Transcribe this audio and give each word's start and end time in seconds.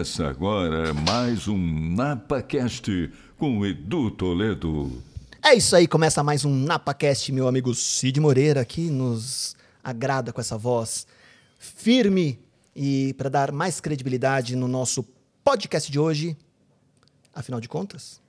Começa 0.00 0.28
agora 0.28 0.94
mais 0.94 1.46
um 1.46 1.58
NapaCast 1.94 3.12
com 3.36 3.66
Edu 3.66 4.10
Toledo. 4.10 5.02
É 5.42 5.52
isso 5.52 5.76
aí, 5.76 5.86
começa 5.86 6.24
mais 6.24 6.42
um 6.42 6.50
NapaCast, 6.50 7.30
meu 7.30 7.46
amigo 7.46 7.74
Cid 7.74 8.18
Moreira, 8.18 8.64
que 8.64 8.88
nos 8.88 9.54
agrada 9.84 10.32
com 10.32 10.40
essa 10.40 10.56
voz 10.56 11.06
firme 11.58 12.38
e 12.74 13.12
para 13.18 13.28
dar 13.28 13.52
mais 13.52 13.78
credibilidade 13.78 14.56
no 14.56 14.66
nosso 14.66 15.04
podcast 15.44 15.92
de 15.92 15.98
hoje. 15.98 16.34
Afinal 17.34 17.60
de 17.60 17.68
contas, 17.68 18.22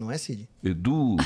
não 0.00 0.10
é, 0.10 0.16
Cid? 0.16 0.48
Edu, 0.64 1.16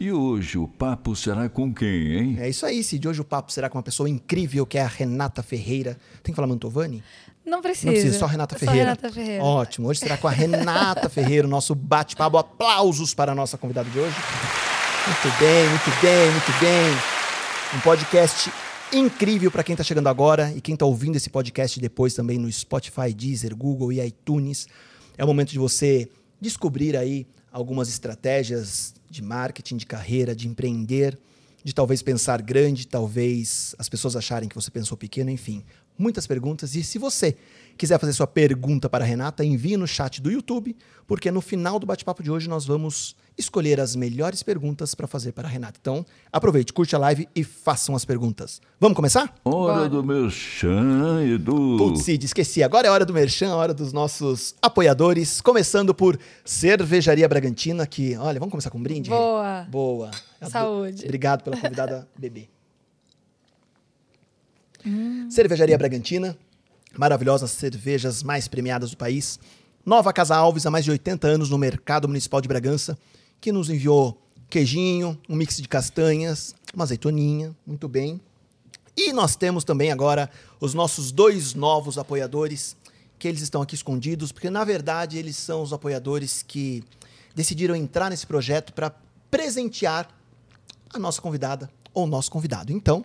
e 0.00 0.10
hoje 0.10 0.58
o 0.58 0.66
papo 0.66 1.14
será 1.14 1.48
com 1.48 1.72
quem, 1.72 2.16
hein? 2.16 2.36
É 2.40 2.48
isso 2.48 2.66
aí, 2.66 2.82
Cid. 2.82 3.06
Hoje 3.06 3.20
o 3.20 3.24
papo 3.24 3.52
será 3.52 3.68
com 3.68 3.78
uma 3.78 3.82
pessoa 3.82 4.08
incrível 4.08 4.66
que 4.66 4.76
é 4.76 4.82
a 4.82 4.88
Renata 4.88 5.42
Ferreira. 5.42 5.96
Tem 6.22 6.32
que 6.32 6.36
falar 6.36 6.48
Mantovani? 6.48 7.02
Não 7.48 7.62
precisa. 7.62 7.86
Não 7.86 7.92
precisa, 7.92 8.18
só 8.18 8.26
Renata 8.26 8.54
Só 8.54 8.60
Ferreira. 8.60 8.84
Renata 8.84 9.10
Ferreira. 9.10 9.42
Ótimo. 9.42 9.88
Hoje 9.88 10.00
será 10.00 10.16
com 10.16 10.28
a 10.28 10.30
Renata 10.30 11.08
Ferreira, 11.08 11.46
o 11.46 11.50
nosso 11.50 11.74
bate-papo. 11.74 12.36
Aplausos 12.36 13.14
para 13.14 13.32
a 13.32 13.34
nossa 13.34 13.56
convidada 13.56 13.88
de 13.88 13.98
hoje. 13.98 14.16
Muito 15.06 15.38
bem, 15.38 15.68
muito 15.68 16.00
bem, 16.02 16.30
muito 16.30 16.60
bem. 16.60 17.78
Um 17.78 17.80
podcast 17.80 18.52
incrível 18.92 19.50
para 19.50 19.62
quem 19.62 19.72
está 19.72 19.82
chegando 19.82 20.06
agora 20.08 20.52
e 20.54 20.60
quem 20.60 20.74
está 20.74 20.84
ouvindo 20.84 21.16
esse 21.16 21.30
podcast 21.30 21.80
depois 21.80 22.14
também 22.14 22.38
no 22.38 22.50
Spotify, 22.50 23.12
Deezer, 23.14 23.56
Google 23.56 23.92
e 23.92 24.00
iTunes. 24.00 24.66
É 25.16 25.24
o 25.24 25.26
momento 25.26 25.50
de 25.50 25.58
você 25.58 26.08
descobrir 26.40 26.96
aí 26.96 27.26
algumas 27.50 27.88
estratégias 27.88 28.94
de 29.10 29.22
marketing, 29.22 29.76
de 29.76 29.86
carreira, 29.86 30.34
de 30.34 30.46
empreender, 30.46 31.18
de 31.64 31.74
talvez 31.74 32.02
pensar 32.02 32.40
grande, 32.42 32.86
talvez 32.86 33.74
as 33.78 33.88
pessoas 33.88 34.14
acharem 34.14 34.48
que 34.48 34.54
você 34.54 34.70
pensou 34.70 34.96
pequeno, 34.96 35.30
enfim. 35.30 35.64
Muitas 35.98 36.26
perguntas. 36.26 36.74
E 36.76 36.84
se 36.84 36.98
você 36.98 37.36
quiser 37.76 37.98
fazer 37.98 38.12
sua 38.12 38.26
pergunta 38.26 38.88
para 38.88 39.04
a 39.04 39.06
Renata, 39.06 39.44
envie 39.44 39.76
no 39.76 39.86
chat 39.86 40.22
do 40.22 40.30
YouTube, 40.30 40.76
porque 41.06 41.30
no 41.30 41.40
final 41.40 41.78
do 41.78 41.86
bate-papo 41.86 42.22
de 42.22 42.30
hoje 42.30 42.48
nós 42.48 42.64
vamos 42.64 43.16
escolher 43.36 43.80
as 43.80 43.94
melhores 43.94 44.42
perguntas 44.42 44.94
para 44.94 45.06
fazer 45.06 45.32
para 45.32 45.46
a 45.46 45.50
Renata. 45.50 45.78
Então, 45.80 46.04
aproveite, 46.32 46.72
curte 46.72 46.94
a 46.96 46.98
live 46.98 47.28
e 47.34 47.44
façam 47.44 47.94
as 47.94 48.04
perguntas. 48.04 48.60
Vamos 48.80 48.96
começar? 48.96 49.32
Hora 49.44 49.74
Bora. 49.74 49.88
do 49.88 50.02
meu 50.02 50.28
chão, 50.28 51.20
Edu. 51.22 51.76
Putz, 51.78 52.08
esqueci. 52.08 52.62
Agora 52.62 52.88
é 52.88 52.90
hora 52.90 53.04
do 53.04 53.14
merchan, 53.14 53.54
hora 53.54 53.72
dos 53.72 53.92
nossos 53.92 54.54
apoiadores. 54.60 55.40
Começando 55.40 55.94
por 55.94 56.18
Cervejaria 56.44 57.28
Bragantina, 57.28 57.86
que, 57.86 58.16
olha, 58.16 58.40
vamos 58.40 58.50
começar 58.50 58.70
com 58.70 58.78
um 58.78 58.82
brinde? 58.82 59.10
Boa. 59.10 59.66
Boa. 59.70 60.10
Saúde. 60.50 61.04
Obrigado 61.04 61.42
pela 61.42 61.56
convidada 61.56 62.08
bebê. 62.18 62.48
Hum. 64.86 65.28
Cervejaria 65.30 65.76
Bragantina, 65.76 66.36
maravilhosas 66.96 67.50
cervejas 67.50 68.22
mais 68.22 68.48
premiadas 68.48 68.90
do 68.90 68.96
país. 68.96 69.38
Nova 69.84 70.12
Casa 70.12 70.36
Alves, 70.36 70.66
há 70.66 70.70
mais 70.70 70.84
de 70.84 70.90
80 70.90 71.26
anos 71.26 71.50
no 71.50 71.58
mercado 71.58 72.08
municipal 72.08 72.40
de 72.40 72.48
Bragança, 72.48 72.98
que 73.40 73.52
nos 73.52 73.70
enviou 73.70 74.20
queijinho, 74.48 75.18
um 75.28 75.36
mix 75.36 75.56
de 75.56 75.68
castanhas, 75.68 76.54
uma 76.74 76.84
azeitoninha, 76.84 77.54
muito 77.66 77.88
bem. 77.88 78.20
E 78.96 79.12
nós 79.12 79.36
temos 79.36 79.62
também 79.62 79.92
agora 79.92 80.30
os 80.60 80.74
nossos 80.74 81.12
dois 81.12 81.54
novos 81.54 81.98
apoiadores, 81.98 82.76
que 83.18 83.28
eles 83.28 83.42
estão 83.42 83.62
aqui 83.62 83.74
escondidos, 83.74 84.32
porque 84.32 84.50
na 84.50 84.64
verdade 84.64 85.18
eles 85.18 85.36
são 85.36 85.62
os 85.62 85.72
apoiadores 85.72 86.42
que 86.42 86.82
decidiram 87.34 87.76
entrar 87.76 88.10
nesse 88.10 88.26
projeto 88.26 88.72
para 88.72 88.92
presentear 89.30 90.08
a 90.92 90.98
nossa 90.98 91.20
convidada 91.20 91.70
ou 91.94 92.06
nosso 92.06 92.30
convidado. 92.30 92.72
Então, 92.72 93.04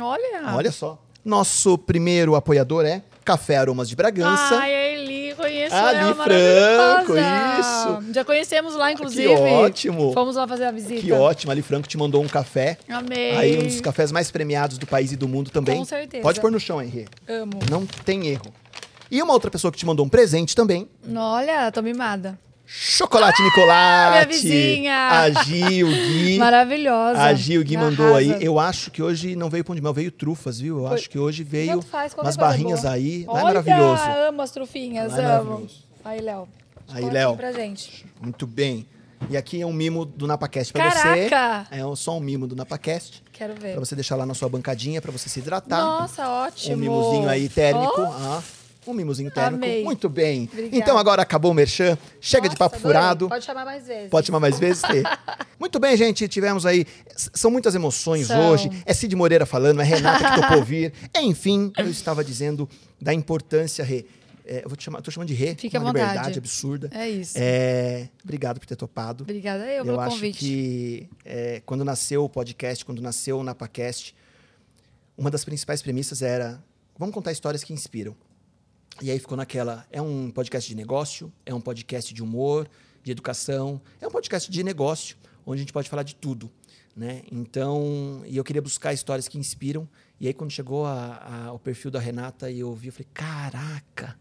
Olha. 0.00 0.54
olha 0.54 0.72
só. 0.72 0.98
Nosso 1.24 1.76
primeiro 1.76 2.34
apoiador 2.34 2.84
é 2.86 3.02
Café 3.24 3.58
Aromas 3.58 3.88
de 3.88 3.94
Bragança. 3.94 4.56
Ai, 4.56 4.74
a 4.74 4.92
Eli, 4.94 5.34
conheço 5.34 5.74
Ali, 5.74 5.98
ela, 5.98 6.14
Franco, 6.14 7.12
isso. 7.60 8.12
Já 8.14 8.24
conhecemos 8.24 8.74
lá, 8.74 8.90
inclusive. 8.90 9.28
Que 9.28 9.34
ótimo. 9.34 10.12
Fomos 10.14 10.36
lá 10.36 10.48
fazer 10.48 10.64
a 10.64 10.70
visita. 10.70 11.02
que 11.02 11.12
ótimo, 11.12 11.52
Ali 11.52 11.60
Franco 11.60 11.86
te 11.86 11.98
mandou 11.98 12.22
um 12.22 12.28
café. 12.28 12.78
Amei. 12.88 13.36
Aí 13.36 13.58
um 13.58 13.64
dos 13.64 13.80
cafés 13.82 14.10
mais 14.10 14.30
premiados 14.30 14.78
do 14.78 14.86
país 14.86 15.12
e 15.12 15.16
do 15.16 15.28
mundo 15.28 15.50
também. 15.50 15.76
Com 15.76 15.84
certeza. 15.84 16.22
Pode 16.22 16.40
pôr 16.40 16.50
no 16.50 16.58
chão, 16.58 16.80
Henri. 16.80 17.06
Amo. 17.28 17.58
Não 17.70 17.84
tem 17.84 18.28
erro. 18.28 18.50
E 19.10 19.22
uma 19.22 19.34
outra 19.34 19.50
pessoa 19.50 19.70
que 19.70 19.76
te 19.78 19.84
mandou 19.84 20.06
um 20.06 20.08
presente 20.08 20.56
também. 20.56 20.88
Olha, 21.14 21.70
tô 21.70 21.82
mimada. 21.82 22.38
Chocolate 22.70 23.42
Nicolate. 23.42 24.26
vizinha. 24.28 25.08
A 25.08 25.30
Gil, 25.44 25.88
Gui. 25.88 26.36
Maravilhosa. 26.38 27.18
A 27.22 27.32
Gil 27.32 27.62
Gui 27.64 27.76
mandou 27.78 28.14
Arrasa. 28.14 28.36
aí. 28.36 28.44
Eu 28.44 28.58
acho 28.58 28.90
que 28.90 29.02
hoje 29.02 29.34
não 29.34 29.48
veio 29.48 29.64
pão 29.64 29.74
de 29.74 29.80
mel, 29.80 29.94
veio 29.94 30.12
trufas, 30.12 30.60
viu? 30.60 30.78
Eu 30.82 30.86
Foi- 30.88 30.96
axe 30.98 31.08
que 31.08 31.18
hoje 31.18 31.42
veio 31.42 31.72
Tanto 31.72 31.86
faz, 31.86 32.12
umas 32.14 32.36
barrinhas 32.36 32.82
boa. 32.82 32.92
aí. 32.92 33.24
É 33.26 33.30
Olha, 33.30 33.42
maravilhoso. 33.44 34.02
amo 34.28 34.42
as 34.42 34.50
trufinhas, 34.50 35.16
é 35.18 35.24
amo. 35.24 35.66
Aí, 36.04 36.20
Léo. 36.20 36.46
Aí, 36.92 37.04
Léo. 37.08 37.36
pra 37.36 37.52
gente. 37.52 38.04
Muito 38.20 38.46
bem. 38.46 38.86
E 39.30 39.36
aqui 39.36 39.60
é 39.60 39.66
um 39.66 39.72
mimo 39.72 40.04
do 40.04 40.26
NapaCast 40.26 40.72
pra 40.72 40.90
Caraca! 40.92 41.66
você. 41.70 41.80
É 41.80 41.96
só 41.96 42.16
um 42.16 42.20
mimo 42.20 42.46
do 42.46 42.54
NapaCast. 42.54 43.22
Quero 43.32 43.54
ver. 43.54 43.72
Pra 43.72 43.80
você 43.80 43.94
deixar 43.96 44.14
lá 44.14 44.24
na 44.24 44.32
sua 44.34 44.48
bancadinha, 44.48 45.00
pra 45.02 45.10
você 45.10 45.28
se 45.28 45.40
hidratar. 45.40 45.80
Nossa, 45.80 46.28
ótimo. 46.28 46.74
um 46.76 46.78
mimozinho 46.78 47.28
aí 47.28 47.48
térmico. 47.48 47.94
Oh, 48.00 48.04
Ah, 48.04 48.42
um 48.90 48.94
mimozinho 48.94 49.30
térmico. 49.30 49.64
Amei. 49.64 49.84
Muito 49.84 50.08
bem. 50.08 50.48
Obrigada. 50.52 50.76
Então 50.76 50.98
agora 50.98 51.22
acabou 51.22 51.50
o 51.50 51.54
merchan. 51.54 51.98
Chega 52.20 52.48
de 52.48 52.54
nossa, 52.54 52.58
papo 52.58 52.76
adorei. 52.76 52.92
furado. 53.00 53.28
Pode 53.28 53.44
chamar 53.44 53.64
mais 53.64 53.86
vezes. 53.86 54.10
Pode 54.10 54.26
chamar 54.26 54.40
mais 54.40 54.58
vezes, 54.58 54.82
Tê? 54.82 55.02
Muito 55.58 55.78
bem, 55.78 55.96
gente. 55.96 56.26
Tivemos 56.28 56.64
aí. 56.64 56.86
São 57.16 57.50
muitas 57.50 57.74
emoções 57.74 58.28
São. 58.28 58.50
hoje. 58.50 58.70
É 58.86 58.94
Cid 58.94 59.14
Moreira 59.16 59.44
falando, 59.46 59.80
é 59.80 59.84
Renata 59.84 60.30
que 60.30 60.40
topou 60.40 60.62
vir. 60.62 60.92
Enfim, 61.20 61.72
eu 61.76 61.88
estava 61.88 62.24
dizendo 62.24 62.68
da 63.00 63.12
importância, 63.12 63.84
Rê. 63.84 64.04
É, 64.50 64.64
eu 64.64 64.68
vou 64.68 64.76
te 64.76 64.84
chamar, 64.84 65.02
tô 65.02 65.10
chamando 65.10 65.28
de 65.28 65.34
Rê. 65.34 65.50
À 65.50 65.78
uma 65.78 65.92
vontade. 65.92 66.08
liberdade 66.08 66.38
absurda. 66.38 66.90
É 66.94 67.08
isso. 67.08 67.34
É, 67.36 68.08
obrigado 68.24 68.58
por 68.58 68.66
ter 68.66 68.76
topado. 68.76 69.24
Obrigada 69.24 69.66
eu 69.66 69.84
pelo 69.84 70.00
acho 70.00 70.16
convite. 70.16 70.38
que 70.38 71.08
é, 71.22 71.60
quando 71.66 71.84
nasceu 71.84 72.24
o 72.24 72.28
podcast, 72.30 72.82
quando 72.82 73.02
nasceu 73.02 73.38
o 73.38 73.44
NapaCast, 73.44 74.14
uma 75.18 75.30
das 75.30 75.44
principais 75.44 75.82
premissas 75.82 76.22
era 76.22 76.58
vamos 76.98 77.14
contar 77.14 77.30
histórias 77.30 77.62
que 77.62 77.74
inspiram. 77.74 78.16
E 79.00 79.10
aí 79.10 79.18
ficou 79.18 79.36
naquela, 79.36 79.86
é 79.92 80.02
um 80.02 80.30
podcast 80.30 80.68
de 80.68 80.74
negócio, 80.74 81.32
é 81.46 81.54
um 81.54 81.60
podcast 81.60 82.12
de 82.12 82.22
humor, 82.22 82.68
de 83.02 83.12
educação, 83.12 83.80
é 84.00 84.06
um 84.06 84.10
podcast 84.10 84.50
de 84.50 84.62
negócio, 84.64 85.16
onde 85.46 85.58
a 85.60 85.62
gente 85.62 85.72
pode 85.72 85.88
falar 85.88 86.02
de 86.02 86.14
tudo, 86.16 86.50
né? 86.96 87.22
Então, 87.30 88.22
e 88.26 88.36
eu 88.36 88.42
queria 88.44 88.60
buscar 88.60 88.92
histórias 88.92 89.28
que 89.28 89.38
inspiram. 89.38 89.88
E 90.20 90.26
aí 90.26 90.34
quando 90.34 90.50
chegou 90.50 90.84
a, 90.84 91.46
a- 91.46 91.52
o 91.52 91.58
perfil 91.60 91.90
da 91.92 92.00
Renata 92.00 92.50
e 92.50 92.58
eu 92.60 92.74
vi, 92.74 92.88
eu 92.88 92.92
falei, 92.92 93.06
caraca! 93.14 94.16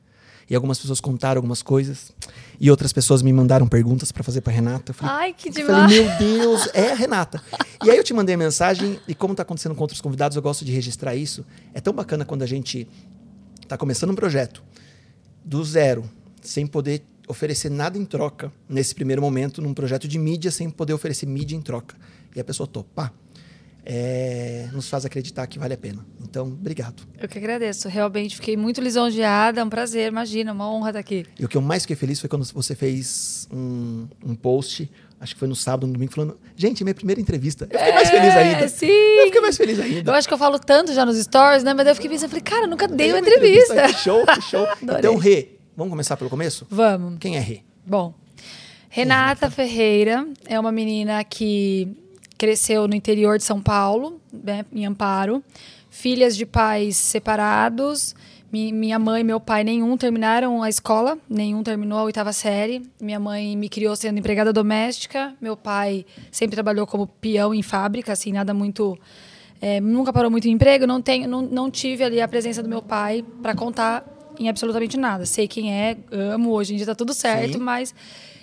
E 0.50 0.56
algumas 0.56 0.80
pessoas 0.80 1.02
contaram 1.02 1.40
algumas 1.40 1.62
coisas, 1.62 2.14
e 2.58 2.72
outras 2.72 2.94
pessoas 2.94 3.22
me 3.22 3.34
mandaram 3.34 3.68
perguntas 3.68 4.14
para 4.14 4.24
fazer 4.24 4.40
para 4.40 4.54
Renata. 4.54 4.92
Eu 4.92 4.96
falei, 4.96 5.16
Ai, 5.16 5.34
que 5.34 5.50
eu 5.50 5.54
demais. 5.54 5.92
falei, 5.94 6.08
meu 6.08 6.18
Deus, 6.20 6.70
é 6.74 6.92
a 6.92 6.96
Renata. 6.96 7.44
E 7.84 7.90
aí 7.92 7.98
eu 7.98 8.04
te 8.04 8.14
mandei 8.14 8.36
a 8.36 8.38
mensagem, 8.38 8.98
e 9.10 9.14
como 9.14 9.34
está 9.34 9.44
acontecendo 9.44 9.76
com 9.76 9.82
outros 9.82 10.00
convidados, 10.00 10.38
eu 10.38 10.42
gosto 10.42 10.64
de 10.64 10.72
registrar 10.72 11.16
isso. 11.16 11.46
É 11.74 11.82
tão 11.82 11.92
bacana 11.94 12.24
quando 12.24 12.44
a 12.44 12.46
gente 12.46 12.88
está 13.68 13.78
começando 13.78 14.12
um 14.12 14.16
projeto 14.16 14.64
do 15.44 15.64
zero, 15.64 16.10
sem 16.42 16.66
poder 16.66 17.04
oferecer 17.28 17.70
nada 17.70 17.98
em 17.98 18.06
troca, 18.06 18.52
nesse 18.68 18.96
primeiro 18.96 19.22
momento, 19.22 19.62
num 19.62 19.74
projeto 19.74 20.08
de 20.08 20.18
mídia, 20.18 20.50
sem 20.50 20.70
poder 20.70 20.94
oferecer 20.94 21.26
mídia 21.26 21.56
em 21.56 21.62
troca. 21.62 21.96
E 22.34 22.40
a 22.40 22.44
pessoa 22.44 22.66
topa, 22.66 23.14
é, 23.90 24.68
nos 24.74 24.90
faz 24.90 25.06
acreditar 25.06 25.48
que 25.48 25.58
vale 25.58 25.74
a 25.74 25.78
pena. 25.78 26.06
Então, 26.22 26.48
obrigado. 26.48 27.04
Eu 27.18 27.28
que 27.28 27.38
agradeço. 27.38 27.88
Realmente 27.88 28.36
fiquei 28.36 28.58
muito 28.58 28.82
lisonjeada. 28.82 29.62
É 29.62 29.64
um 29.64 29.70
prazer, 29.70 30.10
imagina, 30.10 30.52
uma 30.52 30.70
honra 30.70 30.90
estar 30.90 31.00
aqui. 31.00 31.26
E 31.40 31.46
o 31.46 31.48
que 31.48 31.56
eu 31.56 31.62
mais 31.62 31.84
fiquei 31.84 31.96
feliz 31.96 32.20
foi 32.20 32.30
quando 32.30 32.46
você 32.46 32.76
fez 32.76 33.48
um, 33.52 34.08
um 34.26 34.36
post, 34.36 34.92
acho 35.20 35.34
que 35.34 35.40
foi 35.40 35.48
no 35.48 35.56
sábado, 35.56 35.88
no 35.88 35.94
domingo, 35.94 36.12
falando: 36.12 36.38
gente, 36.56 36.84
minha 36.84 36.94
primeira 36.94 37.20
entrevista. 37.20 37.68
Eu 37.72 37.78
fiquei 37.80 37.94
mais 37.94 38.10
feliz 38.10 38.36
ainda. 38.36 38.66
É, 38.66 38.68
sim. 38.68 38.88
Eu 38.88 39.26
fiquei 39.26 39.42
mais 39.42 39.58
feliz 39.58 39.80
ainda. 39.80 40.12
Eu 40.12 40.16
acho 40.16 40.28
que 40.28 40.34
eu 40.34 40.38
falo 40.38 40.60
tanto 40.60 40.94
já 40.94 41.06
nos 41.06 41.18
stories, 41.18 41.64
né? 41.64 41.74
Mas 41.74 41.86
daí 41.86 41.92
eu 41.92 41.96
fiquei 41.96 42.10
pensando, 42.10 42.30
falei, 42.30 42.44
cara, 42.44 42.64
eu 42.64 42.68
nunca 42.68 42.88
dei 42.88 43.12
uma 43.12 43.20
entrevista. 43.20 43.88
Que 43.88 43.94
show, 43.94 44.24
show. 44.50 44.68
Então, 44.82 45.16
Rê, 45.16 45.50
vamos 45.76 45.92
começar 45.92 46.18
pelo 46.18 46.30
começo? 46.30 46.66
Vamos. 46.70 47.18
Quem 47.20 47.36
é 47.36 47.40
Rê? 47.40 47.62
Bom, 47.86 48.14
Renata 48.90 49.50
Ferreira 49.50 50.28
é 50.46 50.60
uma 50.60 50.72
menina 50.72 51.24
que 51.24 51.88
cresceu 52.38 52.88
no 52.88 52.96
interior 52.96 53.38
de 53.38 53.44
São 53.44 53.62
Paulo, 53.62 54.22
né, 54.32 54.66
em 54.72 54.86
Amparo. 54.86 55.44
Filhas 55.90 56.38
de 56.38 56.46
pais 56.46 56.96
separados. 56.96 58.16
Mi- 58.52 58.72
Minha 58.72 58.98
mãe 58.98 59.22
e 59.22 59.24
meu 59.24 59.40
pai, 59.40 59.64
nenhum 59.64 59.98
terminaram 59.98 60.64
a 60.64 60.70
escola, 60.70 61.18
nenhum 61.30 61.62
terminou 61.64 62.00
a 62.00 62.04
oitava 62.04 62.32
série. 62.32 62.82
Minha 63.02 63.20
mãe 63.20 63.56
me 63.58 63.68
criou 63.70 63.96
sendo 63.96 64.18
empregada 64.20 64.54
doméstica. 64.54 65.36
Meu 65.42 65.58
pai 65.58 66.06
sempre 66.32 66.56
trabalhou 66.56 66.88
como 66.88 67.08
peão 67.08 67.54
em 67.54 67.62
fábrica, 67.62 68.14
assim, 68.14 68.32
nada 68.32 68.54
muito. 68.54 68.98
é, 69.62 69.82
nunca 69.82 70.14
parou 70.14 70.32
muito 70.32 70.48
em 70.48 70.52
emprego. 70.52 70.88
Não, 70.88 71.02
tenho, 71.02 71.28
não, 71.28 71.42
não 71.42 71.70
tive 71.72 72.04
ali 72.04 72.22
a 72.22 72.28
presença 72.28 72.64
do 72.64 72.70
meu 72.70 72.82
pai 72.82 73.24
para 73.42 73.54
contar 73.54 74.06
em 74.40 74.48
absolutamente 74.48 74.96
nada. 74.98 75.26
Sei 75.26 75.48
quem 75.48 75.74
é, 75.74 75.98
amo, 76.12 76.52
hoje 76.52 76.74
em 76.74 76.78
dia 76.78 76.86
tá 76.86 76.96
tudo 76.96 77.14
certo, 77.14 77.58
Sim. 77.58 77.64
mas, 77.64 77.94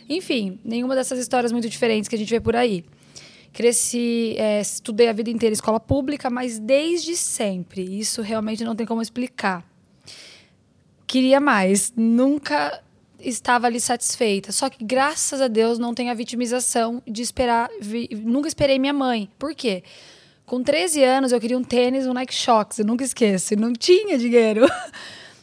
enfim, 0.08 0.58
nenhuma 0.64 0.94
dessas 0.94 1.18
histórias 1.18 1.50
muito 1.52 1.68
diferentes 1.68 2.08
que 2.08 2.14
a 2.16 2.18
gente 2.18 2.28
vê 2.30 2.40
por 2.40 2.56
aí. 2.56 2.84
Cresci, 3.52 4.34
é, 4.36 4.60
estudei 4.60 5.08
a 5.08 5.12
vida 5.12 5.30
inteira 5.30 5.52
em 5.52 5.54
escola 5.54 5.78
pública, 5.78 6.28
mas 6.28 6.58
desde 6.58 7.14
sempre. 7.16 7.82
Isso 7.98 8.20
realmente 8.20 8.64
não 8.64 8.74
tem 8.74 8.84
como 8.84 9.00
explicar. 9.00 9.64
Queria 11.14 11.38
mais. 11.40 11.92
Nunca 11.96 12.80
estava 13.20 13.66
ali 13.68 13.80
satisfeita. 13.80 14.50
Só 14.52 14.68
que, 14.68 14.84
graças 14.84 15.40
a 15.40 15.46
Deus, 15.48 15.78
não 15.78 15.94
tem 15.94 16.10
a 16.10 16.14
vitimização 16.14 17.00
de 17.06 17.22
esperar. 17.22 17.68
vi- 17.80 18.08
nunca 18.24 18.48
esperei 18.48 18.78
minha 18.78 18.92
mãe. 18.92 19.28
Por 19.38 19.54
quê? 19.54 19.82
Com 20.44 20.62
13 20.62 21.02
anos, 21.02 21.32
eu 21.32 21.40
queria 21.40 21.56
um 21.56 21.62
tênis, 21.64 22.06
um 22.06 22.12
Nike 22.12 22.34
Shox. 22.34 22.78
Eu 22.80 22.84
nunca 22.84 23.04
esqueço. 23.04 23.54
Não 23.56 23.72
tinha 23.72 24.18
dinheiro. 24.18 24.66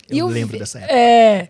Eu 0.09 0.29
E 0.29 0.33
lembro 0.33 0.53
vi- 0.53 0.59
dessa 0.59 0.77
época. 0.79 0.93
É. 0.93 1.49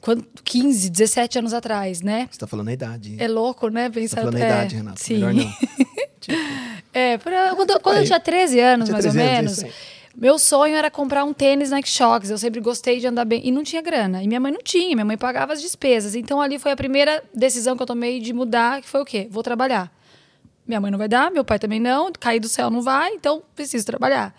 Quando, 0.00 0.26
15, 0.44 0.90
17 0.90 1.38
anos 1.38 1.54
atrás, 1.54 2.02
né? 2.02 2.28
Você 2.30 2.38
tá 2.38 2.46
falando 2.46 2.68
a 2.68 2.72
idade. 2.72 3.16
É 3.18 3.26
louco, 3.28 3.68
né? 3.68 3.88
Você 3.88 4.00
Pensar 4.00 4.16
tá 4.16 4.22
falando 4.22 4.36
a 4.36 4.40
é, 4.40 4.46
idade, 4.48 4.76
Renato. 4.76 5.00
Sim. 5.00 5.14
Melhor 5.14 5.34
não. 5.34 5.52
É, 6.94 7.18
pra- 7.18 7.54
quando, 7.56 7.80
quando 7.80 7.96
eu 7.98 8.04
tinha 8.04 8.20
13 8.20 8.60
anos, 8.60 8.84
Tinha 8.88 8.92
mais 8.92 9.04
13 9.04 9.18
ou 9.18 9.24
anos, 9.38 9.58
menos. 9.58 9.74
Meu 10.16 10.38
sonho 10.38 10.76
era 10.76 10.90
comprar 10.90 11.24
um 11.24 11.32
tênis 11.32 11.70
Nike 11.70 11.88
Shox. 11.88 12.30
Eu 12.30 12.38
sempre 12.38 12.60
gostei 12.60 13.00
de 13.00 13.06
andar 13.06 13.24
bem. 13.24 13.40
E 13.44 13.50
não 13.50 13.62
tinha 13.62 13.80
grana. 13.80 14.22
E 14.22 14.28
minha 14.28 14.40
mãe 14.40 14.52
não 14.52 14.60
tinha. 14.62 14.94
Minha 14.94 15.04
mãe 15.04 15.16
pagava 15.16 15.52
as 15.52 15.60
despesas. 15.60 16.14
Então 16.14 16.40
ali 16.40 16.58
foi 16.58 16.72
a 16.72 16.76
primeira 16.76 17.22
decisão 17.34 17.76
que 17.76 17.82
eu 17.82 17.86
tomei 17.86 18.20
de 18.20 18.32
mudar, 18.32 18.82
que 18.82 18.88
foi 18.88 19.00
o 19.00 19.04
quê? 19.04 19.26
Vou 19.30 19.42
trabalhar. 19.42 19.90
Minha 20.66 20.80
mãe 20.80 20.90
não 20.90 20.98
vai 20.98 21.08
dar, 21.08 21.30
meu 21.30 21.44
pai 21.44 21.58
também 21.58 21.80
não. 21.80 22.12
Cair 22.12 22.40
do 22.40 22.48
céu 22.48 22.70
não 22.70 22.82
vai, 22.82 23.14
então 23.14 23.42
preciso 23.54 23.84
trabalhar. 23.84 24.34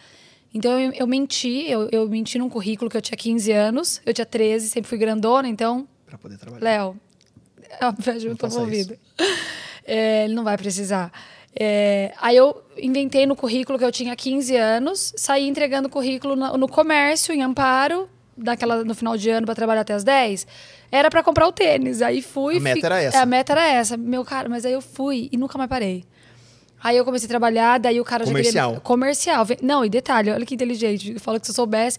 Então 0.54 0.80
eu, 0.80 0.92
eu 0.94 1.08
menti. 1.08 1.66
Eu, 1.70 1.90
eu 1.92 2.08
menti 2.08 2.38
num 2.38 2.50
currículo 2.50 2.90
que 2.90 2.96
eu 2.96 3.02
tinha 3.02 3.18
15 3.18 3.52
anos. 3.52 4.02
Eu 4.06 4.14
tinha 4.14 4.26
13, 4.26 4.70
sempre 4.70 4.88
fui 4.88 4.98
grandona. 4.98 5.48
Então 5.48 5.88
Pra 6.06 6.18
poder 6.18 6.38
trabalhar. 6.38 6.64
Léo, 6.64 7.00
muito 8.26 8.40
faça 8.40 8.60
movida. 8.60 8.98
É, 9.86 10.26
ele 10.26 10.36
não 10.36 10.44
vai 10.44 10.58
precisar. 10.58 11.12
É, 11.60 12.12
aí 12.20 12.36
eu 12.36 12.62
inventei 12.78 13.26
no 13.26 13.36
currículo 13.36 13.78
que 13.78 13.86
eu 13.86 13.92
tinha 13.92 14.16
15 14.16 14.56
anos, 14.56 15.14
saí 15.16 15.48
entregando 15.48 15.88
currículo 15.90 16.36
no, 16.36 16.58
no 16.58 16.68
comércio, 16.68 17.34
em 17.34 17.44
Amparo, 17.44 18.10
daquela, 18.36 18.84
no 18.84 18.96
final 18.96 19.16
de 19.16 19.30
ano 19.30 19.46
para 19.46 19.54
trabalhar 19.56 19.82
até 19.82 19.94
as 19.94 20.04
10. 20.04 20.48
Era 20.92 21.10
para 21.10 21.22
comprar 21.24 21.48
o 21.48 21.52
tênis. 21.52 22.02
Aí 22.02 22.22
fui. 22.22 22.58
A 22.58 22.60
meta 22.60 22.80
fi- 22.80 22.86
era 22.86 23.02
essa. 23.02 23.18
É, 23.18 23.20
a 23.22 23.26
meta 23.26 23.54
era 23.54 23.68
essa. 23.68 23.98
Meu 23.98 24.24
cara, 24.24 24.50
mas 24.50 24.66
aí 24.66 24.74
eu 24.74 24.82
fui 24.82 25.30
e 25.32 25.38
nunca 25.38 25.58
mais 25.58 25.70
parei. 25.70 26.04
Aí 26.84 26.98
eu 26.98 27.06
comecei 27.06 27.28
a 27.28 27.30
trabalhar, 27.30 27.80
daí 27.80 28.02
o 28.02 28.04
cara 28.04 28.26
já 28.26 28.32
Comercial. 28.32 28.68
queria... 28.72 28.82
Comercial. 28.82 29.48
Não, 29.62 29.86
e 29.86 29.90
detalhe, 29.90 30.30
olha 30.32 30.46
que 30.46 30.54
inteligente. 30.54 31.18
Fala 31.18 31.40
que 31.40 31.46
se 31.48 31.52
eu 31.52 31.56
soubesse. 31.56 31.98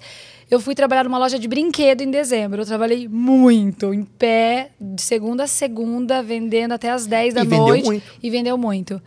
Eu 0.51 0.61
fui 0.61 0.75
trabalhar 0.75 1.05
numa 1.05 1.17
loja 1.17 1.39
de 1.39 1.49
brinquedo 1.49 2.03
em 2.03 2.11
dezembro. 2.11 2.61
Eu 2.61 2.67
trabalhei 2.67 3.09
muito, 3.09 3.95
em 3.95 4.05
pé, 4.05 4.73
de 4.79 5.01
segunda 5.01 5.45
a 5.45 5.47
segunda, 5.47 6.23
vendendo 6.23 6.73
até 6.73 6.91
as 6.91 7.07
10 7.07 7.33
da 7.33 7.41
E 7.41 7.45
vendeu 7.47 7.67
noite. 7.67 7.85
muito. 7.87 8.05
E 8.23 8.29
vendeu 8.31 8.59
muito. 8.59 9.01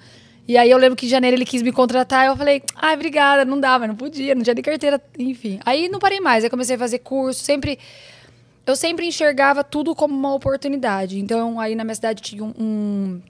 E 0.47 0.57
aí 0.57 0.71
eu 0.71 0.77
lembro 0.77 0.95
que 0.95 1.05
em 1.05 1.09
janeiro 1.09 1.35
ele 1.35 1.45
quis 1.45 1.61
me 1.61 1.71
contratar, 1.71 2.27
eu 2.27 2.37
falei, 2.37 2.63
ai, 2.75 2.95
obrigada, 2.95 3.43
não 3.43 3.59
dá, 3.59 3.77
mas 3.77 3.89
não 3.89 3.95
podia, 3.95 4.33
não 4.33 4.41
tinha 4.41 4.53
nem 4.53 4.63
carteira, 4.63 5.01
enfim. 5.19 5.59
Aí 5.65 5.89
não 5.89 5.99
parei 5.99 6.21
mais, 6.21 6.43
aí 6.43 6.49
comecei 6.49 6.75
a 6.75 6.79
fazer 6.79 6.99
curso, 6.99 7.43
sempre 7.43 7.77
eu 8.65 8.75
sempre 8.75 9.05
enxergava 9.05 9.63
tudo 9.63 9.95
como 9.95 10.13
uma 10.13 10.33
oportunidade. 10.33 11.19
Então, 11.19 11.59
aí 11.59 11.73
na 11.73 11.85
minha 11.85 11.95
cidade 11.95 12.21
tinha 12.21 12.43
um, 12.43 12.53
um, 12.59 13.21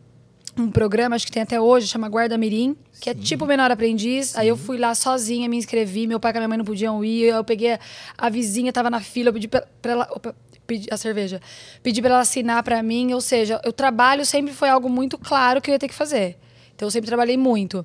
um 0.58 0.72
programa, 0.72 1.16
acho 1.16 1.28
que 1.28 1.32
tem 1.32 1.44
até 1.44 1.62
hoje, 1.62 1.88
chama 1.88 2.10
Guarda 2.10 2.36
Mirim, 2.38 2.76
que 3.00 3.10
é 3.10 3.14
tipo 3.14 3.46
Menor 3.46 3.70
Aprendiz. 3.70 4.36
Aí 4.36 4.48
eu 4.48 4.58
fui 4.58 4.78
lá 4.78 4.96
sozinha, 4.96 5.48
me 5.48 5.58
inscrevi, 5.58 6.08
meu 6.08 6.20
pai 6.20 6.32
e 6.32 6.34
minha 6.36 6.48
mãe 6.48 6.58
não 6.58 6.66
podiam 6.66 7.06
ir, 7.06 7.26
eu 7.26 7.44
peguei 7.44 7.74
a, 7.74 7.80
a 8.18 8.30
vizinha, 8.30 8.74
tava 8.74 8.90
na 8.90 9.00
fila, 9.00 9.30
eu 9.30 9.34
pedi 9.34 9.48
pra, 9.48 9.64
pra 9.82 9.92
ela... 9.92 10.08
Opa, 10.12 10.36
pedi 10.66 10.88
a 10.92 10.98
cerveja. 10.98 11.40
Pedi 11.82 12.02
pra 12.02 12.10
ela 12.12 12.20
assinar 12.20 12.62
pra 12.64 12.82
mim, 12.82 13.14
ou 13.14 13.22
seja, 13.22 13.62
o 13.66 13.72
trabalho 13.72 14.26
sempre 14.26 14.54
foi 14.54 14.70
algo 14.70 14.90
muito 14.90 15.18
claro 15.18 15.62
que 15.62 15.70
eu 15.70 15.74
ia 15.74 15.80
ter 15.80 15.88
que 15.88 15.94
fazer. 15.94 16.36
Então, 16.78 16.86
eu 16.86 16.92
sempre 16.92 17.08
trabalhei 17.08 17.36
muito. 17.36 17.84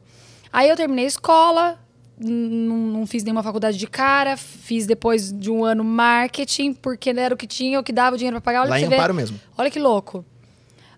Aí 0.52 0.68
eu 0.68 0.76
terminei 0.76 1.06
a 1.06 1.08
escola, 1.08 1.78
não, 2.20 2.76
não 2.76 3.06
fiz 3.06 3.24
nenhuma 3.24 3.42
faculdade 3.42 3.78
de 3.78 3.86
cara, 3.86 4.36
fiz 4.36 4.86
depois 4.86 5.32
de 5.32 5.50
um 5.50 5.64
ano 5.64 5.82
marketing, 5.82 6.74
porque 6.74 7.08
era 7.08 7.34
o 7.34 7.38
que 7.38 7.46
tinha, 7.46 7.80
o 7.80 7.82
que 7.82 7.92
dava 7.92 8.14
o 8.14 8.18
dinheiro 8.18 8.36
pra 8.36 8.52
pagar. 8.52 8.60
Olha 8.60 8.70
Lá 8.70 8.80
em. 8.80 8.84
Amparo 8.84 9.14
mesmo. 9.14 9.40
Olha 9.56 9.70
que 9.70 9.80
louco. 9.80 10.22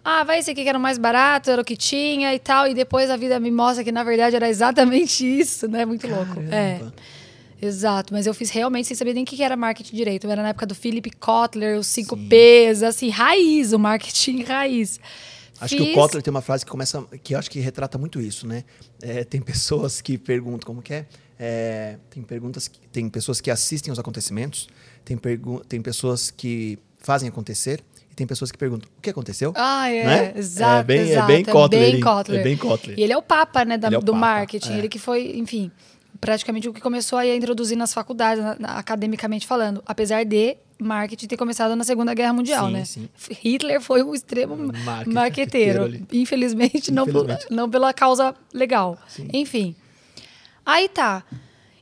Ah, 0.05 0.25
vai 0.25 0.41
esse 0.41 0.51
aqui 0.51 0.65
que 0.65 0.69
era 0.69 0.77
o 0.77 0.81
mais 0.81 0.99
barato, 0.99 1.51
era 1.51 1.63
o 1.63 1.65
que 1.65 1.77
tinha 1.77 2.35
e 2.35 2.39
tal. 2.41 2.67
E 2.67 2.75
depois 2.75 3.09
a 3.09 3.17
vida 3.17 3.39
me 3.41 3.51
mostra 3.51 3.85
que, 3.85 3.93
na 3.93 4.03
verdade, 4.03 4.35
era 4.37 4.49
exatamente 4.49 5.25
isso, 5.41 5.69
né? 5.69 5.87
Muito 5.87 6.07
louco. 6.09 6.41
É. 6.51 6.79
Caramba. 6.79 6.95
Exato, 7.63 8.13
mas 8.13 8.27
eu 8.27 8.35
fiz 8.35 8.51
realmente 8.51 8.89
sem 8.89 8.97
saber 8.97 9.15
nem 9.15 9.23
o 9.23 9.27
que 9.27 9.43
era 9.43 9.57
marketing 9.57 9.97
direito. 9.97 10.31
Era 10.31 10.43
na 10.43 10.49
época 10.49 10.67
do 10.67 10.75
Philip 10.75 11.11
Kotler, 11.13 11.79
os 11.79 11.87
5 11.87 12.15
P's, 12.29 12.83
assim, 12.83 13.09
raiz, 13.09 13.73
o 13.73 13.79
marketing 13.79 14.43
raiz. 14.45 15.01
Acho 15.61 15.77
que 15.77 15.83
o 15.83 15.87
Fiz- 15.87 15.95
Kotler 15.95 16.23
tem 16.23 16.31
uma 16.31 16.43
frase 16.43 16.65
que 16.65 16.71
começa, 16.71 17.03
que 17.23 17.35
acho 17.35 17.51
que 17.51 17.61
retrata 17.61 17.97
muito 17.97 18.21
isso, 18.21 18.47
né? 18.47 18.65
É, 19.01 19.23
tem 19.25 19.41
pessoas 19.41 20.01
que 20.01 20.19
perguntam 20.19 20.67
como 20.67 20.83
que 20.83 20.93
é. 20.95 21.07
É, 21.39 21.97
tem 22.11 22.23
perguntas, 22.23 22.69
que- 22.69 22.79
tem 22.93 23.09
pessoas 23.09 23.41
que 23.41 23.51
assistem 23.51 23.93
os 23.93 23.99
acontecimentos, 23.99 24.69
tem, 25.05 25.19
tem 25.69 25.83
pessoas 25.83 26.31
que 26.31 26.79
fazem 26.99 27.29
acontecer 27.29 27.83
e 28.11 28.15
tem 28.15 28.27
pessoas 28.27 28.51
que 28.53 28.59
perguntam 28.59 28.89
o 28.97 29.01
que 29.01 29.11
aconteceu. 29.11 29.53
Ah, 29.57 29.89
é, 29.91 30.05
Né? 30.05 30.33
exato, 30.37 30.81
É 30.81 30.85
bem- 30.85 30.99
é 31.01 31.11
exato. 31.13 31.27
bem 31.27 31.45
Kotler, 31.45 31.81
bem 31.83 31.95
hein? 31.97 32.01
Kotler. 32.01 32.41
É 32.41 32.43
bem 32.45 32.57
Kotler. 32.57 32.99
E 32.99 33.03
ele 33.03 33.13
é 33.13 33.17
o 33.17 33.23
papa, 33.23 33.65
né, 33.65 33.77
da- 33.77 33.89
é 33.89 33.91
do 33.91 34.01
papa, 34.01 34.19
marketing. 34.19 34.73
é. 34.75 34.79
Ele 34.79 34.89
que 34.89 34.99
foi, 34.99 35.37
enfim, 35.37 35.71
praticamente 36.25 36.69
o 36.69 36.73
que 36.73 36.81
começou 36.81 37.19
aí 37.19 37.31
a 37.31 37.37
introduzir 37.37 37.77
nas 37.77 37.93
faculdades, 37.93 38.43
na- 38.43 38.57
na- 38.59 38.79
academicamente 38.79 39.47
falando. 39.47 39.83
Apesar 39.85 40.25
de 40.25 40.57
marketing 40.79 41.27
ter 41.27 41.37
começado 41.37 41.77
na 41.77 41.85
Segunda 41.85 42.15
Guerra 42.15 42.33
Mundial, 42.33 42.67
Sim, 42.67 42.73
né? 42.73 42.85
sim. 42.85 43.09
Hitler 43.43 43.81
foi 43.81 44.03
um 44.03 44.15
extremo 44.15 44.57
Marque- 44.85 45.11
marqueteiro. 45.11 45.85
ali. 45.85 46.05
Infelizmente, 46.13 46.91
Não, 46.91 47.03
Infelizmente. 47.05 47.47
por- 47.47 47.55
não 47.55 47.69
pela 47.71 47.93
causa 47.93 48.35
legal. 48.53 48.99
Enfim. 49.33 49.75
Aí 50.65 50.89
tá. 50.89 51.23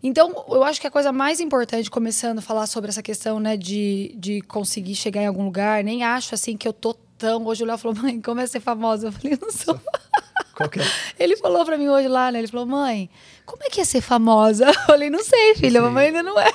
Então, 0.02 0.44
eu 0.48 0.64
acho 0.64 0.80
que 0.80 0.86
a 0.86 0.90
coisa 0.90 1.12
mais 1.12 1.38
importante, 1.38 1.88
começando 1.88 2.40
a 2.40 2.42
falar 2.42 2.66
sobre 2.66 2.88
essa 2.90 3.02
questão, 3.02 3.38
né, 3.38 3.56
de, 3.56 4.12
de 4.18 4.40
conseguir 4.42 4.96
chegar 4.96 5.22
em 5.22 5.26
algum 5.28 5.44
lugar, 5.44 5.84
nem 5.84 6.02
acho 6.02 6.34
assim 6.34 6.56
que 6.56 6.66
eu 6.66 6.72
tô 6.72 6.92
tão. 7.16 7.46
Hoje 7.46 7.62
o 7.62 7.66
Léo 7.66 7.78
falou, 7.78 7.96
mãe, 8.02 8.20
como 8.20 8.40
é 8.40 8.46
ser 8.48 8.58
famosa? 8.58 9.06
Eu 9.08 9.12
falei, 9.12 9.38
não 9.40 9.50
sou. 9.52 9.78
É? 10.78 11.22
Ele 11.24 11.36
falou 11.36 11.64
pra 11.64 11.76
mim 11.78 11.88
hoje 11.88 12.08
lá, 12.08 12.30
né? 12.30 12.38
Ele 12.38 12.48
falou, 12.48 12.66
mãe, 12.66 13.08
como 13.46 13.62
é 13.64 13.70
que 13.70 13.80
é 13.80 13.84
ser 13.84 14.00
famosa? 14.00 14.66
Eu 14.70 14.74
falei, 14.86 15.10
não 15.10 15.22
sei, 15.24 15.54
filha, 15.56 15.80
a 15.80 15.82
mamãe 15.84 16.06
ainda 16.06 16.22
não 16.22 16.38
é. 16.38 16.50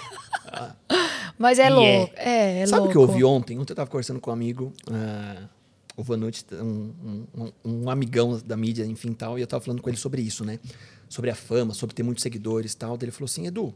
Mas 1.38 1.59
é 1.59 1.68
E 1.68 1.69
louco. 1.69 2.13
É, 2.15 2.59
é 2.62 2.65
Sabe 2.68 2.88
o 2.88 2.91
que 2.91 2.95
eu 2.97 3.01
ouvi 3.01 3.24
ontem? 3.24 3.57
Ontem 3.59 3.71
eu 3.74 3.75
tava 3.75 3.89
conversando 3.89 4.19
com 4.19 4.31
um 4.31 4.33
amigo, 4.33 4.74
ah, 4.91 5.44
o 5.95 6.01
Vanucci, 6.03 6.45
um, 6.53 6.94
um, 7.03 7.27
um- 7.35 7.51
um 7.83 7.89
amigão 7.89 8.39
da 8.44 8.57
mídia, 8.57 8.83
enfim, 8.85 9.13
tal, 9.13 9.38
e 9.38 9.41
eu 9.41 9.47
tava 9.47 9.63
falando 9.63 9.81
com 9.81 9.89
ele 9.89 9.97
sobre 9.97 10.21
isso, 10.21 10.44
né? 10.44 10.59
Sobre 11.09 11.30
a 11.30 11.35
fama, 11.35 11.73
sobre 11.73 11.94
ter 11.95 12.01
muitos 12.03 12.23
seguidores 12.23 12.73
e 12.73 12.77
tal. 12.77 12.97
Daí 12.97 13.06
Ele 13.06 13.12
falou 13.12 13.25
assim, 13.25 13.45
Edu, 13.45 13.73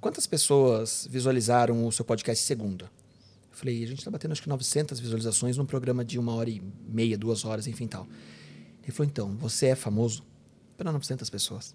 quantas 0.00 0.26
pessoas 0.26 1.06
visualizaram 1.10 1.86
o 1.86 1.92
seu 1.92 2.04
podcast 2.04 2.44
segunda? 2.44 2.86
Eu 2.86 3.58
falei, 3.58 3.84
a 3.84 3.86
gente 3.86 4.04
tá 4.04 4.10
batendo 4.10 4.32
acho 4.32 4.42
que 4.42 4.48
900 4.48 4.98
visualizações 4.98 5.56
num 5.56 5.66
programa 5.66 6.04
de 6.04 6.18
uma 6.18 6.34
hora 6.34 6.50
e 6.50 6.60
meia, 6.88 7.16
duas 7.16 7.44
horas, 7.44 7.66
enfim, 7.68 7.86
tal. 7.86 8.06
Ele 8.84 8.92
falou, 8.92 9.10
então, 9.10 9.36
você 9.36 9.66
é 9.66 9.74
famoso 9.74 10.22
para 10.76 10.92
900 10.92 11.28
pessoas. 11.30 11.74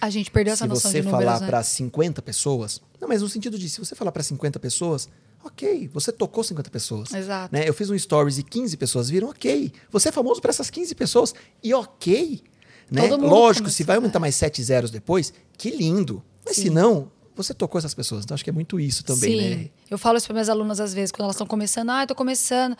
A 0.00 0.08
gente 0.08 0.30
perdeu 0.30 0.52
essa 0.52 0.64
se 0.64 0.68
noção 0.68 0.90
você 0.90 1.00
de 1.00 1.06
números, 1.06 1.24
falar 1.26 1.40
né? 1.40 1.46
para 1.46 1.62
50 1.62 2.22
pessoas, 2.22 2.80
não, 3.00 3.08
mas 3.08 3.22
no 3.22 3.28
sentido 3.28 3.58
de 3.58 3.68
se 3.68 3.78
você 3.78 3.94
falar 3.94 4.12
para 4.12 4.22
50 4.22 4.58
pessoas, 4.60 5.08
ok, 5.44 5.88
você 5.92 6.12
tocou 6.12 6.44
50 6.44 6.70
pessoas. 6.70 7.12
Exato. 7.12 7.54
Né? 7.54 7.68
Eu 7.68 7.74
fiz 7.74 7.90
um 7.90 7.98
stories 7.98 8.38
e 8.38 8.42
15 8.42 8.76
pessoas 8.76 9.08
viram, 9.10 9.28
ok. 9.28 9.72
Você 9.90 10.08
é 10.10 10.12
famoso 10.12 10.40
para 10.40 10.50
essas 10.50 10.70
15 10.70 10.94
pessoas 10.94 11.34
e 11.62 11.72
ok. 11.74 12.42
Né? 12.90 13.08
Todo 13.08 13.20
mundo 13.20 13.30
Lógico, 13.30 13.70
se 13.70 13.84
vai 13.84 13.96
aumentar 13.96 14.18
mais 14.18 14.34
7 14.34 14.62
zeros 14.62 14.90
depois, 14.90 15.32
que 15.56 15.70
lindo. 15.70 16.22
Mas 16.44 16.56
Sim. 16.56 16.62
se 16.62 16.70
não, 16.70 17.10
você 17.42 17.54
tocou 17.54 17.78
essas 17.78 17.94
pessoas. 17.94 18.24
Então 18.24 18.34
acho 18.34 18.44
que 18.44 18.50
é 18.50 18.52
muito 18.52 18.78
isso 18.80 19.04
também, 19.04 19.40
Sim. 19.40 19.54
né? 19.56 19.66
Eu 19.90 19.98
falo 19.98 20.16
isso 20.18 20.26
para 20.26 20.34
minhas 20.34 20.48
alunas 20.48 20.80
às 20.80 20.92
vezes, 20.94 21.10
quando 21.12 21.22
elas 21.24 21.34
estão 21.36 21.46
começando. 21.46 21.90
Ah, 21.90 22.02
eu 22.02 22.06
tô 22.06 22.14
começando. 22.14 22.76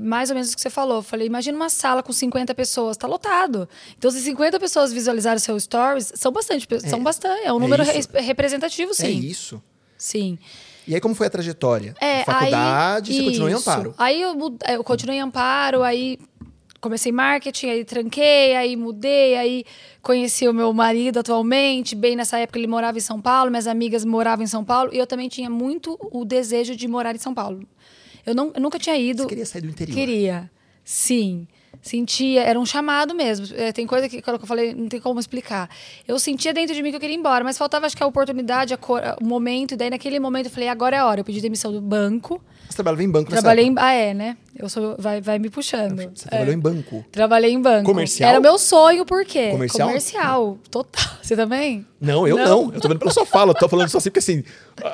Mais 0.00 0.30
ou 0.30 0.34
menos 0.34 0.52
o 0.52 0.54
que 0.56 0.60
você 0.60 0.70
falou. 0.70 0.98
Eu 0.98 1.02
falei, 1.02 1.26
imagina 1.26 1.56
uma 1.56 1.68
sala 1.68 2.02
com 2.02 2.12
50 2.12 2.54
pessoas, 2.54 2.96
tá 2.96 3.06
lotado. 3.06 3.68
Então, 3.98 4.10
se 4.10 4.20
50 4.20 4.58
pessoas 4.60 4.92
visualizarem 4.92 5.38
seu 5.38 5.58
stories, 5.58 6.12
são 6.14 6.32
bastante. 6.32 6.66
pe- 6.66 6.80
São 6.80 7.02
bastante. 7.02 7.44
É 7.44 7.52
um 7.52 7.56
é 7.56 7.60
número 7.60 7.82
isso. 7.82 8.08
re- 8.12 8.20
representativo, 8.20 8.94
sim. 8.94 9.06
É 9.06 9.10
isso. 9.10 9.62
Sim. 9.98 10.38
E 10.86 10.94
aí 10.94 11.00
como 11.00 11.14
foi 11.14 11.26
a 11.26 11.30
trajetória? 11.30 11.94
É, 12.00 12.22
Faculdade, 12.24 13.10
aí, 13.10 13.18
você 13.18 13.24
continuou 13.24 13.50
em 13.50 13.54
isso. 13.54 13.68
Amparo. 13.70 13.94
Aí 13.98 14.22
eu, 14.22 14.36
eu 14.68 14.84
continuei 14.84 15.18
em 15.18 15.20
Amparo, 15.22 15.82
aí 15.82 16.18
comecei 16.86 17.12
marketing, 17.12 17.68
aí 17.68 17.84
tranquei, 17.84 18.54
aí 18.56 18.76
mudei, 18.76 19.36
aí 19.36 19.64
conheci 20.00 20.48
o 20.48 20.54
meu 20.54 20.72
marido 20.72 21.18
atualmente. 21.18 21.94
Bem 21.94 22.16
nessa 22.16 22.38
época 22.38 22.58
ele 22.58 22.66
morava 22.66 22.96
em 22.96 23.00
São 23.00 23.20
Paulo, 23.20 23.50
minhas 23.50 23.66
amigas 23.66 24.04
moravam 24.04 24.44
em 24.44 24.46
São 24.46 24.64
Paulo 24.64 24.90
e 24.92 24.98
eu 24.98 25.06
também 25.06 25.28
tinha 25.28 25.50
muito 25.50 25.98
o 26.00 26.24
desejo 26.24 26.76
de 26.76 26.86
morar 26.86 27.14
em 27.14 27.18
São 27.18 27.34
Paulo. 27.34 27.66
Eu, 28.24 28.34
não, 28.34 28.52
eu 28.54 28.60
nunca 28.60 28.78
tinha 28.78 28.96
ido. 28.96 29.22
Você 29.22 29.28
queria 29.28 29.46
sair 29.46 29.62
do 29.62 29.68
interior. 29.68 29.94
Queria. 29.94 30.50
Sim. 30.84 31.46
Sentia, 31.82 32.42
era 32.42 32.58
um 32.58 32.66
chamado 32.66 33.14
mesmo. 33.14 33.46
É, 33.56 33.70
tem 33.70 33.86
coisa 33.86 34.08
que, 34.08 34.20
quando 34.20 34.40
eu 34.40 34.46
falei, 34.46 34.74
não 34.74 34.88
tem 34.88 35.00
como 35.00 35.20
explicar. 35.20 35.70
Eu 36.06 36.18
sentia 36.18 36.52
dentro 36.52 36.74
de 36.74 36.82
mim 36.82 36.90
que 36.90 36.96
eu 36.96 37.00
queria 37.00 37.14
ir 37.14 37.18
embora, 37.18 37.44
mas 37.44 37.56
faltava, 37.56 37.86
acho 37.86 37.96
que, 37.96 38.02
a 38.02 38.06
oportunidade, 38.06 38.74
a 38.74 38.76
cor, 38.76 39.00
o 39.20 39.24
momento. 39.24 39.74
E 39.74 39.76
daí, 39.76 39.90
naquele 39.90 40.18
momento, 40.18 40.46
eu 40.46 40.50
falei, 40.50 40.68
agora 40.68 40.96
é 40.96 40.98
a 40.98 41.06
hora. 41.06 41.20
Eu 41.20 41.24
pedi 41.24 41.40
demissão 41.40 41.72
do 41.72 41.80
banco. 41.80 42.42
Você 42.68 42.74
trabalhava 42.74 43.04
em 43.04 43.10
banco 43.10 43.30
Trabalhei 43.30 43.66
em. 43.66 43.74
Ah, 43.76 43.92
é, 43.92 44.14
né? 44.14 44.36
Eu 44.58 44.68
sou, 44.68 44.96
vai, 44.98 45.20
vai 45.20 45.38
me 45.38 45.50
puxando. 45.50 46.10
Você 46.14 46.28
trabalhou 46.28 46.54
em 46.54 46.58
banco. 46.58 47.04
Trabalhei 47.12 47.52
em 47.52 47.60
banco. 47.60 47.84
Comercial? 47.84 48.30
Era 48.30 48.38
o 48.38 48.42
meu 48.42 48.58
sonho, 48.58 49.04
por 49.04 49.24
quê? 49.24 49.50
Comercial? 49.50 49.88
Comercial. 49.88 50.58
Total. 50.70 51.04
Você 51.22 51.34
também? 51.34 51.84
Não, 52.00 52.26
eu 52.28 52.36
não. 52.36 52.72
Eu 52.72 52.80
tô 52.80 52.88
vendo 52.88 52.98
pela 53.00 53.10
sua 53.10 53.26
fala. 53.26 53.50
Eu 53.50 53.54
tô 53.56 53.68
falando 53.68 53.88
só 53.88 53.98
assim 53.98 54.10
porque 54.10 54.20
assim, 54.20 54.44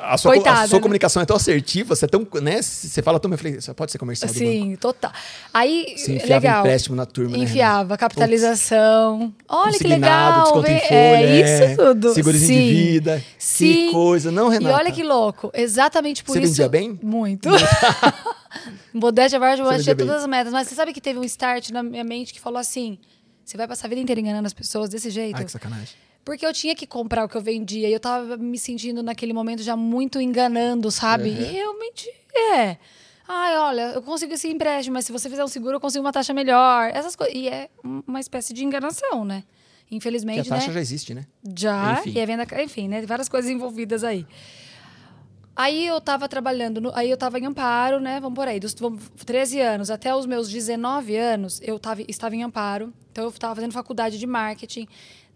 a 0.01 0.17
sua, 0.17 0.33
Coitada, 0.33 0.61
a 0.61 0.67
sua 0.67 0.77
né? 0.79 0.81
comunicação 0.81 1.21
é 1.21 1.25
tão 1.25 1.35
assertiva, 1.35 1.95
você 1.95 2.05
é 2.05 2.07
tão, 2.07 2.25
né? 2.41 2.59
Você 2.61 3.01
fala 3.03 3.19
tão, 3.19 3.29
eu 3.31 3.37
falei, 3.37 3.61
você 3.61 3.71
pode 3.73 3.91
ser 3.91 3.99
comercial. 3.99 4.33
Sim, 4.33 4.75
total. 4.77 5.11
Aí, 5.53 5.93
Se 5.97 6.13
enfiava 6.13 6.33
legal. 6.47 6.59
empréstimo 6.61 6.95
na 6.95 7.05
turma, 7.05 7.37
né, 7.37 7.43
Enfiava, 7.43 7.95
capitalização. 7.97 9.31
Olha 9.47 9.77
que 9.77 9.83
legal. 9.87 10.43
desconto 10.43 10.67
em 10.67 10.71
vem- 10.71 10.79
folha, 10.79 10.93
é 10.95 11.41
é, 11.41 11.71
isso 11.73 11.77
tudo. 11.77 12.13
segurozinho 12.13 12.61
de 12.61 12.73
vida. 12.73 13.23
Sim. 13.37 13.65
Que 13.87 13.91
coisa, 13.91 14.31
não, 14.31 14.49
E 14.49 14.53
Renata? 14.55 14.75
olha 14.77 14.91
que 14.91 15.03
louco. 15.03 15.51
Exatamente 15.53 16.23
por 16.23 16.33
Você 16.33 16.39
isso. 16.39 16.53
vendia 16.53 16.69
bem? 16.69 16.99
Muito. 17.03 17.47
Modéstia 18.93 19.37
à 19.37 19.39
parte, 19.39 19.59
eu 19.61 19.69
achei 19.69 19.95
todas 19.95 20.21
as 20.21 20.27
metas. 20.27 20.51
Mas 20.53 20.67
você 20.67 20.75
sabe 20.75 20.93
que 20.93 21.01
teve 21.01 21.19
um 21.19 21.23
start 21.23 21.69
na 21.71 21.81
minha 21.83 22.03
mente 22.03 22.33
que 22.33 22.39
falou 22.39 22.59
assim: 22.59 22.97
você 23.43 23.57
vai 23.57 23.67
passar 23.67 23.87
a 23.87 23.89
vida 23.89 24.01
inteira 24.01 24.19
enganando 24.21 24.45
as 24.47 24.53
pessoas 24.53 24.89
desse 24.89 25.09
jeito? 25.09 25.35
Ai, 25.37 25.45
que 25.45 25.51
sacanagem. 25.51 25.95
Porque 26.25 26.45
eu 26.45 26.53
tinha 26.53 26.73
que 26.73 26.87
comprar 26.87 27.25
o 27.25 27.29
que 27.29 27.35
eu 27.35 27.41
vendia 27.41 27.89
e 27.89 27.93
eu 27.93 27.99
tava 27.99 28.37
me 28.37 28.57
sentindo 28.57 29.03
naquele 29.03 29.33
momento 29.33 29.61
já 29.61 29.75
muito 29.75 30.21
enganando, 30.21 30.89
sabe? 30.89 31.29
Uhum. 31.29 31.35
E 31.41 31.43
realmente 31.43 32.09
é. 32.33 32.77
Ai, 33.27 33.57
olha, 33.57 33.81
eu 33.93 34.01
consigo 34.01 34.33
esse 34.33 34.47
empréstimo, 34.49 34.93
mas 34.95 35.05
se 35.05 35.11
você 35.11 35.29
fizer 35.29 35.43
um 35.43 35.47
seguro, 35.47 35.75
eu 35.77 35.79
consigo 35.81 36.03
uma 36.03 36.11
taxa 36.13 36.33
melhor. 36.33 36.89
Essas 36.93 37.15
coisas. 37.15 37.35
E 37.35 37.47
é 37.49 37.69
um- 37.83 38.01
uma 38.07 38.19
espécie 38.19 38.53
de 38.53 38.63
enganação, 38.63 39.25
né? 39.25 39.43
Que 39.85 39.95
Infelizmente, 39.95 40.41
a 40.49 40.55
taxa 40.55 40.67
né? 40.67 40.73
já 40.73 40.79
existe, 40.81 41.13
né? 41.13 41.25
Já, 41.57 41.97
Enfim. 41.99 42.13
e 42.15 42.21
a 42.21 42.25
venda, 42.25 42.47
enfim, 42.63 42.87
né? 42.87 43.05
Várias 43.05 43.27
coisas 43.27 43.49
envolvidas 43.51 44.03
aí. 44.03 44.25
Aí 45.55 45.85
eu 45.85 46.01
tava 46.01 46.27
trabalhando, 46.27 46.81
no- 46.81 46.91
aí 46.95 47.09
eu 47.09 47.17
tava 47.17 47.37
em 47.39 47.45
Amparo, 47.45 47.99
né? 47.99 48.19
Vamos 48.19 48.35
por 48.35 48.47
aí, 48.47 48.59
dos 48.59 48.73
vamos, 48.73 49.03
13 49.25 49.59
anos 49.61 49.91
até 49.91 50.13
os 50.15 50.25
meus 50.25 50.49
19 50.49 51.15
anos, 51.15 51.61
eu 51.63 51.77
tava, 51.77 52.01
estava 52.07 52.35
em 52.35 52.43
Amparo. 52.43 52.91
Então 53.11 53.25
eu 53.25 53.31
tava 53.31 53.53
fazendo 53.55 53.71
faculdade 53.71 54.17
de 54.17 54.25
marketing. 54.25 54.87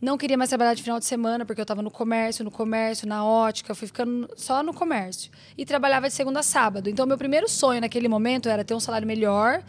Não 0.01 0.17
queria 0.17 0.37
mais 0.37 0.49
trabalhar 0.49 0.73
de 0.75 0.81
final 0.83 0.99
de 0.99 1.05
semana, 1.05 1.43
porque 1.45 1.59
eu 1.61 1.65
tava 1.65 1.81
no 1.81 1.89
comércio, 1.91 2.43
no 2.43 2.51
comércio, 2.51 3.07
na 3.07 3.23
ótica, 3.25 3.73
fui 3.75 3.87
ficando 3.87 4.29
só 4.35 4.61
no 4.63 4.73
comércio. 4.73 5.31
E 5.57 5.65
trabalhava 5.65 6.07
de 6.07 6.13
segunda 6.13 6.39
a 6.39 6.43
sábado. 6.43 6.87
Então, 6.89 7.05
meu 7.05 7.17
primeiro 7.17 7.47
sonho 7.47 7.81
naquele 7.81 8.07
momento 8.07 8.47
era 8.49 8.63
ter 8.63 8.75
um 8.75 8.79
salário 8.79 9.07
melhor, 9.07 9.63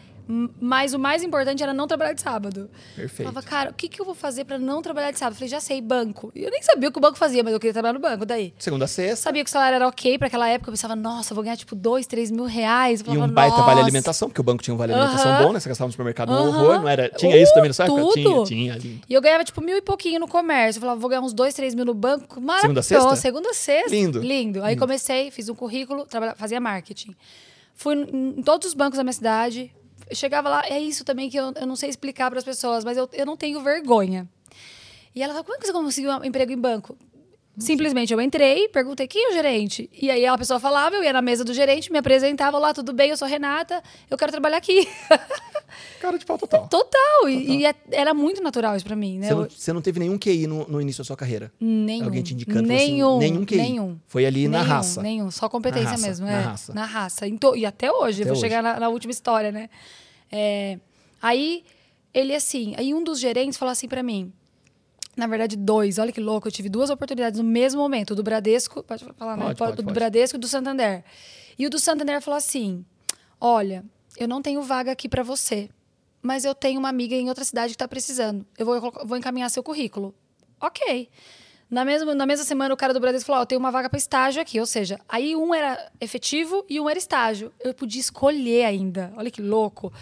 mas 0.60 0.92
o 0.92 0.98
mais 0.98 1.22
importante 1.22 1.62
era 1.62 1.72
não 1.72 1.86
trabalhar 1.86 2.12
de 2.12 2.20
sábado. 2.20 2.68
Perfeito. 2.94 3.30
Falava, 3.30 3.46
cara, 3.46 3.70
o 3.70 3.74
que, 3.74 3.88
que 3.88 3.98
eu 4.00 4.04
vou 4.04 4.14
fazer 4.14 4.44
pra 4.44 4.58
não 4.58 4.82
trabalhar 4.82 5.10
de 5.10 5.18
sábado? 5.18 5.34
Falei, 5.36 5.48
já 5.48 5.58
sei, 5.60 5.80
banco. 5.80 6.30
E 6.34 6.42
eu 6.44 6.50
nem 6.50 6.62
sabia 6.62 6.88
o 6.88 6.92
que 6.92 6.98
o 6.98 7.00
banco 7.00 7.16
fazia, 7.16 7.42
mas 7.42 7.52
eu 7.54 7.58
queria 7.58 7.72
trabalhar 7.72 7.94
no 7.94 7.98
banco, 8.00 8.26
daí. 8.26 8.52
Segunda 8.58 8.84
a 8.84 8.88
sexta. 8.88 9.16
Sabia 9.16 9.42
que 9.42 9.48
o 9.48 9.52
salário 9.52 9.76
era 9.76 9.88
ok 9.88 10.18
pra 10.18 10.26
aquela 10.26 10.46
época, 10.48 10.68
eu 10.68 10.72
pensava, 10.74 10.94
nossa, 10.94 11.32
eu 11.32 11.34
vou 11.34 11.42
ganhar 11.42 11.56
tipo 11.56 11.74
dois, 11.74 12.06
três 12.06 12.30
mil 12.30 12.44
reais. 12.44 13.00
Eu 13.00 13.06
E 13.06 13.10
um 13.10 13.14
falava, 13.14 13.32
baita 13.32 13.56
vale 13.56 13.66
"Nossa." 13.76 13.80
alimentação, 13.80 14.28
porque 14.28 14.40
o 14.40 14.44
banco 14.44 14.62
tinha 14.62 14.74
um 14.74 14.76
vale 14.76 14.92
alimentação 14.92 15.30
Aham. 15.32 15.44
bom, 15.46 15.52
né? 15.52 15.60
Você 15.60 15.68
gastava 15.70 15.88
no 15.88 15.92
supermercado 15.92 16.30
um 16.30 16.34
Aham. 16.34 16.48
horror, 16.48 16.80
não 16.82 16.88
era? 16.88 17.08
Tinha 17.08 17.36
isso 17.36 17.52
Uh, 17.52 17.54
também 17.54 17.68
nessa 17.70 17.84
época? 17.84 18.00
tudo. 18.02 18.12
Tinha, 18.14 18.44
tinha. 18.44 18.72
lindo. 18.76 19.00
E 19.08 19.14
eu 19.14 19.20
ganhava 19.22 19.44
tipo 19.44 19.62
mil 19.62 19.76
e 19.78 19.82
pouquinho 19.82 20.20
no 20.20 20.28
comércio. 20.28 20.78
Eu 20.78 20.82
falava, 20.82 21.00
vou 21.00 21.08
ganhar 21.08 21.22
uns 21.22 21.32
dois, 21.32 21.54
três 21.54 21.74
mil 21.74 21.84
no 21.86 21.94
banco. 21.94 22.40
Maravilhoso. 22.40 22.60
Segunda 22.60 22.80
a 22.80 22.82
sexta? 22.82 23.16
Segunda 23.16 23.50
a 23.50 23.54
sexta. 23.54 23.90
Lindo. 23.90 24.20
Lindo. 24.20 24.62
Aí 24.62 24.76
comecei, 24.76 25.30
fiz 25.30 25.48
um 25.48 25.54
currículo, 25.54 26.06
fazia 26.36 26.60
marketing. 26.60 27.14
Fui 27.74 27.94
em 27.94 28.42
todos 28.42 28.66
os 28.68 28.74
bancos 28.74 28.96
da 28.96 29.04
minha 29.04 29.12
cidade. 29.12 29.72
Eu 30.08 30.16
chegava 30.16 30.48
lá, 30.48 30.62
é 30.66 30.78
isso 30.80 31.04
também 31.04 31.28
que 31.28 31.36
eu, 31.36 31.52
eu 31.54 31.66
não 31.66 31.76
sei 31.76 31.90
explicar 31.90 32.30
para 32.30 32.38
as 32.38 32.44
pessoas, 32.44 32.84
mas 32.84 32.96
eu, 32.96 33.08
eu 33.12 33.26
não 33.26 33.36
tenho 33.36 33.60
vergonha. 33.60 34.28
E 35.14 35.22
ela 35.22 35.32
falou, 35.32 35.44
como 35.44 35.56
é 35.56 35.60
que 35.60 35.66
você 35.66 35.72
conseguiu 35.72 36.10
um 36.10 36.24
emprego 36.24 36.52
em 36.52 36.58
banco? 36.58 36.96
Simplesmente 37.58 38.12
eu 38.12 38.20
entrei, 38.20 38.68
perguntei 38.68 39.06
quem 39.08 39.26
é 39.26 39.30
o 39.30 39.32
gerente. 39.32 39.90
E 39.92 40.10
aí 40.10 40.24
a 40.24 40.38
pessoa 40.38 40.60
falava, 40.60 40.94
eu 40.94 41.02
ia 41.02 41.12
na 41.12 41.20
mesa 41.20 41.44
do 41.44 41.52
gerente, 41.52 41.90
me 41.90 41.98
apresentava, 41.98 42.58
lá, 42.58 42.72
tudo 42.72 42.92
bem, 42.92 43.10
eu 43.10 43.16
sou 43.16 43.26
Renata, 43.26 43.82
eu 44.08 44.16
quero 44.16 44.30
trabalhar 44.30 44.56
aqui. 44.58 44.86
Cara 46.00 46.16
de 46.18 46.24
pau 46.24 46.38
total. 46.38 46.68
Total. 46.68 47.28
E, 47.28 47.58
e 47.60 47.66
é- 47.66 47.74
era 47.90 48.14
muito 48.14 48.40
natural 48.42 48.76
isso 48.76 48.84
pra 48.84 48.94
mim, 48.96 49.18
né? 49.18 49.26
Você 49.28 49.34
não, 49.34 49.42
Eu- 49.42 49.50
você 49.50 49.72
não 49.72 49.82
teve 49.82 49.98
nenhum 49.98 50.16
QI 50.18 50.46
no, 50.46 50.66
no 50.68 50.80
início 50.80 51.02
da 51.02 51.06
sua 51.06 51.16
carreira? 51.16 51.52
Nenhum. 51.60 52.04
Alguém 52.04 52.22
te 52.22 52.34
indicando? 52.34 52.66
Nenhum. 52.68 53.18
Assim, 53.18 53.30
nenhum 53.30 53.44
QI? 53.44 53.56
Nenhum. 53.56 53.98
Foi 54.06 54.24
ali 54.24 54.46
na 54.48 54.58
nenhum, 54.58 54.70
raça. 54.70 55.02
Nenhum. 55.02 55.30
Só 55.30 55.48
competência 55.48 55.84
Na 55.84 55.90
raça, 55.90 56.06
mesmo. 56.06 56.26
na 56.26 56.32
é. 56.32 56.40
raça. 56.40 56.72
Na 56.74 56.84
raça. 56.84 57.26
Então, 57.26 57.56
e 57.56 57.66
até 57.66 57.90
hoje. 57.92 58.22
Até 58.22 58.30
eu 58.30 58.34
vou 58.34 58.40
hoje. 58.40 58.40
chegar 58.40 58.62
na, 58.62 58.78
na 58.80 58.88
última 58.88 59.10
história, 59.10 59.50
né? 59.52 59.68
É, 60.30 60.78
aí, 61.20 61.64
ele 62.14 62.34
assim... 62.34 62.74
Aí 62.76 62.94
um 62.94 63.02
dos 63.02 63.18
gerentes 63.18 63.58
falou 63.58 63.72
assim 63.72 63.88
pra 63.88 64.02
mim... 64.02 64.32
Na 65.18 65.26
verdade, 65.26 65.56
dois. 65.56 65.98
Olha 65.98 66.12
que 66.12 66.20
louco. 66.20 66.46
Eu 66.46 66.52
tive 66.52 66.68
duas 66.68 66.90
oportunidades 66.90 67.40
no 67.40 67.44
mesmo 67.44 67.80
momento. 67.80 68.12
O 68.12 68.14
do 68.14 68.22
Bradesco... 68.22 68.84
Pode 68.84 69.04
falar, 69.16 69.36
né? 69.36 69.42
Pode, 69.46 69.58
pode, 69.58 69.72
O 69.72 69.76
do 69.76 69.82
pode. 69.82 69.94
Bradesco 69.94 70.36
e 70.36 70.40
do 70.40 70.46
Santander. 70.46 71.02
E 71.58 71.66
o 71.66 71.70
do 71.70 71.78
Santander 71.78 72.22
falou 72.22 72.38
assim... 72.38 72.84
Olha, 73.40 73.84
eu 74.16 74.28
não 74.28 74.40
tenho 74.40 74.62
vaga 74.62 74.92
aqui 74.92 75.08
pra 75.08 75.24
você. 75.24 75.68
Mas 76.22 76.44
eu 76.44 76.54
tenho 76.54 76.78
uma 76.78 76.88
amiga 76.88 77.16
em 77.16 77.28
outra 77.28 77.44
cidade 77.44 77.72
que 77.72 77.78
tá 77.78 77.88
precisando. 77.88 78.46
Eu 78.56 78.64
vou, 78.64 78.76
eu 78.76 79.06
vou 79.06 79.16
encaminhar 79.16 79.50
seu 79.50 79.62
currículo. 79.62 80.14
Ok. 80.60 81.08
Na 81.70 81.84
mesma, 81.84 82.14
na 82.14 82.26
mesma 82.26 82.44
semana, 82.44 82.72
o 82.72 82.76
cara 82.76 82.94
do 82.94 83.00
Bradesco 83.00 83.26
falou: 83.26 83.40
Ó, 83.40 83.42
eu 83.42 83.46
tenho 83.46 83.58
uma 83.58 83.70
vaga 83.70 83.90
para 83.90 83.98
estágio 83.98 84.40
aqui. 84.40 84.58
Ou 84.58 84.66
seja, 84.66 84.98
aí 85.08 85.36
um 85.36 85.54
era 85.54 85.90
efetivo 86.00 86.64
e 86.68 86.80
um 86.80 86.88
era 86.88 86.98
estágio. 86.98 87.52
Eu 87.60 87.74
podia 87.74 88.00
escolher 88.00 88.64
ainda. 88.64 89.12
Olha 89.16 89.30
que 89.30 89.42
louco. 89.42 89.92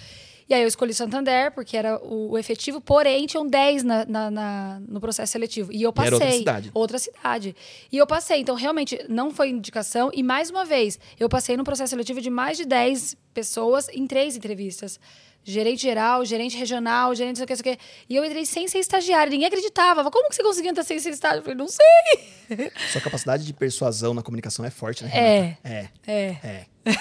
E 0.48 0.54
aí 0.54 0.62
eu 0.62 0.68
escolhi 0.68 0.94
Santander, 0.94 1.50
porque 1.52 1.76
era 1.76 1.98
o, 2.04 2.38
efetivo, 2.38 2.80
porém 2.80 3.26
tinham 3.26 3.44
10 3.46 3.82
na, 3.82 4.04
na- 4.06 4.30
na- 4.30 4.80
no 4.86 5.00
processo 5.00 5.32
seletivo. 5.32 5.72
E 5.72 5.82
eu 5.82 5.92
passei. 5.92 6.06
era 6.08 6.16
outra 6.16 6.30
cidade. 6.38 6.70
Outra 6.72 6.98
cidade. 6.98 7.56
E 7.90 7.96
eu 7.98 8.06
passei. 8.06 8.40
Então, 8.40 8.54
realmente, 8.54 8.96
não 9.08 9.32
foi 9.32 9.48
indicação. 9.50 10.10
E 10.14 10.22
mais 10.22 10.48
uma 10.48 10.64
vez, 10.64 10.98
eu 11.18 11.28
passei 11.28 11.56
no 11.56 11.64
processo 11.64 11.90
seletivo 11.90 12.20
de 12.20 12.30
mais 12.30 12.56
de 12.56 12.64
10 12.64 13.16
pessoas 13.34 13.88
em 13.88 14.06
três 14.06 14.36
entrevistas. 14.36 15.00
Gerente 15.48 15.82
geral, 15.82 16.24
gerente 16.24 16.56
regional, 16.56 17.14
gerente 17.14 17.38
não 17.40 17.44
sei 17.44 17.44
o 17.44 17.46
que, 17.46 17.52
não 17.52 17.62
sei 17.64 17.72
o 17.72 17.76
que. 17.76 17.82
E 18.08 18.16
eu 18.16 18.24
entrei 18.24 18.44
sem 18.46 18.66
ser 18.68 18.78
estagiária. 18.78 19.30
Ninguém 19.30 19.46
acreditava. 19.48 20.08
Como 20.10 20.28
que 20.28 20.34
você 20.34 20.42
conseguiu 20.44 20.70
entrar 20.70 20.82
sem 20.84 20.98
ser 21.00 21.10
estagiária? 21.10 21.38
Eu 21.40 21.42
falei, 21.44 21.56
não 21.58 21.68
sei. 21.68 22.70
Sua 22.92 23.00
capacidade 23.00 23.44
de 23.44 23.52
persuasão 23.52 24.12
na 24.14 24.22
comunicação 24.22 24.64
é 24.64 24.70
forte, 24.70 25.02
né, 25.04 25.10
É. 25.12 25.38
Renata? 25.38 25.58
É. 25.64 25.90
É. 26.06 26.38
É. 26.84 26.96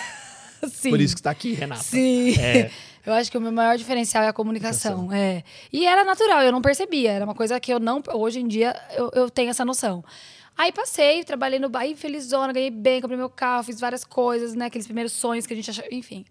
Sim. 0.68 0.90
Por 0.90 1.00
isso 1.02 1.14
que 1.16 1.20
você 1.20 1.24
tá 1.24 1.32
aqui, 1.32 1.54
Renata. 1.54 1.84
Sim. 1.84 2.40
É. 2.40 2.72
Eu 3.06 3.14
acho 3.14 3.30
que 3.30 3.38
o 3.38 3.42
meu 3.42 3.52
maior 3.52 3.78
diferencial 3.78 4.24
é 4.24 4.28
a 4.28 4.34
comunicação. 4.34 5.12
É. 5.14 5.44
E 5.72 5.86
era 5.86 6.04
natural, 6.04 6.42
eu 6.42 6.52
não 6.52 6.62
percebia. 6.62 7.12
Era 7.12 7.26
uma 7.26 7.36
coisa 7.36 7.60
que 7.60 7.72
eu 7.72 7.80
não. 7.80 8.02
Hoje 8.14 8.40
em 8.40 8.48
dia 8.48 8.76
eu, 8.96 9.12
eu 9.14 9.30
tenho 9.30 9.50
essa 9.50 9.64
noção. 9.64 10.04
Aí 10.58 10.72
passei, 10.72 11.24
trabalhei 11.24 11.60
no 11.60 11.70
Bahia, 11.70 11.96
felizona, 11.96 12.54
ganhei 12.54 12.72
bem, 12.72 13.02
comprei 13.02 13.18
meu 13.18 13.30
carro, 13.30 13.64
fiz 13.64 13.80
várias 13.80 14.04
coisas, 14.06 14.56
né? 14.56 14.66
Aqueles 14.66 14.88
primeiros 14.88 15.12
sonhos 15.12 15.46
que 15.46 15.54
a 15.54 15.56
gente 15.56 15.70
achava. 15.70 15.88
Enfim. 15.92 16.26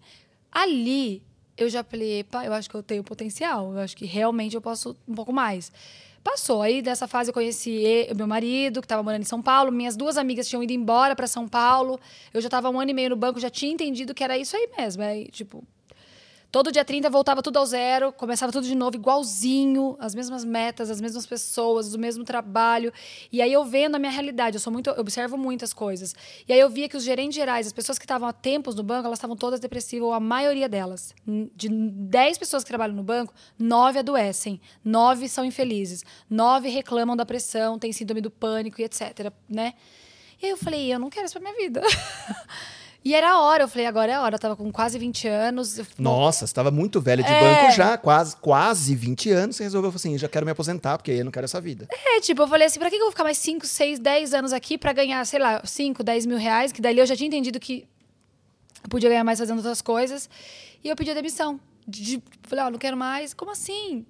Ali 0.51 1.23
eu 1.57 1.69
já 1.69 1.83
falei, 1.83 2.19
epa, 2.19 2.43
eu 2.43 2.53
acho 2.53 2.69
que 2.69 2.75
eu 2.75 2.83
tenho 2.83 3.03
potencial. 3.03 3.71
Eu 3.73 3.79
acho 3.79 3.95
que 3.95 4.05
realmente 4.05 4.55
eu 4.55 4.61
posso 4.61 4.97
um 5.07 5.13
pouco 5.13 5.31
mais. 5.31 5.71
Passou. 6.23 6.61
Aí 6.61 6.81
dessa 6.81 7.07
fase 7.07 7.29
eu 7.29 7.33
conheci 7.33 7.83
meu 8.17 8.27
marido, 8.27 8.81
que 8.81 8.85
estava 8.85 9.03
morando 9.03 9.21
em 9.21 9.25
São 9.25 9.41
Paulo. 9.41 9.71
Minhas 9.71 9.95
duas 9.95 10.17
amigas 10.17 10.47
tinham 10.47 10.63
ido 10.63 10.73
embora 10.73 11.15
para 11.15 11.27
São 11.27 11.47
Paulo. 11.47 11.99
Eu 12.33 12.41
já 12.41 12.47
estava 12.47 12.69
um 12.69 12.79
ano 12.79 12.91
e 12.91 12.93
meio 12.93 13.11
no 13.11 13.15
banco, 13.15 13.39
já 13.39 13.49
tinha 13.49 13.71
entendido 13.71 14.13
que 14.13 14.23
era 14.23 14.37
isso 14.37 14.57
aí 14.57 14.67
mesmo. 14.75 15.03
Aí, 15.03 15.27
tipo, 15.27 15.63
Todo 16.55 16.71
dia 16.71 16.85
30 16.85 17.09
voltava 17.09 17.43
tudo 17.43 17.59
ao 17.59 17.65
zero, 17.65 18.13
começava 18.13 18.49
tudo 18.49 18.65
de 18.65 18.75
novo, 18.75 18.95
igualzinho, 18.95 19.97
as 19.99 20.15
mesmas 20.15 20.45
metas, 20.45 20.89
as 20.89 21.01
mesmas 21.01 21.25
pessoas, 21.25 21.93
o 21.93 21.99
mesmo 21.99 22.23
trabalho. 22.23 22.93
E 23.29 23.41
aí 23.41 23.51
eu 23.51 23.65
vendo 23.65 23.95
a 23.95 23.99
minha 23.99 24.09
realidade, 24.09 24.55
eu 24.55 24.61
sou 24.61 24.71
muito, 24.71 24.89
eu 24.89 24.97
observo 24.97 25.37
muitas 25.37 25.73
coisas. 25.73 26.15
E 26.47 26.53
aí 26.53 26.59
eu 26.61 26.69
via 26.69 26.87
que 26.87 26.95
os 26.95 27.03
gerentes 27.03 27.35
gerais, 27.35 27.67
as 27.67 27.73
pessoas 27.73 27.99
que 27.99 28.05
estavam 28.05 28.25
há 28.25 28.31
tempos 28.31 28.73
no 28.73 28.83
banco, 28.83 29.05
elas 29.05 29.17
estavam 29.17 29.35
todas 29.35 29.59
depressivas, 29.59 30.07
ou 30.07 30.13
a 30.13 30.19
maioria 30.21 30.69
delas. 30.69 31.13
De 31.53 31.67
10 31.67 32.37
pessoas 32.37 32.63
que 32.63 32.69
trabalham 32.69 32.95
no 32.95 33.03
banco, 33.03 33.33
9 33.59 33.99
adoecem, 33.99 34.61
9 34.81 35.27
são 35.27 35.43
infelizes, 35.43 36.05
9 36.29 36.69
reclamam 36.69 37.17
da 37.17 37.25
pressão, 37.25 37.77
têm 37.77 37.91
síndrome 37.91 38.21
do 38.21 38.31
pânico 38.31 38.79
e 38.79 38.85
etc, 38.85 39.29
né? 39.49 39.73
E 40.41 40.45
aí 40.45 40.51
eu 40.51 40.57
falei, 40.57 40.93
eu 40.93 40.99
não 40.99 41.09
quero 41.09 41.25
isso 41.25 41.37
pra 41.37 41.51
minha 41.51 41.61
vida. 41.61 41.81
E 43.05 43.13
era 43.13 43.33
a 43.33 43.39
hora, 43.39 43.63
eu 43.63 43.67
falei, 43.67 43.85
agora 43.85 44.11
é 44.11 44.15
a 44.15 44.21
hora. 44.23 44.33
Eu 44.35 44.39
tava 44.39 44.55
com 44.55 44.71
quase 44.71 44.97
20 44.97 45.27
anos. 45.27 45.77
eu- 45.77 45.85
Nossa, 45.99 46.39
você 46.39 46.45
estava 46.45 46.71
muito 46.71 46.99
velha 46.99 47.21
de 47.23 47.31
É. 47.31 47.39
banco 47.39 47.71
já, 47.75 47.97
quase, 47.99 48.35
quase 48.37 48.95
20 48.95 49.29
anos. 49.29 49.55
Você 49.57 49.63
resolveu 49.63 49.91
assim: 49.95 50.17
já 50.17 50.27
quero 50.27 50.43
me 50.43 50.51
aposentar, 50.51 50.97
porque 50.97 51.11
eu 51.11 51.23
não 51.23 51.31
quero 51.31 51.45
essa 51.45 51.61
vida. 51.61 51.87
É, 51.91 52.19
tipo, 52.19 52.41
eu 52.41 52.47
falei 52.47 52.65
assim, 52.65 52.79
pra 52.79 52.89
que 52.89 52.95
eu 52.95 53.01
vou 53.01 53.11
ficar 53.11 53.23
mais 53.23 53.37
5, 53.37 53.67
6, 53.67 53.99
10 53.99 54.33
anos 54.33 54.51
aqui 54.51 54.75
pra 54.75 54.91
ganhar, 54.91 55.23
sei 55.25 55.39
lá, 55.39 55.61
5, 55.63 56.03
10 56.03 56.25
mil 56.25 56.37
reais? 56.39 56.71
Que 56.71 56.81
dali 56.81 56.97
eu 56.97 57.05
já 57.05 57.15
tinha 57.15 57.27
entendido 57.27 57.59
que 57.59 57.87
eu 58.83 58.89
podia 58.89 59.07
ganhar 59.09 59.23
mais 59.23 59.37
fazendo 59.37 59.57
outras 59.57 59.81
coisas. 59.83 60.27
E 60.83 60.89
eu 60.89 60.95
pedi 60.95 61.11
a 61.11 61.13
demissão. 61.13 61.59
De, 61.87 62.01
de- 62.17 62.23
falei, 62.47 62.65
ó, 62.65 62.69
não 62.71 62.79
quero 62.79 62.97
mais. 62.97 63.35
Como 63.35 63.51
assim? 63.51 64.03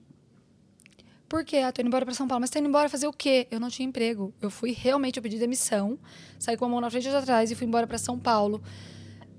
Por 1.27 1.43
quê? 1.43 1.57
Ah, 1.57 1.71
tô 1.71 1.81
indo 1.81 1.87
embora 1.87 2.05
pra 2.05 2.13
São 2.13 2.27
Paulo. 2.27 2.41
Mas 2.41 2.49
tá 2.49 2.59
indo 2.59 2.67
embora 2.67 2.87
fazer 2.87 3.07
o 3.07 3.13
quê? 3.13 3.47
Eu 3.49 3.59
não 3.59 3.69
tinha 3.69 3.87
emprego. 3.87 4.33
Eu 4.41 4.49
fui 4.49 4.71
realmente, 4.71 5.17
eu 5.17 5.23
pedi 5.23 5.37
demissão. 5.37 5.97
Saí 6.39 6.55
com 6.55 6.65
a 6.65 6.69
mão 6.69 6.79
na 6.81 6.89
frente 6.89 7.07
e 7.07 7.15
atrás 7.15 7.49
e 7.51 7.55
fui 7.55 7.65
embora 7.67 7.87
pra 7.87 7.97
São 7.97 8.17
Paulo. 8.19 8.61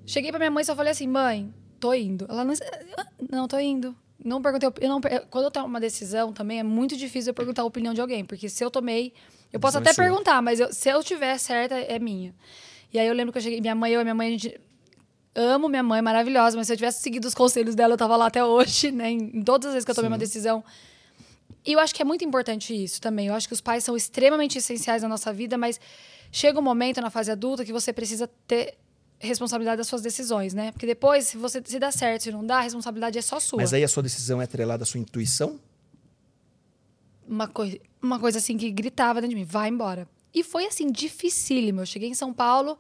Cheguei 0.04 0.30
pra 0.30 0.38
minha 0.38 0.50
mãe 0.50 0.62
e 0.62 0.64
só 0.64 0.74
falei 0.74 0.92
assim, 0.92 1.06
mãe, 1.06 1.52
tô 1.80 1.92
indo. 1.94 2.26
Ela 2.28 2.44
não, 2.44 2.54
"Ah, 2.98 3.06
não 3.30 3.48
tô 3.48 3.58
indo. 3.58 3.94
Não 4.24 4.40
perguntei, 4.40 4.68
eu 4.80 4.88
não, 4.88 5.00
quando 5.30 5.44
eu 5.44 5.50
tomo 5.50 5.66
uma 5.66 5.78
decisão 5.78 6.32
também 6.32 6.58
é 6.58 6.62
muito 6.62 6.96
difícil 6.96 7.30
eu 7.30 7.34
perguntar 7.34 7.62
a 7.62 7.64
opinião 7.64 7.92
de 7.92 8.00
alguém, 8.00 8.24
porque 8.24 8.48
se 8.48 8.64
eu 8.64 8.70
tomei, 8.70 9.12
eu 9.52 9.60
posso 9.60 9.78
até 9.78 9.90
é 9.90 9.94
perguntar, 9.94 10.40
mas 10.42 10.58
eu- 10.58 10.72
se 10.72 10.88
eu 10.88 11.02
tiver 11.04 11.36
certa 11.38 11.74
é 11.76 11.98
minha. 11.98 12.34
E 12.92 12.98
aí 12.98 13.06
eu 13.06 13.14
lembro 13.14 13.30
que 13.30 13.38
eu 13.38 13.42
cheguei, 13.42 13.60
minha 13.60 13.74
mãe, 13.74 13.92
eu 13.92 14.00
e 14.00 14.04
minha 14.04 14.14
mãe, 14.14 14.28
a 14.28 14.30
gente, 14.30 14.60
Amo 15.38 15.68
minha 15.68 15.82
mãe, 15.82 16.00
maravilhosa, 16.00 16.56
mas 16.56 16.66
se 16.66 16.72
eu 16.72 16.78
tivesse 16.78 17.02
seguido 17.02 17.28
os 17.28 17.34
conselhos 17.34 17.74
dela, 17.74 17.92
eu 17.92 17.98
tava 17.98 18.16
lá 18.16 18.24
até 18.26 18.42
hoje, 18.42 18.90
né? 18.90 19.10
Em 19.10 19.42
todas 19.42 19.66
as 19.68 19.74
vezes 19.74 19.84
que 19.84 19.90
eu 19.90 19.94
tomei 19.94 20.08
Sim. 20.08 20.12
uma 20.12 20.18
decisão. 20.18 20.64
E 21.66 21.73
eu 21.73 21.80
acho 21.80 21.94
que 21.94 22.00
é 22.00 22.04
muito 22.04 22.25
importante 22.25 22.73
isso 22.73 23.00
também. 23.00 23.26
Eu 23.26 23.35
acho 23.35 23.49
que 23.49 23.54
os 23.54 23.61
pais 23.61 23.82
são 23.82 23.96
extremamente 23.96 24.58
essenciais 24.58 25.02
na 25.02 25.08
nossa 25.08 25.32
vida, 25.32 25.58
mas 25.58 25.80
chega 26.30 26.58
um 26.58 26.62
momento 26.62 27.00
na 27.00 27.11
fase 27.11 27.30
adulta 27.30 27.64
que 27.64 27.73
você 27.73 27.92
precisa 27.92 28.30
ter 28.46 28.75
responsabilidade 29.18 29.78
das 29.78 29.87
suas 29.87 30.02
decisões, 30.02 30.54
né? 30.54 30.70
Porque 30.73 30.87
depois, 30.87 31.28
se 31.28 31.37
você 31.37 31.61
se 31.64 31.78
dá 31.78 31.90
certo, 31.90 32.23
se 32.23 32.30
não 32.30 32.46
dá, 32.46 32.58
a 32.58 32.61
responsabilidade 32.61 33.18
é 33.18 33.23
só 33.23 33.40
sua. 33.40 33.58
Mas 33.58 33.73
aí 33.73 33.82
a 33.82 33.88
sua 33.88 34.02
decisão 34.02 34.40
é 34.40 34.44
atrelada 34.44 34.85
à 34.85 34.87
sua 34.87 35.00
intuição? 35.00 35.58
uma, 37.28 37.49
coi 37.49 37.80
uma 38.00 38.18
coisa 38.18 38.38
assim 38.38 38.56
que 38.56 38.70
gritava 38.70 39.20
dentro 39.20 39.35
de 39.35 39.40
mim, 39.40 39.44
vai 39.44 39.68
embora. 39.68 40.08
E 40.32 40.42
foi 40.42 40.66
assim, 40.66 40.90
dificílimo. 40.90 41.80
Eu 41.80 41.87
cheguei 41.87 42.08
em 42.08 42.14
São 42.14 42.32
Paulo, 42.32 42.78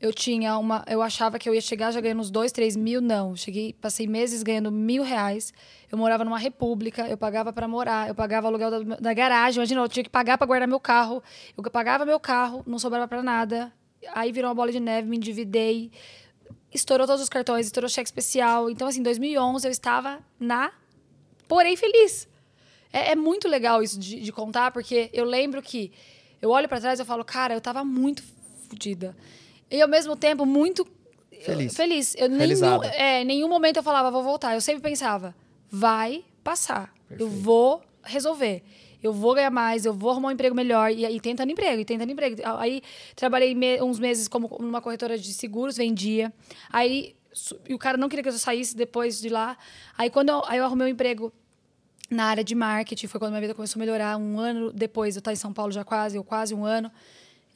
eu 0.00 0.12
tinha 0.12 0.56
uma. 0.56 0.84
Eu 0.86 1.02
achava 1.02 1.38
que 1.38 1.48
eu 1.48 1.54
ia 1.54 1.60
chegar 1.60 1.90
já 1.90 2.00
ganhando 2.00 2.20
uns 2.20 2.30
dois, 2.30 2.52
três 2.52 2.76
mil. 2.76 3.00
Não. 3.00 3.34
Cheguei, 3.34 3.72
passei 3.72 4.06
meses 4.06 4.42
ganhando 4.42 4.70
mil 4.70 5.02
reais. 5.02 5.52
Eu 5.90 5.98
morava 5.98 6.24
numa 6.24 6.38
república, 6.38 7.08
eu 7.08 7.16
pagava 7.16 7.52
para 7.52 7.66
morar, 7.66 8.08
eu 8.08 8.14
pagava 8.14 8.46
aluguel 8.46 8.70
da, 8.70 8.96
da 8.96 9.12
garagem. 9.12 9.58
Imagina, 9.58 9.80
eu 9.80 9.88
tinha 9.88 10.04
que 10.04 10.10
pagar 10.10 10.38
para 10.38 10.46
guardar 10.46 10.68
meu 10.68 10.78
carro. 10.78 11.22
Eu 11.56 11.68
pagava 11.70 12.04
meu 12.04 12.20
carro, 12.20 12.62
não 12.66 12.78
sobrava 12.78 13.08
para 13.08 13.22
nada. 13.22 13.72
Aí 14.14 14.30
virou 14.30 14.48
uma 14.48 14.54
bola 14.54 14.70
de 14.70 14.78
neve, 14.78 15.08
me 15.08 15.16
endividei. 15.16 15.90
Estourou 16.72 17.06
todos 17.06 17.22
os 17.22 17.28
cartões, 17.28 17.66
estourou 17.66 17.88
cheque 17.88 18.08
especial. 18.08 18.70
Então, 18.70 18.86
assim, 18.86 19.00
em 19.00 19.02
2011 19.02 19.66
eu 19.66 19.70
estava 19.72 20.20
na. 20.38 20.70
Porém, 21.48 21.76
feliz. 21.76 22.28
É, 22.92 23.12
é 23.12 23.16
muito 23.16 23.48
legal 23.48 23.82
isso 23.82 23.98
de, 23.98 24.20
de 24.20 24.32
contar, 24.32 24.70
porque 24.70 25.10
eu 25.12 25.24
lembro 25.24 25.60
que 25.60 25.90
eu 26.40 26.50
olho 26.50 26.68
para 26.68 26.80
trás 26.80 27.00
e 27.00 27.04
falo, 27.04 27.24
cara, 27.24 27.52
eu 27.54 27.60
tava 27.60 27.84
muito 27.84 28.22
fodida. 28.68 29.16
E 29.70 29.80
ao 29.82 29.88
mesmo 29.88 30.16
tempo, 30.16 30.44
muito 30.46 30.86
Feliz. 31.42 31.76
feliz. 31.76 32.14
Eu, 32.16 32.28
nenhum, 32.28 32.82
é, 32.84 33.22
em 33.22 33.24
nenhum 33.24 33.48
momento 33.48 33.76
eu 33.78 33.82
falava, 33.82 34.10
vou 34.10 34.22
voltar. 34.22 34.54
Eu 34.54 34.60
sempre 34.60 34.82
pensava, 34.82 35.34
vai 35.70 36.24
passar. 36.42 36.92
Eu 37.10 37.18
Perfeito. 37.18 37.42
vou 37.42 37.82
resolver. 38.02 38.62
Eu 39.02 39.12
vou 39.12 39.34
ganhar 39.34 39.50
mais, 39.50 39.84
eu 39.86 39.92
vou 39.94 40.10
arrumar 40.10 40.28
um 40.28 40.32
emprego 40.32 40.54
melhor. 40.56 40.90
E 40.90 41.06
aí, 41.06 41.20
tentando 41.20 41.52
emprego, 41.52 41.80
e 41.80 41.84
tentando 41.84 42.10
emprego. 42.10 42.42
Aí, 42.58 42.82
trabalhei 43.14 43.54
me- 43.54 43.80
uns 43.80 43.98
meses 44.00 44.26
como 44.26 44.48
numa 44.58 44.80
corretora 44.80 45.16
de 45.16 45.32
seguros, 45.32 45.76
vendia. 45.76 46.32
Aí, 46.70 47.14
e 47.68 47.74
o 47.74 47.78
cara 47.78 47.96
não 47.96 48.08
queria 48.08 48.24
que 48.24 48.28
eu 48.28 48.32
saísse 48.32 48.74
depois 48.76 49.20
de 49.20 49.28
lá. 49.28 49.56
Aí, 49.96 50.10
quando 50.10 50.30
eu, 50.30 50.42
aí 50.46 50.58
eu 50.58 50.64
arrumei 50.64 50.88
um 50.88 50.90
emprego 50.90 51.32
na 52.10 52.24
área 52.24 52.42
de 52.42 52.54
marketing, 52.56 53.06
foi 53.06 53.20
quando 53.20 53.30
minha 53.32 53.40
vida 53.42 53.54
começou 53.54 53.78
a 53.78 53.80
melhorar. 53.84 54.16
Um 54.16 54.40
ano 54.40 54.72
depois, 54.72 55.14
eu 55.14 55.20
estava 55.20 55.32
em 55.34 55.36
São 55.36 55.52
Paulo 55.52 55.70
já 55.70 55.84
quase, 55.84 56.18
ou 56.18 56.24
quase 56.24 56.52
um 56.54 56.64
ano, 56.64 56.90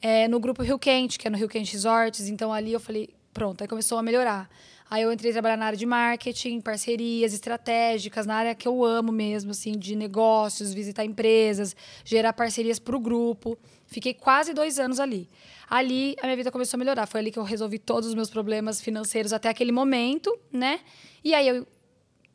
é, 0.03 0.27
no 0.27 0.37
grupo 0.37 0.61
Rio 0.61 0.77
Quente, 0.77 1.17
que 1.17 1.25
é 1.25 1.31
no 1.31 1.37
Rio 1.37 1.47
Quente 1.47 1.71
Resorts. 1.71 2.27
Então, 2.27 2.51
ali 2.51 2.73
eu 2.73 2.79
falei, 2.79 3.09
pronto, 3.33 3.61
aí 3.61 3.67
começou 3.69 3.97
a 3.97 4.03
melhorar. 4.03 4.49
Aí 4.89 5.01
eu 5.01 5.13
entrei 5.13 5.31
a 5.31 5.33
trabalhar 5.33 5.55
na 5.55 5.65
área 5.65 5.77
de 5.77 5.85
marketing, 5.85 6.59
parcerias 6.59 7.33
estratégicas, 7.33 8.25
na 8.25 8.35
área 8.35 8.53
que 8.53 8.67
eu 8.67 8.83
amo 8.83 9.13
mesmo, 9.13 9.51
assim, 9.51 9.71
de 9.71 9.95
negócios, 9.95 10.73
visitar 10.73 11.05
empresas, 11.05 11.73
gerar 12.03 12.33
parcerias 12.33 12.79
para 12.79 12.97
o 12.97 12.99
grupo. 12.99 13.57
Fiquei 13.87 14.13
quase 14.13 14.53
dois 14.53 14.77
anos 14.77 14.99
ali. 14.99 15.29
Ali 15.69 16.17
a 16.21 16.25
minha 16.25 16.35
vida 16.35 16.51
começou 16.51 16.77
a 16.77 16.79
melhorar. 16.79 17.07
Foi 17.07 17.21
ali 17.21 17.31
que 17.31 17.39
eu 17.39 17.43
resolvi 17.43 17.79
todos 17.79 18.09
os 18.09 18.13
meus 18.13 18.29
problemas 18.29 18.81
financeiros 18.81 19.31
até 19.31 19.47
aquele 19.47 19.71
momento, 19.71 20.37
né? 20.51 20.81
E 21.23 21.33
aí 21.33 21.47
eu 21.47 21.65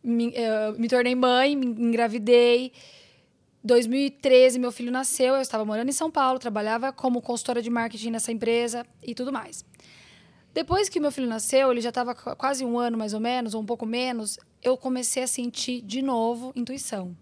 me, 0.02 0.32
eh, 0.34 0.72
me 0.78 0.88
tornei 0.88 1.14
mãe, 1.14 1.54
me 1.54 1.66
engravidei. 1.66 2.72
2013, 3.64 4.58
meu 4.58 4.70
filho 4.72 4.90
nasceu, 4.92 5.34
eu 5.34 5.40
estava 5.40 5.64
morando 5.64 5.88
em 5.88 5.92
São 5.92 6.10
Paulo, 6.10 6.38
trabalhava 6.38 6.92
como 6.92 7.20
consultora 7.20 7.60
de 7.60 7.68
marketing 7.70 8.10
nessa 8.10 8.30
empresa 8.32 8.86
e 9.02 9.14
tudo 9.14 9.32
mais. 9.32 9.64
Depois 10.54 10.88
que 10.88 10.98
meu 11.00 11.12
filho 11.12 11.26
nasceu, 11.26 11.70
ele 11.70 11.80
já 11.80 11.90
estava 11.90 12.14
qu- 12.14 12.34
quase 12.36 12.64
um 12.64 12.78
ano 12.78 12.96
mais 12.96 13.14
ou 13.14 13.20
menos, 13.20 13.54
ou 13.54 13.60
um 13.62 13.66
pouco 13.66 13.84
menos, 13.84 14.38
eu 14.62 14.76
comecei 14.76 15.22
a 15.22 15.26
sentir 15.26 15.82
de 15.82 16.00
novo 16.02 16.52
intuição. 16.56 17.16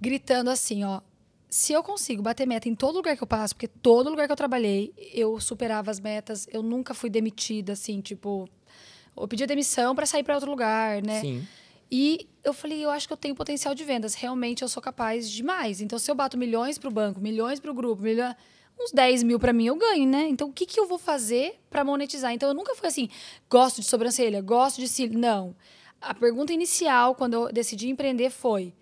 Gritando 0.00 0.50
assim, 0.50 0.84
ó. 0.84 1.00
Se 1.48 1.72
eu 1.72 1.82
consigo 1.82 2.20
bater 2.20 2.46
meta 2.46 2.68
em 2.68 2.74
todo 2.74 2.96
lugar 2.96 3.16
que 3.16 3.22
eu 3.22 3.26
passo, 3.28 3.54
porque 3.54 3.68
todo 3.68 4.10
lugar 4.10 4.26
que 4.26 4.32
eu 4.32 4.36
trabalhei, 4.36 4.92
eu 5.14 5.38
superava 5.40 5.90
as 5.90 6.00
metas, 6.00 6.48
eu 6.50 6.62
nunca 6.62 6.92
fui 6.94 7.08
demitida, 7.08 7.74
assim, 7.74 8.00
tipo. 8.00 8.48
Eu 9.16 9.28
pedia 9.28 9.46
demissão 9.46 9.94
para 9.94 10.04
sair 10.04 10.24
para 10.24 10.34
outro 10.34 10.50
lugar, 10.50 11.00
né? 11.00 11.20
Sim. 11.20 11.46
E 11.90 12.28
eu 12.42 12.52
falei, 12.52 12.84
eu 12.84 12.90
acho 12.90 13.06
que 13.06 13.12
eu 13.12 13.16
tenho 13.16 13.34
potencial 13.34 13.74
de 13.74 13.84
vendas. 13.84 14.14
Realmente 14.14 14.62
eu 14.62 14.68
sou 14.68 14.82
capaz 14.82 15.30
de 15.30 15.42
mais. 15.42 15.80
Então, 15.80 15.98
se 15.98 16.10
eu 16.10 16.14
bato 16.14 16.36
milhões 16.36 16.78
para 16.78 16.88
o 16.88 16.92
banco, 16.92 17.20
milhões 17.20 17.60
para 17.60 17.70
o 17.70 17.74
grupo, 17.74 18.02
uns 18.78 18.90
10 18.92 19.22
mil 19.22 19.38
para 19.38 19.52
mim, 19.52 19.66
eu 19.66 19.76
ganho, 19.76 20.06
né? 20.06 20.26
Então, 20.28 20.48
o 20.48 20.52
que, 20.52 20.66
que 20.66 20.78
eu 20.78 20.86
vou 20.86 20.98
fazer 20.98 21.60
para 21.70 21.84
monetizar? 21.84 22.32
Então, 22.32 22.48
eu 22.48 22.54
nunca 22.54 22.74
fui 22.74 22.88
assim, 22.88 23.08
gosto 23.48 23.80
de 23.80 23.86
sobrancelha, 23.86 24.40
gosto 24.40 24.80
de 24.80 24.88
cílio. 24.88 25.18
Não. 25.18 25.54
A 26.00 26.12
pergunta 26.12 26.52
inicial, 26.52 27.14
quando 27.14 27.34
eu 27.34 27.52
decidi 27.52 27.88
empreender, 27.88 28.30
foi: 28.30 28.74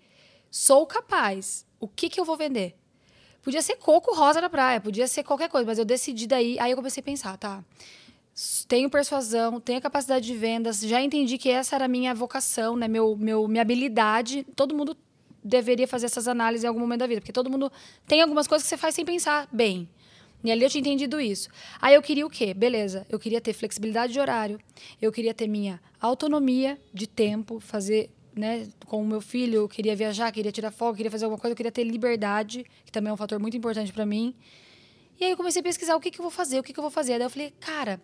sou 0.51 0.85
capaz. 0.85 1.65
O 1.79 1.87
que, 1.87 2.09
que 2.09 2.19
eu 2.19 2.25
vou 2.25 2.35
vender? 2.35 2.75
Podia 3.41 3.61
ser 3.61 3.75
coco 3.75 4.15
rosa 4.15 4.39
na 4.39 4.49
praia, 4.49 4.79
podia 4.79 5.05
ser 5.05 5.23
qualquer 5.23 5.49
coisa, 5.49 5.65
mas 5.65 5.77
eu 5.77 5.85
decidi 5.85 6.27
daí. 6.27 6.57
Aí 6.59 6.71
eu 6.71 6.77
comecei 6.77 7.01
a 7.01 7.03
pensar, 7.03 7.37
tá? 7.37 7.63
Tenho 8.67 8.89
persuasão, 8.89 9.59
tenho 9.59 9.81
capacidade 9.81 10.25
de 10.25 10.35
vendas, 10.35 10.81
já 10.81 11.01
entendi 11.01 11.37
que 11.37 11.49
essa 11.49 11.75
era 11.75 11.85
a 11.85 11.87
minha 11.87 12.13
vocação, 12.13 12.75
né? 12.75 12.87
Meu, 12.87 13.15
meu, 13.15 13.47
minha 13.47 13.61
habilidade. 13.61 14.45
Todo 14.55 14.75
mundo 14.75 14.97
deveria 15.43 15.87
fazer 15.87 16.05
essas 16.05 16.27
análises 16.27 16.63
em 16.63 16.67
algum 16.67 16.79
momento 16.79 17.01
da 17.01 17.07
vida, 17.07 17.21
porque 17.21 17.33
todo 17.33 17.49
mundo 17.49 17.71
tem 18.07 18.21
algumas 18.21 18.47
coisas 18.47 18.63
que 18.63 18.69
você 18.69 18.77
faz 18.77 18.95
sem 18.95 19.05
pensar 19.05 19.47
bem. 19.51 19.87
E 20.43 20.51
ali 20.51 20.63
eu 20.63 20.69
tinha 20.69 20.81
entendido 20.81 21.21
isso. 21.21 21.49
Aí 21.81 21.95
eu 21.95 22.01
queria 22.01 22.25
o 22.25 22.29
quê? 22.29 22.53
Beleza, 22.53 23.05
eu 23.09 23.17
queria 23.17 23.39
ter 23.39 23.53
flexibilidade 23.53 24.11
de 24.11 24.19
horário, 24.19 24.59
eu 25.01 25.11
queria 25.11 25.33
ter 25.33 25.47
minha 25.47 25.79
autonomia 26.01 26.77
de 26.93 27.07
tempo, 27.07 27.59
fazer, 27.61 28.09
né, 28.35 28.67
com 28.85 29.01
o 29.01 29.07
meu 29.07 29.21
filho, 29.21 29.55
eu 29.55 29.69
queria 29.69 29.95
viajar, 29.95 30.31
queria 30.31 30.51
tirar 30.51 30.71
folga, 30.71 30.97
queria 30.97 31.11
fazer 31.11 31.25
alguma 31.25 31.39
coisa, 31.39 31.53
eu 31.53 31.57
queria 31.57 31.71
ter 31.71 31.83
liberdade, 31.85 32.65
que 32.85 32.91
também 32.91 33.09
é 33.09 33.13
um 33.13 33.17
fator 33.17 33.39
muito 33.39 33.55
importante 33.55 33.93
para 33.93 34.05
mim. 34.05 34.35
E 35.19 35.25
aí 35.25 35.31
eu 35.31 35.37
comecei 35.37 35.59
a 35.59 35.63
pesquisar 35.63 35.95
o 35.95 35.99
que, 35.99 36.11
que 36.11 36.19
eu 36.19 36.23
vou 36.23 36.31
fazer, 36.31 36.59
o 36.59 36.63
que, 36.63 36.73
que 36.73 36.79
eu 36.79 36.83
vou 36.83 36.91
fazer. 36.91 37.17
Daí 37.17 37.25
eu 37.25 37.29
falei, 37.29 37.53
cara, 37.59 38.01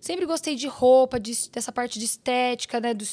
sempre 0.00 0.24
gostei 0.26 0.54
de 0.54 0.66
roupa, 0.66 1.18
de- 1.18 1.48
dessa 1.50 1.72
parte 1.72 1.98
de 1.98 2.04
estética, 2.04 2.80
né? 2.80 2.94
Do 2.94 3.04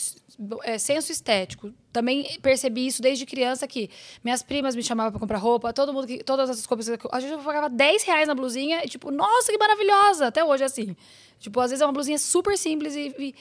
é, 0.64 0.78
senso 0.78 1.12
estético. 1.12 1.72
Também 1.92 2.40
percebi 2.42 2.88
isso 2.88 3.02
desde 3.02 3.26
criança 3.26 3.68
que 3.68 3.90
minhas 4.24 4.42
primas 4.42 4.76
me 4.76 4.82
chamavam 4.84 5.12
para 5.12 5.20
comprar 5.20 5.38
roupa, 5.38 5.72
todo 5.74 5.94
mundo 5.94 6.08
que. 6.08 6.24
Todas 6.24 6.50
essas 6.50 6.68
Às 7.12 7.24
vezes 7.24 7.38
eu 7.38 7.44
pagava 7.44 7.70
10 7.70 8.04
reais 8.04 8.28
na 8.28 8.34
blusinha 8.36 8.84
e, 8.84 8.88
tipo, 8.88 9.12
nossa, 9.12 9.52
que 9.52 9.58
maravilhosa! 9.58 10.28
Até 10.28 10.44
hoje 10.44 10.64
é 10.64 10.66
assim. 10.66 10.96
Tipo, 11.40 11.60
às 11.60 11.72
vezes 11.72 11.82
é 11.82 11.86
uma 11.86 11.94
blusinha 11.94 12.18
super 12.18 12.58
simples 12.58 12.96
e. 12.96 13.14
e- 13.20 13.36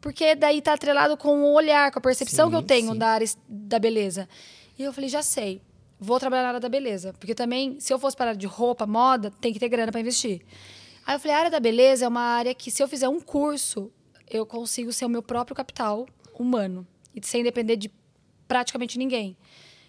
porque 0.00 0.34
daí 0.34 0.60
tá 0.60 0.74
atrelado 0.74 1.16
com 1.16 1.42
o 1.42 1.54
olhar, 1.54 1.90
com 1.90 1.98
a 1.98 2.02
percepção 2.02 2.46
Sim, 2.46 2.50
que 2.50 2.56
eu 2.56 2.62
tenho 2.62 2.92
sim. 2.92 2.98
da 2.98 3.08
área 3.08 3.26
da 3.48 3.78
beleza. 3.78 4.28
E 4.78 4.82
eu 4.82 4.92
falei, 4.92 5.08
já 5.08 5.22
sei. 5.22 5.60
Vou 5.98 6.20
trabalhar 6.20 6.42
na 6.42 6.48
área 6.48 6.60
da 6.60 6.68
beleza. 6.68 7.14
Porque 7.18 7.34
também, 7.34 7.78
se 7.80 7.92
eu 7.92 7.98
fosse 7.98 8.16
para 8.16 8.26
a 8.26 8.28
área 8.30 8.38
de 8.38 8.46
roupa, 8.46 8.86
moda, 8.86 9.32
tem 9.40 9.52
que 9.52 9.58
ter 9.58 9.68
grana 9.68 9.90
para 9.90 10.00
investir. 10.00 10.42
Aí 11.06 11.14
eu 11.16 11.20
falei, 11.20 11.34
a 11.34 11.38
área 11.38 11.50
da 11.50 11.60
beleza 11.60 12.04
é 12.04 12.08
uma 12.08 12.20
área 12.20 12.54
que, 12.54 12.70
se 12.70 12.82
eu 12.82 12.88
fizer 12.88 13.08
um 13.08 13.20
curso, 13.20 13.90
eu 14.28 14.44
consigo 14.44 14.92
ser 14.92 15.06
o 15.06 15.08
meu 15.08 15.22
próprio 15.22 15.54
capital 15.54 16.06
humano. 16.38 16.86
E 17.14 17.24
sem 17.26 17.42
depender 17.42 17.76
de 17.76 17.90
praticamente 18.46 18.98
ninguém. 18.98 19.36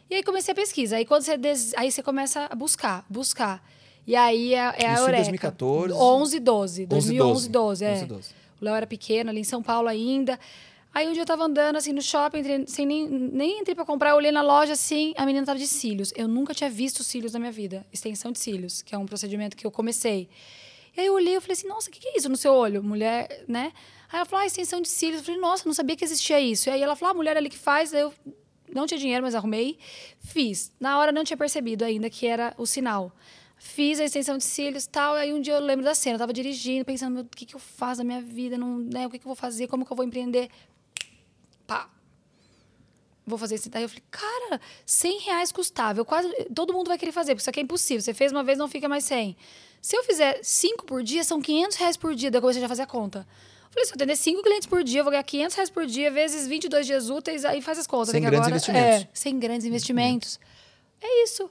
E 0.09 0.15
aí 0.15 0.23
comecei 0.23 0.51
a 0.51 0.55
pesquisa. 0.55 0.95
Aí 0.95 1.05
quando 1.05 1.23
você 1.23 1.37
des... 1.37 1.73
aí 1.75 1.91
você 1.91 2.01
começa 2.01 2.47
a 2.49 2.55
buscar, 2.55 3.05
buscar. 3.09 3.61
E 4.05 4.15
aí 4.15 4.53
é, 4.53 4.57
é 4.57 4.61
a 4.61 4.93
Isso 4.93 5.01
em 5.01 5.05
Eureka. 5.05 5.17
2014? 5.17 5.93
11, 5.93 6.39
12. 6.39 6.85
2011, 6.85 7.49
12, 7.49 7.85
é. 7.85 7.91
11, 7.91 8.05
12. 8.05 8.29
O 8.61 8.65
Léo 8.65 8.75
era 8.75 8.87
pequeno, 8.87 9.29
ali 9.29 9.41
em 9.41 9.43
São 9.43 9.61
Paulo 9.61 9.87
ainda. 9.89 10.39
Aí 10.97 11.07
um 11.07 11.13
dia 11.13 11.21
eu 11.21 11.27
tava 11.27 11.43
andando 11.43 11.75
assim 11.75 11.93
no 11.93 12.01
shopping, 12.01 12.39
entrei- 12.39 12.65
sem 12.65 12.83
nem, 12.83 13.07
nem 13.07 13.59
entrei 13.59 13.75
pra 13.75 13.85
comprar, 13.85 14.09
eu 14.09 14.15
olhei 14.15 14.31
na 14.31 14.41
loja 14.41 14.73
assim, 14.73 15.13
a 15.15 15.27
menina 15.27 15.45
tava 15.45 15.59
de 15.59 15.67
cílios. 15.67 16.11
Eu 16.15 16.27
nunca 16.27 16.55
tinha 16.55 16.71
visto 16.71 17.03
cílios 17.03 17.33
na 17.33 17.39
minha 17.39 17.51
vida. 17.51 17.85
Extensão 17.93 18.31
de 18.31 18.39
cílios, 18.39 18.81
que 18.81 18.95
é 18.95 18.97
um 18.97 19.05
procedimento 19.05 19.55
que 19.55 19.63
eu 19.63 19.69
comecei. 19.69 20.27
E 20.95 21.01
aí 21.01 21.05
eu 21.05 21.13
olhei 21.13 21.35
e 21.35 21.39
falei 21.39 21.53
assim, 21.53 21.67
nossa, 21.67 21.87
o 21.87 21.93
que, 21.93 21.99
que 21.99 22.07
é 22.07 22.17
isso 22.17 22.27
no 22.27 22.35
seu 22.35 22.51
olho? 22.51 22.83
Mulher, 22.83 23.43
né? 23.47 23.73
Aí 24.11 24.17
ela 24.17 24.25
falou, 24.25 24.41
ah, 24.41 24.47
extensão 24.47 24.81
de 24.81 24.89
cílios. 24.89 25.19
Eu 25.19 25.25
falei, 25.25 25.39
nossa, 25.39 25.67
não 25.67 25.73
sabia 25.75 25.95
que 25.95 26.03
existia 26.03 26.39
isso. 26.39 26.67
E 26.67 26.71
aí 26.71 26.81
ela 26.81 26.95
falou, 26.95 27.11
ah, 27.11 27.13
mulher 27.13 27.37
ali 27.37 27.51
que 27.51 27.59
faz. 27.59 27.93
Eu 27.93 28.11
não 28.73 28.87
tinha 28.87 28.97
dinheiro, 28.97 29.21
mas 29.21 29.35
arrumei. 29.35 29.77
Fiz. 30.17 30.71
Na 30.79 30.97
hora 30.97 31.11
eu 31.11 31.13
não 31.13 31.23
tinha 31.23 31.37
percebido 31.37 31.85
ainda 31.85 32.09
que 32.09 32.25
era 32.25 32.55
o 32.57 32.65
sinal. 32.65 33.11
Fiz 33.55 33.99
a 33.99 34.05
extensão 34.05 34.35
de 34.35 34.43
cílios 34.43 34.85
e 34.85 34.89
tal. 34.89 35.13
Aí 35.13 35.31
um 35.31 35.41
dia 35.41 35.53
eu 35.53 35.61
lembro 35.61 35.85
da 35.85 35.93
cena, 35.93 36.15
eu 36.15 36.19
tava 36.19 36.33
dirigindo, 36.33 36.83
pensando, 36.83 37.19
o 37.19 37.25
que, 37.25 37.45
que 37.45 37.55
eu 37.55 37.59
faço 37.59 37.99
na 37.99 38.03
minha 38.03 38.21
vida? 38.21 38.57
Não, 38.57 38.79
né? 38.79 39.05
O 39.05 39.11
que, 39.11 39.19
que 39.19 39.25
eu 39.25 39.29
vou 39.29 39.35
fazer? 39.35 39.67
Como 39.67 39.85
que 39.85 39.91
eu 39.91 39.95
vou 39.95 40.03
empreender? 40.03 40.49
Pá. 41.67 41.89
Vou 43.25 43.37
fazer 43.37 43.55
isso. 43.55 43.69
Daí 43.69 43.83
eu 43.83 43.89
falei, 43.89 44.03
cara, 44.09 44.61
100 44.85 45.19
reais 45.19 45.51
custava. 45.51 45.99
Eu 45.99 46.05
quase, 46.05 46.29
todo 46.55 46.73
mundo 46.73 46.87
vai 46.87 46.97
querer 46.97 47.11
fazer, 47.11 47.33
porque 47.33 47.41
isso 47.41 47.49
aqui 47.49 47.59
é 47.59 47.63
impossível. 47.63 48.01
Você 48.01 48.13
fez 48.13 48.31
uma 48.31 48.43
vez, 48.43 48.57
não 48.57 48.69
fica 48.69 48.87
mais 48.87 49.03
100. 49.03 49.35
Se 49.81 49.95
eu 49.97 50.03
fizer 50.03 50.39
5 50.41 50.85
por 50.85 51.03
dia, 51.03 51.23
são 51.23 51.41
500 51.41 51.77
reais 51.77 51.97
por 51.97 52.15
dia. 52.15 52.31
Daí 52.31 52.37
eu 52.37 52.41
comecei 52.41 52.61
já 52.61 52.65
a 52.65 52.69
fazer 52.69 52.83
a 52.83 52.87
conta. 52.87 53.27
Eu 53.65 53.71
falei, 53.71 53.85
se 53.85 53.91
eu 53.91 53.95
atender 53.95 54.15
5 54.15 54.41
clientes 54.41 54.65
por 54.65 54.81
dia, 54.83 55.01
eu 55.01 55.03
vou 55.03 55.11
ganhar 55.11 55.23
500 55.23 55.55
reais 55.55 55.69
por 55.69 55.85
dia, 55.85 56.09
vezes 56.09 56.47
22 56.47 56.85
dias 56.87 57.09
úteis, 57.09 57.43
aí 57.43 57.61
faz 57.61 57.77
as 57.77 57.85
contas. 57.85 58.09
Sem 58.09 58.21
grandes 58.21 58.39
agora- 58.39 58.51
investimentos. 58.51 59.01
É, 59.03 59.09
sem 59.13 59.37
grandes 59.37 59.67
investimentos. 59.67 60.39
É 61.01 61.23
isso. 61.23 61.49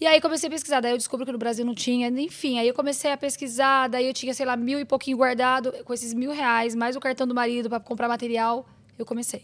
E 0.00 0.06
aí 0.06 0.20
comecei 0.20 0.46
a 0.46 0.50
pesquisar, 0.50 0.80
daí 0.80 0.92
eu 0.92 0.96
descobri 0.96 1.26
que 1.26 1.32
no 1.32 1.38
Brasil 1.38 1.64
não 1.64 1.74
tinha, 1.74 2.06
enfim, 2.08 2.60
aí 2.60 2.68
eu 2.68 2.72
comecei 2.74 3.10
a 3.10 3.16
pesquisar, 3.16 3.88
daí 3.88 4.06
eu 4.06 4.14
tinha, 4.14 4.32
sei 4.32 4.46
lá, 4.46 4.56
mil 4.56 4.78
e 4.78 4.84
pouquinho 4.84 5.16
guardado, 5.16 5.72
com 5.84 5.92
esses 5.92 6.14
mil 6.14 6.30
reais, 6.30 6.72
mais 6.76 6.94
o 6.94 7.00
cartão 7.00 7.26
do 7.26 7.34
marido 7.34 7.68
para 7.68 7.80
comprar 7.80 8.06
material, 8.06 8.64
eu 8.98 9.06
comecei. 9.06 9.42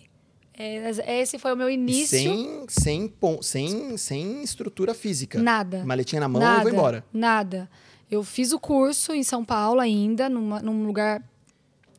É, 0.57 1.21
esse 1.21 1.38
foi 1.38 1.53
o 1.53 1.57
meu 1.57 1.69
início. 1.69 2.17
Sem, 2.17 2.64
sem, 2.69 3.12
sem, 3.43 3.97
sem 3.97 4.43
estrutura 4.43 4.95
física. 4.95 5.43
Nada. 5.43 5.85
Maletinha 5.85 6.21
na 6.21 6.29
mão 6.29 6.40
nada, 6.40 6.61
e 6.61 6.62
vou 6.62 6.73
embora. 6.73 7.05
Nada. 7.12 7.69
Eu 8.11 8.23
fiz 8.23 8.53
o 8.53 8.61
curso 8.61 9.12
em 9.12 9.23
São 9.25 9.45
Paulo 9.45 9.81
ainda, 9.81 10.29
numa- 10.29 10.61
num 10.62 10.87
lugar 10.87 11.21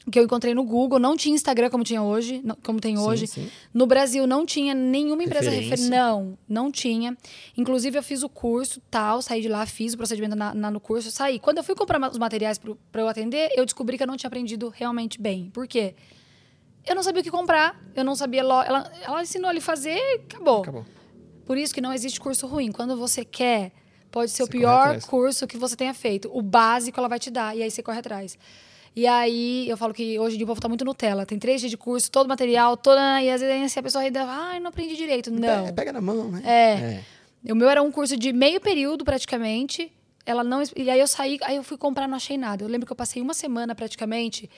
que 0.10 0.18
eu 0.20 0.24
encontrei 0.24 0.54
no 0.54 0.64
Google. 0.64 1.00
Não 1.00 1.18
tinha 1.18 1.36
Instagram 1.36 1.70
como 1.70 1.84
tinha 1.84 2.02
hoje, 2.02 2.40
não- 2.46 2.56
como 2.64 2.80
tem 2.80 2.96
Sim, 2.96 3.02
hoje. 3.02 3.28
sim. 3.28 3.50
No 3.74 3.86
Brasil 3.88 4.26
não 4.26 4.46
tinha 4.46 4.74
nenhuma 4.74 5.22
empresa 5.24 5.50
Referência. 5.50 5.72
referente. 5.72 5.90
Não, 5.90 6.38
não 6.48 6.72
tinha. 6.72 7.18
Inclusive, 7.58 7.98
eu 7.98 8.04
fiz 8.04 8.24
o 8.24 8.30
curso, 8.30 8.80
tal, 8.90 9.22
saí 9.22 9.42
de 9.42 9.50
lá, 9.50 9.66
fiz 9.66 9.96
o 9.96 9.98
procedimento 9.98 10.36
na, 10.36 10.54
na- 10.54 10.72
no 10.72 10.80
curso, 10.80 11.12
saí. 11.12 11.40
Quando 11.40 11.58
eu 11.58 11.64
fui 11.64 11.76
comprar 11.76 12.00
os 12.10 12.18
materiais 12.18 12.58
para 12.58 13.02
eu 13.02 13.08
atender, 13.10 13.50
eu 13.58 13.66
descobri 13.66 13.98
que 13.98 14.04
eu 14.04 14.08
não 14.08 14.16
tinha 14.16 14.28
aprendido 14.30 14.70
realmente 14.70 15.20
bem. 15.20 15.50
Por 15.52 15.68
quê? 15.68 15.96
Eu 16.86 16.96
não 16.96 17.04
sabia 17.04 17.22
o 17.22 17.24
que 17.24 17.32
comprar, 17.32 17.80
eu 17.96 18.04
não 18.04 18.16
sabia. 18.16 18.44
Lo... 18.44 18.62
Ela, 18.62 18.92
ela 19.02 19.22
ensinou 19.24 19.50
ali 19.50 19.60
fazer 19.62 19.96
e 19.98 20.16
acabou. 20.32 20.62
Acabou. 20.62 20.86
Por 21.46 21.58
isso 21.58 21.74
que 21.74 21.82
não 21.82 21.94
existe 21.94 22.20
curso 22.20 22.48
ruim. 22.48 22.72
Quando 22.72 22.96
você 22.98 23.24
quer, 23.26 23.72
pode 24.12 24.32
ser 24.32 24.44
o 24.44 24.46
Você 24.46 24.52
corre 24.52 24.60
pior 24.62 25.02
curso 25.02 25.48
que 25.48 25.58
você 25.58 25.76
tenha 25.76 25.94
feito. 25.94 26.30
O 26.34 26.42
básico 26.42 27.00
ela 27.00 27.08
vai 27.08 27.20
te 27.20 27.30
dar, 27.32 27.56
e 27.56 27.64
aí 27.64 27.70
você 27.72 27.82
corre 27.84 28.00
atrás. 28.00 28.38
E 28.96 29.06
aí, 29.06 29.68
eu 29.68 29.76
falo 29.76 29.94
que 29.94 30.18
hoje 30.18 30.36
em 30.36 30.38
dia 30.38 30.46
o 30.46 30.48
povo 30.48 30.62
tá 30.62 30.70
muito 30.70 30.86
Nutella. 30.86 31.26
Tem 31.26 31.38
três 31.38 31.60
dias 31.60 31.70
de 31.70 31.76
curso, 31.78 32.10
todo 32.10 32.28
material, 32.30 32.78
toda. 32.78 33.22
E 33.22 33.30
às 33.30 33.42
vezes 33.42 33.64
assim, 33.66 33.80
a 33.80 33.84
pessoa 33.84 34.04
ainda. 34.04 34.24
Ai, 34.24 34.60
não 34.62 34.70
aprendi 34.70 34.96
direito. 34.96 35.30
Não. 35.32 35.66
Pe- 35.66 35.74
Pega 35.74 35.92
na 35.92 36.00
mão, 36.02 36.30
né? 36.32 36.42
É. 36.46 37.52
O 37.52 37.56
meu 37.56 37.70
era 37.70 37.84
um 37.84 37.92
curso 37.92 38.16
de 38.16 38.32
meio 38.32 38.62
período, 38.62 39.04
praticamente. 39.04 39.92
Ela 40.26 40.44
não. 40.46 40.64
E 40.76 40.90
aí 40.90 41.00
eu 41.00 41.08
saí, 41.08 41.38
aí 41.44 41.58
eu 41.58 41.64
fui 41.64 41.78
comprar, 41.78 42.08
não 42.08 42.16
achei 42.16 42.38
nada. 42.38 42.64
Eu 42.64 42.70
lembro 42.70 42.86
que 42.88 42.92
eu 42.92 42.96
passei 42.96 43.22
uma 43.22 43.34
semana 43.34 43.76
praticamente 43.76 44.50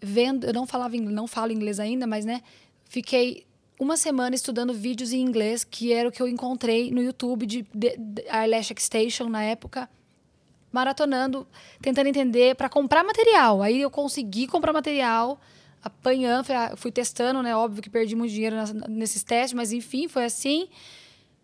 vendo. 0.00 0.46
Eu 0.46 0.52
não 0.52 0.66
falava 0.66 0.96
não 0.96 1.26
falo 1.26 1.52
inglês 1.52 1.78
ainda, 1.78 2.06
mas 2.06 2.24
né? 2.24 2.42
Fiquei 2.84 3.46
uma 3.78 3.96
semana 3.96 4.34
estudando 4.34 4.74
vídeos 4.74 5.12
em 5.12 5.20
inglês, 5.20 5.64
que 5.64 5.92
era 5.92 6.08
o 6.08 6.12
que 6.12 6.22
eu 6.22 6.28
encontrei 6.28 6.90
no 6.90 7.02
YouTube 7.02 7.46
de, 7.46 7.66
de, 7.74 7.96
de 7.96 8.22
Eyelash 8.30 8.72
Extension 8.72 9.28
na 9.28 9.42
época. 9.42 9.88
Maratonando, 10.70 11.48
tentando 11.80 12.06
entender 12.06 12.54
para 12.54 12.68
comprar 12.68 13.02
material. 13.02 13.62
Aí 13.62 13.80
eu 13.80 13.90
consegui 13.90 14.46
comprar 14.46 14.72
material, 14.72 15.40
apanhando, 15.82 16.44
fui, 16.44 16.54
fui 16.76 16.92
testando, 16.92 17.42
né? 17.42 17.56
Óbvio 17.56 17.82
que 17.82 17.90
perdi 17.90 18.14
muito 18.14 18.32
dinheiro 18.32 18.56
nesses 18.88 19.24
testes, 19.24 19.54
mas 19.54 19.72
enfim, 19.72 20.06
foi 20.06 20.24
assim. 20.24 20.68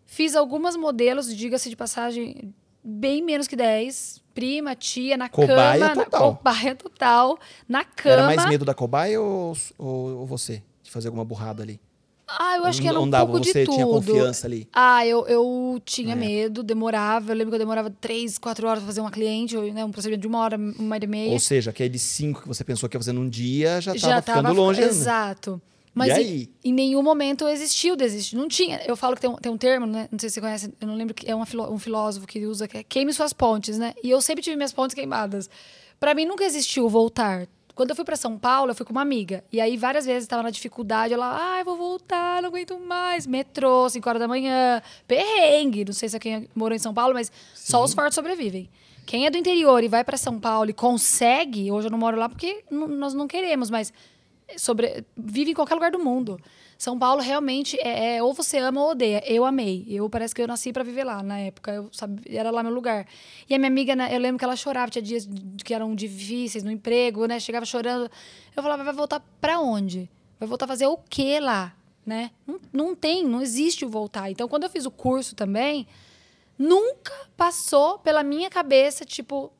Fiz 0.05 0.35
algumas 0.35 0.77
modelos, 0.77 1.35
diga-se 1.35 1.69
de 1.69 1.75
passagem, 1.75 2.53
bem 2.81 3.21
menos 3.21 3.47
que 3.47 3.55
10. 3.55 4.23
Prima, 4.37 4.75
tia, 4.75 5.17
na 5.17 5.27
Cobaia 5.27 5.89
cama. 5.89 6.05
total. 6.05 6.21
Na, 6.31 6.35
cobaia 6.37 6.75
total. 6.75 7.39
Na 7.67 7.83
cama. 7.83 8.13
Era 8.13 8.25
mais 8.27 8.45
medo 8.45 8.63
da 8.63 8.75
cobaia 8.75 9.19
ou, 9.19 9.57
ou, 9.79 10.17
ou 10.19 10.25
você? 10.27 10.61
De 10.83 10.91
fazer 10.91 11.07
alguma 11.07 11.25
burrada 11.25 11.63
ali? 11.63 11.79
Ah, 12.27 12.57
eu 12.57 12.65
acho 12.65 12.79
que 12.79 12.87
era 12.87 12.95
Não 12.97 13.05
um 13.05 13.09
dava, 13.09 13.31
pouco 13.31 13.43
você 13.43 13.61
de 13.61 13.65
tudo. 13.65 13.73
tinha 13.75 13.87
confiança 13.87 14.45
ali. 14.45 14.67
Ah, 14.71 15.03
eu, 15.07 15.25
eu 15.27 15.81
tinha 15.83 16.11
É. 16.11 16.15
medo, 16.15 16.61
demorava. 16.61 17.31
Eu 17.31 17.35
lembro 17.35 17.49
que 17.51 17.55
eu 17.55 17.59
demorava 17.59 17.89
três, 17.89 18.37
quatro 18.37 18.67
horas 18.67 18.79
pra 18.83 18.87
fazer 18.87 19.01
uma 19.01 19.09
cliente, 19.09 19.57
ou, 19.57 19.73
né, 19.73 19.83
um 19.83 19.91
procedimento 19.91 20.21
de 20.21 20.27
uma 20.27 20.39
hora, 20.39 20.55
uma 20.55 20.95
hora 20.95 21.03
e 21.03 21.07
meia. 21.07 21.31
Ou 21.31 21.39
seja, 21.39 21.71
aquele 21.71 21.97
cinco 21.97 22.41
que 22.43 22.47
você 22.47 22.63
pensou 22.63 22.87
que 22.87 22.95
ia 22.95 22.99
fazer 22.99 23.13
num 23.13 23.27
dia 23.27 23.81
já 23.81 23.95
estava 23.95 24.13
já 24.15 24.21
ficando 24.21 24.43
tava 24.43 24.53
longe. 24.53 24.81
ainda. 24.81 24.91
Exato. 24.93 25.59
Mas 25.97 26.17
em, 26.17 26.49
em 26.63 26.73
nenhum 26.73 27.01
momento 27.01 27.47
existiu 27.47 27.95
desistir. 27.95 28.35
Não 28.35 28.47
tinha. 28.47 28.81
Eu 28.85 28.95
falo 28.95 29.15
que 29.15 29.21
tem 29.21 29.29
um, 29.29 29.35
tem 29.35 29.51
um 29.51 29.57
termo, 29.57 29.85
né? 29.85 30.07
Não 30.11 30.19
sei 30.19 30.29
se 30.29 30.35
você 30.35 30.41
conhece, 30.41 30.73
eu 30.79 30.87
não 30.87 30.95
lembro 30.95 31.13
que 31.13 31.29
é 31.29 31.35
uma 31.35 31.45
um 31.69 31.79
filósofo 31.79 32.27
que 32.27 32.45
usa, 32.45 32.67
que 32.67 32.77
é 32.77 32.83
queime 32.83 33.11
suas 33.13 33.33
pontes, 33.33 33.77
né? 33.77 33.93
E 34.03 34.09
eu 34.09 34.21
sempre 34.21 34.43
tive 34.43 34.55
minhas 34.55 34.73
pontes 34.73 34.93
queimadas. 34.93 35.49
Pra 35.99 36.13
mim 36.13 36.25
nunca 36.25 36.43
existiu 36.43 36.87
voltar. 36.87 37.47
Quando 37.73 37.91
eu 37.91 37.95
fui 37.95 38.03
pra 38.03 38.15
São 38.15 38.39
Paulo, 38.39 38.71
eu 38.71 38.75
fui 38.75 38.85
com 38.85 38.91
uma 38.91 39.03
amiga. 39.03 39.43
E 39.51 39.61
aí 39.61 39.77
várias 39.77 40.05
vezes 40.05 40.23
estava 40.23 40.41
na 40.41 40.49
dificuldade, 40.49 41.13
ela, 41.13 41.55
ai, 41.55 41.63
vou 41.63 41.77
voltar, 41.77 42.41
não 42.41 42.49
aguento 42.49 42.79
mais. 42.79 43.27
Metrô, 43.27 43.87
5 43.87 44.09
horas 44.09 44.19
da 44.19 44.27
manhã, 44.27 44.81
perrengue. 45.07 45.85
Não 45.85 45.93
sei 45.93 46.09
se 46.09 46.15
é 46.15 46.19
quem 46.19 46.49
morou 46.55 46.75
em 46.75 46.79
São 46.79 46.91
Paulo, 46.91 47.13
mas 47.13 47.31
só 47.53 47.83
os 47.83 47.93
fortes 47.93 48.15
sobrevivem. 48.15 48.67
Quem 49.05 49.25
é 49.27 49.29
do 49.29 49.37
interior 49.37 49.83
e 49.83 49.87
vai 49.87 50.03
pra 50.03 50.17
São 50.17 50.39
Paulo 50.39 50.69
e 50.71 50.73
consegue, 50.73 51.71
hoje 51.71 51.87
eu 51.87 51.91
não 51.91 51.99
moro 51.99 52.17
lá 52.17 52.27
porque 52.27 52.63
nós 52.69 53.13
não 53.13 53.27
queremos, 53.27 53.69
mas 53.69 53.93
sobre 54.55 55.05
vive 55.15 55.51
em 55.51 55.53
qualquer 55.53 55.75
lugar 55.75 55.91
do 55.91 55.99
mundo. 55.99 56.39
São 56.77 56.97
Paulo 56.97 57.21
realmente 57.21 57.77
é, 57.81 58.17
é 58.17 58.23
ou 58.23 58.33
você 58.33 58.59
ama 58.59 58.81
ou 58.81 58.91
odeia. 58.91 59.23
Eu 59.25 59.43
amei. 59.43 59.85
Eu 59.89 60.09
parece 60.09 60.33
que 60.33 60.41
eu 60.41 60.47
nasci 60.47 60.71
para 60.71 60.83
viver 60.83 61.03
lá 61.03 61.23
na 61.23 61.39
época. 61.39 61.71
Eu 61.73 61.89
sabe, 61.91 62.21
era 62.29 62.51
lá 62.51 62.61
meu 62.61 62.71
lugar. 62.71 63.07
E 63.49 63.55
a 63.55 63.57
minha 63.57 63.69
amiga, 63.69 63.95
né, 63.95 64.15
eu 64.15 64.19
lembro 64.19 64.37
que 64.37 64.45
ela 64.45 64.55
chorava, 64.55 64.91
tinha 64.91 65.01
dias 65.01 65.27
que 65.63 65.73
eram 65.73 65.95
difíceis 65.95 66.63
no 66.63 66.71
emprego, 66.71 67.25
né? 67.25 67.39
Chegava 67.39 67.65
chorando. 67.65 68.09
Eu 68.55 68.61
falava, 68.61 68.83
vai 68.83 68.93
voltar 68.93 69.19
para 69.41 69.59
onde? 69.59 70.09
Vai 70.39 70.47
voltar 70.47 70.65
a 70.65 70.67
fazer 70.67 70.85
o 70.85 70.97
quê 70.97 71.39
lá, 71.39 71.75
né? 72.05 72.29
Não, 72.45 72.59
não 72.71 72.95
tem, 72.95 73.23
não 73.23 73.41
existe 73.41 73.83
o 73.83 73.89
voltar. 73.89 74.29
Então, 74.29 74.47
quando 74.47 74.63
eu 74.63 74.69
fiz 74.69 74.85
o 74.85 74.91
curso 74.91 75.35
também, 75.35 75.87
nunca 76.57 77.13
passou 77.35 77.97
pela 77.99 78.23
minha 78.23 78.49
cabeça, 78.51 79.03
tipo, 79.03 79.51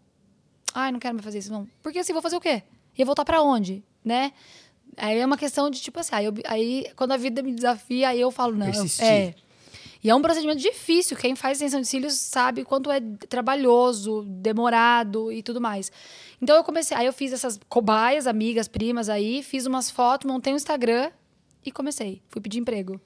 ai, 0.74 0.92
não 0.92 1.00
quero 1.00 1.16
mais 1.16 1.26
fazer 1.26 1.40
isso, 1.40 1.52
não. 1.52 1.68
Porque 1.82 1.98
assim, 1.98 2.14
vou 2.14 2.22
fazer 2.22 2.38
o 2.38 2.42
quê? 2.42 2.62
Ia 2.96 3.06
voltar 3.06 3.26
pra 3.26 3.42
onde, 3.42 3.84
né? 4.06 4.34
Aí 4.98 5.20
é 5.20 5.26
uma 5.26 5.38
questão 5.38 5.70
de, 5.70 5.80
tipo 5.80 6.00
assim, 6.00 6.16
aí, 6.16 6.26
eu- 6.26 6.34
aí 6.46 6.88
quando 6.96 7.12
a 7.12 7.18
vida 7.18 7.42
me 7.44 7.54
desafia, 7.54 8.10
aí 8.10 8.20
eu 8.20 8.32
falo, 8.32 8.56
não. 8.56 8.66
Persistir. 8.66 9.06
é. 9.06 9.36
E 10.04 10.10
é 10.10 10.16
um 10.16 10.22
procedimento 10.22 10.60
difícil. 10.62 11.18
Quem 11.18 11.36
faz 11.36 11.58
extensão 11.58 11.82
de 11.82 11.88
cílios 11.88 12.14
sabe 12.14 12.64
quanto 12.64 12.92
é 12.92 13.00
trabalhoso, 13.28 14.24
demorado 14.28 15.32
e 15.32 15.42
tudo 15.42 15.60
mais. 15.62 15.92
Então 16.42 16.56
eu 16.56 16.64
comecei, 16.64 16.96
aí 16.96 17.06
eu 17.06 17.14
fiz 17.14 17.32
essas 17.34 17.60
cobaias, 17.70 18.28
amigas, 18.28 18.68
primas 18.68 19.10
aí, 19.10 19.42
fiz 19.42 19.66
umas 19.66 19.90
fotos, 19.90 20.30
montei 20.30 20.54
um 20.54 20.56
Instagram 20.56 21.10
e 21.66 21.72
comecei. 21.72 22.22
Fui 22.30 22.42
pedir 22.42 22.60
emprego. 22.60 23.00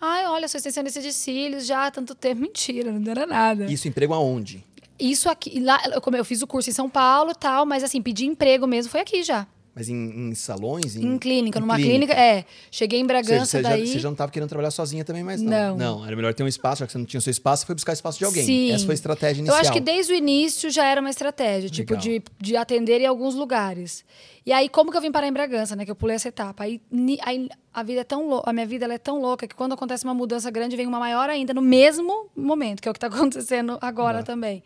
Ai, 0.00 0.26
olha, 0.26 0.46
sou 0.46 0.58
extensionista 0.58 1.00
de 1.00 1.12
cílios 1.12 1.66
já 1.66 1.86
há 1.86 1.90
tanto 1.90 2.14
tempo. 2.14 2.40
Mentira, 2.42 2.92
não 2.92 3.10
era 3.10 3.26
nada. 3.26 3.64
Isso, 3.64 3.88
emprego 3.88 4.12
aonde? 4.12 4.64
Isso 4.98 5.28
aqui, 5.28 5.60
lá, 5.60 5.80
eu, 5.86 6.00
eu 6.14 6.24
fiz 6.24 6.42
o 6.42 6.46
curso 6.46 6.70
em 6.70 6.72
São 6.72 6.88
Paulo 6.88 7.30
e 7.32 7.34
tal, 7.34 7.64
mas 7.66 7.82
assim, 7.84 8.00
pedir 8.00 8.26
emprego 8.26 8.66
mesmo 8.66 8.90
foi 8.90 9.00
aqui 9.00 9.22
já. 9.22 9.46
Mas 9.76 9.90
em, 9.90 10.30
em 10.30 10.34
salões? 10.34 10.96
Em, 10.96 11.18
clínica, 11.18 11.60
numa 11.60 11.76
clínica. 11.76 12.14
É. 12.14 12.46
Cheguei 12.70 12.98
em 12.98 13.04
Bragança, 13.04 13.44
você, 13.44 13.62
já, 13.62 13.68
daí. 13.68 13.86
você 13.86 13.98
já 13.98 14.08
não 14.08 14.14
estava 14.14 14.32
querendo 14.32 14.48
trabalhar 14.48 14.70
sozinha 14.70 15.04
também, 15.04 15.22
mas 15.22 15.42
não. 15.42 15.76
Não. 15.76 15.98
Não, 15.98 16.06
era 16.06 16.16
melhor 16.16 16.32
ter 16.32 16.42
um 16.42 16.48
espaço, 16.48 16.80
já 16.80 16.86
que 16.86 16.92
você 16.92 16.96
não 16.96 17.04
tinha 17.04 17.18
o 17.18 17.20
seu 17.20 17.30
espaço, 17.30 17.60
você 17.60 17.66
foi 17.66 17.74
buscar 17.74 17.92
espaço 17.92 18.18
de 18.18 18.24
alguém. 18.24 18.42
Sim. 18.42 18.72
Essa 18.72 18.86
foi 18.86 18.94
a 18.94 18.94
estratégia 18.94 19.40
Eu 19.42 19.44
inicial. 19.44 19.60
acho 19.60 19.72
que 19.72 19.80
desde 19.80 20.14
o 20.14 20.16
início 20.16 20.70
já 20.70 20.86
era 20.86 20.98
uma 20.98 21.10
estratégia, 21.10 21.68
tipo, 21.68 21.92
Legal. 21.92 22.02
de, 22.02 22.22
de 22.40 22.56
atender 22.56 23.02
em 23.02 23.06
alguns 23.06 23.34
lugares. 23.34 24.02
E 24.46 24.52
aí, 24.52 24.66
como 24.70 24.90
que 24.90 24.96
eu 24.96 25.00
vim 25.02 25.12
parar 25.12 25.28
em 25.28 25.32
Bragança, 25.32 25.76
né? 25.76 25.84
Que 25.84 25.90
eu 25.90 25.96
pulei 25.96 26.16
essa 26.16 26.28
etapa. 26.28 26.64
Aí, 26.64 26.80
aí 27.22 27.46
a 27.74 27.82
vida 27.82 28.00
é 28.00 28.04
tão 28.04 28.30
louca, 28.30 28.48
a 28.48 28.54
minha 28.54 28.64
vida 28.64 28.86
ela 28.86 28.94
é 28.94 28.98
tão 28.98 29.20
louca 29.20 29.46
que 29.46 29.54
quando 29.54 29.74
acontece 29.74 30.04
uma 30.04 30.14
mudança 30.14 30.50
grande, 30.50 30.74
vem 30.74 30.86
uma 30.86 30.98
maior 30.98 31.28
ainda 31.28 31.52
no 31.52 31.60
mesmo 31.60 32.30
momento, 32.34 32.80
que 32.80 32.88
é 32.88 32.90
o 32.90 32.94
que 32.94 32.96
está 32.96 33.08
acontecendo 33.14 33.76
agora 33.82 34.22
também. 34.22 34.62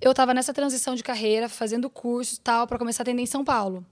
Eu 0.00 0.12
estava 0.12 0.32
nessa 0.32 0.52
transição 0.52 0.94
de 0.94 1.02
carreira, 1.02 1.48
fazendo 1.48 1.90
cursos 1.90 2.38
e 2.38 2.40
tal, 2.40 2.66
para 2.66 2.78
começar 2.78 3.02
a 3.02 3.04
atender 3.04 3.22
em 3.22 3.26
São 3.26 3.44
Paulo. 3.44 3.84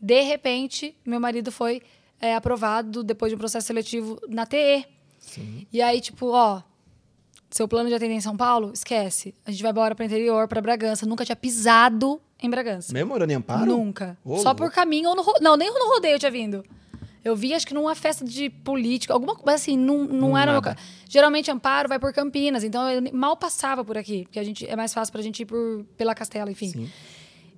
De 0.00 0.22
repente, 0.22 0.96
meu 1.04 1.20
marido 1.20 1.52
foi 1.52 1.82
é, 2.20 2.34
aprovado 2.34 3.02
depois 3.02 3.30
de 3.30 3.36
um 3.36 3.38
processo 3.38 3.66
seletivo 3.66 4.18
na 4.28 4.46
TE. 4.46 4.86
Sim. 5.18 5.66
E 5.70 5.82
aí, 5.82 6.00
tipo, 6.00 6.28
ó, 6.28 6.62
seu 7.50 7.66
plano 7.66 7.88
de 7.88 7.94
atender 7.94 8.14
em 8.14 8.20
São 8.20 8.36
Paulo, 8.36 8.70
esquece. 8.72 9.34
A 9.44 9.50
gente 9.50 9.62
vai 9.62 9.72
embora 9.72 9.94
para 9.94 10.04
interior, 10.04 10.48
para 10.48 10.60
Bragança. 10.60 11.04
Nunca 11.04 11.24
tinha 11.24 11.36
pisado 11.36 12.20
em 12.42 12.48
Bragança. 12.48 12.92
Mesmo 12.92 13.10
morando 13.10 13.30
em 13.30 13.34
Amparo? 13.34 13.66
Nunca. 13.66 14.16
Ô, 14.24 14.36
Só 14.38 14.44
louco. 14.44 14.56
por 14.56 14.70
caminho 14.72 15.10
ou 15.10 15.16
no. 15.16 15.24
Não, 15.40 15.56
nem 15.56 15.68
no 15.72 15.92
rodeio 15.94 16.14
eu 16.14 16.18
tinha 16.18 16.30
vindo. 16.30 16.64
Eu 17.24 17.36
vi, 17.36 17.52
acho 17.52 17.66
que 17.66 17.74
numa 17.74 17.94
festa 17.94 18.24
de 18.24 18.48
política, 18.48 19.12
alguma 19.12 19.36
coisa 19.36 19.56
assim, 19.56 19.76
não, 19.76 20.04
não 20.04 20.36
era 20.38 20.52
meu 20.52 20.60
Nada. 20.62 20.74
ca- 20.74 20.82
Geralmente 21.08 21.50
Amparo 21.50 21.88
vai 21.88 21.98
por 21.98 22.12
Campinas, 22.14 22.64
então 22.64 22.88
eu 22.88 23.02
mal 23.12 23.36
passava 23.36 23.84
por 23.84 23.98
aqui, 23.98 24.22
porque 24.24 24.38
a 24.38 24.44
gente 24.44 24.66
é 24.66 24.74
mais 24.74 24.94
fácil 24.94 25.12
pra 25.12 25.20
gente 25.20 25.40
ir 25.40 25.46
por, 25.46 25.84
pela 25.98 26.14
Castela, 26.14 26.50
enfim. 26.50 26.68
Sim. 26.70 26.90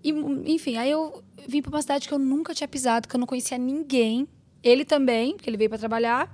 E, 0.02 0.10
enfim, 0.52 0.76
aí 0.76 0.90
eu 0.90 1.22
vim 1.46 1.62
pra 1.62 1.70
uma 1.70 1.80
cidade 1.80 2.08
que 2.08 2.12
eu 2.14 2.18
nunca 2.18 2.52
tinha 2.52 2.66
pisado, 2.66 3.06
que 3.06 3.14
eu 3.14 3.20
não 3.20 3.26
conhecia 3.26 3.56
ninguém. 3.56 4.26
Ele 4.64 4.84
também, 4.84 5.34
porque 5.36 5.48
ele 5.48 5.56
veio 5.56 5.70
pra 5.70 5.78
trabalhar. 5.78 6.28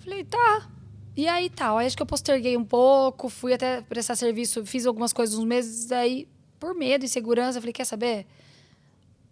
Falei, 0.00 0.24
tá. 0.24 0.68
E 1.16 1.28
aí 1.28 1.48
tal. 1.48 1.78
Aí 1.78 1.86
acho 1.86 1.96
que 1.96 2.02
eu 2.02 2.06
posterguei 2.06 2.56
um 2.56 2.64
pouco, 2.64 3.28
fui 3.28 3.52
até 3.54 3.82
prestar 3.82 4.16
serviço, 4.16 4.66
fiz 4.66 4.84
algumas 4.84 5.12
coisas 5.12 5.38
uns 5.38 5.44
meses, 5.44 5.92
aí, 5.92 6.26
por 6.58 6.74
medo 6.74 7.04
e 7.04 7.08
segurança, 7.08 7.60
falei, 7.60 7.72
quer 7.72 7.84
saber? 7.84 8.26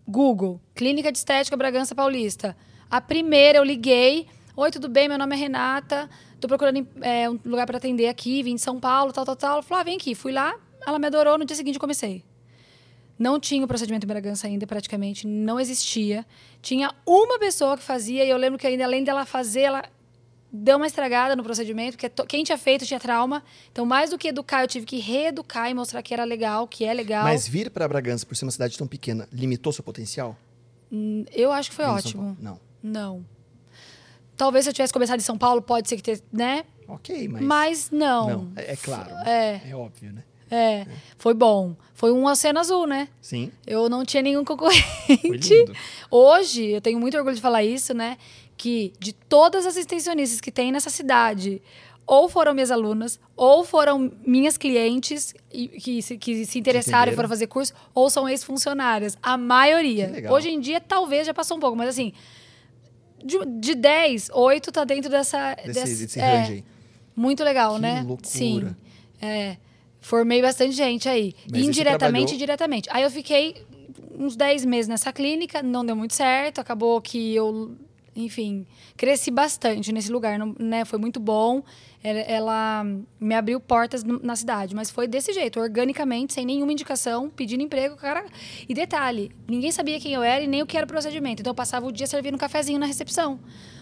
Google, 0.07 0.61
Clínica 0.75 1.11
de 1.11 1.19
Estética 1.19 1.57
Bragança 1.57 1.95
Paulista. 1.95 2.57
A 2.95 3.01
primeira 3.01 3.59
eu 3.59 3.65
liguei. 3.65 4.29
Oi, 4.57 4.71
tudo 4.71 4.89
bem? 4.89 5.09
Meu 5.09 5.19
nome 5.19 5.35
é 5.35 5.37
Renata. 5.37 6.09
Tô 6.41 6.47
procurando 6.47 6.87
é, 7.01 7.29
um 7.29 7.41
lugar 7.45 7.67
para 7.67 7.79
atender 7.79 8.07
aqui, 8.07 8.41
vim 8.41 8.55
de 8.55 8.61
São 8.61 8.79
Paulo, 8.79 9.13
tal, 9.13 9.25
tal, 9.25 9.35
tal. 9.35 9.53
Ela 9.55 9.63
falou, 9.65 9.81
ah, 9.81 9.83
vem 9.83 9.97
aqui. 9.97 10.15
Fui 10.15 10.31
lá, 10.31 10.55
ela 10.87 10.97
me 10.97 11.09
adorou, 11.09 11.37
no 11.37 11.45
dia 11.45 11.57
seguinte 11.57 11.75
eu 11.75 11.81
comecei. 11.81 12.23
Não 13.19 13.41
tinha 13.41 13.65
o 13.65 13.67
procedimento 13.67 14.07
em 14.07 14.07
Bragança 14.07 14.47
ainda, 14.47 14.65
praticamente, 14.65 15.27
não 15.27 15.59
existia. 15.59 16.25
Tinha 16.63 16.95
uma 17.05 17.37
pessoa 17.37 17.77
que 17.77 17.83
fazia, 17.83 18.25
e 18.25 18.31
eu 18.31 18.37
lembro 18.37 18.61
que 18.61 18.67
ainda 18.69 18.85
além 18.85 19.03
dela 19.03 19.27
fazer, 19.27 19.63
ela 19.63 19.83
deu 20.53 20.77
uma 20.77 20.87
estragada 20.87 21.35
no 21.35 21.43
procedimento, 21.43 21.99
porque 21.99 22.09
quem 22.29 22.45
tinha 22.45 22.57
feito 22.57 22.87
tinha 22.87 23.01
trauma. 23.01 23.43
Então, 23.73 23.85
mais 23.85 24.11
do 24.11 24.17
que 24.17 24.29
educar, 24.29 24.63
eu 24.63 24.69
tive 24.69 24.87
que 24.87 24.99
reeducar 25.01 25.69
e 25.69 25.75
mostrar 25.75 26.01
que 26.01 26.15
era 26.15 26.23
legal, 26.23 26.69
que 26.69 26.85
é 26.85 26.95
legal. 26.95 27.25
Mas 27.25 27.49
vir 27.49 27.73
pra 27.73 27.89
Bragança, 27.89 28.25
por 28.25 28.37
ser 28.37 28.45
uma 28.45 28.53
cidade 28.53 28.79
tão 28.79 28.87
pequena, 28.87 29.29
limitou 29.33 29.73
seu 29.73 29.83
potencial? 29.83 30.39
Hum, 30.93 31.25
eu 31.33 31.51
acho 31.51 31.71
que 31.71 31.75
foi 31.75 31.87
ótimo. 31.87 32.37
Não. 32.41 32.63
Não. 32.85 33.25
Talvez 34.37 34.65
se 34.65 34.71
eu 34.71 34.75
tivesse 34.75 34.93
começado 34.93 35.19
em 35.19 35.23
São 35.23 35.39
Paulo, 35.39 35.63
pode 35.63 35.89
ser 35.89 35.97
que 35.97 36.03
ter, 36.03 36.23
né? 36.31 36.65
Ok, 36.87 37.29
mas. 37.29 37.43
Mas, 37.43 37.91
não. 37.91 38.29
Não, 38.29 38.53
é, 38.57 38.73
é 38.73 38.77
claro. 38.77 39.11
É. 39.27 39.63
É 39.71 39.75
óbvio, 39.75 40.13
né? 40.13 40.23
É, 40.51 40.87
foi 41.17 41.33
bom. 41.33 41.75
Foi 41.95 42.13
um 42.13 42.27
oceano 42.27 42.61
azul, 42.61 42.87
né? 42.87 43.09
Sim. 43.23 43.51
Eu 43.67 43.89
não 43.89 44.05
tinha 44.05 44.23
nenhum 44.23 44.45
concorrente. 44.45 45.65
Hoje, 46.11 46.67
eu 46.67 46.81
tenho 46.81 47.01
muito 47.01 47.17
orgulho 47.17 47.35
de 47.35 47.41
falar 47.41 47.65
isso, 47.65 47.95
né? 47.95 48.19
Que 48.57 48.93
de 49.01 49.13
todas 49.13 49.67
as 49.67 49.77
extensionistas 49.77 50.41
que 50.41 50.53
tem 50.53 50.71
nessa 50.71 50.91
cidade, 50.91 51.63
ou 52.07 52.29
foram 52.29 52.53
minhas 52.53 52.71
alunas, 52.71 53.19
ou 53.35 53.65
foram 53.65 54.13
minhas 54.25 54.59
clientes 54.59 55.35
que 55.51 56.03
se, 56.03 56.19
que 56.19 56.45
se 56.45 56.59
interessaram 56.59 57.11
e 57.13 57.17
foram 57.17 57.29
fazer 57.29 57.47
curso, 57.47 57.73
ou 57.95 58.11
são 58.11 58.29
ex-funcionárias. 58.29 59.17
A 59.23 59.37
maioria. 59.39 60.13
Hoje 60.31 60.51
em 60.51 60.61
dia, 60.61 60.81
talvez 60.81 61.27
já 61.27 61.33
passou 61.33 61.57
um 61.57 61.61
pouco, 61.61 61.77
mas 61.77 61.89
assim, 61.89 62.13
de, 63.25 63.39
de 63.61 63.75
10, 63.75 64.31
8 64.33 64.71
tá 64.73 64.85
dentro 64.85 65.11
dessa. 65.11 65.55
Desse, 65.55 65.73
desse- 65.81 66.05
desse 66.07 66.21
é, 66.21 66.37
range 66.39 66.53
aí. 66.53 66.65
muito 67.17 67.43
legal, 67.43 67.75
Que 67.77 67.81
né? 67.81 68.03
loucura. 68.07 68.29
Sim. 68.29 68.77
É, 69.23 69.57
formei 70.01 70.43
bastante 70.43 70.73
gente 70.73 71.09
aí. 71.09 71.35
Mas 71.51 71.63
indiretamente 71.63 72.35
e 72.35 72.39
diretamente. 72.39 72.89
Aí 72.93 73.03
eu 73.03 73.11
fiquei 73.11 73.57
uns 74.19 74.37
10 74.37 74.65
meses 74.65 74.89
nessa 74.89 75.13
clínica, 75.13 75.63
não 75.63 75.85
deu 75.85 75.97
muito 75.97 76.15
certo, 76.15 76.61
acabou 76.61 77.01
que 77.01 77.35
eu, 77.35 77.75
enfim, 78.15 78.67
cresci 78.97 79.31
bastante 79.31 79.93
nesse 79.93 80.13
lugar, 80.13 80.39
não- 80.39 80.55
né? 80.59 80.85
Foi 80.85 80.99
muito 80.99 81.19
bom. 81.19 81.63
Ela, 82.07 82.85
me 83.19 83.35
abriu 83.35 83.59
portas 83.59 84.05
na 84.05 84.37
cidade, 84.37 84.75
mas 84.75 84.91
foi 84.91 85.09
desse 85.09 85.33
jeito, 85.33 85.59
organicamente, 85.59 86.35
sem 86.35 86.45
nenhuma 86.45 86.71
indicação, 86.71 87.31
pedindo 87.31 87.63
emprego, 87.63 87.97
cara. 87.97 88.27
E 88.69 88.75
detalhe, 88.75 89.33
ninguém 89.49 89.73
sabia 89.73 89.99
quem 89.99 90.13
eu 90.13 90.23
era 90.23 90.45
e 90.45 90.47
nem 90.47 90.61
o 90.61 90.67
que 90.67 90.77
era 90.77 90.85
o 90.85 90.89
procedimento. 90.89 91.41
Então 91.41 91.51
eu 91.53 91.55
passava 91.55 91.87
o 91.87 91.91
dia 91.93 92.07
servindo 92.07 92.35
um 92.35 92.39
cafezinho 92.39 92.79
na 92.79 92.85
recepção. 92.85 93.41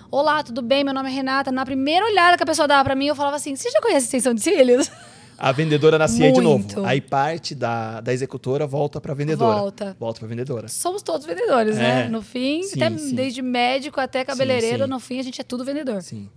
Olá, 0.08 0.40
tudo 0.44 0.62
bem? 0.62 0.84
Meu 0.84 0.94
nome 0.94 1.08
é 1.08 1.12
Renata. 1.12 1.50
Na 1.50 1.64
primeira 1.64 2.06
olhada 2.06 2.36
que 2.36 2.42
a 2.44 2.46
pessoa 2.46 2.68
dava 2.68 2.84
pra 2.84 2.94
mim, 2.94 3.06
eu 3.06 3.16
falava 3.16 3.34
assim: 3.34 3.56
Você 3.56 3.68
já 3.70 3.80
conhece 3.80 4.06
extensão 4.06 4.32
de 4.34 4.40
cílios? 4.40 4.88
A 5.36 5.50
vendedora 5.50 5.98
nascia 5.98 6.30
de 6.30 6.40
novo. 6.40 6.64
Aí 6.86 7.00
parte 7.00 7.52
da, 7.56 8.00
da 8.00 8.12
executora 8.12 8.64
volta 8.68 9.00
pra 9.00 9.14
vendedora. 9.14 9.58
Volta. 9.58 9.96
Volta 9.98 10.20
pra 10.20 10.28
vendedora. 10.28 10.68
Somos 10.68 11.02
todos 11.02 11.26
vendedores, 11.26 11.76
É. 11.76 11.80
né? 12.04 12.08
No 12.08 12.22
fim, 12.22 12.62
Sim, 12.62 12.80
até 12.80 12.96
sim. 12.96 13.14
desde 13.16 13.42
médico 13.42 14.00
até 14.00 14.24
cabeleireiro, 14.24 14.84
sim. 14.84 14.90
no 14.90 15.00
fim 15.00 15.18
a 15.18 15.22
gente 15.24 15.40
é 15.40 15.44
tudo 15.44 15.64
vendedor. 15.64 16.00
Sim. 16.02 16.30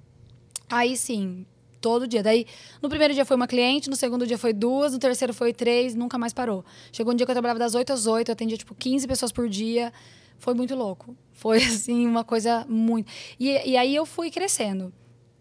Aí 0.67 0.97
sim, 0.97 1.45
todo 1.85 2.07
dia. 2.07 2.23
Daí, 2.23 2.47
no 2.81 2.89
primeiro 2.89 3.13
dia 3.13 3.23
foi 3.23 3.35
uma 3.35 3.45
cliente, 3.45 3.91
no 3.91 3.95
segundo 3.95 4.25
dia 4.25 4.39
foi 4.39 4.53
duas, 4.53 4.91
no 4.91 4.97
terceiro 4.97 5.35
foi 5.35 5.53
três, 5.53 5.93
nunca 5.93 6.17
mais 6.17 6.33
parou. 6.33 6.65
Chegou 6.91 7.13
um 7.13 7.15
dia 7.15 7.27
que 7.27 7.31
eu 7.31 7.35
trabalhava 7.35 7.59
das 7.59 7.75
8 7.75 7.93
às 7.93 8.07
8, 8.07 8.29
eu 8.29 8.33
atendia 8.33 8.57
tipo 8.57 8.73
15 8.73 9.07
pessoas 9.07 9.31
por 9.31 9.47
dia. 9.47 9.93
Foi 10.39 10.55
muito 10.55 10.73
louco. 10.73 11.15
Foi, 11.31 11.57
assim, 11.61 12.07
uma 12.07 12.23
coisa 12.23 12.65
muito. 12.67 13.11
E, 13.39 13.49
e 13.69 13.77
aí 13.77 13.93
eu 13.93 14.03
fui 14.03 14.31
crescendo. 14.31 14.91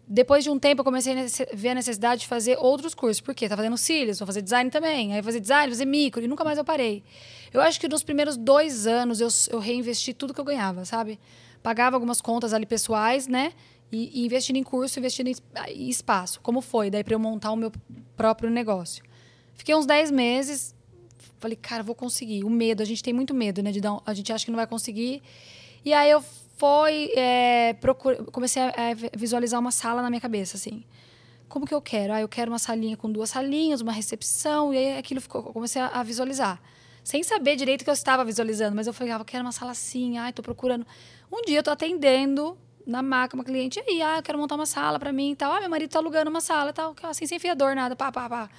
Depois 0.07 0.43
de 0.43 0.51
um 0.51 0.59
tempo, 0.59 0.81
eu 0.81 0.85
comecei 0.85 1.13
a 1.13 1.25
ver 1.55 1.69
a 1.69 1.73
necessidade 1.73 2.21
de 2.21 2.27
fazer 2.27 2.59
outros 2.59 2.93
cursos. 2.93 3.21
Por 3.21 3.33
quê? 3.33 3.49
Tava 3.49 3.63
fazendo 3.63 3.75
cílios, 3.75 4.19
vou 4.19 4.27
fazer 4.27 4.43
design 4.43 4.69
também. 4.69 5.15
Aí 5.15 5.23
fazer 5.23 5.39
design, 5.39 5.71
fazer 5.71 5.85
micro, 5.85 6.23
e 6.23 6.27
nunca 6.27 6.43
mais 6.43 6.59
eu 6.59 6.63
parei. 6.63 7.03
Eu 7.51 7.59
acho 7.59 7.79
que 7.79 7.87
nos 7.87 8.03
primeiros 8.03 8.37
dois 8.37 8.85
anos 8.85 9.19
eu, 9.19 9.29
eu 9.49 9.57
reinvesti 9.57 10.13
tudo 10.13 10.31
que 10.31 10.39
eu 10.39 10.45
ganhava, 10.45 10.85
sabe? 10.85 11.19
Pagava 11.63 11.95
algumas 11.95 12.21
contas 12.21 12.53
ali 12.53 12.67
pessoais, 12.67 13.27
né? 13.27 13.51
E, 14.13 14.25
investindo 14.25 14.57
em 14.57 14.63
curso, 14.63 14.99
investindo 14.99 15.27
em 15.27 15.31
es- 15.31 15.43
em 15.69 15.89
espaço. 15.89 16.39
Como 16.41 16.61
foi? 16.61 16.89
Daí 16.89 17.03
para 17.03 17.13
eu 17.15 17.19
montar 17.19 17.51
o 17.51 17.55
meu 17.55 17.71
próprio 18.17 18.49
negócio. 18.49 19.03
Fiquei 19.53 19.73
uns 19.75 19.85
10 19.85 20.11
meses, 20.11 20.75
falei, 21.39 21.55
cara, 21.55 21.81
vou 21.83 21.95
conseguir. 21.95 22.43
O 22.43 22.49
medo, 22.49 22.81
a 22.81 22.85
gente 22.85 23.01
tem 23.03 23.13
muito 23.13 23.33
medo, 23.33 23.61
né? 23.63 23.71
De 23.71 23.79
dar 23.81 23.93
um- 23.93 24.01
a 24.05 24.13
gente 24.13 24.31
acha 24.33 24.43
que 24.45 24.51
não 24.51 24.57
vai 24.57 24.67
conseguir. 24.67 25.21
E 25.83 25.93
aí 25.93 26.09
eu 26.11 26.21
fui, 26.57 27.11
é, 27.15 27.73
procura- 27.79 28.23
comecei 28.25 28.61
a, 28.61 28.71
visualizar 29.15 29.59
uma 29.59 29.71
sala 29.71 30.01
na 30.01 30.09
minha 30.09 30.21
cabeça, 30.21 30.57
assim. 30.57 30.83
Como 31.47 31.65
que 31.65 31.73
eu 31.73 31.81
quero? 31.81 32.11
Ah, 32.13 32.21
eu 32.21 32.27
quero 32.27 32.51
uma 32.51 32.59
salinha 32.59 32.97
com 32.97 33.09
duas 33.11 33.29
salinhas, 33.29 33.79
uma 33.81 33.91
recepção, 33.91 34.73
e 34.73 34.77
aí 34.77 34.97
aquilo 34.97 35.21
ficou, 35.21 35.43
comecei 35.43 35.81
a, 35.81 35.87
a 35.87 36.03
visualizar. 36.03 36.59
Sem 37.03 37.21
saber 37.21 37.55
direito 37.55 37.81
o 37.81 37.83
que 37.83 37.89
eu 37.89 37.93
estava 37.93 38.25
visualizando, 38.25 38.75
mas 38.75 38.87
eu 38.87 38.93
falei, 38.93 39.13
ah, 39.13 39.19
eu 39.19 39.25
quero 39.25 39.43
uma 39.45 39.51
sala 39.51 39.71
assim, 39.71 40.17
ai, 40.17 40.33
tô 40.33 40.41
procurando. 40.41 40.85
Um 41.31 41.41
dia 41.43 41.59
eu 41.59 41.63
tô 41.63 41.69
atendendo 41.69 42.57
na 42.85 43.01
maca 43.01 43.35
uma 43.35 43.43
cliente, 43.43 43.79
e 43.85 43.89
aí, 43.89 44.01
ah, 44.01 44.17
eu 44.17 44.23
quero 44.23 44.37
montar 44.37 44.55
uma 44.55 44.65
sala 44.65 44.99
para 44.99 45.11
mim 45.11 45.31
e 45.31 45.35
tal. 45.35 45.51
Ah, 45.53 45.59
meu 45.59 45.69
marido 45.69 45.89
tá 45.89 45.99
alugando 45.99 46.29
uma 46.29 46.41
sala 46.41 46.69
e 46.69 46.73
tal, 46.73 46.95
assim, 47.03 47.25
sem 47.25 47.39
fiador, 47.39 47.75
nada, 47.75 47.95
pá, 47.95 48.11
pá, 48.11 48.29
pá. 48.29 48.49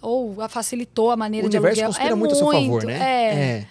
Ou 0.00 0.40
a 0.40 0.48
facilitou 0.48 1.10
a 1.10 1.16
maneira 1.16 1.46
O 1.46 1.50
de 1.50 1.56
universo 1.56 1.80
aluguel. 1.80 1.88
conspira 1.94 2.12
é 2.12 2.14
muito 2.14 2.32
a 2.32 2.36
seu 2.36 2.50
favor, 2.50 2.84
né? 2.84 2.94
É. 3.00 3.34
É. 3.60 3.66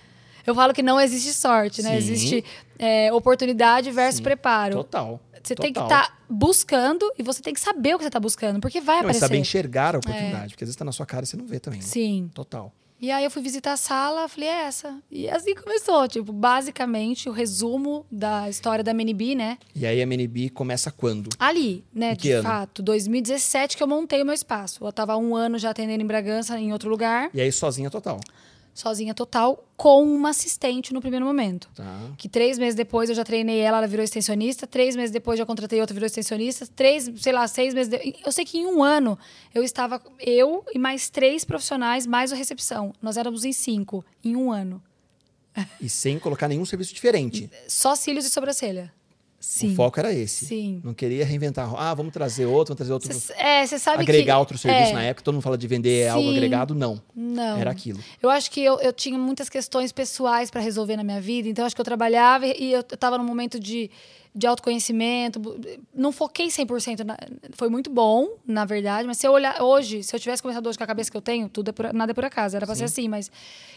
Eu 0.46 0.54
falo 0.56 0.74
que 0.74 0.82
não 0.84 1.00
existe 1.00 1.34
sorte, 1.34 1.82
né? 1.82 1.92
Sim. 1.92 1.96
Existe 1.98 2.46
é, 2.78 3.14
oportunidade 3.14 3.90
versus 3.92 4.18
Sim. 4.18 4.24
preparo. 4.24 4.76
Total. 4.78 5.20
Você 5.42 5.56
tem 5.56 5.72
que 5.74 5.80
Total. 5.80 6.02
estar 6.02 6.18
buscando 6.30 7.12
e 7.18 7.24
você 7.24 7.42
tem 7.42 7.54
que 7.54 7.60
saber 7.60 7.94
o 7.96 7.98
que 7.98 8.04
você 8.04 8.08
está 8.10 8.20
buscando, 8.20 8.60
porque 8.62 8.80
vai 8.82 8.96
Não, 8.96 9.02
e 9.02 9.06
aparecer. 9.06 9.20
saber 9.20 9.38
enxergar 9.38 9.96
a 9.96 9.98
oportunidade, 10.00 10.50
porque 10.54 10.64
às 10.64 10.68
vezes 10.70 10.76
tá 10.76 10.86
na 10.86 10.92
sua 10.92 11.06
cara 11.06 11.24
e 11.24 11.28
você 11.28 11.36
não 11.38 11.46
vê 11.46 11.60
também. 11.60 11.80
né? 11.80 11.86
Sim. 11.86 12.30
Total. 12.34 12.72
E 13.04 13.12
aí 13.12 13.26
eu 13.26 13.30
fui 13.30 13.42
visitar 13.42 13.74
a 13.74 13.76
sala, 13.76 14.30
falei, 14.30 14.48
é 14.48 14.62
essa. 14.62 14.98
E 15.12 15.30
assim 15.30 15.54
começou, 15.54 16.08
tipo, 16.08 16.32
basicamente 16.32 17.28
o 17.28 17.34
resumo 17.34 18.06
da 18.10 18.50
história 18.50 18.82
da 18.82 18.92
MNB, 18.92 19.36
né? 19.36 19.58
E 19.76 19.86
aí 19.86 20.00
a 20.00 20.04
MNB 20.04 20.52
começa 20.52 20.90
quando? 20.90 21.30
Ali, 21.38 21.84
né, 21.94 22.16
de 22.16 22.32
ano? 22.32 22.44
fato, 22.48 22.82
2017 22.82 23.76
que 23.76 23.84
eu 23.84 23.88
montei 23.88 24.22
o 24.22 24.26
meu 24.26 24.34
espaço. 24.34 24.86
Eu 24.86 24.94
tava 24.94 25.18
um 25.18 25.36
ano 25.36 25.60
já 25.60 25.72
atendendo 25.72 26.02
em 26.02 26.08
Bragança, 26.08 26.58
em 26.58 26.72
outro 26.72 26.90
lugar, 26.90 27.30
E 27.34 27.42
aí 27.42 27.52
sozinha 27.52 27.90
total. 27.90 28.22
Sozinha 28.74 29.14
total, 29.14 29.64
com 29.78 30.04
uma 30.04 30.30
assistente 30.30 30.94
no 30.94 31.00
primeiro 31.02 31.26
momento. 31.26 31.70
Tá. 31.76 32.12
Que 32.18 32.28
três 32.28 32.58
meses 32.58 32.74
depois 32.76 33.10
eu 33.10 33.16
já 33.16 33.24
treinei 33.24 33.60
ela, 33.60 33.78
ela 33.78 33.88
virou 33.88 34.04
extensionista. 34.04 34.66
Três 34.66 34.96
meses 34.96 35.12
depois 35.12 35.38
já 35.38 35.46
contratei 35.46 35.80
outra, 35.80 35.94
virou 35.94 36.08
extensionista. 36.08 36.66
Três, 36.68 37.12
sei 37.18 37.32
lá, 37.34 37.48
seis 37.48 37.74
meses. 37.74 37.90
de- 37.92 38.16
Eu 38.26 38.32
sei 38.32 38.44
que 38.46 38.58
em 38.58 38.66
um 38.66 38.84
ano 38.84 39.18
eu 39.54 39.64
estava, 39.64 40.02
eu 40.20 40.66
e 40.74 40.80
mais 40.80 41.10
três 41.10 41.44
profissionais, 41.46 42.08
mais 42.08 42.32
a 42.32 42.36
recepção. 42.36 42.94
Nós 43.02 43.16
éramos 43.18 43.46
em 43.46 43.54
cinco, 43.54 44.04
em 44.24 44.36
um 44.36 44.52
ano. 44.52 44.82
E 45.80 45.88
sem 45.88 46.18
colocar 46.18 46.48
nenhum 46.48 46.66
serviço 46.66 46.94
diferente. 46.96 47.50
Só 47.68 47.94
cílios 47.96 48.26
e 48.26 48.30
sobrancelha. 48.32 48.92
Sim. 49.46 49.74
O 49.74 49.76
foco 49.76 50.00
era 50.00 50.14
esse. 50.14 50.46
Sim. 50.46 50.80
Não 50.86 50.94
queria 50.94 51.26
reinventar. 51.26 51.70
Ah, 51.76 51.94
vamos 51.94 52.14
trazer 52.14 52.46
outro, 52.46 52.74
vamos 52.74 52.78
trazer 52.78 52.94
outro. 52.94 53.14
Cê- 53.14 53.34
é, 53.38 53.68
você 53.68 53.78
sabe 53.78 54.02
agregar 54.02 54.36
que. 54.36 54.40
outro 54.40 54.58
serviço 54.58 54.92
é, 54.92 54.94
na 54.94 55.04
época. 55.04 55.22
Todo 55.22 55.34
mundo 55.34 55.44
fala 55.44 55.58
de 55.58 55.68
vender 55.68 56.08
algo 56.08 56.30
Sim. 56.30 56.38
agregado. 56.38 56.74
Não. 56.74 57.02
Não. 57.14 57.58
Era 57.58 57.70
aquilo. 57.70 58.00
Eu 58.22 58.30
acho 58.30 58.50
que 58.50 58.64
eu, 58.64 58.80
eu 58.80 58.94
tinha 58.94 59.20
muitas 59.20 59.50
questões 59.50 59.92
pessoais 59.92 60.50
para 60.50 60.62
resolver 60.62 60.96
na 60.96 61.04
minha 61.04 61.20
vida, 61.20 61.50
então 61.50 61.66
acho 61.66 61.76
que 61.76 61.82
eu 61.82 61.84
trabalhava 61.86 62.48
e 62.48 62.72
eu 62.72 62.80
estava 62.80 63.18
num 63.18 63.26
momento 63.26 63.60
de, 63.60 63.92
de 64.34 64.48
autoconhecimento. 64.48 65.42
Não 65.94 66.14
foquei 66.14 66.48
100%. 66.48 67.04
Na, 67.04 67.18
foi 67.52 67.68
muito 67.68 67.90
bom, 67.90 68.38
na 68.48 68.64
verdade, 68.64 69.06
mas 69.06 69.18
se 69.18 69.28
eu 69.28 69.34
olhar 69.34 69.62
hoje, 69.62 70.04
se 70.04 70.16
eu 70.16 70.20
tivesse 70.22 70.42
começado 70.42 70.66
hoje 70.68 70.78
com 70.78 70.86
a 70.86 70.88
cabeça 70.88 71.12
que 71.12 71.18
eu 71.18 71.22
tenho, 71.22 71.50
tudo 71.50 71.68
é 71.68 71.72
por, 71.74 71.94
nada 71.94 72.14
é 72.14 72.16
por 72.16 72.24
acaso, 72.24 72.56
era 72.56 72.66
para 72.66 72.76
ser 72.76 72.86
assim, 72.86 73.10
mas 73.10 73.30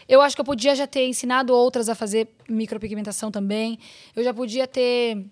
eu 0.07 0.21
acho 0.21 0.33
que 0.33 0.39
eu 0.39 0.45
podia 0.45 0.73
já 0.73 0.87
ter 0.87 1.05
ensinado 1.09 1.53
outras 1.53 1.89
a 1.89 1.93
fazer 1.93 2.29
micropigmentação 2.47 3.29
também. 3.29 3.77
Eu 4.15 4.23
já 4.23 4.33
podia 4.33 4.65
ter 4.65 5.25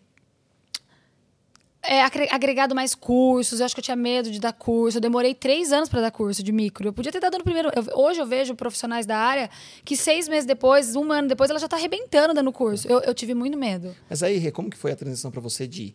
é, 1.88 2.02
agre- 2.02 2.28
agregado 2.32 2.74
mais 2.76 2.94
cursos. 2.96 3.60
Eu 3.60 3.66
acho 3.66 3.76
que 3.76 3.80
eu 3.80 3.84
tinha 3.84 3.96
medo 3.96 4.32
de 4.32 4.40
dar 4.40 4.54
curso. 4.54 4.98
Eu 4.98 5.02
demorei 5.02 5.34
três 5.34 5.72
anos 5.72 5.88
para 5.90 6.02
dar 6.02 6.12
curso 6.12 6.42
de 6.44 6.52
micro. 6.52 6.88
Eu 6.88 6.94
podia 6.94 7.12
ter 7.12 7.20
dado 7.20 7.38
no 7.38 7.44
primeiro. 7.44 7.70
eu- 7.76 7.98
hoje 8.00 8.20
eu 8.20 8.26
vejo 8.26 8.56
profissionais 8.56 9.06
da 9.06 9.18
área 9.18 9.50
que 9.84 9.96
seis 9.96 10.28
meses 10.28 10.46
depois, 10.46 10.96
um 10.96 11.12
ano 11.12 11.28
depois, 11.28 11.50
ela 11.50 11.60
já 11.60 11.66
está 11.68 11.78
arrebentando 11.78 12.34
dando 12.34 12.52
curso. 12.52 12.88
Eu, 12.88 13.00
eu 13.02 13.14
tive 13.14 13.34
muito 13.34 13.58
medo. 13.58 13.96
Mas 14.10 14.22
aí, 14.24 14.38
Rê, 14.38 14.52
como 14.52 14.70
que 14.70 14.78
foi 14.78 14.92
a 14.92 14.96
transição 14.96 15.30
para 15.32 15.42
você 15.42 15.68
de, 15.68 15.94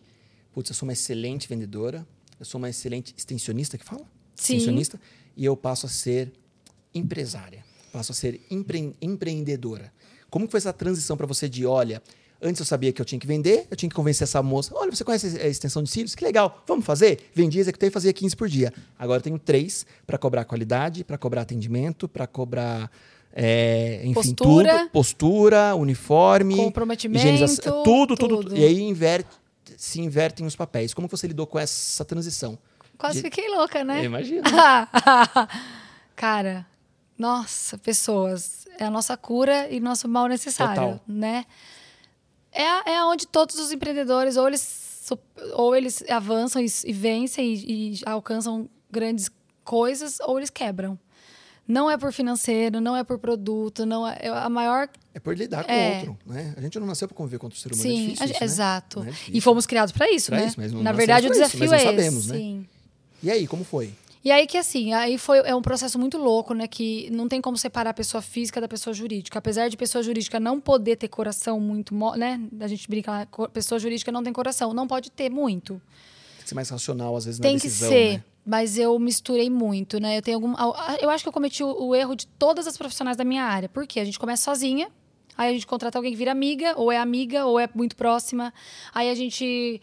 putz, 0.53 0.69
eu 0.69 0.75
sou 0.75 0.87
uma 0.87 0.93
excelente 0.93 1.47
vendedora, 1.47 2.05
eu 2.39 2.45
sou 2.45 2.59
uma 2.59 2.69
excelente 2.69 3.13
extensionista, 3.17 3.77
que 3.77 3.85
fala? 3.85 4.01
Sim. 4.35 4.55
Extensionista, 4.55 4.99
e 5.37 5.45
eu 5.45 5.55
passo 5.55 5.85
a 5.85 5.89
ser 5.89 6.31
empresária, 6.93 7.63
passo 7.91 8.11
a 8.11 8.15
ser 8.15 8.41
empre- 8.49 8.95
empreendedora. 9.01 9.93
Como 10.29 10.45
que 10.45 10.51
foi 10.51 10.57
essa 10.59 10.73
transição 10.73 11.15
para 11.17 11.25
você 11.27 11.47
de, 11.49 11.65
olha, 11.65 12.01
antes 12.41 12.59
eu 12.59 12.65
sabia 12.65 12.91
que 12.91 13.01
eu 13.01 13.05
tinha 13.05 13.19
que 13.19 13.27
vender, 13.27 13.67
eu 13.69 13.77
tinha 13.77 13.89
que 13.89 13.95
convencer 13.95 14.23
essa 14.25 14.41
moça, 14.41 14.73
olha, 14.75 14.91
você 14.91 15.03
conhece 15.03 15.39
a 15.39 15.47
extensão 15.47 15.83
de 15.83 15.89
cílios? 15.89 16.15
Que 16.15 16.23
legal, 16.23 16.63
vamos 16.67 16.85
fazer? 16.85 17.29
Vendia, 17.33 17.61
executei 17.61 17.89
e 17.89 17.91
fazia 17.91 18.11
15 18.11 18.35
por 18.35 18.47
dia. 18.49 18.73
Agora 18.97 19.19
eu 19.19 19.23
tenho 19.23 19.37
três 19.39 19.85
para 20.07 20.17
cobrar 20.17 20.45
qualidade, 20.45 21.03
para 21.03 21.17
cobrar 21.17 21.41
atendimento, 21.41 22.07
para 22.07 22.25
cobrar... 22.27 22.89
é, 23.33 24.01
enfim, 24.03 24.13
Postura. 24.13 24.79
tudo, 24.79 24.89
postura, 24.89 25.75
uniforme, 25.75 26.55
Comprometimento, 26.55 27.25
higienização, 27.27 27.83
tudo, 27.83 28.15
tudo, 28.15 28.37
tudo. 28.43 28.57
E 28.57 28.65
aí 28.65 28.81
inverte, 28.81 29.29
se 29.77 30.01
invertem 30.01 30.45
os 30.45 30.55
papéis. 30.55 30.93
Como 30.93 31.07
você 31.07 31.27
lidou 31.27 31.45
com 31.47 31.59
essa 31.59 32.03
transição? 32.03 32.57
Quase 32.97 33.17
De- 33.17 33.21
fiquei 33.23 33.47
louca, 33.49 33.83
né? 33.83 34.01
Eu 34.01 34.05
imagino. 34.05 34.41
Cara, 36.15 36.65
nossa, 37.17 37.77
pessoas. 37.77 38.61
É 38.79 38.85
a 38.85 38.89
nossa 38.89 39.15
cura 39.15 39.67
e 39.69 39.79
nosso 39.79 40.07
mal 40.07 40.27
necessário, 40.27 40.73
Total. 40.75 41.01
né? 41.07 41.45
É, 42.51 42.93
é 42.93 43.03
onde 43.05 43.25
todos 43.27 43.55
os 43.57 43.71
empreendedores, 43.71 44.37
ou 44.37 44.47
eles 44.47 44.89
ou 45.55 45.75
eles 45.75 46.03
avançam 46.09 46.61
e, 46.61 46.67
e 46.85 46.93
vencem 46.93 47.53
e, 47.53 47.93
e 47.95 48.01
alcançam 48.05 48.69
grandes 48.89 49.29
coisas, 49.63 50.19
ou 50.21 50.37
eles 50.37 50.49
quebram. 50.49 50.97
Não 51.67 51.89
é 51.89 51.97
por 51.97 52.11
financeiro, 52.13 52.79
não 52.81 52.95
é 52.95 53.03
por 53.03 53.17
produto, 53.19 53.85
não 53.85 54.07
é, 54.07 54.27
a 54.27 54.49
maior 54.49 54.89
É 55.13 55.19
por 55.19 55.37
lidar 55.37 55.63
com 55.63 55.71
É. 55.71 55.91
o 55.93 55.97
outro, 56.09 56.17
né? 56.25 56.53
A 56.57 56.61
gente 56.61 56.79
não 56.79 56.87
nasceu 56.87 57.07
para 57.07 57.15
conviver 57.15 57.39
contra 57.39 57.57
o 57.57 57.59
ser 57.59 57.71
humano. 57.73 57.89
é 57.89 57.91
Sim, 57.93 58.03
difícil 58.07 58.23
a- 58.23 58.29
isso, 58.29 58.39
né? 58.39 58.45
exato. 58.45 58.99
É 59.01 59.05
difícil. 59.05 59.33
e 59.35 59.41
fomos 59.41 59.65
criados 59.65 59.91
para 59.91 60.11
isso, 60.11 60.27
Pra 60.31 60.39
né? 60.39 60.47
isso, 60.47 60.59
mas 60.59 60.71
não 60.71 60.83
Na 60.83 60.91
verdade, 60.91 61.27
o 61.27 61.31
isso, 61.31 61.39
desafio 61.39 61.65
não 61.65 61.73
é 61.73 61.79
sabemos, 61.79 62.19
esse. 62.25 62.29
né? 62.33 62.37
Sim. 62.37 62.67
E 63.23 63.31
aí, 63.31 63.47
como 63.47 63.63
foi? 63.63 63.93
E 64.23 64.31
aí 64.31 64.45
que 64.45 64.57
assim, 64.57 64.93
aí 64.93 65.17
foi 65.17 65.39
é 65.39 65.55
um 65.55 65.61
processo 65.61 65.97
muito 65.97 66.17
louco, 66.17 66.53
né? 66.53 66.67
Que 66.67 67.09
não 67.11 67.27
tem 67.27 67.41
como 67.41 67.57
separar 67.57 67.89
a 67.89 67.93
pessoa 67.93 68.21
física 68.21 68.61
da 68.61 68.67
pessoa 68.67 68.93
jurídica. 68.93 69.39
Apesar 69.39 69.67
de 69.67 69.75
pessoa 69.75 70.03
jurídica 70.03 70.39
não 70.39 70.61
poder 70.61 70.95
ter 70.95 71.07
coração 71.07 71.59
muito, 71.59 71.95
né? 72.15 72.39
A 72.59 72.67
gente 72.67 72.87
brinca, 72.87 73.27
pessoa 73.51 73.79
jurídica 73.79 74.11
não 74.11 74.23
tem 74.23 74.31
coração, 74.31 74.73
não 74.73 74.87
pode 74.87 75.09
ter 75.09 75.29
muito. 75.29 75.73
Tem 76.37 76.43
que 76.43 76.49
ser 76.49 76.55
mais 76.55 76.69
racional, 76.69 77.15
às 77.15 77.25
vezes, 77.25 77.39
tem 77.39 77.53
na 77.53 77.59
que 77.59 77.65
decisão, 77.65 77.89
ser. 77.89 78.13
né? 78.13 78.23
Mas 78.45 78.77
eu 78.77 78.97
misturei 78.99 79.49
muito, 79.49 79.99
né? 79.99 80.17
Eu 80.17 80.21
tenho 80.21 80.37
algum. 80.37 80.53
Eu 80.99 81.09
acho 81.09 81.23
que 81.23 81.29
eu 81.29 81.33
cometi 81.33 81.63
o, 81.63 81.87
o 81.87 81.95
erro 81.95 82.15
de 82.15 82.27
todas 82.27 82.67
as 82.67 82.77
profissionais 82.77 83.17
da 83.17 83.23
minha 83.23 83.43
área. 83.43 83.69
Por 83.69 83.87
quê? 83.87 83.99
A 83.99 84.05
gente 84.05 84.19
começa 84.19 84.43
sozinha, 84.43 84.89
aí 85.37 85.49
a 85.49 85.53
gente 85.53 85.65
contrata 85.65 85.97
alguém 85.97 86.11
que 86.11 86.17
vira 86.17 86.31
amiga, 86.31 86.73
ou 86.75 86.91
é 86.91 86.97
amiga, 86.97 87.45
ou 87.45 87.59
é 87.59 87.67
muito 87.73 87.95
próxima. 87.95 88.53
Aí 88.93 89.09
a 89.09 89.15
gente. 89.15 89.81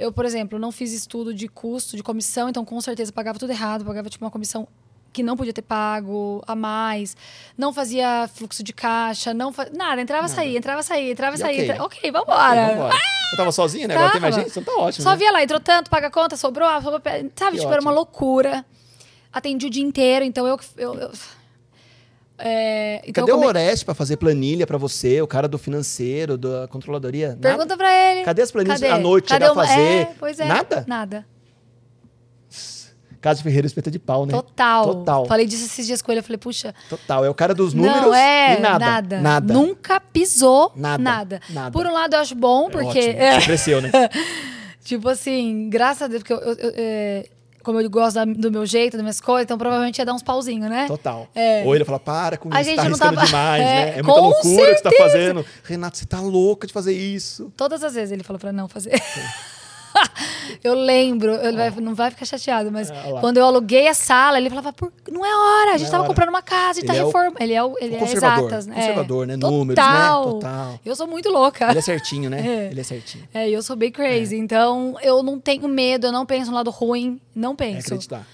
Eu, 0.00 0.12
por 0.12 0.24
exemplo, 0.24 0.58
não 0.58 0.72
fiz 0.72 0.92
estudo 0.92 1.32
de 1.34 1.46
custo, 1.48 1.96
de 1.96 2.02
comissão, 2.02 2.48
então 2.48 2.64
com 2.64 2.80
certeza 2.80 3.12
pagava 3.12 3.38
tudo 3.38 3.50
errado, 3.52 3.84
pagava 3.84 4.08
tipo 4.08 4.24
uma 4.24 4.30
comissão 4.30 4.66
que 5.12 5.22
não 5.24 5.36
podia 5.36 5.52
ter 5.52 5.62
pago 5.62 6.40
a 6.46 6.54
mais, 6.54 7.16
não 7.58 7.72
fazia 7.72 8.28
fluxo 8.32 8.62
de 8.62 8.72
caixa, 8.72 9.34
não 9.34 9.52
nada, 9.76 10.00
entrava, 10.00 10.28
saía, 10.28 10.56
entrava, 10.56 10.82
saía, 10.84 11.10
entrava, 11.10 11.34
E 11.34 11.38
saía. 11.38 11.58
ok. 11.62 11.68
entra- 11.70 11.84
Ok, 11.84 12.10
vambora. 12.12 12.62
Ok, 12.64 12.74
vambora. 12.76 12.98
Eu 13.32 13.36
tava 13.36 13.52
sozinha, 13.52 13.86
né? 13.88 13.94
Agora 13.94 14.12
tem 14.12 14.20
mais 14.20 14.34
Tava. 14.34 14.46
gente, 14.48 14.58
então 14.58 14.74
tá 14.74 14.80
ótimo. 14.82 15.02
Só 15.04 15.10
né? 15.10 15.16
via 15.16 15.32
lá, 15.32 15.42
entrou 15.42 15.60
tanto, 15.60 15.90
paga 15.90 16.06
a 16.06 16.10
conta, 16.10 16.36
sobrou, 16.36 16.66
ah, 16.68 16.80
sobrou 16.80 17.00
sabe? 17.02 17.52
Que 17.52 17.58
tipo, 17.58 17.72
era 17.72 17.80
uma 17.80 17.90
ótimo. 17.90 17.92
loucura. 17.92 18.64
Atendi 19.32 19.66
o 19.66 19.70
dia 19.70 19.82
inteiro, 19.84 20.24
então 20.24 20.46
eu. 20.46 20.58
eu, 20.76 20.94
eu- 20.94 21.10
é, 22.42 23.02
então 23.06 23.22
Cadê 23.24 23.30
eu 23.32 23.36
o 23.36 23.38
come- 23.38 23.48
Oreste 23.48 23.84
pra 23.84 23.94
fazer 23.94 24.16
planilha 24.16 24.66
pra 24.66 24.78
você, 24.78 25.20
o 25.22 25.26
cara 25.26 25.46
do 25.48 25.58
financeiro, 25.58 26.36
da 26.38 26.66
controladoria? 26.68 27.38
Pergunta 27.40 27.76
pra 27.76 27.92
ele. 27.94 28.24
Cadê 28.24 28.42
as 28.42 28.50
planilhas 28.50 28.80
Cadê? 28.80 28.92
à 28.92 28.98
noite, 28.98 29.28
Cadê 29.28 29.44
chegar 29.46 29.50
a 29.50 29.52
uma- 29.54 29.66
fazer? 29.66 29.80
É, 29.80 30.10
pois 30.18 30.40
é. 30.40 30.44
Nada? 30.46 30.84
Nada. 30.86 31.26
Casa 33.20 33.42
Ferreira 33.42 33.66
espeta 33.66 33.90
de 33.90 33.98
pau, 33.98 34.24
né? 34.24 34.32
Total. 34.32 34.84
Total. 34.94 35.26
Falei 35.26 35.44
disso 35.44 35.66
esses 35.66 35.86
dias 35.86 36.00
com 36.00 36.10
ele. 36.10 36.20
Eu 36.20 36.24
falei, 36.24 36.38
puxa. 36.38 36.74
Total. 36.88 37.22
É 37.22 37.28
o 37.28 37.34
cara 37.34 37.52
dos 37.54 37.74
números 37.74 38.00
não, 38.00 38.14
é. 38.14 38.56
e 38.56 38.60
nada. 38.60 38.78
Nada. 38.86 39.20
Nada. 39.20 39.52
Nunca 39.54 40.00
pisou 40.00 40.72
Nada. 40.74 41.02
nada. 41.02 41.40
Nada. 41.50 41.70
Por 41.70 41.86
um 41.86 41.92
lado, 41.92 42.14
eu 42.14 42.20
acho 42.20 42.34
bom, 42.34 42.68
É 42.68 42.70
porque. 42.70 42.86
ótimo. 42.98 43.20
é, 43.22 43.38
Você 43.40 43.46
cresceu, 43.46 43.82
né? 43.82 43.90
tipo 44.82 45.06
assim, 45.06 45.68
graças 45.68 46.00
a 46.02 46.06
Deus, 46.08 46.22
porque 46.22 46.32
eu, 46.32 46.38
eu- 46.38 46.54
eu, 46.60 46.72
é, 46.74 47.26
como 47.62 47.80
eu 47.80 47.90
gosto 47.90 48.14
da- 48.14 48.24
do 48.24 48.50
meu 48.50 48.64
jeito, 48.66 48.92
das 48.92 49.02
minhas 49.02 49.20
coisas, 49.20 49.44
então 49.44 49.56
provavelmente 49.58 49.98
ia 49.98 50.04
dar 50.04 50.14
uns 50.14 50.22
pauzinhos, 50.22 50.68
né? 50.70 50.86
Total. 50.86 51.28
É. 51.34 51.62
Ou 51.64 51.74
ele 51.74 51.84
fala, 51.84 52.00
para 52.00 52.36
com 52.36 52.48
A 52.52 52.60
isso, 52.60 52.74
tá 52.74 52.82
arriscando 52.82 53.14
tava- 53.16 53.26
demais, 53.26 53.62
É, 53.62 53.64
né? 53.64 53.98
É 53.98 54.02
muita 54.02 54.20
loucura 54.20 54.42
que 54.42 54.76
você 54.76 54.82
tá 54.82 54.90
certeza. 54.90 55.02
fazendo. 55.10 55.46
Renato, 55.64 55.98
você 55.98 56.06
tá 56.06 56.20
louca 56.20 56.66
de 56.66 56.72
fazer 56.72 56.92
isso. 56.92 57.52
Todas 57.56 57.82
as 57.84 57.94
vezes 57.94 58.12
ele 58.12 58.22
falou 58.24 58.38
pra 58.40 58.52
não 58.52 58.68
fazer. 58.68 58.92
eu 60.62 60.74
lembro, 60.74 61.32
ele 61.34 61.56
vai- 61.56 61.70
não 61.80 61.94
vai 61.94 62.10
ficar 62.10 62.24
chateado, 62.24 62.70
mas 62.70 62.90
lá. 62.90 63.20
quando 63.20 63.36
eu 63.38 63.44
aluguei 63.44 63.88
a 63.88 63.94
sala, 63.94 64.38
ele 64.38 64.48
falava, 64.50 64.74
não 65.10 65.24
é 65.24 65.34
hora, 65.34 65.74
a 65.74 65.78
gente 65.78 65.90
Não 65.92 66.04
é 66.04 66.06
comprando 66.06 66.28
uma 66.28 66.42
casa, 66.42 66.70
a 66.70 66.72
gente 66.74 66.84
Ele 66.84 66.88
tá 66.88 66.94
é 66.94 67.04
reformando. 67.04 67.36
Ele 67.42 67.52
é 67.52 67.62
o, 67.62 67.76
ele 67.80 67.94
é 67.94 67.98
conservador, 67.98 68.46
exatas, 68.48 68.66
né? 68.66 68.74
conservador, 68.74 69.26
né? 69.26 69.34
Total. 69.34 69.50
Números, 69.50 69.84
né? 69.84 70.08
Total. 70.32 70.80
Eu 70.84 70.96
sou 70.96 71.06
muito 71.06 71.28
louca. 71.30 71.68
Ele 71.70 71.78
é 71.78 71.82
certinho, 71.82 72.28
né? 72.30 72.40
É. 72.46 72.70
Ele 72.70 72.80
é 72.80 72.84
certinho. 72.84 73.28
É, 73.32 73.48
eu 73.48 73.62
sou 73.62 73.76
bem 73.76 73.90
crazy, 73.92 74.36
então 74.36 74.96
eu 75.02 75.22
não 75.22 75.38
tenho 75.38 75.66
medo, 75.68 76.06
eu 76.06 76.12
não 76.12 76.24
penso 76.26 76.50
no 76.50 76.56
lado 76.56 76.70
ruim, 76.70 77.20
não 77.34 77.52
É 77.52 77.56
penso. 77.56 77.86
acreditar. 77.88 78.26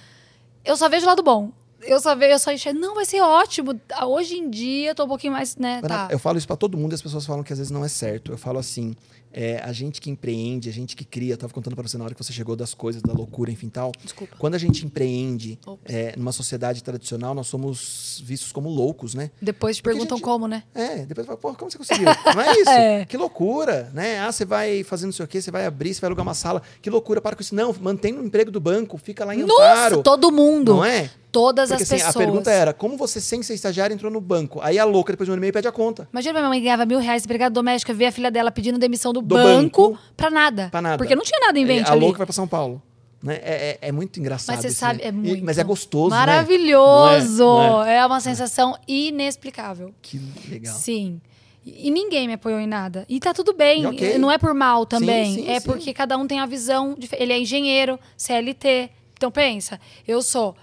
eu 0.64 0.76
só 0.76 0.88
vejo 0.88 1.04
o 1.04 1.08
lado 1.08 1.22
bom. 1.22 1.50
Eu 1.82 2.00
só 2.00 2.16
vejo, 2.16 2.32
eu 2.32 2.38
só 2.38 2.50
enxergo, 2.50 2.80
não, 2.80 2.94
vai 2.96 3.04
ser 3.04 3.20
ótimo. 3.20 3.78
Ah, 3.92 4.06
Hoje 4.06 4.36
em 4.38 4.48
dia 4.50 4.90
eu 4.90 4.94
tô 4.94 5.04
um 5.04 5.08
pouquinho 5.08 5.32
mais, 5.34 5.54
né, 5.56 5.80
tá. 5.86 6.08
Eu 6.10 6.18
falo 6.18 6.36
isso 6.38 6.46
pra 6.46 6.56
todo 6.56 6.76
mundo 6.76 6.92
e 6.92 6.94
as 6.94 7.02
pessoas 7.02 7.24
falam 7.24 7.44
que 7.44 7.52
às 7.52 7.58
vezes 7.58 7.70
não 7.70 7.84
é 7.84 7.88
certo. 7.88 8.32
Eu 8.32 8.38
falo 8.38 8.58
assim, 8.58 8.96
é, 9.36 9.60
a 9.62 9.70
gente 9.70 10.00
que 10.00 10.08
empreende, 10.08 10.70
a 10.70 10.72
gente 10.72 10.96
que 10.96 11.04
cria, 11.04 11.34
eu 11.34 11.36
tava 11.36 11.52
contando 11.52 11.76
pra 11.76 11.86
você 11.86 11.98
na 11.98 12.04
hora 12.04 12.14
que 12.14 12.24
você 12.24 12.32
chegou 12.32 12.56
das 12.56 12.72
coisas, 12.72 13.02
da 13.02 13.12
loucura, 13.12 13.50
enfim 13.50 13.68
tal. 13.68 13.92
Desculpa. 14.02 14.34
Quando 14.38 14.54
a 14.54 14.58
gente 14.58 14.86
empreende 14.86 15.58
é, 15.84 16.14
numa 16.16 16.32
sociedade 16.32 16.82
tradicional, 16.82 17.34
nós 17.34 17.46
somos 17.46 18.22
vistos 18.24 18.50
como 18.50 18.70
loucos, 18.70 19.14
né? 19.14 19.30
Depois 19.40 19.76
te 19.76 19.82
Porque 19.82 19.94
perguntam 19.94 20.16
gente- 20.16 20.24
como, 20.24 20.48
né? 20.48 20.62
É, 20.74 21.04
depois 21.04 21.26
fala, 21.26 21.36
pô, 21.38 21.52
como 21.54 21.70
você 21.70 21.76
conseguiu? 21.76 22.06
Não 22.34 22.40
é 22.40 22.52
isso? 22.58 22.70
É. 22.70 23.04
Que 23.04 23.16
loucura, 23.18 23.90
né? 23.92 24.20
Ah, 24.20 24.32
você 24.32 24.46
vai 24.46 24.82
fazer 24.82 25.04
não 25.04 25.12
sei 25.12 25.24
o 25.26 25.28
quê, 25.28 25.42
você 25.42 25.50
vai 25.50 25.66
abrir, 25.66 25.92
você 25.92 26.00
vai 26.00 26.08
alugar 26.08 26.22
uma 26.24 26.34
sala. 26.34 26.62
Que 26.80 26.88
loucura, 26.88 27.20
para 27.20 27.36
com 27.36 27.42
isso. 27.42 27.54
Não, 27.54 27.74
mantém 27.78 28.14
o 28.14 28.24
emprego 28.24 28.50
do 28.50 28.58
banco, 28.60 28.96
fica 28.96 29.22
lá 29.24 29.34
em 29.34 29.42
Amparo. 29.42 29.96
Nossa, 29.96 30.02
todo 30.02 30.32
mundo. 30.32 30.76
Não 30.76 30.84
é? 30.84 31.10
Todas 31.36 31.68
Porque 31.68 31.82
as 31.82 31.92
assim, 31.92 31.96
pessoas. 32.04 32.16
a 32.16 32.18
pergunta 32.18 32.50
era, 32.50 32.72
como 32.72 32.96
você, 32.96 33.20
sem 33.20 33.42
ser 33.42 33.52
estagiário, 33.52 33.92
entrou 33.92 34.10
no 34.10 34.20
banco? 34.22 34.58
Aí 34.62 34.78
a 34.78 34.84
louca, 34.84 35.12
depois 35.12 35.26
de 35.26 35.30
um 35.30 35.34
ano 35.34 35.40
e 35.40 35.42
meio, 35.42 35.52
pede 35.52 35.68
a 35.68 35.72
conta. 35.72 36.08
Imagina 36.10 36.38
minha 36.38 36.48
mãe 36.48 36.62
ganhava 36.62 36.86
mil 36.86 36.98
reais, 36.98 37.24
empregada 37.24 37.52
doméstica, 37.52 37.92
ver 37.92 38.06
a 38.06 38.12
filha 38.12 38.30
dela 38.30 38.50
pedindo 38.50 38.78
demissão 38.78 39.12
do, 39.12 39.20
Do 39.20 39.34
banco, 39.34 39.90
banco. 39.90 39.98
pra 40.16 40.30
nada. 40.30 40.68
Pra 40.70 40.80
nada. 40.80 40.96
Porque 40.96 41.14
não 41.14 41.22
tinha 41.22 41.38
nada 41.40 41.58
em 41.58 41.66
mente 41.66 41.88
a 41.88 41.92
ali. 41.92 42.00
louca 42.00 42.16
vai 42.18 42.26
pra 42.26 42.32
São 42.32 42.48
Paulo. 42.48 42.80
Né? 43.22 43.34
É, 43.42 43.78
é- 43.82 43.88
é 43.88 43.92
muito 43.92 44.18
engraçado 44.20 44.54
Mas 44.56 44.62
você 44.62 44.68
isso, 44.68 44.78
sabe, 44.78 44.98
né? 45.00 45.04
é 45.04 45.08
E- 45.08 45.12
muito. 45.12 45.44
Mas 45.44 45.58
é 45.58 45.64
gostoso, 45.64 46.10
né? 46.10 46.16
Maravilhoso. 46.16 47.44
Não 47.44 47.62
é? 47.62 47.68
Não 47.68 47.84
é? 47.84 47.96
É 47.96 48.06
uma 48.06 48.20
sensação 48.20 48.76
inexplicável. 48.88 49.92
Que 50.02 50.20
legal. 50.48 50.74
Sim. 50.74 51.20
E 51.64 51.88
e 51.88 51.90
ninguém 51.90 52.26
me 52.28 52.34
apoiou 52.34 52.60
em 52.60 52.66
nada. 52.66 53.04
E 53.08 53.18
tá 53.18 53.34
tudo 53.34 53.52
bem. 53.52 53.82
E 53.82 53.86
ok. 53.86 54.18
Não 54.18 54.30
é 54.30 54.38
por 54.38 54.54
mal 54.54 54.86
também. 54.86 55.34
sim, 55.34 55.48
é 55.50 55.58
sim. 55.60 55.66
porque 55.66 55.92
cada 55.92 56.16
um 56.16 56.26
tem 56.26 56.38
a 56.40 56.46
visão. 56.46 56.94
dif- 56.96 57.14
Ele 57.18 57.32
é 57.32 57.38
engenheiro, 57.38 57.98
CLT. 58.16 58.90
Então 59.14 59.30
pensa, 59.30 59.80
eu 60.06 60.22
sou. 60.22 60.54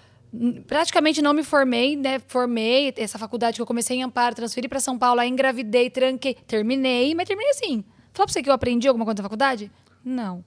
Praticamente 0.68 1.22
não 1.22 1.34
me 1.34 1.44
formei, 1.44 1.96
né? 1.96 2.20
Formei 2.28 2.94
essa 2.98 3.18
faculdade 3.20 3.56
que 3.56 3.62
eu 3.62 3.66
comecei 3.66 3.98
em 3.98 4.04
Amparo, 4.04 4.36
transferi 4.36 4.68
para 4.68 4.80
São 4.80 4.98
Paulo, 4.98 5.20
aí 5.22 5.30
engravidei, 5.30 5.90
tranquei, 5.90 6.36
terminei, 6.48 7.14
mas 7.14 7.28
terminei 7.28 7.52
assim. 7.52 7.84
Falar 8.14 8.26
pra 8.28 8.34
você 8.34 8.42
que 8.42 8.50
eu 8.50 8.54
aprendi 8.54 8.88
alguma 8.88 9.06
coisa 9.06 9.18
na 9.18 9.24
faculdade? 9.24 9.72
Não. 10.04 10.44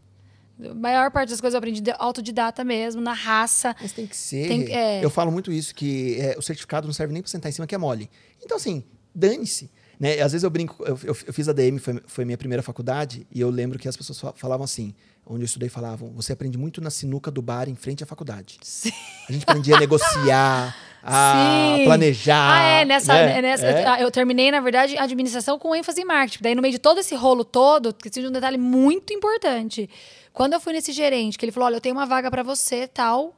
A 0.64 0.74
maior 0.74 1.10
parte 1.10 1.28
das 1.30 1.40
coisas 1.40 1.54
eu 1.54 1.58
aprendi 1.58 1.80
de 1.80 1.92
autodidata 1.98 2.64
mesmo, 2.64 3.00
na 3.00 3.12
raça. 3.12 3.76
Mas 3.80 3.92
tem 3.92 4.06
que 4.06 4.16
ser. 4.16 4.48
Tem- 4.48 4.72
é. 4.74 5.04
Eu 5.04 5.10
falo 5.10 5.30
muito 5.30 5.52
isso, 5.52 5.74
que 5.74 6.16
é, 6.18 6.34
o 6.38 6.42
certificado 6.42 6.86
não 6.86 6.94
serve 6.94 7.12
nem 7.12 7.22
pra 7.22 7.30
sentar 7.30 7.50
em 7.50 7.52
cima, 7.52 7.66
que 7.66 7.74
é 7.74 7.78
mole. 7.78 8.08
Então, 8.42 8.56
assim, 8.56 8.82
dane-se. 9.14 9.70
Né? 10.00 10.20
Às 10.20 10.32
vezes 10.32 10.42
eu 10.44 10.50
brinco, 10.50 10.82
eu, 10.84 10.98
eu- 11.04 11.16
eu 11.26 11.32
fiz 11.32 11.48
a 11.48 11.52
DM, 11.52 11.78
foi, 11.78 12.02
foi 12.06 12.24
minha 12.24 12.36
primeira 12.38 12.62
faculdade, 12.62 13.26
e 13.32 13.40
eu 13.40 13.48
lembro 13.50 13.78
que 13.78 13.88
as 13.88 13.96
pessoas 13.96 14.20
fa- 14.20 14.32
falavam 14.34 14.64
assim, 14.64 14.94
onde 15.26 15.42
eu 15.42 15.46
estudei, 15.46 15.68
falavam, 15.68 16.10
você 16.14 16.32
aprende 16.32 16.56
muito 16.56 16.80
na 16.80 16.90
sinuca 16.90 17.30
do 17.30 17.42
bar 17.42 17.68
em 17.68 17.74
frente 17.74 18.02
à 18.02 18.06
faculdade. 18.06 18.58
Sim. 18.62 18.92
A 19.28 19.32
gente 19.32 19.42
aprendia 19.42 19.76
a 19.76 19.80
negociar, 19.80 20.76
a 21.02 21.74
Sim. 21.78 21.84
planejar. 21.84 22.52
Ah, 22.52 22.62
é, 22.62 22.84
nessa. 22.84 23.12
né? 23.12 23.38
é 23.38 23.42
nessa 23.42 23.66
É. 23.66 23.86
ah, 23.86 24.00
Eu 24.00 24.10
terminei, 24.10 24.50
na 24.50 24.60
verdade, 24.60 24.96
administração 24.96 25.58
com 25.58 25.74
ênfase 25.74 26.00
em 26.00 26.04
marketing. 26.04 26.42
Daí, 26.42 26.54
no 26.54 26.62
meio 26.62 26.72
de 26.72 26.78
todo 26.78 27.00
esse 27.00 27.14
rolo 27.14 27.44
todo, 27.44 27.90
esqueci 27.90 28.20
de 28.20 28.28
um 28.28 28.32
detalhe 28.32 28.58
muito 28.58 29.12
importante. 29.12 29.90
Quando 30.32 30.52
eu 30.52 30.60
fui 30.60 30.72
nesse 30.72 30.92
gerente, 30.92 31.36
que 31.38 31.44
ele 31.44 31.52
falou: 31.52 31.66
olha, 31.66 31.76
eu 31.76 31.80
tenho 31.80 31.94
uma 31.94 32.06
vaga 32.06 32.30
para 32.30 32.42
você, 32.42 32.86
tal. 32.86 33.34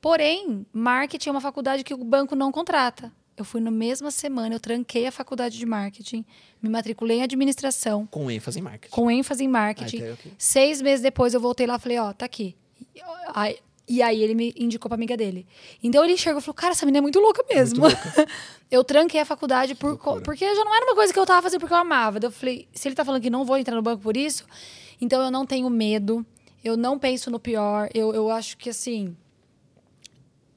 Porém, 0.00 0.66
marketing 0.72 1.28
é 1.28 1.32
uma 1.32 1.40
faculdade 1.40 1.84
que 1.84 1.94
o 1.94 1.98
banco 2.04 2.34
não 2.34 2.50
contrata. 2.50 3.12
Eu 3.42 3.44
fui 3.44 3.60
na 3.60 3.72
mesma 3.72 4.12
semana, 4.12 4.54
eu 4.54 4.60
tranquei 4.60 5.04
a 5.04 5.10
faculdade 5.10 5.58
de 5.58 5.66
marketing, 5.66 6.24
me 6.62 6.68
matriculei 6.70 7.18
em 7.18 7.22
administração, 7.24 8.06
Com 8.06 8.30
ênfase 8.30 8.60
em 8.60 8.62
marketing. 8.62 8.94
com 8.94 9.10
ênfase 9.10 9.42
em 9.42 9.48
marketing. 9.48 9.96
Ah, 9.96 10.04
ok, 10.04 10.12
ok. 10.12 10.32
Seis 10.38 10.80
meses 10.80 11.02
depois 11.02 11.34
eu 11.34 11.40
voltei 11.40 11.66
lá 11.66 11.74
e 11.74 11.78
falei, 11.80 11.98
ó, 11.98 12.12
tá 12.12 12.24
aqui. 12.24 12.54
E, 13.88 14.00
aí- 14.00 14.22
ele 14.22 14.34
me 14.36 14.54
indicou 14.56 14.88
pra 14.88 14.94
amiga 14.94 15.16
dele. 15.16 15.44
Então 15.82 16.04
ele 16.04 16.12
enxergou 16.12 16.38
e 16.40 16.42
falou, 16.44 16.54
cara, 16.54 16.70
essa 16.70 16.86
menina 16.86 16.98
é 16.98 17.02
muito 17.02 17.18
louca 17.18 17.44
mesmo. 17.52 17.82
eu 18.70 18.84
tranquei 18.84 19.20
a 19.20 19.24
faculdade 19.24 19.74
por, 19.74 19.98
porque 20.22 20.44
já 20.54 20.64
não 20.64 20.72
era 20.72 20.86
uma 20.86 20.94
coisa 20.94 21.12
que 21.12 21.18
eu 21.18 21.26
tava 21.26 21.42
fazendo 21.42 21.58
porque 21.58 21.74
eu 21.74 21.78
amava. 21.78 22.20
Daí 22.20 22.28
eu 22.28 22.32
falei, 22.32 22.68
se 22.72 22.86
ele 22.86 22.94
tá 22.94 23.04
falando 23.04 23.20
que 23.22 23.28
não 23.28 23.44
vou 23.44 23.56
entrar 23.58 23.74
no 23.74 23.82
banco 23.82 24.00
por 24.04 24.16
isso, 24.16 24.46
então 25.00 25.20
eu 25.20 25.32
não 25.32 25.44
tenho 25.44 25.68
medo, 25.68 26.24
eu 26.62 26.76
não 26.76 26.96
penso 26.96 27.28
no 27.28 27.40
pior. 27.40 27.88
Eu, 27.92 28.14
eu 28.14 28.30
acho 28.30 28.56
que 28.56 28.70
assim 28.70 29.16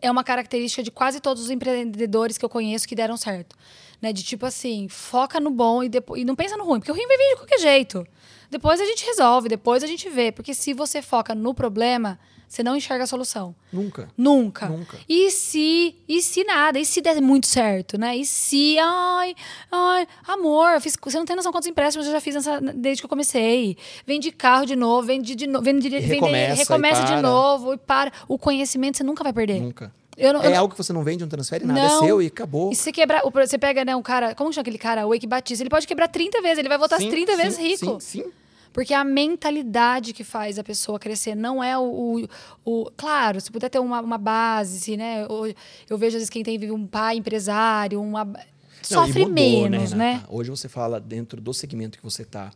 é 0.06 0.12
uma 0.12 0.24
característica 0.24 0.84
de 0.84 0.92
quase 0.92 1.20
todos 1.20 1.44
os 1.44 1.50
empreendedores 1.50 2.38
que 2.38 2.46
eu 2.46 2.50
conheço 2.50 2.88
que 2.88 2.96
deram 2.96 3.18
certo. 3.18 3.56
Né? 4.02 4.14
De 4.14 4.24
tipo 4.24 4.46
assim, 4.46 4.88
foca 4.88 5.40
no 5.40 5.50
bom 5.50 5.84
e, 5.84 5.90
depois, 5.90 6.22
e 6.22 6.26
não 6.26 6.36
pensa 6.36 6.56
no 6.58 6.64
ruim, 6.64 6.80
porque 6.80 6.92
o 6.92 6.96
ruim 6.96 7.08
vai 7.08 7.18
vir 7.18 7.30
de 7.30 7.36
qualquer 7.38 7.60
jeito. 7.60 8.08
Depois 8.50 8.80
a 8.80 8.86
gente 8.86 9.06
resolve, 9.06 9.50
depois 9.50 9.84
a 9.84 9.88
gente 9.88 10.10
vê. 10.10 10.32
Porque 10.32 10.54
se 10.54 10.74
você 10.74 11.02
foca 11.02 11.34
no 11.34 11.54
problema, 11.54 12.20
você 12.48 12.64
não 12.64 12.76
enxerga 12.76 13.04
a 13.04 13.08
solução. 13.08 13.56
Nunca. 13.72 14.10
Nunca. 14.18 14.68
Nunca. 14.68 14.98
E 15.08 15.30
se, 15.32 15.96
e 16.08 16.22
se 16.22 16.44
nada, 16.44 16.80
e 16.80 16.86
se 16.86 17.02
der 17.02 17.22
muito 17.22 17.48
certo, 17.48 17.98
né? 17.98 18.16
E 18.16 18.26
se, 18.26 18.78
ai, 18.80 19.36
ai, 19.72 20.08
amor, 20.28 20.72
eu 20.74 20.82
fiz, 20.82 20.96
você 21.02 21.18
não 21.18 21.26
tem 21.26 21.36
noção 21.36 21.52
quantos 21.52 21.68
empréstimos 21.70 22.06
eu 22.08 22.14
já 22.14 22.22
fiz 22.22 22.36
nessa- 22.36 22.60
desde 22.62 23.02
que 23.02 23.06
eu 23.06 23.10
comecei. 23.10 23.78
Vendi 24.06 24.32
carro 24.32 24.66
de 24.66 24.76
novo, 24.76 25.06
vendi 25.08 25.36
de 25.36 25.48
novo, 25.48 25.64
vendi, 25.64 25.90
vendi- 25.90 26.06
recomeça, 26.06 26.54
e 26.54 26.58
recomeça 26.58 27.04
de 27.04 27.22
novo 27.22 27.74
e 27.74 27.78
para. 27.78 28.12
O 28.28 28.38
conhecimento 28.38 28.98
você 28.98 29.04
nunca 29.04 29.24
vai 29.24 29.34
perder. 29.34 29.60
Nunca. 29.62 29.92
Não- 30.18 30.42
é 30.42 30.50
não- 30.50 30.60
algo 30.60 30.74
que 30.74 30.78
você 30.82 30.94
não 30.94 31.04
vende, 31.04 31.24
não 31.24 31.30
transfere 31.30 31.66
nada. 31.66 31.78
Não. 31.80 32.04
É 32.04 32.08
seu 32.08 32.22
e 32.22 32.28
acabou. 32.28 32.72
E 32.72 32.76
se 32.76 32.90
quebrar, 32.94 33.22
você 33.24 33.58
pega, 33.58 33.84
né, 33.84 33.94
um 33.96 34.02
cara, 34.02 34.34
como 34.34 34.52
chama 34.54 34.62
aquele 34.62 34.78
cara, 34.78 35.06
o 35.06 35.10
Wake 35.10 35.28
Batista, 35.28 35.62
ele 35.62 35.70
pode 35.70 35.86
quebrar 35.86 36.08
30 36.08 36.42
vezes, 36.42 36.60
ele 36.60 36.70
vai 36.70 36.78
voltar 36.78 36.98
Sim, 37.00 37.10
30 37.10 37.36
vezes 37.36 37.56
sim, 37.56 37.68
rico. 37.68 37.98
Sim, 38.00 38.22
sim. 38.24 38.32
Porque 38.76 38.94
é 38.94 38.98
a 38.98 39.06
mentalidade 39.06 40.12
que 40.12 40.22
faz 40.26 40.60
a 40.60 40.64
pessoa 40.66 41.00
crescer, 41.00 41.34
não 41.34 41.64
é 41.64 41.78
o. 41.78 42.28
o, 42.66 42.82
o- 42.84 42.92
claro, 42.98 43.40
se 43.40 43.50
puder 43.50 43.70
ter 43.70 43.80
uma, 43.80 44.02
uma 44.02 44.18
base, 44.18 44.98
né? 44.98 45.24
Eu, 45.24 45.56
eu 45.90 45.98
vejo 45.98 46.18
às 46.18 46.24
vezes 46.24 46.30
quem 46.30 46.44
tem 46.44 46.70
um 46.70 46.86
pai 46.86 47.16
empresário, 47.16 48.02
uma. 48.02 48.26
Não, 48.26 48.36
Sofre 48.84 49.22
mudou, 49.22 49.34
menos, 49.34 49.94
Renata? 49.94 49.96
né? 49.96 50.24
Hoje 50.28 50.50
você 50.50 50.68
fala 50.68 51.00
dentro 51.00 51.40
do 51.40 51.54
segmento 51.54 51.98
que 51.98 52.04
você 52.04 52.24
está, 52.24 52.52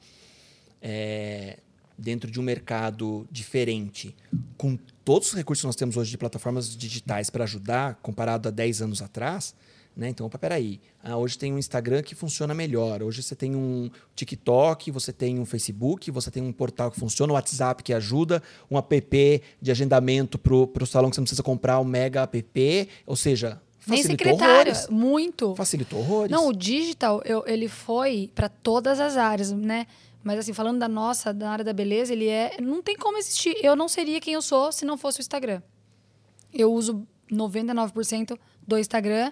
dentro 1.98 2.30
de 2.30 2.40
um 2.40 2.44
mercado 2.44 3.26
diferente, 3.32 4.16
com 4.58 4.78
todos 5.04 5.30
os 5.30 5.34
recursos 5.36 5.62
que 5.62 5.68
nós 5.68 5.76
temos 5.76 5.98
hoje 5.98 6.12
de 6.12 6.18
plataformas 6.18 6.76
digitais 6.76 7.30
para 7.30 7.46
ajudar, 7.46 7.96
comparado 8.02 8.48
a 8.48 8.52
10 8.52 8.82
anos 8.82 9.02
atrás, 9.02 9.56
né? 9.96 10.10
Então, 10.10 10.26
opa, 10.26 10.38
peraí. 10.38 10.80
Ah, 11.04 11.18
hoje 11.18 11.38
tem 11.38 11.54
um 11.54 11.58
Instagram 11.58 12.02
que 12.02 12.16
funciona 12.16 12.54
melhor. 12.54 13.04
Hoje 13.04 13.22
você 13.22 13.36
tem 13.36 13.56
um 13.56 13.90
TikTok, 14.16 14.92
você 14.92 15.12
tem 15.12 15.40
um 15.40 15.46
Facebook, 15.46 16.10
você 16.12 16.32
tem 16.32 16.42
um 16.44 16.52
portal 16.54 16.90
que 16.92 17.00
funciona, 17.00 17.34
um 17.34 17.36
WhatsApp 17.36 17.84
que 17.84 17.94
ajuda, 17.94 18.42
um 18.72 18.78
app 18.78 19.42
de 19.62 19.72
agendamento 19.72 20.38
para 20.38 20.54
o 20.56 20.86
salão 20.86 21.10
que 21.10 21.16
você 21.16 21.22
não 21.22 21.26
precisa 21.26 21.44
comprar, 21.44 21.80
um 21.80 21.84
mega 21.86 22.22
app. 22.24 22.90
Ou 23.06 23.16
seja, 23.16 23.62
Nem 23.88 23.98
facilitou 24.02 24.28
secretária, 24.34 24.72
horrores. 24.74 24.88
muito. 24.90 25.56
Facilitou 25.56 26.00
horrores. 26.00 26.32
Não, 26.32 26.48
o 26.48 26.54
digital, 26.54 27.22
eu- 27.26 27.44
ele 27.46 27.68
foi 27.68 28.30
para 28.34 28.48
todas 28.48 29.00
as 29.00 29.18
áreas, 29.18 29.52
né? 29.52 29.86
Mas 30.24 30.38
assim, 30.40 30.54
falando 30.54 30.80
da 30.80 30.88
nossa, 30.88 31.34
da 31.34 31.50
área 31.50 31.64
da 31.66 31.72
beleza, 31.74 32.12
ele 32.14 32.28
é. 32.28 32.58
Não 32.62 32.82
tem 32.84 32.96
como 32.98 33.18
existir. 33.18 33.56
Eu 33.64 33.76
não 33.76 33.88
seria 33.88 34.20
quem 34.20 34.34
eu 34.34 34.42
sou 34.42 34.72
se 34.72 34.84
não 34.86 34.98
fosse 34.98 35.20
o 35.20 35.22
Instagram. 35.22 35.62
Eu 36.54 36.74
uso 36.74 37.08
99% 37.32 38.38
do 38.68 38.78
Instagram. 38.78 39.32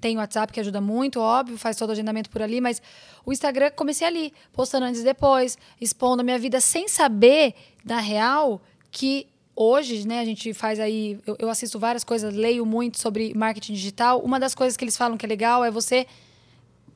Tem 0.00 0.16
o 0.16 0.20
WhatsApp 0.20 0.52
que 0.52 0.60
ajuda 0.60 0.80
muito, 0.80 1.20
óbvio, 1.20 1.58
faz 1.58 1.76
todo 1.76 1.90
o 1.90 1.92
agendamento 1.92 2.30
por 2.30 2.42
ali, 2.42 2.60
mas 2.60 2.80
o 3.24 3.32
Instagram 3.32 3.70
comecei 3.70 4.06
ali, 4.06 4.32
postando 4.52 4.86
antes 4.86 5.00
e 5.00 5.04
depois, 5.04 5.56
expondo 5.80 6.20
a 6.20 6.24
minha 6.24 6.38
vida 6.38 6.60
sem 6.60 6.88
saber, 6.88 7.54
na 7.84 8.00
real, 8.00 8.60
que 8.90 9.26
hoje, 9.54 10.06
né, 10.06 10.20
a 10.20 10.24
gente 10.24 10.52
faz 10.52 10.78
aí, 10.78 11.18
eu, 11.26 11.36
eu 11.38 11.48
assisto 11.48 11.78
várias 11.78 12.04
coisas, 12.04 12.34
leio 12.34 12.66
muito 12.66 13.00
sobre 13.00 13.32
marketing 13.34 13.72
digital. 13.72 14.20
Uma 14.20 14.38
das 14.38 14.54
coisas 14.54 14.76
que 14.76 14.84
eles 14.84 14.96
falam 14.96 15.16
que 15.16 15.24
é 15.24 15.28
legal 15.28 15.64
é 15.64 15.70
você 15.70 16.06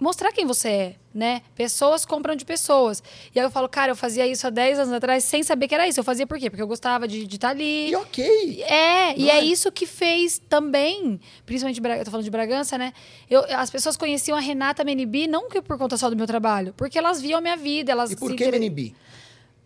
mostrar 0.01 0.33
quem 0.33 0.47
você 0.47 0.69
é, 0.69 0.95
né? 1.15 1.43
Pessoas 1.55 2.05
compram 2.07 2.35
de 2.35 2.45
pessoas. 2.45 3.03
E 3.35 3.39
aí 3.39 3.45
eu 3.45 3.51
falo, 3.51 3.69
cara, 3.69 3.93
eu 3.93 3.97
fazia 3.97 4.27
isso 4.27 4.47
há 4.47 4.51
10 4.51 4.79
anos 4.81 4.93
atrás 4.95 5.23
sem 5.25 5.43
saber 5.43 5.69
que 5.69 5.75
era 5.75 5.87
isso. 5.87 6.01
Eu 6.01 6.05
fazia 6.05 6.27
por 6.27 6.39
quê? 6.39 6.49
Porque 6.49 6.63
eu 6.63 6.67
gostava 6.67 7.07
de 7.07 7.25
estar 7.27 7.51
ali. 7.51 7.91
E 7.91 7.97
ok. 7.97 8.63
É, 8.63 9.17
e 9.19 9.31
é 9.31 9.37
é? 9.39 9.45
isso 9.45 9.71
que 9.71 9.87
fez 9.87 10.41
também, 10.49 11.21
principalmente, 11.45 11.81
eu 11.99 12.05
tô 12.05 12.11
falando 12.11 12.25
de 12.25 12.31
Bragança, 12.31 12.79
né? 12.79 12.93
Eu, 13.29 13.45
as 13.57 13.71
pessoas 13.71 13.97
conheciam 13.97 14.37
a 14.37 14.41
Renata 14.41 14.83
Menibi 14.83 15.27
não 15.27 15.49
que 15.49 15.61
por 15.61 15.77
conta 15.77 15.97
só 15.97 16.09
do 16.09 16.17
meu 16.17 16.27
trabalho, 16.27 16.73
porque 16.77 16.99
elas 16.99 17.21
viam 17.21 17.39
a 17.39 17.43
minha 17.43 17.57
vida, 17.57 17.93
elas 17.93 18.11
E 18.13 18.17
por 18.17 18.29
que 18.35 18.45
inter- 18.45 18.55
MNB? 18.55 18.95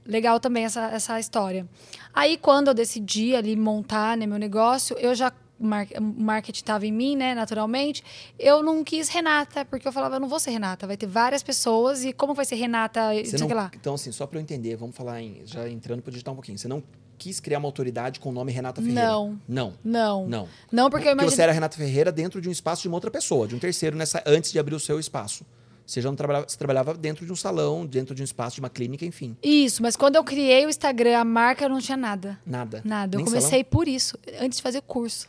legal 0.06 0.38
também 0.38 0.64
essa, 0.64 0.88
essa 0.88 1.18
história. 1.18 1.66
Aí, 2.12 2.36
quando 2.36 2.68
eu 2.68 2.74
decidi 2.74 3.34
ali 3.34 3.56
montar 3.56 4.16
né, 4.16 4.26
meu 4.26 4.38
negócio, 4.38 4.96
eu 4.98 5.14
já. 5.14 5.32
Mar- 5.58 5.86
marketing 6.00 6.60
estava 6.60 6.86
em 6.86 6.92
mim, 6.92 7.16
né, 7.16 7.34
naturalmente. 7.34 8.02
Eu 8.38 8.62
não 8.62 8.82
quis 8.84 9.08
Renata, 9.08 9.64
porque 9.64 9.86
eu 9.86 9.92
falava, 9.92 10.16
eu 10.16 10.20
não 10.20 10.28
vou 10.28 10.38
ser 10.40 10.50
Renata, 10.50 10.86
vai 10.86 10.96
ter 10.96 11.06
várias 11.06 11.42
pessoas, 11.42 12.04
e 12.04 12.12
como 12.12 12.34
vai 12.34 12.44
ser 12.44 12.56
Renata, 12.56 13.12
Você 13.14 13.24
sei 13.26 13.38
não- 13.40 13.46
que 13.48 13.54
lá. 13.54 13.70
Então, 13.74 13.94
assim, 13.94 14.12
só 14.12 14.26
para 14.26 14.38
eu 14.38 14.42
entender, 14.42 14.76
vamos 14.76 14.96
falar 14.96 15.20
em. 15.22 15.42
Já 15.44 15.68
entrando 15.68 16.02
para 16.02 16.10
digitar 16.10 16.32
um 16.32 16.36
pouquinho. 16.36 16.58
Você 16.58 16.68
não 16.68 16.82
quis 17.16 17.38
criar 17.40 17.58
uma 17.58 17.68
autoridade 17.68 18.18
com 18.20 18.30
o 18.30 18.32
nome 18.32 18.50
Renata 18.52 18.82
Ferreira? 18.82 19.02
Não. 19.06 19.40
Não. 19.48 19.72
Não. 19.84 20.26
Não. 20.26 20.48
Não, 20.72 20.90
porque 20.90 21.08
eu 21.08 21.12
Porque 21.12 21.22
imagino. 21.24 21.30
você 21.30 21.42
era 21.42 21.52
Renata 21.52 21.76
Ferreira 21.76 22.10
dentro 22.10 22.40
de 22.40 22.48
um 22.48 22.52
espaço 22.52 22.82
de 22.82 22.88
uma 22.88 22.96
outra 22.96 23.10
pessoa, 23.10 23.46
de 23.46 23.54
um 23.54 23.58
terceiro, 23.58 23.96
nessa, 23.96 24.22
antes 24.26 24.50
de 24.52 24.58
abrir 24.58 24.74
o 24.74 24.80
seu 24.80 24.98
espaço. 24.98 25.44
Você 25.86 26.00
já 26.00 26.08
não 26.08 26.16
trabalhava, 26.16 26.48
você 26.48 26.56
trabalhava 26.56 26.94
dentro 26.94 27.26
de 27.26 27.30
um 27.32 27.36
salão, 27.36 27.84
dentro 27.84 28.14
de 28.14 28.22
um 28.22 28.24
espaço, 28.24 28.54
de 28.56 28.60
uma 28.60 28.70
clínica, 28.70 29.04
enfim. 29.04 29.36
Isso, 29.42 29.82
mas 29.82 29.96
quando 29.96 30.16
eu 30.16 30.24
criei 30.24 30.64
o 30.64 30.70
Instagram, 30.70 31.18
a 31.18 31.24
marca 31.26 31.68
não 31.68 31.78
tinha 31.78 31.96
nada. 31.96 32.38
Nada. 32.46 32.80
Nada. 32.84 33.16
Eu 33.16 33.18
Nem 33.18 33.26
comecei 33.26 33.62
por 33.62 33.86
isso, 33.86 34.18
antes 34.40 34.56
de 34.58 34.62
fazer 34.62 34.80
curso. 34.80 35.28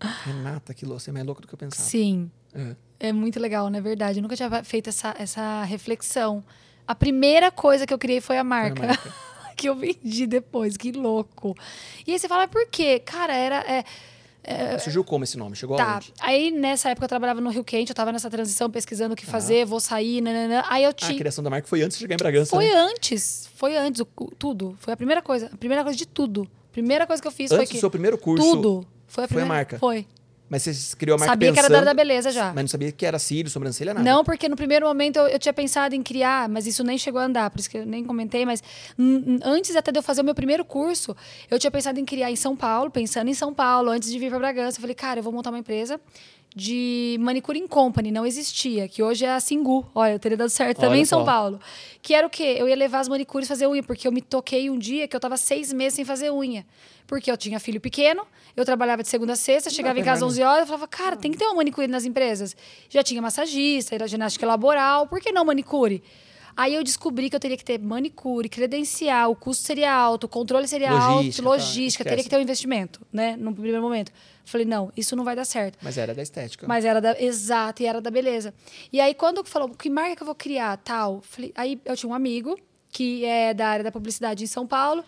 Renata, 0.00 0.74
que 0.74 0.84
louco. 0.84 1.00
Você 1.00 1.10
é 1.10 1.12
mais 1.12 1.24
louco 1.26 1.40
do 1.42 1.48
que 1.48 1.54
eu 1.54 1.58
pensava. 1.58 1.82
Sim. 1.88 2.30
É. 2.54 2.76
É 3.00 3.12
muito 3.12 3.38
legal, 3.40 3.68
não 3.70 3.78
é 3.78 3.82
verdade? 3.82 4.18
Eu 4.18 4.22
nunca 4.22 4.36
tinha 4.36 4.62
feito 4.64 4.88
essa, 4.88 5.14
essa 5.18 5.64
reflexão. 5.64 6.42
A 6.86 6.94
primeira 6.94 7.50
coisa 7.50 7.86
que 7.86 7.92
eu 7.94 7.98
criei 7.98 8.20
foi 8.20 8.38
a 8.38 8.44
marca. 8.44 8.86
marca. 8.86 9.12
que 9.56 9.68
eu 9.68 9.74
vendi 9.74 10.26
depois, 10.26 10.76
que 10.76 10.92
louco. 10.92 11.54
E 12.06 12.12
aí 12.12 12.18
você 12.18 12.28
fala, 12.28 12.46
por 12.48 12.66
quê? 12.68 12.98
Cara, 12.98 13.34
era. 13.34 13.64
é, 14.42 14.78
Surgiu 14.78 15.02
como 15.04 15.24
esse 15.24 15.38
nome? 15.38 15.56
Chegou 15.56 15.76
tá. 15.76 15.94
aonde? 15.94 16.12
Aí 16.20 16.50
nessa 16.50 16.90
época 16.90 17.04
eu 17.04 17.08
trabalhava 17.08 17.40
no 17.40 17.50
Rio 17.50 17.64
Quente, 17.64 17.90
eu 17.90 17.94
tava 17.96 18.12
nessa 18.12 18.28
transição 18.28 18.70
pesquisando 18.70 19.14
o 19.14 19.16
que 19.16 19.24
fazer, 19.24 19.64
vou 19.64 19.80
sair, 19.80 20.20
nananã. 20.20 20.62
Aí 20.68 20.82
eu 20.84 20.88
Ah, 20.88 20.90
a 20.90 20.92
tinha. 20.94 21.16
criação 21.18 21.42
da 21.42 21.48
marca 21.50 21.66
foi 21.66 21.82
antes 21.82 21.96
de 21.96 22.02
chegar 22.02 22.14
em 22.14 22.18
Bragança. 22.18 22.50
Foi 22.50 22.66
né? 22.66 22.74
antes, 22.74 23.48
foi 23.54 23.76
antes, 23.76 24.00
o- 24.02 24.32
tudo. 24.38 24.76
Foi 24.80 24.92
a 24.92 24.96
primeira 24.96 25.22
coisa, 25.22 25.46
a 25.52 25.56
primeira 25.56 25.82
coisa 25.82 25.96
de 25.96 26.06
tudo. 26.06 26.46
Primeira 26.72 27.06
coisa 27.06 27.22
que 27.22 27.28
eu 27.28 27.32
fiz 27.32 27.50
Antes 27.52 27.56
foi 27.58 27.66
do 27.66 27.70
que 27.70 27.78
seu 27.78 27.90
primeiro 27.90 28.18
curso. 28.18 28.44
tudo. 28.50 28.86
Foi 29.14 29.22
foi 29.22 29.22
a 29.22 29.24
a 29.24 29.28
primeira 29.28 29.48
marca? 29.48 29.78
Foi. 29.78 30.06
Mas 30.48 30.62
você 30.62 30.96
criou 30.96 31.16
a 31.16 31.18
marca 31.18 31.32
Sabia 31.32 31.52
que 31.52 31.58
era 31.58 31.68
da 31.68 31.80
pensando... 31.80 31.96
beleza 31.96 32.30
já. 32.30 32.52
Mas 32.52 32.64
não 32.64 32.68
sabia 32.68 32.92
que 32.92 33.06
era 33.06 33.18
cílio, 33.18 33.50
sobrancelha, 33.50 33.94
nada. 33.94 34.04
Não, 34.08 34.22
porque 34.22 34.48
no 34.48 34.56
primeiro 34.56 34.86
momento 34.86 35.16
eu, 35.16 35.28
eu 35.28 35.38
tinha 35.38 35.52
pensado 35.52 35.94
em 35.94 36.02
criar, 36.02 36.48
mas 36.48 36.66
isso 36.66 36.84
nem 36.84 36.98
chegou 36.98 37.20
a 37.20 37.24
andar, 37.24 37.48
por 37.50 37.60
isso 37.60 37.70
que 37.70 37.78
eu 37.78 37.86
nem 37.86 38.04
comentei, 38.04 38.44
mas 38.44 38.62
antes 39.42 39.74
até 39.74 39.90
de 39.90 39.98
eu 39.98 40.02
fazer 40.02 40.20
o 40.20 40.24
meu 40.24 40.34
primeiro 40.34 40.64
curso, 40.64 41.16
eu 41.50 41.58
tinha 41.58 41.70
pensado 41.70 41.98
em 41.98 42.04
criar 42.04 42.30
em 42.30 42.36
São 42.36 42.54
Paulo, 42.54 42.90
pensando 42.90 43.28
em 43.28 43.34
São 43.34 43.54
Paulo, 43.54 43.90
antes 43.90 44.10
de 44.10 44.18
vir 44.18 44.28
para 44.28 44.38
Bragança. 44.38 44.76
Eu 44.78 44.82
falei, 44.82 44.94
cara, 44.94 45.20
eu 45.20 45.22
vou 45.22 45.32
montar 45.32 45.50
uma 45.50 45.58
empresa 45.58 45.98
de 46.54 47.16
manicure 47.20 47.58
in 47.58 47.66
company, 47.66 48.12
não 48.12 48.24
existia, 48.24 48.86
que 48.86 49.02
hoje 49.02 49.24
é 49.24 49.30
a 49.30 49.40
Singu. 49.40 49.84
Olha, 49.92 50.12
eu 50.12 50.18
teria 50.20 50.36
dado 50.36 50.50
certo 50.50 50.78
Olha 50.78 50.88
também 50.88 51.02
em 51.02 51.04
São 51.04 51.20
só. 51.20 51.24
Paulo. 51.24 51.60
Que 52.00 52.14
era 52.14 52.24
o 52.24 52.30
quê? 52.30 52.56
Eu 52.56 52.68
ia 52.68 52.76
levar 52.76 53.00
as 53.00 53.08
manicures 53.08 53.48
fazer 53.48 53.66
unha, 53.66 53.82
porque 53.82 54.06
eu 54.06 54.12
me 54.12 54.22
toquei 54.22 54.70
um 54.70 54.78
dia 54.78 55.08
que 55.08 55.16
eu 55.16 55.20
tava 55.20 55.36
seis 55.36 55.72
meses 55.72 55.94
sem 55.94 56.04
fazer 56.04 56.30
unha. 56.30 56.64
Porque 57.06 57.30
eu 57.30 57.36
tinha 57.36 57.58
filho 57.58 57.80
pequeno, 57.80 58.24
eu 58.56 58.64
trabalhava 58.64 59.02
de 59.02 59.08
segunda 59.08 59.32
a 59.32 59.36
sexta, 59.36 59.68
chegava 59.68 59.98
em 59.98 60.04
casa 60.04 60.24
mais, 60.24 60.34
11 60.34 60.42
horas, 60.42 60.60
eu 60.60 60.66
falava, 60.66 60.86
cara, 60.86 61.16
tem 61.16 61.32
que 61.32 61.38
ter 61.38 61.44
uma 61.44 61.56
manicure 61.56 61.88
nas 61.88 62.04
empresas. 62.04 62.56
Já 62.88 63.02
tinha 63.02 63.20
massagista, 63.20 63.94
era 63.94 64.06
ginástica 64.06 64.46
laboral, 64.46 65.08
por 65.08 65.20
que 65.20 65.32
não 65.32 65.44
manicure? 65.44 66.02
Aí 66.56 66.74
eu 66.74 66.84
descobri 66.84 67.28
que 67.28 67.36
eu 67.36 67.40
teria 67.40 67.56
que 67.56 67.64
ter 67.64 67.78
manicure, 67.78 68.48
credencial, 68.48 69.32
o 69.32 69.36
custo 69.36 69.64
seria 69.64 69.92
alto, 69.92 70.24
o 70.24 70.28
controle 70.28 70.68
seria 70.68 70.90
Logística, 70.92 71.12
alto, 71.12 71.36
tá, 71.36 71.48
logística, 71.48 71.84
esquece. 71.86 72.08
teria 72.08 72.24
que 72.24 72.30
ter 72.30 72.36
um 72.36 72.40
investimento, 72.42 73.00
né? 73.12 73.36
No 73.36 73.52
primeiro 73.52 73.82
momento. 73.82 74.12
Falei, 74.44 74.66
não, 74.66 74.92
isso 74.96 75.16
não 75.16 75.24
vai 75.24 75.34
dar 75.34 75.44
certo. 75.44 75.78
Mas 75.82 75.96
era 75.96 76.14
da 76.14 76.22
estética. 76.22 76.66
Mas 76.68 76.84
era 76.84 77.00
da. 77.00 77.20
Exato, 77.20 77.82
e 77.82 77.86
era 77.86 78.00
da 78.00 78.10
beleza. 78.10 78.52
E 78.92 79.00
aí, 79.00 79.14
quando 79.14 79.44
falou, 79.44 79.70
que 79.70 79.88
marca 79.88 80.16
que 80.16 80.22
eu 80.22 80.26
vou 80.26 80.34
criar? 80.34 80.76
Tal. 80.76 81.22
Falei, 81.22 81.52
aí 81.56 81.80
eu 81.84 81.96
tinha 81.96 82.10
um 82.10 82.14
amigo 82.14 82.58
que 82.90 83.24
é 83.24 83.52
da 83.52 83.66
área 83.68 83.82
da 83.82 83.90
publicidade 83.90 84.44
em 84.44 84.46
São 84.46 84.66
Paulo. 84.66 85.02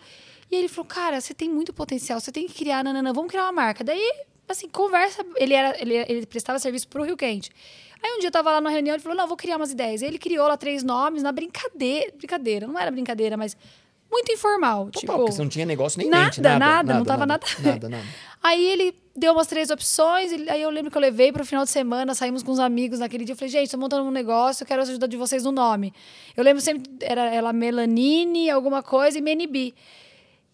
E 0.49 0.55
ele 0.55 0.67
falou, 0.67 0.85
cara, 0.85 1.19
você 1.19 1.33
tem 1.33 1.49
muito 1.49 1.73
potencial, 1.73 2.19
você 2.19 2.31
tem 2.31 2.47
que 2.47 2.53
criar, 2.53 2.83
nananã, 2.83 3.11
vamos 3.13 3.29
criar 3.29 3.43
uma 3.43 3.51
marca. 3.51 3.83
Daí, 3.83 4.13
assim, 4.47 4.67
conversa. 4.69 5.25
Ele, 5.35 5.53
era, 5.53 5.79
ele, 5.81 5.95
ele 6.07 6.25
prestava 6.25 6.59
serviço 6.59 6.87
pro 6.87 7.03
Rio 7.03 7.17
Quente. 7.17 7.51
Aí 8.03 8.11
um 8.15 8.19
dia 8.19 8.27
eu 8.27 8.31
tava 8.31 8.51
lá 8.51 8.61
numa 8.61 8.69
reunião, 8.69 8.93
ele 8.95 9.01
falou, 9.03 9.17
não, 9.17 9.27
vou 9.27 9.35
criar 9.37 9.57
umas 9.57 9.71
ideias. 9.71 10.01
Ele 10.01 10.17
criou 10.19 10.47
lá 10.47 10.55
três 10.57 10.83
nomes 10.83 11.23
na 11.23 11.31
brincadeira. 11.31 12.11
Brincadeira, 12.15 12.67
não 12.67 12.77
era 12.79 12.91
brincadeira, 12.91 13.35
mas 13.35 13.57
muito 14.11 14.31
informal. 14.31 14.85
Total, 14.85 14.99
tipo, 15.01 15.13
porque 15.15 15.31
você 15.31 15.41
não 15.41 15.49
tinha 15.49 15.65
negócio 15.65 15.99
nem 15.99 16.09
nada, 16.09 16.23
mente, 16.25 16.41
nada, 16.41 16.59
nada, 16.59 16.93
não 16.93 17.03
tava 17.05 17.25
nada. 17.25 17.45
nada. 17.59 17.69
Nada, 17.71 17.89
nada. 17.89 18.03
Aí 18.41 18.63
ele 18.65 18.95
deu 19.15 19.33
umas 19.33 19.47
três 19.47 19.71
opções, 19.71 20.31
ele- 20.31 20.47
aí 20.49 20.61
eu 20.61 20.69
lembro 20.69 20.91
que 20.91 20.95
eu 20.97 21.01
levei 21.01 21.31
para 21.31 21.41
o 21.41 21.45
final 21.45 21.63
de 21.65 21.71
semana, 21.71 22.13
saímos 22.13 22.43
com 22.43 22.51
os 22.51 22.59
amigos 22.59 22.99
naquele 22.99 23.25
dia. 23.25 23.33
Eu 23.33 23.35
falei, 23.37 23.49
gente, 23.49 23.71
tô 23.71 23.77
montando 23.77 24.03
um 24.03 24.11
negócio, 24.11 24.61
eu 24.63 24.67
quero 24.67 24.79
a 24.79 24.83
ajuda 24.83 25.07
de 25.07 25.17
vocês 25.17 25.43
no 25.43 25.51
nome. 25.51 25.91
Eu 26.35 26.43
lembro 26.43 26.61
sempre, 26.61 26.83
era 27.01 27.33
ela 27.33 27.51
Melanine, 27.51 28.49
alguma 28.51 28.83
coisa, 28.83 29.17
e 29.17 29.21
Menibi. 29.21 29.73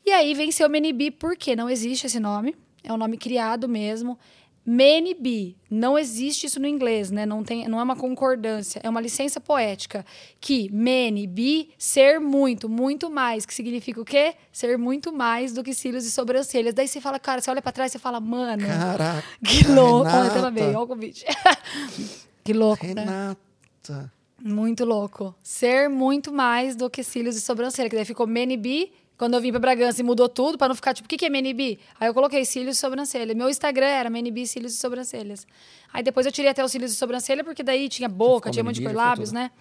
E 0.05 0.11
aí 0.11 0.33
venceu 0.33 0.69
Menibi, 0.69 1.11
porque 1.11 1.55
não 1.57 1.69
existe 1.69 2.07
esse 2.07 2.21
nome, 2.21 2.55
é 2.83 2.91
um 2.91 2.97
nome 2.97 3.17
criado 3.17 3.67
mesmo. 3.67 4.17
Menibi, 4.65 5.57
não 5.69 5.99
existe 5.99 6.45
isso 6.45 6.57
no 6.57 6.65
inglês, 6.65 7.11
né? 7.11 7.25
Não, 7.25 7.43
tem, 7.43 7.67
não 7.67 7.81
é 7.81 7.83
uma 7.83 7.97
concordância, 7.97 8.79
é 8.81 8.89
uma 8.89 9.01
licença 9.01 9.41
poética. 9.41 10.05
Que 10.39 10.71
Menibi, 10.71 11.71
ser 11.77 12.19
muito, 12.19 12.69
muito 12.69 13.09
mais, 13.09 13.45
que 13.45 13.53
significa 13.53 13.99
o 13.99 14.05
quê? 14.05 14.35
Ser 14.53 14.77
muito 14.77 15.11
mais 15.11 15.53
do 15.53 15.63
que 15.63 15.73
cílios 15.73 16.05
e 16.05 16.11
sobrancelhas. 16.11 16.73
Daí 16.73 16.87
você 16.87 17.01
fala, 17.01 17.19
cara, 17.19 17.41
você 17.41 17.51
olha 17.51 17.61
pra 17.61 17.73
trás 17.73 17.91
e 17.91 17.93
você 17.93 17.99
fala, 17.99 18.21
mano, 18.21 18.65
Caraca. 18.65 19.23
que 19.45 19.67
louco. 19.67 20.07
Olha, 20.07 20.23
Renata. 20.23 20.41
também, 20.41 20.63
olha 20.63 20.79
o 20.79 20.87
convite. 20.87 21.25
que 22.41 22.53
louco, 22.53 22.85
né? 22.85 23.03
Renata. 23.03 24.13
Muito 24.41 24.85
louco. 24.85 25.35
Ser 25.43 25.89
muito 25.89 26.31
mais 26.31 26.75
do 26.75 26.89
que 26.89 27.03
cílios 27.03 27.35
e 27.35 27.41
sobrancelha. 27.41 27.89
Que 27.89 27.95
daí 27.97 28.05
ficou 28.05 28.25
Menibi. 28.27 28.93
Quando 29.17 29.35
eu 29.35 29.41
vim 29.41 29.51
pra 29.51 29.59
Bragança 29.59 30.01
e 30.01 30.03
mudou 30.03 30.27
tudo, 30.27 30.57
pra 30.57 30.67
não 30.67 30.75
ficar 30.75 30.93
tipo, 30.93 31.05
o 31.05 31.09
que, 31.09 31.17
que 31.17 31.25
é 31.25 31.29
Menibi? 31.29 31.79
Aí 31.99 32.07
eu 32.07 32.13
coloquei 32.13 32.43
cílios 32.45 32.77
e 32.77 32.79
sobrancelha. 32.79 33.33
Meu 33.35 33.49
Instagram 33.49 33.85
era 33.85 34.09
Menibi, 34.09 34.47
cílios 34.47 34.73
e 34.73 34.77
sobrancelhas. 34.77 35.45
Aí 35.93 36.01
depois 36.03 36.25
eu 36.25 36.31
tirei 36.31 36.49
até 36.49 36.63
os 36.63 36.71
cílios 36.71 36.91
e 36.91 36.95
sobrancelha, 36.95 37.43
porque 37.43 37.61
daí 37.63 37.87
tinha 37.89 38.09
boca, 38.09 38.49
tinha 38.49 38.63
um 38.63 38.67
monte 38.67 38.81
de 38.81 38.87
lábios, 38.87 39.29
tudo. 39.29 39.35
né? 39.35 39.51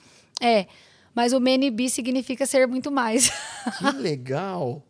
É. 0.41 0.67
Mas 1.15 1.33
o 1.35 1.41
Menibi 1.41 1.91
significa 1.91 2.47
ser 2.47 2.67
muito 2.67 2.91
mais. 2.91 3.31
Que 3.79 3.91
legal. 3.99 4.83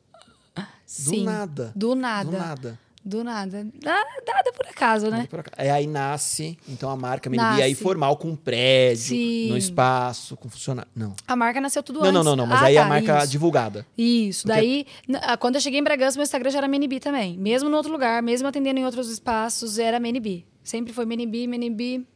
Sim. 0.86 1.24
nada. 1.24 1.72
Do 1.74 1.94
nada. 1.94 2.30
Do 2.30 2.36
nada. 2.38 2.78
Do 3.04 3.24
nada. 3.24 3.66
Nada, 3.82 4.52
por 4.56 4.64
acaso, 4.68 5.10
né? 5.10 5.26
Por 5.28 5.40
acaso. 5.40 5.56
É 5.58 5.70
aí 5.72 5.88
nasce, 5.88 6.56
então, 6.68 6.88
a 6.88 6.96
marca 6.96 7.28
Menibia 7.28 7.64
aí 7.64 7.74
formal 7.74 8.16
com 8.16 8.28
um 8.28 8.36
prédio, 8.36 9.02
Sim. 9.08 9.48
no 9.48 9.56
espaço, 9.56 10.36
com 10.36 10.48
funcionário. 10.48 10.88
Não. 10.94 11.14
A 11.26 11.34
marca 11.34 11.60
nasceu 11.60 11.82
tudo 11.82 11.98
Não, 11.98 12.06
antes. 12.06 12.14
não, 12.14 12.22
não, 12.24 12.36
não. 12.36 12.46
Mas 12.46 12.62
Ah, 12.62 12.66
aí 12.66 12.78
a 12.78 12.82
tá, 12.84 12.88
marca 12.88 13.18
isso. 13.18 13.32
divulgada. 13.32 13.84
Isso. 13.98 14.46
Porque- 14.46 14.60
Daí, 14.60 14.86
ah, 15.22 15.36
quando 15.36 15.56
eu 15.56 15.60
cheguei 15.60 15.80
em 15.80 15.82
Bragança, 15.82 16.16
meu 16.16 16.22
Instagram 16.22 16.50
já 16.50 16.58
era 16.58 16.68
Menibi 16.68 17.00
também. 17.00 17.36
Mesmo 17.36 17.68
no 17.68 17.76
outro 17.76 17.90
lugar, 17.90 18.22
mesmo 18.22 18.46
atendendo 18.46 18.78
em 18.78 18.84
outros 18.84 19.10
espaços, 19.10 19.80
era 19.80 19.98
Menibi. 19.98 20.46
Sempre 20.62 20.92
foi 20.92 21.04
Menibi, 21.04 21.48
Menibi. 21.48 22.06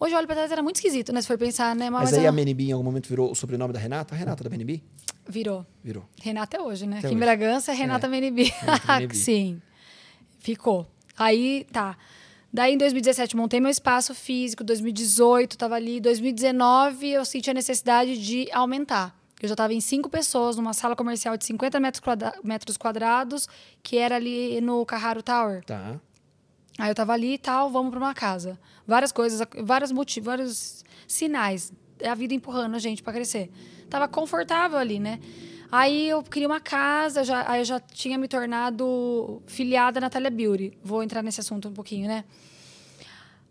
Hoje 0.00 0.14
eu 0.14 0.18
olho 0.18 0.26
pra 0.26 0.34
trás, 0.36 0.50
era 0.50 0.62
muito 0.62 0.76
esquisito, 0.76 1.12
né? 1.12 1.20
Se 1.20 1.28
for 1.28 1.38
pensar, 1.38 1.76
né? 1.76 1.90
Mas, 1.90 2.10
Mas, 2.10 2.14
aí 2.14 2.20
ela 2.20 2.28
a 2.30 2.32
Menibi 2.32 2.68
em 2.70 2.72
algum 2.72 2.84
momento 2.84 3.08
virou 3.08 3.30
o 3.30 3.34
sobrenome 3.36 3.72
da 3.72 3.78
Renata? 3.78 4.14
A 4.14 4.18
Renata 4.18 4.42
da 4.42 4.50
Menibi? 4.50 4.82
virou. 5.30 5.64
Virou. 5.84 6.04
Renata 6.22 6.56
é 6.56 6.60
hoje, 6.60 6.86
né? 6.86 6.98
Até 6.98 7.08
Aqui 7.08 7.16
em. 7.16 7.18
Bragança 7.18 7.70
é 7.70 7.74
Renata 7.74 8.08
Menibi. 8.08 8.44
Renata 8.44 8.92
Menibi. 8.94 9.16
Sim. 9.16 9.60
Ficou. 10.48 10.86
Aí, 11.14 11.66
tá. 11.70 11.94
Daí, 12.50 12.72
em 12.72 12.78
2017, 12.78 13.36
montei 13.36 13.60
meu 13.60 13.70
espaço 13.70 14.14
físico. 14.14 14.64
2018, 14.64 15.58
tava 15.58 15.74
ali. 15.74 16.00
2019, 16.00 17.06
eu 17.10 17.22
senti 17.26 17.50
a 17.50 17.52
necessidade 17.52 18.16
de 18.16 18.48
aumentar. 18.50 19.14
Eu 19.42 19.46
já 19.46 19.52
estava 19.52 19.74
em 19.74 19.80
cinco 19.82 20.08
pessoas, 20.08 20.56
numa 20.56 20.72
sala 20.72 20.96
comercial 20.96 21.36
de 21.36 21.44
50 21.44 21.78
metros, 21.78 22.00
quadra- 22.00 22.32
metros 22.42 22.78
quadrados, 22.78 23.46
que 23.82 23.98
era 23.98 24.16
ali 24.16 24.58
no 24.62 24.86
Carraro 24.86 25.22
Tower. 25.22 25.62
Tá. 25.66 26.00
Aí 26.78 26.90
eu 26.90 26.94
tava 26.94 27.12
ali 27.12 27.34
e 27.34 27.38
tal, 27.38 27.70
vamos 27.70 27.90
pra 27.90 27.98
uma 28.00 28.14
casa. 28.14 28.58
Várias 28.86 29.12
coisas, 29.12 29.46
vários 29.62 29.92
motivos, 29.92 30.26
vários 30.26 30.84
sinais. 31.06 31.70
É 32.00 32.08
a 32.08 32.14
vida 32.14 32.32
empurrando 32.32 32.74
a 32.74 32.78
gente 32.78 33.02
pra 33.02 33.12
crescer. 33.12 33.50
Tava 33.90 34.08
confortável 34.08 34.78
ali, 34.78 34.98
né? 34.98 35.20
Aí 35.70 36.08
eu 36.08 36.22
queria 36.22 36.48
uma 36.48 36.60
casa, 36.60 37.22
já, 37.22 37.50
aí 37.50 37.60
eu 37.60 37.64
já 37.64 37.78
tinha 37.78 38.16
me 38.16 38.26
tornado 38.26 39.42
filiada 39.46 40.00
na 40.00 40.06
Natália 40.06 40.30
Beauty. 40.30 40.78
Vou 40.82 41.02
entrar 41.02 41.22
nesse 41.22 41.40
assunto 41.40 41.68
um 41.68 41.72
pouquinho, 41.72 42.08
né? 42.08 42.24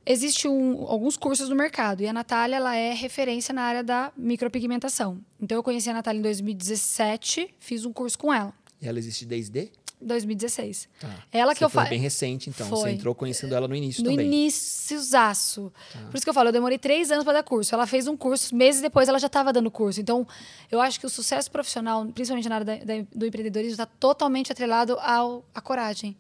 Existem 0.10 0.50
alguns 0.88 1.18
cursos 1.18 1.50
no 1.50 1.56
mercado 1.56 2.02
e 2.02 2.08
a 2.08 2.14
Natália 2.14 2.56
ela 2.56 2.76
é 2.76 2.94
referência 2.94 3.54
na 3.54 3.62
área 3.62 3.84
da 3.84 4.12
micropigmentação. 4.16 5.20
Então 5.40 5.58
eu 5.58 5.64
conheci 5.64 5.90
a 5.90 5.94
Natália 5.94 6.20
em 6.20 6.22
2017, 6.22 7.54
fiz 7.60 7.86
um 7.86 7.92
curso 7.92 8.18
com 8.18 8.34
ela. 8.34 8.54
E 8.82 8.88
ela 8.88 8.98
existe 8.98 9.26
desde? 9.26 9.70
2016. 10.02 10.88
Tá. 11.00 11.10
Ela 11.32 11.54
que 11.54 11.60
Você 11.60 11.66
eu 11.66 11.70
foi 11.70 11.82
faço. 11.82 11.90
bem 11.90 12.00
recente, 12.00 12.50
então. 12.50 12.68
Você 12.68 12.82
Foi. 12.84 12.92
entrou 12.92 13.16
conhecendo 13.16 13.56
ela 13.56 13.68
no 13.68 13.76
início 13.76 14.04
No 14.04 14.12
também. 14.12 14.28
iníciozaço. 14.28 15.72
Por 16.10 16.16
isso 16.16 16.24
que 16.26 16.30
eu 16.30 16.34
falo, 16.34 16.50
eu 16.50 16.54
demorei 16.54 16.78
três 16.78 17.12
anos 17.12 17.24
para 17.24 17.34
dar 17.34 17.44
curso. 17.44 17.74
Ela 17.74 17.86
fez 17.88 18.08
um 18.08 18.16
curso, 18.16 18.56
meses 18.56 18.82
depois 18.82 19.08
ela 19.10 19.20
já 19.20 19.28
estava 19.28 19.52
dando 19.52 19.70
curso. 19.72 20.00
Então, 20.00 20.26
eu 20.72 20.80
acho 20.82 21.00
que 21.00 21.06
o 21.06 21.10
sucesso 21.10 21.50
profissional, 21.52 22.06
principalmente 22.08 22.48
na 22.50 22.56
área 22.56 22.66
da- 22.66 22.76
da- 22.84 23.06
do 23.14 23.26
empreendedorismo, 23.26 23.74
está 23.74 23.86
totalmente 23.86 24.52
atrelado 24.52 24.98
ao, 25.00 25.44
à 25.54 25.62
coragem. 25.62 26.16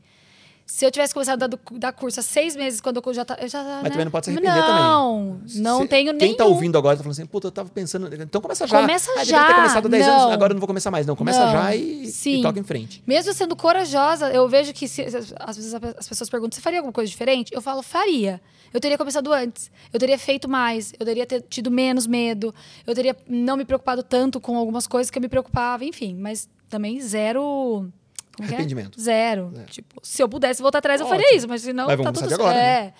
Se 0.69 0.85
eu 0.85 0.91
tivesse 0.91 1.13
começado 1.13 1.41
a 1.41 1.47
dar, 1.47 1.93
curso 1.93 2.19
há 2.19 2.23
seis 2.23 2.53
meses, 2.53 2.81
quando 2.81 3.01
eu 3.03 3.13
já 3.13 3.23
tá, 3.23 3.37
eu 3.39 3.47
já 3.47 3.63
Mas 3.81 3.89
também 3.89 4.03
não 4.03 4.11
pode 4.11 4.25
se 4.25 4.31
arrepender 4.31 4.53
também. 4.53 4.83
Não, 4.83 5.41
não 5.55 5.87
tenho 5.87 6.11
Quem 6.11 6.27
nenhum. 6.27 6.35
tá 6.35 6.45
ouvindo 6.45 6.77
agora 6.77 6.97
tá 6.97 7.03
falando 7.03 7.13
assim, 7.13 7.25
puta, 7.25 7.47
eu 7.47 7.51
tava 7.53 7.69
pensando. 7.69 8.13
Então 8.13 8.41
começa 8.41 8.67
já. 8.67 8.81
Começa 8.81 9.09
ah, 9.15 9.23
já. 9.23 9.47
Ter 9.47 9.55
começado 9.55 9.87
10 9.87 10.05
anos, 10.05 10.23
Não. 10.23 10.31
agora 10.33 10.51
eu 10.51 10.55
não 10.55 10.59
vou 10.59 10.67
começar 10.67 10.91
mais. 10.91 11.07
Não, 11.07 11.15
começa 11.15 11.39
Não. 11.45 11.53
já 11.53 11.73
e, 11.73 12.03
e 12.05 12.41
toca 12.41 12.59
em 12.59 12.63
frente. 12.63 13.01
Mesmo 13.07 13.31
sendo 13.33 13.55
corajosa, 13.55 14.29
eu 14.29 14.49
vejo 14.49 14.73
que 14.73 14.89
se- 14.89 15.05
às 15.39 15.55
vezes 15.55 15.73
as 15.73 16.05
pessoas 16.05 16.29
perguntam: 16.29 16.57
você 16.57 16.61
faria 16.61 16.79
alguma 16.79 16.91
coisa 16.91 17.09
diferente? 17.09 17.53
Eu 17.53 17.61
falo: 17.61 17.81
faria. 17.81 18.41
Eu 18.73 18.81
teria 18.81 18.97
começado 18.97 19.31
antes. 19.31 19.71
Eu 19.93 19.99
teria 20.01 20.19
feito 20.19 20.49
mais. 20.49 20.93
Eu 20.99 21.05
teria 21.05 21.25
ter 21.25 21.43
tido 21.43 21.71
menos 21.71 22.05
medo. 22.05 22.53
Eu 22.85 22.93
teria 22.93 23.15
não 23.25 23.55
me 23.55 23.63
preocupado 23.63 24.03
tanto 24.03 24.41
com 24.41 24.57
algumas 24.57 24.85
coisas 24.85 25.09
que 25.09 25.17
eu 25.17 25.21
me 25.21 25.29
preocupava, 25.29 25.85
enfim. 25.85 26.13
Mas 26.13 26.49
também 26.67 26.99
zero. 26.99 27.89
Como 28.37 28.49
é? 28.49 28.53
Arrependimento. 28.53 28.99
Zero. 28.99 29.51
Tipo, 29.67 29.99
se 30.01 30.21
eu 30.21 30.29
pudesse 30.29 30.61
voltar 30.61 30.77
atrás, 30.77 31.01
eu 31.01 31.07
faria 31.07 31.25
Ótimo. 31.25 31.37
isso, 31.37 31.47
mas 31.49 31.61
se 31.61 31.73
não, 31.73 31.87
Mas 31.87 31.99
tá 31.99 32.11
tudo 32.11 32.33
agora, 32.33 32.53
certo. 32.53 32.55
né? 32.55 32.85
É. 32.87 32.93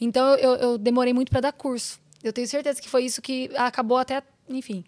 Então 0.00 0.34
eu, 0.36 0.54
eu 0.56 0.78
demorei 0.78 1.12
muito 1.12 1.30
para 1.30 1.40
dar 1.40 1.52
curso. 1.52 2.00
Eu 2.22 2.32
tenho 2.32 2.48
certeza 2.48 2.80
que 2.80 2.88
foi 2.88 3.04
isso 3.04 3.22
que 3.22 3.50
acabou 3.56 3.98
até, 3.98 4.22
enfim. 4.48 4.84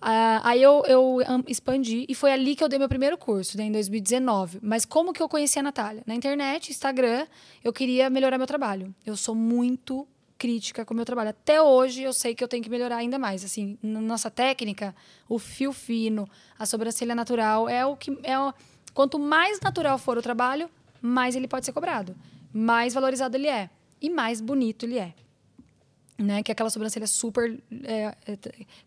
Ah, 0.00 0.40
aí 0.44 0.62
eu, 0.62 0.82
eu 0.86 1.18
expandi 1.46 2.06
e 2.08 2.14
foi 2.14 2.32
ali 2.32 2.56
que 2.56 2.64
eu 2.64 2.68
dei 2.68 2.78
meu 2.78 2.88
primeiro 2.88 3.18
curso, 3.18 3.58
né, 3.58 3.64
em 3.64 3.72
2019. 3.72 4.58
Mas 4.62 4.84
como 4.84 5.12
que 5.12 5.22
eu 5.22 5.28
conheci 5.28 5.58
a 5.58 5.62
Natália? 5.62 6.02
Na 6.06 6.14
internet, 6.14 6.70
Instagram, 6.70 7.26
eu 7.62 7.72
queria 7.72 8.08
melhorar 8.08 8.38
meu 8.38 8.46
trabalho. 8.46 8.94
Eu 9.04 9.16
sou 9.16 9.34
muito 9.34 10.08
crítica 10.38 10.86
com 10.86 10.94
o 10.94 10.96
meu 10.96 11.04
trabalho. 11.04 11.28
Até 11.28 11.60
hoje 11.60 12.02
eu 12.02 12.14
sei 12.14 12.34
que 12.34 12.42
eu 12.42 12.48
tenho 12.48 12.64
que 12.64 12.70
melhorar 12.70 12.96
ainda 12.96 13.18
mais. 13.18 13.44
Assim, 13.44 13.76
na 13.82 14.00
nossa 14.00 14.30
técnica, 14.30 14.96
o 15.28 15.38
fio 15.38 15.70
fino, 15.70 16.26
a 16.58 16.64
sobrancelha 16.64 17.14
natural 17.14 17.68
é 17.68 17.84
o 17.84 17.94
que 17.94 18.18
é 18.22 18.38
o, 18.38 18.54
quanto 18.94 19.18
mais 19.18 19.60
natural 19.60 19.98
for 19.98 20.18
o 20.18 20.22
trabalho, 20.22 20.68
mais 21.00 21.36
ele 21.36 21.48
pode 21.48 21.66
ser 21.66 21.72
cobrado, 21.72 22.14
mais 22.52 22.94
valorizado 22.94 23.36
ele 23.36 23.48
é 23.48 23.70
e 24.00 24.08
mais 24.10 24.40
bonito 24.40 24.84
ele 24.84 24.98
é 24.98 25.14
né? 26.20 26.42
Que 26.42 26.50
é 26.50 26.52
aquela 26.52 26.70
sobrancelha 26.70 27.06
super 27.06 27.58
é, 27.82 28.14
é, 28.26 28.38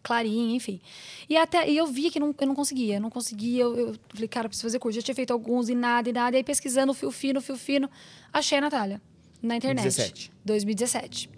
clarinha, 0.02 0.56
enfim. 0.56 0.80
E 1.28 1.36
até 1.36 1.68
e 1.70 1.76
eu 1.76 1.88
vi 1.88 2.10
que 2.12 2.20
não, 2.20 2.34
eu 2.40 2.48
não 2.48 2.56
conseguia, 2.56 2.96
eu 2.98 3.02
não 3.02 3.10
conseguia. 3.10 3.64
Eu, 3.64 3.76
eu 3.76 3.96
falei, 4.10 4.28
cara, 4.28 4.46
eu 4.46 4.50
preciso 4.50 4.68
fazer 4.68 4.80
curso. 4.80 5.00
Já 5.00 5.02
tinha 5.04 5.16
feito 5.16 5.32
alguns 5.34 5.68
e 5.70 5.76
nada, 5.76 6.10
e 6.10 6.14
nada. 6.14 6.36
E 6.36 6.38
aí 6.38 6.44
pesquisando 6.44 6.92
o 6.92 6.96
fio 6.96 7.12
fino, 7.12 7.42
fio 7.42 7.58
fino, 7.58 7.90
achei 8.32 8.58
a 8.58 8.62
Natália 8.62 9.02
na 9.42 9.56
internet. 9.56 9.84
2017. 9.84 10.32
2017. 10.46 11.30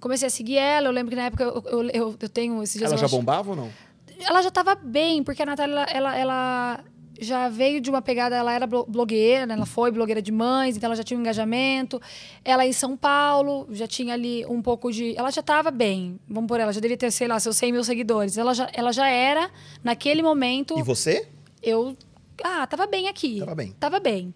Comecei 0.00 0.26
a 0.26 0.30
seguir 0.30 0.56
ela. 0.56 0.88
Eu 0.88 0.92
lembro 0.92 1.10
que 1.10 1.16
na 1.16 1.24
época 1.26 1.44
eu, 1.44 1.62
eu, 1.66 1.82
eu, 1.90 2.16
eu 2.18 2.28
tenho 2.28 2.62
esses 2.62 2.78
dias. 2.78 2.90
Ela 2.90 2.98
já 2.98 3.06
acho- 3.06 3.16
bombava 3.16 3.50
ou 3.50 3.56
não? 3.56 3.70
ela 4.18 4.40
já 4.40 4.48
estava 4.48 4.74
bem, 4.74 5.22
porque 5.22 5.42
a 5.42 5.46
Natália, 5.46 5.86
ela, 5.90 6.16
ela 6.16 6.84
já 7.20 7.48
veio 7.48 7.80
de 7.80 7.88
uma 7.90 8.00
pegada, 8.02 8.34
ela 8.36 8.52
era 8.52 8.66
blo- 8.66 8.84
blogueira, 8.86 9.46
né? 9.46 9.54
ela 9.54 9.66
foi 9.66 9.90
blogueira 9.90 10.20
de 10.22 10.30
mães, 10.32 10.76
então 10.76 10.88
ela 10.88 10.96
já 10.96 11.02
tinha 11.02 11.16
um 11.16 11.20
engajamento. 11.20 12.00
Ela 12.44 12.66
em 12.66 12.72
São 12.72 12.96
Paulo, 12.96 13.66
já 13.70 13.86
tinha 13.86 14.14
ali 14.14 14.44
um 14.46 14.60
pouco 14.62 14.90
de. 14.92 15.16
Ela 15.16 15.30
já 15.30 15.40
estava 15.40 15.70
bem, 15.70 16.18
vamos 16.28 16.48
por 16.48 16.58
ela, 16.60 16.72
já 16.72 16.80
devia 16.80 16.96
ter, 16.96 17.10
sei 17.10 17.28
lá, 17.28 17.38
seus 17.40 17.56
100 17.56 17.72
mil 17.72 17.84
seguidores. 17.84 18.36
Ela 18.38 18.54
já, 18.54 18.68
ela 18.72 18.92
já 18.92 19.08
era, 19.08 19.50
naquele 19.82 20.22
momento, 20.22 20.78
E 20.78 20.82
você? 20.82 21.26
eu. 21.62 21.96
Ah, 22.44 22.66
tava 22.66 22.86
bem 22.86 23.08
aqui. 23.08 23.38
Tava 23.40 23.54
bem. 23.54 23.72
Tava 23.80 23.98
bem. 24.00 24.34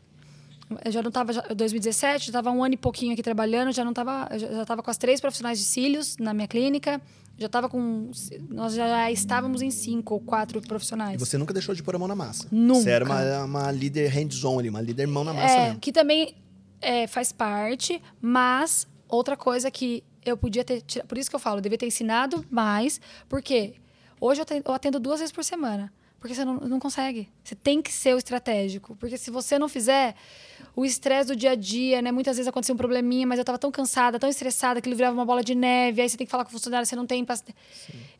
Eu 0.84 0.92
já 0.92 1.02
não 1.02 1.10
tava. 1.10 1.32
Já, 1.32 1.40
2017, 1.54 2.26
já 2.28 2.32
tava 2.32 2.50
um 2.50 2.62
ano 2.64 2.74
e 2.74 2.76
pouquinho 2.76 3.12
aqui 3.12 3.22
trabalhando, 3.22 3.72
já 3.72 3.84
não 3.84 3.92
tava. 3.92 4.28
Já, 4.38 4.46
já 4.48 4.64
tava 4.64 4.82
com 4.82 4.90
as 4.90 4.96
três 4.96 5.20
profissionais 5.20 5.58
de 5.58 5.64
cílios 5.64 6.16
na 6.16 6.32
minha 6.32 6.46
clínica. 6.48 7.00
Já 7.40 7.48
tava 7.48 7.70
com. 7.70 8.10
Nós 8.50 8.74
já 8.74 9.10
estávamos 9.10 9.62
em 9.62 9.70
cinco 9.70 10.12
ou 10.12 10.20
quatro 10.20 10.60
profissionais. 10.60 11.14
E 11.14 11.18
você 11.18 11.38
nunca 11.38 11.54
deixou 11.54 11.74
de 11.74 11.82
pôr 11.82 11.96
a 11.96 11.98
mão 11.98 12.06
na 12.06 12.14
massa. 12.14 12.46
Nunca. 12.52 12.82
Você 12.82 12.90
era 12.90 13.04
uma, 13.04 13.44
uma 13.44 13.72
líder 13.72 14.08
hands-on 14.08 14.58
ali, 14.58 14.68
uma 14.68 14.82
líder 14.82 15.06
mão 15.06 15.24
na 15.24 15.32
massa 15.32 15.54
É, 15.54 15.64
mesmo. 15.68 15.80
que 15.80 15.90
também 15.90 16.34
é, 16.82 17.06
faz 17.06 17.32
parte, 17.32 18.02
mas 18.20 18.86
outra 19.08 19.38
coisa 19.38 19.70
que 19.70 20.04
eu 20.22 20.36
podia 20.36 20.62
ter. 20.62 20.82
Por 21.08 21.16
isso 21.16 21.30
que 21.30 21.36
eu 21.36 21.40
falo, 21.40 21.56
eu 21.58 21.62
devia 21.62 21.78
ter 21.78 21.86
ensinado 21.86 22.44
mais, 22.50 23.00
porque 23.26 23.72
hoje 24.20 24.42
eu 24.42 24.74
atendo 24.74 25.00
duas 25.00 25.20
vezes 25.20 25.32
por 25.32 25.42
semana. 25.42 25.90
Porque 26.20 26.34
você 26.34 26.44
não, 26.44 26.56
não 26.56 26.78
consegue. 26.78 27.28
Você 27.42 27.54
tem 27.54 27.80
que 27.80 27.90
ser 27.90 28.14
o 28.14 28.18
estratégico. 28.18 28.94
Porque 28.96 29.16
se 29.16 29.30
você 29.30 29.58
não 29.58 29.68
fizer, 29.70 30.14
o 30.76 30.84
estresse 30.84 31.28
do 31.28 31.34
dia 31.36 31.52
a 31.52 31.54
dia, 31.54 32.02
né? 32.02 32.12
Muitas 32.12 32.36
vezes 32.36 32.46
acontecia 32.46 32.74
um 32.74 32.78
probleminha, 32.78 33.26
mas 33.26 33.38
eu 33.38 33.44
tava 33.44 33.58
tão 33.58 33.70
cansada, 33.72 34.18
tão 34.18 34.28
estressada, 34.28 34.82
que 34.82 34.88
ele 34.88 34.94
virava 34.96 35.14
uma 35.14 35.24
bola 35.24 35.42
de 35.42 35.54
neve, 35.54 36.02
aí 36.02 36.08
você 36.08 36.18
tem 36.18 36.26
que 36.26 36.30
falar 36.30 36.44
com 36.44 36.50
o 36.50 36.52
funcionário, 36.52 36.84
você 36.86 36.94
não 36.94 37.06
tem. 37.06 37.24
paci- 37.24 37.54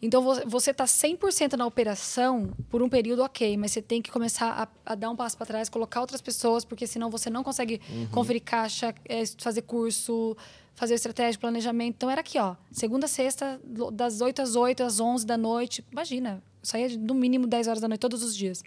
Então 0.00 0.22
vo- 0.22 0.40
você 0.46 0.72
tá 0.72 0.86
100% 0.86 1.56
na 1.58 1.66
operação 1.66 2.50
por 2.70 2.82
um 2.82 2.88
período, 2.88 3.22
ok, 3.22 3.56
mas 3.58 3.72
você 3.72 3.82
tem 3.82 4.00
que 4.00 4.10
começar 4.10 4.68
a, 4.86 4.92
a 4.92 4.94
dar 4.94 5.10
um 5.10 5.16
passo 5.16 5.36
para 5.36 5.44
trás, 5.46 5.68
colocar 5.68 6.00
outras 6.00 6.22
pessoas, 6.22 6.64
porque 6.64 6.86
senão 6.86 7.10
você 7.10 7.28
não 7.28 7.44
consegue 7.44 7.80
conferir 8.10 8.42
caixa, 8.42 8.94
é, 9.06 9.24
fazer 9.38 9.60
curso, 9.62 10.34
fazer 10.80 10.94
estratégia, 10.94 11.38
planejamento. 11.38 11.96
Então 11.96 12.10
era 12.10 12.22
aqui, 12.22 12.38
ó, 12.38 12.56
segunda 12.72 13.06
sexta, 13.06 13.60
das 13.92 14.22
8 14.22 14.40
às 14.40 14.56
8, 14.56 14.82
às 14.82 14.98
11 14.98 15.26
da 15.26 15.36
noite. 15.36 15.84
Imagina, 15.92 16.42
saía 16.62 16.88
no 16.96 17.12
mínimo 17.12 17.46
10 17.46 17.68
horas 17.68 17.82
da 17.82 17.86
noite 17.86 18.00
todos 18.00 18.22
os 18.22 18.34
dias. 18.34 18.64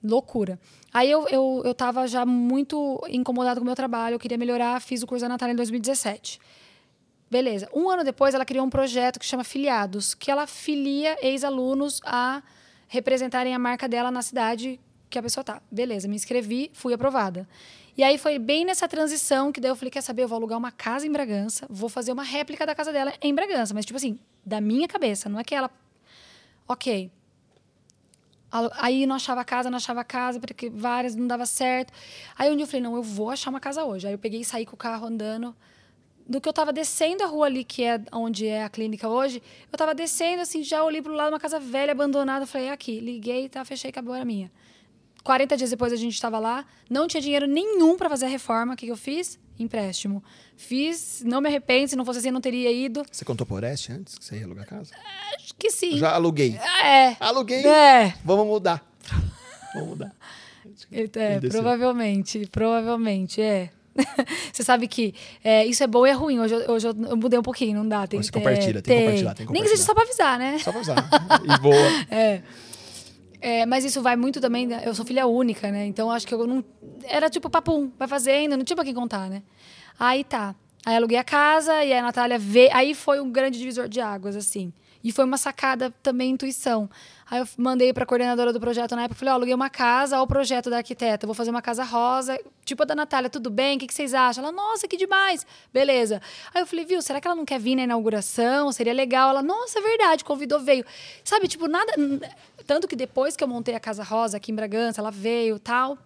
Loucura. 0.00 0.60
Aí 0.94 1.10
eu, 1.10 1.26
eu, 1.26 1.62
eu 1.64 1.74
tava 1.74 2.06
já 2.06 2.24
muito 2.24 3.04
incomodada 3.08 3.58
com 3.58 3.64
o 3.64 3.66
meu 3.66 3.74
trabalho, 3.74 4.14
eu 4.14 4.18
queria 4.20 4.38
melhorar, 4.38 4.80
fiz 4.80 5.02
o 5.02 5.08
curso 5.08 5.24
da 5.24 5.28
Natália 5.28 5.54
em 5.54 5.56
2017. 5.56 6.38
Beleza. 7.28 7.68
Um 7.74 7.90
ano 7.90 8.04
depois, 8.04 8.32
ela 8.32 8.44
criou 8.44 8.64
um 8.64 8.70
projeto 8.70 9.18
que 9.18 9.26
chama 9.26 9.42
Filiados, 9.42 10.14
que 10.14 10.30
ela 10.30 10.46
filia 10.46 11.18
ex-alunos 11.20 12.00
a 12.04 12.44
representarem 12.86 13.52
a 13.56 13.58
marca 13.58 13.88
dela 13.88 14.12
na 14.12 14.22
cidade 14.22 14.78
que 15.10 15.18
a 15.18 15.22
pessoa 15.22 15.42
tá. 15.42 15.60
Beleza, 15.68 16.06
me 16.06 16.14
inscrevi, 16.14 16.70
fui 16.72 16.94
aprovada. 16.94 17.48
E 17.98 18.04
aí 18.04 18.16
foi 18.16 18.38
bem 18.38 18.64
nessa 18.64 18.86
transição 18.86 19.50
que 19.50 19.60
daí 19.60 19.72
eu 19.72 19.74
falei, 19.74 19.90
quer 19.90 20.02
saber, 20.02 20.22
eu 20.22 20.28
vou 20.28 20.36
alugar 20.36 20.56
uma 20.56 20.70
casa 20.70 21.04
em 21.04 21.10
Bragança, 21.10 21.66
vou 21.68 21.88
fazer 21.88 22.12
uma 22.12 22.22
réplica 22.22 22.64
da 22.64 22.72
casa 22.72 22.92
dela 22.92 23.12
em 23.20 23.34
Bragança, 23.34 23.74
mas 23.74 23.84
tipo 23.84 23.96
assim, 23.96 24.16
da 24.46 24.60
minha 24.60 24.86
cabeça, 24.86 25.28
não 25.28 25.40
é 25.40 25.42
que 25.42 25.52
ela 25.52 25.68
OK. 26.68 27.10
Aí 28.76 29.04
não 29.04 29.16
achava 29.16 29.44
casa, 29.44 29.68
não 29.68 29.78
achava 29.78 30.04
casa, 30.04 30.38
porque 30.38 30.70
várias 30.70 31.16
não 31.16 31.26
dava 31.26 31.44
certo. 31.44 31.92
Aí 32.38 32.48
um 32.52 32.54
dia 32.54 32.62
eu 32.62 32.68
falei, 32.68 32.82
não, 32.82 32.94
eu 32.94 33.02
vou 33.02 33.30
achar 33.30 33.50
uma 33.50 33.58
casa 33.58 33.84
hoje. 33.84 34.06
Aí 34.06 34.14
eu 34.14 34.18
peguei 34.18 34.42
e 34.42 34.44
saí 34.44 34.64
com 34.64 34.74
o 34.74 34.78
carro 34.78 35.04
andando. 35.04 35.54
Do 36.24 36.40
que 36.40 36.48
eu 36.48 36.52
tava 36.52 36.72
descendo 36.72 37.24
a 37.24 37.26
rua 37.26 37.46
ali, 37.46 37.64
que 37.64 37.82
é 37.82 38.00
onde 38.12 38.46
é 38.46 38.62
a 38.62 38.68
clínica 38.68 39.08
hoje, 39.08 39.42
eu 39.72 39.76
tava 39.76 39.94
descendo, 39.94 40.42
assim, 40.42 40.62
já 40.62 40.84
olhei 40.84 41.02
pro 41.02 41.12
lado, 41.12 41.32
uma 41.32 41.40
casa 41.40 41.58
velha, 41.58 41.90
abandonada. 41.90 42.46
Falei, 42.46 42.68
é 42.68 42.70
aqui. 42.70 43.00
Liguei, 43.00 43.48
tá, 43.48 43.64
fechei, 43.64 43.90
acabou, 43.90 44.14
era 44.14 44.24
minha. 44.24 44.52
40 45.24 45.56
dias 45.56 45.70
depois 45.70 45.92
a 45.92 45.96
gente 45.96 46.14
estava 46.14 46.38
lá, 46.38 46.64
não 46.88 47.06
tinha 47.06 47.20
dinheiro 47.20 47.46
nenhum 47.46 47.96
para 47.96 48.08
fazer 48.08 48.26
a 48.26 48.28
reforma. 48.28 48.74
O 48.74 48.76
que, 48.76 48.86
que 48.86 48.92
eu 48.92 48.96
fiz? 48.96 49.38
Empréstimo. 49.58 50.22
Fiz, 50.56 51.22
não 51.26 51.40
me 51.40 51.48
arrependo, 51.48 51.88
se 51.88 51.96
não 51.96 52.04
fosse 52.04 52.20
assim, 52.20 52.28
eu 52.28 52.32
não 52.34 52.40
teria 52.40 52.70
ido. 52.72 53.02
Você 53.10 53.24
contou 53.24 53.46
por 53.46 53.62
Oeste 53.64 53.92
antes 53.92 54.16
que 54.18 54.24
você 54.24 54.36
ia 54.38 54.44
alugar 54.44 54.64
a 54.64 54.66
casa? 54.66 54.92
Acho 55.36 55.54
que 55.58 55.70
sim. 55.70 55.98
Já 55.98 56.14
aluguei. 56.14 56.56
É. 56.84 57.16
Aluguei. 57.20 57.64
É. 57.66 58.14
Vamos 58.24 58.46
mudar. 58.46 58.84
Vamos 59.74 59.88
mudar. 59.90 60.12
É, 60.92 61.40
provavelmente, 61.48 62.46
provavelmente, 62.52 63.40
é. 63.40 63.70
Você 64.52 64.62
sabe 64.62 64.86
que 64.86 65.12
é, 65.42 65.66
isso 65.66 65.82
é 65.82 65.86
bom 65.88 66.06
e 66.06 66.10
é 66.10 66.12
ruim. 66.12 66.38
Hoje, 66.38 66.54
eu- 66.54 66.70
hoje 66.70 66.86
eu, 66.86 66.94
eu 67.10 67.16
mudei 67.16 67.36
um 67.38 67.42
pouquinho, 67.42 67.78
não 67.78 67.88
dá. 67.88 68.06
Tem 68.06 68.22
Você 68.22 68.28
que 68.30 68.38
ter- 68.38 68.44
compartilha, 68.44 68.80
tem 68.82 68.96
que 68.96 69.02
compartilhar, 69.02 69.34
tem 69.34 69.46
que 69.46 69.52
Nem 69.52 69.62
que 69.62 69.68
seja 69.70 69.84
compartilhar. 69.86 69.86
só 69.86 69.94
pra 69.94 70.02
avisar, 70.04 70.38
né? 70.38 70.58
Só 70.60 70.70
pra 70.70 70.80
usar. 70.80 71.08
E 71.56 71.58
boa. 71.60 71.74
É. 72.10 72.42
É, 73.40 73.64
mas 73.66 73.84
isso 73.84 74.02
vai 74.02 74.16
muito 74.16 74.40
também. 74.40 74.68
Eu 74.84 74.94
sou 74.94 75.04
filha 75.04 75.26
única, 75.26 75.70
né? 75.70 75.86
Então 75.86 76.10
acho 76.10 76.26
que 76.26 76.34
eu 76.34 76.46
não. 76.46 76.64
Era 77.04 77.30
tipo 77.30 77.48
papum, 77.48 77.90
vai 77.98 78.08
fazendo, 78.08 78.56
não 78.56 78.64
tinha 78.64 78.76
pra 78.76 78.84
quem 78.84 78.94
contar, 78.94 79.28
né? 79.28 79.42
Aí 79.98 80.24
tá. 80.24 80.54
Aí 80.84 80.96
aluguei 80.96 81.18
a 81.18 81.24
casa 81.24 81.84
e 81.84 81.92
a 81.92 82.02
Natália 82.02 82.38
veio. 82.38 82.70
Aí 82.72 82.94
foi 82.94 83.20
um 83.20 83.30
grande 83.30 83.58
divisor 83.58 83.88
de 83.88 84.00
águas, 84.00 84.36
assim. 84.36 84.72
E 85.02 85.12
foi 85.12 85.24
uma 85.24 85.36
sacada 85.36 85.94
também, 86.02 86.30
intuição. 86.30 86.90
Aí 87.30 87.38
eu 87.38 87.48
mandei 87.56 87.92
pra 87.92 88.04
coordenadora 88.04 88.52
do 88.52 88.58
projeto 88.58 88.96
na 88.96 89.02
época, 89.04 89.18
falei, 89.18 89.32
ó, 89.32 89.36
aluguei 89.36 89.54
uma 89.54 89.70
casa, 89.70 90.18
ó 90.18 90.22
o 90.22 90.26
projeto 90.26 90.70
da 90.70 90.78
arquiteta, 90.78 91.26
vou 91.26 91.34
fazer 91.34 91.50
uma 91.50 91.62
casa 91.62 91.84
rosa, 91.84 92.38
tipo 92.64 92.82
a 92.82 92.86
da 92.86 92.94
Natália, 92.94 93.30
tudo 93.30 93.50
bem? 93.50 93.76
O 93.76 93.80
que, 93.80 93.86
que 93.86 93.94
vocês 93.94 94.12
acham? 94.12 94.42
Ela, 94.42 94.52
nossa, 94.52 94.88
que 94.88 94.96
demais! 94.96 95.46
Beleza. 95.72 96.20
Aí 96.52 96.62
eu 96.62 96.66
falei, 96.66 96.84
viu, 96.84 97.00
será 97.00 97.20
que 97.20 97.28
ela 97.28 97.36
não 97.36 97.44
quer 97.44 97.60
vir 97.60 97.76
na 97.76 97.82
inauguração? 97.82 98.72
Seria 98.72 98.92
legal. 98.92 99.30
Ela, 99.30 99.42
nossa, 99.42 99.78
é 99.78 99.82
verdade, 99.82 100.24
convidou, 100.24 100.58
veio. 100.58 100.84
Sabe, 101.22 101.46
tipo, 101.46 101.68
nada... 101.68 101.92
Tanto 102.68 102.86
que 102.86 102.94
depois 102.94 103.34
que 103.34 103.42
eu 103.42 103.48
montei 103.48 103.74
a 103.74 103.80
Casa 103.80 104.02
Rosa 104.04 104.36
aqui 104.36 104.52
em 104.52 104.54
Bragança, 104.54 105.00
ela 105.00 105.10
veio 105.10 105.58
tal. 105.58 105.96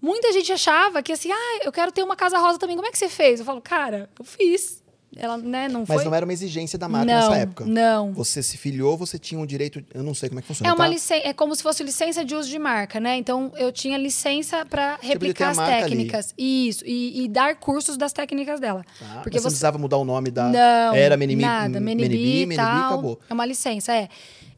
Muita 0.00 0.32
gente 0.32 0.52
achava 0.52 1.02
que 1.02 1.10
assim, 1.10 1.32
ah, 1.32 1.60
eu 1.64 1.72
quero 1.72 1.90
ter 1.90 2.04
uma 2.04 2.14
casa 2.14 2.38
rosa 2.38 2.60
também. 2.60 2.76
Como 2.76 2.86
é 2.86 2.92
que 2.92 2.98
você 2.98 3.08
fez? 3.08 3.40
Eu 3.40 3.46
falo, 3.46 3.60
cara, 3.60 4.08
eu 4.16 4.24
fiz. 4.24 4.84
Ela, 5.16 5.38
né, 5.38 5.66
não 5.66 5.80
Mas 5.80 5.96
foi. 5.96 6.04
não 6.04 6.14
era 6.14 6.26
uma 6.26 6.32
exigência 6.32 6.78
da 6.78 6.88
marca 6.88 7.06
Não, 7.06 7.30
nessa 7.30 7.40
época. 7.40 7.64
não. 7.64 8.12
Você 8.12 8.42
se 8.42 8.56
filiou, 8.58 8.96
você 8.98 9.18
tinha 9.18 9.40
um 9.40 9.46
direito. 9.46 9.82
Eu 9.92 10.02
não 10.02 10.14
sei 10.14 10.28
como 10.28 10.38
é 10.38 10.42
que 10.42 10.46
funciona. 10.48 10.70
É 10.70 10.72
uma 10.72 10.84
tá? 10.84 10.90
licença, 10.90 11.26
é 11.26 11.32
como 11.32 11.56
se 11.56 11.62
fosse 11.62 11.82
licença 11.82 12.24
de 12.24 12.34
uso 12.34 12.48
de 12.48 12.58
marca, 12.58 13.00
né? 13.00 13.16
Então 13.16 13.50
eu 13.56 13.72
tinha 13.72 13.96
licença 13.96 14.64
para 14.66 14.98
replicar 15.00 15.50
as 15.50 15.56
marca 15.56 15.72
ali. 15.74 15.82
técnicas. 15.84 16.34
Isso, 16.36 16.84
e, 16.86 17.24
e 17.24 17.28
dar 17.28 17.56
cursos 17.56 17.96
das 17.96 18.12
técnicas 18.12 18.60
dela. 18.60 18.84
Tá? 18.98 19.20
Porque 19.22 19.38
Mas 19.38 19.42
você 19.42 19.48
você 19.48 19.48
precisava 19.48 19.78
mudar 19.78 19.96
o 19.96 20.04
nome 20.04 20.30
da. 20.30 20.48
Não, 20.50 20.94
Era 20.94 21.16
Menimi, 21.16 21.42
nada, 21.42 21.80
Menibi, 21.80 22.10
Menibi, 22.10 22.46
Menibi, 22.46 22.60
acabou. 22.60 23.18
É 23.28 23.32
uma 23.32 23.46
licença, 23.46 23.92
é. 23.92 24.08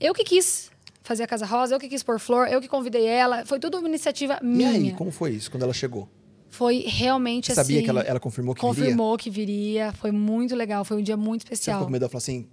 Eu 0.01 0.15
que 0.15 0.25
quis 0.25 0.71
fazer 1.03 1.23
a 1.23 1.27
Casa 1.27 1.47
Rosa, 1.47 1.75
eu 1.75 1.81
que 1.81 1.89
quis 1.89 2.03
pôr 2.03 2.19
flor, 2.19 2.49
eu 2.49 2.61
que 2.61 2.69
convidei 2.69 3.05
ela. 3.07 3.45
Foi 3.47 3.59
tudo 3.59 3.79
uma 3.79 3.89
iniciativa 3.89 4.39
E 4.43 4.47
minha. 4.47 4.71
aí, 4.71 4.93
como 4.93 5.11
foi 5.11 5.33
isso 5.33 5.51
quando 5.51 5.63
ela 5.63 5.73
chegou? 5.73 6.09
Foi 6.51 6.85
realmente 6.87 7.47
Você 7.47 7.53
assim. 7.53 7.61
sabia 7.73 7.83
que 7.83 7.91
ela, 7.91 8.01
ela 8.03 8.21
confirmou 8.21 8.55
que 8.55 8.61
viria? 8.61 8.75
confirmou 8.75 9.17
que 9.19 9.31
viria. 9.31 9.93
Foi 9.93 10.11
muito 10.11 10.55
legal, 10.57 10.85
foi 10.85 10.97
um 10.99 11.03
dia 11.03 11.17
muito 11.17 11.43
Você 11.43 11.47
ficou 11.47 11.55
especial. 11.55 11.85
com 11.85 11.91
medo? 11.91 12.03
Ela 12.05 12.09
falou 12.11 12.19
assim: 12.19 12.49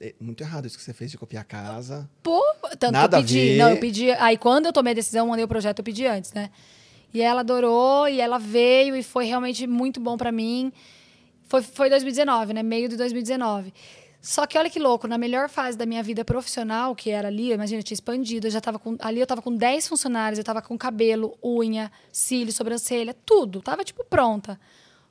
"É 0.00 0.14
muito 0.20 0.42
errado 0.42 0.66
isso 0.66 0.76
que 0.76 0.82
você 0.82 0.92
fez 0.92 1.10
de 1.10 1.18
copiar 1.18 1.42
a 1.42 1.44
casa. 1.44 2.08
Pô, 2.22 2.42
tanto 2.78 2.92
Nada 2.92 3.16
que 3.18 3.22
eu 3.22 3.26
pedi. 3.26 3.38
ver. 3.50 3.56
Não, 3.58 3.70
eu 3.70 3.76
pedi. 3.78 4.10
Aí 4.12 4.36
quando 4.36 4.66
eu 4.66 4.72
tomei 4.72 4.90
a 4.92 4.94
decisão, 4.94 5.28
mandei 5.28 5.44
o 5.44 5.48
projeto, 5.48 5.78
eu 5.78 5.84
pedi 5.84 6.06
antes, 6.06 6.32
né? 6.32 6.50
E 7.14 7.22
ela 7.22 7.40
adorou, 7.40 8.06
e 8.08 8.20
ela 8.20 8.38
veio, 8.38 8.94
e 8.96 9.02
foi 9.02 9.24
realmente 9.24 9.66
muito 9.66 9.98
bom 10.00 10.16
pra 10.16 10.30
mim. 10.32 10.72
Foi, 11.48 11.62
foi 11.62 11.88
2019, 11.88 12.52
né? 12.52 12.62
Meio 12.62 12.88
de 12.88 12.96
2019. 12.96 13.72
Só 14.28 14.46
que 14.46 14.58
olha 14.58 14.68
que 14.68 14.78
louco, 14.78 15.08
na 15.08 15.16
melhor 15.16 15.48
fase 15.48 15.78
da 15.78 15.86
minha 15.86 16.02
vida 16.02 16.22
profissional, 16.22 16.94
que 16.94 17.08
era 17.08 17.28
ali, 17.28 17.50
imagina, 17.50 17.80
eu 17.80 17.82
tinha 17.82 17.94
expandido, 17.94 18.46
eu 18.46 18.50
já 18.50 18.60
tava 18.60 18.78
com. 18.78 18.94
Ali 18.98 19.20
eu 19.20 19.26
tava 19.26 19.40
com 19.40 19.56
10 19.56 19.88
funcionários, 19.88 20.36
eu 20.36 20.44
tava 20.44 20.60
com 20.60 20.76
cabelo, 20.76 21.34
unha, 21.42 21.90
cílio, 22.12 22.52
sobrancelha, 22.52 23.14
tudo. 23.24 23.62
Tava, 23.62 23.82
tipo, 23.82 24.04
pronta. 24.04 24.60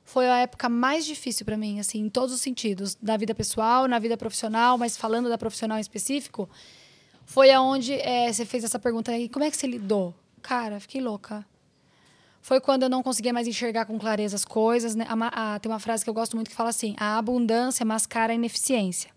Foi 0.04 0.28
a 0.28 0.38
época 0.38 0.68
mais 0.68 1.04
difícil 1.04 1.44
pra 1.44 1.56
mim, 1.56 1.80
assim, 1.80 1.98
em 1.98 2.08
todos 2.08 2.32
os 2.32 2.40
sentidos. 2.40 2.94
Da 2.94 3.16
vida 3.16 3.34
pessoal, 3.34 3.88
na 3.88 3.98
vida 3.98 4.16
profissional, 4.16 4.78
mas 4.78 4.96
falando 4.96 5.28
da 5.28 5.36
profissional 5.36 5.78
em 5.78 5.80
específico, 5.80 6.48
foi 7.26 7.50
aonde 7.50 7.94
é, 7.94 8.32
você 8.32 8.46
fez 8.46 8.62
essa 8.62 8.78
pergunta 8.78 9.10
aí, 9.10 9.28
como 9.28 9.44
é 9.44 9.50
que 9.50 9.56
você 9.56 9.66
lidou? 9.66 10.14
Cara, 10.40 10.78
fiquei 10.78 11.00
louca. 11.00 11.44
Foi 12.48 12.62
quando 12.62 12.84
eu 12.84 12.88
não 12.88 13.02
conseguia 13.02 13.30
mais 13.30 13.46
enxergar 13.46 13.84
com 13.84 13.98
clareza 13.98 14.34
as 14.34 14.42
coisas. 14.42 14.94
Né? 14.94 15.04
A 15.06 15.54
a- 15.54 15.58
tem 15.58 15.70
uma 15.70 15.78
frase 15.78 16.02
que 16.02 16.08
eu 16.08 16.14
gosto 16.14 16.34
muito 16.34 16.48
que 16.48 16.56
fala 16.56 16.70
assim: 16.70 16.94
a 16.96 17.18
abundância 17.18 17.84
mascara 17.84 18.32
a 18.32 18.34
ineficiência. 18.34 19.10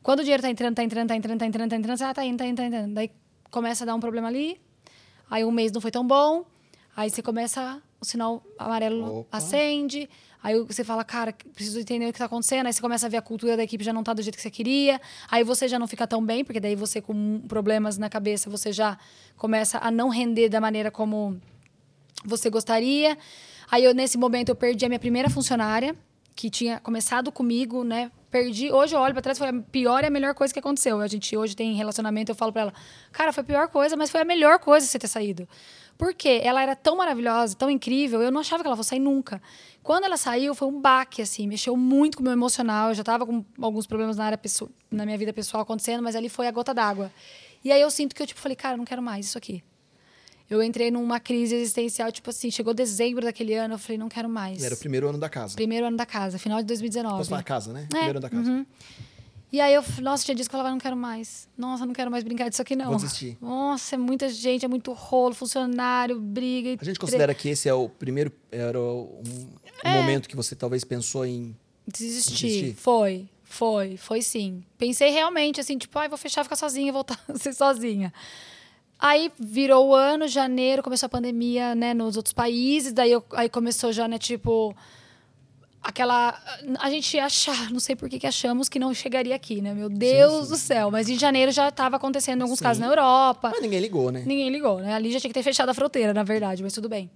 Quando 0.00 0.20
o 0.20 0.22
dinheiro 0.22 0.40
tá 0.40 0.48
entrando, 0.48 0.76
tá 0.76 0.84
entrando, 0.84 1.08
tá 1.08 1.16
entrando, 1.16 1.38
tá 1.40 1.46
entrando, 1.46 1.70
tá 1.70 1.76
entrando, 1.76 2.02
ah, 2.02 2.14
tá 2.14 2.24
indo, 2.24 2.38
tá 2.38 2.46
indo, 2.46 2.56
tá 2.56 2.64
indo. 2.66 2.94
Daí 2.94 3.10
começa 3.50 3.82
a 3.82 3.86
dar 3.86 3.96
um 3.96 3.98
problema 3.98 4.28
ali, 4.28 4.60
aí 5.28 5.44
um 5.44 5.50
mês 5.50 5.72
não 5.72 5.80
foi 5.80 5.90
tão 5.90 6.06
bom, 6.06 6.44
aí 6.96 7.10
você 7.10 7.20
começa, 7.20 7.82
o 8.00 8.04
sinal 8.04 8.44
amarelo 8.56 9.22
Opa. 9.22 9.38
acende, 9.38 10.08
aí 10.40 10.62
você 10.62 10.84
fala, 10.84 11.02
cara, 11.02 11.34
preciso 11.52 11.80
entender 11.80 12.08
o 12.08 12.12
que 12.12 12.18
tá 12.20 12.26
acontecendo, 12.26 12.68
aí 12.68 12.72
você 12.72 12.80
começa 12.80 13.06
a 13.06 13.08
ver 13.08 13.16
a 13.16 13.22
cultura 13.22 13.56
da 13.56 13.64
equipe 13.64 13.82
já 13.82 13.92
não 13.92 14.04
tá 14.04 14.14
do 14.14 14.22
jeito 14.22 14.36
que 14.36 14.42
você 14.42 14.52
queria, 14.52 15.00
aí 15.28 15.42
você 15.42 15.66
já 15.66 15.80
não 15.80 15.88
fica 15.88 16.06
tão 16.06 16.24
bem, 16.24 16.44
porque 16.44 16.60
daí 16.60 16.76
você 16.76 17.02
com 17.02 17.40
problemas 17.48 17.98
na 17.98 18.08
cabeça, 18.08 18.48
você 18.48 18.72
já 18.72 18.96
começa 19.36 19.78
a 19.78 19.90
não 19.90 20.10
render 20.10 20.48
da 20.48 20.60
maneira 20.60 20.92
como 20.92 21.40
você 22.24 22.50
gostaria. 22.50 23.16
Aí 23.70 23.84
eu 23.84 23.94
nesse 23.94 24.16
momento 24.16 24.48
eu 24.48 24.54
perdi 24.56 24.84
a 24.84 24.88
minha 24.88 24.98
primeira 24.98 25.28
funcionária, 25.28 25.96
que 26.34 26.48
tinha 26.48 26.78
começado 26.78 27.32
comigo, 27.32 27.82
né? 27.82 28.10
Perdi. 28.30 28.70
Hoje 28.70 28.94
eu 28.94 29.00
olho 29.00 29.12
pra 29.12 29.20
trás 29.20 29.38
foi 29.38 29.48
a 29.48 29.52
pior 29.52 30.04
e 30.04 30.06
a 30.06 30.10
melhor 30.10 30.34
coisa 30.34 30.52
que 30.52 30.60
aconteceu. 30.60 31.00
A 31.00 31.06
gente 31.06 31.36
hoje 31.36 31.56
tem 31.56 31.74
relacionamento, 31.74 32.30
eu 32.30 32.36
falo 32.36 32.52
pra 32.52 32.62
ela, 32.62 32.74
cara, 33.10 33.32
foi 33.32 33.42
a 33.42 33.44
pior 33.44 33.68
coisa, 33.68 33.96
mas 33.96 34.10
foi 34.10 34.20
a 34.20 34.24
melhor 34.24 34.58
coisa 34.58 34.86
você 34.86 34.98
ter 34.98 35.08
saído. 35.08 35.48
Por 35.98 36.14
quê? 36.14 36.40
Ela 36.44 36.62
era 36.62 36.76
tão 36.76 36.96
maravilhosa, 36.96 37.56
tão 37.56 37.68
incrível, 37.68 38.22
eu 38.22 38.30
não 38.30 38.40
achava 38.40 38.62
que 38.62 38.68
ela 38.68 38.76
fosse 38.76 38.90
sair 38.90 39.00
nunca. 39.00 39.42
Quando 39.82 40.04
ela 40.04 40.16
saiu, 40.16 40.54
foi 40.54 40.68
um 40.68 40.80
baque, 40.80 41.22
assim, 41.22 41.48
mexeu 41.48 41.76
muito 41.76 42.18
com 42.18 42.22
o 42.22 42.24
meu 42.24 42.32
emocional. 42.32 42.90
Eu 42.90 42.94
já 42.94 43.02
tava 43.02 43.26
com 43.26 43.44
alguns 43.60 43.86
problemas 43.86 44.16
na 44.16 44.26
área 44.26 44.40
na 44.90 45.04
minha 45.04 45.18
vida 45.18 45.32
pessoal 45.32 45.62
acontecendo, 45.62 46.02
mas 46.02 46.14
ali 46.14 46.28
foi 46.28 46.46
a 46.46 46.52
gota 46.52 46.72
d'água. 46.72 47.10
E 47.64 47.72
aí 47.72 47.80
eu 47.80 47.90
sinto 47.90 48.14
que 48.14 48.22
eu, 48.22 48.26
tipo, 48.26 48.38
falei, 48.38 48.54
cara, 48.54 48.76
não 48.76 48.84
quero 48.84 49.02
mais 49.02 49.26
isso 49.26 49.36
aqui. 49.36 49.64
Eu 50.50 50.62
entrei 50.62 50.90
numa 50.90 51.20
crise 51.20 51.54
existencial, 51.54 52.10
tipo 52.10 52.30
assim, 52.30 52.50
chegou 52.50 52.72
dezembro 52.72 53.24
daquele 53.24 53.54
ano, 53.54 53.74
eu 53.74 53.78
falei, 53.78 53.98
não 53.98 54.08
quero 54.08 54.28
mais. 54.28 54.62
E 54.62 54.66
era 54.66 54.74
o 54.74 54.78
primeiro 54.78 55.08
ano 55.08 55.18
da 55.18 55.28
casa. 55.28 55.54
Primeiro 55.54 55.86
ano 55.86 55.96
da 55.96 56.06
casa, 56.06 56.38
final 56.38 56.58
de 56.58 56.64
2019. 56.66 57.18
Posso 57.18 57.30
falar 57.30 57.42
casa, 57.42 57.72
né? 57.72 57.82
É, 57.84 57.86
Primeiro 57.88 58.10
ano 58.18 58.20
da 58.20 58.30
casa. 58.30 58.66
E 59.50 59.60
aí 59.62 59.72
eu, 59.74 59.82
nossa, 60.02 60.24
tinha 60.24 60.34
dias 60.34 60.46
que 60.46 60.54
eu 60.54 60.58
falava, 60.58 60.70
não 60.74 60.78
quero 60.80 60.96
mais. 60.96 61.48
Nossa, 61.56 61.86
não 61.86 61.94
quero 61.94 62.10
mais 62.10 62.22
brincar 62.22 62.48
disso 62.50 62.60
aqui, 62.60 62.76
não. 62.76 62.86
Vou 62.86 62.96
desistir. 62.96 63.36
Nossa, 63.42 63.94
é 63.94 63.98
muita 63.98 64.28
gente, 64.28 64.64
é 64.64 64.68
muito 64.68 64.92
rolo, 64.92 65.34
funcionário, 65.34 66.20
briga. 66.20 66.70
e 66.70 66.78
A 66.80 66.84
gente 66.84 66.98
considera 66.98 67.32
que 67.34 67.48
esse 67.50 67.66
é 67.68 67.72
o 67.74 67.88
primeiro. 67.88 68.30
Era 68.52 68.78
um, 68.78 69.22
um 69.24 69.48
É. 69.82 69.94
momento 70.00 70.28
que 70.28 70.36
você 70.36 70.54
talvez 70.54 70.84
pensou 70.84 71.24
em. 71.24 71.56
Desistir. 71.86 72.46
Desistir? 72.46 72.74
Foi, 72.74 73.26
foi, 73.42 73.96
foi 73.96 74.20
sim. 74.20 74.62
Pensei 74.76 75.08
realmente 75.10 75.60
assim, 75.60 75.78
tipo, 75.78 75.98
ai, 75.98 76.08
vou 76.10 76.18
fechar, 76.18 76.42
ficar 76.44 76.56
sozinha, 76.56 76.92
voltar 76.92 77.18
a 77.28 77.34
ser 77.38 77.54
sozinha. 77.54 78.12
Aí 78.98 79.30
virou 79.38 79.88
o 79.88 79.94
ano, 79.94 80.26
janeiro, 80.26 80.82
começou 80.82 81.06
a 81.06 81.10
pandemia, 81.10 81.74
né, 81.74 81.94
nos 81.94 82.16
outros 82.16 82.32
países, 82.32 82.92
daí 82.92 83.12
eu- 83.12 83.24
aí 83.32 83.48
começou 83.48 83.92
já, 83.92 84.08
né, 84.08 84.18
tipo 84.18 84.74
aquela 85.80 86.36
a 86.80 86.90
gente 86.90 87.16
achar, 87.18 87.70
não 87.70 87.78
sei 87.80 87.94
por 87.94 88.08
que 88.08 88.26
achamos 88.26 88.68
que 88.68 88.78
não 88.78 88.92
chegaria 88.92 89.34
aqui, 89.34 89.60
né? 89.60 89.72
Meu 89.72 89.88
Deus 89.88 90.48
do 90.48 90.56
céu, 90.56 90.90
mas 90.90 91.08
em 91.08 91.16
janeiro 91.18 91.52
já 91.52 91.68
estava 91.68 91.96
acontecendo 91.96 92.40
em 92.40 92.42
alguns 92.42 92.58
Sim. 92.58 92.64
casos 92.64 92.80
na 92.80 92.86
Europa. 92.88 93.50
Mas 93.52 93.62
ninguém 93.62 93.80
ligou, 93.80 94.10
né? 94.10 94.22
Ninguém 94.26 94.50
ligou, 94.50 94.80
né? 94.80 94.92
Ali 94.94 95.12
já 95.12 95.20
tinha 95.20 95.30
que 95.30 95.34
ter 95.34 95.42
fechado 95.44 95.68
a 95.68 95.74
fronteira, 95.74 96.12
na 96.12 96.24
verdade, 96.24 96.62
mas 96.62 96.72
tudo 96.72 96.88
bem. 96.88 97.08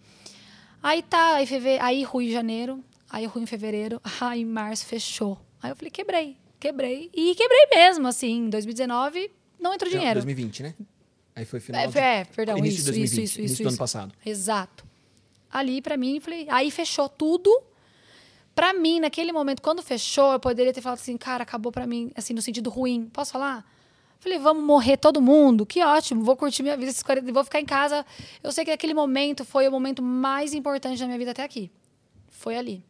Aí 0.83 1.03
tá, 1.03 1.35
aí, 1.35 1.47
feve... 1.47 1.78
aí 1.80 2.03
ruim 2.05 2.26
em 2.28 2.33
janeiro, 2.33 2.83
aí 3.11 3.26
ruim 3.26 3.43
em 3.43 3.47
fevereiro, 3.47 4.01
aí 4.20 4.41
em 4.43 4.45
março 4.47 4.87
fechou. 4.87 5.39
Aí 5.62 5.70
eu 5.72 5.76
falei, 5.76 5.91
quebrei, 5.91 6.37
quebrei. 6.61 7.11
E 7.12 7.35
quebrei 7.35 7.66
mesmo, 7.74 8.07
assim, 8.07 8.47
em 8.47 8.49
2019 8.49 9.30
não 9.61 9.74
entrou 9.74 9.91
Não, 9.91 9.99
dinheiro. 9.99 10.20
2020, 10.20 10.62
né? 10.62 10.74
Aí 11.35 11.45
foi 11.45 11.61
final. 11.61 11.80
É, 11.83 11.87
de- 11.87 11.99
é, 11.99 12.24
perdão, 12.24 12.59
início 12.59 12.76
isso, 12.78 12.85
de 12.85 12.91
2020, 12.99 13.12
isso, 13.12 13.20
isso, 13.33 13.39
início 13.41 13.53
isso, 13.55 13.62
do 13.62 13.66
isso. 13.66 13.68
ano 13.70 13.78
passado. 13.78 14.14
Exato. 14.24 14.85
Ali, 15.51 15.80
pra 15.83 15.97
mim, 15.97 16.20
falei, 16.20 16.47
aí 16.51 16.70
fechou 16.70 17.09
tudo. 17.09 17.51
Pra 18.55 18.74
mim, 18.74 19.01
naquele 19.01 19.33
momento, 19.33 19.62
quando 19.62 19.83
fechou, 19.83 20.33
eu 20.33 20.41
poderia 20.41 20.72
ter 20.72 20.83
falado 20.83 20.99
assim, 20.99 21.16
cara, 21.16 21.43
acabou 21.43 21.72
pra 21.72 21.87
mim, 21.87 22.11
assim, 22.14 22.35
no 22.35 22.43
sentido 22.43 22.68
ruim. 22.68 23.09
Posso 23.12 23.33
falar? 23.33 23.64
Falei, 24.18 24.39
vamos 24.39 24.62
morrer 24.62 24.99
todo 24.99 25.20
mundo? 25.22 25.64
Que 25.66 25.83
ótimo, 25.83 26.22
vou 26.22 26.37
curtir 26.37 26.62
minha 26.62 26.76
vida 26.76 26.91
esses 26.91 27.03
40, 27.03 27.33
vou 27.33 27.43
ficar 27.45 27.61
em 27.61 27.64
casa. 27.64 28.05
Eu 28.43 28.53
sei 28.53 28.64
que 28.64 28.70
aquele 28.70 28.95
momento 28.95 29.45
foi 29.45 29.66
o 29.66 29.70
momento 29.70 30.03
mais 30.03 30.53
importante 30.55 30.99
da 31.01 31.07
minha 31.07 31.18
vida 31.18 31.30
até 31.33 31.43
aqui. 31.43 31.70
Foi 32.28 32.57
ali. 32.57 32.85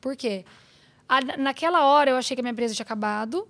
Por 0.00 0.16
quê? 0.16 0.44
A- 1.08 1.36
naquela 1.36 1.84
hora 1.86 2.10
eu 2.12 2.16
achei 2.16 2.34
que 2.36 2.40
a 2.40 2.44
minha 2.44 2.52
empresa 2.52 2.72
tinha 2.74 2.84
acabado. 2.84 3.46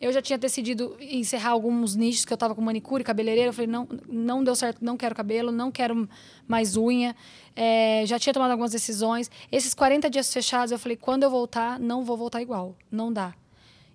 Eu 0.00 0.12
já 0.12 0.22
tinha 0.22 0.38
decidido 0.38 0.96
encerrar 1.00 1.50
alguns 1.50 1.96
nichos 1.96 2.24
que 2.24 2.32
eu 2.32 2.36
estava 2.36 2.54
com 2.54 2.60
manicure, 2.60 3.02
cabeleireiro. 3.02 3.48
Eu 3.48 3.52
falei, 3.52 3.66
não, 3.66 3.88
não 4.08 4.44
deu 4.44 4.54
certo, 4.54 4.84
não 4.84 4.96
quero 4.96 5.14
cabelo, 5.14 5.50
não 5.50 5.72
quero 5.72 6.08
mais 6.46 6.76
unha. 6.76 7.16
É, 7.56 8.04
já 8.06 8.16
tinha 8.18 8.32
tomado 8.32 8.52
algumas 8.52 8.70
decisões. 8.70 9.28
Esses 9.50 9.74
40 9.74 10.08
dias 10.08 10.32
fechados, 10.32 10.70
eu 10.70 10.78
falei, 10.78 10.96
quando 10.96 11.24
eu 11.24 11.30
voltar, 11.30 11.80
não 11.80 12.04
vou 12.04 12.16
voltar 12.16 12.40
igual. 12.40 12.76
Não 12.90 13.12
dá. 13.12 13.34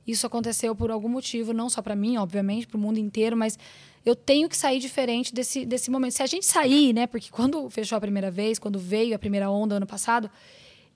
Isso 0.05 0.27
aconteceu 0.27 0.75
por 0.75 0.91
algum 0.91 1.07
motivo, 1.07 1.53
não 1.53 1.69
só 1.69 1.81
para 1.81 1.95
mim, 1.95 2.17
obviamente, 2.17 2.67
para 2.67 2.77
o 2.77 2.79
mundo 2.79 2.97
inteiro, 2.97 3.37
mas 3.37 3.57
eu 4.05 4.15
tenho 4.15 4.49
que 4.49 4.57
sair 4.57 4.79
diferente 4.79 5.33
desse, 5.33 5.65
desse 5.65 5.89
momento. 5.89 6.11
Se 6.11 6.23
a 6.23 6.25
gente 6.25 6.45
sair, 6.45 6.91
né? 6.91 7.07
Porque 7.07 7.29
quando 7.31 7.69
fechou 7.69 7.97
a 7.97 8.01
primeira 8.01 8.29
vez, 8.29 8.59
quando 8.59 8.77
veio 8.77 9.15
a 9.15 9.19
primeira 9.19 9.49
onda 9.49 9.75
ano 9.75 9.87
passado, 9.87 10.29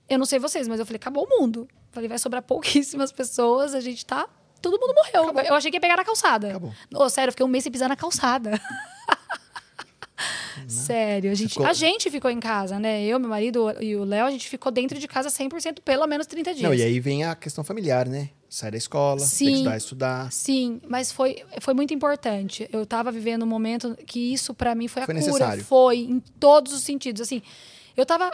eu 0.08 0.18
não 0.18 0.26
sei 0.26 0.38
vocês, 0.38 0.68
mas 0.68 0.78
eu 0.78 0.84
falei, 0.84 0.98
acabou 0.98 1.24
o 1.24 1.40
mundo. 1.40 1.66
Falei, 1.90 2.08
vai 2.08 2.18
sobrar 2.18 2.42
pouquíssimas 2.42 3.10
pessoas, 3.10 3.74
a 3.74 3.80
gente 3.80 4.04
tá. 4.04 4.28
Todo 4.60 4.78
mundo 4.80 4.94
morreu. 4.94 5.30
Acabou. 5.30 5.42
Eu 5.42 5.54
achei 5.54 5.70
que 5.70 5.76
ia 5.76 5.80
pegar 5.80 5.96
na 5.96 6.04
calçada. 6.04 6.48
Acabou. 6.48 6.72
Oh, 6.94 7.08
sério, 7.08 7.28
eu 7.28 7.32
fiquei 7.32 7.46
um 7.46 7.48
mês 7.48 7.64
sem 7.64 7.72
pisar 7.72 7.88
na 7.88 7.96
calçada. 7.96 8.60
Sério, 10.66 11.30
a 11.30 11.34
gente, 11.34 11.50
ficou... 11.50 11.66
a 11.66 11.72
gente 11.72 12.10
ficou 12.10 12.30
em 12.30 12.40
casa, 12.40 12.78
né? 12.78 13.02
Eu, 13.04 13.18
meu 13.18 13.30
marido 13.30 13.74
e 13.80 13.96
o 13.96 14.04
Léo, 14.04 14.26
a 14.26 14.30
gente 14.30 14.48
ficou 14.48 14.70
dentro 14.70 14.98
de 14.98 15.06
casa 15.06 15.28
100% 15.28 15.80
pelo 15.84 16.06
menos 16.06 16.26
30 16.26 16.54
dias. 16.54 16.62
Não, 16.62 16.74
e 16.74 16.82
aí 16.82 17.00
vem 17.00 17.24
a 17.24 17.34
questão 17.34 17.62
familiar, 17.62 18.06
né? 18.06 18.30
Sai 18.50 18.70
da 18.70 18.76
escola, 18.76 19.20
sim, 19.20 19.44
tem 19.44 19.54
que 19.54 19.58
estudar, 19.60 19.76
estudar. 19.76 20.32
Sim, 20.32 20.80
mas 20.88 21.12
foi, 21.12 21.42
foi 21.60 21.74
muito 21.74 21.94
importante. 21.94 22.68
Eu 22.72 22.82
estava 22.82 23.12
vivendo 23.12 23.42
um 23.44 23.46
momento 23.46 23.96
que 24.06 24.32
isso 24.32 24.52
para 24.52 24.74
mim 24.74 24.88
foi 24.88 25.02
a 25.02 25.06
foi 25.06 25.14
cura. 25.14 25.26
Necessário. 25.26 25.64
Foi, 25.64 25.98
em 25.98 26.20
todos 26.40 26.72
os 26.72 26.82
sentidos. 26.82 27.22
Assim, 27.22 27.42
eu 27.96 28.02
estava 28.02 28.30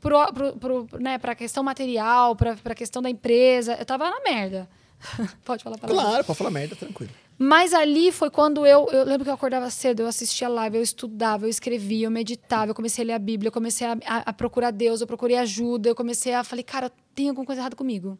pro, 0.00 0.32
pro, 0.32 0.56
pro, 0.56 0.88
né, 1.00 1.18
pra 1.18 1.34
questão 1.34 1.62
material, 1.62 2.34
pra, 2.34 2.56
pra 2.56 2.74
questão 2.74 3.02
da 3.02 3.10
empresa, 3.10 3.76
eu 3.78 3.84
tava 3.84 4.08
na 4.08 4.20
merda. 4.20 4.68
pode 5.44 5.62
falar 5.62 5.78
para 5.78 5.88
Claro, 5.88 6.24
pode 6.24 6.38
falar 6.38 6.50
merda, 6.50 6.76
tranquilo. 6.76 7.12
Mas 7.38 7.74
ali 7.74 8.10
foi 8.10 8.30
quando 8.30 8.64
eu. 8.64 8.88
Eu 8.90 9.04
lembro 9.04 9.24
que 9.24 9.30
eu 9.30 9.34
acordava 9.34 9.68
cedo, 9.68 10.00
eu 10.00 10.06
assistia 10.06 10.48
live, 10.48 10.76
eu 10.76 10.82
estudava, 10.82 11.44
eu 11.44 11.50
escrevia, 11.50 12.06
eu 12.06 12.10
meditava, 12.10 12.70
eu 12.70 12.74
comecei 12.74 13.04
a 13.04 13.06
ler 13.06 13.12
a 13.12 13.18
Bíblia, 13.18 13.48
eu 13.48 13.52
comecei 13.52 13.86
a, 13.86 13.92
a, 14.06 14.16
a 14.30 14.32
procurar 14.32 14.70
Deus, 14.70 15.00
eu 15.00 15.06
procurei 15.06 15.36
ajuda, 15.36 15.88
eu 15.88 15.94
comecei 15.94 16.32
a. 16.32 16.42
Falei, 16.42 16.62
cara, 16.62 16.90
tem 17.14 17.28
alguma 17.28 17.44
coisa 17.44 17.60
errada 17.60 17.76
comigo. 17.76 18.18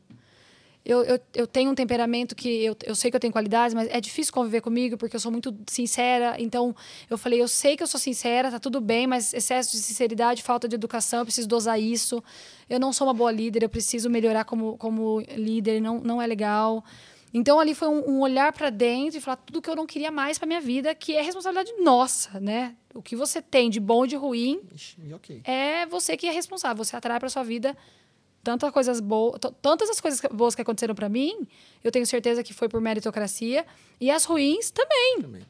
Eu, 0.88 1.02
eu, 1.02 1.20
eu 1.34 1.46
tenho 1.48 1.72
um 1.72 1.74
temperamento 1.74 2.36
que 2.36 2.64
eu, 2.64 2.76
eu 2.84 2.94
sei 2.94 3.10
que 3.10 3.16
eu 3.16 3.20
tenho 3.20 3.32
qualidades, 3.32 3.74
mas 3.74 3.88
é 3.90 4.00
difícil 4.00 4.32
conviver 4.32 4.60
comigo 4.60 4.96
porque 4.96 5.16
eu 5.16 5.20
sou 5.20 5.32
muito 5.32 5.52
sincera. 5.66 6.36
Então, 6.38 6.76
eu 7.10 7.18
falei, 7.18 7.42
eu 7.42 7.48
sei 7.48 7.76
que 7.76 7.82
eu 7.82 7.88
sou 7.88 7.98
sincera, 7.98 8.52
tá 8.52 8.60
tudo 8.60 8.80
bem, 8.80 9.04
mas 9.04 9.34
excesso 9.34 9.72
de 9.72 9.78
sinceridade, 9.78 10.44
falta 10.44 10.68
de 10.68 10.76
educação, 10.76 11.18
eu 11.18 11.24
preciso 11.24 11.48
dosar 11.48 11.80
isso. 11.80 12.22
Eu 12.70 12.78
não 12.78 12.92
sou 12.92 13.08
uma 13.08 13.12
boa 13.12 13.32
líder, 13.32 13.64
eu 13.64 13.68
preciso 13.68 14.08
melhorar 14.08 14.44
como, 14.44 14.78
como 14.78 15.20
líder, 15.36 15.80
não, 15.80 15.98
não 15.98 16.22
é 16.22 16.26
legal. 16.26 16.84
Então 17.34 17.58
ali 17.58 17.74
foi 17.74 17.88
um, 17.88 18.08
um 18.08 18.20
olhar 18.20 18.52
para 18.52 18.70
dentro 18.70 19.18
e 19.18 19.20
falar 19.20 19.38
tudo 19.38 19.60
que 19.60 19.68
eu 19.68 19.74
não 19.74 19.86
queria 19.86 20.12
mais 20.12 20.38
para 20.38 20.46
minha 20.46 20.60
vida, 20.60 20.94
que 20.94 21.16
é 21.16 21.20
responsabilidade 21.20 21.72
nossa, 21.82 22.38
né? 22.38 22.76
O 22.94 23.02
que 23.02 23.16
você 23.16 23.42
tem 23.42 23.68
de 23.68 23.80
bom 23.80 24.04
e 24.04 24.08
de 24.08 24.16
ruim 24.16 24.60
Ixi, 24.72 25.12
okay. 25.12 25.40
é 25.42 25.84
você 25.84 26.16
que 26.16 26.28
é 26.28 26.30
responsável. 26.30 26.84
Você 26.84 26.94
atrai 26.94 27.18
para 27.18 27.28
sua 27.28 27.42
vida 27.42 27.76
tantas 28.46 28.70
coisas 28.70 29.00
boas, 29.00 29.40
tantas 29.60 29.90
as 29.90 30.00
coisas 30.00 30.20
boas 30.32 30.54
que 30.54 30.62
aconteceram 30.62 30.94
para 30.94 31.08
mim, 31.08 31.48
eu 31.82 31.90
tenho 31.90 32.06
certeza 32.06 32.44
que 32.44 32.54
foi 32.54 32.68
por 32.68 32.80
meritocracia 32.80 33.66
e 34.00 34.08
as 34.08 34.24
ruins 34.24 34.70
também. 34.70 35.20
também. 35.20 35.42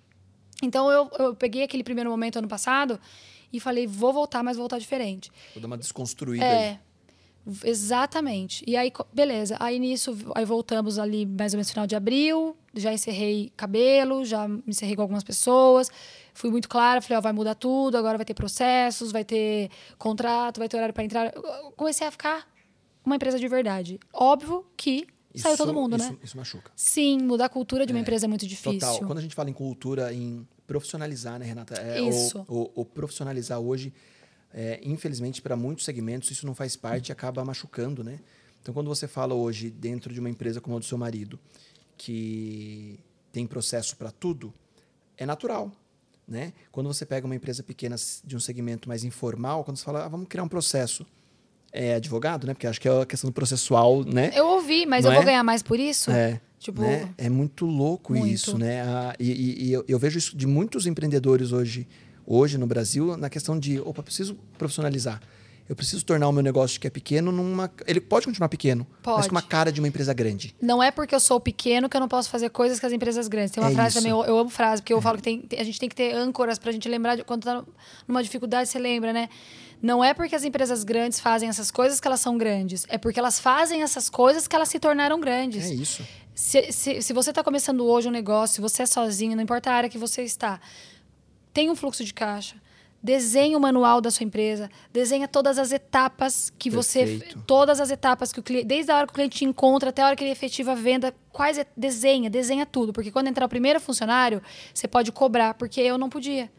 Então 0.63 0.91
eu, 0.91 1.11
eu 1.19 1.35
peguei 1.35 1.63
aquele 1.63 1.85
primeiro 1.85 2.09
momento 2.09 2.39
ano 2.39 2.49
passado 2.49 2.99
e 3.53 3.61
falei, 3.61 3.87
vou 3.87 4.15
voltar, 4.15 4.43
mas 4.43 4.57
vou 4.57 4.63
voltar 4.63 4.79
diferente. 4.79 5.31
Vou 5.53 5.61
dar 5.61 5.67
uma 5.67 5.77
desconstruída 5.77 6.43
é, 6.43 6.71
aí. 6.71 6.79
Exatamente. 7.65 8.65
E 8.67 8.79
aí, 8.79 8.91
beleza. 9.13 9.59
Aí 9.61 9.79
nisso, 9.79 10.17
aí 10.35 10.47
voltamos 10.47 10.99
ali 10.99 11.27
mais 11.27 11.53
ou 11.53 11.59
menos 11.59 11.69
no 11.69 11.73
final 11.75 11.87
de 11.87 11.95
abril. 11.95 12.57
Já 12.75 12.95
encerrei 12.95 13.53
cabelo, 13.59 14.25
já 14.25 14.49
me 14.49 14.63
encerrei 14.69 14.97
com 14.97 15.03
algumas 15.03 15.23
pessoas. 15.23 15.91
Fui 16.33 16.49
muito 16.49 16.67
clara, 16.67 17.03
falei, 17.03 17.19
ó, 17.19 17.21
vai 17.21 17.35
mudar 17.35 17.57
tudo, 17.57 17.99
agora 17.99 18.17
vai 18.17 18.25
ter 18.25 18.33
processos, 18.33 19.13
vai 19.13 19.25
ter 19.25 19.71
contrato, 19.99 20.59
vai 20.59 20.69
ter 20.69 20.79
horário 20.79 20.95
para 20.95 21.05
entrar. 21.05 21.35
Eu 21.35 21.73
comecei 21.77 22.07
a 22.07 22.11
ficar 22.11 22.56
uma 23.07 23.17
empresa 23.17 23.39
de 23.39 23.49
verdade. 23.49 23.99
Óbvio 24.13 24.67
que 24.77 25.07
isso, 25.33 25.45
saiu 25.45 25.57
todo 25.57 25.73
mundo, 25.73 25.97
isso, 25.97 26.11
né? 26.11 26.19
Isso 26.23 26.37
machuca. 26.37 26.71
Sim, 26.75 27.23
mudar 27.23 27.47
a 27.47 27.49
cultura 27.49 27.87
de 27.87 27.93
uma 27.93 27.99
é, 28.01 28.03
empresa 28.03 28.27
é 28.27 28.29
muito 28.29 28.47
difícil. 28.47 28.81
Total. 28.81 28.99
Quando 29.07 29.19
a 29.19 29.23
gente 29.23 29.35
fala 29.35 29.49
em 29.49 29.53
cultura, 29.53 30.13
em 30.13 30.47
profissionalizar, 30.67 31.39
né, 31.39 31.47
Renata? 31.47 31.75
É, 31.81 32.01
isso. 32.01 32.45
O, 32.49 32.85
profissionalizar 32.85 33.61
hoje 33.61 33.93
é, 34.53 34.81
infelizmente, 34.83 35.43
para 35.43 35.55
muitos 35.55 35.85
segmentos, 35.85 36.31
isso 36.31 36.47
não 36.47 36.55
faz 36.55 36.77
parte 36.77 37.11
e 37.11 37.13
acaba 37.13 37.45
machucando, 37.45 38.03
né? 38.03 38.21
Então, 38.63 38.73
quando 38.73 38.89
você 38.89 39.07
fala 39.07 39.35
hoje, 39.35 39.71
dentro 39.71 40.13
de 40.13 40.19
uma 40.19 40.31
empresa 40.31 40.61
como 40.61 40.77
a 40.77 40.79
do 40.79 40.85
seu 40.85 40.97
marido, 40.97 41.39
que 41.97 42.99
tem 43.31 43.47
processo 43.47 43.97
para 43.97 44.11
tudo, 44.11 44.53
é 45.17 45.27
natural. 45.27 45.71
Né? 46.27 46.53
Quando 46.73 46.87
você 46.89 47.07
pega 47.07 47.27
uma 47.27 47.37
empresa 47.37 47.63
pequena 47.63 47.95
de 48.25 48.35
um 48.35 48.41
segmento 48.41 48.89
mais 48.89 49.05
informal, 49.05 49.63
quando 49.63 49.77
você 49.77 49.85
fala, 49.85 50.05
ah, 50.05 50.09
vamos 50.09 50.27
criar 50.27 50.43
um 50.43 50.49
processo, 50.49 51.07
é 51.77 51.95
advogado, 51.95 52.47
né? 52.47 52.55
Porque 52.55 52.66
acho 52.66 52.81
que 52.81 52.89
é 52.89 53.03
a 53.03 53.07
questão 53.07 53.31
do 53.31 53.35
processual, 53.35 54.05
né? 54.05 54.31
Eu 54.35 54.47
ouvi, 54.47 54.87
mas 54.87 55.05
Não 55.05 55.11
eu 55.11 55.14
é? 55.14 55.16
vou 55.16 55.24
ganhar 55.24 55.45
mais 55.45 55.62
por 55.62 55.79
isso? 55.79 56.11
É. 56.11 56.41
Tipo... 56.59 56.83
Né? 56.83 57.09
É 57.18 57.29
muito 57.29 57.66
louco 57.66 58.12
muito. 58.12 58.27
isso, 58.27 58.59
né? 58.59 58.83
E, 59.20 59.31
e, 59.31 59.64
e 59.66 59.72
eu, 59.72 59.85
eu, 59.87 59.99
vejo 59.99 60.18
isso 60.18 60.37
de 60.37 60.47
muitos 60.47 60.87
empreendedores 60.87 61.53
hoje 61.53 61.87
hoje 62.27 62.59
no 62.59 62.66
Brasil 62.66 63.16
na 63.16 63.31
questão 63.31 63.59
de, 63.59 63.79
opa, 63.81 64.03
preciso 64.03 64.37
profissionalizar. 64.59 65.20
Eu 65.69 65.75
preciso 65.75 66.05
tornar 66.05 66.29
o 66.29 66.33
meu 66.33 66.43
negócio 66.43 66.81
que 66.81 66.87
é 66.87 66.91
pequeno 66.91 67.33
numa. 67.33 67.71
Ele 67.87 68.01
pode 68.01 68.27
continuar 68.27 68.49
pequeno, 68.49 68.87
pode. 69.03 69.19
mas 69.19 69.27
com 69.27 69.35
uma 69.35 69.43
cara 69.43 69.73
de 69.73 69.81
uma 69.81 69.89
empresa 69.89 70.14
grande. 70.14 70.55
Não 70.62 70.81
é 70.81 70.93
porque 70.93 71.12
eu 71.12 71.19
sou 71.19 71.41
pequeno 71.41 71.89
que 71.89 71.97
eu 71.97 72.01
não 72.01 72.07
posso 72.07 72.31
fazer 72.31 72.51
coisas 72.51 72.79
que 72.79 72.87
as 72.87 72.93
empresas 72.93 73.27
grandes. 73.27 73.51
Tem 73.51 73.62
uma 73.62 73.71
é 73.71 73.75
frase 73.75 73.89
isso. 73.91 73.99
também, 73.99 74.12
eu, 74.12 74.25
eu, 74.25 74.39
amo 74.39 74.49
frase, 74.49 74.81
porque 74.81 74.93
eu 74.93 74.99
é. 74.99 75.03
falo 75.03 75.17
que 75.17 75.25
tem, 75.25 75.49
a 75.59 75.64
gente 75.64 75.81
tem 75.81 75.89
que 75.89 75.97
ter 75.97 76.14
âncoras 76.14 76.59
pra 76.59 76.71
gente 76.71 76.89
lembrar 76.89 77.17
de 77.17 77.25
quando 77.25 77.43
tá 77.43 77.64
numa 78.07 78.23
dificuldade, 78.23 78.69
você 78.69 78.79
lembra, 78.79 79.12
né? 79.12 79.29
Não 79.83 80.05
é 80.05 80.14
porque 80.14 80.37
as 80.37 80.45
empresas 80.45 80.85
grandes 80.85 81.19
fazem 81.19 81.49
essas 81.49 81.71
coisas 81.71 81.99
que 81.99 82.07
elas 82.07 82.21
são 82.21 82.39
grandes. 82.39 82.87
É 82.89 82.97
porque 82.97 83.19
elas 83.19 83.41
fazem 83.41 83.83
essas 83.83 84.09
coisas 84.09 84.47
que 84.47 84.55
elas 84.55 84.69
se 84.69 84.79
tornaram 84.79 85.19
grandes. 85.21 85.64
É 85.64 85.75
isso. 85.75 86.07
Se, 86.33 86.71
se, 86.71 87.03
se 87.03 87.12
você 87.12 87.31
está 87.31 87.43
começando 87.43 87.85
hoje 87.85 88.07
um 88.07 88.12
negócio, 88.12 88.55
se 88.55 88.61
você 88.61 88.83
é 88.83 88.87
sozinho, 88.87 89.35
não 89.35 89.43
importa 89.43 89.71
a 89.71 89.75
área 89.75 89.89
que 89.89 89.99
você 89.99 90.23
está, 90.23 90.61
tem 91.53 91.71
um 91.71 91.75
fluxo 91.75 92.05
de 92.05 92.14
caixa 92.14 92.55
Desenhe 93.07 93.55
o 93.55 93.61
manual 93.61 94.01
da 94.01 94.11
sua 94.11 94.25
empresa, 94.25 94.69
desenha 94.93 95.29
todas 95.29 95.61
as 95.61 95.71
etapas 95.71 96.53
que 96.59 96.69
Perfeito. 96.69 97.39
você. 97.39 97.45
Todas 97.47 97.81
as 97.81 97.89
etapas 97.93 98.33
que 98.33 98.41
o 98.41 98.43
cliente. 98.43 98.67
Desde 98.67 98.91
a 98.91 98.97
hora 98.97 99.07
que 99.07 99.13
o 99.13 99.15
cliente 99.15 99.39
te 99.39 99.45
encontra 99.45 99.91
até 99.91 100.03
a 100.03 100.07
hora 100.07 100.17
que 100.17 100.25
ele 100.25 100.33
efetiva 100.33 100.73
a 100.73 100.75
venda, 100.75 101.15
quais. 101.31 101.65
Desenha, 101.77 102.29
desenha 102.29 102.67
tudo. 102.67 102.93
Porque 102.93 103.13
quando 103.13 103.29
entrar 103.29 103.47
o 103.47 103.49
primeiro 103.49 103.79
funcionário, 103.79 104.43
você 104.75 104.89
pode 104.89 105.13
cobrar, 105.13 105.55
porque 105.55 105.81
eu 105.81 105.97
não 105.97 106.09
podia. 106.09 106.51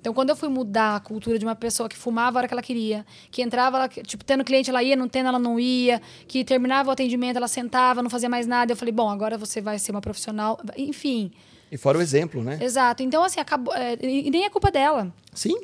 Então, 0.00 0.14
quando 0.14 0.30
eu 0.30 0.36
fui 0.36 0.48
mudar 0.48 0.96
a 0.96 1.00
cultura 1.00 1.38
de 1.38 1.44
uma 1.44 1.54
pessoa 1.54 1.86
que 1.86 1.98
fumava 1.98 2.38
a 2.38 2.40
hora 2.40 2.48
que 2.48 2.54
ela 2.54 2.62
queria, 2.62 3.04
que 3.30 3.42
entrava, 3.42 3.76
ela, 3.76 3.86
tipo, 3.86 4.24
tendo 4.24 4.42
cliente 4.42 4.70
ela 4.70 4.82
ia, 4.82 4.96
não 4.96 5.06
tendo 5.06 5.28
ela 5.28 5.38
não 5.38 5.60
ia, 5.60 6.00
que 6.26 6.42
terminava 6.42 6.88
o 6.88 6.92
atendimento, 6.92 7.36
ela 7.36 7.46
sentava, 7.46 8.02
não 8.02 8.08
fazia 8.08 8.30
mais 8.30 8.46
nada, 8.46 8.72
eu 8.72 8.76
falei, 8.76 8.92
bom, 8.92 9.10
agora 9.10 9.36
você 9.36 9.60
vai 9.60 9.78
ser 9.78 9.90
uma 9.90 10.00
profissional. 10.00 10.58
Enfim. 10.78 11.30
E 11.70 11.76
fora 11.76 11.98
o 11.98 12.00
exemplo, 12.00 12.42
né? 12.42 12.58
Exato. 12.58 13.02
Então, 13.02 13.22
assim, 13.22 13.38
acabou. 13.38 13.74
É, 13.74 13.98
e 14.00 14.30
nem 14.30 14.46
é 14.46 14.48
culpa 14.48 14.70
dela. 14.70 15.12
Sim. 15.34 15.60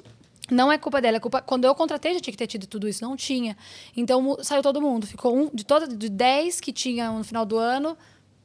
Não 0.51 0.71
é 0.71 0.79
culpa 0.79 1.01
dela, 1.01 1.17
é 1.17 1.21
culpa. 1.21 1.43
Quando 1.43 1.65
eu 1.65 1.75
contratei, 1.75 2.15
já 2.15 2.21
tinha 2.21 2.33
que 2.33 2.39
ter 2.39 2.47
tido 2.47 2.67
tudo 2.67 2.89
isso. 2.89 3.03
Não 3.05 3.17
tinha. 3.17 3.57
Então 3.97 4.37
saiu 4.43 4.63
todo 4.63 4.81
mundo. 4.81 5.07
Ficou 5.07 5.37
um 5.37 5.51
de 5.53 5.65
toda 5.65 5.89
de 5.89 6.09
10 6.09 6.61
que 6.61 6.73
tinha 6.73 7.11
no 7.11 7.25
final 7.25 7.45
do 7.45 7.59
ano, 7.59 7.97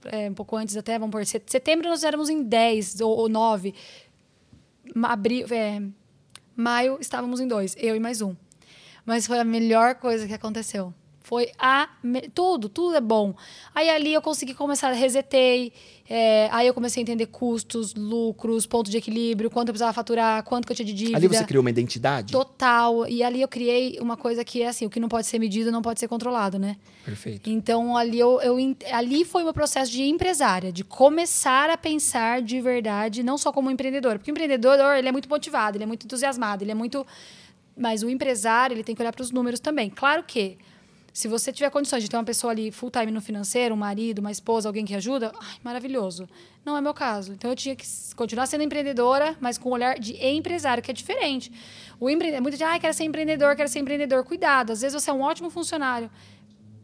é, 0.06 0.30
um 0.30 0.34
pouco 0.34 0.56
antes 0.56 0.76
até, 0.76 0.98
vamos 0.98 1.12
por 1.12 1.26
setembro 1.26 1.88
nós 1.88 2.04
éramos 2.04 2.30
em 2.30 2.42
10 2.44 3.02
ou, 3.02 3.18
ou 3.18 3.30
9. 3.30 3.74
Abril, 5.04 5.46
é, 5.52 5.82
maio 6.56 6.98
estávamos 7.00 7.40
em 7.40 7.48
dois, 7.48 7.76
eu 7.78 7.96
e 7.96 8.00
mais 8.00 8.22
um. 8.22 8.36
Mas 9.06 9.26
foi 9.26 9.40
a 9.40 9.44
melhor 9.44 9.96
coisa 9.96 10.28
que 10.28 10.34
aconteceu. 10.34 10.94
Foi 11.32 11.50
a. 11.58 11.88
Tudo, 12.34 12.68
tudo 12.68 12.94
é 12.94 13.00
bom. 13.00 13.34
Aí 13.74 13.90
ali 13.90 14.14
eu 14.14 14.22
consegui 14.22 14.54
começar, 14.54 14.92
resetei. 14.92 15.72
É, 16.10 16.50
aí 16.52 16.68
eu 16.68 16.74
comecei 16.74 17.00
a 17.00 17.04
entender 17.04 17.28
custos, 17.28 17.96
lucros, 17.96 18.66
ponto 18.66 18.92
de 18.92 18.98
equilíbrio, 18.98 19.50
quanto 19.50 19.70
eu 19.70 19.74
precisava 19.74 19.94
faturar, 19.94 20.44
quanto 20.44 20.66
que 20.66 20.74
eu 20.74 20.76
tinha 20.76 20.86
de 20.86 20.92
dívida. 20.92 21.16
Ali 21.16 21.30
você 21.30 21.46
criou 21.46 21.62
uma 21.62 21.70
identidade? 21.70 22.34
Total. 22.34 23.08
E 23.08 23.24
ali 23.24 23.42
eu 23.42 23.48
criei 23.48 23.98
uma 24.02 24.18
coisa 24.18 24.44
que 24.44 24.62
é 24.62 24.68
assim: 24.68 24.86
o 24.86 24.90
que 24.90 25.00
não 25.00 25.08
pode 25.08 25.26
ser 25.26 25.40
medido 25.40 25.72
não 25.72 25.82
pode 25.82 26.02
ser 26.02 26.10
controlado, 26.10 26.60
né? 26.60 26.76
Perfeito. 27.06 27.50
Então 27.50 27.96
ali, 27.96 28.20
eu, 28.20 28.42
eu 28.42 28.58
ali 28.92 29.24
foi 29.24 29.44
o 29.44 29.46
meu 29.46 29.54
processo 29.54 29.90
de 29.90 30.04
empresária, 30.04 30.70
de 30.70 30.84
começar 30.84 31.70
a 31.70 31.78
pensar 31.78 32.42
de 32.42 32.60
verdade, 32.60 33.24
não 33.24 33.38
só 33.38 33.54
como 33.54 33.72
empreendedor. 33.72 34.18
Porque 34.18 34.32
o 34.32 34.34
empreendedor 34.34 34.98
ele 34.98 35.08
é 35.08 35.12
muito 35.14 35.30
motivado, 35.30 35.78
ele 35.78 35.86
é 35.86 35.88
muito 35.88 36.04
entusiasmado, 36.04 36.62
ele 36.62 36.72
é 36.72 36.76
muito. 36.76 37.08
Mas 37.78 38.04
o 38.04 38.10
empresário 38.10 38.74
ele 38.74 38.84
tem 38.84 38.94
que 38.94 39.02
olhar 39.02 39.14
para 39.14 39.24
os 39.24 39.32
números 39.32 39.62
também. 39.62 39.90
Claro 39.90 40.24
que 40.24 40.58
se 41.14 41.28
você 41.28 41.52
tiver 41.52 41.70
condições 41.70 42.04
de 42.04 42.10
ter 42.10 42.16
uma 42.16 42.24
pessoa 42.24 42.52
ali 42.52 42.72
full 42.72 42.90
time 42.90 43.12
no 43.12 43.20
financeiro, 43.20 43.76
um 43.76 43.78
marido, 43.78 44.20
uma 44.20 44.32
esposa, 44.32 44.70
alguém 44.70 44.86
que 44.86 44.96
ajuda, 44.96 45.32
ai, 45.42 45.58
maravilhoso. 45.64 46.28
Não 46.66 46.78
é 46.78 46.82
meu 46.82 46.94
caso. 46.94 47.34
Então 47.34 47.50
eu 47.50 47.56
tinha 47.56 47.76
que 47.76 47.86
continuar 48.16 48.46
sendo 48.46 48.64
empreendedora, 48.64 49.36
mas 49.42 49.58
com 49.58 49.70
um 49.70 49.74
olhar 49.74 50.00
de 50.00 50.16
empresário, 50.26 50.82
que 50.82 50.90
é 50.90 50.94
diferente. 50.94 51.52
O 52.00 52.10
empreendedor, 52.10 52.42
muita 52.42 52.58
gente, 52.58 52.68
ai, 52.68 52.80
quero 52.80 52.94
ser 52.94 53.04
empreendedor, 53.04 53.56
quero 53.56 53.68
ser 53.68 53.80
empreendedor. 53.80 54.24
Cuidado, 54.24 54.72
às 54.72 54.82
vezes 54.82 55.02
você 55.02 55.10
é 55.10 55.14
um 55.14 55.22
ótimo 55.22 55.50
funcionário. 55.50 56.10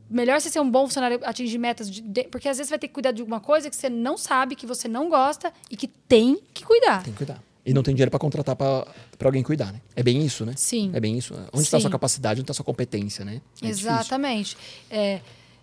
Melhor 0.10 0.40
você 0.40 0.50
ser 0.50 0.60
um 0.60 0.70
bom 0.70 0.88
funcionário, 0.88 1.20
atingir 1.24 1.58
metas, 1.58 1.90
de, 1.90 2.24
porque 2.26 2.50
às 2.50 2.58
vezes 2.58 2.70
você 2.70 2.74
vai 2.74 2.80
ter 2.80 2.88
que 2.88 2.94
cuidar 2.94 3.12
de 3.12 3.22
alguma 3.22 3.40
coisa 3.40 3.70
que 3.70 3.76
você 3.76 3.90
não 3.90 4.18
sabe, 4.18 4.56
que 4.56 4.66
você 4.66 4.88
não 4.88 5.10
gosta 5.10 5.54
e 5.72 5.78
que 5.78 5.88
tem 5.88 6.42
que 6.54 6.66
cuidar. 6.66 7.04
Tem 7.04 7.14
que 7.14 7.18
cuidar 7.18 7.47
e 7.68 7.74
não 7.74 7.84
tem 7.84 7.94
dinheiro 7.94 8.10
para 8.10 8.20
contratar 8.20 8.56
para 8.56 8.86
alguém 9.24 9.44
cuidar, 9.44 9.72
né? 9.74 9.82
É 9.96 10.02
bem 10.02 10.24
isso, 10.26 10.46
né? 10.46 10.54
Sim. 10.56 10.90
É 10.94 11.00
bem 11.00 11.18
isso. 11.18 11.34
Onde 11.54 11.64
está 11.64 11.78
a 11.78 11.80
sua 11.82 11.90
capacidade, 11.92 12.40
onde 12.40 12.46
está 12.46 12.54
a 12.54 12.56
sua 12.56 12.66
competência, 12.66 13.26
né? 13.26 13.42
É 13.62 13.68
Exatamente. 13.68 14.56
É, 14.90 15.20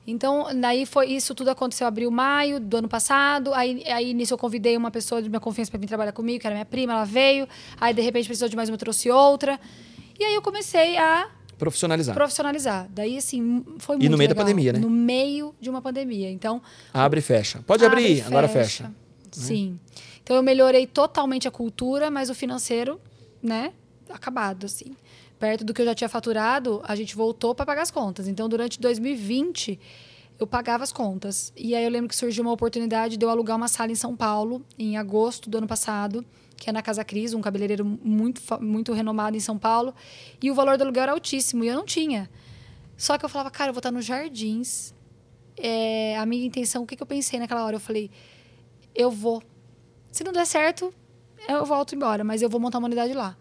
Então, 0.07 0.49
daí 0.61 0.85
foi 0.85 1.07
isso 1.07 1.35
tudo 1.35 1.49
aconteceu 1.49 1.87
abril, 1.87 2.11
maio 2.11 2.61
do 2.61 2.77
ano 2.77 2.89
passado. 2.89 3.55
Aí, 3.55 3.83
aí 3.91 4.13
nisso 4.13 4.35
eu 4.35 4.39
convidei 4.39 4.77
uma 4.77 4.91
pessoa 4.91 5.23
de 5.23 5.31
minha 5.31 5.41
confiança 5.41 5.71
para 5.71 5.81
vir 5.81 5.87
trabalhar 5.87 6.13
comigo, 6.13 6.39
que 6.41 6.47
era 6.47 6.55
minha 6.55 6.67
prima, 6.67 6.93
ela 6.93 7.05
veio. 7.07 7.49
Aí 7.81 7.95
de 7.95 8.03
repente 8.03 8.27
precisou 8.27 8.49
de 8.51 8.55
mais 8.55 8.69
uma, 8.69 8.75
eu 8.75 8.79
trouxe 8.79 9.11
outra. 9.11 9.59
E 10.21 10.23
aí 10.23 10.35
eu 10.35 10.43
comecei 10.43 10.99
a 10.99 11.31
Profissionalizar. 11.57 12.15
profissionalizar. 12.15 12.87
Daí 12.93 13.17
assim, 13.17 13.65
foi 13.79 13.97
muito 13.97 14.05
E 14.07 14.09
no 14.11 14.19
meio 14.19 14.29
da 14.29 14.35
legal. 14.35 14.45
pandemia, 14.45 14.73
né? 14.75 14.79
No 14.79 14.91
meio 14.91 15.55
de 15.59 15.71
uma 15.71 15.81
pandemia. 15.81 16.31
Então, 16.31 16.61
Abre 16.93 17.21
e 17.21 17.23
fecha. 17.23 17.61
Pode 17.67 17.83
abre 17.83 18.01
abrir, 18.03 18.19
e 18.19 18.21
agora 18.21 18.47
fecha. 18.47 18.85
Né? 18.85 18.91
Então 20.25 20.35
eu 20.35 20.43
melhorei 20.43 20.87
totalmente 20.87 21.47
a 21.47 21.51
cultura, 21.51 22.11
mas 22.11 22.31
o 22.31 22.35
financeiro, 22.35 23.01
né, 23.43 23.73
acabado 24.09 24.65
assim. 24.67 24.97
Perto 25.39 25.65
do 25.65 25.75
que 25.75 25.83
eu 25.83 25.87
já 25.87 25.95
tinha 25.95 26.09
faturado, 26.09 26.81
a 26.85 26.97
gente 26.97 27.15
voltou 27.15 27.55
para 27.55 27.67
pagar 27.67 27.83
as 27.83 27.91
contas. 27.91 28.27
Então 28.27 28.49
durante 28.49 28.81
2020 28.81 29.79
eu 30.41 30.47
pagava 30.47 30.83
as 30.83 30.91
contas. 30.91 31.53
E 31.55 31.75
aí 31.75 31.85
eu 31.85 31.91
lembro 31.91 32.09
que 32.09 32.17
surgiu 32.17 32.43
uma 32.43 32.53
oportunidade 32.53 33.19
de 33.19 33.25
eu 33.25 33.29
alugar 33.29 33.57
uma 33.57 33.69
sala 33.69 33.93
em 33.93 33.95
São 33.95 34.17
Paulo 34.17 34.65
em 34.79 34.97
agosto 34.97 35.51
do 35.51 35.59
ano 35.59 35.67
passado, 35.67 36.25
que 36.57 36.71
é 36.71 36.73
na 36.73 36.81
Casa 36.81 37.05
Cris, 37.05 37.35
um 37.35 37.43
cabeleireiro 37.43 37.85
muito 37.85 38.41
muito 38.61 38.93
renomado 38.95 39.37
em 39.37 39.41
São 39.41 39.59
Paulo, 39.59 39.95
e 40.43 40.51
o 40.51 40.55
valor 40.55 40.79
do 40.79 40.83
aluguel 40.83 41.03
era 41.03 41.13
altíssimo 41.13 41.63
e 41.65 41.69
eu 41.69 41.75
não 41.75 41.85
tinha. 41.85 42.31
Só 42.97 43.19
que 43.19 43.25
eu 43.25 43.29
falava, 43.29 43.51
cara, 43.51 43.71
eu 43.71 43.75
vou 43.75 43.81
estar 43.81 43.91
nos 43.91 44.05
jardins. 44.05 44.95
É, 45.57 46.17
a 46.17 46.27
minha 46.27 46.47
intenção, 46.47 46.83
o 46.83 46.87
que, 46.87 46.97
que 46.97 47.03
eu 47.03 47.07
pensei 47.07 47.39
naquela 47.39 47.65
hora? 47.65 47.77
Eu 47.77 47.81
falei, 47.81 48.11
eu 48.95 49.11
vou. 49.11 49.43
Se 50.15 50.23
não 50.23 50.33
der 50.33 50.47
certo, 50.47 50.95
eu 51.49 51.65
volto 51.65 51.97
embora, 51.97 52.23
mas 52.23 52.41
eu 52.41 52.49
vou 52.49 52.61
montar 52.61 52.79
uma 52.79 52.87
unidade 52.87 53.13
lá. 53.13 53.37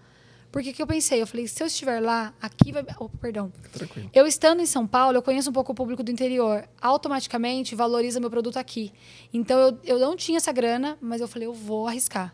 Por 0.52 0.64
que, 0.64 0.74
que 0.74 0.82
eu 0.82 0.88
pensei? 0.88 1.22
Eu 1.22 1.28
falei, 1.28 1.48
se 1.48 1.62
eu 1.62 1.68
estiver 1.68 2.00
lá, 2.00 2.34
aqui 2.42 2.72
vai. 2.72 2.84
Oh, 3.00 3.08
perdão. 3.08 3.54
Tranquilo. 3.72 4.10
Eu 4.12 4.26
estando 4.26 4.60
em 4.60 4.66
São 4.66 4.88
Paulo, 4.88 5.16
eu 5.16 5.22
conheço 5.22 5.52
um 5.52 5.54
pouco 5.54 5.72
o 5.72 5.76
público 5.76 6.02
do 6.02 6.10
interior. 6.10 6.68
Automaticamente 6.82 7.76
valoriza 7.76 8.20
meu 8.20 8.32
produto 8.32 8.58
aqui. 8.58 8.92
Então 9.32 9.60
eu, 9.60 9.80
eu 9.84 10.00
não 10.00 10.16
tinha 10.16 10.38
essa 10.38 10.52
grana, 10.52 10.98
mas 11.00 11.22
eu 11.22 11.28
falei, 11.28 11.48
eu 11.48 11.54
vou 11.54 11.88
arriscar. 11.88 12.34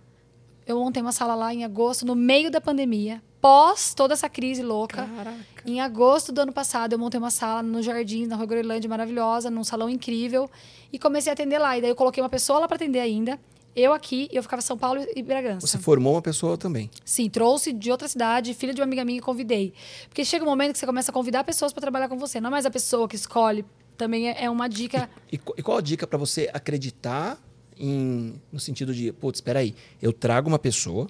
Eu 0.65 0.79
montei 0.79 1.01
uma 1.01 1.11
sala 1.11 1.35
lá 1.35 1.53
em 1.53 1.65
agosto, 1.65 2.05
no 2.05 2.15
meio 2.15 2.49
da 2.49 2.61
pandemia, 2.61 3.21
pós 3.41 3.93
toda 3.93 4.13
essa 4.13 4.29
crise 4.29 4.63
louca. 4.63 5.05
Caraca. 5.05 5.37
Em 5.65 5.81
agosto 5.81 6.31
do 6.31 6.39
ano 6.39 6.53
passado, 6.53 6.93
eu 6.93 6.99
montei 6.99 7.19
uma 7.19 7.31
sala 7.31 7.61
no 7.61 7.81
Jardim, 7.81 8.25
na 8.25 8.37
Rua 8.37 8.45
Groenlândia, 8.45 8.89
maravilhosa, 8.89 9.49
num 9.49 9.65
salão 9.65 9.89
incrível. 9.89 10.49
E 10.93 10.97
comecei 10.97 11.29
a 11.29 11.33
atender 11.33 11.59
lá. 11.59 11.77
E 11.77 11.81
daí 11.81 11.89
eu 11.89 11.95
coloquei 11.95 12.23
uma 12.23 12.29
pessoa 12.29 12.59
lá 12.59 12.69
para 12.69 12.77
atender 12.77 13.01
ainda. 13.01 13.37
Eu 13.75 13.93
aqui, 13.93 14.27
e 14.31 14.35
eu 14.35 14.43
ficava 14.43 14.61
em 14.61 14.65
São 14.65 14.77
Paulo 14.77 15.01
e 15.15 15.21
Bragança. 15.23 15.65
Você 15.65 15.77
formou 15.77 16.13
uma 16.15 16.21
pessoa 16.21 16.57
também. 16.57 16.89
Sim, 17.05 17.29
trouxe 17.29 17.71
de 17.71 17.91
outra 17.91 18.07
cidade, 18.07 18.53
filha 18.53 18.73
de 18.73 18.81
uma 18.81 18.85
amiga 18.85 19.05
minha 19.05 19.19
e 19.19 19.21
convidei. 19.21 19.73
Porque 20.09 20.25
chega 20.25 20.43
um 20.43 20.47
momento 20.47 20.73
que 20.73 20.79
você 20.79 20.85
começa 20.85 21.11
a 21.11 21.13
convidar 21.13 21.43
pessoas 21.43 21.71
para 21.71 21.81
trabalhar 21.81 22.09
com 22.09 22.17
você. 22.17 22.41
Não 22.41 22.47
é 22.49 22.51
mais 22.51 22.65
a 22.65 22.71
pessoa 22.71 23.07
que 23.07 23.15
escolhe. 23.15 23.63
Também 23.97 24.29
é 24.29 24.43
é 24.45 24.49
uma 24.49 24.67
dica. 24.67 25.09
E, 25.31 25.37
qu- 25.37 25.53
e 25.57 25.61
qual 25.61 25.77
a 25.77 25.81
dica 25.81 26.05
para 26.07 26.17
você 26.17 26.49
acreditar 26.53 27.37
em, 27.77 28.41
no 28.51 28.59
sentido 28.59 28.93
de, 28.93 29.11
putz, 29.13 29.37
espera 29.37 29.59
aí, 29.59 29.73
eu 30.01 30.11
trago 30.11 30.47
uma 30.49 30.59
pessoa, 30.59 31.07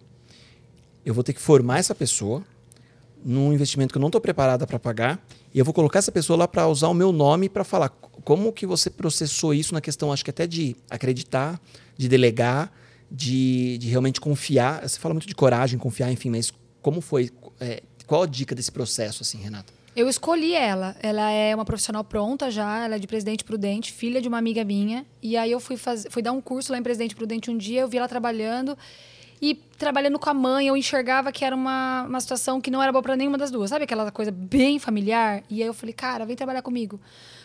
eu 1.06 1.14
vou 1.14 1.24
ter 1.24 1.34
que 1.34 1.42
formar 1.42 1.80
essa 1.80 1.96
pessoa 1.96 2.44
num 3.24 3.52
investimento 3.54 3.92
que 3.92 3.98
eu 3.98 4.02
não 4.02 4.08
estou 4.10 4.22
preparada 4.22 4.66
para 4.66 4.80
pagar, 4.80 5.20
e 5.54 5.60
eu 5.60 5.66
vou 5.66 5.74
colocar 5.74 6.00
essa 6.00 6.12
pessoa 6.12 6.38
lá 6.38 6.48
para 6.48 6.68
usar 6.68 6.88
o 6.88 6.94
meu 6.94 7.12
nome 7.12 7.50
para 7.50 7.64
falar 7.64 7.90
como 7.90 8.52
que 8.54 8.66
você 8.66 8.90
processou 8.90 9.54
isso 9.54 9.74
na 9.74 9.82
questão, 9.82 10.12
acho 10.14 10.24
que 10.24 10.30
até 10.30 10.48
de 10.48 10.76
acreditar, 10.90 11.60
de 12.00 12.08
delegar, 12.08 12.72
de, 13.12 13.78
de 13.78 13.90
realmente 13.90 14.22
confiar. 14.22 14.88
Você 14.88 14.98
fala 14.98 15.14
muito 15.14 15.28
de 15.28 15.36
coragem, 15.36 15.78
confiar, 15.78 16.10
enfim, 16.10 16.30
mas 16.30 16.54
como 16.82 17.02
foi? 17.02 17.30
é, 17.60 17.84
qual 18.08 18.24
a 18.24 18.26
dica 18.26 18.56
desse 18.56 18.72
processo, 18.72 19.22
assim, 19.22 19.38
Renata? 19.38 19.74
Eu 19.94 20.08
escolhi 20.08 20.54
ela. 20.54 20.96
Ela 21.02 21.30
é 21.30 21.54
uma 21.54 21.66
profissional 21.66 22.06
pronta 22.06 22.50
já, 22.50 22.86
ela 22.86 22.96
é 22.96 23.00
de 23.00 23.06
Presidente 23.06 23.44
Prudente, 23.44 23.92
filha 23.92 24.22
de 24.22 24.30
uma 24.30 24.38
amiga 24.38 24.64
minha. 24.64 25.06
E 25.22 25.36
aí 25.36 25.52
eu 25.52 25.60
fui, 25.60 25.76
faz... 25.76 26.08
fui 26.10 26.22
dar 26.22 26.32
um 26.32 26.40
curso 26.40 26.72
lá 26.72 26.78
em 26.78 26.84
Presidente 26.84 27.14
Prudente 27.14 27.52
um 27.52 27.58
dia, 27.58 27.82
eu 27.82 27.88
vi 27.90 27.98
ela 27.98 28.08
trabalhando. 28.08 28.78
E 29.42 29.56
trabalhando 29.78 30.18
com 30.18 30.30
a 30.30 30.34
mãe, 30.34 30.68
eu 30.68 30.78
enxergava 30.78 31.32
que 31.34 31.44
era 31.44 31.56
uma, 31.56 32.04
uma 32.04 32.22
situação 32.22 32.62
que 32.62 32.72
não 32.72 32.82
era 32.82 32.94
boa 32.94 33.02
para 33.02 33.16
nenhuma 33.18 33.38
das 33.38 33.52
duas. 33.52 33.70
Sabe 33.70 33.84
aquela 33.84 34.10
coisa 34.10 34.32
bem 34.32 34.80
familiar? 34.80 35.44
E 35.50 35.62
aí 35.62 35.68
eu 35.68 35.74
falei, 35.74 35.94
cara, 35.94 36.26
vem 36.26 36.36
trabalhar 36.36 36.62
comigo. 36.62 37.00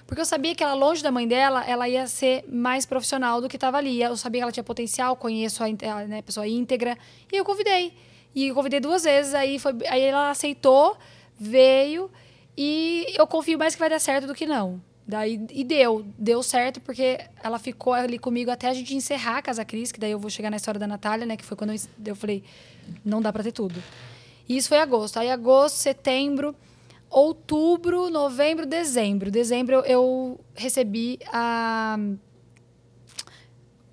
Porque 0.07 0.21
eu 0.21 0.25
sabia 0.25 0.55
que 0.55 0.63
ela, 0.63 0.75
longe 0.75 1.03
da 1.03 1.11
mãe 1.11 1.27
dela, 1.27 1.65
ela 1.65 1.89
ia 1.89 2.07
ser 2.07 2.45
mais 2.49 2.85
profissional 2.85 3.41
do 3.41 3.49
que 3.49 3.57
estava 3.57 3.79
ali. 3.79 4.03
Eu 4.03 4.17
sabia 4.17 4.41
que 4.41 4.43
ela 4.43 4.53
tinha 4.53 4.65
potencial, 4.65 5.17
conheço 5.17 5.63
a, 5.63 6.05
né, 6.07 6.23
pessoa 6.23 6.47
íntegra. 6.47 6.97
E 7.33 7.37
eu 7.37 7.45
convidei. 7.45 7.93
E 8.35 8.49
eu 8.49 8.55
convidei 8.55 8.81
duas 8.81 9.05
vezes, 9.05 9.33
aí, 9.33 9.59
foi, 9.59 9.73
aí 9.89 10.03
ela 10.03 10.31
aceitou, 10.31 10.97
veio. 11.39 12.11
E 12.57 13.07
eu 13.17 13.27
confio 13.27 13.59
mais 13.59 13.75
que 13.75 13.81
vai 13.81 13.89
dar 13.89 13.99
certo 13.99 14.27
do 14.27 14.35
que 14.35 14.47
não. 14.47 14.81
Daí, 15.07 15.41
e 15.51 15.63
deu, 15.63 16.05
deu 16.19 16.43
certo 16.43 16.81
porque 16.81 17.21
ela 17.43 17.59
ficou 17.59 17.93
ali 17.93 18.19
comigo 18.19 18.51
até 18.51 18.69
a 18.69 18.75
gente 18.75 18.95
encerrar 18.95 19.39
a 19.39 19.43
Casa 19.43 19.65
Cris, 19.65 19.93
que 19.93 20.01
daí 20.01 20.11
eu 20.11 20.19
vou 20.19 20.31
chegar 20.31 20.51
na 20.51 20.57
história 20.57 20.81
da 20.81 20.87
Natália, 20.87 21.27
né? 21.27 21.37
Que 21.37 21.45
foi 21.45 21.57
quando 21.57 21.71
eu, 21.71 21.81
eu 22.07 22.17
falei, 22.17 22.43
não 23.05 23.21
dá 23.21 23.33
pra 23.33 23.43
ter 23.43 23.53
tudo. 23.53 23.83
E 24.49 24.57
isso 24.57 24.69
foi 24.69 24.79
agosto. 24.79 25.19
Aí 25.19 25.31
agosto, 25.31 25.77
setembro, 25.77 26.57
outubro, 27.15 28.11
novembro, 28.11 28.67
dezembro. 28.67 29.31
Dezembro 29.31 29.77
eu, 29.77 29.85
eu 29.85 30.41
recebi 30.55 31.19
a 31.33 31.97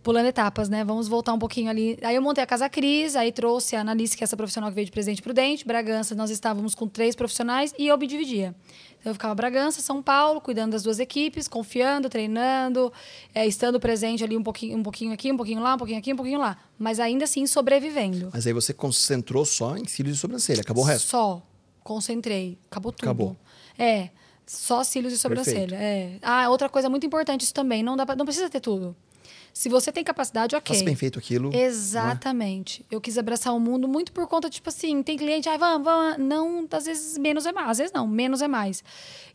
pulando 0.02 0.26
etapas, 0.26 0.68
né? 0.68 0.84
Vamos 0.84 1.08
voltar 1.08 1.32
um 1.32 1.38
pouquinho 1.38 1.70
ali. 1.70 1.96
Aí 2.02 2.16
eu 2.16 2.22
montei 2.24 2.44
a 2.44 2.48
Casa 2.48 2.68
Cris, 2.68 3.16
aí 3.16 3.32
trouxe 3.32 3.76
a 3.76 3.82
Analice, 3.82 4.18
que 4.18 4.24
é 4.24 4.26
essa 4.26 4.36
profissional 4.36 4.72
que 4.72 4.76
veio 4.76 4.86
de 4.86 4.92
Presidente 4.92 5.22
Prudente. 5.22 5.64
Bragança, 5.64 6.16
nós 6.16 6.32
estávamos 6.32 6.74
com 6.74 6.88
três 6.88 7.16
profissionais 7.16 7.72
e 7.78 7.88
eu 7.88 7.98
me 8.00 8.08
dividia. 8.08 8.56
Então 9.00 9.12
eu 9.12 9.14
ficava 9.14 9.36
Bragança, 9.36 9.80
São 9.82 10.02
Paulo, 10.02 10.42
cuidando 10.42 10.72
das 10.72 10.82
duas 10.82 11.00
equipes, 11.00 11.48
confiando, 11.48 12.10
treinando, 12.10 12.92
eh, 13.34 13.46
estando 13.46 13.80
presente 13.80 14.24
ali 14.24 14.36
um 14.36 14.44
pouquinho, 14.44 14.78
um 14.78 14.84
pouquinho 14.84 15.14
aqui, 15.14 15.32
um 15.32 15.38
pouquinho 15.38 15.62
lá, 15.62 15.76
um 15.76 15.78
pouquinho 15.78 16.00
aqui, 16.00 16.14
um 16.14 16.16
pouquinho 16.16 16.40
lá. 16.40 16.58
Mas 16.80 17.00
ainda 17.00 17.26
assim 17.26 17.46
sobrevivendo. 17.46 18.30
Mas 18.34 18.48
aí 18.48 18.54
você 18.54 18.74
concentrou 18.74 19.46
só 19.46 19.78
em 19.78 19.86
cílios 19.88 20.18
e 20.18 20.20
sobrancelha, 20.20 20.62
acabou 20.62 20.84
o 20.84 20.88
resto. 20.88 21.08
Só. 21.10 21.51
Concentrei. 21.84 22.58
Acabou 22.70 22.92
tudo. 22.92 23.06
Acabou. 23.06 23.38
É. 23.78 24.10
Só 24.46 24.84
cílios 24.84 25.14
e 25.14 25.18
sobrancelha. 25.18 25.76
É. 25.76 26.18
Ah, 26.22 26.50
outra 26.50 26.68
coisa 26.68 26.90
muito 26.90 27.06
importante 27.06 27.42
isso 27.42 27.54
também. 27.54 27.82
Não, 27.84 27.96
dá 27.96 28.06
pra, 28.06 28.16
não 28.16 28.26
precisa 28.26 28.50
ter 28.50 28.60
tudo. 28.60 28.96
Se 29.54 29.68
você 29.68 29.92
tem 29.92 30.04
capacidade, 30.04 30.56
ok. 30.56 30.74
Faça 30.76 30.86
bem 30.86 30.96
feito 30.96 31.20
aquilo. 31.20 31.50
né? 31.50 31.62
Exatamente. 31.64 32.86
Eu 32.90 33.02
quis 33.02 33.18
abraçar 33.18 33.54
o 33.54 33.60
mundo 33.60 33.88
muito 33.88 34.12
por 34.12 34.26
conta, 34.28 34.50
tipo 34.50 34.70
assim, 34.70 35.04
tem 35.04 35.18
cliente, 35.18 35.50
ai, 35.50 35.58
vamos, 35.58 35.84
vamos. 35.84 36.18
Não, 36.20 36.68
às 36.72 36.86
vezes 36.86 37.18
menos 37.18 37.46
é 37.46 37.52
mais. 37.52 37.70
Às 37.70 37.78
vezes 37.78 37.94
não, 37.94 38.08
menos 38.08 38.42
é 38.42 38.48
mais. 38.48 38.84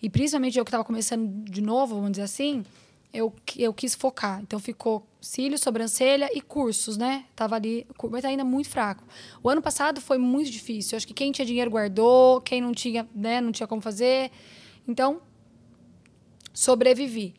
E 0.03 0.09
principalmente 0.09 0.59
eu 0.59 0.64
que 0.64 0.70
estava 0.70 0.84
começando 0.84 1.44
de 1.44 1.61
novo, 1.61 1.97
vamos 1.97 2.12
dizer 2.12 2.22
assim, 2.22 2.64
eu, 3.16 3.32
eu 3.56 3.72
quis 3.72 3.94
focar. 3.94 4.40
Então 4.42 4.58
ficou 4.58 5.06
cílio, 5.20 5.58
sobrancelha 5.58 6.30
e 6.32 6.40
cursos, 6.40 6.96
né? 6.96 7.24
Tava 7.34 7.56
ali, 7.56 7.86
mas 8.10 8.24
ainda 8.24 8.44
muito 8.44 8.68
fraco. 8.68 9.02
O 9.42 9.48
ano 9.48 9.62
passado 9.62 10.00
foi 10.00 10.18
muito 10.18 10.50
difícil. 10.50 10.94
Eu 10.94 10.98
acho 10.98 11.06
que 11.06 11.14
quem 11.14 11.32
tinha 11.32 11.46
dinheiro 11.46 11.70
guardou, 11.70 12.40
quem 12.40 12.60
não 12.60 12.72
tinha, 12.72 13.08
né, 13.14 13.40
não 13.40 13.52
tinha 13.52 13.66
como 13.66 13.80
fazer. 13.80 14.30
Então, 14.86 15.20
sobrevivi. 16.52 17.34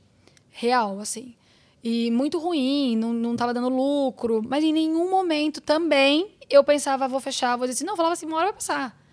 Real, 0.49 0.99
assim. 0.99 1.36
E 1.84 2.09
muito 2.11 2.39
ruim, 2.39 2.97
não, 2.97 3.13
não 3.13 3.36
tava 3.36 3.53
dando 3.53 3.69
lucro. 3.69 4.41
Mas 4.47 4.63
em 4.63 4.73
nenhum 4.73 5.09
momento 5.09 5.61
também 5.61 6.32
eu 6.49 6.63
pensava, 6.63 7.07
vou 7.07 7.19
fechar, 7.19 7.55
vou 7.55 7.67
dizer 7.67 7.78
assim. 7.78 7.86
Não, 7.86 7.93
eu 7.93 7.97
falava 7.97 8.13
assim, 8.13 8.25
uma 8.25 8.38
hora 8.38 8.47
vai 8.47 8.53
passar. 8.53 9.07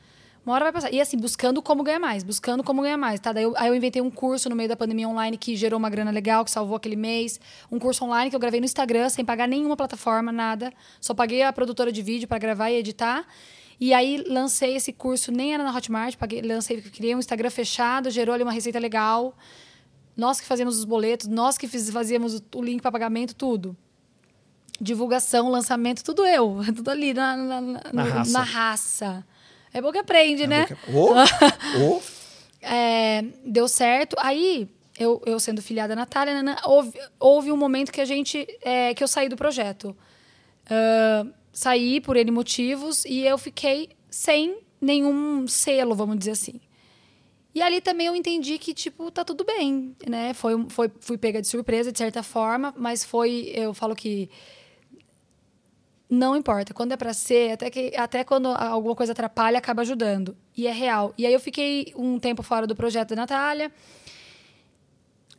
Uma 0.45 0.55
hora 0.55 0.65
vai 0.65 0.73
passar. 0.73 0.93
E 0.93 1.01
assim, 1.01 1.17
buscando 1.17 1.63
como 1.63 1.83
ganhar 1.83 1.99
mais, 1.99 2.23
buscando 2.23 2.63
como 2.63 2.83
ganhar 2.83 2.99
mais, 2.99 3.19
tá? 3.19 3.33
Daí 3.33 3.45
eu, 3.45 3.55
aí 3.57 3.69
eu 3.69 3.75
inventei 3.75 4.03
um 4.03 4.11
curso 4.11 4.49
no 4.51 4.55
meio 4.57 4.69
da 4.69 4.77
pandemia 4.77 5.09
online 5.09 5.39
que 5.39 5.57
gerou 5.57 5.79
uma 5.79 5.89
grana 5.89 6.11
legal, 6.11 6.45
que 6.45 6.51
salvou 6.51 6.77
aquele 6.77 6.97
mês. 6.97 7.41
Um 7.73 7.79
curso 7.79 8.05
online 8.05 8.29
que 8.29 8.37
eu 8.37 8.41
gravei 8.41 8.61
no 8.61 8.67
Instagram, 8.67 9.09
sem 9.09 9.25
pagar 9.25 9.49
nenhuma 9.49 9.77
plataforma, 9.77 10.31
nada. 10.31 10.71
Só 11.01 11.15
paguei 11.15 11.43
a 11.43 11.53
produtora 11.53 11.91
de 11.91 12.03
vídeo 12.03 12.29
para 12.29 12.39
gravar 12.39 12.71
e 12.71 12.75
editar. 12.77 13.25
E 13.81 13.93
aí 13.95 14.23
lancei 14.29 14.77
esse 14.77 14.93
curso, 14.93 15.33
nem 15.33 15.55
era 15.55 15.65
na 15.65 15.75
Hotmart, 15.75 16.17
paguei, 16.17 16.43
lancei, 16.43 16.81
criei 16.81 17.15
um 17.15 17.19
Instagram 17.19 17.51
fechado, 17.51 18.11
gerou 18.11 18.35
ali 18.35 18.43
uma 18.43 18.53
receita 18.53 18.79
legal. 18.79 19.35
Nós 20.17 20.41
que 20.41 20.47
fazíamos 20.47 20.79
os 20.79 20.85
boletos, 20.85 21.27
nós 21.27 21.57
que 21.59 21.67
fiz- 21.67 21.91
fazíamos 21.91 22.41
o- 22.55 22.63
link 22.63 22.81
para 22.83 22.93
pagamento, 22.93 23.35
tudo. 23.35 23.77
Divulgação, 24.81 25.49
lançamento, 25.51 26.03
tudo 26.05 26.27
eu. 26.27 26.61
Tudo 26.75 26.91
ali 26.91 27.15
na, 27.15 27.37
na, 27.37 27.61
na- 27.61 27.81
Na 27.93 28.03
raça. 28.05 28.33
na 28.33 28.43
raça. 28.43 29.27
É 29.75 29.83
bom 29.83 29.93
que 29.93 29.99
aprende, 29.99 30.47
né? 30.47 30.67
Ô, 30.89 31.13
ô, 31.83 32.03
É, 32.63 33.23
deu 33.45 33.69
certo. 33.69 34.17
Aí, 34.19 34.67
eu, 34.99 35.21
eu 35.27 35.39
sendo 35.39 35.61
filhada 35.61 35.89
da 35.95 36.01
Natália, 36.01 36.33
Nana, 36.35 36.57
houve, 36.65 36.99
houve 37.21 37.53
um 37.53 37.57
momento 37.57 37.93
que 37.93 38.01
a 38.01 38.05
gente. 38.07 38.47
é, 38.63 38.95
que 38.95 39.05
eu 39.05 39.09
saí 39.09 39.29
do 39.29 39.37
projeto. 39.37 39.95
Ah, 40.71 41.27
saí 41.53 42.01
por 42.01 42.17
N 42.17 42.31
motivos 42.31 43.05
e 43.05 43.25
eu 43.27 43.39
fiquei 43.39 43.91
sem 44.11 44.59
nenhum 44.81 45.47
selo, 45.47 45.95
vamos 45.95 46.19
dizer 46.19 46.33
assim. 46.33 46.61
E 47.55 47.63
ali 47.63 47.81
também 47.81 48.09
eu 48.09 48.17
entendi 48.17 48.59
que, 48.59 48.75
tipo, 48.75 49.11
tá 49.13 49.25
tudo 49.25 49.45
bem, 49.45 49.95
né? 50.09 50.35
Foi, 50.35 50.55
foi, 50.69 50.91
fui 50.99 51.17
pega 51.17 51.41
de 51.41 51.47
surpresa, 51.47 51.93
de 51.93 51.99
certa 51.99 52.23
forma, 52.23 52.75
mas 52.77 53.05
foi, 53.05 53.53
eu 53.55 53.73
falo 53.73 53.95
que 53.95 54.29
não 56.15 56.37
importa. 56.37 56.73
Quando 56.73 56.93
é 56.93 56.97
pra 56.97 57.13
ser, 57.13 57.53
até, 57.53 57.71
que, 57.71 57.93
até 57.97 58.25
quando 58.25 58.49
alguma 58.49 58.95
coisa 58.95 59.13
atrapalha, 59.13 59.59
acaba 59.59 59.83
ajudando. 59.83 60.37
E 60.57 60.67
é 60.67 60.73
real. 60.73 61.13
E 61.19 61.27
aí 61.27 61.33
eu 61.33 61.41
fiquei 61.41 61.93
um 61.97 62.19
tempo 62.19 62.43
fora 62.43 62.67
do 62.67 62.75
projeto 62.75 63.11
da 63.11 63.17
Natália. 63.17 63.71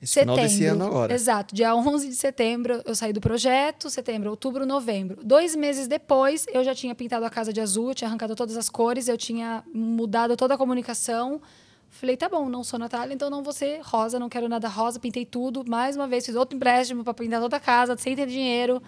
Esse 0.02 0.20
final 0.20 0.36
desse 0.36 0.66
ano 0.66 0.86
agora. 0.86 1.14
Exato. 1.14 1.56
Dia 1.56 1.76
11 1.76 2.10
de 2.10 2.16
setembro 2.16 2.82
eu 2.86 2.94
saí 2.94 3.14
do 3.14 3.22
projeto, 3.22 3.90
setembro, 3.90 4.30
outubro, 4.30 4.66
novembro. 4.66 5.20
Dois 5.24 5.56
meses 5.56 5.88
depois, 5.88 6.46
eu 6.54 6.64
já 6.64 6.76
tinha 6.76 6.94
pintado 6.94 7.26
a 7.26 7.30
casa 7.30 7.52
de 7.52 7.62
azul, 7.62 7.94
tinha 7.94 8.08
arrancado 8.08 8.36
todas 8.36 8.58
as 8.58 8.70
cores, 8.70 9.08
eu 9.08 9.18
tinha 9.18 9.64
mudado 9.74 10.36
toda 10.36 10.54
a 10.54 10.58
comunicação. 10.58 11.42
Falei, 11.90 12.18
tá 12.18 12.28
bom, 12.28 12.50
não 12.50 12.64
sou 12.64 12.78
Natália, 12.78 13.14
então 13.14 13.30
não 13.30 13.42
vou 13.42 13.54
ser 13.54 13.80
rosa, 13.82 14.20
não 14.20 14.28
quero 14.28 14.50
nada 14.50 14.68
rosa, 14.68 15.00
pintei 15.00 15.26
tudo. 15.26 15.64
Mais 15.66 15.96
uma 15.96 16.08
vez, 16.08 16.26
fiz 16.26 16.36
outro 16.36 16.56
empréstimo 16.56 17.04
para 17.04 17.14
pintar 17.14 17.40
toda 17.40 17.56
a 17.56 17.60
casa, 17.60 17.96
sem 17.98 18.16
ter 18.16 18.28
dinheiro. 18.28 18.84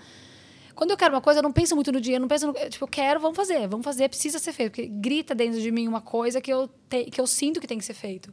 Quando 0.77 0.91
eu 0.91 0.97
quero 0.97 1.15
uma 1.15 1.21
coisa, 1.21 1.39
eu 1.39 1.43
não 1.43 1.51
penso 1.51 1.73
muito 1.73 1.91
no 1.91 1.99
dinheiro, 1.99 2.21
não 2.21 2.27
penso 2.27 2.45
no, 2.45 2.53
tipo, 2.53 2.83
eu 2.83 2.87
quero, 2.87 3.19
vamos 3.19 3.35
fazer, 3.35 3.67
vamos 3.67 3.83
fazer, 3.83 4.07
precisa 4.09 4.37
ser 4.37 4.53
feito, 4.53 4.73
porque 4.73 4.85
grita 4.85 5.33
dentro 5.33 5.59
de 5.59 5.71
mim 5.71 5.87
uma 5.87 6.01
coisa 6.01 6.39
que 6.39 6.53
eu 6.53 6.69
te, 6.87 7.05
que 7.05 7.19
eu 7.19 7.25
sinto 7.25 7.59
que 7.59 7.65
tem 7.65 7.79
que 7.79 7.83
ser 7.83 7.95
feito. 7.95 8.31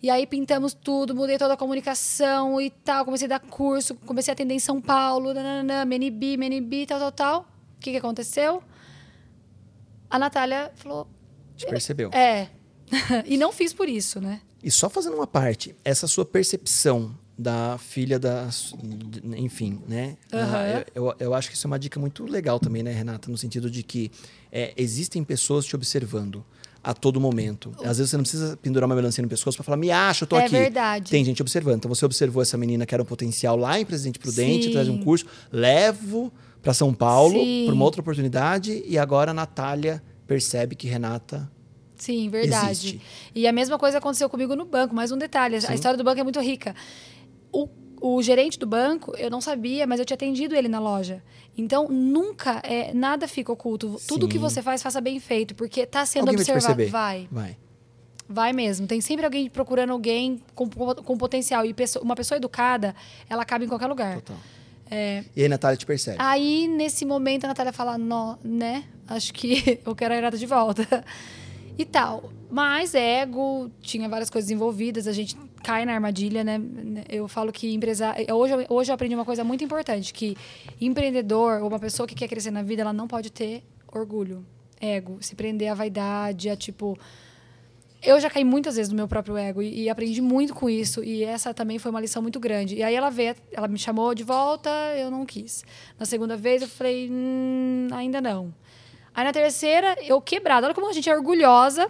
E 0.00 0.08
aí 0.08 0.24
pintamos 0.24 0.74
tudo, 0.74 1.12
mudei 1.12 1.36
toda 1.36 1.54
a 1.54 1.56
comunicação 1.56 2.60
e 2.60 2.70
tal, 2.70 3.04
comecei 3.04 3.26
a 3.26 3.30
dar 3.30 3.40
curso, 3.40 3.96
comecei 4.06 4.30
a 4.30 4.34
atender 4.34 4.54
em 4.54 4.60
São 4.60 4.80
Paulo, 4.80 5.34
nananã, 5.34 5.82
MNB, 5.82 6.34
MNB, 6.34 6.86
tal, 6.86 7.00
tal, 7.00 7.12
tal. 7.12 7.40
O 7.76 7.80
que, 7.80 7.90
que 7.90 7.96
aconteceu? 7.96 8.62
A 10.08 10.20
Natália 10.20 10.70
falou. 10.76 11.08
Te 11.56 11.66
percebeu. 11.66 12.10
É. 12.12 12.48
e 13.26 13.36
não 13.36 13.50
fiz 13.50 13.72
por 13.72 13.88
isso, 13.88 14.20
né? 14.20 14.40
E 14.62 14.70
só 14.70 14.88
fazendo 14.88 15.16
uma 15.16 15.26
parte, 15.26 15.74
essa 15.84 16.06
sua 16.06 16.24
percepção 16.24 17.18
da 17.42 17.76
filha 17.78 18.18
da. 18.18 18.48
Enfim, 19.36 19.82
né? 19.86 20.16
Uhum. 20.32 20.84
eu, 20.94 21.14
eu 21.18 21.34
acho 21.34 21.50
que 21.50 21.56
isso 21.56 21.66
é 21.66 21.68
uma 21.68 21.78
dica 21.78 21.98
muito 21.98 22.24
legal 22.24 22.58
também, 22.58 22.82
né, 22.82 22.92
Renata? 22.92 23.30
No 23.30 23.36
sentido 23.36 23.70
de 23.70 23.82
que 23.82 24.10
é, 24.50 24.72
existem 24.76 25.22
pessoas 25.24 25.66
te 25.66 25.74
observando 25.74 26.44
a 26.82 26.94
todo 26.94 27.20
momento. 27.20 27.72
Às 27.84 27.98
vezes 27.98 28.10
você 28.10 28.16
não 28.16 28.24
precisa 28.24 28.56
pendurar 28.56 28.88
uma 28.88 28.96
melancia 28.96 29.22
no 29.22 29.28
pescoço 29.28 29.56
para 29.56 29.64
falar, 29.64 29.76
me 29.76 29.90
acha, 29.90 30.24
eu 30.24 30.28
tô 30.28 30.36
é 30.36 30.46
aqui. 30.46 30.56
É 30.56 30.60
verdade. 30.62 31.10
Tem 31.10 31.24
gente 31.24 31.40
observando. 31.40 31.76
Então 31.76 31.88
você 31.88 32.04
observou 32.04 32.42
essa 32.42 32.56
menina 32.56 32.84
que 32.86 32.94
era 32.94 33.02
um 33.02 33.06
potencial 33.06 33.56
lá 33.56 33.78
em 33.78 33.84
Presidente 33.84 34.18
Prudente, 34.18 34.66
Sim. 34.66 34.72
traz 34.72 34.88
um 34.88 34.98
curso, 35.02 35.26
levo 35.50 36.32
para 36.60 36.72
São 36.74 36.94
Paulo 36.94 37.38
para 37.66 37.74
uma 37.74 37.84
outra 37.84 38.00
oportunidade 38.00 38.82
e 38.86 38.98
agora 38.98 39.32
a 39.32 39.34
Natália 39.34 40.02
percebe 40.26 40.74
que 40.74 40.88
Renata 40.88 41.50
Sim, 42.02 42.28
verdade. 42.28 42.70
Existe. 42.72 43.00
E 43.32 43.46
a 43.46 43.52
mesma 43.52 43.78
coisa 43.78 43.98
aconteceu 43.98 44.28
comigo 44.28 44.56
no 44.56 44.64
banco. 44.64 44.92
Mais 44.92 45.12
um 45.12 45.16
detalhe: 45.16 45.60
Sim. 45.60 45.68
a 45.68 45.74
história 45.74 45.96
do 45.96 46.02
banco 46.02 46.18
é 46.18 46.24
muito 46.24 46.40
rica. 46.40 46.74
O, 47.52 47.68
o, 48.00 48.22
gerente 48.22 48.58
do 48.58 48.66
banco, 48.66 49.14
eu 49.16 49.30
não 49.30 49.40
sabia, 49.40 49.86
mas 49.86 50.00
eu 50.00 50.06
tinha 50.06 50.14
atendido 50.14 50.54
ele 50.54 50.68
na 50.68 50.80
loja. 50.80 51.22
Então, 51.56 51.88
nunca, 51.88 52.60
é, 52.64 52.92
nada 52.94 53.28
fica 53.28 53.52
oculto. 53.52 53.98
Sim. 53.98 54.06
Tudo 54.08 54.26
que 54.26 54.38
você 54.38 54.62
faz, 54.62 54.82
faça 54.82 55.00
bem 55.00 55.20
feito, 55.20 55.54
porque 55.54 55.80
está 55.80 56.04
sendo 56.06 56.28
alguém 56.28 56.40
observado. 56.40 56.86
Vai, 56.88 57.28
vai. 57.30 57.56
Vai 58.28 58.52
mesmo. 58.52 58.86
Tem 58.86 59.00
sempre 59.00 59.26
alguém 59.26 59.48
procurando 59.50 59.92
alguém 59.92 60.40
com, 60.54 60.68
com 60.68 61.18
potencial. 61.18 61.66
E 61.66 61.74
pessoa, 61.74 62.02
uma 62.02 62.16
pessoa 62.16 62.36
educada, 62.36 62.94
ela 63.28 63.44
cabe 63.44 63.66
em 63.66 63.68
qualquer 63.68 63.88
lugar. 63.88 64.14
Total. 64.16 64.36
É... 64.90 65.24
E 65.34 65.40
aí 65.40 65.46
a 65.46 65.48
Natália 65.48 65.76
te 65.76 65.86
percebe. 65.86 66.16
Aí, 66.18 66.68
nesse 66.68 67.04
momento, 67.04 67.44
a 67.44 67.48
Natália 67.48 67.72
fala, 67.72 67.96
Nó, 67.96 68.36
né? 68.44 68.84
Acho 69.06 69.32
que 69.32 69.80
eu 69.84 69.94
quero 69.94 70.12
a 70.12 70.16
Renata 70.16 70.36
de 70.36 70.46
volta 70.46 71.04
e 71.78 71.84
tal. 71.84 72.30
Mas 72.50 72.94
ego, 72.94 73.70
tinha 73.80 74.08
várias 74.08 74.28
coisas 74.28 74.50
envolvidas, 74.50 75.06
a 75.06 75.12
gente 75.12 75.36
cai 75.62 75.84
na 75.84 75.94
armadilha, 75.94 76.42
né? 76.42 76.60
Eu 77.08 77.28
falo 77.28 77.52
que 77.52 77.72
empresário. 77.72 78.34
Hoje, 78.34 78.66
hoje 78.68 78.90
eu 78.90 78.94
aprendi 78.94 79.14
uma 79.14 79.24
coisa 79.24 79.44
muito 79.44 79.62
importante: 79.64 80.12
que 80.12 80.36
empreendedor 80.80 81.62
ou 81.62 81.68
uma 81.68 81.78
pessoa 81.78 82.06
que 82.06 82.14
quer 82.14 82.28
crescer 82.28 82.50
na 82.50 82.62
vida, 82.62 82.82
ela 82.82 82.92
não 82.92 83.06
pode 83.06 83.30
ter 83.30 83.62
orgulho, 83.92 84.44
ego, 84.80 85.18
se 85.20 85.34
prender 85.34 85.70
à 85.70 85.74
vaidade, 85.74 86.50
a 86.50 86.56
tipo. 86.56 86.98
Eu 88.02 88.18
já 88.18 88.28
caí 88.28 88.42
muitas 88.42 88.74
vezes 88.74 88.90
no 88.90 88.96
meu 88.96 89.06
próprio 89.06 89.36
ego 89.36 89.62
e, 89.62 89.84
e, 89.84 89.88
aprendi 89.88 90.20
muito 90.20 90.52
com 90.52 90.68
isso. 90.68 91.04
E 91.04 91.22
essa 91.22 91.54
também 91.54 91.78
foi 91.78 91.88
uma 91.88 92.00
lição 92.00 92.20
muito 92.20 92.40
grande. 92.40 92.74
E 92.74 92.82
aí 92.82 92.96
ela 92.96 93.10
veio, 93.10 93.36
ela 93.52 93.68
me 93.68 93.78
chamou 93.78 94.12
de 94.12 94.24
volta, 94.24 94.68
eu 94.96 95.08
não 95.08 95.24
quis. 95.24 95.64
Na 95.96 96.04
segunda 96.04 96.36
vez 96.36 96.62
eu 96.62 96.68
falei, 96.68 97.08
hum, 97.08 97.86
ainda 97.92 98.20
não. 98.20 98.52
Aí 99.14 99.24
na 99.24 99.32
terceira, 99.32 99.96
eu 100.02 100.20
quebrada. 100.20 100.66
Olha 100.66 100.74
como 100.74 100.88
a 100.88 100.92
gente 100.92 101.08
é 101.08 101.14
orgulhosa. 101.14 101.88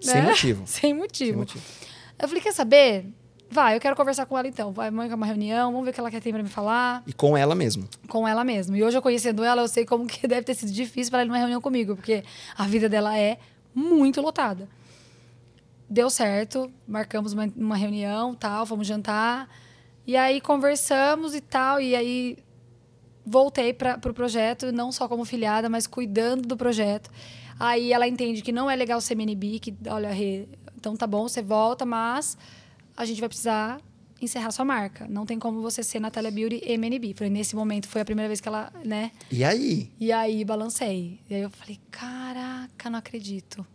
Sem 0.00 0.22
né? 0.22 0.28
motivo. 0.28 0.62
Sem 0.66 0.92
motivo. 0.92 1.30
Sem 1.30 1.36
motivo. 1.36 1.83
Eu 2.18 2.28
falei, 2.28 2.42
quer 2.42 2.52
saber? 2.52 3.06
Vai, 3.50 3.76
eu 3.76 3.80
quero 3.80 3.94
conversar 3.94 4.26
com 4.26 4.36
ela 4.36 4.48
então. 4.48 4.72
Vai, 4.72 4.90
marcar 4.90 5.14
uma 5.14 5.26
reunião, 5.26 5.70
vamos 5.70 5.84
ver 5.84 5.90
o 5.90 5.94
que 5.94 6.00
ela 6.00 6.10
quer 6.10 6.20
ter 6.20 6.32
pra 6.32 6.42
me 6.42 6.48
falar. 6.48 7.02
E 7.06 7.12
com 7.12 7.36
ela 7.36 7.54
mesmo. 7.54 7.88
Com 8.08 8.26
ela 8.26 8.42
mesmo. 8.42 8.74
E 8.74 8.82
hoje, 8.82 8.96
eu 8.96 9.02
conhecendo 9.02 9.44
ela, 9.44 9.62
eu 9.62 9.68
sei 9.68 9.84
como 9.84 10.06
que 10.06 10.26
deve 10.28 10.42
ter 10.42 10.54
sido 10.54 10.72
difícil 10.72 11.10
para 11.10 11.20
ela 11.20 11.26
ir 11.26 11.28
numa 11.28 11.38
reunião 11.38 11.60
comigo, 11.60 11.94
porque 11.94 12.24
a 12.56 12.66
vida 12.66 12.88
dela 12.88 13.16
é 13.16 13.38
muito 13.74 14.20
lotada. 14.20 14.68
Deu 15.88 16.08
certo, 16.10 16.72
marcamos 16.88 17.32
uma, 17.32 17.48
uma 17.56 17.76
reunião, 17.76 18.34
tal, 18.34 18.66
fomos 18.66 18.86
jantar. 18.86 19.48
E 20.06 20.16
aí 20.16 20.40
conversamos 20.40 21.34
e 21.34 21.40
tal, 21.40 21.80
e 21.80 21.94
aí 21.94 22.38
voltei 23.24 23.72
para 23.72 23.96
o 23.96 24.00
pro 24.00 24.12
projeto, 24.12 24.70
não 24.72 24.92
só 24.92 25.08
como 25.08 25.24
filiada, 25.24 25.68
mas 25.68 25.86
cuidando 25.86 26.46
do 26.46 26.56
projeto. 26.56 27.10
Aí 27.58 27.92
ela 27.92 28.06
entende 28.06 28.42
que 28.42 28.52
não 28.52 28.70
é 28.70 28.76
legal 28.76 29.00
ser 29.00 29.14
MNB, 29.14 29.60
que, 29.60 29.74
olha, 29.88 30.10
então 30.84 30.94
tá 30.94 31.06
bom, 31.06 31.26
você 31.26 31.40
volta, 31.40 31.86
mas 31.86 32.36
a 32.94 33.06
gente 33.06 33.18
vai 33.18 33.28
precisar 33.28 33.80
encerrar 34.20 34.50
sua 34.50 34.66
marca. 34.66 35.06
Não 35.08 35.24
tem 35.24 35.38
como 35.38 35.62
você 35.62 35.82
ser 35.82 35.98
Natália 35.98 36.30
Beauty 36.30 36.60
e 36.62 36.72
MNB. 36.74 37.14
Foi 37.16 37.30
nesse 37.30 37.56
momento, 37.56 37.88
foi 37.88 38.02
a 38.02 38.04
primeira 38.04 38.28
vez 38.28 38.38
que 38.38 38.48
ela, 38.48 38.70
né? 38.84 39.10
E 39.30 39.42
aí? 39.42 39.90
E 39.98 40.12
aí 40.12 40.44
balancei. 40.44 41.20
E 41.30 41.34
aí 41.34 41.40
eu 41.40 41.48
falei, 41.48 41.80
caraca, 41.90 42.90
não 42.90 42.98
acredito. 42.98 43.66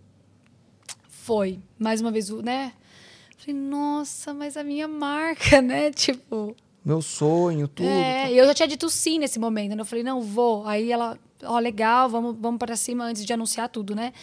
Foi. 1.10 1.60
Mais 1.80 2.00
uma 2.00 2.12
vez, 2.12 2.30
né? 2.30 2.74
Falei, 3.40 3.60
nossa, 3.60 4.32
mas 4.32 4.56
a 4.56 4.64
minha 4.64 4.88
marca, 4.88 5.62
né? 5.64 5.92
Tipo, 5.92 6.56
meu 6.86 7.02
sonho, 7.02 7.68
tudo. 7.68 7.90
É, 7.90 8.32
eu 8.32 8.46
já 8.46 8.54
tinha 8.54 8.68
dito 8.68 8.88
sim 8.88 9.18
nesse 9.18 9.40
momento. 9.40 9.76
Né? 9.76 9.82
Eu 9.82 9.86
falei, 9.86 10.04
não, 10.04 10.22
vou. 10.22 10.68
Aí 10.68 10.92
ela, 10.92 11.18
ó, 11.44 11.56
oh, 11.56 11.60
legal, 11.60 12.08
vamos, 12.08 12.36
vamos 12.40 12.60
para 12.60 12.76
cima 12.76 13.06
antes 13.06 13.26
de 13.26 13.34
anunciar 13.34 13.68
tudo, 13.68 13.96
né? 13.96 14.14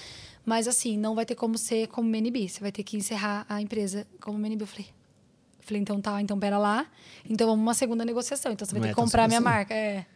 Mas 0.46 0.68
assim, 0.68 0.96
não 0.96 1.16
vai 1.16 1.26
ter 1.26 1.34
como 1.34 1.58
ser 1.58 1.88
como 1.88 2.08
MNB. 2.08 2.48
Você 2.48 2.60
vai 2.60 2.70
ter 2.70 2.84
que 2.84 2.96
encerrar 2.96 3.44
a 3.48 3.60
empresa 3.60 4.06
como 4.20 4.38
MNB. 4.38 4.62
Eu 4.62 4.66
falei, 4.68 4.86
eu 4.86 5.64
falei 5.66 5.82
então 5.82 6.00
tá, 6.00 6.22
então 6.22 6.38
pera 6.38 6.56
lá. 6.56 6.86
Então 7.28 7.48
vamos 7.48 7.60
uma 7.60 7.74
segunda 7.74 8.04
negociação. 8.04 8.52
Então 8.52 8.64
você 8.64 8.70
vai 8.72 8.78
não 8.80 8.86
ter 8.86 8.92
é 8.92 8.94
que 8.94 9.00
comprar 9.00 9.24
a 9.24 9.26
minha 9.26 9.40
assim. 9.40 9.44
marca. 9.44 9.74
É. 9.74 10.06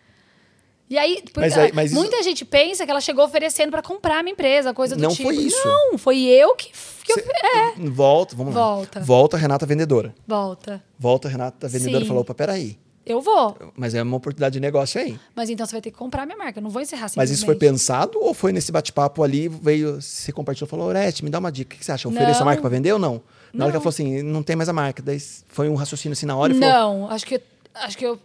E 0.88 0.96
aí, 0.96 1.22
por, 1.32 1.40
mas, 1.40 1.58
aí, 1.58 1.72
mas 1.72 1.92
muita 1.92 2.16
isso... 2.16 2.24
gente 2.24 2.44
pensa 2.44 2.84
que 2.84 2.90
ela 2.90 3.00
chegou 3.00 3.24
oferecendo 3.24 3.70
para 3.72 3.82
comprar 3.82 4.18
a 4.18 4.22
minha 4.22 4.32
empresa, 4.32 4.72
coisa 4.72 4.94
do 4.94 5.02
não 5.02 5.10
tipo. 5.10 5.28
Não 5.28 5.36
foi 5.36 5.44
isso. 5.44 5.68
Não, 5.68 5.98
foi 5.98 6.18
eu 6.20 6.54
que. 6.54 6.70
que 7.04 7.14
Cê, 7.14 7.20
eu, 7.20 7.84
é. 7.84 7.90
Volta, 7.90 8.36
vamos 8.36 8.54
Volta. 8.54 9.00
lá. 9.00 9.04
Volta, 9.04 9.36
Renata 9.36 9.66
Vendedora. 9.66 10.14
Volta. 10.26 10.82
Volta, 10.96 11.28
Renata 11.28 11.68
Vendedora 11.68 12.02
Sim. 12.02 12.08
falou: 12.08 12.22
opa, 12.22 12.34
peraí. 12.34 12.78
Eu 13.10 13.20
vou. 13.20 13.72
Mas 13.76 13.94
é 13.94 14.02
uma 14.02 14.16
oportunidade 14.16 14.52
de 14.52 14.60
negócio 14.60 15.00
aí. 15.00 15.18
Mas 15.34 15.50
então 15.50 15.66
você 15.66 15.72
vai 15.72 15.80
ter 15.80 15.90
que 15.90 15.96
comprar 15.96 16.22
a 16.22 16.26
minha 16.26 16.38
marca. 16.38 16.60
Eu 16.60 16.62
não 16.62 16.70
vou 16.70 16.80
encerrar 16.80 17.10
Mas 17.16 17.30
isso 17.30 17.44
foi 17.44 17.56
pensado 17.56 18.18
ou 18.20 18.32
foi 18.32 18.52
nesse 18.52 18.70
bate-papo 18.70 19.22
ali, 19.24 19.48
veio, 19.48 20.00
se 20.00 20.32
compartilhou, 20.32 20.68
falou, 20.68 20.86
Oreste, 20.86 21.24
me 21.24 21.30
dá 21.30 21.40
uma 21.40 21.50
dica. 21.50 21.74
O 21.74 21.78
que 21.78 21.84
você 21.84 21.90
acha? 21.90 22.08
Ofereço 22.08 22.42
a 22.42 22.44
marca 22.44 22.60
para 22.60 22.70
vender 22.70 22.92
ou 22.92 22.98
não? 22.98 23.14
Na 23.14 23.20
não. 23.52 23.66
hora 23.66 23.72
que 23.72 23.76
ela 23.76 23.82
falou 23.82 23.88
assim, 23.88 24.22
não 24.22 24.44
tem 24.44 24.54
mais 24.54 24.68
a 24.68 24.72
marca. 24.72 25.02
Daí 25.02 25.18
foi 25.48 25.68
um 25.68 25.74
raciocínio 25.74 26.12
assim 26.12 26.26
na 26.26 26.36
hora 26.36 26.52
e 26.52 26.56
não, 26.56 26.68
falou... 26.68 26.98
Não, 27.00 27.10
acho 27.10 27.26
que, 27.26 27.40
acho 27.74 27.98
que 27.98 28.06
eu, 28.06 28.20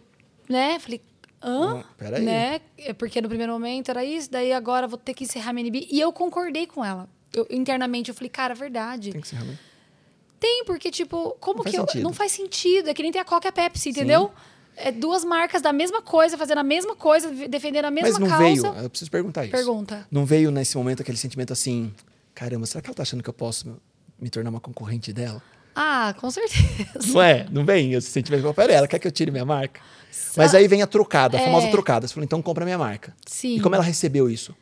né, 0.48 0.78
falei, 0.78 1.00
hã? 1.42 1.82
Peraí. 1.98 2.24
Né? 2.24 2.60
Porque 2.96 3.20
no 3.20 3.28
primeiro 3.28 3.52
momento 3.52 3.90
era 3.90 4.04
isso, 4.04 4.30
daí 4.30 4.52
agora 4.52 4.86
vou 4.86 4.98
ter 4.98 5.14
que 5.14 5.24
encerrar 5.24 5.52
minha 5.52 5.66
NB. 5.66 5.88
E 5.90 6.00
eu 6.00 6.12
concordei 6.12 6.66
com 6.66 6.84
ela. 6.84 7.08
Eu, 7.34 7.44
internamente, 7.50 8.08
eu 8.08 8.14
falei, 8.14 8.30
cara, 8.30 8.52
é 8.52 8.56
verdade. 8.56 9.10
Tem 9.10 9.20
que 9.20 9.26
encerrar 9.26 9.44
mesmo. 9.44 9.58
Tem, 10.38 10.64
porque, 10.64 10.90
tipo, 10.90 11.36
como 11.40 11.64
Não 11.64 11.64
que 11.64 11.76
eu... 11.76 11.80
sentido. 11.80 12.02
Não 12.02 12.12
faz 12.12 12.32
sentido. 12.32 12.88
É 12.88 12.94
que 12.94 13.02
nem 13.02 13.10
tem 13.10 13.20
a 13.20 13.24
Coca 13.24 13.48
e 13.48 13.50
a 13.50 13.52
Pepsi, 13.52 13.90
entendeu? 13.90 14.30
É 14.76 14.92
duas 14.92 15.24
marcas 15.24 15.62
da 15.62 15.72
mesma 15.72 16.02
coisa, 16.02 16.36
fazendo 16.36 16.58
a 16.58 16.62
mesma 16.62 16.94
coisa, 16.94 17.30
defendendo 17.48 17.86
a 17.86 17.90
mesma 17.90 18.10
Mas 18.10 18.18
não 18.18 18.28
causa. 18.28 18.44
veio, 18.72 18.82
eu 18.84 18.90
preciso 18.90 19.10
perguntar 19.10 19.44
isso. 19.44 19.52
Pergunta. 19.52 20.06
Não 20.10 20.24
veio 20.26 20.50
nesse 20.50 20.76
momento 20.76 21.00
aquele 21.00 21.16
sentimento 21.16 21.52
assim, 21.52 21.92
caramba, 22.34 22.66
será 22.66 22.82
que 22.82 22.88
ela 22.88 22.94
tá 22.94 23.02
achando 23.02 23.22
que 23.22 23.28
eu 23.30 23.34
posso 23.34 23.76
me 24.20 24.28
tornar 24.28 24.50
uma 24.50 24.60
concorrente 24.60 25.12
dela? 25.12 25.42
Ah, 25.74 26.14
com 26.20 26.30
certeza. 26.30 26.64
Não 27.12 27.22
é? 27.22 27.46
Não 27.50 27.64
vem 27.64 27.92
esse 27.94 28.10
sentimento? 28.10 28.52
Pera, 28.54 28.72
ela 28.72 28.86
quer 28.88 28.98
que 28.98 29.06
eu 29.06 29.12
tire 29.12 29.30
minha 29.30 29.44
marca? 29.44 29.80
Mas 30.36 30.54
aí 30.54 30.66
vem 30.68 30.82
a 30.82 30.86
trocada, 30.86 31.36
a 31.38 31.40
famosa 31.40 31.66
É. 31.66 31.70
trocada. 31.70 32.06
Você 32.06 32.14
falou, 32.14 32.24
então 32.24 32.40
compra 32.42 32.64
minha 32.64 32.78
marca. 32.78 33.14
Sim. 33.26 33.56
E 33.56 33.60
como 33.60 33.74
ela 33.74 33.84
recebeu 33.84 34.28
isso? 34.30 34.54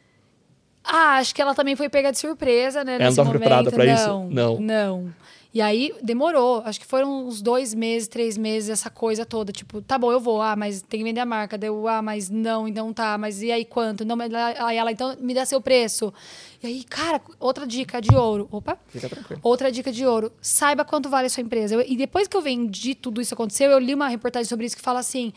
Ah, 0.84 1.16
acho 1.18 1.34
que 1.34 1.40
ela 1.40 1.54
também 1.54 1.74
foi 1.76 1.88
pega 1.88 2.12
de 2.12 2.18
surpresa, 2.18 2.84
né? 2.84 2.92
Ela 2.94 2.98
não 2.98 3.06
nesse 3.06 3.16
tava 3.16 3.28
momento. 3.28 3.40
preparada 3.40 3.70
pra 3.72 3.84
isso? 3.86 4.08
Não, 4.30 4.60
Não. 4.60 5.14
E 5.54 5.60
aí 5.60 5.94
demorou. 6.02 6.62
Acho 6.64 6.80
que 6.80 6.86
foram 6.86 7.28
uns 7.28 7.40
dois 7.40 7.72
meses, 7.72 8.08
três 8.08 8.36
meses, 8.36 8.68
essa 8.70 8.90
coisa 8.90 9.24
toda. 9.24 9.52
Tipo, 9.52 9.80
tá 9.80 9.96
bom, 9.96 10.10
eu 10.10 10.18
vou. 10.18 10.42
Ah, 10.42 10.56
mas 10.56 10.82
tem 10.82 10.98
que 10.98 11.04
vender 11.04 11.20
a 11.20 11.24
marca. 11.24 11.56
Deu, 11.56 11.86
ah, 11.86 12.02
mas 12.02 12.28
não, 12.28 12.66
então 12.66 12.92
tá. 12.92 13.16
Mas 13.16 13.40
e 13.40 13.52
aí 13.52 13.64
quanto? 13.64 14.04
Não, 14.04 14.16
mas 14.16 14.34
aí 14.34 14.76
ela, 14.76 14.90
então 14.90 15.16
me 15.20 15.32
dá 15.32 15.46
seu 15.46 15.60
preço. 15.60 16.12
E 16.60 16.66
aí, 16.66 16.82
cara, 16.82 17.20
outra 17.38 17.64
dica 17.68 18.00
de 18.02 18.12
ouro. 18.16 18.48
Opa. 18.50 18.76
Fica 18.88 19.08
tranquilo. 19.08 19.40
Outra 19.44 19.70
dica 19.70 19.92
de 19.92 20.04
ouro. 20.04 20.32
Saiba 20.42 20.84
quanto 20.84 21.08
vale 21.08 21.28
a 21.28 21.30
sua 21.30 21.42
empresa. 21.42 21.76
Eu- 21.76 21.84
e 21.86 21.96
depois 21.96 22.26
que 22.26 22.36
eu 22.36 22.42
vendi 22.42 22.92
tudo 22.96 23.20
isso 23.20 23.32
aconteceu, 23.32 23.70
eu 23.70 23.78
li 23.78 23.94
uma 23.94 24.08
reportagem 24.08 24.48
sobre 24.48 24.66
isso 24.66 24.74
que 24.74 24.82
fala 24.82 24.98
assim: 24.98 25.32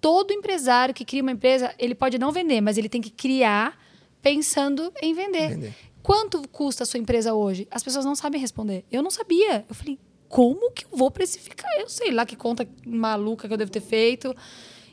todo 0.00 0.32
empresário 0.32 0.92
que 0.92 1.04
cria 1.04 1.22
uma 1.22 1.30
empresa, 1.30 1.72
ele 1.78 1.94
pode 1.94 2.18
não 2.18 2.32
vender, 2.32 2.60
mas 2.60 2.76
ele 2.76 2.88
tem 2.88 3.00
que 3.00 3.10
criar 3.10 3.78
pensando 4.20 4.92
em 5.00 5.14
vender. 5.14 5.48
Vender. 5.50 5.74
Quanto 6.10 6.42
custa 6.48 6.82
a 6.82 6.86
sua 6.86 6.98
empresa 6.98 7.34
hoje? 7.34 7.68
As 7.70 7.84
pessoas 7.84 8.04
não 8.04 8.16
sabem 8.16 8.40
responder. 8.40 8.84
Eu 8.90 9.00
não 9.00 9.12
sabia. 9.12 9.64
Eu 9.68 9.74
falei, 9.76 9.96
como 10.28 10.72
que 10.72 10.84
eu 10.84 10.98
vou 10.98 11.08
precificar? 11.08 11.70
Eu 11.78 11.88
sei 11.88 12.10
lá 12.10 12.26
que 12.26 12.34
conta 12.34 12.66
maluca 12.84 13.46
que 13.46 13.54
eu 13.54 13.56
devo 13.56 13.70
ter 13.70 13.80
feito 13.80 14.34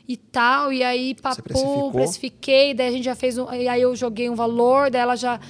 e 0.06 0.16
tal. 0.16 0.72
E 0.72 0.84
aí, 0.84 1.16
papo, 1.16 1.42
precificou? 1.42 1.90
precifiquei, 1.90 2.72
daí 2.72 2.86
a 2.86 2.92
gente 2.92 3.04
já 3.04 3.16
fez 3.16 3.36
um. 3.36 3.52
E 3.52 3.66
aí 3.66 3.82
eu 3.82 3.96
joguei 3.96 4.30
um 4.30 4.36
valor, 4.36 4.92
daí 4.92 5.00
ela 5.00 5.16
já. 5.16 5.40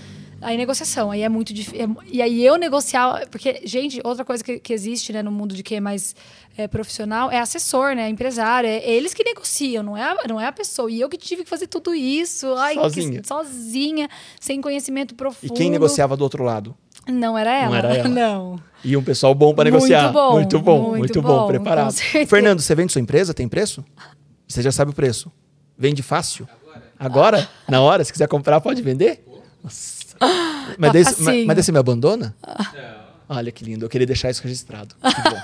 Aí 0.41 0.57
negociação, 0.57 1.11
aí 1.11 1.23
é 1.23 1.29
muito 1.29 1.53
difícil. 1.53 1.97
e 2.07 2.23
aí 2.23 2.45
eu 2.45 2.57
negociar. 2.57 3.27
Porque, 3.29 3.61
gente, 3.65 4.01
outra 4.05 4.25
coisa 4.25 4.43
que, 4.45 4.59
que 4.61 4.73
existe 4.73 5.13
né, 5.13 5.23
no 5.23 5.33
mundo 5.33 5.55
de 5.55 5.63
quem 5.65 5.79
é 5.79 5.81
mais 5.81 6.15
é, 6.57 6.69
profissional 6.69 7.31
é 7.31 7.39
assessor, 7.41 7.95
né? 7.97 8.09
Empresário. 8.09 8.69
É 8.69 8.89
eles 8.89 9.13
que 9.13 9.25
negociam, 9.25 9.83
não 9.83 9.97
é, 9.97 10.03
a, 10.03 10.17
não 10.29 10.41
é 10.41 10.47
a 10.47 10.53
pessoa. 10.53 10.91
E 10.91 11.01
eu 11.01 11.09
que 11.09 11.17
tive 11.17 11.43
que 11.43 11.51
fazer 11.51 11.67
tudo 11.67 11.93
isso. 11.95 12.53
Ai, 12.55 12.75
que- 12.75 12.81
Sozinha. 12.83 13.23
sozinha, 13.25 14.09
sem 14.41 14.61
conhecimento 14.61 15.13
E 15.13 15.17
profundo. 15.17 15.55
quem 15.55 15.71
negociava 15.71 16.17
do 16.17 16.23
outro 16.23 16.45
lado? 16.45 16.77
Não 17.09 17.37
era 17.37 17.53
ela. 17.53 17.69
Não 17.71 17.77
era 17.77 17.95
ela. 17.97 18.07
Não. 18.09 18.61
E 18.85 18.97
um 18.97 19.03
pessoal 19.03 19.35
bom 19.35 19.53
para 19.55 19.69
Muito 19.71 19.83
negociar. 19.83 20.13
bom, 20.13 20.33
muito 20.35 20.59
bom, 20.61 20.81
muito 20.83 20.99
muito 20.99 21.23
bom, 21.23 21.29
bom, 21.41 21.47
preparado. 21.49 21.93
Fernando, 22.29 22.61
você 22.61 22.75
vende 22.77 22.93
sua 22.93 23.01
empresa? 23.01 23.35
Tem 23.35 23.49
preço? 23.49 23.85
Você 24.47 24.63
já 24.63 24.71
sabe 24.71 24.93
o 24.93 24.95
preço. 24.95 25.33
Vende 25.77 26.03
fácil? 26.03 26.49
Agora? 26.99 27.49
Na 27.69 27.81
hora? 27.81 28.05
Se 28.05 28.13
quiser 28.13 28.29
comprar, 28.29 28.61
pode 28.61 28.83
vender? 28.83 29.25
Nossa. 29.65 29.98
Mas, 30.21 30.79
Tá 30.79 30.93
daí, 30.93 31.05
mas, 31.05 31.17
mas 31.47 31.57
daí 31.57 31.63
você 31.63 31.73
me 31.73 31.79
abandona? 31.79 32.35
Olha 33.29 33.53
que 33.53 33.65
lindo, 33.65 33.85
eu 33.85 33.89
queria 33.89 34.07
deixar 34.07 34.31
isso 34.31 34.43
registrado. 34.43 34.95
Que 35.03 35.31
bom. 35.31 35.41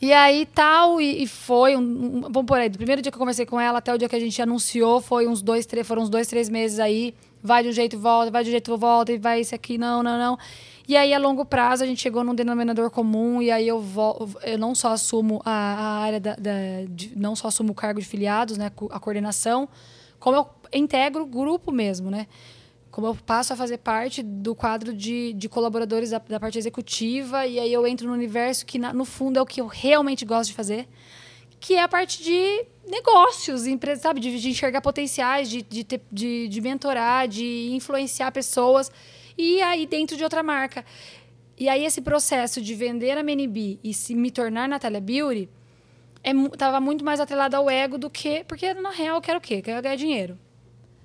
E 0.00 0.12
aí 0.12 0.46
tal, 0.46 1.00
e, 1.00 1.24
e 1.24 1.26
foi 1.26 1.76
um, 1.76 1.80
um- 1.80 2.20
Vamos 2.22 2.44
por 2.46 2.56
aí, 2.58 2.68
do 2.68 2.78
primeiro 2.78 3.02
dia 3.02 3.10
que 3.10 3.16
eu 3.16 3.20
conversei 3.20 3.44
com 3.44 3.60
ela 3.60 3.78
até 3.78 3.92
o 3.92 3.98
dia 3.98 4.08
que 4.08 4.14
a 4.14 4.20
gente 4.20 4.40
anunciou, 4.40 5.00
foi 5.00 5.26
uns 5.26 5.42
dois, 5.42 5.66
três, 5.66 5.84
foram 5.86 6.02
uns 6.02 6.08
dois, 6.08 6.28
três 6.28 6.48
meses 6.48 6.78
aí. 6.78 7.14
Vai 7.42 7.62
de 7.64 7.68
um 7.68 7.72
jeito 7.72 7.94
e 7.94 7.98
volta, 7.98 8.30
vai 8.30 8.42
de 8.44 8.48
um 8.50 8.52
jeito 8.52 8.72
e 8.72 8.76
volta, 8.76 9.12
e 9.12 9.18
vai 9.18 9.40
esse 9.40 9.54
aqui, 9.54 9.76
não, 9.78 10.02
não, 10.02 10.16
não. 10.18 10.38
E 10.86 10.96
aí, 10.96 11.12
a 11.12 11.18
longo 11.18 11.44
prazo, 11.44 11.82
a 11.84 11.86
gente 11.86 12.00
chegou 12.00 12.22
num 12.24 12.34
denominador 12.34 12.90
comum, 12.90 13.42
e 13.42 13.50
aí 13.50 13.66
eu, 13.68 13.80
vol- 13.80 14.28
eu 14.44 14.56
não 14.58 14.74
só 14.74 14.92
assumo 14.92 15.40
a, 15.44 15.50
a 15.50 15.98
área 16.00 16.20
da. 16.20 16.34
da- 16.36 16.84
de- 16.88 17.12
não 17.16 17.34
só 17.36 17.48
assumo 17.48 17.72
o 17.72 17.74
cargo 17.74 18.00
de 18.00 18.06
filiados, 18.06 18.56
né? 18.56 18.70
A 18.90 18.98
coordenação, 19.00 19.68
como 20.20 20.36
eu 20.36 20.46
integro 20.72 21.22
o 21.24 21.26
grupo 21.26 21.70
mesmo, 21.72 22.08
né? 22.10 22.26
Como 22.98 23.06
eu 23.06 23.14
passo 23.14 23.52
a 23.52 23.56
fazer 23.56 23.78
parte 23.78 24.24
do 24.24 24.56
quadro 24.56 24.92
de, 24.92 25.32
de 25.34 25.48
colaboradores 25.48 26.10
da, 26.10 26.18
da 26.18 26.40
parte 26.40 26.58
executiva, 26.58 27.46
e 27.46 27.60
aí 27.60 27.72
eu 27.72 27.86
entro 27.86 28.08
no 28.08 28.12
universo 28.12 28.66
que, 28.66 28.76
na- 28.76 28.92
no 28.92 29.04
fundo, 29.04 29.38
é 29.38 29.40
o 29.42 29.46
que 29.46 29.60
eu 29.60 29.68
realmente 29.68 30.24
gosto 30.24 30.50
de 30.50 30.54
fazer, 30.56 30.88
que 31.60 31.74
é 31.74 31.82
a 31.84 31.86
parte 31.86 32.20
de 32.24 32.64
negócios, 32.90 33.68
empresas, 33.68 34.02
sabe? 34.02 34.18
De, 34.18 34.40
de 34.40 34.50
enxergar 34.50 34.80
potenciais, 34.80 35.48
de, 35.48 35.62
de, 35.62 35.84
ter- 35.84 36.02
de, 36.10 36.48
de 36.48 36.60
mentorar, 36.60 37.28
de 37.28 37.70
influenciar 37.70 38.32
pessoas, 38.32 38.90
e 39.38 39.62
aí 39.62 39.86
dentro 39.86 40.16
de 40.16 40.24
outra 40.24 40.42
marca. 40.42 40.84
E 41.56 41.68
aí 41.68 41.84
esse 41.84 42.00
processo 42.00 42.60
de 42.60 42.74
vender 42.74 43.12
a 43.16 43.20
MNB 43.20 43.78
e 43.84 43.94
se 43.94 44.12
me 44.12 44.32
tornar 44.32 44.68
Natália 44.68 45.00
Beauty 45.00 45.48
é, 46.24 46.32
muito 46.80 47.04
mais 47.04 47.20
atrelado 47.20 47.54
ao 47.54 47.70
ego 47.70 47.96
do 47.96 48.10
que... 48.10 48.42
Porque, 48.42 48.74
na 48.74 48.90
real, 48.90 49.18
eu 49.18 49.22
quero 49.22 49.38
o 49.38 49.40
quê? 49.40 49.54
Eu 49.54 49.62
quero 49.62 49.82
ganhar 49.82 49.94
dinheiro. 49.94 50.36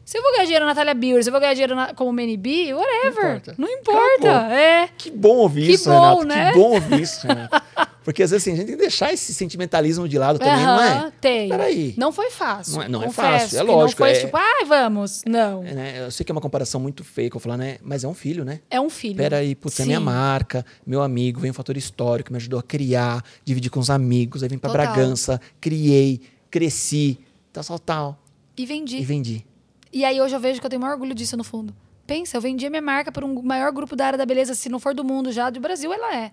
Se 0.06 0.18
eu 0.18 0.22
vou 0.22 0.32
ganhar 0.34 0.44
dinheiro 0.44 0.66
na 0.66 0.72
Natália 0.72 0.94
Beauty, 0.94 1.24
se 1.24 1.30
eu 1.30 1.32
vou 1.32 1.40
ganhar 1.40 1.54
dinheiro 1.54 1.76
na, 1.76 1.94
como 1.94 2.12
Many 2.12 2.36
whatever. 2.74 3.26
importa. 3.38 3.56
Não 3.58 3.70
importa. 3.70 4.32
Acabou. 4.38 4.52
É. 4.58 4.90
Que 4.98 5.10
bom 5.10 5.38
ouvir 5.38 5.66
Que 5.68 5.72
isso, 5.74 5.90
bom, 5.90 6.00
Renato. 6.20 6.26
né? 6.26 6.52
Que 6.52 6.58
bom 6.60 6.72
ouvir 6.74 7.02
isso, 7.02 7.26
Renato. 7.28 7.64
Porque 8.04 8.22
às 8.22 8.32
vezes 8.32 8.44
assim, 8.46 8.52
a 8.54 8.56
gente 8.58 8.66
tem 8.68 8.76
que 8.76 8.82
deixar 8.82 9.14
esse 9.14 9.34
sentimentalismo 9.34 10.10
de 10.10 10.18
lado 10.20 10.38
também, 10.38 10.62
não 10.66 10.74
Aham, 10.78 11.08
é? 11.08 11.12
Tem. 11.22 11.48
Peraí. 11.48 11.94
Não 11.98 12.12
foi 12.12 12.30
fácil. 12.32 12.74
Não 12.76 12.82
é- 12.84 12.88
não 12.90 13.04
é 13.04 13.10
fácil, 13.10 13.58
é 13.58 13.62
que 13.62 13.66
lógico, 13.72 14.02
Não 14.02 14.10
foi 14.10 14.18
é- 14.18 14.26
tipo, 14.26 14.36
ai, 14.36 14.66
vamos. 14.66 15.24
Não. 15.26 15.64
É, 15.64 15.74
né? 15.74 16.06
Eu 16.06 16.12
sei 16.12 16.26
que 16.26 16.32
é 16.32 16.36
uma 16.36 16.42
comparação 16.42 16.82
muito 16.82 17.02
feia 17.02 17.30
que 17.30 17.38
eu 17.38 17.40
vou 17.40 17.44
falar, 17.44 17.56
né? 17.58 17.78
Mas 17.82 18.04
é 18.04 18.08
um 18.08 18.14
filho, 18.14 18.44
né? 18.44 18.60
É 18.70 18.82
um 18.82 18.90
filho. 18.90 19.16
Peraí, 19.16 19.56
putz, 19.56 19.80
é 19.80 19.86
minha 19.86 20.00
Sim. 20.00 20.04
marca, 20.04 20.66
meu 20.86 21.02
amigo, 21.02 21.40
vem 21.40 21.50
um 21.52 21.54
fator 21.54 21.78
histórico, 21.78 22.30
me 22.30 22.38
ajudou 22.38 22.60
a 22.60 22.64
criar, 22.64 23.24
dividir 23.46 23.70
com 23.70 23.80
os 23.80 23.90
amigos, 23.90 24.44
aí 24.44 24.50
vim 24.50 24.58
pra 24.58 24.70
Total. 24.70 24.86
Bragança, 24.86 25.40
criei, 25.62 26.20
cresci, 26.52 27.18
tal, 27.54 27.64
tal, 27.64 27.80
tal. 27.80 28.20
E 28.58 28.66
vendi. 28.66 28.98
E 28.98 29.04
vendi. 29.06 29.46
E 29.94 30.04
aí 30.04 30.20
hoje 30.20 30.36
eu 30.36 30.40
vejo 30.40 30.60
que 30.60 30.66
eu 30.66 30.70
tenho 30.70 30.82
maior 30.82 30.94
orgulho 30.94 31.14
disso 31.14 31.38
no 31.38 31.44
fundo. 31.44 31.74
Pensa, 32.08 32.36
eu 32.36 32.42
vendi 32.42 32.66
a 32.66 32.70
minha 32.70 32.82
marca 32.82 33.12
para 33.12 33.26
um 33.26 33.42
maior 33.44 33.72
grupo 33.72 33.96
da 33.96 34.08
área 34.08 34.18
da 34.18 34.26
beleza, 34.26 34.54
se 34.56 34.68
não 34.68 34.80
for 34.80 34.94
do 34.94 35.04
mundo 35.04 35.32
já, 35.32 35.50
do 35.50 35.60
Brasil 35.60 35.94
ela 35.94 36.16
é. 36.16 36.32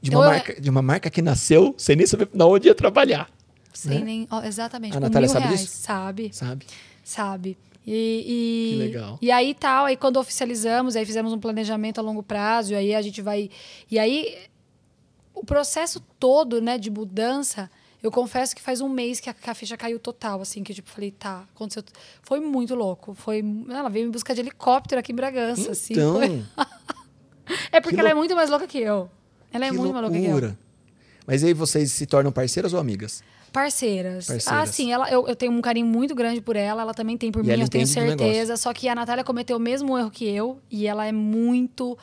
De 0.00 0.08
Então 0.10 0.20
uma, 0.20 0.26
eu- 0.26 0.30
marca, 0.30 0.60
de 0.60 0.70
uma 0.70 0.82
marca 0.82 1.10
que 1.10 1.20
nasceu 1.22 1.74
sem 1.78 1.94
nem 1.94 2.06
saber 2.06 2.28
na 2.32 2.46
onde 2.46 2.66
ia 2.68 2.74
trabalhar, 2.74 3.30
Sem 3.72 3.98
Né? 4.00 4.04
nem. 4.04 4.28
ó, 4.30 4.42
exatamente. 4.42 4.96
A 4.96 5.00
Natália 5.00 5.26
mil 5.26 5.32
sabe 5.32 5.44
reais, 5.46 5.60
disso? 5.60 5.76
Sabe. 5.82 6.30
sabe? 6.32 6.66
sabe? 7.04 7.58
E, 7.86 7.92
e, 7.94 8.72
Que 8.72 8.78
legal. 8.78 9.18
E 9.22 9.30
aí 9.30 9.54
tal, 9.54 9.84
aí 9.86 9.96
quando 9.96 10.16
oficializamos, 10.18 10.96
aí 10.96 11.06
fizemos 11.06 11.32
um 11.32 11.38
planejamento 11.38 11.98
a 11.98 12.02
longo 12.02 12.22
prazo, 12.22 12.72
e 12.72 12.76
aí 12.76 12.94
a 12.94 13.00
gente 13.02 13.22
vai. 13.22 13.50
E 13.90 13.98
aí 13.98 14.36
o 15.34 15.44
processo 15.44 16.00
todo, 16.18 16.60
né, 16.60 16.76
de 16.76 16.90
mudança, 16.90 17.70
eu 18.02 18.10
confesso 18.10 18.54
que 18.54 18.62
faz 18.62 18.80
um 18.80 18.88
mês 18.88 19.18
que 19.20 19.28
a, 19.28 19.34
que 19.34 19.48
a 19.50 19.54
ficha 19.54 19.76
caiu 19.76 19.98
total, 19.98 20.40
assim, 20.40 20.62
que 20.62 20.72
tipo, 20.72 20.88
falei, 20.90 21.10
tá, 21.10 21.44
aconteceu. 21.54 21.82
Foi 22.22 22.40
muito 22.40 22.74
louco. 22.74 23.14
Foi. 23.14 23.42
Ela 23.68 23.88
veio 23.88 24.06
me 24.06 24.12
buscar 24.12 24.34
de 24.34 24.40
helicóptero 24.40 24.98
aqui 25.00 25.12
em 25.12 25.16
Bragança, 25.16 25.72
assim. 25.72 25.94
Então, 25.94 26.14
foi- 26.16 26.44
É 27.72 27.80
porque 27.80 27.94
que 27.96 28.00
ela 28.00 28.10
é 28.10 28.14
muito 28.14 28.34
mais 28.36 28.50
louca 28.50 28.66
que 28.66 28.78
eu. 28.78 29.10
Ela 29.52 29.66
é 29.66 29.72
muito 29.72 29.92
mais 29.92 30.02
louca 30.04 30.18
que 30.18 30.24
eu. 30.24 30.30
loucura. 30.30 30.58
Mas 31.26 31.42
aí 31.42 31.52
vocês 31.54 31.90
se 31.92 32.06
tornam 32.06 32.30
parceiras 32.30 32.72
ou 32.72 32.80
amigas? 32.80 33.22
Parceiras. 33.52 34.26
Parceiras. 34.26 34.68
Ah, 34.68 34.70
sim, 34.70 34.92
ela, 34.92 35.10
eu, 35.10 35.26
eu 35.26 35.34
tenho 35.34 35.52
um 35.52 35.60
carinho 35.62 35.86
muito 35.86 36.14
grande 36.14 36.40
por 36.40 36.54
ela, 36.56 36.82
ela 36.82 36.92
também 36.94 37.16
tem 37.16 37.32
por 37.32 37.42
E 37.44 37.48
mim, 37.48 37.60
eu 37.62 37.68
tenho 37.68 37.86
certeza. 37.86 38.56
Só 38.58 38.72
que 38.74 38.88
a 38.88 38.94
Natália 38.94 39.24
cometeu 39.24 39.56
o 39.56 39.60
mesmo 39.60 39.96
erro 39.98 40.10
que 40.10 40.26
eu, 40.28 40.60
e 40.70 40.86
ela 40.86 41.06
é 41.06 41.12
muito 41.12 41.96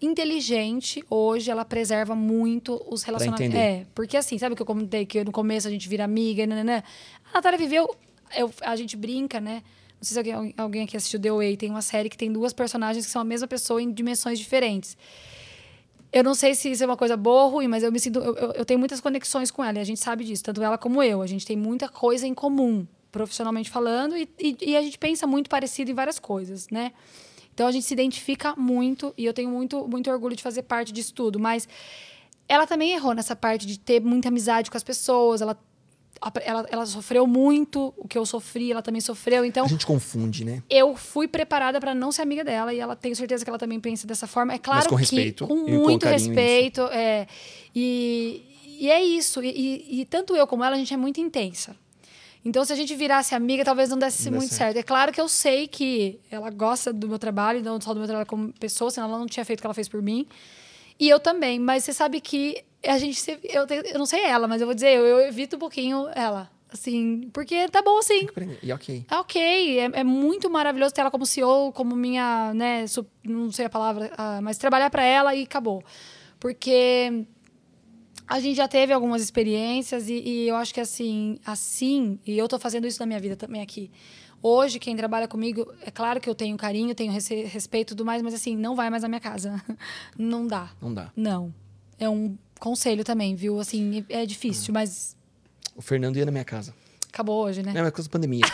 inteligente 0.00 1.04
hoje, 1.10 1.50
ela 1.50 1.64
preserva 1.64 2.14
muito 2.14 2.82
os 2.88 3.02
relacionamentos. 3.02 3.54
É, 3.82 3.86
porque 3.94 4.16
assim, 4.16 4.38
sabe 4.38 4.52
o 4.52 4.56
que 4.56 4.62
eu 4.62 4.66
comentei 4.66 5.04
que 5.06 5.22
no 5.24 5.32
começo 5.32 5.68
a 5.68 5.70
gente 5.70 5.88
vira 5.88 6.04
amiga, 6.04 6.46
né? 6.46 6.82
A 7.30 7.34
Natália 7.34 7.58
viveu. 7.58 7.94
eu- 8.36 8.50
a 8.62 8.76
gente 8.76 8.96
brinca, 8.96 9.40
né? 9.40 9.62
Não 10.00 10.04
sei 10.04 10.14
se 10.22 10.30
alguém, 10.30 10.54
alguém 10.56 10.82
aqui 10.84 10.96
assistiu 10.96 11.18
The 11.20 11.32
Way, 11.32 11.56
tem 11.56 11.68
uma 11.68 11.82
série 11.82 12.08
que 12.08 12.16
tem 12.16 12.32
duas 12.32 12.52
personagens 12.52 13.04
que 13.04 13.10
são 13.10 13.20
a 13.20 13.24
mesma 13.24 13.48
pessoa 13.48 13.82
em 13.82 13.90
dimensões 13.92 14.38
diferentes. 14.38 14.96
Eu 16.12 16.24
não 16.24 16.34
sei 16.34 16.54
se 16.54 16.70
isso 16.70 16.82
é 16.82 16.86
uma 16.86 16.96
coisa 16.96 17.16
boa 17.16 17.44
ou 17.44 17.50
ruim, 17.50 17.68
mas 17.68 17.82
eu 17.82 17.92
me 17.92 17.98
sinto. 18.00 18.18
Eu, 18.20 18.34
eu- 18.36 18.52
eu 18.52 18.64
tenho 18.64 18.78
muitas 18.78 19.00
conexões 19.00 19.50
com 19.50 19.62
ela 19.64 19.78
e 19.78 19.80
a 19.80 19.84
gente 19.84 20.00
sabe 20.00 20.24
disso, 20.24 20.42
tanto 20.42 20.62
ela 20.62 20.78
como 20.78 21.02
eu. 21.02 21.22
A 21.22 21.26
gente 21.26 21.44
tem 21.46 21.56
muita 21.56 21.88
coisa 21.88 22.26
em 22.26 22.34
comum, 22.34 22.86
profissionalmente 23.12 23.68
falando, 23.68 24.16
e, 24.16 24.28
e- 24.38 24.56
e 24.60 24.76
a 24.76 24.82
gente 24.82 24.96
pensa 24.98 25.26
muito 25.26 25.50
parecido 25.50 25.90
em 25.90 25.94
várias 25.94 26.18
coisas, 26.18 26.68
né? 26.70 26.92
Então 27.60 27.68
a 27.68 27.72
gente 27.72 27.84
se 27.84 27.92
identifica 27.92 28.54
muito 28.56 29.12
e 29.18 29.26
eu 29.26 29.34
tenho 29.34 29.50
muito, 29.50 29.86
muito 29.86 30.10
orgulho 30.10 30.34
de 30.34 30.42
fazer 30.42 30.62
parte 30.62 30.90
disso 30.94 31.12
tudo. 31.12 31.38
Mas 31.38 31.68
ela 32.48 32.66
também 32.66 32.92
errou 32.92 33.12
nessa 33.12 33.36
parte 33.36 33.66
de 33.66 33.78
ter 33.78 34.00
muita 34.00 34.28
amizade 34.28 34.70
com 34.70 34.78
as 34.78 34.82
pessoas. 34.82 35.42
Ela, 35.42 35.54
ela, 36.42 36.66
ela 36.70 36.86
sofreu 36.86 37.26
muito 37.26 37.92
o 37.98 38.08
que 38.08 38.16
eu 38.16 38.24
sofri, 38.24 38.72
ela 38.72 38.80
também 38.80 39.02
sofreu. 39.02 39.44
Então 39.44 39.66
A 39.66 39.68
gente 39.68 39.84
confunde, 39.84 40.42
né? 40.42 40.62
eu 40.70 40.96
fui 40.96 41.28
preparada 41.28 41.78
para 41.78 41.94
não 41.94 42.10
ser 42.10 42.22
amiga 42.22 42.42
dela 42.42 42.72
e 42.72 42.80
ela 42.80 42.96
tenho 42.96 43.14
certeza 43.14 43.44
que 43.44 43.50
ela 43.50 43.58
também 43.58 43.78
pensa 43.78 44.06
dessa 44.06 44.26
forma. 44.26 44.54
É 44.54 44.58
claro 44.58 44.88
com 44.88 44.94
que 44.96 45.02
respeito 45.02 45.46
com 45.46 45.58
e 45.58 45.60
com 45.60 45.66
muito 45.80 46.04
carinho, 46.04 46.28
respeito, 46.34 46.80
é, 46.84 47.26
e, 47.74 48.42
e 48.80 48.90
é 48.90 49.04
isso. 49.04 49.44
E, 49.44 49.50
e- 49.50 50.00
e 50.00 50.04
tanto 50.06 50.34
eu 50.34 50.46
como 50.46 50.64
ela 50.64 50.76
a 50.76 50.78
gente 50.78 50.94
é 50.94 50.96
muito 50.96 51.20
intensa. 51.20 51.76
Então, 52.44 52.64
se 52.64 52.72
a 52.72 52.76
gente 52.76 52.94
virasse 52.94 53.34
amiga, 53.34 53.64
talvez 53.64 53.90
não 53.90 53.98
desse 53.98 54.30
Não 54.30 54.38
muito 54.38 54.50
certo. 54.54 54.74
certo. 54.74 54.76
É 54.78 54.82
claro 54.82 55.12
que 55.12 55.20
eu 55.20 55.28
sei 55.28 55.68
que 55.68 56.18
ela 56.30 56.48
gosta 56.50 56.92
do 56.92 57.06
meu 57.06 57.18
trabalho, 57.18 57.62
não 57.62 57.80
só 57.80 57.92
do 57.92 57.98
meu 57.98 58.06
trabalho 58.06 58.26
como 58.26 58.52
pessoa, 58.54 58.90
senão 58.90 59.08
ela 59.08 59.18
não 59.18 59.26
tinha 59.26 59.44
feito 59.44 59.60
o 59.60 59.62
que 59.62 59.66
ela 59.66 59.74
fez 59.74 59.88
por 59.88 60.00
mim. 60.00 60.26
E 60.98 61.08
eu 61.08 61.20
também, 61.20 61.58
mas 61.58 61.84
você 61.84 61.92
sabe 61.92 62.20
que 62.20 62.62
a 62.86 62.96
gente. 62.98 63.20
Eu, 63.44 63.66
eu 63.92 63.98
não 63.98 64.06
sei 64.06 64.22
ela, 64.24 64.48
mas 64.48 64.60
eu 64.60 64.66
vou 64.66 64.74
dizer, 64.74 64.88
eu, 64.96 65.04
eu 65.04 65.20
evito 65.26 65.56
um 65.56 65.58
pouquinho 65.58 66.08
ela. 66.14 66.50
Assim, 66.72 67.28
porque 67.32 67.68
tá 67.68 67.82
bom 67.82 67.98
assim. 67.98 68.26
E 68.62 68.72
ok. 68.72 69.04
É 69.10 69.16
ok, 69.16 69.80
é, 69.80 69.90
é 69.92 70.04
muito 70.04 70.48
maravilhoso 70.48 70.94
ter 70.94 71.00
ela 71.00 71.10
como 71.10 71.26
CEO, 71.26 71.72
como 71.72 71.96
minha, 71.96 72.54
né, 72.54 72.86
su- 72.86 73.04
não 73.24 73.50
sei 73.50 73.66
a 73.66 73.70
palavra, 73.70 74.12
ah, 74.16 74.40
mas 74.40 74.56
trabalhar 74.56 74.88
para 74.88 75.02
ela 75.02 75.34
e 75.34 75.42
acabou. 75.42 75.82
Porque 76.38 77.24
a 78.30 78.38
gente 78.38 78.56
já 78.56 78.68
teve 78.68 78.92
algumas 78.92 79.20
experiências 79.20 80.08
e, 80.08 80.14
e 80.14 80.48
eu 80.48 80.54
acho 80.54 80.72
que 80.72 80.80
assim, 80.80 81.40
assim, 81.44 82.16
e 82.24 82.38
eu 82.38 82.46
tô 82.46 82.60
fazendo 82.60 82.86
isso 82.86 83.00
na 83.00 83.06
minha 83.06 83.18
vida 83.18 83.34
também 83.34 83.60
aqui. 83.60 83.90
Hoje, 84.40 84.78
quem 84.78 84.96
trabalha 84.96 85.26
comigo, 85.26 85.66
é 85.84 85.90
claro 85.90 86.20
que 86.20 86.30
eu 86.30 86.34
tenho 86.34 86.56
carinho, 86.56 86.94
tenho 86.94 87.12
respeito 87.12 87.88
e 87.88 87.96
tudo 87.96 88.04
mais, 88.04 88.22
mas 88.22 88.32
assim, 88.32 88.56
não 88.56 88.76
vai 88.76 88.88
mais 88.88 89.02
na 89.02 89.08
minha 89.08 89.20
casa. 89.20 89.60
Não 90.16 90.46
dá. 90.46 90.70
Não 90.80 90.94
dá. 90.94 91.12
Não. 91.14 91.52
É 91.98 92.08
um 92.08 92.38
conselho 92.58 93.02
também, 93.04 93.34
viu? 93.34 93.58
Assim, 93.58 94.04
é 94.08 94.24
difícil, 94.24 94.72
mas 94.72 95.14
O 95.76 95.82
Fernando 95.82 96.16
ia 96.16 96.24
na 96.24 96.30
minha 96.32 96.44
casa. 96.44 96.72
acabou 97.12 97.44
hoje, 97.44 97.62
né? 97.62 97.72
É 97.74 97.82
uma 97.82 97.90
coisa 97.90 98.08
da 98.08 98.12
pandemia. 98.12 98.44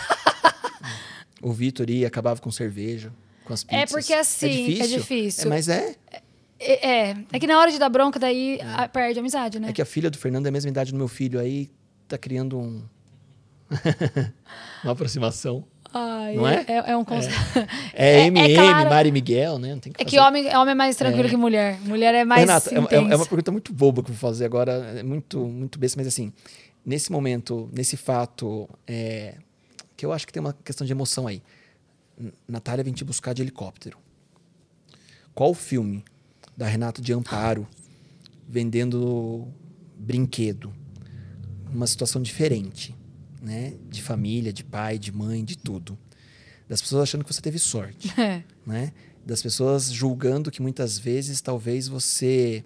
o 1.42 1.52
Vitor 1.52 1.88
ia, 1.90 2.06
acabava 2.08 2.40
com 2.40 2.50
cerveja, 2.50 3.12
com 3.44 3.52
as 3.52 3.62
pizzas. 3.62 3.82
É 3.82 3.86
porque 3.86 4.14
assim, 4.14 4.80
é 4.80 4.86
difícil. 4.86 5.44
É, 5.44 5.48
mas 5.48 5.68
é, 5.68 5.94
É, 6.10 6.22
é, 6.58 7.10
é 7.32 7.38
que 7.40 7.46
na 7.46 7.58
hora 7.58 7.70
de 7.70 7.78
dar 7.78 7.88
bronca, 7.88 8.18
daí 8.18 8.58
a- 8.62 8.88
perde 8.88 9.18
a 9.18 9.22
amizade, 9.22 9.58
né? 9.60 9.68
é 9.68 9.72
que 9.72 9.82
a 9.82 9.86
filha 9.86 10.10
do 10.10 10.16
Fernando 10.18 10.46
é 10.46 10.48
a 10.48 10.52
mesma 10.52 10.70
idade 10.70 10.92
do 10.92 10.98
meu 10.98 11.08
filho, 11.08 11.38
aí 11.38 11.70
tá 12.08 12.16
criando 12.16 12.58
um... 12.58 12.82
uma 14.84 14.92
aproximação. 14.92 15.64
Ai, 15.92 16.34
Não 16.36 16.46
é? 16.46 16.64
É, 16.68 16.90
é 16.92 16.96
um 16.96 17.04
conceito. 17.04 17.34
É, 17.94 18.26
MM, 18.26 18.54
claro- 18.54 18.90
Mari 18.90 19.10
Miguel, 19.12 19.58
né? 19.58 19.72
Não 19.72 19.80
tem 19.80 19.92
que 19.92 20.02
É 20.02 20.04
fazer. 20.04 20.16
que 20.16 20.22
homem, 20.22 20.56
homem 20.56 20.72
é 20.72 20.74
mais 20.74 20.96
tranquilo 20.96 21.28
que 21.28 21.36
mulher. 21.36 21.80
Mulher 21.82 22.14
é 22.14 22.24
mais. 22.24 22.40
Renata, 22.40 22.70
é- 22.70 22.94
é, 22.96 23.12
é 23.12 23.16
uma 23.16 23.26
pergunta 23.26 23.50
muito 23.52 23.72
boba 23.72 24.02
que 24.02 24.10
eu 24.10 24.14
vou 24.14 24.20
fazer 24.30 24.44
agora, 24.44 24.72
é 24.98 25.02
muito, 25.02 25.40
muito 25.46 25.78
besta, 25.78 25.98
mas 25.98 26.06
assim, 26.06 26.32
nesse 26.84 27.10
momento, 27.10 27.70
nesse 27.72 27.96
fato, 27.96 28.68
é, 28.86 29.36
que 29.96 30.04
eu 30.04 30.12
acho 30.12 30.26
que 30.26 30.32
tem 30.32 30.40
uma 30.40 30.52
questão 30.52 30.86
de 30.86 30.92
emoção 30.92 31.26
aí. 31.26 31.42
Natália 32.46 32.84
vem 32.84 32.92
te 32.92 33.04
buscar 33.04 33.32
de 33.32 33.42
helicóptero. 33.42 33.96
Qual 35.34 35.54
filme 35.54 36.04
da 36.56 36.66
Renata 36.66 37.02
de 37.02 37.12
Amparo 37.12 37.66
vendendo 38.48 39.46
brinquedo? 39.98 40.72
Uma 41.72 41.86
situação 41.86 42.22
diferente, 42.22 42.94
né? 43.42 43.74
De 43.90 44.00
família, 44.02 44.52
de 44.52 44.64
pai, 44.64 44.98
de 44.98 45.12
mãe, 45.12 45.44
de 45.44 45.58
tudo. 45.58 45.98
Das 46.68 46.80
pessoas 46.80 47.02
achando 47.04 47.24
que 47.24 47.32
você 47.32 47.40
teve 47.40 47.58
sorte 47.58 48.12
É. 48.18 48.42
né? 48.66 48.92
Das 49.24 49.42
pessoas 49.42 49.92
julgando 49.92 50.50
que 50.50 50.62
muitas 50.62 50.98
vezes 50.98 51.40
talvez 51.40 51.88
você 51.88 52.64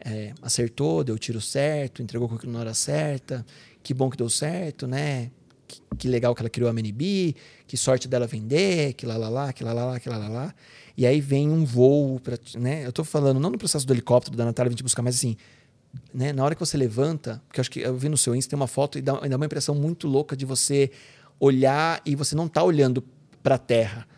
é, 0.00 0.32
acertou, 0.40 1.04
deu 1.04 1.14
o 1.14 1.18
tiro 1.18 1.40
certo, 1.40 2.02
entregou 2.02 2.28
com 2.28 2.36
aquilo 2.36 2.52
na 2.52 2.60
hora 2.60 2.74
certa, 2.74 3.44
que 3.82 3.92
bom 3.92 4.08
que 4.08 4.16
deu 4.16 4.30
certo, 4.30 4.86
né? 4.86 5.30
Que, 5.66 5.82
que 5.98 6.08
legal 6.08 6.34
que 6.34 6.40
ela 6.40 6.48
criou 6.48 6.68
a 6.68 6.72
MNB, 6.72 7.34
que 7.66 7.76
sorte 7.76 8.08
dela 8.08 8.26
vender, 8.26 8.94
que 8.94 9.04
lá 9.04 9.18
lá 9.18 9.28
lá, 9.28 9.52
que 9.52 9.62
lá 9.62 9.72
lá 9.74 9.84
lá, 9.84 10.00
que 10.00 10.08
lá 10.08 10.16
lá 10.16 10.28
lá. 10.28 10.54
E 10.98 11.06
aí 11.06 11.20
vem 11.20 11.48
um 11.48 11.64
voo 11.64 12.18
para, 12.18 12.36
né? 12.56 12.84
Eu 12.84 12.92
tô 12.92 13.04
falando 13.04 13.38
não 13.38 13.50
no 13.50 13.56
processo 13.56 13.86
do 13.86 13.92
helicóptero 13.92 14.36
da 14.36 14.44
Natália 14.44 14.68
vir 14.68 14.74
te 14.74 14.82
buscar, 14.82 15.00
mas 15.00 15.14
assim, 15.14 15.36
né? 16.12 16.32
Na 16.32 16.44
hora 16.44 16.56
que 16.56 16.60
você 16.60 16.76
levanta, 16.76 17.40
porque 17.46 17.60
eu 17.60 17.62
acho 17.62 17.70
que 17.70 17.78
eu 17.78 17.96
vi 17.96 18.08
no 18.08 18.16
seu 18.16 18.34
Insta 18.34 18.50
tem 18.50 18.56
uma 18.56 18.66
foto 18.66 18.98
e 18.98 19.00
dá, 19.00 19.12
dá 19.12 19.36
uma 19.36 19.46
impressão 19.46 19.76
muito 19.76 20.08
louca 20.08 20.36
de 20.36 20.44
você 20.44 20.90
olhar 21.38 22.02
e 22.04 22.16
você 22.16 22.34
não 22.34 22.48
tá 22.48 22.64
olhando 22.64 23.04
para 23.44 23.54
a 23.54 23.58
terra, 23.58 24.08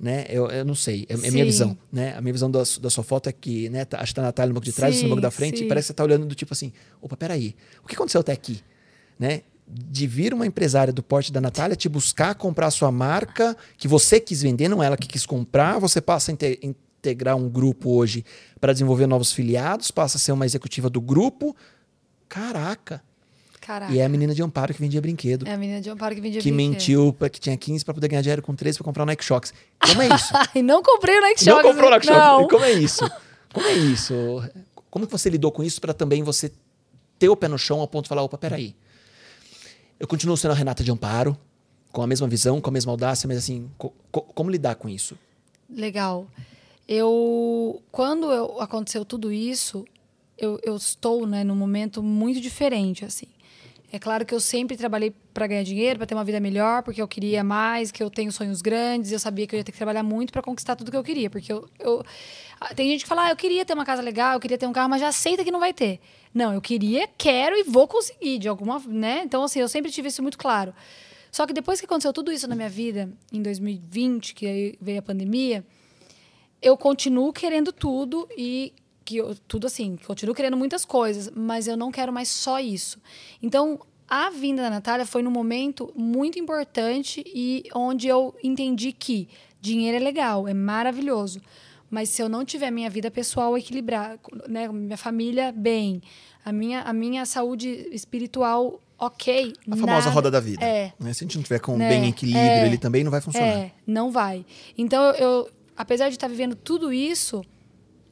né? 0.00 0.24
Eu, 0.30 0.46
eu 0.46 0.64
não 0.64 0.74
sei, 0.74 1.04
é, 1.10 1.12
é 1.12 1.16
minha 1.18 1.30
Sim. 1.30 1.44
visão, 1.44 1.78
né? 1.92 2.14
A 2.16 2.22
minha 2.22 2.32
visão 2.32 2.50
da, 2.50 2.60
da 2.80 2.88
sua 2.88 3.04
foto 3.04 3.28
é 3.28 3.32
que, 3.32 3.68
né? 3.68 3.84
tá- 3.84 4.00
acho 4.00 4.12
que 4.12 4.14
tá 4.14 4.22
a 4.22 4.24
Natália 4.24 4.48
no 4.48 4.54
banco 4.54 4.64
de 4.64 4.72
trás, 4.72 4.96
você 4.96 5.02
no 5.02 5.08
Sim, 5.08 5.10
banco 5.10 5.20
da 5.20 5.30
frente, 5.30 5.58
sim. 5.58 5.64
e 5.66 5.68
parece 5.68 5.88
que 5.88 5.88
você 5.88 5.94
tá 5.94 6.04
olhando 6.04 6.24
do 6.24 6.34
tipo 6.34 6.54
assim, 6.54 6.72
opa, 7.02 7.18
peraí, 7.18 7.54
o 7.84 7.86
que 7.86 7.94
aconteceu 7.94 8.22
até 8.22 8.32
aqui, 8.32 8.62
né? 9.18 9.42
De 9.72 10.06
vir 10.06 10.34
uma 10.34 10.46
empresária 10.46 10.92
do 10.92 11.02
porte 11.02 11.32
da 11.32 11.40
Natália 11.40 11.76
te 11.76 11.88
buscar 11.88 12.34
comprar 12.34 12.66
a 12.66 12.70
sua 12.70 12.90
marca, 12.90 13.56
que 13.78 13.86
você 13.86 14.18
quis 14.18 14.42
vender, 14.42 14.68
não 14.68 14.82
ela 14.82 14.96
que 14.96 15.06
quis 15.06 15.24
comprar, 15.24 15.78
você 15.78 16.00
passa 16.00 16.30
a 16.30 16.34
inte- 16.34 16.58
integrar 16.62 17.36
um 17.36 17.48
grupo 17.48 17.90
hoje 17.90 18.24
para 18.60 18.72
desenvolver 18.72 19.06
novos 19.06 19.32
filiados, 19.32 19.90
passa 19.90 20.16
a 20.16 20.20
ser 20.20 20.32
uma 20.32 20.44
executiva 20.44 20.90
do 20.90 21.00
grupo. 21.00 21.54
Caraca! 22.28 23.02
Caraca. 23.60 23.92
E 23.92 23.98
é 23.98 24.04
a 24.04 24.08
menina 24.08 24.34
de 24.34 24.42
Amparo 24.42 24.72
que 24.72 24.80
vendia 24.80 25.00
brinquedo. 25.02 25.46
É 25.46 25.52
a 25.52 25.56
menina 25.58 25.80
de 25.82 25.90
Amparo 25.90 26.14
que 26.14 26.20
vendia 26.20 26.40
que 26.40 26.50
brinquedo. 26.50 26.70
mentiu 26.72 27.12
para 27.12 27.28
que 27.28 27.38
tinha 27.38 27.56
15 27.56 27.84
para 27.84 27.92
poder 27.94 28.08
ganhar 28.08 28.22
dinheiro 28.22 28.40
com 28.42 28.54
13 28.54 28.78
para 28.78 28.84
comprar 28.84 29.02
o 29.02 29.06
Nike 29.06 29.22
Shox. 29.24 29.52
Como 29.78 30.00
é 30.00 30.08
isso? 30.14 30.32
Ai, 30.34 30.62
não 30.62 30.82
comprei 30.82 31.18
o 31.18 31.20
Nike 31.20 31.44
não 31.46 31.56
Shox. 31.56 31.68
comprou 31.68 31.88
o 31.88 31.90
Nike 31.90 32.06
Não. 32.06 32.38
Shox. 32.40 32.50
Como 32.50 32.64
é 32.64 32.72
isso? 32.72 33.10
Como 33.52 33.66
é 33.66 33.72
isso? 33.74 34.14
Como 34.90 35.06
que 35.06 35.12
você 35.12 35.28
lidou 35.28 35.52
com 35.52 35.62
isso 35.62 35.78
para 35.80 35.92
também 35.92 36.22
você 36.22 36.50
ter 37.18 37.28
o 37.28 37.36
pé 37.36 37.48
no 37.48 37.58
chão 37.58 37.80
ao 37.80 37.86
ponto 37.86 38.04
de 38.04 38.08
falar, 38.08 38.22
opa, 38.22 38.38
peraí. 38.38 38.74
Eu 40.00 40.08
continuo 40.08 40.36
sendo 40.36 40.52
a 40.52 40.54
Renata 40.54 40.82
de 40.82 40.90
Amparo, 40.90 41.36
com 41.92 42.02
a 42.02 42.06
mesma 42.06 42.26
visão, 42.26 42.60
com 42.60 42.70
a 42.70 42.72
mesma 42.72 42.90
audácia, 42.92 43.28
mas 43.28 43.36
assim, 43.36 43.70
co- 43.76 43.92
co- 44.10 44.22
como 44.34 44.50
lidar 44.50 44.74
com 44.76 44.88
isso? 44.88 45.16
Legal. 45.68 46.26
Eu, 46.88 47.80
quando 47.92 48.32
eu- 48.32 48.60
aconteceu 48.60 49.04
tudo 49.04 49.30
isso, 49.32 49.84
eu, 50.38 50.58
eu 50.64 50.74
estou, 50.74 51.26
né, 51.26 51.44
num 51.44 51.54
momento 51.54 52.02
muito 52.02 52.40
diferente, 52.40 53.04
assim. 53.04 53.26
É 53.92 53.98
claro 53.98 54.24
que 54.24 54.32
eu 54.34 54.40
sempre 54.40 54.76
trabalhei 54.76 55.12
para 55.34 55.46
ganhar 55.48 55.64
dinheiro, 55.64 55.98
para 55.98 56.06
ter 56.06 56.14
uma 56.14 56.24
vida 56.24 56.38
melhor, 56.40 56.82
porque 56.82 57.02
eu 57.02 57.08
queria 57.08 57.42
mais, 57.44 57.90
que 57.90 58.02
eu 58.02 58.08
tenho 58.08 58.30
sonhos 58.32 58.62
grandes, 58.62 59.10
eu 59.12 59.18
sabia 59.18 59.46
que 59.46 59.54
eu 59.54 59.58
ia 59.58 59.64
ter 59.64 59.72
que 59.72 59.78
trabalhar 59.78 60.04
muito 60.04 60.32
para 60.32 60.40
conquistar 60.42 60.76
tudo 60.76 60.90
que 60.92 60.96
eu 60.96 61.02
queria, 61.02 61.28
porque 61.28 61.52
eu, 61.52 61.68
eu 61.78 62.04
tem 62.76 62.88
gente 62.88 63.02
que 63.02 63.08
fala, 63.08 63.24
ah, 63.26 63.30
eu 63.30 63.36
queria 63.36 63.64
ter 63.64 63.74
uma 63.74 63.84
casa 63.84 64.00
legal, 64.00 64.34
eu 64.34 64.40
queria 64.40 64.56
ter 64.56 64.66
um 64.66 64.72
carro, 64.72 64.88
mas 64.88 65.00
já 65.00 65.08
aceita 65.08 65.42
que 65.44 65.50
não 65.50 65.58
vai 65.60 65.72
ter. 65.74 65.98
Não, 66.32 66.52
eu 66.52 66.60
queria, 66.60 67.08
quero 67.18 67.56
e 67.56 67.64
vou 67.64 67.88
conseguir 67.88 68.38
de 68.38 68.48
alguma, 68.48 68.78
né? 68.86 69.22
Então 69.24 69.42
assim, 69.42 69.60
eu 69.60 69.68
sempre 69.68 69.90
tive 69.90 70.08
isso 70.08 70.22
muito 70.22 70.38
claro. 70.38 70.72
Só 71.30 71.46
que 71.46 71.52
depois 71.52 71.80
que 71.80 71.86
aconteceu 71.86 72.12
tudo 72.12 72.32
isso 72.32 72.48
na 72.48 72.56
minha 72.56 72.68
vida, 72.68 73.12
em 73.32 73.40
2020, 73.42 74.34
que 74.34 74.76
veio 74.80 74.98
a 74.98 75.02
pandemia, 75.02 75.64
eu 76.60 76.76
continuo 76.76 77.32
querendo 77.32 77.72
tudo 77.72 78.28
e 78.36 78.72
que 79.04 79.16
eu, 79.16 79.34
tudo 79.48 79.66
assim, 79.66 79.96
continuo 80.06 80.34
querendo 80.34 80.56
muitas 80.56 80.84
coisas, 80.84 81.30
mas 81.34 81.66
eu 81.66 81.76
não 81.76 81.90
quero 81.90 82.12
mais 82.12 82.28
só 82.28 82.60
isso. 82.60 83.00
Então, 83.42 83.80
a 84.08 84.28
vinda 84.30 84.62
da 84.62 84.70
Natália 84.70 85.06
foi 85.06 85.22
num 85.22 85.30
momento 85.30 85.92
muito 85.96 86.38
importante 86.38 87.22
e 87.26 87.64
onde 87.74 88.08
eu 88.08 88.34
entendi 88.42 88.92
que 88.92 89.28
dinheiro 89.60 89.96
é 89.96 90.00
legal, 90.00 90.48
é 90.48 90.54
maravilhoso, 90.54 91.40
mas 91.90 92.08
se 92.08 92.22
eu 92.22 92.28
não 92.28 92.44
tiver 92.44 92.70
minha 92.70 92.88
vida 92.88 93.10
pessoal 93.10 93.56
equilibrada, 93.58 94.18
né, 94.48 94.68
minha 94.68 94.96
família 94.96 95.52
bem, 95.52 96.00
a 96.44 96.52
minha, 96.52 96.82
a 96.82 96.92
minha 96.92 97.26
saúde 97.26 97.88
espiritual 97.92 98.80
ok, 98.98 99.52
A 99.66 99.76
famosa 99.76 99.86
nada- 99.86 100.10
roda 100.10 100.30
da 100.30 100.40
vida. 100.40 100.64
É, 100.64 100.92
né? 101.00 101.12
Se 101.12 101.24
a 101.24 101.26
gente 101.26 101.36
não 101.36 101.42
tiver 101.42 101.58
com 101.58 101.76
Né? 101.76 101.88
bem 101.88 102.08
equilíbrio, 102.08 102.42
É. 102.42 102.66
ele 102.66 102.76
também 102.78 103.02
não 103.02 103.10
vai 103.10 103.20
funcionar. 103.20 103.46
é, 103.48 103.72
não 103.86 104.10
vai. 104.10 104.44
Então, 104.76 105.02
eu, 105.14 105.50
apesar 105.76 106.08
de 106.10 106.16
estar 106.16 106.28
vivendo 106.28 106.54
tudo 106.54 106.92
isso, 106.92 107.42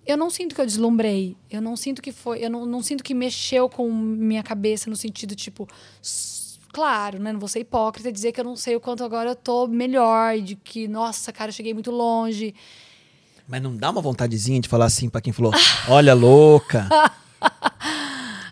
eu 0.06 0.16
não 0.16 0.30
sinto 0.30 0.54
que 0.54 0.60
eu 0.62 0.64
deslumbrei. 0.66 1.36
Eu 1.50 1.60
não 1.60 1.76
sinto 1.76 2.00
que 2.00 2.10
foi. 2.10 2.42
Eu 2.42 2.48
não, 2.48 2.64
não 2.64 2.82
sinto 2.82 3.04
que 3.04 3.12
mexeu 3.12 3.68
com 3.68 3.90
minha 3.92 4.42
cabeça 4.42 4.88
no 4.88 4.96
sentido, 4.96 5.34
tipo. 5.34 5.68
Claro, 6.72 7.18
né? 7.18 7.32
Não 7.32 7.40
vou 7.40 7.48
ser 7.48 7.60
hipócrita 7.60 8.08
e 8.08 8.12
dizer 8.12 8.32
que 8.32 8.40
eu 8.40 8.44
não 8.44 8.54
sei 8.56 8.76
o 8.76 8.80
quanto 8.80 9.02
agora 9.02 9.30
eu 9.30 9.36
tô 9.36 9.66
melhor 9.66 10.38
de 10.38 10.54
que, 10.54 10.86
nossa, 10.86 11.32
cara, 11.32 11.48
eu 11.50 11.52
cheguei 11.54 11.74
muito 11.74 11.90
longe. 11.90 12.54
Mas 13.48 13.62
não 13.62 13.74
dá 13.74 13.90
uma 13.90 14.00
vontadezinha 14.02 14.60
de 14.60 14.68
falar 14.68 14.84
assim 14.84 15.08
pra 15.08 15.20
quem 15.20 15.32
falou, 15.32 15.52
olha, 15.88 16.12
louca. 16.14 16.86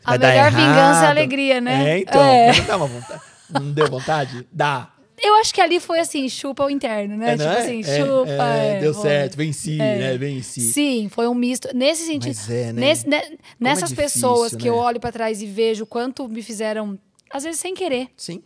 A 0.04 0.16
melhor 0.16 0.50
vingança 0.52 1.02
é 1.02 1.06
a 1.06 1.10
alegria, 1.10 1.60
né? 1.60 1.90
É, 1.90 1.98
então. 1.98 2.22
É. 2.22 2.56
Não 2.56 2.64
dá 2.64 2.76
uma 2.76 2.86
vontade. 2.86 3.20
Não 3.50 3.72
deu 3.72 3.90
vontade? 3.90 4.46
Dá. 4.52 4.88
Eu 5.20 5.34
acho 5.36 5.52
que 5.52 5.60
ali 5.60 5.80
foi 5.80 5.98
assim, 5.98 6.28
chupa 6.28 6.64
o 6.64 6.70
interno, 6.70 7.16
né? 7.16 7.32
É, 7.32 7.36
tipo 7.36 7.48
é? 7.48 7.58
assim, 7.58 7.80
É, 7.80 7.98
chupa. 8.00 8.30
é, 8.30 8.76
é, 8.76 8.80
deu 8.80 8.94
certo, 8.94 9.36
venci, 9.36 9.80
É. 9.80 9.98
né? 9.98 10.18
Venci. 10.18 10.60
Sim, 10.60 11.08
foi 11.10 11.26
um 11.26 11.34
misto. 11.34 11.68
Nesse 11.74 12.06
sentido. 12.06 12.36
Mas 12.36 12.50
é, 12.50 12.72
né? 12.72 12.80
nesse- 12.80 13.08
ne- 13.08 13.38
nessas 13.58 13.88
difícil, 13.88 13.96
pessoas 14.20 14.54
que 14.54 14.68
eu 14.68 14.74
né? 14.76 14.80
olho 14.80 15.00
pra 15.00 15.10
trás 15.10 15.42
e 15.42 15.46
vejo 15.46 15.86
quanto 15.86 16.28
me 16.28 16.42
fizeram, 16.42 16.96
às 17.32 17.42
vezes 17.44 17.58
sem 17.60 17.74
querer, 17.74 18.08
Sim. 18.16 18.42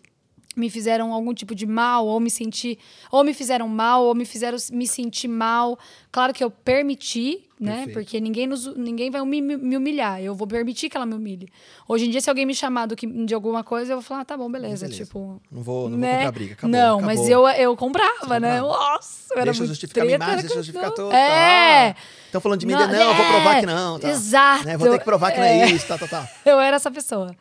Me 0.56 0.68
fizeram 0.68 1.12
algum 1.12 1.32
tipo 1.32 1.54
de 1.54 1.64
mal, 1.64 2.06
ou 2.06 2.18
me 2.18 2.30
senti, 2.30 2.78
ou 3.10 3.22
me 3.22 3.32
fizeram 3.32 3.68
mal, 3.68 4.04
ou 4.04 4.14
me 4.14 4.24
fizeram 4.24 4.58
me 4.72 4.86
sentir 4.86 5.28
mal. 5.28 5.78
Claro 6.10 6.34
que 6.34 6.42
eu 6.42 6.50
permiti, 6.50 7.48
né? 7.58 7.84
Perfeito. 7.84 7.92
Porque 7.94 8.20
ninguém, 8.20 8.48
nos, 8.48 8.66
ninguém 8.74 9.10
vai 9.10 9.24
me, 9.24 9.40
me 9.40 9.76
humilhar. 9.76 10.20
Eu 10.20 10.34
vou 10.34 10.48
permitir 10.48 10.90
que 10.90 10.96
ela 10.96 11.06
me 11.06 11.14
humilhe. 11.14 11.48
Hoje 11.86 12.06
em 12.06 12.10
dia, 12.10 12.20
se 12.20 12.28
alguém 12.28 12.44
me 12.44 12.54
chamar 12.54 12.86
do 12.86 12.96
que, 12.96 13.06
de 13.06 13.32
alguma 13.32 13.62
coisa, 13.62 13.92
eu 13.92 13.98
vou 13.98 14.02
falar, 14.02 14.22
ah, 14.22 14.24
tá 14.24 14.36
bom, 14.36 14.50
beleza. 14.50 14.86
Beleza. 14.86 15.04
Tipo. 15.04 15.40
Não 15.52 15.62
vou, 15.62 15.84
não 15.84 15.90
vou 15.90 15.98
né? 15.98 16.16
comprar 16.16 16.32
briga. 16.32 16.52
Acabou, 16.54 16.76
não, 16.76 16.98
acabou. 16.98 17.06
mas 17.06 17.28
eu, 17.28 17.48
eu 17.48 17.76
comprava, 17.76 18.40
né? 18.40 18.60
Nossa, 18.60 19.32
eu 19.34 19.36
era 19.36 19.44
Deixa 19.44 19.58
eu 19.58 19.60
muito 19.60 19.68
justificar 19.68 20.04
minha 20.04 20.18
treta, 20.18 20.32
imagem, 20.32 20.46
era 20.46 20.48
deixa 20.48 20.58
eu 20.58 20.64
justificar 20.64 20.90
tudo. 20.90 21.14
É. 21.14 21.94
Estão 22.26 22.40
falando 22.40 22.58
de 22.58 22.66
mim, 22.66 22.72
Não, 22.72 22.88
não, 22.88 22.94
eu 22.94 23.14
vou 23.14 23.26
provar 23.26 23.54
que 23.60 23.64
é, 23.64 23.66
não. 23.66 23.98
Tá. 24.00 24.08
exato. 24.08 24.66
Né, 24.66 24.76
Vou 24.76 24.90
ter 24.90 24.98
que 24.98 25.04
provar 25.04 25.30
que 25.30 25.38
não 25.38 25.44
é, 25.44 25.60
É. 25.60 25.70
isso, 25.70 25.86
tá, 25.86 25.96
tá, 25.96 26.08
tá. 26.08 26.28
Eu 26.44 26.58
era 26.58 26.76
essa 26.76 26.90
pessoa. 26.90 27.36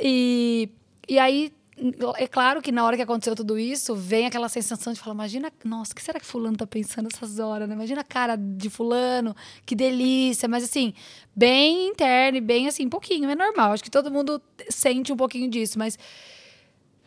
E, 0.00 0.70
e 1.08 1.18
aí, 1.18 1.52
é 2.16 2.26
claro 2.26 2.62
que 2.62 2.70
na 2.70 2.84
hora 2.84 2.96
que 2.96 3.02
aconteceu 3.02 3.34
tudo 3.34 3.58
isso, 3.58 3.94
vem 3.96 4.26
aquela 4.26 4.48
sensação 4.48 4.92
de 4.92 5.00
falar: 5.00 5.14
imagina, 5.14 5.52
nossa, 5.64 5.92
o 5.92 5.96
que 5.96 6.02
será 6.02 6.20
que 6.20 6.26
Fulano 6.26 6.56
tá 6.56 6.66
pensando 6.66 7.08
essas 7.12 7.38
horas, 7.38 7.68
né? 7.68 7.74
Imagina 7.74 8.02
a 8.02 8.04
cara 8.04 8.36
de 8.36 8.70
Fulano, 8.70 9.34
que 9.66 9.74
delícia. 9.74 10.48
Mas 10.48 10.64
assim, 10.64 10.94
bem 11.34 11.88
interno 11.88 12.38
e 12.38 12.40
bem 12.40 12.68
assim, 12.68 12.88
pouquinho, 12.88 13.28
é 13.28 13.34
normal. 13.34 13.72
Acho 13.72 13.82
que 13.82 13.90
todo 13.90 14.10
mundo 14.10 14.40
sente 14.68 15.12
um 15.12 15.16
pouquinho 15.16 15.50
disso, 15.50 15.78
mas 15.78 15.98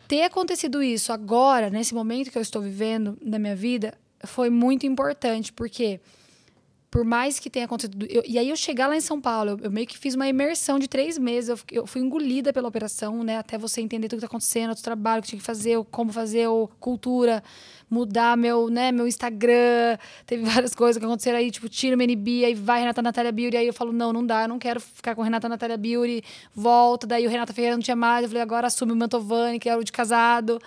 ter 0.06 0.22
acontecido 0.22 0.82
isso 0.82 1.12
agora, 1.12 1.70
nesse 1.70 1.94
momento 1.94 2.30
que 2.30 2.38
eu 2.38 2.42
estou 2.42 2.62
vivendo 2.62 3.18
na 3.22 3.38
minha 3.38 3.56
vida, 3.56 3.94
foi 4.24 4.50
muito 4.50 4.86
importante, 4.86 5.52
porque 5.52 6.00
por 6.90 7.04
mais 7.04 7.38
que 7.38 7.50
tenha 7.50 7.66
acontecido. 7.66 8.06
eu- 8.08 8.22
e 8.26 8.38
aí 8.38 8.48
eu 8.48 8.56
chegar 8.56 8.86
lá 8.86 8.96
em 8.96 9.00
São 9.00 9.20
Paulo, 9.20 9.50
eu, 9.50 9.58
eu 9.64 9.70
meio 9.70 9.86
que 9.86 9.98
fiz 9.98 10.14
uma 10.14 10.26
imersão 10.26 10.78
de 10.78 10.88
três 10.88 11.18
meses. 11.18 11.50
Eu, 11.50 11.58
eu 11.70 11.86
fui 11.86 12.00
engolida 12.00 12.50
pela 12.52 12.66
operação, 12.68 13.22
né? 13.22 13.36
Até 13.36 13.58
você 13.58 13.80
entender 13.82 14.08
tudo 14.08 14.18
que 14.20 14.22
tá 14.22 14.26
acontecendo, 14.26 14.70
outro 14.70 14.82
trabalho 14.82 15.20
que 15.22 15.28
tinha 15.28 15.38
que 15.38 15.44
fazer, 15.44 15.76
o- 15.76 15.84
como 15.84 16.10
fazer, 16.12 16.48
o, 16.48 16.66
cultura, 16.80 17.42
mudar 17.90 18.36
meu, 18.38 18.70
né, 18.70 18.90
meu 18.90 19.06
Instagram. 19.06 19.98
Teve 20.26 20.42
várias 20.64 20.74
coisas 20.74 20.98
que 20.98 21.04
aconteceram 21.04 21.38
aí, 21.38 21.50
tipo, 21.50 21.68
tira 21.68 21.94
o 21.94 21.98
MNB, 22.00 22.44
aí 22.46 22.54
vai 22.54 22.80
Renata 22.80 23.02
Natália 23.02 23.32
Beauty. 23.32 23.56
Aí 23.58 23.66
eu 23.66 23.74
falo, 23.74 23.92
não, 23.92 24.10
não 24.12 24.24
dá, 24.24 24.42
eu 24.44 24.48
não 24.48 24.58
quero 24.58 24.80
ficar 24.80 25.14
com 25.14 25.20
Renata 25.22 25.46
Natália 25.48 25.76
Beauty. 25.76 26.22
Volta, 26.54 27.06
daí 27.06 27.26
o 27.26 27.30
Renata 27.30 27.52
Ferreira 27.52 27.76
não 27.76 27.82
tinha 27.82 27.96
mais. 27.96 28.22
Eu 28.22 28.28
falei, 28.30 28.42
agora 28.42 28.66
assume 28.66 28.92
o 28.92 28.96
Mantovani, 28.96 29.58
que 29.58 29.68
era 29.68 29.78
o 29.78 29.84
de 29.84 29.92
casado. 29.92 30.58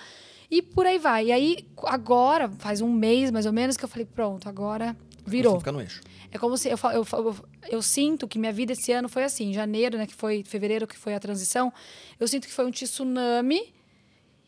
E 0.52 0.62
por 0.62 0.86
aí 0.86 1.00
vai. 1.00 1.28
E 1.28 1.32
aí, 1.32 1.66
agora, 1.86 2.50
faz 2.60 2.80
um 2.82 2.92
mês 2.92 3.32
mais 3.32 3.46
ou 3.48 3.54
menos, 3.54 3.76
que 3.78 3.84
eu 3.86 3.90
falei, 3.90 4.06
pronto, 4.06 4.48
agora 4.50 4.96
virou. 5.26 5.62
No 5.72 5.82
eixo. 5.82 6.02
É 6.32 6.38
como 6.38 6.58
se 6.58 6.70
eu, 6.70 6.78
eu, 6.94 7.06
eu, 7.12 7.36
eu 7.70 7.82
sinto 7.82 8.28
que 8.28 8.40
minha 8.40 8.54
vida 8.54 8.72
esse 8.72 8.92
ano 8.92 9.10
foi 9.10 9.24
assim, 9.24 9.54
janeiro, 9.54 9.98
né, 9.98 10.08
que 10.08 10.16
foi 10.16 10.44
fevereiro, 10.46 10.88
que 10.88 10.98
foi 10.98 11.14
a 11.14 11.20
transição. 11.20 11.74
Eu 12.20 12.28
sinto 12.28 12.48
que 12.48 12.54
foi 12.54 12.66
um 12.66 12.72
tsunami 12.72 13.74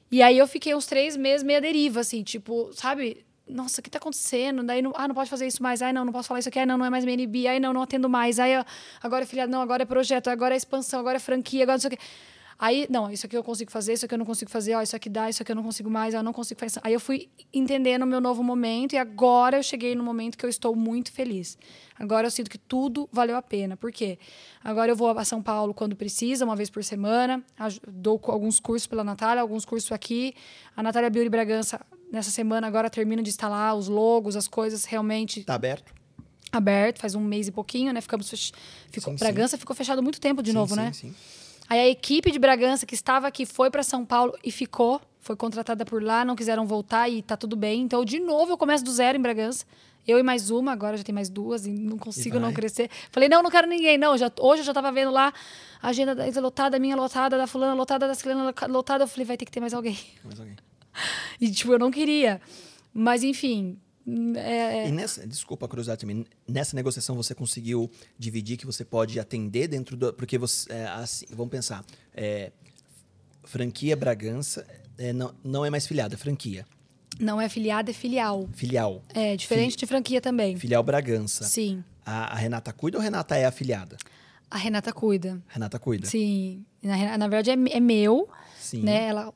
E 0.10 0.22
aí 0.22 0.38
eu 0.38 0.48
fiquei 0.48 0.74
uns 0.74 0.86
três 0.86 1.18
meses 1.18 1.44
meio 1.44 1.58
à 1.58 1.62
deriva, 1.62 2.00
assim, 2.00 2.24
tipo, 2.24 2.72
sabe? 2.74 3.26
Nossa, 3.46 3.82
o 3.82 3.84
que 3.84 3.90
tá 3.90 3.98
acontecendo? 3.98 4.64
Daí, 4.64 4.82
não, 4.82 4.94
ah, 4.96 5.08
não 5.08 5.14
pode 5.14 5.30
fazer 5.30 5.46
isso 5.46 5.62
mais. 5.62 5.82
Ai, 5.82 5.92
não, 5.92 6.06
não 6.06 6.14
posso 6.14 6.30
falar 6.30 6.40
isso 6.40 6.48
aqui. 6.48 6.60
Ai, 6.60 6.66
não, 6.66 6.78
não 6.78 6.86
é 6.86 6.90
mais 6.90 7.04
MNB. 7.04 7.48
Ai, 7.48 7.60
não, 7.60 7.74
não 7.74 7.82
atendo 7.82 8.08
mais. 8.08 8.40
Ai, 8.40 8.64
agora 9.02 9.24
é 9.24 9.28
filiado. 9.28 9.52
Não, 9.52 9.62
agora 9.62 9.84
é 9.84 9.86
projeto. 9.86 10.30
Agora 10.30 10.54
é 10.54 10.58
expansão. 10.58 11.02
Agora 11.02 11.18
é 11.18 11.20
franquia. 11.20 11.64
Agora 11.64 11.76
não 11.76 11.82
sei 11.82 11.90
o 11.90 11.92
quê. 11.92 12.00
Aí, 12.58 12.88
não, 12.90 13.12
isso 13.12 13.26
aqui 13.26 13.36
eu 13.36 13.44
consigo 13.44 13.72
fazer, 13.72 13.94
isso 13.94 14.06
aqui 14.06 14.14
eu 14.14 14.20
não 14.20 14.26
consigo 14.26 14.50
fazer, 14.50 14.76
ó, 14.76 14.82
isso 14.82 14.96
aqui 14.96 15.10
dá, 15.10 15.30
isso 15.30 15.42
aqui 15.42 15.52
eu 15.52 15.56
não 15.56 15.64
consigo 15.64 15.90
mais, 15.90 16.14
eu 16.14 16.24
não 16.24 16.34
consigo 16.34 16.60
fazer. 16.60 16.80
Aí 16.84 16.94
eu 16.94 17.00
fui 17.00 17.30
entendendo 17.54 18.04
o 18.04 18.08
meu 18.08 18.22
novo 18.22 18.44
momento 18.44 18.94
e 18.94 18.98
agora 18.98 19.58
eu 19.58 19.64
cheguei 19.64 19.96
no 19.96 20.04
momento 20.04 20.38
que 20.38 20.46
eu 20.46 20.50
estou 20.50 20.76
muito 20.76 21.12
feliz. 21.12 21.58
Agora 21.98 22.28
eu 22.28 22.32
sinto 22.32 22.50
que 22.50 22.58
tudo 22.58 23.08
valeu 23.12 23.36
a 23.36 23.42
pena. 23.42 23.78
Por 23.78 23.92
quê? 23.92 24.18
Agora 24.64 24.92
eu 24.92 24.96
vou 24.96 25.10
a 25.10 25.26
São 25.26 25.42
Paulo 25.42 25.74
quando 25.74 25.96
precisa, 25.96 26.46
uma 26.46 26.56
vez 26.56 26.70
por 26.70 26.84
semana, 26.84 27.44
dou 27.88 28.20
alguns 28.26 28.60
cursos 28.60 28.88
pela 28.88 29.04
Natália, 29.04 29.42
alguns 29.42 29.66
cursos 29.66 29.92
aqui. 29.92 30.34
A 30.76 30.84
Natália 30.84 31.10
Beauty 31.10 31.30
Bragança, 31.30 31.80
nessa 32.12 32.32
semana, 32.32 32.68
agora 32.68 32.90
termina 32.90 33.22
de 33.22 33.30
instalar 33.30 33.76
os 33.76 33.88
logos, 33.88 34.36
as 34.36 34.48
coisas 34.48 34.86
realmente. 34.86 35.44
Tá 35.44 35.56
aberto? 35.56 35.94
Aberto, 36.52 37.00
faz 37.00 37.16
um 37.16 37.22
mês 37.22 37.48
e 37.48 37.52
pouquinho, 37.52 37.92
né? 37.92 38.00
Ficamos 38.00 38.30
fech... 38.30 38.52
ficou, 38.92 39.14
sim, 39.14 39.20
Bragança 39.20 39.58
sim. 39.58 39.60
ficou 39.60 39.76
fechado 39.76 40.04
muito 40.04 40.22
tempo 40.22 40.44
de 40.44 40.52
sim, 40.52 40.56
novo, 40.56 40.76
sim, 40.76 40.82
né? 40.82 40.94
Sim. 40.94 41.16
Aí 41.74 41.80
a 41.80 41.90
equipe 41.90 42.30
de 42.30 42.38
Bragança 42.38 42.86
que 42.86 42.94
estava 42.94 43.28
aqui 43.28 43.48
foi 43.48 43.72
para 43.72 43.82
São 43.82 44.06
Paulo 44.06 44.38
e 44.44 44.52
ficou, 44.52 45.02
foi 45.20 45.36
contratada 45.36 45.84
por 45.84 46.04
lá, 46.04 46.24
não 46.24 46.36
quiseram 46.36 46.68
voltar 46.68 47.10
e 47.10 47.24
tá 47.24 47.36
tudo 47.36 47.56
bem. 47.56 47.82
Então, 47.82 48.06
de 48.06 48.20
novo, 48.20 48.52
eu 48.52 48.58
começo 48.60 48.84
do 48.84 48.92
zero 48.92 49.18
em 49.18 49.22
Bragança. 49.22 49.66
Eu 50.08 50.20
e 50.20 50.22
mais 50.22 50.52
uma, 50.52 50.72
agora 50.72 50.96
já 50.96 51.04
tem 51.04 51.16
mais 51.16 51.30
duas 51.30 51.66
e 51.66 51.72
não 51.72 51.98
consigo 51.98 52.38
e 52.38 52.40
não 52.40 52.54
crescer. 52.54 52.92
Falei, 53.10 53.28
não, 53.28 53.42
não 53.42 53.50
quero 53.50 53.68
ninguém. 53.68 53.98
Não, 53.98 54.16
já, 54.16 54.32
hoje 54.40 54.62
eu 54.62 54.66
já 54.66 54.72
estava 54.72 54.92
vendo 54.92 55.10
lá 55.10 55.34
a 55.82 55.88
agenda 55.88 56.14
da 56.14 56.40
lotada, 56.40 56.78
a 56.78 56.80
minha 56.80 56.96
lotada, 56.96 57.40
da 57.40 57.48
fulana 57.48 57.74
lotada, 57.74 58.08
da 58.08 58.14
ciclana 58.14 58.54
lotada. 58.68 59.06
Eu 59.06 59.08
falei, 59.08 59.26
vai 59.26 59.36
ter 59.36 59.46
que 59.46 59.52
ter 59.52 59.60
mais 59.60 59.74
alguém. 59.74 59.98
Mais 60.24 60.40
alguém. 60.40 60.56
E, 61.42 61.50
tipo, 61.50 61.74
eu 61.74 61.80
não 61.80 61.90
queria. 61.90 62.40
Mas, 62.94 63.24
enfim, 63.24 63.80
é, 64.36 64.90
e 64.90 64.92
nessa, 64.92 65.26
desculpa 65.26 65.66
a 65.66 65.70
curiosidade 65.70 66.02
também, 66.02 66.26
nessa 66.48 66.76
negociação 66.76 67.16
você 67.16 67.34
conseguiu 67.34 67.90
dividir 68.20 68.58
que 68.58 68.66
você 68.66 68.84
pode 68.84 69.20
atender 69.20 69.68
dentro 69.68 69.96
do. 69.96 70.14
Porque 70.14 70.38
você. 70.38 70.72
É, 70.72 70.88
assim, 70.88 71.26
vamos 71.30 71.52
pensar. 71.52 71.86
É, 72.14 72.52
franquia 73.44 73.96
Bragança 73.96 74.66
é, 74.98 75.14
não, 75.14 75.34
não 75.44 75.66
é 75.66 75.70
mais 75.70 75.88
filiada, 75.88 76.16
é 76.16 76.18
franquia. 76.18 76.66
Não 77.20 77.40
é 77.40 77.48
filiada, 77.48 77.92
é 77.92 77.94
filial. 77.94 78.50
Filial. 78.54 79.04
É, 79.14 79.36
diferente 79.36 79.78
de 79.78 79.86
franquia 79.86 80.20
também. 80.20 80.58
Filial 80.58 80.84
Bragança. 80.84 81.44
Sim. 81.46 81.84
A, 82.06 82.34
a, 82.34 82.36
Renata 82.36 82.74
cuida 82.74 82.98
ou 82.98 83.02
a 83.02 83.04
Renata 83.04 83.38
é 83.38 83.46
afiliada? 83.46 83.98
A 84.50 84.58
Renata 84.58 84.92
cuida. 84.92 85.42
Renata 85.48 85.80
cuida. 85.80 86.08
Sim. 86.08 86.66
Na, 86.82 87.18
na 87.18 87.28
verdade 87.28 87.52
é, 87.52 87.78
é 87.78 87.80
meu. 87.80 88.28
Sim. 88.60 88.82
Né? 88.82 89.08
Ela, 89.08 89.34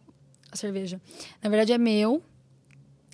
a 0.51 0.55
cerveja. 0.55 0.99
Na 1.41 1.49
verdade 1.49 1.71
é 1.71 1.77
meu. 1.77 2.23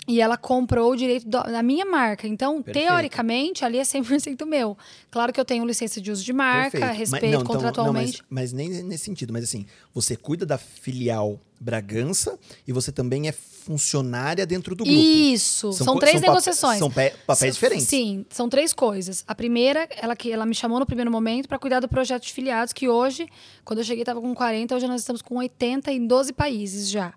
E 0.08 0.20
ela 0.20 0.36
comprou 0.36 0.92
o 0.92 0.96
direito 0.96 1.28
da 1.28 1.64
minha 1.64 1.86
marca. 1.86 2.28
Então, 2.28 2.62
Perfeito. 2.62 2.88
teoricamente, 2.88 3.64
ali 3.64 3.78
é 3.78 3.84
100% 3.84 4.46
meu. 4.46 4.78
Claro 5.10 5.32
que 5.32 5.40
eu 5.40 5.46
tenho 5.46 5.66
licença 5.66 6.02
de 6.02 6.12
uso 6.12 6.24
de 6.24 6.34
marca, 6.34 6.72
Perfeito. 6.72 6.98
respeito 6.98 7.24
mas, 7.24 7.32
não, 7.32 7.42
então, 7.42 7.56
contratualmente. 7.56 8.18
Não, 8.20 8.26
mas, 8.30 8.52
mas, 8.52 8.54
nem 8.54 8.84
nesse 8.84 9.06
sentido. 9.06 9.32
Mas 9.32 9.46
assim, 9.46 9.66
você 9.94 10.16
cuida 10.18 10.46
da 10.46 10.58
filial 10.58 11.40
Bragança 11.58 12.38
e 12.68 12.74
você 12.74 12.92
também 12.92 13.30
é 13.30 13.32
funcionária 13.32 14.46
dentro 14.46 14.76
do 14.76 14.84
grupo. 14.84 15.00
Isso. 15.00 15.72
São, 15.72 15.86
são 15.86 16.00
três 16.00 16.20
são 16.20 16.30
negociações. 16.30 16.80
São 16.80 16.92
papéis 17.26 17.54
diferentes. 17.54 17.88
Sim, 17.88 18.26
são 18.30 18.50
três 18.50 18.74
coisas. 18.74 19.24
A 19.26 19.34
primeira, 19.34 19.88
ela 19.96 20.18
que 20.18 20.30
ela 20.30 20.46
me 20.46 20.54
chamou 20.54 20.80
no 20.80 20.86
primeiro 20.86 21.10
momento 21.10 21.48
para 21.48 21.58
cuidar 21.58 21.80
do 21.80 21.88
projeto 21.88 22.24
de 22.24 22.34
filiados, 22.34 22.74
que 22.74 22.90
hoje, 22.90 23.30
quando 23.64 23.80
eu 23.80 23.86
cheguei, 23.86 24.02
estava 24.02 24.20
com 24.20 24.36
40, 24.36 24.76
hoje 24.76 24.88
nós 24.88 25.00
estamos 25.00 25.22
com 25.22 25.38
80 25.38 25.94
em 25.94 26.06
12 26.06 26.34
países 26.34 26.90
já 26.90 27.14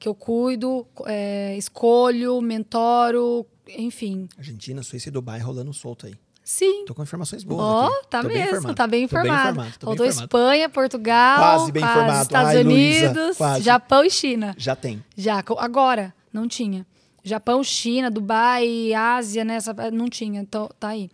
que 0.00 0.08
eu 0.08 0.14
cuido, 0.14 0.86
é, 1.04 1.54
escolho, 1.58 2.40
mentoro, 2.40 3.46
enfim. 3.68 4.26
Argentina, 4.36 4.82
Suíça 4.82 5.08
e 5.08 5.12
Dubai 5.12 5.38
rolando 5.38 5.72
solto 5.74 6.06
aí. 6.06 6.14
Sim. 6.42 6.84
Tô 6.86 6.94
com 6.94 7.02
informações 7.02 7.44
boas. 7.44 7.60
Ó, 7.62 7.86
oh, 7.86 8.04
tá 8.06 8.22
mesmo, 8.22 8.62
bem 8.66 8.74
tá 8.74 8.86
bem 8.86 9.04
informado. 9.04 9.62
Tô. 9.78 9.88
Faltou 9.88 10.06
Espanha, 10.06 10.68
Portugal, 10.70 11.38
quase 11.38 11.70
bem 11.70 11.82
quase, 11.82 11.98
informado. 11.98 12.22
Estados 12.22 12.50
Ai, 12.50 12.60
Unidos, 12.62 13.38
Luísa, 13.38 13.60
Japão 13.60 14.04
e 14.04 14.10
China. 14.10 14.54
Já 14.56 14.74
tem. 14.74 15.04
Já, 15.14 15.44
agora, 15.58 16.14
não 16.32 16.48
tinha. 16.48 16.86
Japão, 17.22 17.62
China, 17.62 18.10
Dubai, 18.10 18.94
Ásia, 18.94 19.44
né? 19.44 19.58
Não 19.92 20.08
tinha, 20.08 20.40
então 20.40 20.70
tá 20.80 20.88
aí. 20.88 21.10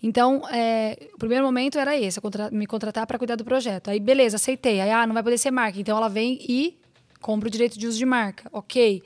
Então, 0.00 0.42
é, 0.50 1.08
o 1.12 1.18
primeiro 1.18 1.44
momento 1.44 1.78
era 1.78 1.98
esse, 1.98 2.20
me 2.52 2.64
contratar 2.64 3.06
para 3.06 3.18
cuidar 3.18 3.34
do 3.34 3.44
projeto. 3.44 3.90
Aí, 3.90 3.98
beleza, 3.98 4.36
aceitei. 4.36 4.80
Aí, 4.80 4.90
ah, 4.90 5.04
não 5.04 5.12
vai 5.12 5.22
poder 5.22 5.36
ser 5.36 5.50
marca. 5.50 5.78
Então, 5.78 5.96
ela 5.96 6.08
vem 6.08 6.38
e 6.48 6.79
compra 7.20 7.48
o 7.48 7.50
direito 7.50 7.78
de 7.78 7.86
uso 7.86 7.98
de 7.98 8.06
marca, 8.06 8.48
ok. 8.52 9.02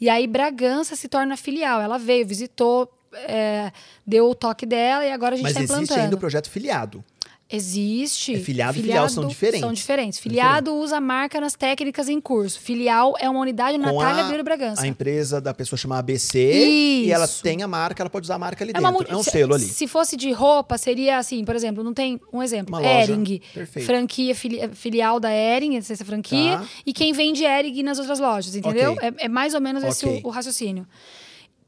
E 0.00 0.08
aí 0.08 0.26
Bragança 0.26 0.94
se 0.94 1.08
torna 1.08 1.36
filial. 1.36 1.80
Ela 1.80 1.98
veio, 1.98 2.26
visitou, 2.26 2.90
é, 3.14 3.72
deu 4.06 4.30
o 4.30 4.34
toque 4.34 4.66
dela 4.66 5.04
e 5.04 5.10
agora 5.10 5.34
a 5.34 5.38
gente 5.38 5.48
está 5.48 5.60
implantando. 5.62 5.80
Mas 5.80 5.90
existe 5.90 6.04
ainda 6.04 6.16
o 6.16 6.18
projeto 6.18 6.50
filiado. 6.50 7.04
Existe. 7.48 8.34
É 8.34 8.38
filiado, 8.40 8.76
e 8.76 8.82
filial 8.82 9.08
são 9.08 9.26
diferentes. 9.28 9.60
São 9.60 9.72
diferentes. 9.72 10.18
Filiado 10.18 10.70
Diferente. 10.70 10.84
usa 10.84 10.96
a 10.96 11.00
marca 11.00 11.40
nas 11.40 11.54
técnicas 11.54 12.08
em 12.08 12.20
curso. 12.20 12.58
Filial 12.58 13.14
é 13.20 13.30
uma 13.30 13.38
unidade 13.38 13.78
Com 13.78 13.84
Natália 13.84 14.24
Biro 14.24 14.42
Bragança. 14.42 14.82
A 14.82 14.86
empresa 14.86 15.40
da 15.40 15.54
pessoa 15.54 15.78
chama 15.78 15.96
ABC 15.96 16.40
Isso. 16.40 17.08
e 17.08 17.12
ela 17.12 17.28
tem 17.28 17.62
a 17.62 17.68
marca, 17.68 18.02
ela 18.02 18.10
pode 18.10 18.24
usar 18.24 18.34
a 18.34 18.38
marca 18.38 18.64
ali 18.64 18.72
é 18.74 18.80
dentro. 18.80 19.06
É 19.08 19.16
um 19.16 19.22
se, 19.22 19.30
selo 19.30 19.54
ali. 19.54 19.64
Se 19.64 19.86
fosse 19.86 20.16
de 20.16 20.32
roupa, 20.32 20.76
seria 20.76 21.18
assim, 21.18 21.44
por 21.44 21.54
exemplo, 21.54 21.84
não 21.84 21.94
tem 21.94 22.20
um 22.32 22.42
exemplo. 22.42 22.76
Uma 22.76 22.84
Ering. 22.84 23.40
Perfeito. 23.54 23.86
Franquia 23.86 24.34
fili, 24.34 24.68
filial 24.74 25.20
da 25.20 25.30
Ering, 25.30 25.76
essa 25.76 26.04
franquia. 26.04 26.58
Tá. 26.58 26.66
E 26.84 26.92
quem 26.92 27.12
vende 27.12 27.44
Ering 27.44 27.80
nas 27.84 28.00
outras 28.00 28.18
lojas, 28.18 28.56
entendeu? 28.56 28.94
Okay. 28.94 29.08
É, 29.08 29.26
é, 29.26 29.28
mais 29.28 29.54
ou 29.54 29.60
menos 29.60 29.84
okay. 29.84 29.92
esse 29.92 30.06
o, 30.06 30.26
o 30.26 30.30
raciocínio. 30.30 30.84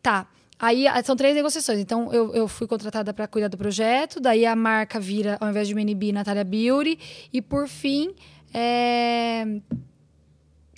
Tá. 0.03 0.27
Aí 0.59 0.87
são 1.05 1.15
três 1.15 1.35
negociações. 1.35 1.79
Então, 1.79 2.13
eu, 2.13 2.35
eu 2.35 2.49
fui 2.49 2.67
contratada 2.67 3.15
para 3.15 3.29
cuidar 3.29 3.49
do 3.49 3.57
projeto, 3.57 4.21
daí 4.21 4.45
a 4.45 4.57
marca 4.57 4.99
vira, 4.99 5.37
ao 5.41 5.49
invés 5.49 5.69
de 5.69 5.75
MNB, 5.75 6.13
Natália 6.13 6.45
Beauty. 6.45 6.99
E 7.33 7.41
por 7.41 7.69
fim. 7.69 8.15
É... 8.53 9.47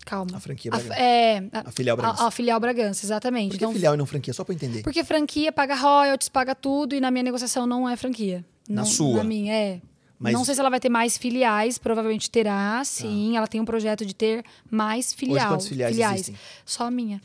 Calma. 0.05 0.37
A 0.37 0.41
franquia 0.41 0.71
Bragança. 0.71 0.95
A, 0.95 0.99
é, 0.99 1.39
a, 1.53 1.69
a 1.69 1.71
filial 1.71 1.97
Bragança. 1.97 2.23
A, 2.23 2.27
a, 2.27 2.31
filial 2.31 2.61
Bragança, 2.61 3.07
exatamente. 3.07 3.51
Por 3.53 3.59
que 3.59 3.65
então, 3.65 3.73
filial 3.73 3.95
e 3.95 3.97
não 3.97 4.07
franquia? 4.07 4.35
Só 4.35 4.45
para 4.45 4.55
entender. 4.55 4.83
Porque 4.83 5.05
franquia 5.05 5.53
paga 5.53 5.75
royalties, 5.75 6.29
paga 6.29 6.55
tudo, 6.55 6.95
e 6.95 7.01
na 7.01 7.11
minha 7.11 7.23
negociação 7.23 7.67
não 7.67 7.89
é 7.89 7.97
franquia. 7.97 8.45
Na 8.69 8.83
não, 8.83 8.89
sua? 8.89 9.19
Na 9.19 9.25
minha, 9.25 9.55
é. 9.55 9.81
Mas... 10.19 10.35
Não 10.35 10.45
sei 10.45 10.55
se 10.55 10.61
ela 10.61 10.69
vai 10.69 10.81
ter 10.81 10.91
mais 10.91 11.17
filiais, 11.17 11.79
provavelmente 11.79 12.31
terá, 12.31 12.83
sim. 12.85 13.35
Ah. 13.35 13.39
Ela 13.39 13.47
tem 13.47 13.61
um 13.61 13.65
projeto 13.65 14.05
de 14.05 14.15
ter 14.15 14.45
mais 14.71 15.15
filial, 15.15 15.37
Hoje, 15.37 15.47
quantas 15.47 15.69
filiais, 15.69 15.93
filiais. 15.93 16.21
Existem? 16.21 16.37
Só 16.67 16.85
a 16.85 16.91
minha. 16.91 17.23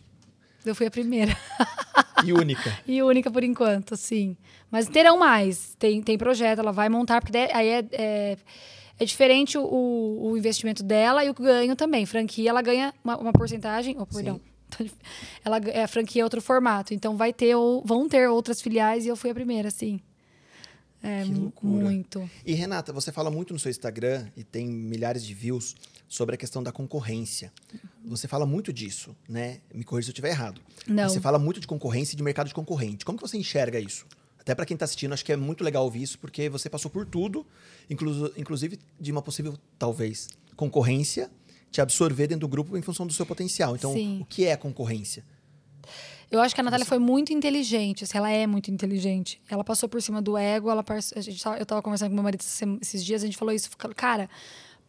Eu 0.65 0.75
fui 0.75 0.87
a 0.87 0.91
primeira. 0.91 1.37
E 2.23 2.33
única. 2.33 2.77
e 2.87 3.01
única 3.01 3.29
por 3.29 3.43
enquanto, 3.43 3.95
sim. 3.95 4.35
Mas 4.71 4.87
terão 4.87 5.17
mais. 5.17 5.75
Tem, 5.77 6.01
tem 6.01 6.17
projeto, 6.17 6.59
ela 6.59 6.71
vai 6.71 6.89
montar, 6.89 7.21
porque 7.21 7.37
aí 7.37 7.67
é, 7.67 7.85
é, 7.91 8.37
é 8.99 9.05
diferente 9.05 9.57
o, 9.57 9.63
o, 9.63 10.37
investimento 10.37 10.83
dela 10.83 11.23
e 11.23 11.29
o 11.29 11.33
ganho 11.33 11.75
também. 11.75 12.05
Franquia, 12.05 12.49
ela 12.49 12.61
ganha 12.61 12.93
uma, 13.03 13.17
uma 13.17 13.31
porcentagem. 13.31 13.95
Oh, 13.99 14.05
perdão. 14.05 14.41
Ela, 15.45 15.59
é, 15.59 15.83
a 15.83 15.87
franquia 15.87 16.21
é 16.21 16.23
outro 16.25 16.41
formato. 16.41 16.93
Então 16.93 17.15
vai 17.15 17.31
ter, 17.31 17.55
ou, 17.55 17.81
vão 17.85 18.09
ter 18.09 18.27
outras 18.27 18.61
filiais 18.61 19.05
e 19.05 19.07
eu 19.07 19.15
fui 19.15 19.29
a 19.29 19.33
primeira, 19.33 19.69
sim. 19.69 20.01
É, 21.01 21.23
que 21.23 21.33
loucura. 21.33 21.85
muito. 21.85 22.29
E 22.43 22.53
Renata, 22.53 22.91
você 22.91 23.11
fala 23.11 23.29
muito 23.29 23.53
no 23.53 23.59
seu 23.59 23.69
Instagram 23.69 24.27
e 24.35 24.43
tem 24.43 24.67
milhares 24.67 25.23
de 25.23 25.33
views 25.33 25.75
sobre 26.15 26.35
a 26.35 26.37
questão 26.37 26.63
da 26.63 26.71
concorrência. 26.71 27.51
Você 28.05 28.25
fala 28.25 28.45
muito 28.45 28.71
disso, 28.71 29.13
né? 29.27 29.59
Me 29.73 29.83
corrija 29.83 30.05
se 30.05 30.11
eu 30.11 30.13
estiver 30.13 30.29
errado. 30.29 30.61
Não. 30.87 31.09
Você 31.09 31.19
fala 31.19 31.37
muito 31.37 31.59
de 31.59 31.67
concorrência 31.67 32.13
e 32.13 32.17
de 32.17 32.23
mercado 32.23 32.47
de 32.47 32.53
concorrente. 32.53 33.03
Como 33.03 33.17
que 33.17 33.27
você 33.27 33.37
enxerga 33.37 33.79
isso? 33.79 34.05
Até 34.39 34.55
para 34.55 34.65
quem 34.65 34.75
está 34.75 34.85
assistindo, 34.85 35.11
acho 35.11 35.25
que 35.25 35.33
é 35.33 35.35
muito 35.35 35.61
legal 35.61 35.83
ouvir 35.83 36.03
isso, 36.03 36.17
porque 36.17 36.47
você 36.47 36.69
passou 36.69 36.89
por 36.89 37.05
tudo, 37.05 37.45
inclu 37.89 38.31
inclusive 38.37 38.79
de 38.97 39.11
uma 39.11 39.21
possível, 39.21 39.57
talvez, 39.77 40.29
concorrência 40.55 41.29
te 41.69 41.81
absorver 41.81 42.27
dentro 42.27 42.41
do 42.41 42.47
grupo 42.47 42.77
em 42.77 42.81
função 42.81 43.05
do 43.05 43.11
seu 43.11 43.25
potencial. 43.25 43.75
Então, 43.75 43.91
Sim. 43.91 44.21
o 44.21 44.25
que 44.25 44.45
é 44.45 44.55
concorrência? 44.55 45.25
Eu 46.31 46.39
acho 46.39 46.55
que 46.55 46.61
a 46.61 46.63
Natália 46.63 46.85
foi 46.85 46.99
muito 46.99 47.33
inteligente, 47.33 48.05
assim, 48.05 48.17
ela 48.17 48.31
é 48.31 48.47
muito 48.47 48.71
inteligente. 48.71 49.41
Ela 49.49 49.63
passou 49.63 49.89
por 49.89 50.01
cima 50.01 50.21
do 50.21 50.37
ego, 50.37 50.69
ela 50.69 50.85
a 51.15 51.21
gente 51.21 51.43
tava, 51.43 51.57
eu 51.57 51.63
estava 51.63 51.81
conversando 51.81 52.09
com 52.09 52.15
meu 52.15 52.23
marido 52.23 52.43
esses 52.81 53.03
dias, 53.03 53.23
a 53.23 53.25
gente 53.25 53.37
falou 53.37 53.53
isso, 53.53 53.69
cara, 53.95 54.29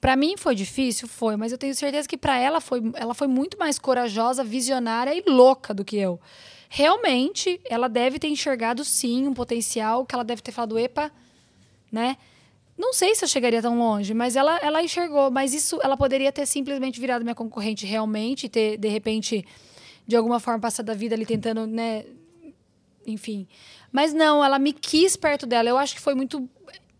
para 0.01 0.17
mim 0.17 0.37
foi 0.37 0.55
difícil, 0.55 1.09
foi, 1.09 1.37
mas 1.37 1.53
eu 1.53 1.59
tenho 1.59 1.75
certeza 1.75 2.09
que 2.09 2.17
para 2.17 2.39
ela 2.39 2.61
foi, 2.61 2.83
ela 2.95 3.15
foi 3.15 3.27
muito 3.27 3.59
mais 3.59 3.79
corajosa, 3.79 4.45
visionária 4.45 5.15
e 5.15 5.23
louca 5.29 5.73
do 5.73 5.85
que 5.85 5.97
eu. 5.97 6.21
Realmente, 6.69 7.61
ela 7.65 7.89
deve 7.89 8.19
ter 8.19 8.29
enxergado 8.29 8.85
sim 8.85 9.27
um 9.27 9.35
potencial 9.35 10.05
que 10.05 10.15
ela 10.15 10.25
deve 10.25 10.43
ter 10.43 10.53
falado, 10.53 10.79
epa, 10.79 11.11
né? 11.91 12.17
Não 12.77 12.93
sei 12.93 13.15
se 13.15 13.25
eu 13.25 13.29
chegaria 13.29 13.63
tão 13.63 13.79
longe, 13.79 14.13
mas 14.13 14.37
ela, 14.37 14.59
ela 14.59 14.83
enxergou. 14.83 15.31
Mas 15.31 15.55
isso, 15.55 15.79
ela 15.83 15.97
poderia 15.97 16.31
ter 16.31 16.45
simplesmente 16.45 17.01
virado 17.01 17.23
minha 17.23 17.35
concorrente 17.35 17.87
realmente, 17.87 18.49
ter, 18.49 18.77
de 18.77 18.89
repente, 18.89 19.47
de 20.07 20.15
alguma 20.15 20.39
forma, 20.39 20.61
passado 20.61 20.91
a 20.91 20.95
vida 20.95 21.15
ali 21.15 21.25
tentando, 21.25 21.67
né? 21.67 22.05
Enfim. 23.07 23.49
Mas 23.91 24.13
não, 24.13 24.45
ela 24.45 24.59
me 24.59 24.75
quis 24.75 25.17
perto 25.17 25.47
dela. 25.47 25.71
Eu 25.71 25.79
acho 25.79 25.95
que 25.95 26.01
foi 26.01 26.15
muito 26.15 26.47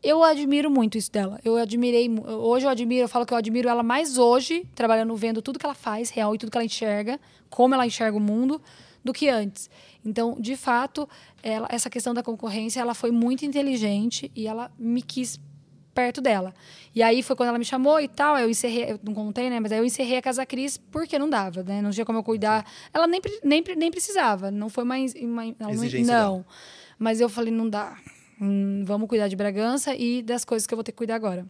eu 0.09 0.23
admiro 0.23 0.71
muito 0.71 0.97
isso 0.97 1.11
dela. 1.11 1.39
Eu 1.45 1.57
admirei. 1.57 2.09
Hoje 2.27 2.65
eu 2.67 2.71
admiro, 2.71 3.05
eu 3.05 3.09
falo 3.09 3.27
que 3.27 3.33
eu 3.33 3.39
admiro 3.39 3.69
ela 3.69 3.83
mais 3.83 4.19
hoje, 4.19 4.65
trabalhando, 4.75 5.15
vendo 5.17 5.43
tudo 5.43 5.59
que 5.59 5.67
ela 5.67 5.75
faz, 5.75 6.11
real, 6.11 6.35
e 6.35 6.39
tudo 6.39 6.51
que 6.51 6.57
ela 6.59 6.65
enxerga, 6.65 7.19
como 7.51 7.75
ela 7.75 7.87
enxerga 7.87 8.17
o 8.17 8.21
mundo, 8.21 8.61
do 9.05 9.13
que 9.13 9.29
antes. 9.29 9.71
Então, 10.05 10.37
de 10.41 10.57
fato, 10.57 11.09
ela- 11.43 11.69
essa 11.71 11.89
questão 11.91 12.13
da 12.15 12.23
concorrência, 12.23 12.81
ela 12.81 12.95
foi 12.95 13.11
muito 13.11 13.45
inteligente 13.45 14.31
e 14.35 14.47
ela 14.47 14.71
me 14.79 15.01
quis 15.03 15.39
perto 15.95 16.21
dela. 16.21 16.53
E 16.95 17.03
aí 17.03 17.23
foi 17.23 17.35
quando 17.35 17.49
ela 17.49 17.59
me 17.59 17.65
chamou 17.65 17.99
e 18.01 18.07
tal, 18.07 18.37
eu 18.37 18.51
encerrei, 18.51 18.93
eu 18.93 19.01
não 19.03 19.15
contei, 19.15 19.49
né? 19.49 19.59
Mas 19.61 19.73
aí 19.73 19.79
eu 19.79 19.85
encerrei 19.85 20.19
a 20.19 20.23
Casa 20.23 20.45
Cris 20.45 20.77
porque 20.77 21.19
não 21.19 21.29
dava, 21.31 21.63
né? 21.63 21.81
Não 21.81 21.91
tinha 21.91 22.05
como 22.05 22.19
eu 22.19 22.23
cuidar. 22.23 22.65
Ela 22.93 23.07
nem, 23.07 23.21
nem, 23.43 23.65
nem 23.77 23.91
precisava, 23.91 24.51
não 24.51 24.69
foi 24.69 24.85
mais 24.85 25.15
uma, 25.15 25.45
ela 25.45 25.55
não- 25.77 25.83
não. 26.13 26.45
Mas 26.99 27.21
eu 27.21 27.29
falei, 27.29 27.53
não 27.53 27.69
dá. 27.69 27.97
Hum, 28.41 28.83
vamos 28.85 29.09
cuidar 29.09 29.29
de 29.29 29.37
Bragança 29.37 29.95
e 29.95 30.23
das 30.23 30.45
coisas 30.45 30.67
que 30.67 30.75
eu 30.75 30.77
vou 30.77 30.85
ter 30.85 30.93
que 30.93 30.99
cuidar 30.99 31.15
agora. 31.15 31.47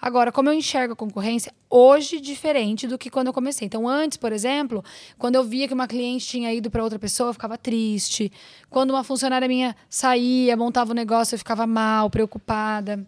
Agora, 0.00 0.30
como 0.30 0.48
eu 0.48 0.52
enxergo 0.52 0.92
a 0.92 0.96
concorrência, 0.96 1.52
hoje 1.70 2.20
diferente 2.20 2.86
do 2.86 2.98
que 2.98 3.08
quando 3.08 3.28
eu 3.28 3.32
comecei. 3.32 3.66
Então, 3.66 3.88
antes, 3.88 4.18
por 4.18 4.32
exemplo, 4.32 4.84
quando 5.18 5.36
eu 5.36 5.44
via 5.44 5.66
que 5.66 5.72
uma 5.72 5.86
cliente 5.86 6.26
tinha 6.26 6.52
ido 6.52 6.70
para 6.70 6.82
outra 6.82 6.98
pessoa, 6.98 7.30
eu 7.30 7.32
ficava 7.32 7.56
triste. 7.56 8.30
Quando 8.68 8.90
uma 8.90 9.02
funcionária 9.02 9.48
minha 9.48 9.74
saía, 9.88 10.56
montava 10.56 10.90
o 10.90 10.94
negócio, 10.94 11.34
eu 11.34 11.38
ficava 11.38 11.66
mal, 11.66 12.10
preocupada. 12.10 13.06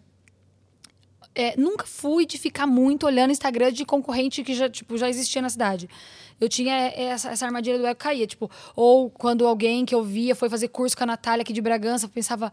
É, 1.35 1.55
nunca 1.55 1.85
fui 1.85 2.25
de 2.25 2.37
ficar 2.37 2.65
muito 2.65 3.05
olhando 3.05 3.31
Instagram 3.31 3.71
de 3.71 3.85
concorrente 3.85 4.43
que 4.43 4.53
já, 4.55 4.67
tipo, 4.67 4.97
já 4.97 5.07
existia 5.07 5.41
na 5.41 5.49
cidade. 5.49 5.87
Eu 6.41 6.49
tinha 6.49 6.73
essa, 6.95 7.29
essa 7.29 7.45
armadilha 7.45 7.77
do 7.77 7.85
ego 7.85 7.99
caía, 7.99 8.25
tipo, 8.25 8.49
ou 8.75 9.09
quando 9.09 9.45
alguém 9.45 9.85
que 9.85 9.93
eu 9.93 10.03
via 10.03 10.35
foi 10.35 10.49
fazer 10.49 10.69
curso 10.69 10.97
com 10.97 11.03
a 11.03 11.07
Natália 11.07 11.43
aqui 11.43 11.53
de 11.53 11.61
Bragança, 11.61 12.05
eu 12.05 12.09
pensava, 12.09 12.51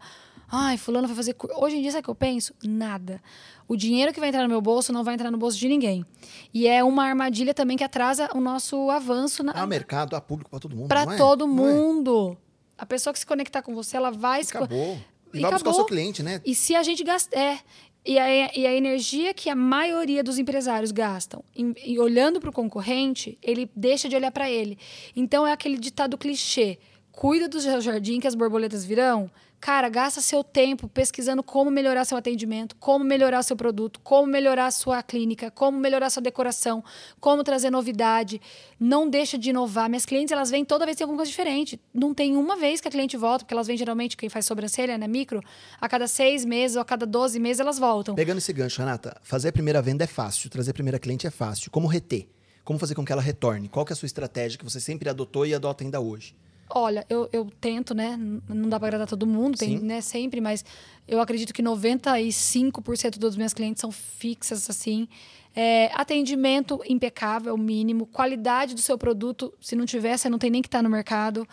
ai, 0.49 0.77
fulano 0.77 1.07
foi 1.07 1.15
fazer. 1.15 1.35
Hoje 1.57 1.77
em 1.77 1.81
dia, 1.81 1.91
sabe 1.91 2.01
o 2.01 2.03
que 2.03 2.09
eu 2.09 2.15
penso? 2.15 2.53
Nada. 2.63 3.21
O 3.67 3.75
dinheiro 3.75 4.13
que 4.13 4.19
vai 4.19 4.29
entrar 4.29 4.43
no 4.43 4.49
meu 4.49 4.61
bolso 4.61 4.93
não 4.93 5.03
vai 5.03 5.13
entrar 5.13 5.29
no 5.31 5.37
bolso 5.37 5.57
de 5.57 5.67
ninguém. 5.67 6.05
E 6.53 6.67
é 6.67 6.83
uma 6.83 7.03
armadilha 7.05 7.53
também 7.53 7.75
que 7.77 7.83
atrasa 7.83 8.29
o 8.33 8.39
nosso 8.39 8.89
avanço 8.89 9.43
na, 9.43 9.51
Há 9.51 9.67
mercado, 9.67 10.15
há 10.15 10.21
público 10.21 10.49
pra 10.49 10.59
todo 10.59 10.75
mundo. 10.75 10.87
para 10.87 11.13
é? 11.13 11.17
todo 11.17 11.45
Não 11.45 11.67
é? 11.67 11.73
mundo. 11.73 12.37
A 12.77 12.85
pessoa 12.85 13.11
que 13.11 13.19
se 13.19 13.25
conectar 13.25 13.61
com 13.61 13.73
você, 13.75 13.97
ela 13.97 14.11
vai 14.11 14.43
se 14.43 14.51
co- 14.51 14.59
Acabou. 14.59 14.97
E, 15.33 15.39
E 15.39 15.41
vai 15.41 15.51
buscar 15.51 15.69
o 15.69 15.71
acabou. 15.71 15.73
seu 15.73 15.85
cliente, 15.85 16.23
né? 16.23 16.41
e 16.45 16.55
se 16.55 16.75
a 16.75 16.83
gente 16.83 17.03
gasta. 17.03 17.37
É. 17.37 17.59
E 18.05 18.17
a, 18.17 18.55
e 18.55 18.65
a 18.65 18.73
energia 18.73 19.33
que 19.33 19.49
a 19.49 19.55
maioria 19.55 20.23
dos 20.23 20.37
empresários 20.39 20.93
gastam 20.93 21.43
em, 21.53 21.73
em 21.83 21.99
olhando 21.99 22.39
para 22.39 22.49
o 22.49 22.53
concorrente, 22.53 23.37
ele 23.43 23.69
deixa 23.75 24.07
de 24.07 24.15
olhar 24.15 24.31
para 24.31 24.49
ele. 24.49 24.77
Então 25.13 25.45
é 25.45 25.51
aquele 25.51 25.77
ditado 25.77 26.17
clichê: 26.17 26.79
cuida 27.17 27.49
do 27.49 27.59
seu 27.59 27.81
jardim 27.81 28.19
que 28.19 28.27
as 28.27 28.35
borboletas 28.35 28.85
virão. 28.85 29.27
Cara, 29.59 29.89
gasta 29.89 30.21
seu 30.21 30.43
tempo 30.43 30.87
pesquisando 30.87 31.41
como 31.41 31.71
melhorar 31.71 32.05
seu 32.05 32.15
atendimento, 32.15 32.75
como 32.75 33.03
melhorar 33.03 33.41
seu 33.41 33.55
produto, 33.55 33.99
como 34.03 34.27
melhorar 34.27 34.69
sua 34.69 35.01
clínica, 35.01 35.49
como 35.49 35.79
melhorar 35.79 36.11
sua 36.11 36.21
decoração, 36.21 36.83
como 37.19 37.43
trazer 37.43 37.71
novidade. 37.71 38.39
Não 38.79 39.09
deixa 39.09 39.35
de 39.35 39.49
inovar. 39.49 39.89
Minhas 39.89 40.05
clientes, 40.05 40.31
elas 40.31 40.51
vêm 40.51 40.63
toda 40.63 40.85
vez 40.85 40.95
tem 40.95 41.05
alguma 41.05 41.17
coisa 41.17 41.31
diferente. 41.31 41.81
Não 41.91 42.13
tem 42.13 42.37
uma 42.37 42.55
vez 42.55 42.79
que 42.79 42.87
a 42.87 42.91
cliente 42.91 43.17
volta, 43.17 43.43
porque 43.43 43.53
elas 43.55 43.65
vêm 43.65 43.75
geralmente, 43.75 44.15
quem 44.15 44.29
faz 44.29 44.45
sobrancelha, 44.45 44.95
né, 44.95 45.07
micro, 45.07 45.41
a 45.81 45.89
cada 45.89 46.05
seis 46.07 46.45
meses 46.45 46.75
ou 46.75 46.83
a 46.83 46.85
cada 46.85 47.07
12 47.07 47.39
meses 47.39 47.59
elas 47.59 47.79
voltam. 47.79 48.13
Pegando 48.13 48.37
esse 48.37 48.53
gancho, 48.53 48.79
Renata, 48.79 49.19
fazer 49.23 49.49
a 49.49 49.51
primeira 49.51 49.81
venda 49.81 50.03
é 50.03 50.07
fácil, 50.07 50.51
trazer 50.51 50.69
a 50.69 50.75
primeira 50.75 50.99
cliente 50.99 51.25
é 51.25 51.31
fácil. 51.31 51.71
Como 51.71 51.87
reter? 51.87 52.29
Como 52.63 52.77
fazer 52.77 52.93
com 52.93 53.03
que 53.03 53.11
ela 53.11 53.23
retorne? 53.23 53.67
Qual 53.67 53.83
que 53.83 53.91
é 53.91 53.95
a 53.95 53.97
sua 53.97 54.05
estratégia 54.05 54.59
que 54.59 54.63
você 54.63 54.79
sempre 54.79 55.09
adotou 55.09 55.47
e 55.47 55.55
adota 55.55 55.83
ainda 55.83 55.99
hoje? 55.99 56.35
Olha, 56.69 57.05
eu, 57.09 57.29
eu 57.31 57.49
tento, 57.61 57.93
né? 57.93 58.17
Não 58.47 58.67
dá 58.67 58.77
para 58.79 58.87
agradar 58.87 59.07
todo 59.07 59.25
mundo, 59.25 59.57
tem, 59.57 59.77
Sim. 59.77 59.85
né, 59.85 60.01
sempre, 60.01 60.41
mas 60.41 60.65
eu 61.07 61.21
acredito 61.21 61.53
que 61.53 61.63
95% 61.63 63.17
dos 63.17 63.37
meus 63.37 63.53
clientes 63.53 63.79
são 63.79 63.91
fixas, 63.91 64.69
assim. 64.69 65.07
É, 65.55 65.89
atendimento 65.93 66.81
impecável, 66.87 67.57
mínimo. 67.57 68.05
Qualidade 68.05 68.75
do 68.75 68.81
seu 68.81 68.97
produto, 68.97 69.53
se 69.61 69.75
não 69.75 69.85
tiver, 69.85 70.17
você 70.17 70.29
não 70.29 70.37
tem 70.37 70.49
nem 70.49 70.61
que 70.61 70.67
estar 70.67 70.83
no 70.83 70.89
mercado. 70.89 71.47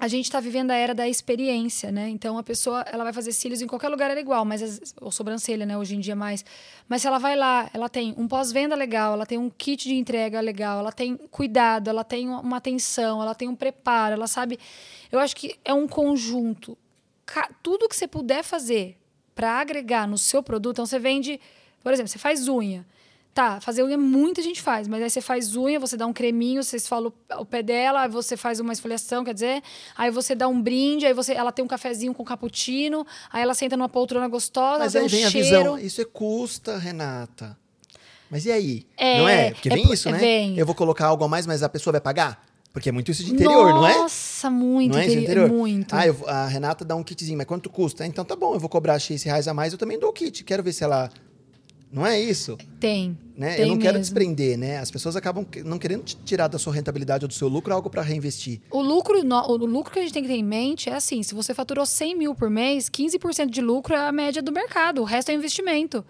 A 0.00 0.06
gente 0.06 0.26
está 0.26 0.38
vivendo 0.38 0.70
a 0.70 0.76
era 0.76 0.94
da 0.94 1.08
experiência, 1.08 1.90
né? 1.90 2.08
Então 2.08 2.38
a 2.38 2.42
pessoa 2.42 2.82
ela 2.82 3.02
vai 3.02 3.12
fazer 3.12 3.32
cílios 3.32 3.60
em 3.60 3.66
qualquer 3.66 3.88
lugar 3.88 4.10
era 4.10 4.20
igual, 4.20 4.44
mas 4.44 4.62
as- 4.62 4.94
ou 5.00 5.10
sobrancelha, 5.10 5.66
né? 5.66 5.76
Hoje 5.76 5.96
em 5.96 6.00
dia 6.00 6.14
mais. 6.14 6.44
Mas 6.88 7.02
se 7.02 7.08
ela 7.08 7.18
vai 7.18 7.34
lá, 7.34 7.68
ela 7.74 7.88
tem 7.88 8.14
um 8.16 8.28
pós-venda 8.28 8.76
legal, 8.76 9.14
ela 9.14 9.26
tem 9.26 9.38
um 9.38 9.50
kit 9.50 9.88
de 9.88 9.94
entrega 9.96 10.40
legal, 10.40 10.78
ela 10.78 10.92
tem 10.92 11.16
cuidado, 11.16 11.88
ela 11.90 12.04
tem 12.04 12.28
uma 12.28 12.58
atenção, 12.58 13.20
ela 13.20 13.34
tem 13.34 13.48
um 13.48 13.56
preparo, 13.56 14.14
ela 14.14 14.28
sabe. 14.28 14.56
Eu 15.10 15.18
acho 15.18 15.34
que 15.34 15.56
é 15.64 15.74
um 15.74 15.88
conjunto. 15.88 16.78
Tudo 17.62 17.88
que 17.88 17.96
você 17.96 18.06
puder 18.06 18.44
fazer 18.44 18.96
para 19.34 19.60
agregar 19.60 20.06
no 20.06 20.16
seu 20.16 20.42
produto, 20.42 20.74
então 20.74 20.86
você 20.86 20.98
vende, 20.98 21.40
por 21.82 21.92
exemplo, 21.92 22.08
você 22.08 22.18
faz 22.18 22.46
unha. 22.48 22.86
Tá, 23.38 23.60
fazer 23.60 23.84
unha 23.84 23.96
muita 23.96 24.42
gente 24.42 24.60
faz, 24.60 24.88
mas 24.88 25.00
aí 25.00 25.08
você 25.08 25.20
faz 25.20 25.54
unha, 25.54 25.78
você 25.78 25.96
dá 25.96 26.04
um 26.08 26.12
creminho, 26.12 26.60
você 26.60 26.76
esfola 26.76 27.12
o 27.38 27.44
pé 27.44 27.62
dela, 27.62 28.02
aí 28.02 28.08
você 28.08 28.36
faz 28.36 28.58
uma 28.58 28.72
esfoliação, 28.72 29.22
quer 29.22 29.32
dizer, 29.32 29.62
aí 29.96 30.10
você 30.10 30.34
dá 30.34 30.48
um 30.48 30.60
brinde, 30.60 31.06
aí 31.06 31.14
você, 31.14 31.34
ela 31.34 31.52
tem 31.52 31.64
um 31.64 31.68
cafezinho 31.68 32.12
com 32.12 32.24
cappuccino, 32.24 33.06
aí 33.32 33.40
ela 33.40 33.54
senta 33.54 33.76
numa 33.76 33.88
poltrona 33.88 34.26
gostosa, 34.26 34.80
Mas 34.80 34.96
aí 34.96 35.02
tem 35.02 35.08
vem 35.10 35.24
um 35.24 35.28
a 35.28 35.30
cheiro. 35.30 35.46
visão. 35.46 35.78
Isso 35.78 36.00
é 36.00 36.04
custa, 36.04 36.78
Renata. 36.78 37.56
Mas 38.28 38.44
e 38.44 38.50
aí? 38.50 38.84
É, 38.96 39.18
não 39.18 39.28
é? 39.28 39.50
Porque 39.52 39.68
é 39.68 39.72
vem 39.72 39.86
por- 39.86 39.94
isso, 39.94 40.10
né? 40.10 40.18
vem. 40.18 40.58
Eu 40.58 40.66
vou 40.66 40.74
colocar 40.74 41.06
algo 41.06 41.22
a 41.22 41.28
mais, 41.28 41.46
mas 41.46 41.62
a 41.62 41.68
pessoa 41.68 41.92
vai 41.92 42.00
pagar? 42.00 42.44
Porque 42.72 42.88
é 42.88 42.92
muito 42.92 43.12
isso 43.12 43.22
de 43.22 43.30
interior, 43.32 43.72
não 43.72 43.86
é? 43.86 43.98
Nossa, 43.98 44.50
muito, 44.50 44.92
não 44.94 44.98
é 44.98 45.04
interi- 45.04 45.22
interior? 45.22 45.48
muito. 45.48 45.94
Ah, 45.94 46.04
eu 46.04 46.16
a 46.26 46.48
Renata 46.48 46.84
dá 46.84 46.96
um 46.96 47.04
kitzinho, 47.04 47.38
mas 47.38 47.46
quanto 47.46 47.70
custa? 47.70 48.04
Então 48.04 48.24
tá 48.24 48.34
bom, 48.34 48.54
eu 48.54 48.58
vou 48.58 48.68
cobrar 48.68 48.98
X 48.98 49.22
reais 49.22 49.46
a 49.46 49.54
mais, 49.54 49.72
eu 49.72 49.78
também 49.78 49.96
dou 49.96 50.10
o 50.10 50.12
kit. 50.12 50.42
Quero 50.42 50.60
ver 50.60 50.72
se 50.72 50.82
ela. 50.82 51.08
Não 51.90 52.06
é 52.06 52.20
isso? 52.20 52.58
Tem. 52.78 53.16
Né? 53.36 53.54
tem 53.54 53.64
eu 53.64 53.68
não 53.68 53.78
quero 53.78 53.98
mesmo. 53.98 54.00
desprender, 54.00 54.58
né? 54.58 54.78
As 54.78 54.90
pessoas 54.90 55.16
acabam 55.16 55.46
não 55.64 55.78
querendo 55.78 56.04
tirar 56.24 56.48
da 56.48 56.58
sua 56.58 56.74
rentabilidade 56.74 57.24
ou 57.24 57.28
do 57.28 57.34
seu 57.34 57.48
lucro 57.48 57.72
algo 57.72 57.88
para 57.88 58.02
reinvestir. 58.02 58.60
O 58.70 58.82
lucro, 58.82 59.18
o 59.18 59.56
lucro 59.56 59.92
que 59.92 59.98
a 59.98 60.02
gente 60.02 60.12
tem 60.12 60.22
que 60.22 60.28
ter 60.28 60.34
em 60.34 60.44
mente 60.44 60.90
é 60.90 60.94
assim: 60.94 61.22
se 61.22 61.34
você 61.34 61.54
faturou 61.54 61.86
100 61.86 62.16
mil 62.16 62.34
por 62.34 62.50
mês, 62.50 62.90
15% 62.90 63.48
de 63.48 63.60
lucro 63.60 63.94
é 63.94 64.06
a 64.06 64.12
média 64.12 64.42
do 64.42 64.52
mercado, 64.52 65.00
o 65.00 65.04
resto 65.04 65.30
é 65.30 65.34
investimento. 65.34 66.04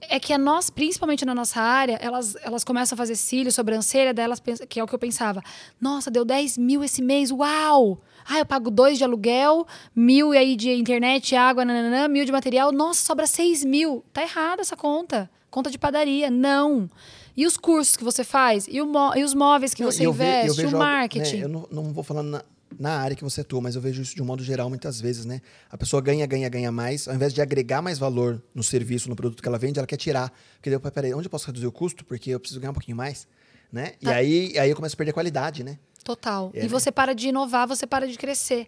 É 0.00 0.18
que 0.20 0.32
a 0.32 0.38
nós, 0.38 0.70
principalmente 0.70 1.24
na 1.24 1.34
nossa 1.34 1.60
área, 1.60 1.98
elas, 2.00 2.36
elas 2.42 2.62
começam 2.64 2.94
a 2.94 2.98
fazer 2.98 3.16
cílios, 3.16 3.54
sobrancelha, 3.54 4.14
delas, 4.14 4.40
que 4.68 4.78
é 4.78 4.84
o 4.84 4.86
que 4.86 4.94
eu 4.94 4.98
pensava. 4.98 5.42
Nossa, 5.80 6.10
deu 6.10 6.24
10 6.24 6.56
mil 6.58 6.84
esse 6.84 7.02
mês, 7.02 7.30
uau! 7.30 8.00
Ah, 8.30 8.38
eu 8.38 8.46
pago 8.46 8.70
dois 8.70 8.98
de 8.98 9.04
aluguel, 9.04 9.66
mil 9.96 10.32
aí 10.32 10.54
de 10.54 10.70
internet, 10.72 11.34
água, 11.34 11.64
nananã, 11.64 12.06
mil 12.08 12.24
de 12.24 12.32
material. 12.32 12.70
Nossa, 12.72 13.00
sobra 13.04 13.26
6 13.26 13.64
mil. 13.64 14.04
Tá 14.12 14.22
errada 14.22 14.60
essa 14.62 14.76
conta. 14.76 15.30
Conta 15.50 15.70
de 15.70 15.78
padaria. 15.78 16.30
Não. 16.30 16.88
E 17.36 17.46
os 17.46 17.56
cursos 17.56 17.96
que 17.96 18.04
você 18.04 18.22
faz? 18.24 18.66
E, 18.68 18.80
o 18.82 18.92
e 19.16 19.24
os 19.24 19.32
móveis 19.32 19.72
que 19.72 19.82
Não, 19.82 19.90
você 19.90 20.00
ve- 20.04 20.10
investe? 20.10 20.56
vejo 20.56 20.62
o 20.62 20.66
algo, 20.70 20.78
marketing? 20.78 21.36
né, 21.38 21.44
eu 21.44 21.48
não, 21.48 21.66
não 21.70 21.92
vou 21.92 22.04
falando 22.04 22.28
na, 22.28 22.42
na 22.78 22.98
área 23.00 23.16
que 23.16 23.24
você 23.24 23.40
atua, 23.40 23.60
mas 23.60 23.74
eu 23.74 23.80
vejo 23.80 24.00
isso 24.00 24.14
de 24.14 24.22
um 24.22 24.24
modo 24.24 24.42
geral 24.42 24.68
muitas 24.68 25.00
vezes, 25.00 25.24
né? 25.24 25.40
A 25.70 25.76
pessoa 25.76 26.00
ganha, 26.00 26.24
ganha, 26.26 26.48
ganha 26.48 26.70
mais. 26.70 27.08
Ao 27.08 27.14
invés 27.14 27.34
de 27.34 27.42
agregar 27.42 27.82
mais 27.82 27.98
valor 27.98 28.42
no 28.54 28.62
serviço, 28.62 29.08
no 29.08 29.16
produto 29.16 29.42
que 29.42 29.48
ela 29.48 29.58
vende, 29.58 29.78
ela 29.78 29.86
quer 29.86 29.96
tirar. 29.96 30.32
Porque 30.56 30.70
daí, 30.70 30.78
peraí, 30.92 31.14
onde 31.14 31.26
eu 31.26 31.30
posso 31.30 31.46
reduzir 31.46 31.66
o 31.66 31.72
custo? 31.72 32.04
Porque 32.04 32.30
eu 32.30 32.38
preciso 32.40 32.60
ganhar 32.60 32.70
um 32.70 32.74
pouquinho 32.74 32.96
mais. 32.96 33.26
Né? 33.72 33.94
E 34.00 34.04
Tá. 34.06 34.14
aí, 34.14 34.58
aí 34.58 34.70
eu 34.70 34.76
começo 34.76 34.94
a 34.94 34.96
perder 34.96 35.12
qualidade, 35.12 35.62
né? 35.62 35.78
Total. 36.02 36.50
É, 36.54 36.60
e 36.60 36.62
né? 36.62 36.68
você 36.68 36.90
para 36.90 37.14
de 37.14 37.28
inovar, 37.28 37.66
você 37.66 37.86
para 37.86 38.06
de 38.06 38.16
crescer. 38.16 38.66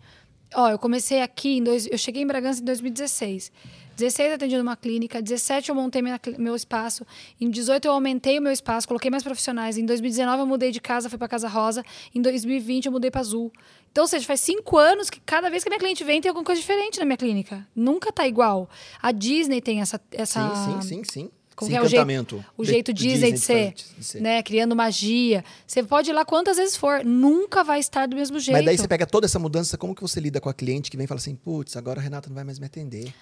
Ó, 0.55 0.69
eu 0.69 0.79
comecei 0.79 1.23
aqui, 1.23 1.59
em 1.59 1.63
dois, 1.63 1.87
eu 1.87 1.97
cheguei 1.97 2.23
em 2.23 2.27
Bragança 2.27 2.61
em 2.61 2.65
2016. 2.65 3.53
16 3.97 4.29
eu 4.31 4.35
atendi 4.35 4.57
numa 4.57 4.77
clínica, 4.77 5.21
17 5.21 5.69
eu 5.69 5.75
montei 5.75 6.01
minha 6.01 6.19
meu 6.39 6.57
espaço, 6.57 7.07
em 7.39 7.51
18 7.51 7.85
eu 7.85 7.93
aumentei 7.93 8.39
o 8.39 8.43
meu 8.43 8.51
espaço, 8.51 8.89
coloquei 8.89 9.11
mais 9.11 9.23
profissionais, 9.23 9.77
em 9.77 9.85
2019 9.85 10.41
eu 10.41 10.47
mudei 10.47 10.71
de 10.71 10.81
casa, 10.81 11.11
fui 11.11 11.19
para 11.19 11.29
Casa 11.29 11.49
Rosa, 11.49 11.85
em 12.15 12.23
2020 12.23 12.87
eu 12.87 12.93
mudei 12.93 13.11
para 13.11 13.21
Azul. 13.21 13.53
Então, 13.93 14.05
ou 14.05 14.09
seja, 14.09 14.25
faz 14.25 14.41
cinco 14.41 14.79
anos 14.79 15.11
que 15.11 15.21
cada 15.21 15.51
vez 15.51 15.65
que 15.65 15.69
a 15.69 15.71
minha 15.71 15.81
cliente 15.81 16.05
vem 16.05 16.21
tem 16.21 16.29
alguma 16.29 16.45
coisa 16.45 16.61
diferente 16.61 16.99
na 17.01 17.05
minha 17.05 17.17
clínica. 17.17 17.67
Nunca 17.75 18.13
tá 18.13 18.27
igual. 18.27 18.69
A 19.03 19.11
Disney 19.11 19.61
tem 19.61 19.81
essa... 19.81 20.01
essa 20.13 20.41
Sim, 20.55 20.81
sim, 20.81 20.89
sim, 20.89 21.03
sim. 21.05 21.31
como 21.57 21.75
é 21.77 21.81
o 21.83 21.87
jeito, 21.89 22.45
o 22.57 22.63
de- 22.65 22.71
jeito 22.71 22.93
do 22.93 22.97
Disney, 22.97 23.33
de, 23.33 23.41
ser, 23.41 23.75
de 23.75 24.05
ser. 24.05 24.21
né? 24.23 24.43
Criando 24.45 24.77
magia. 24.77 25.45
Você 25.67 25.83
pode 25.83 26.09
ir 26.09 26.13
lá 26.13 26.25
quantas 26.25 26.57
vezes 26.57 26.77
for, 26.77 27.05
nunca 27.05 27.65
vai 27.65 27.81
estar 27.81 28.07
do 28.07 28.15
mesmo 28.15 28.39
jeito. 28.39 28.57
Mas 28.57 28.65
daí 28.65 28.79
você 28.79 28.87
pega 28.87 29.05
toda 29.07 29.27
essa 29.27 29.39
mudança, 29.41 29.77
como 29.77 29.93
que 29.95 30.03
você 30.03 30.21
lida 30.21 30.41
com 30.41 30.49
a 30.49 30.55
cliente 30.55 30.89
que 30.91 30.97
vem 30.97 31.05
e 31.05 31.09
fala 31.09 31.19
assim, 31.19 31.35
putz, 31.35 31.77
agora 31.77 31.99
a 31.99 32.03
Renata 32.03 32.29
não 32.29 32.35
vai 32.37 32.45
mais 32.45 32.59
me 32.61 32.67
atender. 32.67 33.13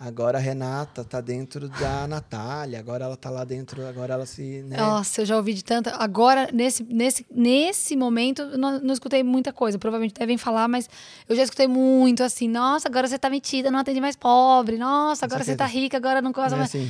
Agora 0.00 0.38
a 0.38 0.40
Renata 0.40 1.02
tá 1.02 1.20
dentro 1.20 1.68
da 1.68 2.06
Natália, 2.06 2.78
agora 2.78 3.04
ela 3.04 3.16
tá 3.16 3.28
lá 3.30 3.42
dentro, 3.42 3.84
agora 3.84 4.14
ela 4.14 4.26
se. 4.26 4.62
Né? 4.62 4.76
Nossa, 4.76 5.22
eu 5.22 5.26
já 5.26 5.36
ouvi 5.36 5.52
de 5.52 5.64
tanta. 5.64 5.90
Agora, 5.96 6.48
nesse, 6.52 6.84
nesse, 6.84 7.26
nesse 7.34 7.96
momento, 7.96 8.42
eu 8.42 8.56
não, 8.58 8.78
não 8.78 8.92
escutei 8.94 9.24
muita 9.24 9.52
coisa. 9.52 9.76
Provavelmente 9.76 10.14
devem 10.14 10.38
falar, 10.38 10.68
mas 10.68 10.88
eu 11.28 11.34
já 11.34 11.42
escutei 11.42 11.66
muito 11.66 12.22
assim. 12.22 12.48
Nossa, 12.48 12.86
agora 12.86 13.08
você 13.08 13.18
tá 13.18 13.28
metida, 13.28 13.72
não 13.72 13.80
atende 13.80 14.00
mais 14.00 14.14
pobre. 14.14 14.76
Nossa, 14.78 15.26
agora 15.26 15.42
você 15.42 15.56
tá 15.56 15.64
é- 15.64 15.68
rica, 15.68 15.96
agora 15.96 16.22
não 16.22 16.30
gosta 16.30 16.50
Né, 16.52 16.58
mais. 16.58 16.70
assim, 16.70 16.88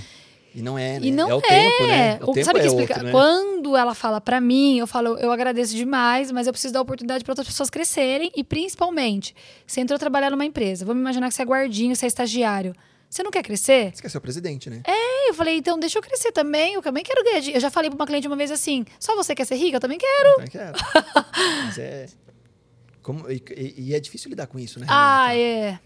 E 0.55 0.61
não 0.61 0.79
é, 0.79 1.01
né? 1.01 1.07
E 1.07 1.11
não 1.11 1.31
é. 1.31 1.35
o 1.35 1.39
é. 1.39 1.41
tempo, 1.41 1.87
né? 1.87 2.19
O, 2.21 2.31
O- 2.31 2.33
tempo 2.35 2.45
sabe 2.45 2.59
é 2.59 2.63
que 2.63 2.69
outro, 2.69 2.83
explica? 2.85 3.03
né? 3.05 3.11
Quando 3.11 3.75
ela 3.75 3.95
fala 3.95 4.21
pra 4.21 4.39
mim, 4.39 4.77
eu 4.81 4.87
falo, 4.87 5.17
eu 5.17 5.33
agradeço 5.33 5.75
demais, 5.75 6.31
mas 6.31 6.47
eu 6.47 6.53
preciso 6.53 6.75
dar 6.75 6.83
oportunidade 6.83 7.25
pra 7.25 7.33
outras 7.33 7.47
pessoas 7.47 7.71
crescerem 7.71 8.31
e 8.37 8.45
principalmente, 8.45 9.35
você 9.67 9.81
entrou 9.81 9.99
trabalhar 9.99 10.29
numa 10.31 10.45
empresa, 10.45 10.85
vamos 10.85 11.01
imaginar 11.01 11.29
que 11.29 11.35
você 11.35 11.41
é 11.41 11.47
guardinho, 11.47 11.97
você 11.97 12.05
é 12.05 12.09
estagiário. 12.09 12.75
Você 13.11 13.23
não 13.23 13.31
quer 13.31 13.43
crescer? 13.43 13.91
Você 13.95 14.03
quer 14.03 14.09
ser 14.11 14.19
o 14.19 14.21
presidente, 14.21 14.69
né? 14.69 14.83
Aí 14.87 15.29
eu 15.29 15.35
falei, 15.35 15.57
então 15.57 15.79
deixa 15.79 15.99
eu 15.99 16.03
crescer 16.03 16.31
também, 16.33 16.75
eu 16.75 16.83
também 16.83 17.03
quero 17.03 17.25
ganhar 17.25 17.39
dinheiro. 17.41 17.57
Eu 17.57 17.61
já 17.63 17.71
falei 17.71 17.89
pra 17.91 17.97
uma 17.97 18.07
cliente 18.07 18.27
uma 18.27 18.37
vez 18.37 18.51
assim, 18.51 18.85
só 19.01 19.17
você 19.17 19.35
quer 19.35 19.47
ser 19.47 19.57
rica? 19.57 19.77
Eu 19.77 19.81
também 19.81 19.99
quero. 19.99 20.41
Eu 20.43 20.49
quero. 20.51 20.79
Mas 21.65 21.79
é... 21.79 22.07
Como... 23.03 23.31
E, 23.31 23.43
e- 23.79 23.95
é 23.95 24.01
difícil 24.01 24.29
lidar 24.29 24.47
com 24.47 24.59
isso, 24.59 24.79
né? 24.79 24.87
Ah, 24.91 25.35
é. 25.35 25.79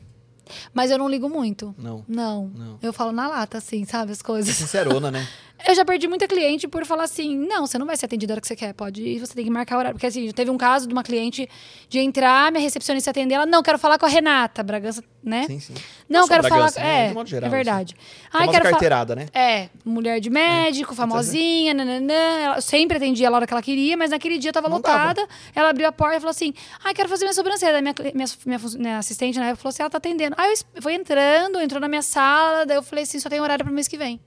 Mas 0.75 0.91
eu 0.91 0.99
não 0.99 1.09
ligo 1.09 1.29
muito. 1.29 1.73
Não. 1.79 2.05
Não. 2.09 2.49
Não. 2.49 2.79
Eu 2.83 2.93
falo 2.93 3.13
na 3.13 3.29
lata, 3.29 3.59
assim, 3.59 3.85
sabe, 3.85 4.11
as 4.11 4.21
É 4.21 4.25
coisas. 4.25 4.55
sincerona, 4.57 5.11
né? 5.11 5.27
Eu 5.67 5.75
já 5.75 5.85
perdi 5.85 6.09
muita 6.09 6.27
cliente 6.27 6.67
por 6.67 6.85
falar 6.85 7.05
assim: 7.05 7.37
não, 7.37 7.67
você 7.67 7.79
não 7.79 7.87
vai 7.87 7.97
ser 7.97 8.07
atendida 8.07 8.33
a 8.33 8.35
hora 8.35 8.41
que 8.41 8.47
você 8.49 8.57
quer, 8.57 8.73
pode 8.75 9.03
ir, 9.03 9.19
você 9.21 9.35
tem 9.35 9.45
que 9.45 9.51
marcar 9.51 9.79
horário. 9.79 9.95
Porque 9.95 10.07
assim, 10.07 10.31
teve 10.33 10.51
um 10.51 10.59
caso 10.59 10.87
de 10.87 10.93
uma 10.93 11.03
cliente 11.03 11.49
de 11.89 11.99
entrar, 11.99 12.51
minha 12.51 12.63
recepcionista 12.63 13.11
atender 13.11 13.35
ela, 13.35 13.47
não, 13.47 13.63
quero 13.63 13.79
falar 13.79 13.99
com 13.99 14.07
a 14.07 14.09
Renata, 14.09 14.63
Bragança, 14.63 15.03
né? 15.23 15.45
Sim, 15.47 15.61
sim. 15.61 15.75
Não, 16.09 16.23
só 16.23 16.29
quero 16.29 16.43
Bragança, 16.43 16.81
falar. 16.81 16.87
né? 16.87 17.05
É, 17.05 17.09
De 17.09 17.15
modo 17.15 17.29
geral, 17.29 17.49
é 17.49 17.51
verdade. 17.51 17.97
assim. 17.99 18.29
Ai, 18.33 18.49
quero 18.49 18.65
carteirada, 18.65 19.15
né? 19.15 19.27
É, 19.33 19.69
mulher 19.85 20.21
de 20.21 20.31
médico, 20.31 20.95
famosinha, 20.95 21.73
nananã. 21.75 22.13
Ela 22.15 22.61
sempre 22.61 22.97
atendia 22.97 23.29
a 23.29 23.33
hora 23.33 23.47
que 23.47 23.53
ela 23.53 23.63
queria, 23.63 23.97
mas 23.97 24.11
naquele 24.11 24.39
dia 24.39 24.53
tava 24.53 24.69
Não 24.69 24.77
lotada. 24.77 25.27
Ela 25.55 25.71
abriu 25.71 25.87
a 25.87 25.93
porta 25.93 26.17
e 26.17 26.21
falou 26.21 26.31
assim: 26.31 26.53
Ai, 26.85 26.93
quero 26.95 27.09
fazer 27.09 27.25
minha 27.25 27.35
sobrancelha. 27.35 27.81
Minha, 27.81 27.95
minha, 28.15 28.27
minha, 28.47 28.61
minha 28.79 28.99
assistente 28.99 29.39
na 29.39 29.47
época 29.47 29.63
falou 29.63 29.71
assim: 29.71 29.83
ela 29.83 29.91
tá 29.91 29.99
atendendo. 29.99 30.35
Aí 30.39 30.53
eu 30.75 30.83
foi 30.83 30.95
entrando, 30.95 31.61
entrou 31.61 31.81
na 31.81 31.89
minha 31.89 32.03
sala, 32.03 32.67
daí 32.67 32.77
eu 32.77 32.83
falei 32.83 33.05
assim: 33.05 33.19
só 33.19 33.29
tem 33.29 33.41
horário 33.41 33.65
pro 33.65 33.73
mês 33.73 33.87
que 33.89 33.97
vem. 33.97 34.21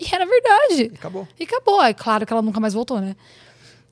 E 0.00 0.14
era 0.14 0.24
verdade. 0.26 0.90
E 0.92 0.94
acabou. 0.94 1.28
E 1.38 1.44
acabou. 1.44 1.82
É 1.82 1.92
claro 1.94 2.24
que 2.26 2.32
ela 2.32 2.42
nunca 2.42 2.60
mais 2.60 2.74
voltou, 2.74 3.00
né? 3.00 3.16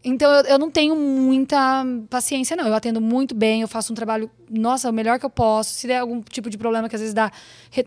Então 0.05 0.31
eu, 0.33 0.45
eu 0.45 0.59
não 0.59 0.71
tenho 0.71 0.95
muita 0.95 1.85
paciência, 2.09 2.55
não. 2.57 2.67
Eu 2.67 2.75
atendo 2.75 3.01
muito 3.01 3.35
bem, 3.35 3.63
eu 3.63 3.69
faço 3.69 3.93
um 3.93 3.97
trabalho, 3.97 4.31
nossa, 4.49 4.89
o 4.89 4.93
melhor 4.93 5.19
que 5.19 5.27
eu 5.27 5.31
posso. 5.31 5.71
Se 5.75 5.89
der 5.89 5.99
algum 5.99 6.23
tipo 6.23 6.49
de 6.49 6.57
problema 6.57 6.89
que 6.89 6.95
às 6.95 7.01
vezes 7.01 7.13
dá, 7.15 7.33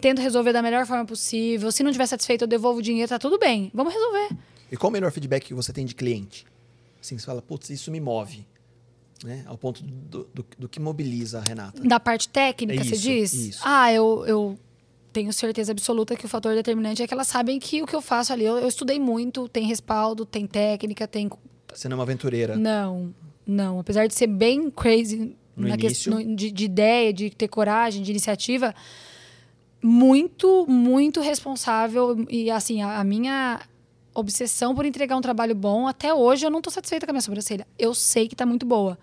tento 0.01 0.21
resolver 0.21 0.51
da 0.51 0.61
melhor 0.61 0.85
forma 0.85 1.05
possível. 1.05 1.71
Se 1.71 1.81
não 1.81 1.91
tiver 1.93 2.05
satisfeito, 2.07 2.43
eu 2.43 2.47
devolvo 2.47 2.79
o 2.79 2.81
dinheiro, 2.81 3.07
tá 3.07 3.17
tudo 3.17 3.39
bem. 3.39 3.71
Vamos 3.73 3.93
resolver. 3.93 4.35
E 4.69 4.75
qual 4.75 4.89
o 4.89 4.93
melhor 4.93 5.11
feedback 5.11 5.45
que 5.45 5.53
você 5.53 5.71
tem 5.71 5.85
de 5.85 5.95
cliente? 5.95 6.45
Assim, 7.01 7.17
você 7.17 7.25
fala, 7.25 7.41
putz, 7.41 7.69
isso 7.69 7.89
me 7.89 8.01
move. 8.01 8.45
Né? 9.23 9.43
Ao 9.47 9.57
ponto 9.57 9.81
do, 9.83 10.29
do, 10.33 10.45
do 10.57 10.69
que 10.69 10.79
mobiliza 10.79 11.39
a 11.39 11.41
Renata. 11.41 11.81
Da 11.83 11.99
parte 11.99 12.27
técnica, 12.27 12.83
você 12.83 12.95
Isso, 12.95 13.01
diz? 13.01 13.33
isso. 13.33 13.61
Ah, 13.63 13.91
eu, 13.93 14.25
eu 14.27 14.59
tenho 15.19 15.33
certeza 15.33 15.73
absoluta 15.73 16.15
que 16.15 16.25
o 16.25 16.29
fator 16.29 16.55
determinante 16.55 17.03
é 17.03 17.07
que 17.07 17.13
elas 17.13 17.27
sabem 17.27 17.59
que 17.59 17.81
o 17.81 17.85
que 17.85 17.93
eu 17.93 18.01
faço 18.01 18.31
ali, 18.31 18.45
eu, 18.45 18.57
eu 18.57 18.67
estudei 18.69 18.97
muito, 18.97 19.49
tem 19.49 19.65
respaldo, 19.65 20.25
tem 20.25 20.47
técnica, 20.47 21.05
tem 21.05 21.29
Você 21.73 21.89
não 21.89 21.95
é 21.95 21.97
uma 21.97 22.03
aventureira. 22.03 22.55
Não, 22.55 23.13
não. 23.45 23.79
Apesar 23.79 24.07
de 24.07 24.13
ser 24.13 24.27
bem 24.27 24.71
crazy 24.71 25.35
No 25.57 25.67
na 25.67 25.75
questão 25.75 26.23
de, 26.35 26.51
de 26.51 26.65
ideia, 26.65 27.11
de 27.11 27.29
ter 27.29 27.49
coragem, 27.49 28.01
de 28.01 28.11
iniciativa, 28.11 28.73
muito, 29.83 30.65
muito 30.67 31.19
responsável. 31.19 32.25
E 32.29 32.49
assim, 32.49 32.81
a, 32.81 32.99
a 32.99 33.03
minha 33.03 33.59
obsessão 34.15 34.73
por 34.73 34.85
entregar 34.85 35.17
um 35.17 35.21
trabalho 35.21 35.53
bom, 35.53 35.85
até 35.85 36.13
hoje 36.13 36.45
eu 36.45 36.49
não 36.49 36.61
tô 36.61 36.71
satisfeita 36.71 37.05
com 37.05 37.11
a 37.11 37.13
minha 37.13 37.21
sobrancelha. 37.21 37.67
Eu 37.77 37.93
sei 37.93 38.29
que 38.29 38.37
tá 38.37 38.45
muito 38.45 38.65
boa. 38.65 38.97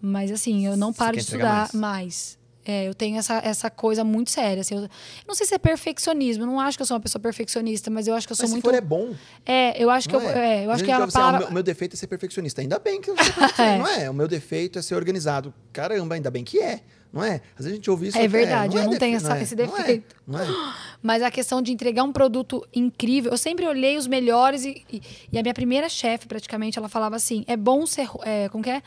Mas 0.00 0.30
assim, 0.30 0.64
eu 0.64 0.76
não 0.76 0.92
paro 0.92 1.16
de 1.16 1.24
estudar 1.24 1.70
mais. 1.74 2.38
É, 2.66 2.88
eu 2.88 2.94
tenho 2.94 3.16
essa, 3.16 3.38
essa 3.44 3.70
coisa 3.70 4.02
muito 4.02 4.30
séria. 4.30 4.60
assim, 4.60 4.74
eu, 4.74 4.82
eu 4.82 4.88
não 5.28 5.34
sei 5.34 5.46
se 5.46 5.54
é 5.54 5.58
perfeccionismo, 5.58 6.42
eu 6.42 6.46
não 6.48 6.58
acho 6.58 6.76
que 6.76 6.82
eu 6.82 6.86
sou 6.86 6.96
uma 6.96 7.00
pessoa 7.00 7.22
perfeccionista, 7.22 7.90
mas 7.90 8.08
eu 8.08 8.14
acho 8.14 8.26
que 8.26 8.32
eu 8.32 8.36
sou 8.36 8.42
Mas 8.44 8.50
se 8.50 8.54
muito. 8.56 8.64
for 8.64 8.74
é 8.74 8.80
bom. 8.80 9.14
É, 9.44 9.80
eu 9.82 9.88
acho 9.88 10.08
que 10.08 10.14
não 10.16 10.22
eu, 10.22 10.30
é? 10.30 10.62
é, 10.62 10.66
eu 10.66 10.70
acho 10.72 10.82
que 10.84 10.90
vezes 10.90 11.00
é 11.00 11.02
eu 11.04 11.08
a 11.08 11.10
falo, 11.10 11.24
"Ah, 11.26 11.30
palavra. 11.32 11.48
o 11.48 11.52
meu, 11.54 11.62
defeito 11.62 11.94
é 11.94 11.96
ser 11.96 12.06
perfeccionista. 12.08 12.60
Ainda 12.60 12.78
bem 12.78 13.00
que 13.00 13.10
eu 13.10 13.16
sou 13.16 13.24
perfeccionista, 13.32 13.62
É. 13.62 13.78
não 13.78 13.86
é? 13.86 14.10
O 14.10 14.14
meu 14.14 14.26
defeito 14.28 14.78
é 14.78 14.82
ser 14.82 14.94
organizado. 14.96 15.54
Caramba, 15.72 16.14
ainda 16.16 16.30
bem 16.30 16.42
que 16.44 16.58
é. 16.60 16.80
Não 17.12 17.22
é? 17.24 17.40
Às 17.56 17.64
vezes 17.64 17.72
a 17.72 17.74
gente 17.76 17.90
ouve 17.90 18.08
isso. 18.08 18.18
É 18.18 18.22
até, 18.22 18.28
verdade, 18.28 18.76
eu 18.76 18.82
não 18.82 18.88
defe- 18.90 18.98
tenho 19.00 19.16
essa- 19.16 19.38
é, 19.38 19.42
esse 19.42 19.54
não 19.56 19.64
é, 19.64 19.66
defeito. 19.78 20.16
Não 20.26 20.38
é? 20.40 20.46
Mas 21.00 21.22
a 21.22 21.30
questão 21.30 21.62
de 21.62 21.72
entregar 21.72 22.02
um 22.02 22.12
produto 22.12 22.66
incrível, 22.74 23.30
eu 23.30 23.38
sempre 23.38 23.64
olhei 23.66 23.96
os 23.96 24.06
melhores 24.06 24.64
e, 24.64 24.84
e, 24.92 25.00
e 25.32 25.38
a 25.38 25.42
minha 25.42 25.54
primeira 25.54 25.88
chefe, 25.88 26.26
praticamente, 26.26 26.78
ela 26.78 26.88
falava 26.88 27.16
assim: 27.16 27.44
é 27.46 27.56
bom 27.56 27.86
ser. 27.86 28.08
É, 28.24 28.48
como 28.48 28.62
que 28.62 28.70
é? 28.70 28.82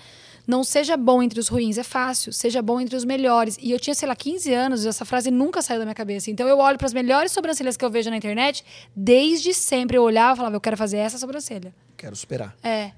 Não 0.49 0.63
seja 0.63 0.97
bom 0.97 1.21
entre 1.21 1.39
os 1.39 1.47
ruins, 1.47 1.77
é 1.77 1.83
fácil, 1.83 2.33
seja 2.33 2.59
bom 2.59 2.81
entre 2.81 2.95
os 2.95 3.05
melhores. 3.05 3.55
E 3.61 3.69
eu 3.69 3.79
tinha, 3.79 3.93
sei 3.93 4.07
lá, 4.07 4.15
15 4.15 4.51
anos, 4.51 4.83
e 4.83 4.87
essa 4.87 5.05
frase 5.05 5.29
nunca 5.29 5.61
saiu 5.61 5.77
da 5.77 5.85
minha 5.85 5.93
cabeça. 5.93 6.31
Então 6.31 6.47
eu 6.47 6.57
olho 6.57 6.75
para 6.75 6.87
as 6.87 6.93
melhores 6.93 7.31
sobrancelhas 7.31 7.77
que 7.77 7.85
eu 7.85 7.89
vejo 7.91 8.09
na 8.09 8.17
internet, 8.17 8.65
desde 8.95 9.53
sempre 9.53 9.95
eu 9.95 10.01
olhava 10.01 10.33
e 10.33 10.37
falava: 10.37 10.55
eu 10.55 10.59
quero 10.59 10.75
fazer 10.75 10.97
essa 10.97 11.19
sobrancelha. 11.19 11.71
Quero 11.95 12.15
superar. 12.15 12.57
É. 12.63 12.93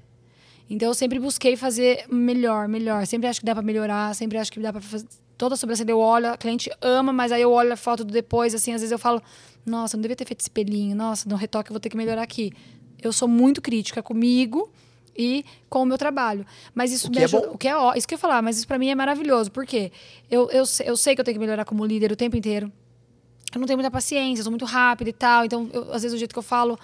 Então 0.70 0.88
eu 0.88 0.94
sempre 0.94 1.18
busquei 1.18 1.54
fazer 1.54 2.06
melhor, 2.10 2.68
melhor. 2.68 3.06
Sempre 3.06 3.28
acho 3.28 3.40
que 3.40 3.44
dá 3.44 3.52
pra 3.52 3.62
melhorar, 3.62 4.14
sempre 4.14 4.38
acho 4.38 4.50
que 4.50 4.58
dá 4.58 4.72
pra 4.72 4.80
fazer. 4.80 5.06
Toda 5.36 5.54
sobrancelha 5.54 5.90
eu 5.90 5.98
olho, 5.98 6.32
a 6.32 6.38
cliente 6.38 6.70
ama, 6.80 7.12
mas 7.12 7.32
aí 7.32 7.42
eu 7.42 7.52
olho 7.52 7.70
a 7.70 7.76
foto 7.76 8.02
do 8.02 8.14
depois, 8.14 8.54
assim, 8.54 8.72
às 8.72 8.80
vezes 8.80 8.92
eu 8.92 8.98
falo, 8.98 9.22
nossa, 9.66 9.94
não 9.94 10.00
devia 10.00 10.16
ter 10.16 10.24
feito 10.24 10.40
esse 10.40 10.50
pelinho, 10.50 10.96
nossa, 10.96 11.28
no 11.28 11.36
retoque 11.36 11.70
eu 11.70 11.74
vou 11.74 11.80
ter 11.80 11.90
que 11.90 11.98
melhorar 11.98 12.22
aqui. 12.22 12.50
Eu 13.02 13.12
sou 13.12 13.28
muito 13.28 13.60
crítica 13.60 14.02
comigo 14.02 14.72
e 15.16 15.44
com 15.68 15.82
o 15.82 15.86
meu 15.86 15.98
trabalho. 15.98 16.44
Mas 16.74 16.92
isso 16.92 17.08
O 17.08 17.10
me 17.10 17.18
é 17.18 17.24
ajuda. 17.24 17.48
bom. 17.48 17.54
O 17.54 17.58
que 17.58 17.68
é 17.68 17.76
ó, 17.76 17.94
isso 17.94 18.06
que 18.08 18.14
eu 18.14 18.16
ia 18.16 18.20
falar, 18.20 18.42
mas 18.42 18.56
isso 18.58 18.66
pra 18.66 18.78
mim 18.78 18.88
é 18.88 18.94
maravilhoso. 18.94 19.50
Por 19.50 19.66
quê? 19.66 19.92
Eu, 20.30 20.50
eu, 20.50 20.64
sei- 20.66 20.88
eu 20.88 20.96
sei 20.96 21.14
que 21.14 21.20
eu 21.20 21.24
tenho 21.24 21.34
que 21.36 21.40
melhorar 21.40 21.64
como 21.64 21.84
líder 21.84 22.10
o 22.12 22.16
tempo 22.16 22.36
inteiro. 22.36 22.70
Eu 23.54 23.58
não 23.60 23.66
tenho 23.66 23.76
muita 23.76 23.90
paciência, 23.90 24.40
eu 24.40 24.44
sou 24.44 24.50
muito 24.50 24.64
rápida 24.64 25.10
e 25.10 25.12
tal. 25.12 25.44
Então, 25.44 25.68
eu- 25.72 25.92
às 25.92 26.02
vezes, 26.02 26.14
o 26.14 26.18
jeito 26.18 26.32
que 26.32 26.38
eu 26.38 26.42
falo, 26.42 26.78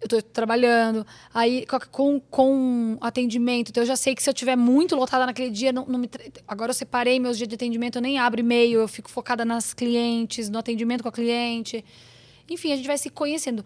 eu 0.00 0.08
tô 0.08 0.22
trabalhando. 0.22 1.04
Aí, 1.34 1.66
co- 1.66 1.80
com, 1.90 2.20
com 2.20 2.96
atendimento, 3.00 3.70
então 3.70 3.82
eu 3.82 3.86
já 3.86 3.96
sei 3.96 4.14
que 4.14 4.22
se 4.22 4.30
eu 4.30 4.34
tiver 4.34 4.54
muito 4.56 4.94
lotada 4.94 5.26
naquele 5.26 5.50
dia, 5.50 5.72
não, 5.72 5.84
não 5.86 5.98
me. 5.98 6.08
Agora 6.46 6.70
eu 6.70 6.74
separei 6.74 7.18
meus 7.18 7.36
dias 7.36 7.48
de 7.48 7.54
atendimento, 7.56 7.96
eu 7.96 8.02
nem 8.02 8.18
abro 8.18 8.38
e-mail, 8.40 8.80
eu 8.80 8.86
fico 8.88 9.10
focada 9.10 9.44
nas 9.44 9.74
clientes, 9.74 10.48
no 10.48 10.58
atendimento 10.58 11.02
com 11.02 11.08
a 11.08 11.12
cliente. 11.12 11.84
Enfim, 12.48 12.72
a 12.72 12.76
gente 12.76 12.86
vai 12.86 12.98
se 12.98 13.10
conhecendo. 13.10 13.64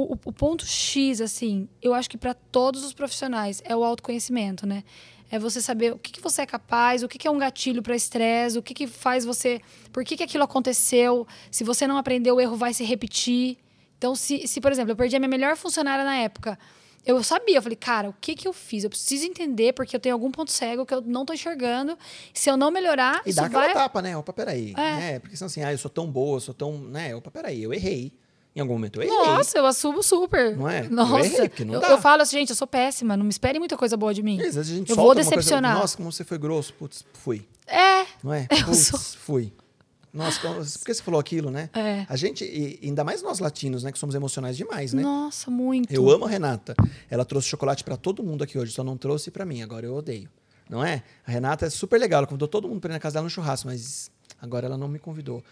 O, 0.00 0.12
o- 0.12 0.32
ponto 0.32 0.64
X, 0.64 1.20
assim, 1.20 1.68
eu 1.82 1.92
acho 1.92 2.08
que 2.08 2.16
para 2.16 2.32
todos 2.32 2.84
os 2.84 2.92
profissionais 2.92 3.60
é 3.64 3.74
o 3.74 3.82
autoconhecimento, 3.82 4.64
né? 4.66 4.84
É 5.30 5.38
você 5.38 5.60
saber 5.60 5.92
o 5.92 5.98
que, 5.98 6.12
que 6.12 6.20
você 6.20 6.42
é 6.42 6.46
capaz, 6.46 7.02
o 7.02 7.08
que, 7.08 7.18
que 7.18 7.26
é 7.26 7.30
um 7.30 7.36
gatilho 7.36 7.82
para 7.82 7.96
estresse, 7.96 8.56
o 8.56 8.62
que, 8.62 8.72
que 8.74 8.86
faz 8.86 9.24
você. 9.24 9.60
Por 9.92 10.04
que, 10.04 10.16
que 10.16 10.22
aquilo 10.22 10.44
aconteceu? 10.44 11.26
Se 11.50 11.64
você 11.64 11.86
não 11.86 11.96
aprendeu, 11.98 12.36
o 12.36 12.40
erro 12.40 12.56
vai 12.56 12.72
se 12.72 12.84
repetir. 12.84 13.58
Então, 13.98 14.14
se, 14.14 14.46
se, 14.46 14.60
por 14.60 14.70
exemplo, 14.70 14.92
eu 14.92 14.96
perdi 14.96 15.16
a 15.16 15.18
minha 15.18 15.28
melhor 15.28 15.56
funcionária 15.56 16.04
na 16.04 16.14
época, 16.16 16.56
eu 17.04 17.20
sabia, 17.24 17.56
eu 17.58 17.62
falei, 17.62 17.74
cara, 17.76 18.08
o 18.08 18.14
que, 18.20 18.34
que 18.36 18.46
eu 18.46 18.52
fiz? 18.52 18.84
Eu 18.84 18.90
preciso 18.90 19.26
entender, 19.26 19.72
porque 19.72 19.96
eu 19.96 20.00
tenho 20.00 20.14
algum 20.14 20.30
ponto 20.30 20.52
cego 20.52 20.86
que 20.86 20.94
eu 20.94 21.00
não 21.00 21.24
tô 21.26 21.32
enxergando. 21.32 21.98
Se 22.32 22.48
eu 22.48 22.56
não 22.56 22.70
melhorar, 22.70 23.20
E 23.26 23.30
isso 23.30 23.40
dá 23.40 23.46
aquela 23.46 23.64
vai. 23.64 23.74
tapa, 23.74 24.00
né? 24.00 24.16
Opa, 24.16 24.32
peraí. 24.32 24.74
É. 24.76 25.14
É. 25.14 25.18
porque 25.18 25.36
são 25.36 25.46
assim, 25.46 25.62
ah, 25.64 25.72
eu 25.72 25.78
sou 25.78 25.90
tão 25.90 26.06
boa, 26.10 26.36
eu 26.36 26.40
sou 26.40 26.54
tão. 26.54 26.78
Né? 26.78 27.14
Opa, 27.16 27.30
peraí, 27.30 27.62
eu 27.64 27.74
errei. 27.74 28.12
Em 28.58 28.60
algum 28.60 28.72
momento 28.74 29.00
eu 29.00 29.04
errei. 29.04 29.16
Nossa, 29.16 29.56
eu 29.56 29.64
assumo 29.66 30.02
super. 30.02 30.56
Não 30.56 30.68
é? 30.68 30.84
Eu 30.86 30.90
Nossa, 30.90 31.24
errei, 31.26 31.48
porque 31.48 31.64
não 31.64 31.74
eu, 31.74 31.80
dá. 31.80 31.90
eu 31.90 31.98
falo 31.98 32.22
assim, 32.22 32.38
gente, 32.38 32.50
eu 32.50 32.56
sou 32.56 32.66
péssima, 32.66 33.16
não 33.16 33.22
me 33.24 33.30
espere 33.30 33.56
muita 33.60 33.76
coisa 33.76 33.96
boa 33.96 34.12
de 34.12 34.20
mim. 34.20 34.36
Às 34.40 34.56
vezes 34.56 34.72
a 34.72 34.74
gente 34.74 34.90
eu 34.90 34.96
vou 34.96 35.04
uma 35.06 35.14
coisa, 35.14 35.30
decepcionar. 35.30 35.78
Nossa, 35.78 35.96
como 35.96 36.10
você 36.10 36.24
foi 36.24 36.38
grosso. 36.38 36.74
Putz, 36.74 37.04
fui. 37.12 37.46
É, 37.68 38.04
Não 38.22 38.34
é? 38.34 38.48
Eu 38.50 38.64
Putz, 38.64 38.78
sou- 38.88 38.98
fui. 38.98 39.52
Nossa, 40.12 40.40
por 40.40 40.84
que 40.86 40.94
você 40.94 41.02
falou 41.02 41.20
aquilo, 41.20 41.50
né? 41.50 41.70
É. 41.74 42.04
A 42.08 42.16
gente, 42.16 42.42
e 42.42 42.80
ainda 42.82 43.04
mais 43.04 43.22
nós 43.22 43.38
latinos, 43.38 43.84
né? 43.84 43.92
Que 43.92 43.98
somos 43.98 44.14
emocionais 44.16 44.56
demais, 44.56 44.92
né? 44.92 45.02
nossa, 45.02 45.50
muito. 45.50 45.92
Eu 45.92 46.10
amo 46.10 46.24
a 46.24 46.28
Renata. 46.28 46.74
Ela 47.08 47.24
trouxe 47.24 47.46
chocolate 47.46 47.84
pra 47.84 47.96
todo 47.96 48.22
mundo 48.24 48.42
aqui 48.42 48.58
hoje, 48.58 48.72
só 48.72 48.82
não 48.82 48.96
trouxe 48.96 49.30
pra 49.30 49.44
mim. 49.44 49.62
Agora 49.62 49.86
eu 49.86 49.94
odeio. 49.94 50.28
Não 50.68 50.82
é? 50.84 51.04
A 51.24 51.30
Renata 51.30 51.66
é 51.66 51.70
super 51.70 52.00
legal. 52.00 52.18
Ela 52.18 52.26
convidou 52.26 52.48
todo 52.48 52.66
mundo 52.66 52.80
pra 52.80 52.90
ir 52.90 52.94
na 52.94 52.98
casa 52.98 53.14
dela 53.14 53.24
no 53.24 53.30
churrasco, 53.30 53.68
mas 53.68 54.10
agora 54.40 54.66
ela 54.66 54.76
não 54.78 54.88
me 54.88 54.98
convidou. 54.98 55.44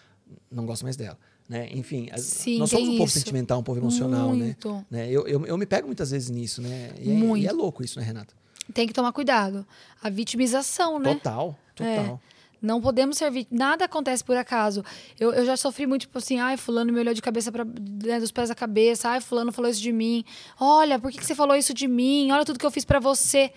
Não 0.50 0.66
gosto 0.66 0.82
mais 0.82 0.96
dela. 0.96 1.16
Né? 1.48 1.68
Enfim, 1.72 2.08
Sim, 2.16 2.58
nós 2.58 2.70
somos 2.70 2.88
um 2.88 2.92
povo 2.92 3.04
isso. 3.04 3.18
sentimental, 3.18 3.60
um 3.60 3.62
povo 3.62 3.78
emocional, 3.78 4.34
Muito. 4.34 4.68
né? 4.72 4.84
né? 4.90 5.10
Eu, 5.10 5.26
eu, 5.28 5.46
eu 5.46 5.56
me 5.56 5.64
pego 5.64 5.86
muitas 5.86 6.10
vezes 6.10 6.28
nisso, 6.28 6.60
né? 6.60 6.90
E 7.00 7.10
é, 7.10 7.38
e 7.38 7.46
é 7.46 7.52
louco 7.52 7.84
isso, 7.84 8.00
né, 8.00 8.04
Renata? 8.04 8.34
Tem 8.74 8.86
que 8.86 8.92
tomar 8.92 9.12
cuidado. 9.12 9.64
A 10.02 10.10
vitimização, 10.10 10.98
né? 10.98 11.14
Total, 11.14 11.56
É. 11.78 11.96
total. 11.96 12.20
Não 12.60 12.80
podemos 12.80 13.16
ser 13.18 13.30
vítimas. 13.30 13.60
Nada 13.60 13.84
acontece 13.84 14.24
por 14.24 14.36
acaso. 14.36 14.82
Eu, 15.20 15.32
eu 15.32 15.44
já 15.46 15.56
sofri 15.56 15.86
muito, 15.86 16.02
tipo 16.02 16.18
assim, 16.18 16.40
ai, 16.40 16.56
fulano 16.56 16.92
me 16.92 16.98
olhou 16.98 17.14
de 17.14 17.22
cabeça 17.22 17.52
para 17.52 17.62
dos 17.64 18.32
pés 18.32 18.50
à 18.50 18.54
cabeça, 18.54 19.10
ai, 19.10 19.20
fulano 19.20 19.52
falou 19.52 19.70
isso 19.70 19.80
de 19.80 19.92
mim. 19.92 20.24
Olha, 20.58 20.98
por 20.98 21.12
que, 21.12 21.18
que 21.18 21.24
você 21.26 21.34
falou 21.34 21.54
isso 21.54 21.72
de 21.72 21.86
mim? 21.86 22.32
Olha 22.32 22.44
tudo 22.44 22.58
que 22.58 22.66
eu 22.66 22.70
fiz 22.70 22.84
para 22.84 22.98
você. 22.98 23.52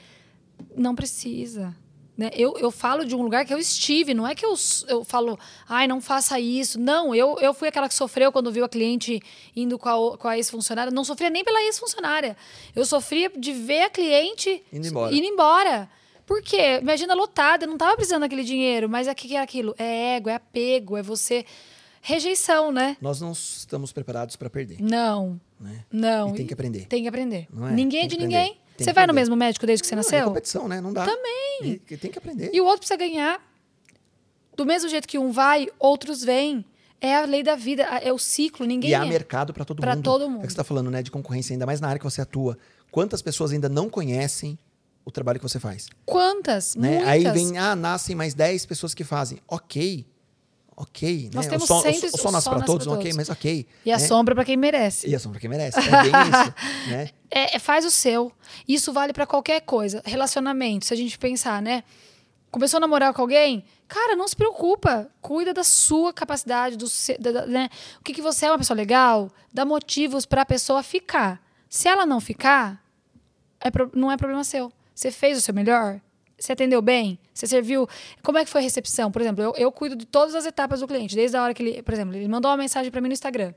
Não 0.75 0.93
precisa. 0.93 1.75
Né? 2.19 2.29
Eu, 2.35 2.57
eu 2.57 2.69
falo 2.69 3.05
de 3.05 3.15
um 3.15 3.21
lugar 3.21 3.45
que 3.45 3.53
eu 3.53 3.57
estive, 3.57 4.13
não 4.13 4.27
é 4.27 4.35
que 4.35 4.45
eu, 4.45 4.53
eu 4.89 5.05
falo, 5.05 5.39
ai, 5.69 5.87
não 5.87 6.01
faça 6.01 6.37
isso. 6.37 6.77
Não, 6.77 7.15
eu, 7.15 7.37
eu 7.39 7.53
fui 7.53 7.69
aquela 7.69 7.87
que 7.87 7.93
sofreu 7.93 8.29
quando 8.29 8.51
viu 8.51 8.65
a 8.65 8.67
cliente 8.67 9.21
indo 9.55 9.79
com 9.79 9.87
a, 9.87 10.17
com 10.17 10.27
a 10.27 10.35
ex-funcionária. 10.35 10.91
Não 10.91 11.05
sofria 11.05 11.29
nem 11.29 11.45
pela 11.45 11.63
ex-funcionária. 11.63 12.35
Eu 12.75 12.85
sofria 12.85 13.31
de 13.37 13.53
ver 13.53 13.83
a 13.83 13.89
cliente 13.89 14.61
Indo 14.73 14.87
embora. 14.87 15.15
indo 15.15 15.25
embora. 15.25 15.89
Por 16.25 16.41
quê? 16.41 16.79
Imagina 16.81 17.13
lotada, 17.13 17.63
eu 17.63 17.69
não 17.69 17.77
tava 17.77 17.95
precisando 17.95 18.23
daquele 18.23 18.43
dinheiro, 18.43 18.89
mas 18.89 19.07
o 19.07 19.15
que 19.15 19.29
que 19.29 19.35
é 19.37 19.41
aquilo? 19.41 19.73
É 19.79 20.17
ego, 20.17 20.27
é 20.29 20.35
apego, 20.35 20.97
é 20.97 21.01
você 21.01 21.45
rejeição, 22.01 22.69
né? 22.69 22.97
Nós 22.99 23.21
não 23.21 23.31
estamos 23.31 23.93
preparados 23.93 24.35
para 24.35 24.49
perder, 24.49 24.81
Não, 24.81 25.39
né? 25.57 25.85
não. 25.89 26.31
E 26.33 26.33
tem 26.35 26.45
que 26.45 26.53
aprender. 26.53 26.85
Tem 26.87 27.01
que 27.01 27.07
aprender. 27.07 27.47
É? 27.69 27.71
Ninguém 27.71 28.03
é 28.03 28.07
de 28.07 28.17
ninguém. 28.17 28.37
aprender. 28.51 28.68
Tem 28.79 28.85
Você 28.85 28.93
vai 28.93 29.03
no 29.05 29.11
aprender. 29.11 29.21
mesmo 29.21 29.35
médico 29.35 29.65
desde 29.65 29.81
que 29.83 29.87
você 29.87 29.95
Não, 29.95 30.01
é 30.01 30.03
nasceu? 30.03 30.25
competição, 30.25 30.67
né? 30.67 30.81
Não 30.81 30.91
dá. 30.93 31.05
Também. 31.05 31.81
E, 31.89 31.97
tem 31.97 32.09
que 32.11 32.17
aprender. 32.17 32.49
E 32.53 32.59
o 32.59 32.65
outro 32.65 32.79
precisa 32.79 32.97
ganhar. 32.97 33.39
Do 34.55 34.65
mesmo 34.65 34.89
jeito 34.89 35.07
que 35.07 35.17
um 35.17 35.31
vai, 35.31 35.67
outros 35.79 36.23
vêm. 36.23 36.65
É 37.01 37.15
a 37.15 37.23
lei 37.25 37.41
da 37.43 37.55
vida, 37.55 37.83
é 37.83 38.11
o 38.11 38.17
ciclo, 38.17 38.65
ninguém 38.65 38.89
E 38.91 38.93
há 38.95 39.05
é. 39.05 39.09
mercado 39.09 39.53
para 39.53 39.63
todo 39.63 39.79
Pra 39.79 39.95
mundo. 39.95 40.03
todo 40.03 40.23
É 40.23 40.27
o 40.27 40.29
mundo. 40.29 40.41
que 40.41 40.47
você 40.47 40.51
está 40.53 40.65
falando, 40.65 40.91
né? 40.91 41.01
De 41.01 41.09
concorrência, 41.09 41.53
ainda 41.53 41.65
mais 41.65 41.79
na 41.79 41.87
área 41.87 41.97
que 41.99 42.03
você 42.03 42.19
atua. 42.21 42.57
Quantas 42.91 43.21
pessoas 43.21 43.51
ainda 43.53 43.69
não 43.69 43.89
conhecem 43.89 44.59
o 45.05 45.11
trabalho 45.11 45.39
que 45.39 45.43
você 45.47 45.59
faz? 45.61 45.87
Quantas? 46.05 46.75
Né? 46.75 46.89
Muitas. 46.97 47.07
Aí 47.07 47.23
vem, 47.31 47.57
ah, 47.57 47.73
nascem 47.75 48.15
mais 48.17 48.33
10 48.33 48.65
pessoas 48.65 48.93
que 48.93 49.03
fazem. 49.05 49.39
Ok. 49.47 50.05
Ok. 50.81 51.29
Nós 51.33 51.45
né? 51.45 51.49
temos 51.51 51.65
o 51.65 51.67
sol, 51.67 51.81
cento 51.81 52.03
e- 52.05 52.07
o 52.07 52.17
sol 52.17 52.29
o 52.29 52.31
nasce 52.31 52.49
para 52.49 52.61
todos, 52.61 52.85
pra 52.87 52.93
ok, 52.95 53.03
todos. 53.11 53.17
mas 53.17 53.29
ok. 53.29 53.67
E 53.85 53.91
a 53.91 53.97
né? 53.97 54.07
sombra 54.07 54.33
pra 54.33 54.45
quem 54.45 54.55
merece. 54.55 55.09
E 55.09 55.13
a 55.13 55.19
sombra 55.19 55.37
que 55.39 55.47
merece. 55.49 55.77
É 55.83 55.83
isso. 55.83 56.89
Né? 56.89 57.09
É, 57.29 57.55
é, 57.57 57.59
faz 57.59 57.83
o 57.83 57.91
seu. 57.91 58.31
Isso 58.65 58.93
vale 58.93 59.11
pra 59.11 59.27
qualquer 59.27 59.59
coisa. 59.61 60.01
Relacionamento, 60.05 60.85
se 60.85 60.93
a 60.93 60.97
gente 60.97 61.19
pensar, 61.19 61.61
né? 61.61 61.83
Começou 62.49 62.77
a 62.77 62.81
namorar 62.81 63.13
com 63.13 63.21
alguém? 63.21 63.63
Cara, 63.89 64.15
não 64.15 64.27
se 64.27 64.35
preocupa. 64.35 65.09
Cuida 65.21 65.53
da 65.53 65.63
sua 65.65 66.13
capacidade, 66.13 66.77
do 66.77 66.85
da- 67.19 67.31
da- 67.31 67.45
né? 67.45 67.69
O 67.99 68.03
que, 68.03 68.13
que 68.13 68.21
você 68.21 68.45
é 68.45 68.51
uma 68.51 68.57
pessoa 68.57 68.77
legal? 68.77 69.29
Dá 69.53 69.65
motivos 69.65 70.25
pra 70.25 70.45
pessoa 70.45 70.81
ficar. 70.81 71.41
Se 71.69 71.87
ela 71.89 72.05
não 72.05 72.21
ficar, 72.21 72.81
é 73.59 73.69
pro- 73.69 73.91
não 73.93 74.09
é 74.11 74.15
problema 74.17 74.43
seu. 74.45 74.71
Você 74.95 75.11
fez 75.11 75.37
o 75.37 75.41
seu 75.41 75.53
melhor? 75.53 75.99
Você 76.39 76.53
atendeu 76.53 76.81
bem? 76.81 77.19
Você 77.33 77.45
serviu? 77.45 77.87
Como 78.23 78.37
é 78.37 78.45
que 78.45 78.49
foi 78.49 78.61
a 78.61 78.63
recepção? 78.63 79.11
Por 79.11 79.21
exemplo, 79.21 79.43
eu, 79.43 79.53
eu 79.57 79.71
cuido 79.71 79.95
de 79.95 80.05
todas 80.05 80.35
as 80.35 80.45
etapas 80.45 80.79
do 80.79 80.87
cliente, 80.87 81.15
desde 81.15 81.35
a 81.35 81.43
hora 81.43 81.53
que 81.53 81.61
ele, 81.61 81.83
por 81.83 81.93
exemplo, 81.93 82.15
ele 82.15 82.27
mandou 82.27 82.49
uma 82.49 82.57
mensagem 82.57 82.89
para 82.89 83.01
mim 83.01 83.09
no 83.09 83.13
Instagram. 83.13 83.53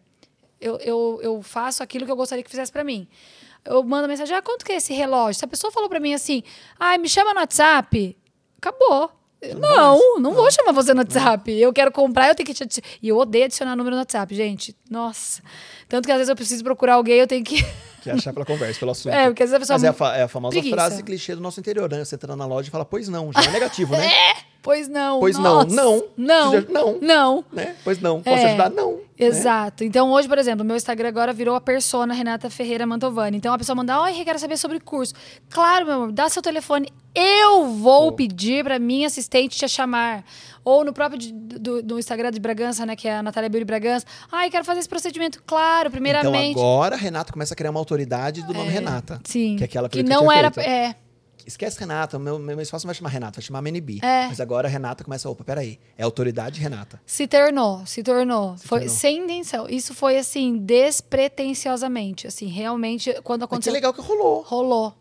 Eu, 0.60 0.76
eu, 0.78 1.20
eu 1.22 1.42
faço 1.42 1.82
aquilo 1.82 2.04
que 2.04 2.10
eu 2.10 2.16
gostaria 2.16 2.42
que 2.42 2.50
fizesse 2.50 2.72
para 2.72 2.84
mim. 2.84 3.08
Eu 3.64 3.82
mando 3.84 4.08
mensagem, 4.08 4.36
ah, 4.36 4.42
quanto 4.42 4.64
que 4.64 4.72
é 4.72 4.76
esse 4.76 4.92
relógio? 4.92 5.38
Se 5.38 5.44
a 5.44 5.48
pessoa 5.48 5.72
falou 5.72 5.88
para 5.88 6.00
mim 6.00 6.14
assim, 6.14 6.42
ah, 6.78 6.98
me 6.98 7.08
chama 7.08 7.32
no 7.32 7.40
WhatsApp, 7.40 8.16
acabou. 8.58 9.10
Não, 9.58 10.18
não 10.20 10.32
vou 10.32 10.50
chamar 10.50 10.72
você 10.72 10.92
no 10.94 11.00
WhatsApp. 11.00 11.50
Eu 11.52 11.72
quero 11.72 11.90
comprar, 11.90 12.28
eu 12.28 12.34
tenho 12.34 12.46
que 12.46 12.54
te 12.54 12.62
adicionar. 12.62 12.88
E 13.02 13.08
eu 13.08 13.16
odeio 13.18 13.44
adicionar 13.46 13.74
número 13.76 13.96
no 13.96 14.00
WhatsApp, 14.02 14.34
gente. 14.34 14.76
Nossa. 14.90 15.42
Tanto 15.88 16.06
que 16.06 16.12
às 16.12 16.18
vezes 16.18 16.28
eu 16.28 16.36
preciso 16.36 16.62
procurar 16.62 16.94
alguém, 16.94 17.16
eu 17.18 17.26
tenho 17.26 17.44
que. 17.44 17.64
Que 18.02 18.10
achar 18.10 18.32
pela 18.32 18.44
conversa, 18.44 18.80
pelo 18.80 18.90
assunto. 18.90 19.12
É, 19.14 19.26
porque 19.28 19.44
às 19.44 19.50
vezes 19.50 19.54
a 19.54 19.60
pessoa. 19.60 19.74
Mas 19.76 19.84
é 19.84 19.88
a, 19.88 19.92
fa- 19.92 20.16
é 20.16 20.22
a 20.24 20.28
famosa 20.28 20.50
Preguiça. 20.54 20.74
frase 20.74 21.02
clichê 21.04 21.36
do 21.36 21.40
nosso 21.40 21.60
interior, 21.60 21.88
né? 21.88 22.04
Você 22.04 22.16
entra 22.16 22.34
na 22.34 22.44
loja 22.46 22.66
e 22.66 22.70
fala, 22.72 22.84
pois 22.84 23.08
não, 23.08 23.32
já 23.32 23.44
é 23.44 23.50
negativo, 23.52 23.92
né? 23.96 24.10
Pois 24.62 24.88
não. 24.88 25.18
Pois 25.18 25.36
nossa. 25.36 25.74
não, 25.74 26.04
não. 26.16 26.52
Não. 26.52 26.60
Não. 26.70 26.98
Não. 27.00 27.44
né? 27.52 27.74
Pois 27.82 28.00
não, 28.00 28.22
posso 28.22 28.36
É. 28.38 28.48
ajudar? 28.50 28.70
Não. 28.70 28.92
né? 28.92 28.98
Exato. 29.18 29.84
Então, 29.84 30.10
hoje, 30.12 30.26
por 30.28 30.38
exemplo, 30.38 30.64
meu 30.64 30.76
Instagram 30.76 31.08
agora 31.08 31.32
virou 31.32 31.54
a 31.56 31.60
persona 31.60 32.14
Renata 32.14 32.48
Ferreira 32.48 32.86
Mantovani. 32.86 33.36
Então, 33.36 33.52
a 33.52 33.58
pessoa 33.58 33.74
manda, 33.76 33.94
ai, 33.96 34.24
quero 34.24 34.38
saber 34.38 34.56
sobre 34.56 34.78
curso. 34.80 35.14
Claro, 35.50 35.86
meu 35.86 35.94
amor, 35.94 36.12
dá 36.12 36.28
seu 36.28 36.40
telefone. 36.42 36.88
Eu 37.14 37.66
vou 37.66 38.02
Vou. 38.04 38.12
pedir 38.12 38.64
para 38.64 38.78
minha 38.78 39.06
assistente 39.06 39.56
te 39.56 39.68
chamar. 39.68 40.24
Ou 40.64 40.84
no 40.84 40.92
próprio 40.92 41.18
de- 41.18 41.32
do, 41.32 41.82
do 41.82 41.98
Instagram 41.98 42.30
de 42.30 42.38
Bragança, 42.40 42.86
né, 42.86 42.94
que 42.96 43.06
é 43.08 43.16
a 43.16 43.22
Natália 43.22 43.50
Beauty 43.50 43.64
Bragança. 43.64 44.06
Ai, 44.30 44.48
quero 44.48 44.64
fazer 44.64 44.78
esse 44.80 44.88
procedimento. 44.88 45.42
Claro, 45.44 45.90
primeiramente. 45.90 46.52
Então 46.52 46.62
agora 46.62 46.96
Renata 46.96 47.32
começa 47.32 47.52
a 47.52 47.56
criar 47.56 47.70
uma 47.70 47.80
autoridade 47.80 48.42
do 48.42 48.54
nome 48.54 48.70
Renata. 48.70 49.20
Sim. 49.24 49.56
Que 49.56 49.64
é 49.64 49.66
aquela 49.66 49.88
que 49.88 50.02
que 50.04 50.08
não 50.08 50.30
era. 50.30 50.50
feito. 50.52 50.66
É, 50.68 50.94
Esquece 51.46 51.78
Renata, 51.80 52.16
o 52.16 52.20
meu, 52.20 52.38
meu 52.38 52.60
espaço 52.60 52.86
não 52.86 52.88
vai 52.88 52.94
chamar 52.94 53.10
Renata, 53.10 53.40
vai 53.40 53.46
chamar 53.46 53.62
Menibi. 53.62 54.00
É. 54.02 54.26
Mas 54.28 54.40
agora 54.40 54.68
a 54.68 54.70
Renata 54.70 55.04
começa, 55.04 55.28
opa, 55.28 55.42
peraí, 55.44 55.78
é 55.96 56.02
autoridade 56.04 56.60
Renata. 56.60 57.00
se 57.06 57.26
tornou, 57.26 57.84
se 57.86 58.02
tornou. 58.02 58.56
foi 58.58 58.80
tornou. 58.80 58.94
sem 58.96 59.18
intenção. 59.24 59.68
Isso 59.68 59.94
foi 59.94 60.16
assim, 60.18 60.56
despretensiosamente. 60.58 62.26
Assim, 62.26 62.46
realmente, 62.46 63.12
quando 63.22 63.40
Mas 63.42 63.48
que 63.48 63.54
aconteceu. 63.54 63.72
legal 63.72 63.92
que 63.92 64.00
rolou. 64.00 64.42
Rolou. 64.42 64.94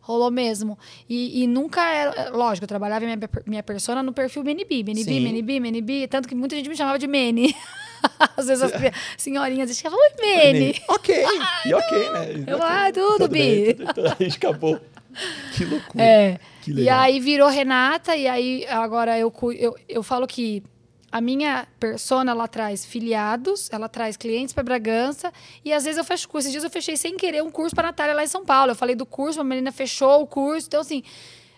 Rolou 0.00 0.30
mesmo. 0.30 0.78
E, 1.08 1.42
e 1.42 1.46
nunca 1.48 1.82
era. 1.84 2.30
Lógico, 2.30 2.62
eu 2.64 2.68
trabalhava 2.68 3.04
minha, 3.04 3.18
minha 3.44 3.62
persona 3.62 4.02
no 4.04 4.12
perfil 4.12 4.44
Menibi. 4.44 4.84
Menibi, 4.84 5.04
Sim. 5.14 5.20
Menibi, 5.20 5.58
Menibi. 5.58 6.06
Tanto 6.06 6.28
que 6.28 6.34
muita 6.34 6.54
gente 6.54 6.68
me 6.68 6.76
chamava 6.76 6.96
de 6.98 7.08
Mene. 7.08 7.52
Às 8.36 8.46
vezes 8.46 8.62
as 8.62 8.72
senhorinhas 9.18 9.68
diziam, 9.68 9.92
oi, 9.92 10.10
Mene. 10.20 10.80
Ok, 10.88 11.12
e 11.66 11.74
ok, 11.74 12.10
né? 12.10 12.44
Eu, 12.46 12.62
ah, 12.62 12.92
tudo, 12.92 13.28
bem, 13.28 13.64
Bi. 13.66 13.74
tudo- 13.74 13.94
tudo- 13.94 14.06
A 14.08 14.16
gente 14.22 14.36
acabou. 14.36 14.78
Que 15.56 15.64
loucura. 15.64 16.04
É. 16.04 16.40
Que 16.62 16.72
E 16.72 16.88
aí 16.88 17.20
virou 17.20 17.48
Renata, 17.48 18.16
e 18.16 18.26
aí 18.26 18.66
agora 18.66 19.18
eu, 19.18 19.32
eu, 19.58 19.76
eu 19.88 20.02
falo 20.02 20.26
que 20.26 20.62
a 21.10 21.20
minha 21.20 21.66
persona, 21.78 22.32
ela 22.32 22.48
traz 22.48 22.84
filiados, 22.84 23.70
ela 23.72 23.88
traz 23.88 24.16
clientes 24.16 24.52
para 24.52 24.62
Bragança, 24.62 25.32
e 25.64 25.72
às 25.72 25.84
vezes 25.84 25.98
eu 25.98 26.04
fecho 26.04 26.28
curso. 26.28 26.46
Esses 26.46 26.52
dias 26.52 26.64
eu 26.64 26.70
fechei 26.70 26.96
sem 26.96 27.16
querer 27.16 27.42
um 27.42 27.50
curso 27.50 27.74
para 27.74 27.88
Natália 27.88 28.14
lá 28.14 28.24
em 28.24 28.28
São 28.28 28.44
Paulo. 28.44 28.72
Eu 28.72 28.76
falei 28.76 28.94
do 28.94 29.06
curso, 29.06 29.40
a 29.40 29.44
menina 29.44 29.72
fechou 29.72 30.22
o 30.22 30.26
curso. 30.26 30.66
Então, 30.66 30.80
assim, 30.80 31.02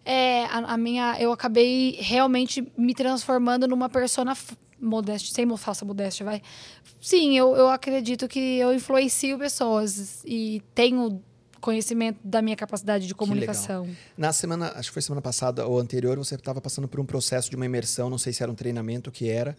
é, 0.05 0.45
a, 0.45 0.75
a 0.75 0.77
minha, 0.77 1.17
eu 1.19 1.33
acabei 1.33 1.97
realmente 1.99 2.67
me 2.77 2.95
transformando 2.95 3.67
numa 3.67 3.89
persona 3.89 4.37
modéstia, 4.81 5.35
sem 5.35 5.57
falsa 5.57 5.85
modéstia, 5.85 6.25
vai. 6.25 6.41
Sim, 7.01 7.37
eu, 7.37 7.57
eu 7.57 7.69
acredito 7.69 8.29
que 8.29 8.59
eu 8.59 8.73
influencio 8.73 9.39
pessoas 9.39 10.23
e 10.25 10.63
tenho 10.75 11.23
conhecimento 11.61 12.19
da 12.25 12.41
minha 12.41 12.57
capacidade 12.57 13.07
de 13.07 13.15
comunicação. 13.15 13.89
Na 14.17 14.33
semana, 14.33 14.73
acho 14.77 14.91
que 14.91 14.95
foi 14.95 15.03
semana 15.03 15.23
passada 15.23 15.67
ou 15.67 15.79
anterior, 15.79 16.17
você 16.19 16.35
estava 16.35 16.61
passando 16.61 16.89
por 16.89 17.01
um 17.01 17.05
processo 17.05 17.51
de 17.51 17.57
uma 17.57 17.67
imersão, 17.67 18.09
não 18.09 18.19
sei 18.19 18.33
se 18.33 18.43
era 18.43 18.51
um 18.51 18.55
treinamento, 18.55 19.11
o 19.11 19.13
que 19.13 19.29
era. 19.29 19.57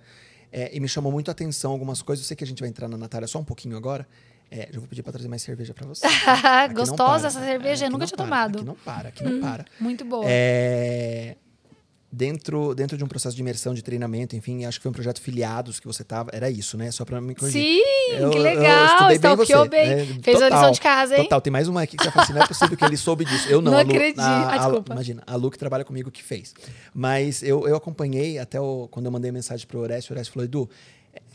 É, 0.51 0.75
e 0.75 0.79
me 0.79 0.87
chamou 0.87 1.11
muito 1.11 1.29
a 1.29 1.31
atenção 1.31 1.71
algumas 1.71 2.01
coisas. 2.01 2.25
Eu 2.25 2.27
sei 2.27 2.35
que 2.37 2.43
a 2.43 2.47
gente 2.47 2.59
vai 2.59 2.69
entrar 2.69 2.87
na 2.87 2.97
Natália 2.97 3.27
só 3.27 3.39
um 3.39 3.43
pouquinho 3.43 3.77
agora. 3.77 4.07
É, 4.51 4.67
já 4.71 4.79
vou 4.79 4.87
pedir 4.87 5.03
para 5.03 5.13
trazer 5.13 5.27
mais 5.27 5.43
cerveja 5.43 5.73
para 5.73 5.85
você. 5.85 6.07
Gostosa 6.73 7.19
para. 7.19 7.27
essa 7.27 7.39
cerveja, 7.39 7.85
eu 7.85 7.87
aqui 7.87 7.93
nunca 7.93 8.07
tinha 8.07 8.17
tomado. 8.17 8.57
Aqui 8.57 8.65
não 8.65 8.75
para, 8.75 9.09
aqui 9.09 9.23
não 9.23 9.39
para. 9.39 9.65
Muito 9.79 10.03
boa. 10.03 10.25
É, 10.27 11.35
dentro, 12.11 12.73
dentro 12.73 12.97
de 12.97 13.03
um 13.03 13.07
processo 13.07 13.35
de 13.35 13.41
imersão, 13.41 13.73
de 13.73 13.81
treinamento, 13.83 14.35
enfim, 14.35 14.65
acho 14.65 14.79
que 14.79 14.83
foi 14.83 14.89
um 14.89 14.93
projeto 14.93 15.21
filiados 15.21 15.79
que 15.79 15.85
você 15.87 16.03
tava. 16.03 16.31
Era 16.33 16.49
isso, 16.49 16.75
né? 16.77 16.89
Só 16.91 17.05
para 17.05 17.21
me 17.21 17.35
corrigir. 17.35 17.61
Sim, 17.61 18.13
Eu- 18.17 18.31
que 18.31 18.37
eu 18.37 18.41
legal. 18.41 19.07
bem 19.07 19.15
Stalkeou 19.15 19.63
você. 19.63 19.69
bem. 19.69 19.89
É, 19.91 20.05
Fez 20.21 20.37
a 20.37 20.45
total, 20.45 20.49
lição 20.59 20.71
de 20.71 20.81
casa, 20.81 21.15
hein? 21.17 21.23
Total, 21.23 21.41
tem 21.41 21.51
mais 21.51 21.67
uma 21.67 21.81
aqui 21.83 21.95
que 21.97 22.03
você 22.03 22.11
fala 22.11 22.23
assim, 22.23 22.33
não 22.33 22.41
é 22.41 22.47
possível 22.47 22.75
que 22.77 22.83
ele 22.85 22.97
soube 22.97 23.25
disso. 23.25 23.47
Eu 23.47 23.61
não, 23.61 23.71
Não 23.71 23.79
a 23.79 23.83
Lu, 23.83 23.89
acredito. 23.91 24.19
a- 24.19 24.23
Ah, 24.25 24.67
a- 24.67 24.83
imagina, 24.93 25.23
a 25.27 25.35
Lu 25.35 25.51
que 25.51 25.57
trabalha 25.57 25.85
comigo 25.85 26.09
que 26.09 26.23
fez. 26.23 26.53
Mas 26.93 27.43
eu, 27.43 27.67
eu 27.67 27.75
acompanhei 27.75 28.39
até 28.39 28.59
o, 28.59 28.87
quando 28.89 29.05
eu 29.05 29.11
mandei 29.11 29.31
mensagem 29.31 29.67
pro 29.67 29.79
Orestes, 29.79 30.09
o 30.09 30.13
Orestes 30.13 30.33
falou, 30.33 30.45
Edu, 30.45 30.69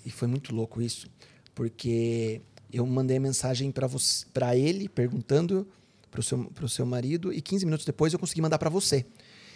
e 0.05 0.11
foi 0.11 0.27
muito 0.29 0.55
louco 0.55 0.83
isso, 0.83 1.07
porque 1.55 2.41
eu 2.73 2.85
mandei 2.87 3.19
mensagem 3.19 3.71
para 3.71 3.87
você, 3.87 4.27
para 4.35 4.57
ele 4.57 4.89
perguntando 4.89 5.67
pro 6.11 6.23
seu, 6.23 6.39
pro 6.53 6.69
seu 6.69 6.85
marido 6.85 7.33
e 7.33 7.41
15 7.41 7.65
minutos 7.65 7.87
depois 7.87 8.13
eu 8.13 8.19
consegui 8.19 8.41
mandar 8.43 8.59
para 8.59 8.69
você. 8.71 9.07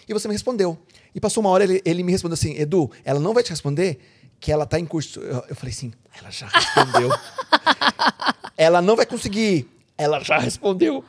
E 0.09 0.12
você 0.12 0.26
me 0.26 0.35
respondeu. 0.35 0.78
E 1.14 1.20
passou 1.20 1.43
uma 1.43 1.51
hora, 1.51 1.64
ele, 1.64 1.82
ele 1.85 2.02
me 2.02 2.12
respondeu 2.12 2.35
assim: 2.35 2.56
Edu, 2.59 2.90
ela 3.05 3.20
não 3.20 3.35
vai 3.35 3.43
te 3.43 3.51
responder 3.51 3.98
que 4.40 4.51
ela 4.52 4.66
tá 4.66 4.78
em 4.78 4.86
curso. 4.86 5.20
Eu, 5.20 5.44
eu 5.48 5.56
falei 5.56 5.72
assim: 5.72 5.93
ela 6.18 6.30
já 6.30 6.47
respondeu. 6.47 7.10
ela 8.56 8.80
não 8.80 8.97
vai 8.97 9.06
conseguir. 9.06 9.68
Ela 9.97 10.20
já 10.20 10.39
respondeu. 10.39 11.05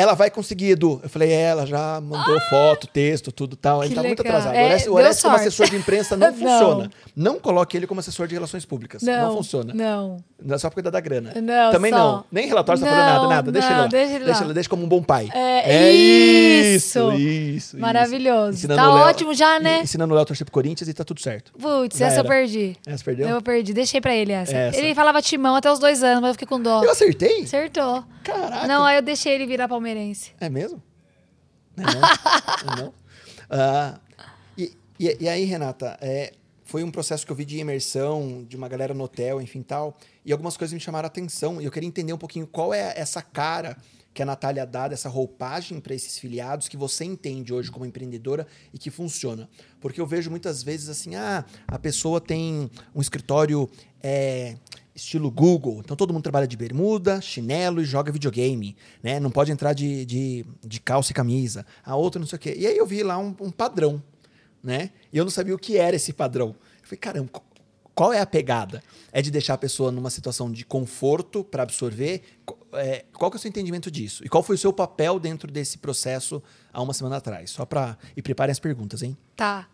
Ela 0.00 0.14
vai 0.14 0.30
conseguir, 0.30 0.70
Edu. 0.70 1.00
Eu 1.02 1.08
falei, 1.08 1.30
é, 1.30 1.42
ela 1.50 1.66
já 1.66 2.00
mandou 2.00 2.38
foto, 2.48 2.86
texto, 2.86 3.30
tudo 3.30 3.56
tal. 3.56 3.80
Ele 3.82 3.90
Que 3.90 3.94
tá 3.96 4.02
muito 4.02 4.22
legal. 4.22 4.38
atrasado. 4.38 4.54
É, 4.56 4.62
o 4.62 4.66
Orestes, 4.66 4.86
o 4.88 4.94
Orestes 4.94 5.22
como 5.22 5.36
assessor 5.36 5.68
de 5.70 5.76
imprensa 5.76 6.16
não, 6.16 6.28
Não. 6.32 6.34
funciona. 6.34 6.90
Não 7.16 7.38
coloque 7.38 7.76
ele 7.76 7.86
como 7.86 8.00
assessor 8.00 8.26
de 8.26 8.34
relações 8.34 8.64
públicas. 8.64 9.02
Não, 9.02 9.28
Não, 9.28 9.36
funciona. 9.36 9.72
não. 9.74 10.16
Não 10.42 10.54
é 10.54 10.58
só 10.58 10.68
pra 10.70 10.74
cuidar 10.74 10.90
da 10.90 11.00
grana. 11.00 11.34
Não, 11.40 11.70
Também 11.70 11.90
só. 11.92 11.98
não. 11.98 12.24
Nem 12.32 12.46
relatório 12.46 12.80
você 12.80 12.86
tá 12.86 12.92
falando 12.92 13.28
nada, 13.28 13.28
nada. 13.28 13.52
Deixa 13.52 13.68
ele 13.68 13.74
não, 13.76 13.82
lá. 13.82 13.88
deixa 13.88 14.14
ele 14.14 14.24
lá. 14.24 14.32
Deixa, 14.38 14.54
deixa 14.54 14.68
como 14.70 14.84
um 14.84 14.88
bom 14.88 15.02
pai. 15.02 15.28
É, 15.34 15.92
isso. 15.92 17.12
isso. 17.12 17.60
Isso, 17.60 17.78
Maravilhoso. 17.78 18.56
Ensinando 18.56 18.80
Tá 18.80 18.94
Léo- 18.94 19.04
ótimo 19.04 19.34
já, 19.34 19.58
né? 19.60 19.80
Ensinando 19.82 20.12
o 20.12 20.16
Léo 20.16 20.22
a 20.22 20.26
torcer 20.26 20.44
pro 20.46 20.52
Corinthians 20.52 20.88
e 20.88 20.94
tá 20.94 21.04
tudo 21.04 21.20
certo. 21.20 21.52
Putz, 21.60 22.00
essa 22.00 22.16
eu 22.16 22.20
era. 22.20 22.28
perdi. 22.28 22.76
Essa 22.86 23.04
perdeu? 23.04 23.28
Eu 23.28 23.42
perdi. 23.42 23.72
Deixei 23.74 24.00
pra 24.00 24.14
ele 24.14 24.32
essa. 24.32 24.56
Essa. 24.56 24.78
Ele 24.78 24.94
falava 24.94 25.20
timão 25.20 25.54
até 25.56 25.70
os 25.70 25.78
dois 25.78 26.02
anos, 26.02 26.20
mas 26.22 26.28
eu 26.30 26.34
fiquei 26.34 26.48
com 26.48 26.60
dó. 26.60 26.82
Eu 26.84 26.90
acertei? 26.90 27.42
Acertou. 27.42 28.02
Caraca. 28.24 28.66
Não, 28.66 28.84
aí 28.84 28.96
eu 28.96 29.02
deixei 29.02 29.34
ele 29.34 29.46
virar 29.46 29.66
palmeirense. 29.90 30.32
É 30.40 30.48
mesmo? 30.48 30.82
Não 31.76 31.84
é 31.84 31.94
não? 31.94 32.00
Não 32.00 32.72
é 32.72 32.82
não? 32.82 32.94
Ah, 33.50 34.00
e, 34.56 34.72
e, 34.98 35.16
e 35.20 35.28
aí, 35.28 35.44
Renata, 35.44 35.98
é, 36.00 36.32
foi 36.64 36.84
um 36.84 36.90
processo 36.90 37.26
que 37.26 37.32
eu 37.32 37.36
vi 37.36 37.44
de 37.44 37.58
imersão, 37.58 38.44
de 38.48 38.56
uma 38.56 38.68
galera 38.68 38.94
no 38.94 39.04
hotel, 39.04 39.40
enfim 39.40 39.62
tal, 39.62 39.96
e 40.24 40.32
algumas 40.32 40.56
coisas 40.56 40.72
me 40.72 40.80
chamaram 40.80 41.06
a 41.06 41.08
atenção, 41.08 41.60
e 41.60 41.64
eu 41.64 41.70
queria 41.70 41.88
entender 41.88 42.12
um 42.12 42.18
pouquinho 42.18 42.46
qual 42.46 42.72
é 42.72 42.92
essa 42.96 43.20
cara 43.20 43.76
que 44.12 44.22
a 44.22 44.26
Natália 44.26 44.66
dá, 44.66 44.88
dessa 44.88 45.08
roupagem 45.08 45.80
para 45.80 45.94
esses 45.94 46.18
filiados 46.18 46.68
que 46.68 46.76
você 46.76 47.04
entende 47.04 47.54
hoje 47.54 47.70
como 47.70 47.86
empreendedora 47.86 48.44
e 48.74 48.78
que 48.78 48.90
funciona. 48.90 49.48
Porque 49.80 50.00
eu 50.00 50.06
vejo 50.06 50.28
muitas 50.30 50.64
vezes 50.64 50.88
assim, 50.88 51.14
ah, 51.14 51.44
a 51.68 51.78
pessoa 51.78 52.20
tem 52.20 52.68
um 52.92 53.00
escritório 53.00 53.70
é, 54.02 54.56
estilo 55.00 55.30
Google, 55.30 55.80
então 55.84 55.96
todo 55.96 56.12
mundo 56.12 56.22
trabalha 56.22 56.46
de 56.46 56.56
bermuda, 56.56 57.20
chinelo 57.20 57.80
e 57.80 57.84
joga 57.84 58.12
videogame, 58.12 58.76
né? 59.02 59.18
Não 59.18 59.30
pode 59.30 59.50
entrar 59.50 59.72
de, 59.72 60.04
de, 60.04 60.44
de 60.64 60.80
calça 60.80 61.12
e 61.12 61.14
camisa. 61.14 61.66
A 61.84 61.96
outra 61.96 62.18
não 62.18 62.26
sei 62.26 62.36
o 62.36 62.40
quê. 62.40 62.54
E 62.56 62.66
aí 62.66 62.76
eu 62.76 62.86
vi 62.86 63.02
lá 63.02 63.18
um, 63.18 63.34
um 63.40 63.50
padrão, 63.50 64.02
né? 64.62 64.90
E 65.12 65.18
eu 65.18 65.24
não 65.24 65.30
sabia 65.30 65.54
o 65.54 65.58
que 65.58 65.76
era 65.76 65.96
esse 65.96 66.12
padrão. 66.12 66.48
Eu 66.82 66.84
falei, 66.84 66.98
caramba, 66.98 67.30
qual 67.94 68.12
é 68.12 68.20
a 68.20 68.26
pegada? 68.26 68.82
É 69.12 69.20
de 69.20 69.30
deixar 69.30 69.54
a 69.54 69.58
pessoa 69.58 69.90
numa 69.90 70.10
situação 70.10 70.50
de 70.50 70.64
conforto 70.64 71.42
para 71.44 71.62
absorver? 71.62 72.22
É, 72.72 73.04
qual 73.12 73.30
que 73.30 73.36
é 73.36 73.38
o 73.38 73.40
seu 73.40 73.48
entendimento 73.48 73.90
disso? 73.90 74.24
E 74.24 74.28
qual 74.28 74.42
foi 74.42 74.54
o 74.54 74.58
seu 74.58 74.72
papel 74.72 75.18
dentro 75.18 75.50
desse 75.50 75.78
processo 75.78 76.42
há 76.72 76.80
uma 76.80 76.94
semana 76.94 77.16
atrás? 77.16 77.50
Só 77.50 77.66
para 77.66 77.98
E 78.16 78.22
preparem 78.22 78.52
as 78.52 78.58
perguntas, 78.58 79.02
hein? 79.02 79.16
Tá. 79.36 79.68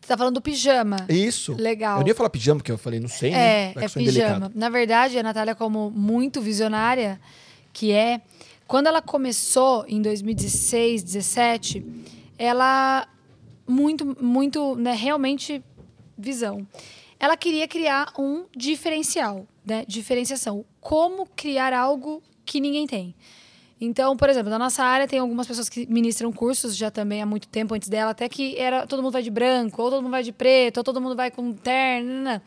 Você 0.00 0.08
tá 0.08 0.16
falando 0.16 0.34
do 0.34 0.40
pijama. 0.42 0.96
Isso. 1.08 1.54
Legal. 1.54 1.98
Eu 1.98 2.04
nem 2.04 2.08
ia 2.08 2.14
falar 2.14 2.30
pijama, 2.30 2.60
porque 2.60 2.70
eu 2.70 2.78
falei, 2.78 3.00
não 3.00 3.08
sei, 3.08 3.30
né? 3.30 3.70
É, 3.70 3.72
que 3.72 3.84
é 3.84 3.88
sou 3.88 4.02
pijama. 4.02 4.52
Na 4.54 4.68
verdade, 4.68 5.18
a 5.18 5.22
Natália, 5.22 5.54
como 5.54 5.90
muito 5.90 6.40
visionária, 6.40 7.20
que 7.72 7.92
é, 7.92 8.20
quando 8.66 8.86
ela 8.86 9.02
começou 9.02 9.84
em 9.88 10.00
2016, 10.00 11.02
17, 11.02 11.84
ela 12.38 13.08
muito, 13.66 14.16
muito, 14.22 14.76
né, 14.76 14.92
realmente 14.92 15.62
visão. 16.16 16.66
Ela 17.18 17.36
queria 17.36 17.66
criar 17.66 18.12
um 18.18 18.44
diferencial, 18.56 19.46
né, 19.64 19.84
diferenciação. 19.88 20.64
Como 20.80 21.26
criar 21.34 21.72
algo 21.72 22.22
que 22.44 22.60
ninguém 22.60 22.86
tem. 22.86 23.14
Então, 23.78 24.16
por 24.16 24.30
exemplo, 24.30 24.48
na 24.48 24.58
nossa 24.58 24.82
área 24.82 25.06
tem 25.06 25.18
algumas 25.18 25.46
pessoas 25.46 25.68
que 25.68 25.86
ministram 25.86 26.32
cursos 26.32 26.74
já 26.74 26.90
também 26.90 27.20
há 27.20 27.26
muito 27.26 27.46
tempo 27.46 27.74
antes 27.74 27.88
dela, 27.88 28.12
até 28.12 28.26
que 28.28 28.56
era 28.58 28.86
todo 28.86 29.02
mundo 29.02 29.12
vai 29.12 29.22
de 29.22 29.30
branco, 29.30 29.82
ou 29.82 29.90
todo 29.90 30.02
mundo 30.02 30.12
vai 30.12 30.22
de 30.22 30.32
preto, 30.32 30.78
ou 30.78 30.84
todo 30.84 31.00
mundo 31.00 31.14
vai 31.14 31.30
com 31.30 31.52
terno. 31.52 32.40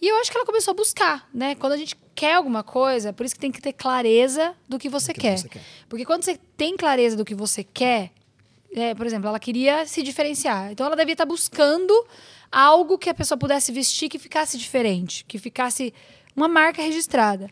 E 0.00 0.08
eu 0.08 0.16
acho 0.16 0.30
que 0.30 0.36
ela 0.38 0.46
começou 0.46 0.72
a 0.72 0.74
buscar, 0.74 1.28
né? 1.34 1.54
Quando 1.54 1.74
a 1.74 1.76
gente 1.76 1.94
quer 2.14 2.34
alguma 2.34 2.62
coisa, 2.62 3.12
por 3.12 3.26
isso 3.26 3.34
que 3.34 3.40
tem 3.40 3.52
que 3.52 3.60
ter 3.60 3.74
clareza 3.74 4.54
do 4.66 4.78
que 4.78 4.88
você, 4.88 5.12
que 5.12 5.20
quer. 5.20 5.36
você 5.36 5.48
quer. 5.50 5.62
Porque 5.86 6.06
quando 6.06 6.22
você 6.22 6.38
tem 6.56 6.76
clareza 6.76 7.14
do 7.14 7.26
que 7.26 7.34
você 7.34 7.62
quer, 7.62 8.10
é, 8.74 8.94
por 8.94 9.06
exemplo, 9.06 9.28
ela 9.28 9.38
queria 9.38 9.84
se 9.84 10.02
diferenciar. 10.02 10.72
Então 10.72 10.86
ela 10.86 10.96
devia 10.96 11.12
estar 11.12 11.26
buscando 11.26 11.92
algo 12.50 12.96
que 12.96 13.10
a 13.10 13.14
pessoa 13.14 13.36
pudesse 13.36 13.70
vestir 13.70 14.08
que 14.08 14.18
ficasse 14.18 14.56
diferente, 14.56 15.26
que 15.26 15.38
ficasse 15.38 15.92
uma 16.34 16.48
marca 16.48 16.80
registrada. 16.80 17.50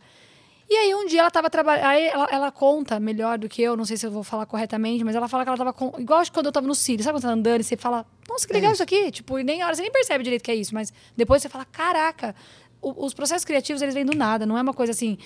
E 0.71 0.75
aí 0.77 0.95
um 0.95 1.07
dia 1.07 1.21
ela 1.21 1.29
estava 1.29 1.49
trabalhando. 1.49 1.85
Aí 1.87 2.07
ela, 2.09 2.29
ela 2.31 2.53
conta 2.53 3.01
melhor 3.01 3.39
do 3.39 3.49
que 3.49 3.63
eu, 3.63 3.75
não 3.77 3.85
sei 3.87 3.97
se 3.97 4.07
eu 4.07 4.11
vou 4.11 4.23
falar 4.23 4.45
corretamente, 4.45 5.03
mas 5.03 5.17
ela 5.17 5.27
fala 5.27 5.43
que 5.43 5.49
ela 5.49 5.55
estava 5.57 5.73
com. 5.73 5.93
Igual 5.99 6.21
acho 6.21 6.31
que 6.31 6.35
quando 6.37 6.47
eu 6.47 6.51
estava 6.51 6.67
no 6.67 6.75
Círio, 6.75 7.03
sabe 7.03 7.15
quando 7.15 7.23
você 7.23 7.27
tá 7.29 7.33
andando 7.33 7.61
e 7.61 7.65
você 7.65 7.77
fala, 7.77 8.05
nossa, 8.29 8.47
que 8.47 8.53
legal 8.53 8.73
isso 8.73 8.83
aqui? 8.83 9.11
Tipo, 9.11 9.39
e 9.39 9.45
nem 9.45 9.65
hora, 9.65 9.75
você 9.75 9.81
nem 9.81 9.91
percebe 9.91 10.23
direito 10.23 10.43
que 10.43 10.51
é 10.51 10.55
isso, 10.55 10.75
mas 10.75 10.93
depois 11.17 11.41
você 11.41 11.49
fala, 11.49 11.65
caraca, 11.65 12.35
o- 12.83 13.07
os 13.07 13.15
processos 13.15 13.45
criativos 13.47 13.81
eles 13.81 13.95
vêm 13.95 14.05
do 14.05 14.15
nada, 14.15 14.45
não 14.45 14.59
é 14.59 14.63
uma 14.63 14.75
coisa 14.75 14.93
assim. 14.93 15.17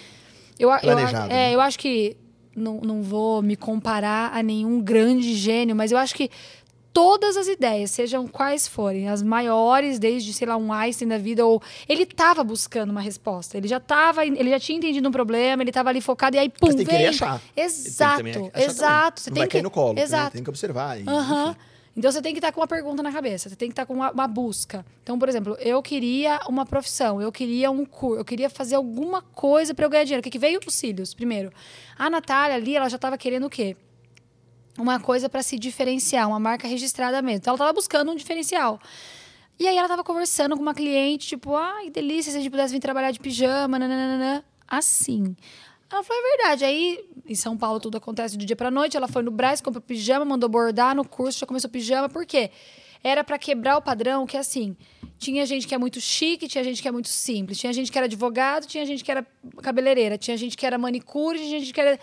Eu, 0.58 0.68
eu, 0.68 0.74
é, 0.98 1.28
né? 1.28 1.54
eu 1.54 1.60
acho 1.60 1.78
que. 1.78 2.16
Não, 2.54 2.82
não 2.82 3.02
vou 3.02 3.40
me 3.40 3.56
comparar 3.56 4.30
a 4.36 4.42
nenhum 4.42 4.78
grande 4.78 5.32
gênio, 5.34 5.74
mas 5.74 5.90
eu 5.90 5.96
acho 5.96 6.14
que 6.14 6.30
todas 6.92 7.36
as 7.36 7.46
ideias, 7.48 7.90
sejam 7.90 8.26
quais 8.28 8.68
forem, 8.68 9.08
as 9.08 9.22
maiores, 9.22 9.98
desde, 9.98 10.32
sei 10.32 10.46
lá, 10.46 10.56
um 10.56 10.72
Einstein 10.72 11.08
da 11.08 11.18
vida, 11.18 11.44
ou 11.46 11.62
ele 11.88 12.02
estava 12.02 12.44
buscando 12.44 12.90
uma 12.90 13.00
resposta. 13.00 13.56
Ele 13.56 13.66
já 13.68 13.80
tava, 13.80 14.24
ele 14.26 14.50
já 14.50 14.60
tinha 14.60 14.76
entendido 14.78 15.08
um 15.08 15.12
problema, 15.12 15.62
ele 15.62 15.70
estava 15.70 15.88
ali 15.88 16.00
focado, 16.00 16.36
e 16.36 16.38
aí, 16.38 16.48
pum, 16.48 16.66
Mas 16.66 16.76
tem 16.76 16.86
que 16.86 16.92
vem. 16.92 17.06
achar. 17.06 17.40
Exato, 17.56 18.22
Tem 18.22 18.32
que 18.32 18.38
achar 18.38 18.60
exato. 18.70 19.22
também. 19.22 19.24
Você 19.24 19.30
Não 19.30 19.34
tem 19.34 19.40
vai 19.40 19.48
que 19.48 19.52
cair 19.52 19.62
no 19.62 19.70
colo. 19.70 19.94
né? 19.94 20.02
Exato. 20.02 20.32
Tem 20.32 20.44
que 20.44 20.50
observar. 20.50 21.00
e. 21.00 21.04
Então 21.94 22.10
você 22.10 22.22
tem 22.22 22.32
que 22.32 22.38
estar 22.38 22.50
com 22.52 22.60
uma 22.60 22.66
pergunta 22.66 23.02
na 23.02 23.12
cabeça, 23.12 23.50
você 23.50 23.54
tem 23.56 23.68
que 23.68 23.72
estar 23.74 23.84
com 23.84 23.92
uma, 23.92 24.10
uma 24.10 24.26
busca. 24.26 24.82
Então, 25.02 25.18
por 25.18 25.28
exemplo, 25.28 25.54
eu 25.60 25.82
queria 25.82 26.40
uma 26.48 26.64
profissão, 26.64 27.20
eu 27.20 27.30
queria 27.30 27.70
um 27.70 27.84
curso, 27.84 28.18
eu 28.18 28.24
queria 28.24 28.48
fazer 28.48 28.76
alguma 28.76 29.20
coisa 29.20 29.74
para 29.74 29.84
eu 29.84 29.90
ganhar 29.90 30.04
dinheiro. 30.04 30.20
O 30.20 30.22
que, 30.22 30.30
que 30.30 30.38
veio? 30.38 30.58
Os 30.66 30.74
cílios, 30.74 31.12
primeiro. 31.12 31.52
A 31.98 32.08
Natália 32.08 32.56
ali, 32.56 32.74
ela 32.74 32.88
já 32.88 32.96
estava 32.96 33.18
querendo 33.18 33.44
o 33.44 33.50
quê? 33.50 33.76
Uma 34.78 34.98
coisa 34.98 35.28
para 35.28 35.42
se 35.42 35.58
diferenciar, 35.58 36.28
uma 36.28 36.40
marca 36.40 36.66
registrada 36.66 37.20
mesmo. 37.20 37.38
Então 37.38 37.50
ela 37.52 37.56
estava 37.56 37.72
buscando 37.72 38.10
um 38.10 38.16
diferencial. 38.16 38.80
E 39.58 39.68
aí 39.68 39.76
ela 39.76 39.86
estava 39.86 40.02
conversando 40.02 40.56
com 40.56 40.62
uma 40.62 40.74
cliente, 40.74 41.28
tipo, 41.28 41.54
ai, 41.54 41.84
que 41.84 41.90
delícia 41.90 42.32
se 42.32 42.38
a 42.38 42.40
gente 42.40 42.50
pudesse 42.50 42.72
vir 42.72 42.80
trabalhar 42.80 43.10
de 43.10 43.20
pijama, 43.20 43.78
nananana. 43.78 44.44
Assim. 44.66 45.36
Ela 45.90 46.02
falou, 46.02 46.22
é 46.24 46.36
verdade. 46.36 46.64
Aí, 46.64 47.04
em 47.28 47.34
São 47.34 47.56
Paulo, 47.56 47.78
tudo 47.78 47.98
acontece 47.98 48.38
do 48.38 48.46
dia 48.46 48.56
pra 48.56 48.70
noite. 48.70 48.96
Ela 48.96 49.06
foi 49.06 49.22
no 49.22 49.30
Brás, 49.30 49.60
comprou 49.60 49.82
pijama, 49.82 50.24
mandou 50.24 50.48
bordar 50.48 50.96
no 50.96 51.06
curso, 51.06 51.40
já 51.40 51.46
começou 51.46 51.68
pijama. 51.68 52.08
Por 52.08 52.24
quê? 52.24 52.50
Era 53.04 53.22
pra 53.22 53.38
quebrar 53.38 53.76
o 53.76 53.82
padrão 53.82 54.26
que, 54.26 54.36
assim, 54.38 54.74
tinha 55.18 55.44
gente 55.44 55.68
que 55.68 55.74
é 55.74 55.78
muito 55.78 56.00
chique, 56.00 56.48
tinha 56.48 56.64
gente 56.64 56.80
que 56.80 56.88
é 56.88 56.90
muito 56.90 57.08
simples. 57.08 57.58
Tinha 57.58 57.72
gente 57.74 57.92
que 57.92 57.98
era 57.98 58.06
advogado, 58.06 58.66
tinha 58.66 58.86
gente 58.86 59.04
que 59.04 59.10
era 59.10 59.26
cabeleireira, 59.60 60.16
tinha 60.16 60.36
gente 60.36 60.56
que 60.56 60.64
era 60.64 60.78
manicure, 60.78 61.38
tinha 61.38 61.60
gente 61.60 61.74
que 61.74 61.80
era... 61.80 62.00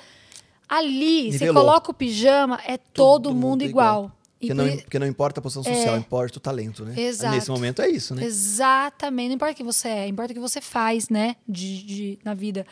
Ali, 0.69 1.31
você 1.31 1.39
Nivelou. 1.45 1.63
coloca 1.65 1.89
o 1.91 1.93
pijama, 1.93 2.59
é 2.65 2.77
todo, 2.77 3.33
mundo, 3.33 3.63
igual. 3.63 4.11
E 4.41 4.47
Porque 4.47 4.55
por 4.55 4.65
não, 4.69 4.77
porque 4.77 4.99
não 4.99 5.07
importa 5.07 5.39
a 5.41 5.43
posição 5.43 5.63
social, 5.63 5.97
importa 5.97 6.37
o 6.37 6.39
talento, 6.39 6.85
né? 6.85 6.93
Exato. 6.97 7.35
Nesse 7.35 7.49
momento 7.49 7.81
é 7.81 7.89
isso, 7.89 8.15
né? 8.15 8.23
Exatamente. 8.23 9.27
Não 9.29 9.35
importa 9.35 9.53
o 9.53 9.57
que 9.57 9.63
você 9.63 9.87
é, 9.89 10.07
importa 10.07 10.31
o 10.31 10.33
que 10.35 10.39
você 10.39 10.61
faz, 10.61 11.09
né? 11.09 11.35
De, 11.45 11.83
de- 11.83 12.19
na 12.23 12.33
vida. 12.33 12.65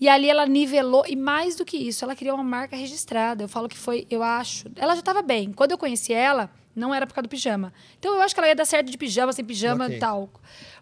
E 0.00 0.08
ali 0.08 0.28
ela 0.28 0.46
nivelou, 0.46 1.04
e 1.06 1.14
mais 1.14 1.54
do 1.54 1.64
que 1.64 1.76
isso, 1.76 2.04
ela 2.04 2.16
criou 2.16 2.34
uma 2.34 2.42
marca 2.42 2.74
registrada. 2.74 3.44
Eu 3.44 3.48
falo 3.48 3.68
que 3.68 3.78
foi, 3.78 4.04
eu 4.10 4.20
acho. 4.22 4.68
Ela 4.74 4.94
já 4.94 5.00
estava 5.00 5.22
bem. 5.22 5.52
Quando 5.52 5.70
eu 5.70 5.78
conheci 5.78 6.12
ela, 6.12 6.50
não 6.74 6.92
era 6.92 7.06
por 7.06 7.14
causa 7.14 7.28
do 7.28 7.30
pijama. 7.30 7.72
Então 8.00 8.14
eu 8.16 8.22
acho 8.22 8.34
que 8.34 8.40
ela 8.40 8.48
ia 8.48 8.56
dar 8.56 8.64
certo 8.64 8.90
de 8.90 8.98
pijama, 8.98 9.32
sem 9.32 9.44
pijama 9.44 9.84
Ok. 9.84 9.96
e 9.96 10.00
tal. 10.00 10.28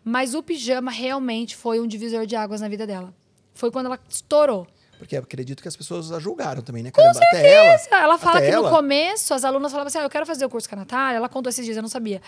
Mas 0.02 0.34
o 0.34 0.42
pijama 0.42 0.90
realmente 0.90 1.54
foi 1.54 1.80
um 1.80 1.86
divisor 1.86 2.24
de 2.24 2.34
águas 2.36 2.62
na 2.62 2.68
vida 2.68 2.86
dela. 2.86 3.12
Foi 3.52 3.70
quando 3.70 3.86
ela 3.86 3.98
estourou. 4.08 4.66
Porque 5.00 5.16
acredito 5.16 5.62
que 5.62 5.66
as 5.68 5.74
pessoas 5.74 6.12
a 6.12 6.20
julgaram 6.20 6.62
também, 6.62 6.82
né? 6.82 6.90
Caramba, 6.92 7.18
até 7.26 7.52
ela. 7.54 8.04
Ela 8.04 8.18
fala 8.18 8.40
que 8.40 8.46
ela, 8.52 8.70
no 8.70 8.76
começo 8.76 9.34
as 9.34 9.44
alunas 9.44 9.72
falavam 9.72 9.88
assim: 9.88 9.98
ah, 9.98 10.02
eu 10.02 10.10
quero 10.10 10.24
fazer 10.26 10.44
o 10.44 10.48
curso 10.50 10.68
com 10.68 10.74
a 10.76 10.78
Natália. 10.78 11.16
Ela 11.16 11.28
contou 11.28 11.48
esses 11.50 11.64
dias, 11.64 11.76
eu 11.76 11.82
não 11.82 11.88
sabia. 11.88 12.20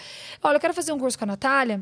Olha, 0.42 0.56
eu 0.56 0.60
quero 0.60 0.72
fazer 0.74 0.90
um 0.92 0.98
curso 0.98 1.16
com 1.18 1.24
a 1.24 1.26
Natália, 1.26 1.80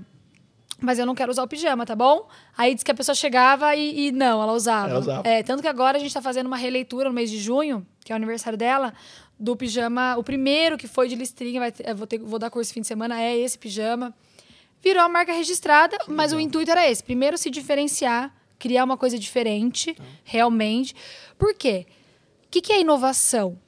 mas 0.81 0.99
eu 0.99 1.07
não 1.07 1.15
quero 1.15 1.31
usar 1.31 1.43
o 1.45 1.49
pijama, 1.49 1.87
tá 1.87 1.95
bom? 1.95 2.29
Aí 2.59 2.75
disse 2.75 2.85
que 2.85 2.91
a 2.91 2.95
pessoa 2.95 3.15
chegava 3.15 3.75
e, 3.77 4.09
e 4.09 4.13
não, 4.13 4.43
ela 4.43 4.53
usava. 4.53 4.91
Ela 4.91 4.99
usava. 5.01 5.29
É, 5.29 5.43
tanto 5.43 5.63
que 5.63 5.69
agora 5.69 5.97
a 5.97 6.01
gente 6.01 6.13
tá 6.13 6.21
fazendo 6.21 6.49
uma 6.49 6.57
releitura 6.57 7.09
no 7.09 7.15
mês 7.15 7.31
de 7.31 7.39
junho, 7.39 7.87
que 8.05 8.13
é 8.13 8.15
o 8.15 8.17
aniversário 8.17 8.59
dela, 8.59 8.93
do 9.39 9.55
pijama. 9.57 10.17
O 10.19 10.25
primeiro 10.25 10.77
que 10.77 10.89
foi 10.89 11.07
de 11.09 11.15
listrinha, 11.15 11.61
vai 11.61 11.71
ter- 11.73 11.95
vou, 11.95 12.07
ter, 12.07 12.19
vou 12.19 12.39
dar 12.39 12.51
curso 12.51 12.73
fim 12.75 12.81
de 12.81 12.87
semana, 12.89 13.21
é 13.23 13.39
esse 13.39 13.57
pijama. 13.57 14.13
Virou 14.83 15.03
a 15.03 15.09
marca 15.09 15.33
registrada, 15.33 15.97
mas 16.09 16.33
o 16.33 16.41
intuito 16.41 16.71
era 16.71 16.91
esse: 16.91 17.05
primeiro 17.05 17.37
se 17.39 17.49
diferenciar, 17.51 18.35
criar 18.61 18.85
uma 18.85 18.97
coisa 18.97 19.19
diferente, 19.19 19.97
realmente. 20.23 20.95
Por 21.37 21.55
quê? 21.55 21.87
O 22.45 22.51
que, 22.51 22.61
que 22.61 22.73
é 22.73 22.81
inovação? 22.81 23.59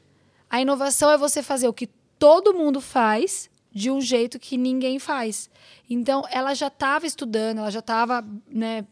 A 0.49 0.61
inovação 0.61 1.11
é 1.11 1.17
você 1.17 1.43
fazer 1.43 1.67
o 1.67 1.73
que 1.73 1.89
todo 2.19 2.55
mundo 2.55 2.81
faz 2.81 3.51
de 3.73 3.91
um 3.91 4.01
jeito 4.01 4.39
que 4.39 4.59
ninguém 4.59 4.99
faz. 4.99 5.51
Então, 5.89 6.23
ela 6.31 6.53
já 6.55 6.67
estava 6.67 7.07
estudando, 7.07 7.59
ela 7.59 7.71
já 7.71 7.79
estava 7.79 8.23
né, 8.47 8.85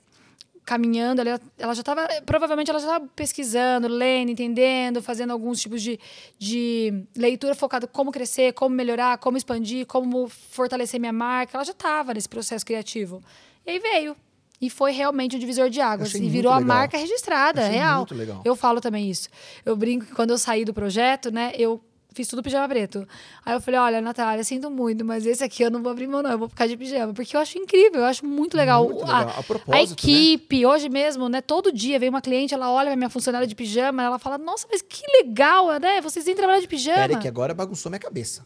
caminhando, 0.65 1.21
ela, 1.21 1.41
ela 1.59 1.75
já 1.75 1.81
estava, 1.81 2.09
provavelmente 2.25 2.71
ela 2.71 2.79
já 2.79 2.87
estava 2.87 3.07
pesquisando, 3.15 3.89
lendo, 3.89 4.31
entendendo, 4.31 5.03
fazendo 5.03 5.33
alguns 5.33 5.61
tipos 5.61 5.83
de, 5.83 6.01
de 6.39 7.05
leitura 7.15 7.55
focada 7.55 7.85
em 7.85 7.89
como 7.89 8.11
crescer, 8.11 8.55
como 8.55 8.75
melhorar, 8.75 9.19
como 9.19 9.37
expandir, 9.37 9.87
como 9.87 10.29
fortalecer 10.29 10.99
minha 10.99 11.13
marca. 11.13 11.59
Ela 11.59 11.65
já 11.65 11.73
estava 11.73 12.15
nesse 12.15 12.29
processo 12.29 12.65
criativo. 12.65 13.23
E 13.67 13.73
aí 13.73 13.79
veio. 13.79 14.17
E 14.61 14.69
foi 14.69 14.93
realmente 14.93 15.37
o 15.37 15.39
divisor 15.39 15.71
de 15.71 15.81
águas. 15.81 16.15
E 16.15 16.29
virou 16.29 16.53
a 16.53 16.61
marca 16.61 16.99
registrada, 16.99 17.63
Achei 17.63 17.79
real. 17.79 17.99
muito 17.99 18.15
legal. 18.15 18.43
Eu 18.45 18.55
falo 18.55 18.81
também 18.81 19.11
isso. 19.11 19.29
Eu 19.65 19.75
brinco 19.75 20.05
que 20.05 20.13
quando 20.13 20.31
eu 20.31 20.39
saí 20.39 20.67
do 20.67 20.75
projeto, 20.75 21.31
né, 21.31 21.53
eu 21.57 21.83
fiz 22.13 22.29
tudo 22.29 22.43
pijama 22.43 22.69
preto. 22.69 23.07
Aí 23.45 23.55
eu 23.55 23.61
falei, 23.61 23.81
olha, 23.81 24.01
Natália, 24.03 24.45
sinto 24.45 24.71
muito, 24.71 25.03
mas 25.05 25.25
esse 25.25 25.43
aqui 25.43 25.63
eu 25.63 25.71
não 25.71 25.83
vou 25.83 25.91
abrir 25.91 26.07
mão, 26.07 26.23
não. 26.23 26.31
Eu 26.31 26.39
vou 26.39 26.49
ficar 26.49 26.67
de 26.67 26.77
pijama. 26.77 27.15
Porque 27.15 27.35
eu 27.35 27.41
acho 27.41 27.57
incrível, 27.57 28.01
eu 28.01 28.07
acho 28.07 28.27
muito 28.27 28.55
legal. 28.55 28.85
Muito 28.85 29.01
legal. 29.01 29.35
A 29.39 29.43
propósito, 29.43 29.73
a 29.73 29.83
equipe, 29.83 30.67
hoje 30.67 30.89
mesmo, 30.89 31.29
né, 31.29 31.41
todo 31.41 31.73
dia 31.73 31.99
vem 31.99 32.11
uma 32.11 32.21
cliente, 32.21 32.53
ela 32.53 32.71
olha 32.71 32.95
minha 32.97 33.11
funcionária 33.11 33.47
de 33.47 33.55
pijama, 33.55 34.03
ela 34.03 34.19
fala, 34.19 34.37
nossa, 34.37 34.67
mas 34.71 34.83
que 34.83 35.03
legal, 35.23 35.69
né? 35.79 36.01
Vocês 36.01 36.25
têm 36.25 36.35
trabalhar 36.35 36.61
de 36.61 36.69
pijama. 36.69 36.99
Pera 36.99 37.15
aí 37.15 37.21
que 37.21 37.29
agora 37.29 37.55
bagunçou 37.55 37.89
minha 37.91 38.01
cabeça. 38.01 38.45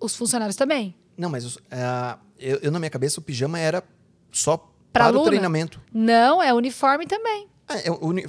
Os 0.00 0.14
funcionários 0.14 0.56
também. 0.56 0.94
Não, 1.16 1.30
mas 1.30 1.58
ah, 1.70 2.18
eu, 2.38 2.58
eu, 2.58 2.70
na 2.70 2.78
minha 2.78 2.90
cabeça, 2.90 3.20
o 3.20 3.22
pijama 3.22 3.58
era 3.58 3.82
só 4.30 4.73
Pra 4.94 5.10
para 5.10 5.18
o 5.18 5.24
treinamento. 5.24 5.78
Não, 5.92 6.40
é 6.42 6.54
uniforme 6.54 7.04
também. 7.06 7.46
Ah, 7.68 7.76
é, 7.84 7.90
o 7.90 8.06
uni- 8.06 8.26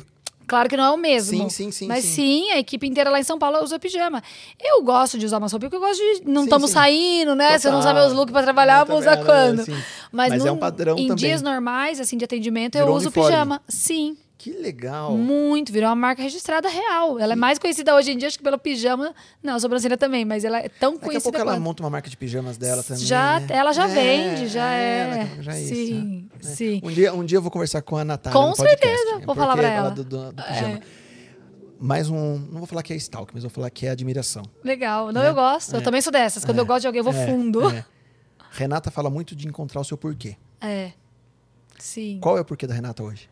Claro 0.48 0.68
que 0.70 0.76
não 0.78 0.84
é 0.84 0.92
o 0.92 0.98
mesmo. 0.98 1.38
Sim, 1.44 1.50
sim, 1.50 1.72
sim, 1.72 1.88
Mas 1.88 2.04
sim. 2.06 2.44
sim. 2.46 2.52
a 2.52 2.60
equipe 2.60 2.86
inteira 2.88 3.10
lá 3.10 3.20
em 3.20 3.24
São 3.24 3.40
Paulo 3.40 3.64
usa 3.64 3.80
pijama. 3.80 4.22
Eu 4.62 4.84
gosto 4.84 5.18
de 5.18 5.26
usar 5.26 5.38
uma 5.40 5.48
roupa 5.48 5.60
porque 5.70 5.76
eu 5.76 5.80
gosto 5.80 6.00
de. 6.00 6.22
Não 6.30 6.44
estamos 6.44 6.70
saindo, 6.72 7.34
né? 7.36 7.58
Se 7.58 7.68
eu 7.68 7.72
não 7.72 7.80
usar 7.80 7.90
Total. 7.94 8.04
meus 8.06 8.16
looks 8.18 8.32
pra 8.32 8.44
trabalhar, 8.44 8.82
eu 8.82 8.86
vou 8.86 8.98
usar 9.00 9.16
né, 9.18 9.24
quando? 9.24 9.66
Mas, 10.12 10.30
Mas 10.30 10.46
é 10.46 10.48
num- 10.48 10.54
um 10.54 10.58
padrão 10.58 10.96
em 10.98 11.08
também. 11.08 11.16
dias 11.16 11.42
normais, 11.42 12.00
assim, 12.00 12.16
de 12.18 12.26
atendimento, 12.26 12.76
eu 12.76 12.82
Virou 12.86 12.96
uso 12.98 13.06
uniforme. 13.08 13.30
pijama. 13.32 13.62
Sim. 13.68 14.18
Que 14.46 14.52
legal. 14.52 15.18
Muito. 15.18 15.74
Virou 15.74 15.90
uma 15.90 15.96
marca 15.96 16.22
registrada 16.22 16.70
real. 16.70 17.18
Ela 17.18 17.34
é 17.34 17.36
mais 17.36 17.58
conhecida 17.58 17.96
hoje 17.96 18.12
em 18.12 18.18
dia, 18.18 18.28
acho 18.28 18.38
que 18.38 18.44
pelo 18.44 18.60
pijama. 18.60 19.12
Não, 19.42 19.56
a 19.56 19.60
sobrancelha 19.60 19.98
também, 19.98 20.24
mas 20.24 20.44
ela 20.44 20.60
é 20.60 20.70
tão 20.70 20.92
Daqui 20.94 21.04
a 21.04 21.08
conhecida 21.08 21.24
pouco 21.32 21.38
ela 21.42 21.54
quanto. 21.54 21.64
monta 21.64 21.82
uma 21.82 21.90
marca 21.90 22.08
de 22.12 22.16
pijamas 22.16 22.56
dela 22.56 22.84
também. 22.84 23.04
já, 23.04 23.40
né? 23.40 23.48
Ela 23.50 23.74
já 23.74 23.86
É, 23.86 23.88
vende, 23.88 24.48
já 24.48 24.70
é. 24.70 25.10
daqui 25.10 25.24
a 25.24 25.28
pouco 25.28 25.42
já 25.42 25.56
é 25.56 25.62
isso, 25.64 25.74
sim, 25.76 26.30
né? 26.32 26.40
sim. 26.54 26.82
Um 26.84 26.92
dia, 26.92 27.14
um 27.16 27.26
dia 27.26 27.38
eu 27.40 27.42
vou 27.42 27.50
conversar 27.50 27.82
com 27.82 27.98
a 27.98 28.06
Natália. 28.06 28.40
Com 28.40 28.54
podcast, 28.54 28.88
certeza, 28.88 29.16
né? 29.18 29.26
vou 29.26 29.34
falar 29.34 29.58
pra 29.58 29.68
ela. 29.68 29.90
do, 29.90 30.04
do, 30.04 30.32
do 30.32 30.44
pijama. 30.44 30.80
Mais 31.80 32.08
um. 32.12 32.38
Não 32.38 32.60
vou 32.60 32.68
falar 32.68 32.84
que 32.84 32.94
é 32.94 32.96
stalk, 32.98 33.32
mas 33.34 33.42
vou 33.42 33.50
falar 33.50 33.72
que 33.72 33.88
é 33.88 33.90
admiração. 33.90 34.44
Legal. 34.64 35.12
Não, 35.12 35.22
Né? 35.24 35.30
eu 35.30 35.34
gosto. 35.34 35.74
Eu 35.74 35.80
É. 35.80 35.84
também 35.84 36.02
sou 36.02 36.12
dessas. 36.14 36.46
Quando 36.46 36.60
eu 36.60 36.66
gosto 36.68 36.82
de 36.82 36.88
alguém, 36.88 37.00
eu 37.00 37.04
vou 37.04 37.14
É, 37.14 37.26
fundo. 37.26 37.68
é. 37.70 37.84
Renata 38.52 38.92
fala 38.92 39.10
muito 39.10 39.36
de 39.36 39.48
encontrar 39.48 39.82
o 39.82 39.84
seu 39.84 39.98
porquê. 39.98 40.36
É. 40.62 40.92
Sim. 41.80 42.20
Qual 42.22 42.38
é 42.38 42.42
o 42.42 42.46
porquê 42.46 42.68
da 42.68 42.74
Renata 42.76 43.02
hoje? 43.04 43.28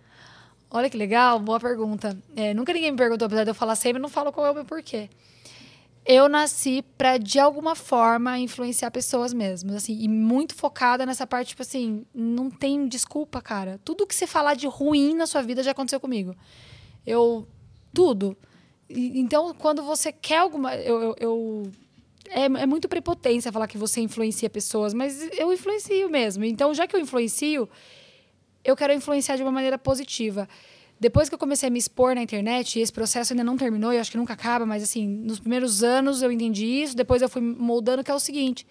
Olha 0.75 0.89
que 0.89 0.97
legal, 0.97 1.39
boa 1.39 1.59
pergunta. 1.59 2.17
É, 2.35 2.51
nunca 2.51 2.73
ninguém 2.73 2.91
me 2.91 2.97
perguntou, 2.97 3.27
apesar 3.27 3.43
de 3.43 3.51
eu 3.51 3.55
falar 3.55 3.75
sempre, 3.75 4.01
não 4.01 4.09
falo 4.09 4.33
qual 4.33 4.47
é 4.47 4.49
o 4.51 4.55
meu 4.55 4.65
porquê. 4.65 5.07
Eu 6.03 6.27
nasci 6.27 6.83
pra, 6.97 7.17
de 7.19 7.39
alguma 7.39 7.75
forma, 7.75 8.39
influenciar 8.39 8.89
pessoas 8.89 9.33
mesmo, 9.33 9.73
assim, 9.75 9.95
e 10.01 10.07
muito 10.09 10.55
focada 10.55 11.05
nessa 11.05 11.27
parte, 11.27 11.49
tipo 11.49 11.61
assim, 11.61 12.03
não 12.13 12.49
tem 12.49 12.87
desculpa, 12.87 13.39
cara. 13.39 13.79
Tudo 13.85 14.07
que 14.07 14.15
você 14.15 14.25
falar 14.25 14.55
de 14.55 14.65
ruim 14.65 15.13
na 15.13 15.27
sua 15.27 15.43
vida 15.43 15.61
já 15.61 15.71
aconteceu 15.71 15.99
comigo. 15.99 16.35
Eu. 17.05 17.47
Tudo. 17.93 18.35
E- 18.89 19.19
então, 19.19 19.53
quando 19.53 19.83
você 19.83 20.11
quer 20.11 20.39
alguma. 20.39 20.75
Eu. 20.75 21.01
eu- 21.03 21.15
eu- 21.19 21.71
é, 22.29 22.45
é 22.45 22.65
muito 22.65 22.89
prepotência 22.89 23.51
falar 23.51 23.67
que 23.67 23.77
você 23.77 24.01
influencia 24.01 24.49
pessoas, 24.49 24.91
mas 24.93 25.21
eu 25.37 25.53
influencio 25.53 26.09
mesmo. 26.09 26.43
Então, 26.43 26.73
já 26.73 26.87
que 26.87 26.95
eu 26.95 26.99
influencio, 26.99 27.69
eu 28.63 28.75
quero 28.75 28.93
influenciar 28.93 29.35
de 29.35 29.43
uma 29.43 29.51
maneira 29.51 29.77
positiva. 29.77 30.47
Depois 30.99 31.27
que 31.27 31.35
eu 31.35 31.39
comecei 31.39 31.67
a 31.67 31.71
me 31.71 31.79
expor 31.79 32.15
na 32.15 32.21
internet, 32.21 32.79
e 32.79 32.81
esse 32.81 32.91
processo 32.91 33.33
ainda 33.33 33.43
não 33.43 33.57
terminou, 33.57 33.91
e 33.91 33.97
eu 33.97 34.01
acho 34.01 34.11
que 34.11 34.17
nunca 34.17 34.33
acaba, 34.33 34.65
mas 34.65 34.81
assim, 34.81 35.05
nos 35.07 35.39
primeiros 35.39 35.83
anos 35.83 36.21
eu 36.21 36.31
entendi 36.31 36.65
isso, 36.65 36.95
depois 36.95 37.21
eu 37.21 37.27
fui 37.27 37.41
moldando 37.41 38.03
que 38.03 38.11
é 38.11 38.13
o 38.13 38.19
seguinte: 38.19 38.65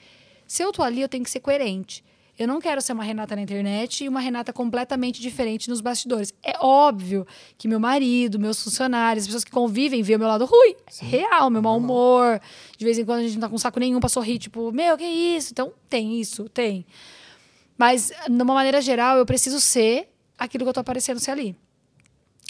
se 0.46 0.62
eu 0.62 0.72
tô 0.72 0.82
ali, 0.82 1.02
eu 1.02 1.08
tenho 1.08 1.24
que 1.24 1.30
ser 1.30 1.40
coerente. 1.40 2.02
Eu 2.38 2.48
não 2.48 2.60
quero 2.60 2.80
ser 2.80 2.94
uma 2.94 3.04
Renata 3.04 3.36
na 3.36 3.42
internet 3.42 4.04
e 4.04 4.08
uma 4.08 4.18
Renata 4.18 4.52
completamente 4.52 5.20
diferente 5.20 5.68
nos 5.68 5.82
bastidores. 5.82 6.32
É 6.42 6.54
óbvio 6.58 7.26
que 7.58 7.68
meu 7.68 7.78
marido, 7.78 8.38
meus 8.38 8.62
funcionários, 8.64 9.24
as 9.24 9.28
pessoas 9.28 9.44
que 9.44 9.50
convivem, 9.50 10.02
veem 10.02 10.16
o 10.16 10.18
meu 10.18 10.28
lado 10.28 10.46
ruim. 10.46 10.74
Real, 11.02 11.50
meu 11.50 11.60
mau 11.60 11.76
humor. 11.76 12.40
De 12.78 12.84
vez 12.84 12.98
em 12.98 13.04
quando 13.04 13.20
a 13.20 13.22
gente 13.22 13.34
não 13.34 13.42
tá 13.42 13.48
com 13.50 13.58
saco 13.58 13.78
nenhum 13.78 14.00
pra 14.00 14.08
sorrir, 14.08 14.38
tipo, 14.38 14.72
meu, 14.72 14.96
que 14.96 15.04
isso? 15.04 15.52
Então, 15.52 15.72
tem 15.90 16.18
isso, 16.18 16.48
tem. 16.48 16.86
Mas, 17.76 18.12
de 18.28 18.42
uma 18.42 18.54
maneira 18.54 18.80
geral, 18.80 19.16
eu 19.18 19.26
preciso 19.26 19.60
ser 19.60 20.08
aquilo 20.38 20.64
que 20.64 20.68
eu 20.68 20.74
tô 20.74 20.80
aparecendo 20.80 21.18
ser 21.18 21.30
ali. 21.30 21.56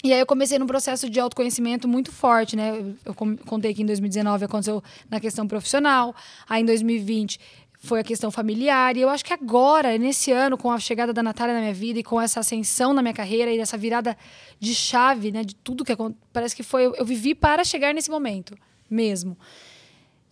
E 0.03 0.11
aí 0.11 0.19
eu 0.19 0.25
comecei 0.25 0.59
num 0.59 0.67
processo 0.67 1.09
de 1.09 1.17
autoconhecimento 1.19 1.87
muito 1.87 2.11
forte, 2.11 2.55
né? 2.57 2.77
Eu- 3.05 3.15
contei 3.45 3.73
que 3.73 3.81
em 3.81 3.85
2019 3.85 4.43
aconteceu 4.43 4.83
na 5.09 5.19
questão 5.19 5.47
profissional, 5.47 6.13
aí 6.47 6.61
em 6.61 6.65
2020 6.65 7.39
foi 7.79 7.99
a 7.99 8.03
questão 8.03 8.31
familiar, 8.31 8.95
e 8.95 9.01
eu 9.01 9.09
acho 9.09 9.23
que 9.25 9.33
agora, 9.33 9.97
nesse 9.97 10.31
ano, 10.31 10.57
com 10.57 10.71
a 10.71 10.79
chegada 10.79 11.11
da 11.13 11.21
Natália 11.23 11.53
na 11.53 11.59
minha 11.61 11.73
vida 11.73 11.99
e 11.99 12.03
com 12.03 12.19
essa 12.19 12.39
ascensão 12.39 12.93
na 12.93 13.01
minha 13.01 13.13
carreira 13.13 13.51
e 13.51 13.59
essa 13.59 13.77
virada 13.77 14.17
de 14.59 14.73
chave, 14.73 15.31
né, 15.31 15.43
de 15.43 15.53
tudo 15.55 15.83
que 15.83 15.91
aconteceu, 15.91 16.21
parece 16.31 16.55
que 16.55 16.63
foi, 16.63 16.85
eu 16.85 17.05
vivi 17.05 17.35
para 17.35 17.63
chegar 17.65 17.93
nesse 17.93 18.09
momento, 18.09 18.57
mesmo. 18.89 19.37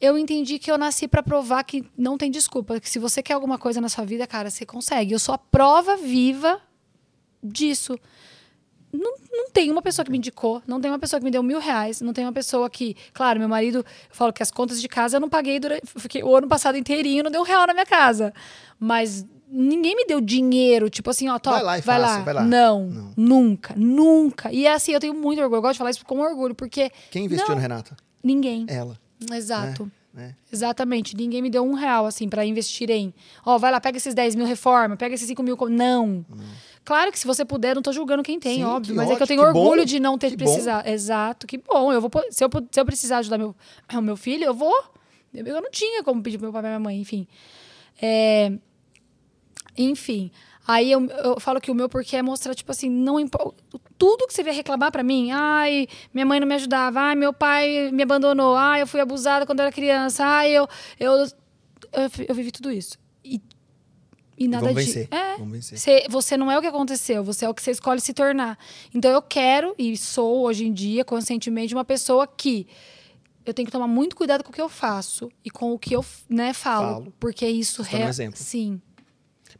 Eu 0.01 0.17
entendi 0.17 0.57
que 0.57 0.71
eu 0.71 0.77
nasci 0.77 1.07
para 1.07 1.21
provar 1.21 1.63
que 1.63 1.85
não 1.95 2.17
tem 2.17 2.31
desculpa, 2.31 2.79
que 2.79 2.89
se 2.89 2.97
você 2.97 3.21
quer 3.21 3.33
alguma 3.33 3.57
coisa 3.57 3.79
na 3.79 3.87
sua 3.87 4.03
vida, 4.03 4.25
cara, 4.25 4.49
você 4.49 4.65
consegue. 4.65 5.13
Eu 5.13 5.19
sou 5.19 5.35
a 5.35 5.37
prova 5.37 5.95
viva 5.95 6.59
disso 7.43 7.97
não, 8.93 9.13
não 9.31 9.49
tem 9.49 9.71
uma 9.71 9.81
pessoa 9.81 10.03
que 10.03 10.11
me 10.11 10.17
indicou, 10.17 10.61
não 10.67 10.81
tem 10.81 10.91
uma 10.91 10.99
pessoa 10.99 11.19
que 11.19 11.23
me 11.23 11.31
deu 11.31 11.41
mil 11.41 11.59
reais, 11.59 12.01
não 12.01 12.11
tem 12.11 12.25
uma 12.25 12.33
pessoa 12.33 12.69
que. 12.69 12.95
Claro, 13.13 13.39
meu 13.39 13.47
marido, 13.47 13.79
eu 13.79 13.85
falo 14.11 14.33
que 14.33 14.43
as 14.43 14.51
contas 14.51 14.81
de 14.81 14.87
casa 14.87 15.17
eu 15.17 15.21
não 15.21 15.29
paguei 15.29 15.59
durante. 15.59 15.83
Fiquei 15.85 16.23
o 16.23 16.35
ano 16.35 16.47
passado 16.47 16.77
inteirinho, 16.77 17.23
não 17.23 17.31
deu 17.31 17.41
um 17.41 17.45
real 17.45 17.65
na 17.65 17.73
minha 17.73 17.85
casa. 17.85 18.33
Mas 18.77 19.25
ninguém 19.49 19.95
me 19.95 20.05
deu 20.05 20.19
dinheiro, 20.19 20.89
tipo 20.89 21.09
assim, 21.09 21.29
ó, 21.29 21.39
top, 21.39 21.55
Vai 21.55 21.63
lá 21.63 21.77
e 21.77 21.81
faça, 21.81 22.21
vai 22.21 22.33
lá. 22.33 22.43
Não, 22.43 22.87
Não. 22.87 23.13
nunca, 23.15 23.73
nunca. 23.77 24.51
E 24.51 24.65
é 24.65 24.73
assim, 24.73 24.91
eu 24.91 24.99
tenho 24.99 25.13
muito 25.13 25.41
orgulho, 25.41 25.57
eu 25.57 25.61
gosto 25.61 25.73
de 25.73 25.77
falar 25.79 25.91
isso 25.91 26.05
com 26.05 26.19
orgulho, 26.19 26.53
porque. 26.53 26.91
Quem 27.09 27.25
investiu 27.25 27.47
não, 27.47 27.55
na 27.55 27.61
Renata? 27.61 27.95
Ninguém. 28.21 28.65
Ela. 28.67 28.99
Exato. 29.31 29.91
Né? 30.13 30.35
Exatamente. 30.51 31.15
Ninguém 31.15 31.41
me 31.41 31.49
deu 31.49 31.63
um 31.63 31.73
real, 31.73 32.05
assim, 32.05 32.27
pra 32.27 32.45
investir 32.45 32.89
em. 32.89 33.13
Ó, 33.45 33.57
vai 33.57 33.71
lá, 33.71 33.79
pega 33.79 33.97
esses 33.97 34.13
10 34.13 34.35
mil 34.35 34.45
reforma, 34.45 34.97
pega 34.97 35.15
esses 35.15 35.27
5 35.27 35.41
mil. 35.41 35.57
Não. 35.69 36.25
Claro 36.83 37.11
que 37.11 37.19
se 37.19 37.25
você 37.25 37.45
puder, 37.45 37.75
não 37.75 37.81
tô 37.81 37.93
julgando 37.93 38.23
quem 38.23 38.39
tem, 38.39 38.57
Sim, 38.57 38.63
óbvio. 38.63 38.93
que 38.93 38.97
mas 38.97 39.05
é 39.05 39.15
que 39.15 39.21
eu 39.21 39.23
ótimo, 39.23 39.27
tenho 39.27 39.41
que 39.41 39.47
orgulho 39.47 39.81
bom, 39.81 39.85
de 39.85 39.99
não 39.99 40.17
ter 40.17 40.31
bom. 40.31 40.37
precisado. 40.37 40.87
Exato, 40.87 41.47
que 41.47 41.57
bom. 41.57 41.93
Eu 41.93 42.01
vou, 42.01 42.09
se, 42.29 42.43
eu, 42.43 42.49
se 42.71 42.79
eu 42.79 42.85
precisar 42.85 43.19
ajudar 43.19 43.37
meu, 43.37 43.55
o 43.93 44.01
meu 44.01 44.17
filho, 44.17 44.43
eu 44.43 44.53
vou. 44.53 44.83
Eu 45.33 45.61
não 45.61 45.71
tinha 45.71 46.03
como 46.03 46.21
pedir 46.21 46.37
pro 46.37 46.47
meu 46.47 46.51
pai 46.53 46.61
e 46.61 46.65
minha 46.65 46.79
mãe, 46.79 46.99
enfim. 46.99 47.25
É, 48.01 48.51
enfim. 49.77 50.29
Aí 50.67 50.91
eu, 50.91 51.05
eu 51.07 51.39
falo 51.39 51.59
que 51.59 51.71
o 51.71 51.75
meu 51.75 51.89
porquê 51.89 52.17
é 52.17 52.21
mostrar, 52.21 52.53
tipo 52.53 52.71
assim, 52.71 52.89
não. 52.89 53.15
Tudo 53.97 54.27
que 54.27 54.33
você 54.33 54.43
vier 54.43 54.55
reclamar 54.55 54.91
pra 54.91 55.03
mim, 55.03 55.31
ai, 55.31 55.87
minha 56.13 56.25
mãe 56.25 56.39
não 56.39 56.47
me 56.47 56.55
ajudava, 56.55 56.99
ai, 56.99 57.15
meu 57.15 57.33
pai 57.33 57.89
me 57.91 58.03
abandonou, 58.03 58.55
ai, 58.55 58.81
eu 58.81 58.87
fui 58.87 58.99
abusada 58.99 59.45
quando 59.45 59.59
eu 59.59 59.65
era 59.65 59.71
criança, 59.71 60.23
ai, 60.25 60.51
eu. 60.51 60.67
Eu, 60.99 61.13
eu, 61.13 62.11
eu 62.29 62.35
vivi 62.35 62.51
tudo 62.51 62.71
isso. 62.71 62.97
E, 63.23 63.41
e 64.37 64.47
nada 64.47 64.67
vamos 64.67 64.85
de. 64.85 65.07
É, 65.11 65.37
Vamos 65.37 65.53
vencer. 65.53 65.77
você, 65.77 66.05
você 66.09 66.37
não 66.37 66.51
é 66.51 66.57
o 66.57 66.61
que 66.61 66.67
aconteceu, 66.67 67.23
você 67.23 67.45
é 67.45 67.49
o 67.49 67.53
que 67.53 67.61
você 67.61 67.71
escolhe 67.71 67.99
se 67.99 68.13
tornar. 68.13 68.57
Então 68.93 69.11
eu 69.11 69.21
quero 69.21 69.75
e 69.77 69.97
sou 69.97 70.43
hoje 70.43 70.65
em 70.65 70.73
dia 70.73 71.03
conscientemente 71.03 71.73
uma 71.73 71.85
pessoa 71.85 72.25
que 72.27 72.67
eu 73.45 73.53
tenho 73.53 73.65
que 73.65 73.71
tomar 73.71 73.87
muito 73.87 74.15
cuidado 74.15 74.43
com 74.43 74.51
o 74.51 74.53
que 74.53 74.61
eu 74.61 74.69
faço 74.69 75.31
e 75.43 75.49
com 75.49 75.73
o 75.73 75.79
que 75.79 75.95
eu 75.95 76.05
né, 76.29 76.53
falo, 76.53 76.93
Falo. 76.93 77.13
porque 77.19 77.47
isso 77.47 77.83
tá 77.83 77.97
é 77.97 78.07
exemplo. 78.07 78.39
sim. 78.39 78.79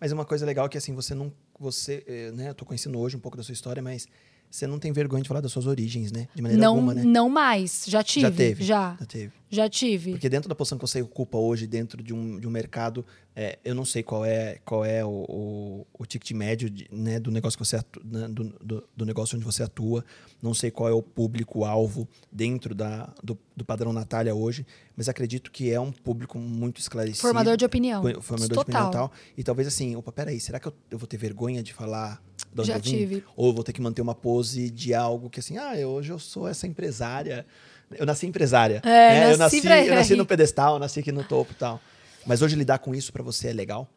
Mas 0.01 0.11
uma 0.11 0.25
coisa 0.25 0.47
legal 0.47 0.65
é 0.65 0.69
que 0.69 0.79
assim, 0.79 0.95
você 0.95 1.13
não. 1.13 1.31
Você, 1.59 2.03
eh, 2.07 2.31
né, 2.31 2.49
eu 2.49 2.55
tô 2.55 2.65
conhecendo 2.65 2.97
hoje 2.97 3.15
um 3.15 3.19
pouco 3.19 3.37
da 3.37 3.43
sua 3.43 3.53
história, 3.53 3.83
mas 3.83 4.07
você 4.51 4.67
não 4.67 4.77
tem 4.77 4.91
vergonha 4.91 5.23
de 5.23 5.27
falar 5.29 5.41
das 5.41 5.51
suas 5.51 5.65
origens, 5.65 6.11
né? 6.11 6.27
De 6.35 6.41
maneira 6.41 6.61
Não, 6.61 6.73
alguma, 6.75 6.93
né? 6.93 7.03
não 7.03 7.29
mais. 7.29 7.85
Já 7.87 8.03
tive. 8.03 8.21
Já 8.27 8.31
teve. 8.31 8.63
Já. 8.63 8.97
Já 8.99 9.05
teve. 9.05 9.31
Já 9.49 9.69
tive. 9.69 10.11
Porque 10.11 10.29
dentro 10.29 10.47
da 10.47 10.55
posição 10.55 10.77
que 10.77 10.81
você 10.87 11.01
ocupa 11.01 11.37
hoje, 11.37 11.67
dentro 11.67 12.01
de 12.03 12.13
um, 12.13 12.39
de 12.39 12.47
um 12.47 12.51
mercado, 12.51 13.05
é, 13.35 13.59
eu 13.65 13.73
não 13.75 13.83
sei 13.83 14.01
qual 14.03 14.23
é, 14.25 14.59
qual 14.63 14.85
é 14.85 15.03
o, 15.03 15.09
o, 15.27 15.87
o 15.99 16.05
ticket 16.05 16.31
médio 16.31 16.69
de- 16.69 16.87
né, 16.91 17.19
do 17.19 17.29
negócio 17.31 17.57
que 17.59 17.65
você 17.65 17.77
né, 18.03 18.27
do, 18.29 18.45
do, 18.63 18.83
do 18.95 19.05
negócio 19.05 19.35
onde 19.35 19.43
você 19.45 19.61
atua, 19.63 20.05
não 20.41 20.53
sei 20.53 20.71
qual 20.71 20.87
é 20.89 20.93
o 20.93 21.01
público-alvo 21.01 22.07
dentro 22.31 22.73
da, 22.73 23.13
do, 23.23 23.37
do 23.55 23.65
padrão 23.65 23.91
Natália 23.91 24.33
hoje, 24.33 24.65
mas 24.95 25.09
acredito 25.09 25.51
que 25.51 25.69
é 25.69 25.79
um 25.79 25.91
público 25.91 26.37
muito 26.37 26.79
esclarecido. 26.79 27.19
Formador 27.21 27.57
de 27.57 27.65
opinião. 27.65 28.01
Formador 28.21 28.49
de 28.49 28.53
Total. 28.55 28.63
opinião 28.63 28.89
e 28.89 28.93
tal. 28.93 29.11
E 29.37 29.43
talvez 29.43 29.67
assim, 29.67 29.95
opa, 29.97 30.11
peraí, 30.13 30.39
será 30.39 30.59
que 30.59 30.67
eu, 30.67 30.73
eu 30.89 30.97
vou 30.97 31.07
ter 31.07 31.17
vergonha 31.17 31.61
de 31.61 31.73
falar 31.73 32.21
de 32.53 32.59
onde 32.61 32.67
Já 32.67 32.75
eu 32.77 32.81
vim? 32.81 32.89
tive. 32.91 33.23
Ou 33.35 33.47
eu 33.49 33.53
vou 33.53 33.63
ter 33.63 33.73
que 33.73 33.81
manter 33.81 34.01
uma 34.01 34.15
pose 34.15 34.69
de 34.69 34.93
algo 34.93 35.29
que 35.29 35.39
assim, 35.39 35.57
ah, 35.57 35.77
eu- 35.79 35.89
hoje 35.89 36.11
eu 36.11 36.19
sou 36.19 36.47
essa 36.47 36.67
empresária. 36.67 37.45
Eu 37.93 38.05
nasci 38.05 38.25
empresária. 38.25 38.81
É, 38.85 38.87
né? 38.89 39.33
eu, 39.33 39.37
nasci 39.37 39.57
nasci, 39.57 39.61
pra- 39.61 39.85
eu 39.85 39.95
nasci 39.95 40.15
no 40.15 40.25
pedestal, 40.25 40.73
eu 40.75 40.79
nasci 40.79 40.99
aqui 40.99 41.11
no 41.11 41.23
topo 41.23 41.51
e 41.51 41.55
tal. 41.55 41.79
Mas 42.25 42.41
hoje 42.41 42.55
lidar 42.55 42.79
com 42.79 42.93
isso 42.95 43.11
pra 43.11 43.23
você 43.23 43.49
é 43.49 43.53
legal? 43.53 43.87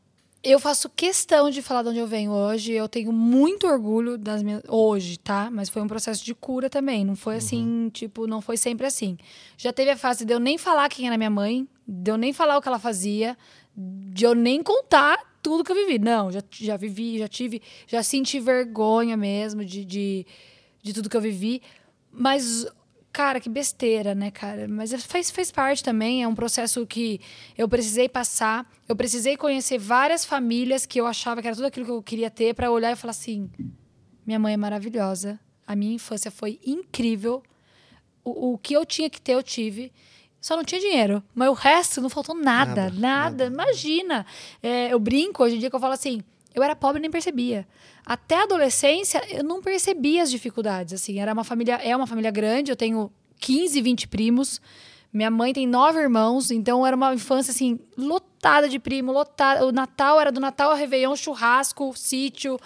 Eu 0.43 0.59
faço 0.61 0.91
questão 0.91 1.49
de 1.49 1.63
falar 1.63 1.83
de 1.85 1.89
onde 1.89 1.99
eu 2.01 2.07
venho 2.07 2.31
hoje. 2.31 2.71
Eu 2.73 2.87
tenho 2.89 3.11
muito 3.13 3.67
orgulho 3.67 4.19
das 4.19 4.43
minhas. 4.43 4.63
Hoje, 4.69 5.19
tá? 5.19 5.49
Mas 5.51 5.71
foi 5.71 5.81
um 5.81 5.87
processo 5.87 6.23
de 6.23 6.35
cura 6.35 6.69
também. 6.69 7.03
Não 7.05 7.17
foi 7.17 7.37
assim, 7.37 7.89
tipo, 7.95 8.27
não 8.27 8.43
foi 8.43 8.57
sempre 8.59 8.87
assim. 8.87 9.17
Já 9.57 9.73
teve 9.73 9.91
a 9.91 9.97
fase 9.97 10.23
de 10.25 10.35
eu 10.35 10.39
nem 10.41 10.59
falar 10.59 10.89
quem 10.91 11.07
era 11.07 11.17
minha 11.17 11.31
mãe, 11.31 11.67
de 11.89 12.11
eu 12.11 12.19
nem 12.19 12.33
falar 12.33 12.59
o 12.59 12.61
que 12.61 12.69
ela 12.69 12.79
fazia, 12.79 13.39
de 13.75 14.25
eu 14.25 14.35
nem 14.35 14.63
contar 14.63 15.19
tudo 15.45 15.63
que 15.63 15.71
eu 15.71 15.77
vivi. 15.77 15.99
Não, 15.99 16.33
já, 16.33 16.43
já 16.51 16.77
vivi, 16.77 17.19
já 17.19 17.29
tive, 17.29 17.61
já 17.87 18.03
senti 18.03 18.41
vergonha 18.41 19.15
mesmo 19.15 19.63
de, 19.63 19.85
de, 19.85 20.27
de 20.83 20.95
tudo 20.95 21.11
que 21.11 21.17
eu 21.17 21.21
vivi. 21.21 21.61
Mas, 22.11 22.67
cara, 23.13 23.39
que 23.39 23.51
besteira, 23.51 24.15
né, 24.15 24.31
cara? 24.31 24.67
Mas 24.67 24.91
faz, 25.05 25.31
faz 25.31 25.53
parte 25.53 25.85
também, 25.85 26.23
é 26.23 26.29
um 26.29 26.35
processo 26.35 26.87
que 26.87 27.21
eu 27.59 27.69
precisei 27.69 28.09
passar. 28.09 28.67
Eu 28.89 28.97
precisei 28.97 29.37
conhecer 29.37 29.79
várias 29.79 30.25
famílias 30.25 30.87
que 30.87 30.99
eu 30.99 31.07
achava 31.07 31.43
que 31.43 31.47
era 31.47 31.55
tudo 31.55 31.67
aquilo 31.67 31.85
que 31.85 31.93
eu 31.93 32.03
queria 32.03 32.31
ter 32.31 32.55
para 32.55 32.71
olhar 32.71 32.93
e 32.93 32.97
falar 32.97 33.11
assim: 33.11 33.51
minha 34.27 34.39
mãe 34.39 34.55
é 34.55 34.57
maravilhosa, 34.57 35.39
a 35.67 35.77
minha 35.77 35.95
infância 35.95 36.31
foi 36.31 36.59
incrível, 36.65 37.43
o, 38.25 38.55
o 38.55 38.59
que 38.59 38.73
eu 38.73 38.87
tinha 38.87 39.11
que 39.11 39.21
ter, 39.21 39.35
eu 39.35 39.43
tive. 39.43 39.93
Só 40.45 40.57
não 40.59 40.63
tinha 40.63 40.79
dinheiro. 40.79 41.23
Mas 41.35 41.49
o 41.49 41.55
resto 41.55 42.03
não 42.03 42.11
faltou 42.11 42.35
nada. 42.35 42.91
Nada, 42.91 42.91
Nada. 42.99 43.45
Imagina. 43.47 44.27
É, 44.63 44.93
eu 44.93 44.99
brinco 44.99 45.43
hoje 45.43 45.57
em 45.57 45.59
dia 45.59 45.71
que 45.71 45.77
eu 45.77 45.81
falo 45.81 45.95
assim. 45.95 46.21
Eu 46.55 46.63
era 46.63 46.77
pobre 46.77 46.99
e 46.99 47.01
nem 47.01 47.11
percebia. 47.11 47.67
Até 48.05 48.37
a 48.37 48.43
adolescência, 48.43 49.23
eu 49.31 49.43
não 49.43 49.63
percebia 49.63 50.23
as 50.23 50.31
dificuldades. 50.31 50.93
Assim, 50.93 51.19
era 51.19 51.33
uma 51.33 51.45
família, 51.45 51.77
é 51.77 51.97
uma 51.97 52.07
família 52.07 52.31
grande, 52.31 52.71
eu 52.71 52.77
tenho 52.77 53.11
15, 53.41 53.81
20 53.81 54.07
primos. 54.07 54.61
Minha 55.11 55.31
mãe 55.31 55.55
tem 55.55 55.67
nove 55.67 55.99
irmãos, 55.99 56.51
então 56.51 56.87
era 56.87 56.95
uma 56.95 57.15
infância 57.15 57.51
assim, 57.51 57.81
lotada 57.97 58.69
de 58.69 58.79
primo, 58.79 59.13
lotada. 59.13 59.65
O 59.65 59.73
Natal 59.73 60.21
era 60.21 60.31
do 60.31 60.41
Natal 60.41 60.73
ao 60.73 60.77
Réveillon, 60.77 61.17
churrasco, 61.17 61.95
sítio, 61.97 62.61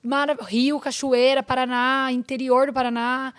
mara- 0.00 0.36
Rio, 0.44 0.78
Cachoeira, 0.78 1.42
Paraná, 1.42 2.06
interior 2.12 2.68
do 2.68 2.72
Paraná. 2.72 3.34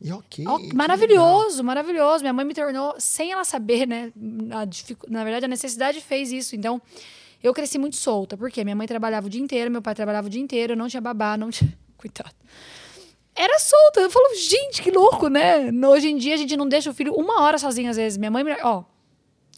E 0.00 0.12
ok. 0.12 0.44
Maravilhoso, 0.74 1.62
maravilhoso. 1.64 2.22
Minha 2.22 2.32
mãe 2.32 2.44
me 2.44 2.52
tornou, 2.54 2.94
sem 2.98 3.32
ela 3.32 3.44
saber, 3.44 3.86
né? 3.86 4.12
a 4.52 4.64
dificu- 4.64 5.06
na 5.10 5.22
verdade, 5.24 5.44
a 5.46 5.48
necessidade 5.48 6.00
fez 6.00 6.30
isso. 6.32 6.54
Então, 6.54 6.80
eu 7.42 7.54
cresci 7.54 7.78
muito 7.78 7.96
solta. 7.96 8.36
Por 8.36 8.50
quê? 8.50 8.64
Minha 8.64 8.76
mãe 8.76 8.86
trabalhava 8.86 9.26
o 9.26 9.30
dia 9.30 9.40
inteiro, 9.40 9.70
meu 9.70 9.80
pai 9.82 9.94
trabalhava 9.94 10.26
o 10.26 10.30
dia 10.30 10.40
inteiro, 10.42 10.72
eu 10.72 10.76
não 10.76 10.88
tinha 10.88 11.00
babá, 11.00 11.36
não 11.36 11.50
tinha. 11.50 11.72
Coitado. 11.96 12.34
Era 13.34 13.58
solta. 13.58 14.00
Eu 14.00 14.10
falo, 14.10 14.34
gente, 14.36 14.82
que 14.82 14.90
louco, 14.90 15.28
né? 15.28 15.70
Hoje 15.88 16.08
em 16.08 16.16
dia, 16.16 16.34
a 16.34 16.36
gente 16.36 16.56
não 16.56 16.68
deixa 16.68 16.90
o 16.90 16.94
filho 16.94 17.14
uma 17.14 17.40
hora 17.42 17.56
sozinho, 17.58 17.90
às 17.90 17.96
vezes. 17.96 18.18
Minha 18.18 18.30
mãe, 18.30 18.44
ó. 18.62 18.84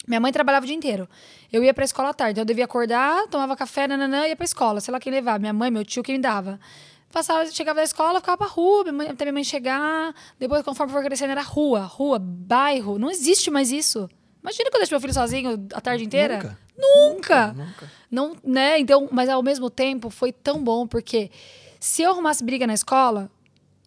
Minha 0.06 0.20
mãe 0.20 0.32
trabalhava 0.32 0.64
o 0.64 0.66
dia 0.66 0.76
inteiro. 0.76 1.08
Eu 1.52 1.64
ia 1.64 1.74
pra 1.74 1.84
escola 1.84 2.10
à 2.10 2.14
tarde. 2.14 2.32
Então 2.32 2.42
eu 2.42 2.46
devia 2.46 2.64
acordar, 2.64 3.26
tomava 3.28 3.56
café, 3.56 3.88
nananã, 3.88 4.26
ia 4.28 4.36
pra 4.36 4.44
escola. 4.44 4.80
Sei 4.80 4.92
lá 4.92 5.00
quem 5.00 5.12
levava. 5.12 5.38
Minha 5.40 5.52
mãe, 5.52 5.70
meu 5.70 5.84
tio, 5.84 6.02
quem 6.02 6.14
me 6.16 6.20
dava. 6.22 6.60
Passava, 7.16 7.50
chegava 7.50 7.76
da 7.76 7.82
escola, 7.82 8.20
ficava 8.20 8.36
pra 8.36 8.46
rua, 8.46 8.84
até 9.08 9.24
minha 9.24 9.32
mãe 9.32 9.42
chegar. 9.42 10.14
Depois, 10.38 10.62
conforme 10.62 10.92
for 10.92 11.02
crescendo, 11.02 11.30
era 11.30 11.40
rua, 11.40 11.80
rua, 11.80 12.18
bairro. 12.18 12.98
Não 12.98 13.10
existe 13.10 13.50
mais 13.50 13.72
isso. 13.72 14.06
Imagina 14.42 14.68
que 14.68 14.76
eu 14.76 14.80
deixo 14.80 14.92
meu 14.92 15.00
filho 15.00 15.14
sozinho 15.14 15.66
a 15.72 15.80
tarde 15.80 16.04
inteira. 16.04 16.34
Nunca. 16.36 16.58
Nunca. 16.76 17.52
Nunca. 17.54 17.92
Não, 18.10 18.36
né? 18.44 18.78
Então, 18.78 19.08
mas 19.10 19.30
ao 19.30 19.42
mesmo 19.42 19.70
tempo 19.70 20.10
foi 20.10 20.30
tão 20.30 20.62
bom, 20.62 20.86
porque 20.86 21.30
se 21.80 22.02
eu 22.02 22.10
arrumasse 22.10 22.44
briga 22.44 22.66
na 22.66 22.74
escola, 22.74 23.30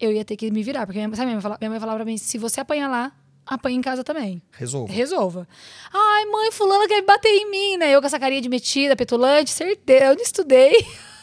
eu 0.00 0.10
ia 0.10 0.24
ter 0.24 0.34
que 0.34 0.50
me 0.50 0.64
virar. 0.64 0.84
Porque 0.84 0.98
minha, 0.98 1.14
sabe, 1.14 1.26
minha, 1.26 1.36
mãe, 1.36 1.42
falava, 1.42 1.58
minha 1.60 1.70
mãe 1.70 1.78
falava 1.78 1.98
pra 1.98 2.04
mim: 2.04 2.18
se 2.18 2.36
você 2.36 2.60
apanhar 2.60 2.88
lá, 2.88 3.12
apanha 3.46 3.76
em 3.76 3.80
casa 3.80 4.02
também. 4.02 4.42
Resolva. 4.50 4.92
Resolva. 4.92 5.48
Ai, 5.94 6.24
mãe, 6.26 6.50
fulano 6.50 6.88
quer 6.88 7.02
bater 7.02 7.28
em 7.28 7.48
mim, 7.48 7.76
né? 7.76 7.92
Eu 7.92 8.00
com 8.00 8.08
essa 8.08 8.18
carinha 8.18 8.40
de 8.40 8.48
metida, 8.48 8.96
petulante, 8.96 9.50
certeza. 9.52 10.06
Eu 10.06 10.16
não 10.16 10.22
estudei. 10.22 10.84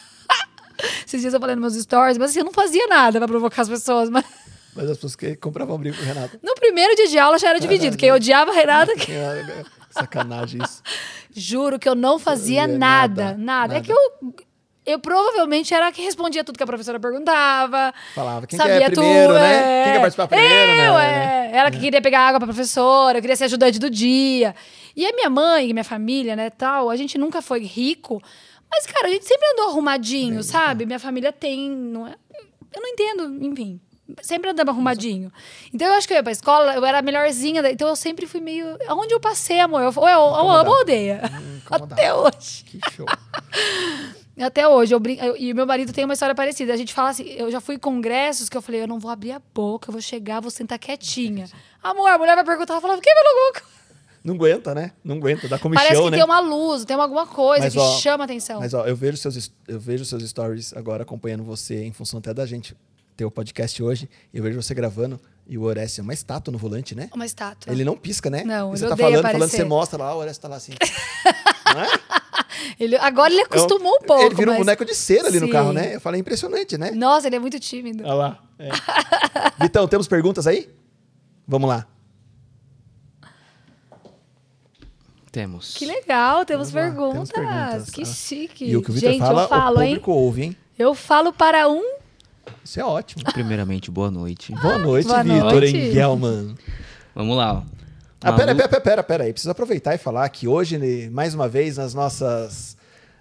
Esses 1.06 1.20
dias 1.20 1.34
eu 1.34 1.40
falei 1.40 1.56
nos 1.56 1.72
meus 1.74 1.82
stories, 1.84 2.18
mas 2.18 2.30
assim, 2.30 2.40
eu 2.40 2.44
não 2.44 2.52
fazia 2.52 2.86
nada 2.86 3.18
pra 3.18 3.26
provocar 3.28 3.62
as 3.62 3.68
pessoas. 3.68 4.08
Mas 4.10 4.24
Mas 4.76 4.88
as 4.90 4.96
pessoas 4.96 5.16
que 5.16 5.34
compravam 5.36 5.76
briga 5.78 5.96
com 5.96 6.02
o 6.02 6.06
Renato. 6.06 6.38
no 6.42 6.54
primeiro 6.54 6.94
dia 6.94 7.08
de 7.08 7.18
aula 7.18 7.36
já 7.38 7.48
era 7.48 7.58
dividido. 7.58 7.96
Quem 7.96 8.12
odiava 8.12 8.52
a 8.52 8.54
Renata, 8.54 8.94
que- 8.96 9.12
Sacanagem 9.90 10.60
isso. 10.62 10.82
juro 11.34 11.78
que 11.78 11.88
eu 11.88 11.94
não 11.94 12.18
fazia 12.18 12.62
Fazia 12.62 12.78
nada, 12.78 13.24
nada, 13.24 13.36
nada. 13.38 13.76
É 13.78 13.80
que 13.80 13.90
eu, 13.90 13.98
eu 14.86 14.98
provavelmente 15.00 15.74
era 15.74 15.88
a 15.88 15.92
que 15.92 16.02
respondia 16.02 16.44
tudo 16.44 16.56
que 16.56 16.62
a 16.62 16.66
professora 16.66 17.00
perguntava. 17.00 17.92
Falava, 18.14 18.46
quem 18.46 18.56
sabia 18.56 18.78
quer 18.80 18.90
primeiro, 18.92 19.28
tudo, 19.28 19.34
né? 19.40 19.80
é. 19.80 19.84
Quem 19.84 19.92
quer 19.94 20.00
participar 20.00 20.28
primeiro, 20.28 20.70
eu, 20.72 20.94
né? 20.94 21.50
é. 21.52 21.56
Ela 21.56 21.70
que 21.70 21.80
queria 21.80 22.00
pegar 22.02 22.20
água 22.28 22.38
pra 22.38 22.46
professora, 22.46 23.18
eu 23.18 23.22
queria 23.22 23.34
ser 23.34 23.44
ajudante 23.44 23.78
do 23.78 23.90
dia. 23.90 24.54
E 24.94 25.04
a 25.06 25.12
minha 25.12 25.30
mãe, 25.30 25.72
minha 25.72 25.84
família, 25.84 26.36
né, 26.36 26.50
tal, 26.50 26.90
a 26.90 26.96
gente 26.96 27.16
nunca 27.18 27.40
foi 27.42 27.60
rico. 27.64 28.22
Mas, 28.70 28.86
cara, 28.86 29.08
a 29.08 29.10
gente 29.10 29.24
sempre 29.26 29.46
andou 29.52 29.68
arrumadinho, 29.70 30.42
sabe? 30.42 30.84
Minha 30.86 30.98
família 30.98 31.32
tem, 31.32 31.70
não 31.70 32.06
é? 32.06 32.14
Eu 32.74 32.82
não 32.82 32.88
entendo, 32.88 33.44
enfim. 33.46 33.80
Sempre 34.22 34.50
andava 34.50 34.70
arrumadinho. 34.70 35.30
Então 35.72 35.86
eu 35.86 35.94
acho 35.94 36.06
que 36.08 36.14
eu 36.14 36.16
ia 36.16 36.22
pra 36.22 36.32
escola, 36.32 36.74
eu 36.74 36.84
era 36.84 36.98
a 36.98 37.02
melhorzinha. 37.02 37.60
Então 37.70 37.88
eu 37.88 37.96
sempre 37.96 38.26
fui 38.26 38.40
meio. 38.40 38.66
Aonde 38.86 39.12
eu 39.12 39.20
passei, 39.20 39.60
amor? 39.60 39.82
Eu, 39.82 39.92
ou 39.94 40.08
eu, 40.08 40.18
ou 40.20 40.38
eu 40.38 40.50
amo 40.50 40.70
ou 40.70 40.80
odeia. 40.80 41.20
incomodava. 41.58 41.92
Até 41.94 42.14
hoje. 42.14 42.64
Que 42.64 42.78
show. 42.90 43.06
Até 44.40 44.68
hoje, 44.68 44.94
eu 44.94 45.00
brinco, 45.00 45.22
eu- 45.24 45.36
e 45.36 45.52
meu 45.52 45.66
marido 45.66 45.92
tem 45.92 46.04
uma 46.04 46.14
história 46.14 46.34
parecida. 46.34 46.72
A 46.72 46.76
gente 46.76 46.94
fala 46.94 47.10
assim, 47.10 47.24
eu 47.30 47.50
já 47.50 47.60
fui 47.60 47.74
em 47.74 47.78
congressos 47.78 48.48
que 48.48 48.56
eu 48.56 48.62
falei, 48.62 48.80
eu 48.82 48.86
não 48.86 48.98
vou 48.98 49.10
abrir 49.10 49.32
a 49.32 49.42
boca, 49.52 49.88
eu 49.88 49.92
vou 49.92 50.00
chegar, 50.00 50.40
vou 50.40 50.50
sentar 50.50 50.78
quietinha. 50.78 51.46
Amor, 51.82 52.08
a 52.08 52.16
mulher 52.18 52.36
vai 52.36 52.44
perguntar, 52.44 52.74
eu 52.74 52.80
falava, 52.80 53.00
quem 53.02 53.12
falou 53.14 53.30
alguma 53.30 53.52
coisa? 53.52 53.77
Não 54.24 54.34
aguenta, 54.34 54.74
né? 54.74 54.92
Não 55.02 55.16
aguenta, 55.16 55.48
dá 55.48 55.58
comichão, 55.58 55.84
Parece 55.84 56.02
que 56.02 56.10
né? 56.10 56.16
tem 56.18 56.24
uma 56.24 56.40
luz, 56.40 56.84
tem 56.84 56.96
alguma 56.96 57.26
coisa 57.26 57.64
Mas, 57.64 57.72
que 57.72 57.78
ó, 57.78 57.98
chama 57.98 58.24
atenção. 58.24 58.60
Mas 58.60 58.74
ó, 58.74 58.84
eu 58.86 58.94
vejo 58.96 59.16
seus 59.16 59.50
eu 59.66 59.78
vejo 59.80 60.04
seus 60.04 60.22
stories 60.28 60.72
agora 60.76 61.02
acompanhando 61.02 61.44
você 61.44 61.84
em 61.84 61.92
função 61.92 62.18
até 62.18 62.34
da 62.34 62.44
gente 62.46 62.76
ter 63.16 63.24
o 63.24 63.30
podcast 63.30 63.82
hoje. 63.82 64.08
Eu 64.32 64.42
vejo 64.42 64.60
você 64.60 64.74
gravando 64.74 65.20
e 65.46 65.56
o 65.56 65.62
Orestes 65.62 65.98
é 65.98 66.02
uma 66.02 66.12
estátua 66.14 66.52
no 66.52 66.58
volante, 66.58 66.94
né? 66.94 67.08
Uma 67.14 67.24
estátua. 67.26 67.72
Ele 67.72 67.84
não 67.84 67.96
pisca, 67.96 68.28
né? 68.28 68.44
Não, 68.44 68.68
E 68.68 68.70
ele 68.72 68.78
você 68.78 68.88
tá 68.88 68.96
falando, 68.96 69.22
falando, 69.22 69.48
você 69.50 69.64
mostra 69.64 69.98
lá, 69.98 70.14
o 70.14 70.18
Orestes 70.18 70.38
tá 70.38 70.48
lá 70.48 70.56
assim. 70.56 70.72
não 71.74 71.80
é? 71.82 71.88
Ele- 72.78 72.96
agora 72.96 73.32
ele 73.32 73.42
acostumou 73.42 73.92
um 73.92 74.04
É 74.04 74.06
pouco. 74.06 74.22
Ele 74.24 74.34
vira 74.34 74.50
um 74.50 74.54
mas- 74.54 74.58
boneco 74.66 74.84
de 74.84 74.94
cera 74.94 75.28
ali 75.28 75.40
no 75.40 75.46
Sim. 75.46 75.52
carro, 75.52 75.72
né? 75.72 75.94
Eu 75.94 76.00
falei, 76.00 76.20
impressionante, 76.20 76.76
né? 76.76 76.90
Nossa, 76.90 77.26
ele 77.28 77.36
é 77.36 77.38
muito 77.38 77.58
tímido. 77.58 78.04
Olha 78.04 78.14
lá. 78.14 78.38
é. 78.58 78.68
Vitão, 79.62 79.86
temos 79.88 80.06
perguntas 80.06 80.46
aí? 80.46 80.68
Vamos 81.46 81.68
lá. 81.68 81.86
Temos. 85.30 85.74
Que 85.74 85.84
legal, 85.86 86.44
temos, 86.44 86.72
lá, 86.72 86.80
perguntas. 86.82 87.28
temos 87.28 87.30
perguntas. 87.30 87.90
Que 87.90 88.02
Ah. 88.02 88.06
chique. 88.06 88.64
E 88.64 88.76
o 88.76 88.82
que 88.82 88.90
o 88.90 88.94
Vitor 88.94 89.10
Gente, 89.10 89.20
fala, 89.20 89.42
eu 89.42 89.48
falo, 89.48 89.78
o 89.78 89.82
hein? 89.82 89.88
público 89.90 90.12
ouve, 90.12 90.42
hein? 90.42 90.56
Eu 90.78 90.94
falo 90.94 91.32
para 91.32 91.68
um. 91.68 91.82
Isso 92.64 92.80
é 92.80 92.84
ótimo. 92.84 93.22
Primeiramente, 93.32 93.90
boa 93.90 94.10
noite. 94.10 94.52
Boa 94.52 94.78
noite, 94.78 95.06
boa 95.06 95.22
Vitor 95.22 95.52
noite. 95.52 95.76
Engelman. 95.76 96.54
Vamos 97.14 97.36
lá. 97.36 97.54
ó. 97.54 97.62
Ah, 98.20 98.32
pera, 98.32 98.54
pera, 98.54 98.68
pera, 98.68 98.80
pera, 98.80 99.02
pera 99.02 99.24
aí. 99.24 99.32
Preciso 99.32 99.50
aproveitar 99.50 99.94
e 99.94 99.98
falar 99.98 100.28
que 100.30 100.48
hoje, 100.48 100.76
né, 100.78 101.08
mais 101.10 101.34
uma 101.34 101.48
vez, 101.48 101.76
nas 101.76 101.94
nossas 101.94 102.76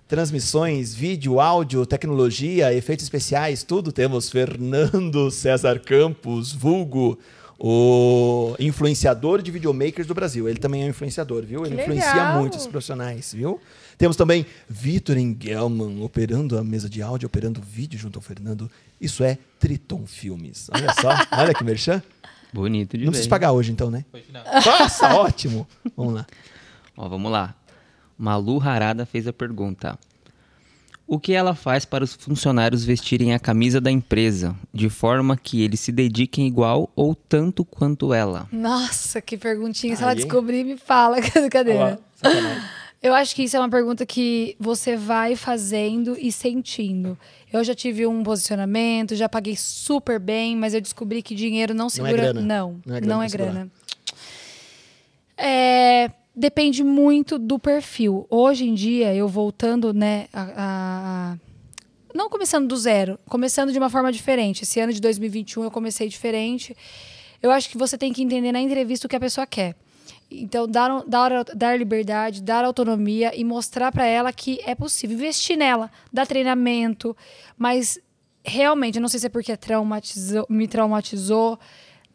transmissões, 0.07 0.95
vídeo, 0.95 1.39
áudio, 1.39 1.85
tecnologia, 1.85 2.73
efeitos 2.73 3.03
especiais, 3.03 3.61
tudo, 3.63 3.91
temos 3.91 4.29
Fernando 4.29 5.29
César 5.29 5.79
Campos, 5.79 6.53
vulgo, 6.53 7.19
o 7.59 8.55
influenciador 8.59 9.41
de 9.41 9.49
videomakers 9.51 10.07
do 10.07 10.13
Brasil. 10.13 10.47
Ele 10.47 10.59
também 10.59 10.84
é 10.84 10.85
um 10.85 10.89
influenciador, 10.89 11.43
viu? 11.43 11.65
Ele 11.65 11.75
Que 11.75 11.81
influencia 11.81 12.13
legal. 12.13 12.39
muitos 12.39 12.67
profissionais, 12.67 13.34
viu? 13.34 13.59
Temos 13.97 14.15
também 14.15 14.45
Vitor 14.69 15.17
Engelman 15.17 16.03
operando 16.03 16.57
a 16.57 16.63
mesa 16.63 16.88
de 16.88 17.01
áudio, 17.01 17.25
operando 17.25 17.59
vídeo 17.61 17.97
junto 17.97 18.19
ao 18.19 18.21
Fernando. 18.21 18.69
Isso 19.01 19.23
é 19.23 19.38
Triton 19.59 20.05
Filmes. 20.05 20.69
Olha 20.71 20.93
só, 20.93 21.09
olha 21.35 21.53
que 21.53 21.63
merchan. 21.63 22.01
Bonito 22.53 22.97
de 22.97 23.05
Não 23.05 23.11
precisa 23.11 23.29
pagar 23.29 23.51
hoje, 23.51 23.71
então, 23.71 23.89
né? 23.89 24.05
Nossa, 24.65 25.15
ótimo. 25.17 25.67
Vamos 25.95 26.13
lá. 26.13 26.27
Ó, 26.95 27.09
vamos 27.09 27.31
lá. 27.31 27.55
Malu 28.17 28.61
Harada 28.61 29.05
fez 29.05 29.27
a 29.27 29.34
pergunta. 29.34 29.97
O 31.07 31.17
que 31.19 31.31
ela 31.31 31.55
faz 31.55 31.85
para 31.85 32.03
os 32.03 32.13
funcionários 32.13 32.84
vestirem 32.84 33.34
a 33.34 33.39
camisa 33.39 33.79
da 33.79 33.89
empresa, 33.89 34.53
de 34.73 34.89
forma 34.89 35.38
que 35.38 35.63
eles 35.63 35.79
se 35.79 35.89
dediquem 35.91 36.45
igual 36.45 36.91
ou 36.95 37.15
tanto 37.15 37.63
quanto 37.63 38.13
ela? 38.13 38.45
Nossa, 38.51 39.21
que 39.21 39.38
perguntinha. 39.38 39.95
Se 39.95 40.01
Aí, 40.03 40.09
ela 40.09 40.11
hein? 40.11 40.17
descobrir, 40.25 40.65
me 40.65 40.75
fala. 40.75 41.17
Cadê? 41.49 41.71
Olha 41.71 41.79
lá, 41.91 41.97
sacanagem. 42.15 42.63
Eu 43.01 43.13
acho 43.13 43.35
que 43.35 43.43
isso 43.43 43.55
é 43.55 43.59
uma 43.59 43.69
pergunta 43.69 44.05
que 44.05 44.55
você 44.59 44.97
vai 44.97 45.35
fazendo 45.35 46.17
e 46.19 46.29
sentindo. 46.31 47.17
Eu 47.53 47.63
já 47.63 47.73
tive 47.75 48.05
um 48.07 48.21
posicionamento, 48.23 49.15
já 49.15 49.29
paguei 49.29 49.55
super 49.55 50.19
bem, 50.19 50.57
mas 50.57 50.73
eu 50.73 50.81
descobri 50.81 51.21
que 51.21 51.35
dinheiro 51.35 51.73
não 51.73 51.89
segura. 51.89 52.11
grana. 52.34 52.41
Não, 52.41 52.81
Não 52.85 52.95
é 52.95 52.99
não 52.99 53.07
grana 53.07 53.13
é 53.13 53.17
pra 53.19 53.29
segurar. 53.29 53.51
grana. 53.53 53.71
É, 55.38 56.09
depende 56.38 56.84
muito 56.84 57.39
do 57.39 57.57
perfil. 57.57 58.27
Hoje 58.30 58.65
em 58.69 58.73
dia, 58.76 59.14
eu 59.15 59.27
voltando, 59.27 59.91
né, 59.93 60.27
a- 60.31 60.53
a- 61.34 61.38
não 62.14 62.30
começando 62.30 62.68
do 62.68 62.77
zero, 62.77 63.19
começando 63.27 63.72
de 63.72 63.77
uma 63.77 63.89
forma 63.89 64.11
diferente. 64.11 64.64
Esse 64.64 64.80
ano 64.80 64.93
de 64.93 65.01
2021 65.01 65.64
eu 65.64 65.72
comecei 65.72 66.07
diferente. 66.07 66.77
Eu 67.41 67.51
acho 67.51 67.69
que 67.69 67.77
você 67.77 67.97
tem 67.97 68.14
que 68.14 68.22
entender 68.22 68.51
na 68.51 68.61
entrevista 68.61 69.07
o 69.07 69.09
que 69.09 69.15
a 69.15 69.19
pessoa 69.19 69.45
quer. 69.47 69.76
Então, 70.30 70.68
dar, 70.68 71.03
dar, 71.07 71.43
dar 71.55 71.77
liberdade, 71.77 72.41
dar 72.41 72.64
autonomia 72.65 73.34
e 73.35 73.43
mostrar 73.43 73.91
para 73.91 74.05
ela 74.05 74.31
que 74.31 74.59
é 74.65 74.76
possível 74.76 75.15
investir 75.15 75.57
nela, 75.57 75.89
dar 76.11 76.27
treinamento, 76.27 77.15
mas 77.57 77.99
realmente, 78.43 78.95
eu 78.97 79.01
não 79.01 79.09
sei 79.09 79.19
se 79.19 79.26
é 79.26 79.30
porque 79.30 79.55
traumatizou, 79.57 80.45
me 80.49 80.68
traumatizou, 80.68 81.57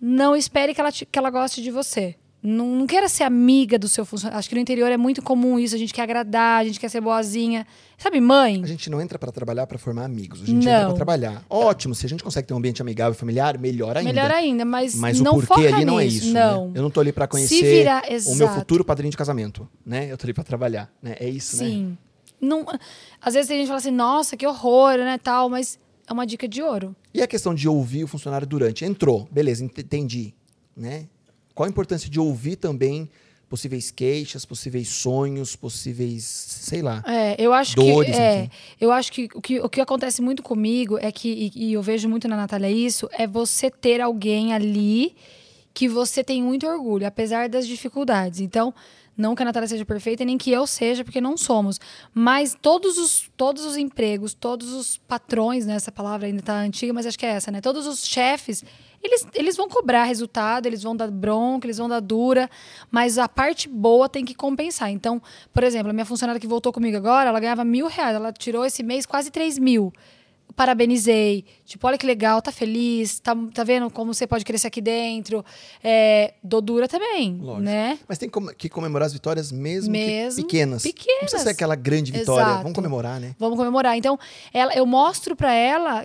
não 0.01 0.35
espere 0.37 0.75
que 0.75 0.81
ela, 0.81 0.93
te- 0.93 1.07
que 1.07 1.19
ela 1.19 1.31
goste 1.31 1.63
de 1.63 1.71
você. 1.71 2.15
Não, 2.45 2.67
não 2.75 2.87
queira 2.89 3.09
ser 3.09 3.23
amiga 3.23 3.79
do 3.79 3.87
seu 3.89 4.05
funcionário. 4.05 4.37
Acho 4.37 4.49
que 4.49 4.55
no 4.57 4.61
interior 4.61 4.91
é 4.91 4.97
muito 4.97 5.23
comum 5.23 5.61
isso. 5.61 5.77
A 5.77 5.79
gente 5.79 5.95
quer 5.95 6.03
agradar, 6.03 6.61
a 6.61 6.65
gente 6.65 6.81
quer 6.81 6.89
ser 6.89 7.01
boazinha. 7.01 7.65
Sabe, 7.97 8.21
mãe? 8.21 8.61
A 8.65 8.67
gente 8.67 8.91
não 8.91 9.01
entra 9.01 9.17
pra 9.17 9.31
trabalhar 9.31 9.65
pra 9.69 9.79
formar 9.79 10.05
amigos. 10.07 10.43
A 10.43 10.47
gente 10.47 10.59
entra 10.67 10.81
Não. 10.81 10.87
pra 10.89 10.97
trabalhar. 10.97 11.45
Ótimo, 11.49 11.95
se 11.95 12.05
a 12.05 12.09
gente 12.09 12.25
consegue 12.25 12.49
ter 12.49 12.53
um 12.55 12.57
ambiente 12.57 12.83
amigável 12.83 13.13
e 13.13 13.17
familiar, 13.17 13.57
melhor 13.59 13.97
ainda. 13.97 14.13
Melhor 14.13 14.31
ainda, 14.33 14.65
mas, 14.65 14.97
Mas 14.97 15.21
não 15.21 15.33
o 15.33 15.47
porquê 15.47 15.47
foca 15.69 15.77
ali 15.77 15.85
não 15.85 16.01
é 16.01 16.05
nisso. 16.05 16.17
isso. 16.25 16.33
Não. 16.35 16.67
né? 16.67 16.73
Eu 16.75 16.83
não 16.83 16.91
tô 16.91 16.99
ali 17.01 17.13
pra 17.13 17.29
conhecer 17.29 17.63
virar, 17.63 18.03
o 18.27 18.35
meu 18.35 18.49
futuro 18.49 18.85
padrinho 18.85 19.13
de 19.13 19.17
casamento. 19.17 19.69
né? 19.87 20.11
Eu 20.11 20.19
tô 20.19 20.27
ali 20.27 20.35
pra 20.35 20.43
trabalhar. 20.43 20.91
Né? 21.01 21.15
É 21.21 21.29
isso, 21.29 21.57
né? 21.63 21.65
Sim. 21.69 21.99
Não, 22.41 22.67
às 23.21 23.35
vezes 23.35 23.49
a 23.53 23.55
gente 23.55 23.67
fala 23.69 23.79
assim, 23.79 23.93
nossa, 23.93 24.37
que 24.37 24.45
horror, 24.45 24.97
né, 24.99 25.17
tal, 25.17 25.49
mas 25.49 25.79
é 26.09 26.13
uma 26.13 26.27
dica 26.27 26.49
de 26.49 26.61
ouro. 26.61 26.97
E 27.15 27.23
a 27.23 27.27
questão 27.29 27.55
de 27.55 27.69
ouvir 27.69 28.03
o 28.03 28.09
funcionário 28.09 28.49
durante? 28.49 28.85
Entrou, 28.85 29.29
beleza, 29.31 29.65
ent- 29.65 29.79
entendi. 29.79 30.35
Né? 30.77 31.07
Qual 31.55 31.67
a 31.67 31.71
importância 31.71 32.09
de 32.09 32.19
ouvir 32.19 32.57
também 32.57 33.09
possíveis 33.53 33.91
queixas, 33.91 34.47
possíveis 34.47 34.89
sonhos, 34.89 35.55
possíveis, 35.55 36.25
sei 36.25 36.81
lá. 36.81 37.05
É, 37.07 37.37
eu 37.39 37.53
acho 37.53 37.77
Dores, 37.77 38.11
que 38.11 38.19
é, 38.19 38.45
enfim. 38.45 38.51
eu 38.81 38.91
acho 38.91 39.13
que 39.13 39.29
o, 39.35 39.43
que 39.43 39.61
o 39.61 39.69
que 39.69 39.79
acontece 39.79 40.23
muito 40.23 40.43
comigo 40.43 40.97
é 40.99 41.13
que 41.13 41.53
e, 41.55 41.67
e 41.69 41.73
eu 41.75 41.83
vejo 41.83 42.09
muito 42.09 42.27
na 42.27 42.35
Natália 42.35 42.71
isso 42.71 43.11
é 43.13 43.27
você 43.27 43.71
ter 43.71 44.01
alguém 44.01 44.55
ali 44.55 45.15
que 45.75 45.87
você 45.87 46.25
tem 46.25 46.43
muito 46.43 46.67
orgulho, 46.67 47.07
apesar 47.07 47.47
das 47.47 47.67
dificuldades. 47.67 48.41
Então, 48.41 48.73
não 49.15 49.35
que 49.35 49.43
a 49.43 49.45
Natália 49.45 49.69
seja 49.69 49.85
perfeita, 49.85 50.25
nem 50.25 50.39
que 50.39 50.51
eu 50.51 50.67
seja, 50.67 51.05
porque 51.05 51.21
não 51.21 51.37
somos. 51.37 51.79
Mas 52.15 52.57
todos 52.61 52.97
os, 52.97 53.31
todos 53.37 53.65
os 53.65 53.77
empregos, 53.77 54.33
todos 54.33 54.73
os 54.73 54.97
patrões, 54.97 55.67
né? 55.67 55.75
Essa 55.75 55.93
palavra 55.93 56.27
ainda 56.27 56.41
tá 56.41 56.55
antiga, 56.55 56.93
mas 56.93 57.05
acho 57.05 57.19
que 57.19 57.27
é 57.27 57.31
essa, 57.31 57.51
né? 57.51 57.61
Todos 57.61 57.87
os 57.87 58.07
chefes, 58.07 58.65
eles, 59.03 59.27
eles 59.35 59.57
vão 59.57 59.69
cobrar 59.69 60.05
resultado, 60.05 60.67
eles 60.67 60.83
vão 60.83 60.95
dar 60.95 61.11
bronca, 61.11 61.67
eles 61.67 61.79
vão 61.79 61.89
dar 61.89 62.01
dura, 62.01 62.49
mas 62.91 63.19
a 63.19 63.29
parte 63.29 63.69
boa 63.69 64.09
tem 64.09 64.25
que 64.25 64.35
compensar. 64.35 64.91
Então, 64.91 65.21
por 65.53 65.65
exemplo, 65.65 65.91
a 65.91 65.93
minha 65.93 66.07
funcionária 66.07 66.41
que 66.41 66.47
voltou 66.47 66.73
comigo 66.73 66.97
agora, 66.97 67.29
ela 67.31 67.41
ganhava 67.41 67.65
mil 67.65 67.87
reais, 67.89 68.15
ela 68.15 68.33
tirou 68.33 68.65
esse 68.65 68.83
mês 68.83 69.05
quase 69.07 69.31
três 69.31 69.59
mil. 69.59 69.93
parabenizei. 70.55 71.45
Tipo, 71.65 71.87
olha 71.87 71.97
que 71.99 72.07
legal, 72.07 72.43
tá 72.43 72.53
feliz, 72.53 73.19
tá, 73.19 73.35
tá 73.55 73.65
vendo 73.65 73.91
como 73.91 74.13
você 74.13 74.27
pode 74.27 74.45
crescer 74.45 74.67
aqui 74.67 74.81
dentro. 74.83 75.43
É, 75.83 76.35
dou 76.45 76.61
dura 76.61 76.87
também, 76.87 77.39
Lógico. 77.41 77.63
né? 77.63 77.99
Mas 78.07 78.19
tem 78.19 78.31
que 78.59 78.69
comemorar 78.69 79.07
as 79.07 79.13
vitórias 79.13 79.51
mesmo, 79.51 79.91
Mesmo 79.93 80.43
pequenas. 80.43 80.85
Não 80.85 80.93
pequenas. 80.93 81.19
precisa 81.21 81.43
ser 81.43 81.49
aquela 81.51 81.75
grande 81.75 82.13
vitória. 82.13 82.43
Exato. 82.45 82.63
Vamos 82.63 82.75
comemorar, 82.77 83.19
né? 83.19 83.35
Vamos 83.39 83.57
comemorar. 83.57 83.97
Então, 83.97 84.19
ela, 84.53 84.75
eu 84.75 84.85
mostro 84.87 85.35
pra 85.35 85.53
ela 85.55 86.05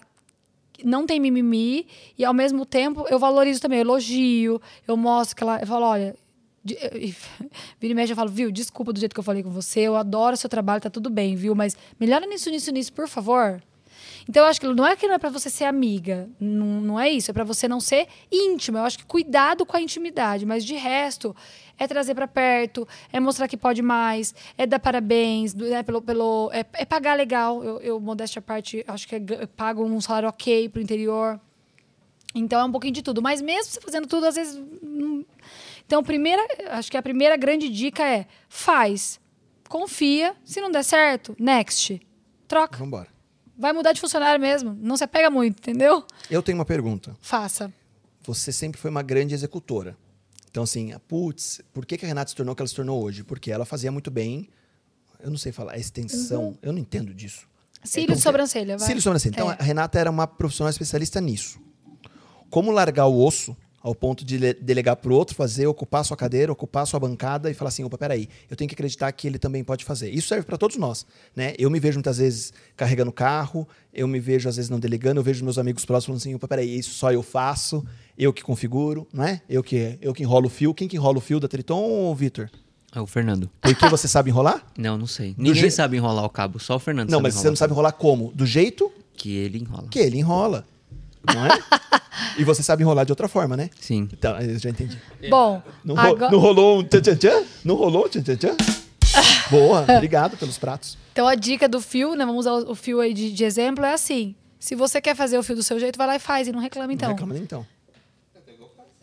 não 0.84 1.06
tem 1.06 1.20
mimimi 1.20 1.88
e 2.18 2.24
ao 2.26 2.34
mesmo 2.34 2.66
tempo 2.66 3.06
eu 3.10 3.18
valorizo 3.20 3.62
também, 3.62 3.80
eu 3.80 3.84
elogio, 3.86 4.62
eu 4.88 4.96
mostro 4.98 5.36
que 5.36 5.44
ela, 5.44 5.60
eu 5.60 5.68
falo, 5.68 5.86
olha, 5.86 6.16
de- 6.64 6.76
e- 6.94 7.16
vira 7.80 7.92
e 7.92 7.96
mexe 7.96 8.12
eu 8.14 8.16
falo, 8.16 8.30
viu, 8.30 8.52
desculpa 8.52 8.92
do 8.94 9.00
jeito 9.00 9.14
que 9.14 9.20
eu 9.20 9.24
falei 9.24 9.44
com 9.44 9.50
você, 9.50 9.82
eu 9.82 9.96
adoro 9.96 10.36
seu 10.38 10.50
trabalho, 10.50 10.82
tá 10.82 10.90
tudo 10.90 11.10
bem, 11.10 11.36
viu, 11.36 11.56
mas 11.56 11.76
melhora 12.00 12.26
nisso, 12.28 12.50
nisso, 12.50 12.72
nisso, 12.72 12.94
por 12.94 13.08
favor. 13.08 13.62
Então, 14.30 14.44
eu 14.44 14.50
acho 14.50 14.60
que 14.60 14.68
não 14.68 14.86
é 14.86 14.96
que 14.96 15.08
não 15.08 15.16
é 15.16 15.18
pra 15.18 15.30
você 15.30 15.50
ser 15.50 15.64
amiga, 15.64 16.30
não, 16.40 16.82
não 16.82 17.00
é 17.00 17.10
isso, 17.10 17.32
é 17.32 17.34
pra 17.34 17.44
você 17.44 17.68
não 17.68 17.80
ser 17.80 18.08
íntima. 18.32 18.80
Eu 18.80 18.84
acho 18.84 18.98
que 18.98 19.06
cuidado 19.06 19.66
com 19.66 19.78
a 19.78 19.82
intimidade, 19.82 20.46
mas 20.46 20.66
de 20.66 20.76
resto 20.76 21.36
é 21.78 21.88
trazer 21.88 22.16
pra 22.16 22.28
perto, 22.28 22.88
é 23.12 23.20
mostrar 23.20 23.48
que 23.48 23.56
pode 23.56 23.82
mais, 23.82 24.34
é 24.58 24.66
dar 24.66 24.80
parabéns, 24.80 25.54
né, 25.54 25.84
pelo, 25.84 26.02
pelo 26.02 26.50
é, 26.52 26.66
é 26.74 26.86
pagar 26.86 27.16
legal. 27.16 27.64
Eu, 27.64 27.80
eu 27.80 28.00
modéstia 28.00 28.40
à 28.40 28.42
parte, 28.42 28.84
acho 28.88 29.08
que 29.08 29.16
é, 29.16 29.20
pago 29.56 29.84
um 29.86 30.02
salário 30.02 30.28
ok 30.28 30.70
pro 30.70 30.82
interior. 30.82 31.40
Então 32.36 32.60
é 32.60 32.66
um 32.66 32.72
pouquinho 32.72 32.94
de 32.94 33.02
tudo, 33.02 33.22
mas 33.22 33.42
mesmo 33.42 33.72
você 33.72 33.82
fazendo 33.82 34.08
tudo, 34.08 34.26
às 34.26 34.36
vezes 34.36 34.62
Então, 35.86 36.04
primeira, 36.04 36.46
acho 36.72 36.92
que 36.92 36.98
a 36.98 37.02
primeira 37.02 37.38
grande 37.38 37.70
dica 37.70 38.04
é: 38.06 38.28
faz, 38.50 39.20
confia, 39.70 40.36
se 40.44 40.60
não 40.60 40.70
der 40.70 40.84
certo, 40.84 41.36
next. 41.40 42.02
Troca. 42.48 42.78
Vamos 42.78 42.88
embora. 42.88 43.17
Vai 43.58 43.74
mudar 43.74 43.92
de 43.94 44.00
funcionário 44.00 44.40
mesmo. 44.40 44.78
Não 44.80 44.96
se 44.96 45.04
apega 45.04 45.30
muito, 45.30 45.60
entendeu? 45.60 46.06
Eu 46.30 46.44
tenho 46.44 46.58
uma 46.58 46.66
pergunta. 46.66 47.16
Faça. 47.22 47.74
Você 48.24 48.52
sempre 48.52 48.80
foi 48.80 48.92
uma 48.92 49.02
grande 49.02 49.34
executora. 49.34 49.98
Então, 50.50 50.64
assim, 50.64 50.92
a 50.92 51.00
putz, 51.00 51.62
por 51.74 51.86
que, 51.86 51.98
que 51.98 52.06
a 52.06 52.08
Renata 52.08 52.30
se 52.30 52.36
tornou 52.36 52.54
o 52.54 52.56
que 52.56 52.62
ela 52.62 52.68
se 52.68 52.76
tornou 52.76 53.04
hoje? 53.04 53.24
Porque 53.24 53.52
ela 53.52 53.66
fazia 53.66 53.92
muito 53.92 54.10
bem, 54.12 54.50
eu 55.20 55.30
não 55.30 55.38
sei 55.38 55.52
falar, 55.52 55.74
a 55.74 55.78
extensão, 55.78 56.58
eu 56.62 56.72
não 56.72 56.80
entendo 56.80 57.14
disso. 57.14 57.48
Cílio 57.84 58.08
como 58.08 58.18
de 58.18 58.24
sobrancelha, 58.24 58.78
vai. 58.78 58.86
Cílio 58.86 58.98
de 59.00 59.04
sobrancelha. 59.04 59.32
Então, 59.34 59.52
É. 59.52 59.56
a 59.60 59.64
Renata 59.64 60.00
era 60.00 60.10
uma 60.10 60.26
profissional 60.28 60.70
especialista 60.70 61.22
nisso. 61.22 61.60
Como 62.50 62.72
largar 62.72 63.06
o 63.08 63.24
osso 63.24 63.56
ao 63.88 63.96
ponto 63.96 64.26
de 64.26 64.38
le- 64.38 64.54
delegar 64.54 64.96
para 64.98 65.12
o 65.12 65.16
outro 65.16 65.34
fazer, 65.36 65.66
ocupar 65.68 66.02
a 66.02 66.04
sua 66.04 66.18
cadeira, 66.18 66.52
ocupar 66.52 66.84
a 66.84 66.86
sua 66.86 67.00
bancada 67.00 67.50
e 67.50 67.54
falar 67.54 67.70
assim, 67.70 67.84
opa, 67.84 67.98
peraí, 67.98 68.28
eu 68.50 68.56
tenho 68.58 68.68
que 68.68 68.76
acreditar 68.76 69.12
que 69.12 69.26
ele 69.28 69.40
também 69.40 69.64
pode 69.64 69.86
fazer. 69.86 70.10
Isso 70.10 70.28
serve 70.28 70.46
para 70.46 70.58
todos 70.58 70.76
nós, 70.78 71.06
né? 71.36 71.54
Eu 71.58 71.70
me 71.70 71.80
vejo 71.80 71.98
muitas 71.98 72.18
vezes 72.18 72.52
carregando 72.76 73.12
carro, 73.12 73.68
eu 73.94 74.08
me 74.08 74.20
vejo 74.20 74.50
às 74.50 74.56
vezes 74.58 74.70
não 74.70 74.80
delegando, 74.80 75.20
eu 75.20 75.24
vejo 75.24 75.44
meus 75.44 75.58
amigos 75.58 75.86
próximos 75.86 76.06
falando 76.06 76.20
assim, 76.22 76.36
opa, 76.36 76.48
peraí, 76.48 76.78
isso 76.78 76.92
só 76.96 77.12
eu 77.12 77.24
faço, 77.24 77.86
eu 78.18 78.34
que 78.34 78.44
configuro, 78.44 79.08
não 79.14 79.24
é? 79.24 79.42
Eu 79.50 79.64
que, 79.64 79.98
eu 80.02 80.14
que 80.14 80.24
enrolo 80.24 80.48
o 80.48 80.50
fio. 80.50 80.74
Quem 80.74 80.88
que 80.88 80.98
enrola 80.98 81.18
o 81.18 81.22
fio 81.22 81.40
da 81.40 81.48
Triton 81.48 81.80
ou 81.82 82.14
Vitor? 82.16 82.50
É 82.96 83.00
o 83.02 83.06
Fernando. 83.08 83.50
Porque 83.62 83.88
você 83.90 84.08
sabe 84.08 84.30
enrolar? 84.32 84.66
Não, 84.78 84.98
não 84.98 85.08
sei. 85.08 85.36
Ninguém 85.38 85.64
je- 85.64 85.72
sabe 85.72 85.98
enrolar 85.98 86.24
o 86.26 86.30
cabo, 86.30 86.60
só 86.60 86.76
o 86.76 86.80
Fernando 86.80 87.10
não, 87.12 87.20
mas 87.22 87.36
você 87.36 87.48
não 87.48 87.54
o 87.54 87.58
sabe 87.58 87.74
enrolar 87.74 87.94
como? 87.94 88.32
Do 88.34 88.46
jeito 88.46 88.92
Que 89.16 89.36
ele 89.36 89.60
enrola. 89.60 89.88
que 89.90 90.00
ele 90.00 90.18
enrola, 90.18 90.66
não 91.34 91.46
é? 91.46 91.50
e 92.38 92.44
você 92.44 92.62
sabe 92.64 92.84
enrolar 92.84 93.06
de 93.06 93.12
outra 93.12 93.28
forma, 93.28 93.56
né? 93.58 93.70
Sim. 93.80 94.08
Então, 94.12 94.38
eu 94.40 94.58
já 94.60 94.70
entendi. 94.70 94.98
Bom, 95.30 95.62
Não, 95.84 95.96
ro- 95.96 96.02
agora- 96.02 96.32
não 96.32 96.40
rolou 96.40 96.80
um 96.80 96.84
tchan 96.84 97.02
tchan 97.02 97.16
tchan? 97.16 97.44
Não 97.64 97.76
rolou 97.76 98.06
um 98.06 98.10
tchan 98.10 98.22
tchan 98.22 98.36
tchan? 98.38 98.56
Boa, 99.50 99.86
obrigado 99.96 100.38
pelos 100.38 100.58
pratos. 100.58 100.98
então 101.12 101.28
a 101.28 101.36
dica 101.36 101.68
do 101.70 101.80
fio, 101.82 102.14
né? 102.16 102.26
Vamos 102.26 102.46
usar 102.46 102.54
o 102.70 102.76
fio 102.76 103.00
aí 103.00 103.14
de, 103.14 103.32
de 103.32 103.44
exemplo, 103.44 103.86
é 103.86 103.94
assim. 103.94 104.36
Se 104.60 104.76
você 104.76 105.00
quer 105.00 105.16
fazer 105.16 105.38
o 105.38 105.44
fio 105.44 105.56
do 105.56 105.64
seu 105.64 105.80
jeito, 105.80 105.98
vai 105.98 106.08
lá 106.08 106.16
e 106.16 106.20
faz 106.20 106.48
e 106.48 106.52
não 106.52 106.60
reclama 106.60 106.92
então. 106.92 107.10
Não 107.10 107.16
reclama 107.16 107.34
nem 107.34 107.44
então. 107.44 107.66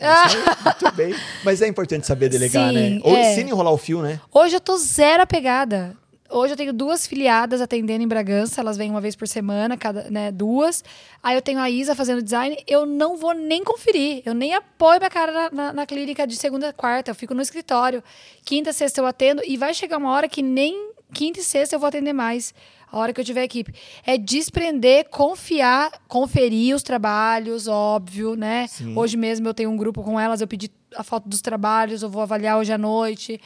Ah, 0.00 0.26
Muito 0.64 0.96
bem. 0.96 1.14
Mas 1.44 1.62
é 1.62 1.68
importante 1.68 2.04
saber 2.06 2.28
delegar, 2.28 2.68
Sim, 2.70 2.74
né? 2.96 3.00
Ou 3.04 3.14
é. 3.16 3.30
ensine 3.32 3.50
a 3.50 3.54
enrolar 3.54 3.72
o 3.72 3.78
fio, 3.78 4.02
né? 4.02 4.20
Hoje 4.32 4.56
eu 4.56 4.60
tô 4.60 4.76
zero 4.76 5.22
apegada. 5.22 5.96
Hoje 6.36 6.52
eu 6.52 6.56
tenho 6.56 6.72
duas 6.72 7.06
filiadas 7.06 7.60
atendendo 7.60 8.02
em 8.02 8.08
Bragança, 8.08 8.60
elas 8.60 8.76
vêm 8.76 8.90
uma 8.90 9.00
vez 9.00 9.14
por 9.14 9.28
semana, 9.28 9.76
cada, 9.76 10.10
né, 10.10 10.32
duas. 10.32 10.82
Aí 11.22 11.36
eu 11.36 11.42
tenho 11.42 11.60
a 11.60 11.70
Isa 11.70 11.94
fazendo 11.94 12.20
design, 12.22 12.56
eu 12.66 12.84
não 12.84 13.16
vou 13.16 13.32
nem 13.34 13.62
conferir, 13.62 14.20
eu 14.26 14.34
nem 14.34 14.52
apoio 14.52 14.98
minha 14.98 15.10
cara 15.10 15.30
na, 15.32 15.50
na- 15.52 15.72
na 15.72 15.86
clínica 15.86 16.26
de 16.26 16.34
segunda 16.36 16.70
a 16.70 16.72
quarta, 16.72 17.12
eu 17.12 17.14
fico 17.14 17.34
no 17.34 17.40
escritório. 17.40 18.02
Quinta, 18.44 18.72
sexta 18.72 19.00
eu 19.00 19.06
atendo 19.06 19.42
e 19.46 19.56
vai 19.56 19.72
chegar 19.72 19.96
uma 19.98 20.10
hora 20.10 20.28
que 20.28 20.42
nem 20.42 20.90
quinta 21.12 21.38
e 21.38 21.44
sexta 21.44 21.76
eu 21.76 21.80
vou 21.80 21.88
atender 21.88 22.12
mais. 22.12 22.52
A 22.90 22.98
hora 22.98 23.12
que 23.12 23.20
eu 23.20 23.24
tiver 23.24 23.42
equipe. 23.44 23.72
É 24.06 24.16
desprender, 24.18 25.08
confiar, 25.08 25.90
conferir 26.06 26.74
os 26.76 26.82
trabalhos, 26.82 27.66
óbvio, 27.68 28.34
né? 28.36 28.66
Hoje 28.96 29.16
mesmo 29.16 29.48
eu 29.48 29.54
tenho 29.54 29.70
um 29.70 29.76
grupo 29.76 30.02
com 30.02 30.18
elas, 30.18 30.40
eu 30.40 30.46
pedi 30.46 30.70
a 30.96 31.02
foto 31.02 31.28
dos 31.28 31.40
trabalhos, 31.40 32.02
eu 32.02 32.08
vou 32.08 32.22
avaliar 32.22 32.56
hoje 32.58 32.72
à 32.72 32.78
noite. 32.78 33.40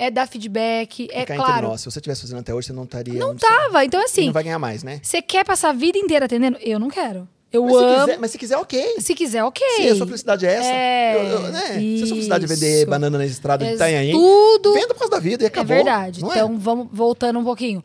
É 0.00 0.10
dar 0.12 0.28
feedback, 0.28 1.08
é 1.10 1.20
Ficar 1.22 1.34
entre 1.34 1.46
claro. 1.46 1.68
nós. 1.68 1.80
Se 1.80 1.90
você 1.90 1.98
estivesse 1.98 2.20
fazendo 2.22 2.38
até 2.38 2.54
hoje, 2.54 2.68
você 2.68 2.72
não 2.72 2.84
estaria. 2.84 3.14
Não 3.18 3.34
tava. 3.36 3.84
Então, 3.84 4.00
assim, 4.02 4.26
não 4.26 4.32
vai 4.32 4.44
ganhar 4.44 4.58
mais, 4.58 4.84
né? 4.84 5.00
você 5.02 5.20
quer 5.20 5.44
passar 5.44 5.70
a 5.70 5.72
vida 5.72 5.98
inteira 5.98 6.26
atendendo? 6.26 6.56
Eu 6.60 6.78
não 6.78 6.88
quero. 6.88 7.28
Eu 7.50 7.64
Mas 7.64 7.72
se, 7.72 7.78
amo. 7.84 7.98
quiser, 8.04 8.18
mas 8.18 8.30
se 8.30 8.38
quiser, 8.38 8.56
ok. 8.58 8.94
Se 9.00 9.14
quiser, 9.14 9.42
ok. 9.42 9.66
Se 9.76 9.88
a 9.88 9.96
sua 9.96 10.06
felicidade 10.06 10.46
é 10.46 10.52
essa. 10.52 10.68
É, 10.68 11.14
eu- 11.16 11.24
eu- 11.30 11.40
né? 11.50 11.60
Se 11.80 11.94
a 12.02 12.06
sua 12.06 12.08
felicidade 12.08 12.44
é 12.44 12.46
vender 12.46 12.86
banana 12.86 13.16
na 13.18 13.24
estrada 13.24 13.64
de 13.64 13.70
É 13.72 13.74
Itanhaém, 13.74 14.12
tudo 14.12 14.74
venda 14.74 14.88
por 14.88 14.98
causa 15.00 15.10
da 15.12 15.18
vida 15.18 15.42
e 15.44 15.46
acabou. 15.46 15.72
é 15.72 15.76
verdade. 15.76 16.20
não 16.20 16.30
é? 16.30 16.34
Então, 16.36 16.58
vamos 16.58 16.88
voltando 16.92 17.38
um 17.38 17.44
pouquinho. 17.44 17.80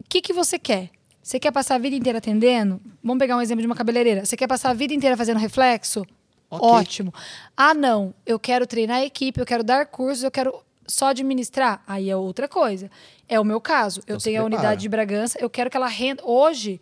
O 0.00 0.04
que, 0.08 0.20
que 0.20 0.32
você 0.32 0.58
quer? 0.58 0.90
Você 1.22 1.38
quer 1.38 1.52
passar 1.52 1.76
a 1.76 1.78
vida 1.78 1.94
inteira 1.96 2.18
atendendo? 2.18 2.80
Vamos 3.02 3.20
pegar 3.20 3.36
um 3.36 3.40
exemplo 3.40 3.60
de 3.62 3.66
uma 3.66 3.76
cabeleireira. 3.76 4.26
Você 4.26 4.36
quer 4.36 4.48
passar 4.48 4.70
a 4.70 4.74
vida 4.74 4.92
inteira 4.92 5.16
fazendo 5.16 5.38
reflexo? 5.38 6.04
Ok. 6.50 6.68
Ótimo. 6.68 7.14
Ah, 7.56 7.72
não. 7.72 8.12
Eu 8.26 8.38
quero 8.38 8.66
treinar 8.66 8.96
a 8.98 9.04
equipe, 9.04 9.40
eu 9.40 9.46
quero 9.46 9.62
dar 9.64 9.86
cursos, 9.86 10.24
eu 10.24 10.30
quero 10.30 10.52
só 10.86 11.08
administrar. 11.08 11.82
Aí 11.86 12.10
é 12.10 12.16
outra 12.16 12.48
coisa. 12.48 12.90
É 13.28 13.38
o 13.38 13.44
meu 13.44 13.60
caso. 13.60 14.00
Eu 14.00 14.02
Então 14.04 14.20
se 14.20 14.24
tenho 14.24 14.42
a 14.42 14.44
unidade 14.44 14.82
de 14.82 14.88
Bragança, 14.88 15.38
eu 15.40 15.48
quero 15.50 15.70
que 15.70 15.76
ela 15.76 15.88
renda. 15.88 16.22
Hoje, 16.24 16.80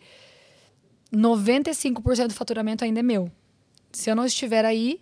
95% 1.12 2.28
do 2.28 2.34
faturamento 2.34 2.84
ainda 2.84 3.00
é 3.00 3.02
meu. 3.02 3.30
Se 3.92 4.10
eu 4.10 4.16
não 4.16 4.24
estiver 4.24 4.64
aí, 4.64 5.00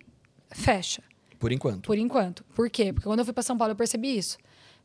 fecha. 0.50 1.02
Por 1.38 1.52
enquanto. 1.52 1.86
Por 1.86 1.96
enquanto. 1.96 2.44
Por 2.54 2.68
quê? 2.68 2.92
Porque 2.92 3.08
quando 3.08 3.20
eu 3.20 3.24
fui 3.24 3.32
para 3.32 3.42
São 3.42 3.56
Paulo, 3.56 3.72
eu 3.72 3.76
percebi 3.76 4.16
isso. 4.16 4.36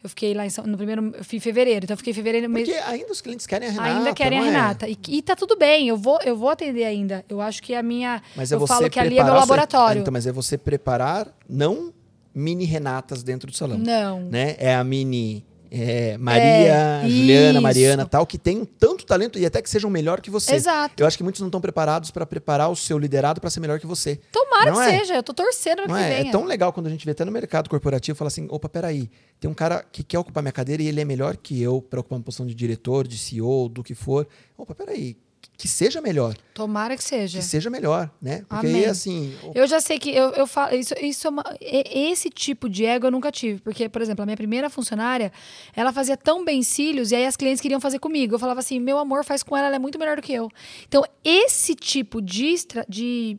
Eu 0.04 0.10
fiquei 0.10 0.36
lá 0.36 0.46
em 0.46 0.50
São, 0.52 0.66
no 0.68 0.78
primeiro, 0.78 1.14
eu 1.16 1.24
fui 1.24 1.38
em 1.38 1.42
fevereiro, 1.42 1.86
então 1.86 1.96
eu 1.96 1.98
fiquei 1.98 2.12
em 2.12 2.14
fevereiro 2.14 2.48
mês, 2.48 2.68
Porque 2.68 2.80
ainda 2.82 3.12
os 3.12 3.22
clientes 3.22 3.48
querem 3.48 3.70
a 3.70 3.72
Renata. 3.72 3.98
ainda 3.98 4.14
querem 4.14 4.38
a 4.38 4.42
é? 4.42 4.46
Renata. 4.46 4.88
E, 4.88 4.98
e 5.08 5.22
tá 5.24 5.36
tudo 5.36 5.58
bem, 5.58 5.88
eu 5.88 5.98
vou, 5.98 6.20
eu 6.24 6.38
vou 6.38 6.50
atender 6.50 6.84
ainda. 6.84 7.26
Eu 7.28 7.42
acho 7.42 7.64
que 7.64 7.74
a 7.74 7.82
minha 7.82 8.22
Mas 8.36 8.52
é 8.52 8.56
eu 8.56 8.60
você 8.60 8.68
falo 8.68 8.88
que 8.88 9.00
ali 9.00 9.18
é 9.18 9.24
meu 9.24 9.34
laboratório. 9.34 10.00
Ah, 10.00 10.02
então, 10.02 10.12
mas 10.12 10.28
é 10.28 10.32
você 10.32 10.60
preparar 10.60 11.36
não 11.50 11.92
mini 12.36 12.66
Renatas 12.66 13.24
dentro 13.24 13.50
do 13.50 13.56
salão. 13.56 13.78
Não. 13.78 14.22
Né? 14.30 14.56
É 14.60 14.76
a 14.76 14.84
mini 14.84 15.46
é, 15.72 16.18
Maria, 16.18 16.44
É, 16.44 17.02
Juliana, 17.10 17.52
isso. 17.54 17.62
Mariana, 17.62 18.06
tal, 18.06 18.26
que 18.26 18.38
tem 18.38 18.64
tanto 18.64 19.06
talento 19.06 19.38
e 19.38 19.46
até 19.46 19.62
que 19.62 19.70
sejam 19.70 19.90
melhor 19.90 20.22
que 20.22 20.30
você. 20.30 20.56
Exato. 20.56 21.02
Eu 21.02 21.08
acho 21.08 21.18
que 21.18 21.24
muitos 21.24 21.42
não 21.42 21.48
estão 21.50 21.60
preparados 21.60 22.12
para 22.12 22.26
preparar 22.26 22.70
o 22.70 22.76
seu 22.76 22.98
liderado 22.98 23.42
para 23.42 23.50
ser 23.50 23.60
melhor 23.60 23.80
que 23.80 23.86
você. 23.88 24.20
Tomara 24.32 24.72
Não 24.72 24.78
que 24.78 24.84
é? 24.88 25.00
seja, 25.00 25.16
eu 25.16 25.24
tô 25.24 25.34
torcendo 25.34 25.80
Não 25.88 25.96
que 25.96 26.02
é? 26.02 26.18
venha. 26.18 26.30
é 26.30 26.32
tão 26.32 26.46
legal 26.46 26.72
quando 26.72 26.88
a 26.88 26.90
gente 26.90 27.04
vê 27.04 27.12
até 27.12 27.26
no 27.26 27.32
mercado 27.32 27.70
corporativo 27.70 28.18
fala 28.18 28.28
assim: 28.28 28.48
opa, 28.50 28.70
peraí, 28.70 29.10
tem 29.40 29.50
um 29.50 29.54
cara 29.54 29.84
que 29.92 30.04
quer 30.04 30.20
ocupar 30.20 30.42
minha 30.42 30.54
cadeira 30.54 30.82
e 30.82 30.88
ele 30.88 31.02
é 31.02 31.06
melhor 31.06 31.36
que 31.36 31.62
eu 31.62 31.82
para 31.82 32.00
ocupar 32.00 32.20
uma 32.20 32.24
posição 32.24 32.46
de 32.46 32.54
diretor, 32.56 33.08
de 33.08 33.18
CEO, 33.18 33.68
do 33.68 33.84
que 33.84 33.96
for. 33.96 34.28
Opa, 34.58 34.74
peraí, 34.74 35.18
que 35.58 35.68
seja 35.68 36.02
melhor. 36.02 36.36
Tomara 36.54 36.96
que 36.98 37.04
seja. 37.04 37.40
Que 37.40 37.44
seja 37.46 37.70
melhor, 37.70 38.10
né? 38.22 38.44
Porque 38.48 38.68
Amém. 38.68 38.84
aí, 38.84 38.86
assim. 38.86 39.34
Eu 39.54 39.66
já 39.68 39.80
sei 39.80 39.98
que 39.98 40.10
eu, 40.10 40.30
eu 40.32 40.46
falo. 40.48 40.76
Isso, 40.76 40.94
isso 41.02 41.28
é 41.28 41.30
uma- 41.30 41.44
esse 41.62 42.30
tipo 42.30 42.70
de 42.70 42.86
ego 42.86 43.08
eu 43.08 43.12
nunca 43.12 43.32
tive. 43.32 43.60
Porque, 43.62 43.88
por 43.90 44.02
exemplo, 44.02 44.24
a 44.24 44.26
minha 44.26 44.38
primeira 44.38 44.70
funcionária, 44.70 45.32
ela 45.76 45.92
fazia 45.94 46.18
tão 46.18 46.44
bem 46.44 46.62
cílios 46.64 47.12
e 47.12 47.16
aí 47.16 47.26
as 47.26 47.36
clientes 47.38 47.62
queriam 47.62 47.80
fazer 47.80 48.00
comigo. 48.00 48.36
Eu 48.36 48.40
falava 48.40 48.60
assim: 48.60 48.80
meu 48.80 48.98
amor, 48.98 49.24
faz 49.24 49.44
com 49.44 49.56
ela, 49.56 49.68
ela 49.68 49.76
é 49.78 49.80
muito 49.80 49.98
melhor 50.00 50.16
do 50.18 50.22
que 50.22 50.34
eu. 50.34 50.50
Então, 50.88 51.04
esse 51.24 51.74
tipo 51.76 52.22
de, 52.22 52.56
de 52.88 53.38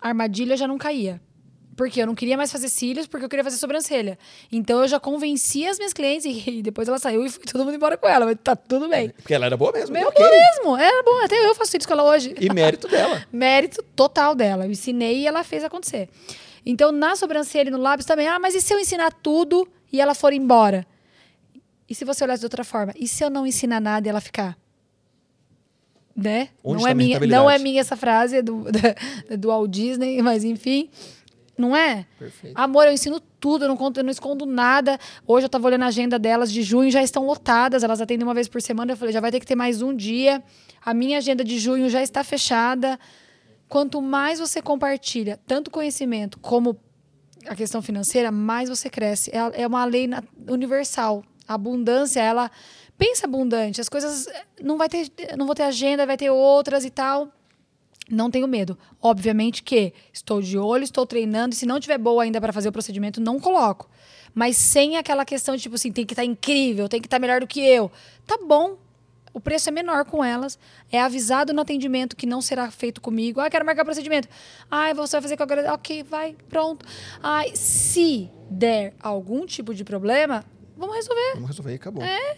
armadilha 0.00 0.54
eu 0.54 0.56
já 0.58 0.66
não 0.68 0.78
caía. 0.78 1.20
Porque 1.76 2.00
eu 2.02 2.06
não 2.06 2.14
queria 2.14 2.36
mais 2.36 2.52
fazer 2.52 2.68
cílios, 2.68 3.06
porque 3.06 3.24
eu 3.24 3.28
queria 3.28 3.42
fazer 3.42 3.56
sobrancelha. 3.56 4.18
Então 4.52 4.80
eu 4.80 4.88
já 4.88 5.00
convenci 5.00 5.66
as 5.66 5.76
minhas 5.76 5.92
clientes 5.92 6.24
e, 6.24 6.58
e 6.58 6.62
depois 6.62 6.86
ela 6.88 6.98
saiu 6.98 7.24
e 7.24 7.30
foi 7.30 7.42
todo 7.44 7.64
mundo 7.64 7.74
embora 7.74 7.96
com 7.96 8.06
ela. 8.08 8.24
Mas 8.26 8.36
tá 8.42 8.54
tudo 8.54 8.88
bem. 8.88 9.10
Porque 9.10 9.34
ela 9.34 9.46
era 9.46 9.56
boa 9.56 9.72
mesmo. 9.72 9.92
Meu 9.92 10.08
ok. 10.08 10.18
boa 10.18 10.30
mesmo, 10.30 10.76
era 10.76 11.02
bom. 11.02 11.24
Até 11.24 11.46
eu 11.48 11.54
faço 11.54 11.72
cílios 11.72 11.86
com 11.86 11.92
ela 11.94 12.04
hoje. 12.04 12.34
E 12.38 12.52
mérito 12.52 12.86
dela. 12.88 13.24
Mérito 13.32 13.82
total 13.96 14.34
dela. 14.34 14.66
Eu 14.66 14.70
ensinei 14.70 15.20
e 15.20 15.26
ela 15.26 15.42
fez 15.42 15.64
acontecer. 15.64 16.08
Então, 16.66 16.92
na 16.92 17.16
sobrancelha 17.16 17.68
e 17.68 17.70
no 17.72 17.78
lábios 17.78 18.06
também. 18.06 18.26
Ah, 18.28 18.38
mas 18.38 18.54
e 18.54 18.60
se 18.60 18.72
eu 18.72 18.78
ensinar 18.78 19.12
tudo 19.12 19.68
e 19.92 20.00
ela 20.00 20.14
for 20.14 20.32
embora? 20.32 20.86
E 21.88 21.94
se 21.94 22.04
você 22.04 22.24
olhar 22.24 22.38
de 22.38 22.44
outra 22.44 22.64
forma? 22.64 22.92
E 22.96 23.06
se 23.06 23.22
eu 23.22 23.28
não 23.30 23.46
ensinar 23.46 23.80
nada 23.80 24.08
e 24.08 24.10
ela 24.10 24.20
ficar? 24.20 24.56
Né? 26.16 26.48
Onde 26.62 26.76
não 26.78 26.84
tá 26.84 26.90
é 26.90 26.94
minha 26.94 27.20
não 27.20 27.50
é 27.50 27.58
minha 27.58 27.80
essa 27.80 27.96
frase 27.96 28.36
é 28.36 28.42
do, 28.42 28.64
da- 28.70 28.94
do 29.36 29.48
Walt 29.48 29.68
Disney, 29.70 30.22
mas 30.22 30.44
enfim. 30.44 30.88
Não 31.56 31.76
é? 31.76 32.06
Perfeito. 32.18 32.56
Amor, 32.56 32.86
eu 32.86 32.92
ensino 32.92 33.20
tudo, 33.20 33.64
eu 33.64 33.68
não 33.68 33.76
conto, 33.76 33.98
eu 33.98 34.04
não 34.04 34.10
escondo 34.10 34.44
nada. 34.44 34.98
Hoje 35.26 35.46
eu 35.46 35.48
tava 35.48 35.66
olhando 35.66 35.84
a 35.84 35.86
agenda 35.86 36.18
delas 36.18 36.52
de 36.52 36.62
junho, 36.62 36.90
já 36.90 37.02
estão 37.02 37.24
lotadas, 37.24 37.84
elas 37.84 38.00
atendem 38.00 38.26
uma 38.26 38.34
vez 38.34 38.48
por 38.48 38.60
semana. 38.60 38.92
Eu 38.92 38.96
falei, 38.96 39.12
já 39.12 39.20
vai 39.20 39.30
ter 39.30 39.40
que 39.40 39.46
ter 39.46 39.54
mais 39.54 39.80
um 39.80 39.94
dia. 39.94 40.42
A 40.84 40.92
minha 40.92 41.18
agenda 41.18 41.44
de 41.44 41.58
junho 41.58 41.88
já 41.88 42.02
está 42.02 42.24
fechada. 42.24 42.98
Quanto 43.68 44.02
mais 44.02 44.38
você 44.38 44.60
compartilha 44.60 45.38
tanto 45.46 45.70
conhecimento 45.70 46.38
como 46.40 46.76
a 47.46 47.54
questão 47.54 47.82
financeira, 47.82 48.30
mais 48.30 48.68
você 48.68 48.90
cresce. 48.90 49.30
É, 49.30 49.62
é 49.62 49.66
uma 49.66 49.84
lei 49.84 50.08
universal. 50.48 51.22
A 51.46 51.54
abundância, 51.54 52.20
ela 52.20 52.50
pensa 52.96 53.26
abundante. 53.26 53.80
As 53.80 53.88
coisas 53.88 54.26
não 54.62 54.76
vai 54.76 54.88
ter, 54.88 55.10
não 55.36 55.46
vou 55.46 55.54
ter 55.54 55.64
agenda, 55.64 56.06
vai 56.06 56.16
ter 56.16 56.30
outras 56.30 56.84
e 56.84 56.90
tal. 56.90 57.30
Não 58.10 58.30
tenho 58.30 58.46
medo. 58.46 58.76
Obviamente 59.00 59.62
que 59.62 59.92
estou 60.12 60.42
de 60.42 60.58
olho, 60.58 60.84
estou 60.84 61.06
treinando, 61.06 61.54
e 61.54 61.56
se 61.56 61.66
não 61.66 61.80
tiver 61.80 61.98
boa 61.98 62.22
ainda 62.22 62.40
para 62.40 62.52
fazer 62.52 62.68
o 62.68 62.72
procedimento, 62.72 63.20
não 63.20 63.40
coloco. 63.40 63.88
Mas 64.34 64.56
sem 64.56 64.96
aquela 64.96 65.24
questão 65.24 65.54
de 65.56 65.62
tipo 65.62 65.76
assim, 65.76 65.92
tem 65.92 66.04
que 66.04 66.12
estar 66.12 66.22
tá 66.22 66.26
incrível, 66.26 66.88
tem 66.88 67.00
que 67.00 67.06
estar 67.06 67.16
tá 67.16 67.20
melhor 67.20 67.40
do 67.40 67.46
que 67.46 67.60
eu. 67.60 67.90
Tá 68.26 68.38
bom. 68.44 68.78
O 69.32 69.40
preço 69.40 69.68
é 69.68 69.72
menor 69.72 70.04
com 70.04 70.22
elas. 70.22 70.58
É 70.92 71.00
avisado 71.00 71.52
no 71.52 71.60
atendimento 71.60 72.14
que 72.14 72.26
não 72.26 72.40
será 72.40 72.70
feito 72.70 73.00
comigo. 73.00 73.40
Ah, 73.40 73.50
quero 73.50 73.64
marcar 73.64 73.84
procedimento. 73.84 74.28
Ah, 74.70 74.92
você 74.94 75.16
vai 75.16 75.22
fazer 75.22 75.36
com 75.36 75.42
a 75.42 75.74
Ok, 75.74 76.04
vai, 76.04 76.36
pronto. 76.48 76.86
Ah, 77.20 77.42
se 77.52 78.30
der 78.48 78.94
algum 79.00 79.44
tipo 79.44 79.74
de 79.74 79.82
problema, 79.82 80.44
vamos 80.76 80.94
resolver. 80.94 81.32
Vamos 81.34 81.48
resolver 81.48 81.72
e 81.72 81.74
acabou. 81.74 82.04
É. 82.04 82.36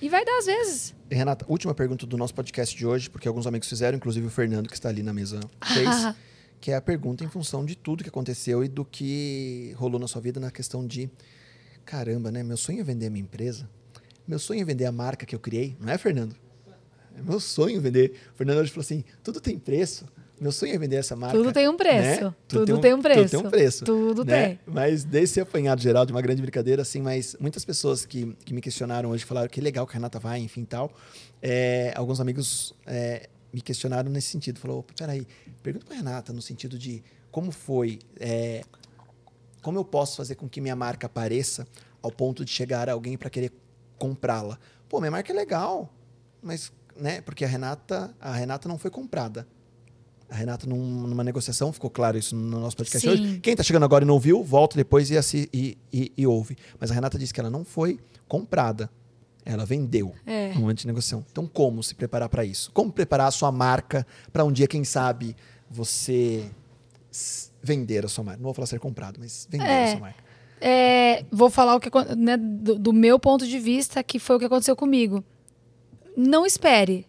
E 0.00 0.08
vai 0.08 0.24
dar 0.24 0.38
às 0.38 0.46
vezes. 0.46 0.94
Renata, 1.14 1.44
última 1.48 1.74
pergunta 1.74 2.06
do 2.06 2.16
nosso 2.16 2.34
podcast 2.34 2.76
de 2.76 2.86
hoje, 2.86 3.10
porque 3.10 3.28
alguns 3.28 3.46
amigos 3.46 3.68
fizeram, 3.68 3.96
inclusive 3.96 4.26
o 4.26 4.30
Fernando, 4.30 4.68
que 4.68 4.74
está 4.74 4.88
ali 4.88 5.02
na 5.02 5.12
mesa, 5.12 5.40
fez. 5.72 6.14
que 6.60 6.70
é 6.70 6.76
a 6.76 6.80
pergunta 6.80 7.24
em 7.24 7.28
função 7.28 7.64
de 7.64 7.76
tudo 7.76 8.04
que 8.04 8.08
aconteceu 8.08 8.62
e 8.62 8.68
do 8.68 8.84
que 8.84 9.74
rolou 9.76 9.98
na 9.98 10.06
sua 10.06 10.20
vida 10.20 10.38
na 10.38 10.50
questão 10.50 10.86
de 10.86 11.10
caramba, 11.84 12.30
né? 12.30 12.44
Meu 12.44 12.56
sonho 12.56 12.80
é 12.80 12.84
vender 12.84 13.06
a 13.06 13.10
minha 13.10 13.24
empresa. 13.24 13.68
Meu 14.26 14.38
sonho 14.38 14.60
é 14.60 14.64
vender 14.64 14.84
a 14.84 14.92
marca 14.92 15.26
que 15.26 15.34
eu 15.34 15.40
criei, 15.40 15.76
não 15.80 15.92
é, 15.92 15.98
Fernando? 15.98 16.36
É 17.16 17.20
meu 17.20 17.40
sonho 17.40 17.80
vender. 17.80 18.16
O 18.32 18.36
Fernando 18.36 18.58
hoje 18.58 18.70
falou 18.70 18.82
assim: 18.82 19.04
tudo 19.24 19.40
tem 19.40 19.58
preço. 19.58 20.06
Meu 20.42 20.50
sonho 20.50 20.74
é 20.74 20.78
vender 20.78 20.96
essa 20.96 21.14
marca. 21.14 21.38
Tudo 21.38 21.52
tem 21.52 21.68
um 21.68 21.76
preço. 21.76 22.24
Né? 22.24 22.34
Tudo, 22.48 22.66
tudo, 22.66 22.80
tem 22.80 22.92
um, 22.92 23.00
preço. 23.00 23.20
Tudo 23.20 23.30
tem 23.30 23.46
um 23.46 23.50
preço. 23.50 23.84
Tudo 23.84 24.24
né? 24.24 24.46
tem. 24.48 24.60
Mas 24.66 25.04
desse 25.04 25.40
apanhado 25.40 25.80
geral 25.80 26.04
de 26.04 26.10
uma 26.10 26.20
grande 26.20 26.42
brincadeira, 26.42 26.82
assim, 26.82 27.00
mas 27.00 27.36
muitas 27.38 27.64
pessoas 27.64 28.04
que, 28.04 28.36
que 28.44 28.52
me 28.52 28.60
questionaram 28.60 29.10
hoje 29.10 29.24
falaram 29.24 29.48
que 29.48 29.60
legal 29.60 29.86
que 29.86 29.92
a 29.92 29.94
Renata 29.94 30.18
vai, 30.18 30.40
enfim 30.40 30.64
tal. 30.64 30.92
É, 31.40 31.92
alguns 31.94 32.20
amigos 32.20 32.74
é, 32.84 33.28
me 33.52 33.60
questionaram 33.60 34.10
nesse 34.10 34.30
sentido. 34.30 34.58
Falou, 34.58 34.84
peraí, 34.98 35.24
pergunta 35.62 35.86
pra 35.86 35.94
Renata 35.94 36.32
no 36.32 36.42
sentido 36.42 36.76
de 36.76 37.04
como 37.30 37.52
foi, 37.52 38.00
é, 38.18 38.64
como 39.62 39.78
eu 39.78 39.84
posso 39.84 40.16
fazer 40.16 40.34
com 40.34 40.48
que 40.48 40.60
minha 40.60 40.74
marca 40.74 41.06
apareça 41.06 41.68
ao 42.02 42.10
ponto 42.10 42.44
de 42.44 42.50
chegar 42.50 42.88
a 42.88 42.94
alguém 42.94 43.16
para 43.16 43.30
querer 43.30 43.52
comprá-la. 43.96 44.58
Pô, 44.88 44.98
minha 44.98 45.12
marca 45.12 45.32
é 45.32 45.36
legal, 45.36 45.88
mas, 46.42 46.72
né, 46.96 47.20
porque 47.20 47.44
a 47.44 47.48
Renata, 47.48 48.12
a 48.20 48.32
Renata 48.32 48.68
não 48.68 48.76
foi 48.76 48.90
comprada. 48.90 49.46
A 50.32 50.34
Renata, 50.34 50.66
num, 50.66 51.06
numa 51.06 51.22
negociação, 51.22 51.70
ficou 51.74 51.90
claro 51.90 52.16
isso 52.16 52.34
no 52.34 52.58
nosso 52.58 52.74
podcast 52.74 53.06
Sim. 53.06 53.12
hoje. 53.12 53.40
Quem 53.40 53.52
está 53.52 53.62
chegando 53.62 53.84
agora 53.84 54.02
e 54.02 54.06
não 54.06 54.18
viu, 54.18 54.42
volta 54.42 54.74
depois 54.74 55.10
e, 55.10 55.18
assi, 55.18 55.46
e, 55.52 55.76
e, 55.92 56.10
e, 56.16 56.26
ouve. 56.26 56.56
Mas 56.80 56.90
a 56.90 56.94
Renata 56.94 57.18
disse 57.18 57.34
que 57.34 57.40
ela 57.40 57.50
não 57.50 57.66
foi 57.66 58.00
comprada. 58.26 58.88
Ela 59.44 59.66
vendeu 59.66 60.14
é. 60.24 60.54
no 60.54 60.60
momento 60.60 60.78
de 60.78 60.86
negociação. 60.86 61.22
Então, 61.30 61.46
como 61.46 61.82
se 61.82 61.94
preparar 61.94 62.30
para 62.30 62.46
isso? 62.46 62.72
Como 62.72 62.90
preparar 62.90 63.26
a 63.26 63.30
sua 63.30 63.52
marca 63.52 64.06
para 64.32 64.42
um 64.42 64.50
dia, 64.50 64.66
quem 64.66 64.84
sabe, 64.84 65.36
você 65.70 66.50
vender 67.62 68.06
a 68.06 68.08
sua 68.08 68.24
marca? 68.24 68.38
Não 68.38 68.44
vou 68.44 68.54
falar 68.54 68.66
ser 68.68 68.80
comprado, 68.80 69.20
mas 69.20 69.46
vender 69.50 69.66
é. 69.66 69.84
a 69.84 69.90
sua 69.90 70.00
marca. 70.00 70.24
É, 70.62 71.26
vou 71.30 71.50
falar 71.50 71.74
o 71.74 71.80
que 71.80 71.90
né, 72.16 72.38
do, 72.38 72.78
do 72.78 72.92
meu 72.94 73.18
ponto 73.18 73.46
de 73.46 73.58
vista, 73.58 74.02
que 74.02 74.18
foi 74.18 74.36
o 74.36 74.38
que 74.38 74.46
aconteceu 74.46 74.74
comigo. 74.74 75.22
Não 76.16 76.46
espere. 76.46 77.06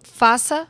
Faça 0.00 0.66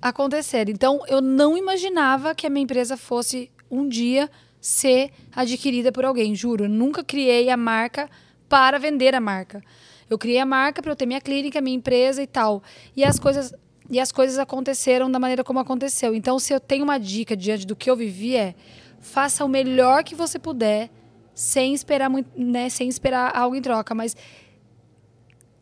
acontecer. 0.00 0.68
Então, 0.68 1.02
eu 1.06 1.20
não 1.20 1.56
imaginava 1.56 2.34
que 2.34 2.46
a 2.46 2.50
minha 2.50 2.64
empresa 2.64 2.96
fosse 2.96 3.50
um 3.70 3.88
dia 3.88 4.30
ser 4.60 5.10
adquirida 5.34 5.90
por 5.90 6.04
alguém, 6.04 6.34
juro. 6.34 6.64
Eu 6.64 6.68
nunca 6.68 7.02
criei 7.02 7.48
a 7.50 7.56
marca 7.56 8.08
para 8.48 8.78
vender 8.78 9.14
a 9.14 9.20
marca. 9.20 9.62
Eu 10.08 10.18
criei 10.18 10.38
a 10.38 10.46
marca 10.46 10.82
para 10.82 10.92
eu 10.92 10.96
ter 10.96 11.06
minha 11.06 11.20
clínica, 11.20 11.60
minha 11.60 11.76
empresa 11.76 12.22
e 12.22 12.26
tal. 12.26 12.62
E 12.96 13.04
as 13.04 13.18
coisas 13.18 13.54
e 13.88 13.98
as 13.98 14.12
coisas 14.12 14.38
aconteceram 14.38 15.10
da 15.10 15.18
maneira 15.18 15.42
como 15.42 15.58
aconteceu. 15.58 16.14
Então, 16.14 16.38
se 16.38 16.52
eu 16.52 16.60
tenho 16.60 16.84
uma 16.84 16.98
dica 16.98 17.36
diante 17.36 17.66
do 17.66 17.74
que 17.74 17.90
eu 17.90 17.96
vivi 17.96 18.36
é: 18.36 18.54
faça 19.00 19.44
o 19.44 19.48
melhor 19.48 20.04
que 20.04 20.14
você 20.14 20.38
puder, 20.38 20.90
sem 21.34 21.74
esperar 21.74 22.08
muito, 22.08 22.30
né, 22.36 22.68
sem 22.68 22.88
esperar 22.88 23.36
algo 23.36 23.56
em 23.56 23.62
troca, 23.62 23.94
mas 23.94 24.16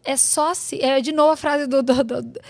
é 0.04 0.16
só 0.16 0.52
se 0.54 0.80
é 0.82 1.00
de 1.00 1.12
novo 1.12 1.32
a 1.32 1.36
frase 1.36 1.66
do, 1.66 1.82
do, 1.82 2.04
do 2.04 2.40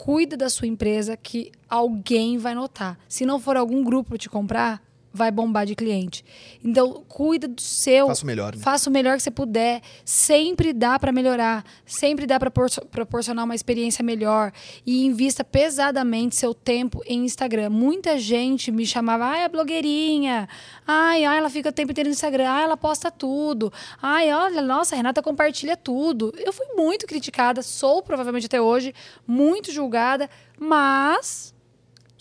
cuida 0.00 0.34
da 0.34 0.48
sua 0.48 0.66
empresa 0.66 1.14
que 1.14 1.52
alguém 1.68 2.38
vai 2.38 2.54
notar. 2.54 2.98
Se 3.06 3.26
não 3.26 3.38
for 3.38 3.54
algum 3.54 3.84
grupo 3.84 4.16
te 4.16 4.30
comprar, 4.30 4.82
vai 5.12 5.30
bombar 5.30 5.66
de 5.66 5.74
cliente. 5.74 6.24
Então, 6.62 7.04
cuida 7.08 7.48
do 7.48 7.60
seu. 7.60 8.06
Faça 8.06 8.22
o 8.22 8.26
melhor. 8.26 8.54
Né? 8.54 8.62
Faça 8.62 8.90
o 8.90 8.92
melhor 8.92 9.16
que 9.16 9.22
você 9.22 9.30
puder. 9.30 9.82
Sempre 10.04 10.72
dá 10.72 10.98
para 10.98 11.12
melhorar. 11.12 11.64
Sempre 11.84 12.26
dá 12.26 12.38
para 12.38 12.50
proporcionar 12.50 13.44
uma 13.44 13.54
experiência 13.54 14.04
melhor. 14.04 14.52
E 14.86 15.04
invista 15.04 15.42
pesadamente 15.42 16.36
seu 16.36 16.54
tempo 16.54 17.02
em 17.06 17.24
Instagram. 17.24 17.70
Muita 17.70 18.18
gente 18.18 18.70
me 18.70 18.86
chamava, 18.86 19.24
ai, 19.24 19.44
a 19.44 19.48
blogueirinha. 19.48 20.48
Ai, 20.86 21.24
ai, 21.24 21.38
ela 21.38 21.50
fica 21.50 21.70
o 21.70 21.72
tempo 21.72 21.90
inteiro 21.90 22.08
no 22.08 22.14
Instagram. 22.14 22.48
Ai, 22.48 22.64
ela 22.64 22.76
posta 22.76 23.10
tudo. 23.10 23.72
Ai, 24.00 24.32
olha, 24.32 24.62
nossa, 24.62 24.94
a 24.94 24.96
Renata 24.96 25.22
compartilha 25.22 25.76
tudo. 25.76 26.32
Eu 26.36 26.52
fui 26.52 26.66
muito 26.76 27.06
criticada, 27.06 27.62
sou 27.62 28.02
provavelmente 28.02 28.46
até 28.46 28.60
hoje, 28.60 28.94
muito 29.26 29.72
julgada, 29.72 30.28
mas 30.58 31.54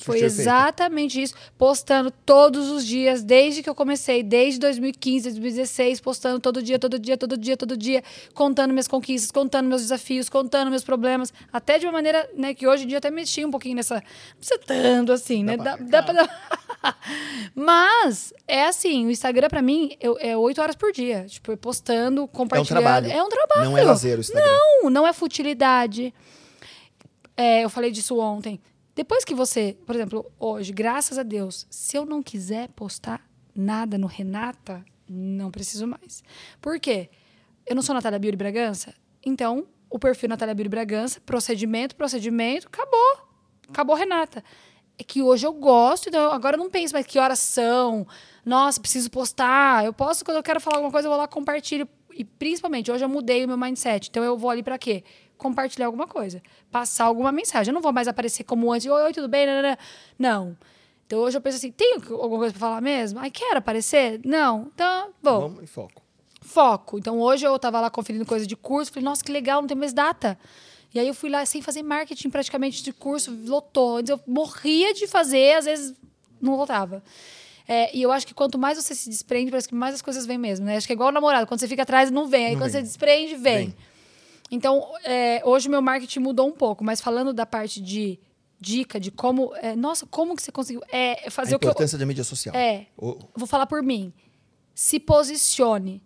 foi 0.04 0.22
exatamente 0.22 1.22
isso, 1.22 1.34
postando 1.58 2.12
todos 2.12 2.70
os 2.70 2.86
dias, 2.86 3.24
desde 3.24 3.62
que 3.62 3.70
eu 3.70 3.76
comecei, 3.76 4.24
desde 4.24 4.60
2015, 4.60 5.30
2016, 5.30 6.00
postando 6.02 6.40
todo 6.40 6.62
dia, 6.62 6.80
todo 6.80 6.98
dia, 6.98 7.18
todo 7.18 7.38
dia, 7.38 7.58
todo 7.58 7.78
dia, 7.78 8.04
contando 8.34 8.72
minhas 8.72 8.88
conquistas, 8.88 9.32
contando 9.32 9.68
meus 9.68 9.82
desafios, 9.82 10.30
contando 10.30 10.70
meus 10.70 10.84
problemas, 10.84 11.34
até 11.52 11.78
de 11.78 11.86
uma 11.86 11.94
maneira, 11.94 12.30
né, 12.36 12.54
que 12.54 12.68
hoje 12.68 12.84
em 12.84 12.88
dia 12.88 12.98
até 12.98 13.12
mexi 13.12 13.46
um 13.46 13.52
pouquinho 13.52 13.76
nessa, 13.76 13.96
não 13.96 14.02
precisa 14.38 14.60
tanto 14.66 15.12
assim, 15.12 15.44
né? 15.44 15.58
Dá, 15.58 15.76
dá 15.76 16.04
pra... 16.04 16.30
Mas 17.54 18.34
é 18.48 18.66
assim, 18.66 19.06
o 19.06 19.12
Instagram 19.12 19.50
para 19.50 19.62
mim 19.62 19.98
é 20.20 20.38
oito 20.38 20.62
horas 20.62 20.76
por 20.76 20.92
dia, 20.92 21.26
tipo, 21.28 21.56
postando, 21.58 22.28
compartilhando. 22.28 22.78
É 22.78 22.80
um 22.80 22.84
trabalho. 22.84 23.12
É 23.12 23.24
um 23.24 23.30
trabalho. 23.30 23.70
Não 23.70 23.78
é 23.78 23.84
lazer 23.84 24.18
o 24.18 24.22
Instagram. 24.22 24.48
Não, 24.48 24.90
não 24.90 25.08
é 25.08 25.14
futilidade. 25.14 26.14
É, 27.36 27.64
eu 27.64 27.70
falei 27.70 27.92
disso 27.92 28.18
ontem. 28.20 28.60
Depois 29.00 29.24
que 29.24 29.34
você, 29.34 29.78
por 29.86 29.96
exemplo, 29.96 30.30
hoje, 30.38 30.74
graças 30.74 31.18
a 31.18 31.24
Deus, 31.24 31.66
se 31.70 31.96
eu 31.96 32.06
não 32.06 32.22
quiser 32.22 32.68
postar 32.76 33.26
nada 33.56 33.98
no 33.98 34.08
Renata, 34.08 34.84
não 35.08 35.50
preciso 35.50 35.88
mais. 35.88 36.22
Por 36.60 36.78
quê? 36.82 37.10
Eu 37.66 37.78
não 37.78 37.82
sou 37.82 37.96
Natália 37.96 38.20
Beauty 38.20 38.36
Bragança, 38.36 38.94
então 39.26 39.66
o 39.90 39.98
perfil 39.98 40.28
Natália 40.28 40.54
Beauty 40.54 40.68
Bragança, 40.68 41.22
procedimento, 41.22 41.96
procedimento, 41.96 42.68
acabou. 42.68 43.30
Acabou 43.70 43.96
Renata. 43.96 44.44
É 44.98 45.04
que 45.06 45.22
hoje 45.22 45.48
eu 45.48 45.54
gosto, 45.54 46.10
então 46.10 46.34
agora 46.34 46.58
eu 46.58 46.60
não 46.60 46.70
penso 46.70 46.94
mais 46.94 47.06
que 47.06 47.18
horas 47.18 47.40
são. 47.40 48.06
Nossa, 48.46 48.82
preciso 48.82 49.10
postar. 49.10 49.86
Eu 49.86 49.94
posso, 49.94 50.26
quando 50.26 50.36
eu 50.36 50.44
quero 50.44 50.60
falar 50.60 50.76
alguma 50.76 50.92
coisa, 50.92 51.08
eu 51.08 51.10
vou 51.10 51.18
lá 51.18 51.26
compartilho. 51.26 51.88
E 52.12 52.26
principalmente, 52.26 52.92
hoje 52.92 53.06
eu 53.06 53.08
mudei 53.08 53.46
o 53.46 53.48
meu 53.48 53.58
mindset. 53.58 54.10
Então 54.10 54.26
eu 54.26 54.38
vou 54.38 54.50
ali 54.50 54.62
para 54.62 54.78
quê? 54.78 55.06
Compartilhar 55.40 55.88
alguma 55.88 56.06
coisa, 56.06 56.44
passar 56.70 57.06
alguma 57.06 57.32
mensagem. 57.32 57.72
Eu 57.72 57.74
não 57.74 57.82
vou 57.82 57.92
mais 57.92 58.08
aparecer 58.08 58.44
como 58.44 58.72
antes, 58.72 58.86
oi, 58.86 59.02
oi 59.02 59.14
tudo 59.14 59.28
bem? 59.28 59.48
Não. 60.20 60.56
Então 61.08 61.20
hoje 61.20 61.36
eu 61.36 61.42
penso 61.42 61.58
assim, 61.58 61.72
tem 61.72 61.96
alguma 61.96 62.38
coisa 62.38 62.54
para 62.54 62.60
falar 62.60 62.82
mesmo? 62.82 63.20
Ai, 63.20 63.32
quero 63.32 63.58
aparecer? 63.58 64.22
Não. 64.24 64.70
Então, 64.76 65.10
bom. 65.24 65.40
Vamos 65.50 65.70
foco. 65.70 66.04
Foco. 66.42 67.00
Então 67.00 67.20
hoje 67.20 67.48
eu 67.48 67.56
estava 67.56 67.80
lá 67.80 67.90
conferindo 67.90 68.26
coisa 68.26 68.46
de 68.46 68.56
curso, 68.56 68.92
falei, 68.92 69.06
nossa, 69.06 69.24
que 69.24 69.32
legal, 69.32 69.62
não 69.62 69.68
tem 69.68 69.78
mais 69.78 69.94
data. 69.94 70.38
E 70.94 71.00
aí 71.00 71.08
eu 71.08 71.14
fui 71.14 71.30
lá 71.30 71.46
sem 71.46 71.62
fazer 71.62 71.82
marketing 71.82 72.30
praticamente 72.30 72.84
de 72.84 72.92
curso, 72.92 73.36
lotou. 73.46 73.98
Antes 73.98 74.10
eu 74.10 74.20
morria 74.28 74.94
de 74.94 75.08
fazer, 75.08 75.58
às 75.58 75.66
vezes 75.66 75.96
não 76.42 76.56
lotava. 76.56 77.02
É, 77.68 77.96
e 77.96 78.02
eu 78.02 78.12
acho 78.12 78.26
que 78.26 78.34
quanto 78.34 78.58
mais 78.58 78.78
você 78.84 78.96
se 78.96 79.10
desprende, 79.10 79.52
parece 79.52 79.68
que 79.68 79.76
mais 79.76 79.94
as 79.94 80.02
coisas 80.02 80.26
vêm 80.26 80.40
mesmo, 80.40 80.66
né? 80.66 80.78
Acho 80.78 80.88
que 80.88 80.94
é 80.94 80.96
igual 80.96 81.10
o 81.10 81.12
namorado, 81.12 81.46
quando 81.46 81.60
você 81.60 81.68
fica 81.68 81.84
atrás, 81.84 82.10
não 82.10 82.28
vem. 82.28 82.48
Aí 82.48 82.52
não 82.54 82.62
quando 82.62 82.72
vem. 82.72 82.82
você 82.82 82.88
desprende, 82.88 83.36
vem. 83.36 83.58
vem. 83.68 83.76
Então, 84.52 84.92
é, 85.04 85.42
hoje 85.46 85.68
o 85.68 85.72
meu 85.72 85.82
marketing 85.82 86.20
mudou 86.20 86.48
um 86.48 86.52
pouco, 86.52 86.84
mas 86.84 87.02
falando 87.02 87.34
da 87.34 87.46
parte 87.46 87.82
de 87.82 88.20
dica 88.60 89.00
de 89.00 89.12
como. 89.12 89.54
É, 89.58 89.76
nossa, 89.76 90.06
como 90.06 90.36
que 90.36 90.42
você 90.42 90.52
conseguiu. 90.52 90.82
É, 90.92 91.30
fazer 91.30 91.56
o 91.56 91.60
que. 91.60 91.68
A 91.68 91.70
importância 91.70 91.98
da 91.98 92.06
mídia 92.06 92.24
social. 92.24 92.56
É. 92.56 92.88
Vou 92.98 93.48
falar 93.48 93.68
por 93.68 93.82
mim. 93.82 94.14
Se 94.74 95.00
posicione. 95.00 96.02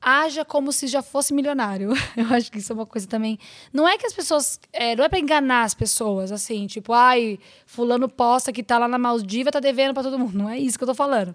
Haja 0.00 0.44
como 0.44 0.70
se 0.70 0.86
já 0.86 1.02
fosse 1.02 1.34
milionário. 1.34 1.90
Eu 2.16 2.26
acho 2.32 2.52
que 2.52 2.58
isso 2.58 2.72
é 2.72 2.74
uma 2.74 2.86
coisa 2.86 3.08
também. 3.08 3.36
Não 3.72 3.86
é 3.86 3.98
que 3.98 4.06
as 4.06 4.12
pessoas. 4.12 4.60
É, 4.72 4.94
não 4.94 5.04
é 5.04 5.08
para 5.08 5.18
enganar 5.18 5.64
as 5.64 5.74
pessoas, 5.74 6.30
assim, 6.30 6.68
tipo, 6.68 6.92
ai, 6.92 7.36
fulano 7.66 8.08
posta 8.08 8.52
que 8.52 8.62
tá 8.62 8.78
lá 8.78 8.86
na 8.86 8.96
Maldiva, 8.96 9.50
tá 9.50 9.58
devendo 9.58 9.92
para 9.92 10.04
todo 10.04 10.16
mundo. 10.16 10.38
Não 10.38 10.48
é 10.48 10.56
isso 10.56 10.78
que 10.78 10.84
eu 10.84 10.88
tô 10.88 10.94
falando. 10.94 11.34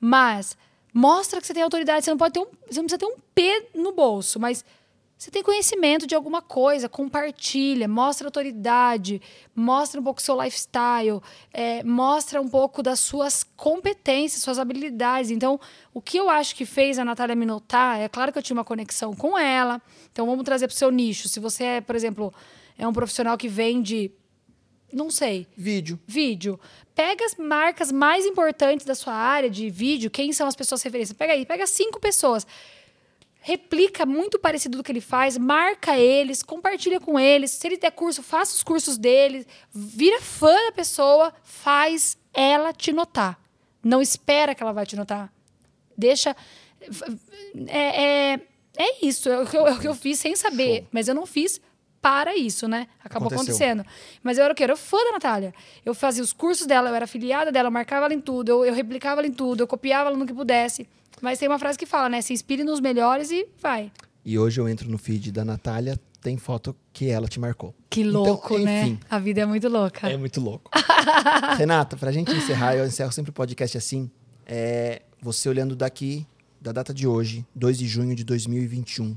Mas 0.00 0.56
Mostra 0.92 1.40
que 1.40 1.46
você 1.46 1.54
tem 1.54 1.62
autoridade. 1.62 2.04
Você 2.04 2.10
não 2.10 2.18
pode 2.18 2.34
ter 2.34 2.40
um, 2.40 2.46
você 2.68 2.80
não 2.80 2.88
precisa 2.88 2.98
ter 2.98 3.06
um 3.06 3.16
P 3.34 3.68
no 3.74 3.92
bolso, 3.92 4.38
mas 4.40 4.64
você 5.20 5.30
tem 5.30 5.42
conhecimento 5.42 6.06
de 6.06 6.14
alguma 6.14 6.40
coisa, 6.40 6.88
compartilha, 6.88 7.86
mostra 7.86 8.26
autoridade, 8.26 9.20
mostra 9.54 10.00
um 10.00 10.02
pouco 10.02 10.22
seu 10.22 10.34
lifestyle, 10.42 11.20
é, 11.52 11.84
mostra 11.84 12.40
um 12.40 12.48
pouco 12.48 12.82
das 12.82 13.00
suas 13.00 13.44
competências, 13.44 14.40
suas 14.40 14.58
habilidades. 14.58 15.30
Então, 15.30 15.60
o 15.92 16.00
que 16.00 16.16
eu 16.16 16.30
acho 16.30 16.56
que 16.56 16.64
fez 16.64 16.98
a 16.98 17.04
Natália 17.04 17.36
me 17.36 17.44
notar, 17.44 18.00
é 18.00 18.08
claro 18.08 18.32
que 18.32 18.38
eu 18.38 18.42
tinha 18.42 18.56
uma 18.56 18.64
conexão 18.64 19.14
com 19.14 19.36
ela. 19.36 19.82
Então, 20.10 20.24
vamos 20.24 20.42
trazer 20.42 20.66
para 20.66 20.74
o 20.74 20.78
seu 20.78 20.90
nicho. 20.90 21.28
Se 21.28 21.38
você 21.38 21.64
é, 21.64 21.80
por 21.82 21.94
exemplo, 21.94 22.32
é 22.78 22.88
um 22.88 22.92
profissional 22.94 23.36
que 23.36 23.46
vende 23.46 24.10
não 24.90 25.10
sei. 25.10 25.46
Vídeo. 25.54 26.00
Vídeo. 26.06 26.58
Pega 26.94 27.24
as 27.24 27.34
marcas 27.36 27.92
mais 27.92 28.24
importantes 28.26 28.86
da 28.86 28.94
sua 28.94 29.14
área 29.14 29.50
de 29.50 29.68
vídeo, 29.70 30.10
quem 30.10 30.32
são 30.32 30.48
as 30.48 30.56
pessoas 30.56 30.82
referências. 30.82 31.16
Pega 31.16 31.34
aí, 31.34 31.44
pega 31.46 31.66
cinco 31.66 32.00
pessoas. 32.00 32.46
Replica 33.40 34.04
muito 34.04 34.38
parecido 34.38 34.76
do 34.76 34.84
que 34.84 34.92
ele 34.92 35.00
faz, 35.00 35.38
marca 35.38 35.96
eles, 35.98 36.42
compartilha 36.42 37.00
com 37.00 37.18
eles. 37.18 37.50
Se 37.52 37.66
ele 37.66 37.78
der 37.78 37.90
curso, 37.90 38.22
faça 38.22 38.54
os 38.54 38.62
cursos 38.62 38.98
dele, 38.98 39.46
vira 39.72 40.20
fã 40.20 40.54
da 40.66 40.72
pessoa, 40.72 41.32
faz 41.42 42.18
ela 42.34 42.72
te 42.72 42.92
notar. 42.92 43.40
Não 43.82 44.02
espera 44.02 44.54
que 44.54 44.62
ela 44.62 44.72
vai 44.72 44.84
te 44.84 44.94
notar. 44.94 45.32
Deixa. 45.96 46.36
É, 47.66 48.02
é, 48.32 48.40
é 48.76 49.06
isso, 49.06 49.28
é 49.28 49.40
o 49.40 49.46
que 49.46 49.56
eu, 49.56 49.66
é 49.66 49.72
o 49.72 49.78
que 49.78 49.88
eu 49.88 49.94
fiz 49.94 50.18
sem 50.18 50.36
saber, 50.36 50.78
Show. 50.80 50.88
mas 50.92 51.08
eu 51.08 51.14
não 51.14 51.26
fiz 51.26 51.60
para 52.00 52.36
isso, 52.36 52.66
né? 52.66 52.86
Acabou 53.04 53.28
Aconteceu. 53.28 53.54
acontecendo. 53.54 53.86
Mas 54.22 54.38
eu 54.38 54.44
era 54.44 54.52
o 54.52 54.56
quê? 54.56 54.62
Eu 54.62 54.66
era 54.66 54.76
fã 54.76 54.96
da 55.04 55.12
Natália. 55.12 55.54
Eu 55.84 55.94
fazia 55.94 56.22
os 56.22 56.32
cursos 56.32 56.66
dela, 56.66 56.88
eu 56.88 56.94
era 56.94 57.04
afiliada 57.04 57.52
dela, 57.52 57.68
eu 57.68 57.72
marcava 57.72 58.06
ela 58.06 58.14
em 58.14 58.20
tudo, 58.20 58.50
eu, 58.50 58.64
eu 58.64 58.72
replicava 58.74 59.20
ela 59.20 59.28
em 59.28 59.32
tudo, 59.32 59.62
eu 59.62 59.66
copiava 59.66 60.08
ela 60.08 60.18
no 60.18 60.26
que 60.26 60.32
pudesse. 60.32 60.88
Mas 61.20 61.38
tem 61.38 61.48
uma 61.48 61.58
frase 61.58 61.78
que 61.78 61.86
fala, 61.86 62.08
né? 62.08 62.20
Se 62.20 62.32
inspire 62.32 62.64
nos 62.64 62.80
melhores 62.80 63.30
e 63.30 63.46
vai. 63.60 63.92
E 64.24 64.38
hoje 64.38 64.60
eu 64.60 64.68
entro 64.68 64.88
no 64.90 64.98
feed 64.98 65.32
da 65.32 65.44
Natália, 65.44 65.98
tem 66.20 66.36
foto 66.36 66.76
que 66.92 67.08
ela 67.08 67.26
te 67.26 67.40
marcou. 67.40 67.74
Que 67.88 68.02
Então, 68.02 68.22
louco, 68.22 68.58
né? 68.58 68.82
enfim. 68.82 69.00
A 69.08 69.18
vida 69.18 69.40
é 69.40 69.46
muito 69.46 69.68
louca. 69.68 70.08
É 70.08 70.16
muito 70.16 70.40
louco. 70.40 70.70
Renata, 71.56 71.96
pra 71.96 72.12
gente 72.12 72.30
encerrar, 72.32 72.76
eu 72.76 72.86
encerro 72.86 73.12
sempre 73.12 73.30
o 73.30 73.34
podcast 73.34 73.76
assim. 73.78 74.10
É, 74.46 75.02
você 75.20 75.48
olhando 75.48 75.74
daqui, 75.74 76.26
da 76.60 76.72
data 76.72 76.92
de 76.92 77.06
hoje, 77.06 77.46
2 77.54 77.78
de 77.78 77.86
junho 77.86 78.14
de 78.14 78.24
2021, 78.24 79.16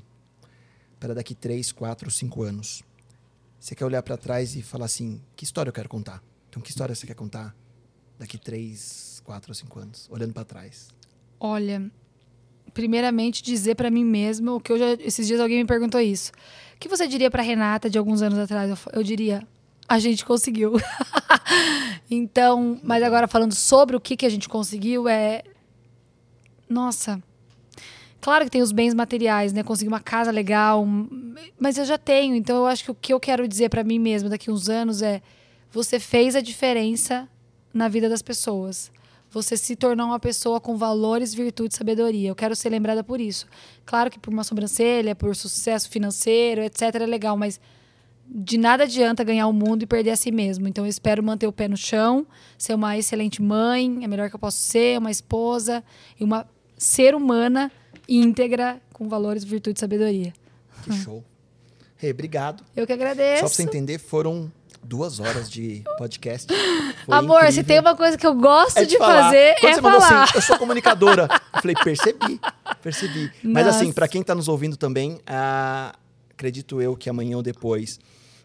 para 0.99 1.13
daqui 1.13 1.35
3, 1.35 1.71
4, 1.71 2.09
5 2.09 2.43
anos. 2.43 2.83
Você 3.59 3.75
quer 3.75 3.85
olhar 3.85 4.01
pra 4.03 4.15
trás 4.17 4.55
e 4.55 4.61
falar 4.61 4.85
assim: 4.85 5.21
que 5.35 5.43
história 5.43 5.69
eu 5.69 5.73
quero 5.73 5.89
contar? 5.89 6.23
Então, 6.49 6.61
que 6.61 6.69
história 6.69 6.93
você 6.95 7.05
quer 7.07 7.15
contar 7.15 7.55
daqui 8.17 8.37
3, 8.37 9.21
4 9.25 9.51
ou 9.51 9.55
5 9.55 9.79
anos, 9.79 10.07
olhando 10.09 10.33
pra 10.33 10.45
trás? 10.45 10.87
Olha, 11.45 11.91
primeiramente 12.73 13.43
dizer 13.43 13.75
pra 13.75 13.91
mim 13.91 14.05
mesma 14.05 14.53
o 14.53 14.61
que 14.61 14.71
eu 14.71 14.79
já 14.79 14.93
esses 14.93 15.27
dias 15.27 15.41
alguém 15.41 15.57
me 15.57 15.65
perguntou 15.65 15.99
isso. 15.99 16.31
O 16.73 16.79
que 16.79 16.87
você 16.87 17.05
diria 17.05 17.29
pra 17.29 17.43
Renata 17.43 17.89
de 17.89 17.97
alguns 17.97 18.21
anos 18.21 18.39
atrás? 18.39 18.69
Eu, 18.69 18.77
eu 18.93 19.03
diria 19.03 19.45
a 19.85 19.99
gente 19.99 20.23
conseguiu. 20.23 20.71
então, 22.09 22.79
mas 22.81 23.03
agora 23.03 23.27
falando 23.27 23.53
sobre 23.53 23.93
o 23.93 23.99
que 23.99 24.15
que 24.15 24.25
a 24.25 24.29
gente 24.29 24.47
conseguiu 24.47 25.09
é 25.09 25.43
nossa. 26.69 27.21
Claro 28.21 28.45
que 28.45 28.51
tem 28.51 28.61
os 28.61 28.71
bens 28.71 28.93
materiais, 28.93 29.51
né? 29.51 29.63
Conseguir 29.63 29.89
uma 29.89 29.99
casa 29.99 30.31
legal, 30.31 30.87
mas 31.59 31.77
eu 31.77 31.83
já 31.83 31.97
tenho. 31.97 32.35
Então 32.35 32.55
eu 32.55 32.67
acho 32.67 32.85
que 32.85 32.91
o 32.91 32.95
que 32.95 33.13
eu 33.13 33.19
quero 33.19 33.45
dizer 33.49 33.67
pra 33.67 33.83
mim 33.83 33.99
mesma 33.99 34.29
daqui 34.29 34.49
uns 34.49 34.69
anos 34.69 35.01
é 35.01 35.21
você 35.69 35.99
fez 35.99 36.37
a 36.37 36.41
diferença 36.41 37.27
na 37.73 37.89
vida 37.89 38.07
das 38.07 38.21
pessoas. 38.21 38.89
Você 39.33 39.57
se 39.57 39.75
tornou 39.75 40.05
uma 40.05 40.19
pessoa 40.19 40.61
com 40.61 40.77
valores, 40.77 41.33
virtude 41.33 41.73
e 41.73 41.77
sabedoria. 41.77 42.29
Eu 42.29 42.35
quero 42.35 42.55
ser 42.55 42.69
lembrada 42.69 43.03
por 43.03 43.19
isso. 43.19 43.47
Claro 43.83 44.11
que 44.11 44.19
por 44.19 44.31
uma 44.31 44.43
sobrancelha, 44.43 45.15
por 45.15 45.35
sucesso 45.35 45.89
financeiro, 45.89 46.61
etc, 46.61 46.93
é 46.93 47.05
legal, 47.07 47.35
mas 47.35 47.59
de 48.27 48.59
nada 48.59 48.83
adianta 48.83 49.23
ganhar 49.23 49.47
o 49.47 49.53
mundo 49.53 49.81
e 49.81 49.87
perder 49.87 50.11
a 50.11 50.15
si 50.15 50.31
mesmo. 50.31 50.67
Então 50.67 50.85
eu 50.85 50.89
espero 50.89 51.23
manter 51.23 51.47
o 51.47 51.51
pé 51.51 51.67
no 51.67 51.75
chão, 51.75 52.27
ser 52.59 52.75
uma 52.75 52.95
excelente 52.95 53.41
mãe, 53.41 54.05
a 54.05 54.07
melhor 54.07 54.29
que 54.29 54.35
eu 54.35 54.39
posso 54.39 54.59
ser, 54.59 54.99
uma 54.99 55.09
esposa 55.09 55.83
e 56.19 56.23
uma 56.23 56.47
ser 56.77 57.15
humana 57.15 57.71
íntegra 58.07 58.79
com 58.93 59.09
valores, 59.09 59.43
virtude 59.43 59.77
e 59.77 59.79
sabedoria. 59.79 60.31
Que 60.83 60.93
show. 60.93 61.23
Rê, 61.97 62.11
obrigado. 62.11 62.63
Eu 62.75 62.85
que 62.85 62.93
agradeço. 62.93 63.39
Só 63.39 63.47
pra 63.47 63.55
você 63.55 63.63
entender, 63.63 63.97
foram 63.97 64.51
duas 64.83 65.19
horas 65.19 65.49
de 65.49 65.83
podcast. 65.97 66.47
Foi 67.05 67.15
Amor, 67.17 67.39
se 67.41 67.45
incrível. 67.47 67.65
tem 67.65 67.79
uma 67.79 67.95
coisa 67.95 68.17
que 68.17 68.25
eu 68.27 68.33
gosto 68.35 68.77
É 68.77 68.85
de 68.85 68.97
falar. 68.97 69.23
fazer, 69.23 69.55
Quando 69.59 69.71
é 69.71 69.75
você 69.75 69.81
falar. 69.81 70.23
assim, 70.23 70.33
eu 70.35 70.41
sou 70.41 70.57
comunicadora. 70.57 71.27
eu 71.55 71.61
falei, 71.61 71.75
percebi, 71.83 72.39
percebi. 72.81 73.31
Mas 73.43 73.65
Nossa. 73.65 73.77
assim, 73.79 73.91
pra 73.91 74.07
quem 74.07 74.21
tá 74.23 74.35
nos 74.35 74.47
ouvindo 74.47 74.75
também, 74.77 75.19
ah, 75.27 75.93
acredito 76.31 76.81
eu 76.81 76.95
que 76.95 77.09
amanhã 77.09 77.37
ou 77.37 77.43
depois 77.43 77.99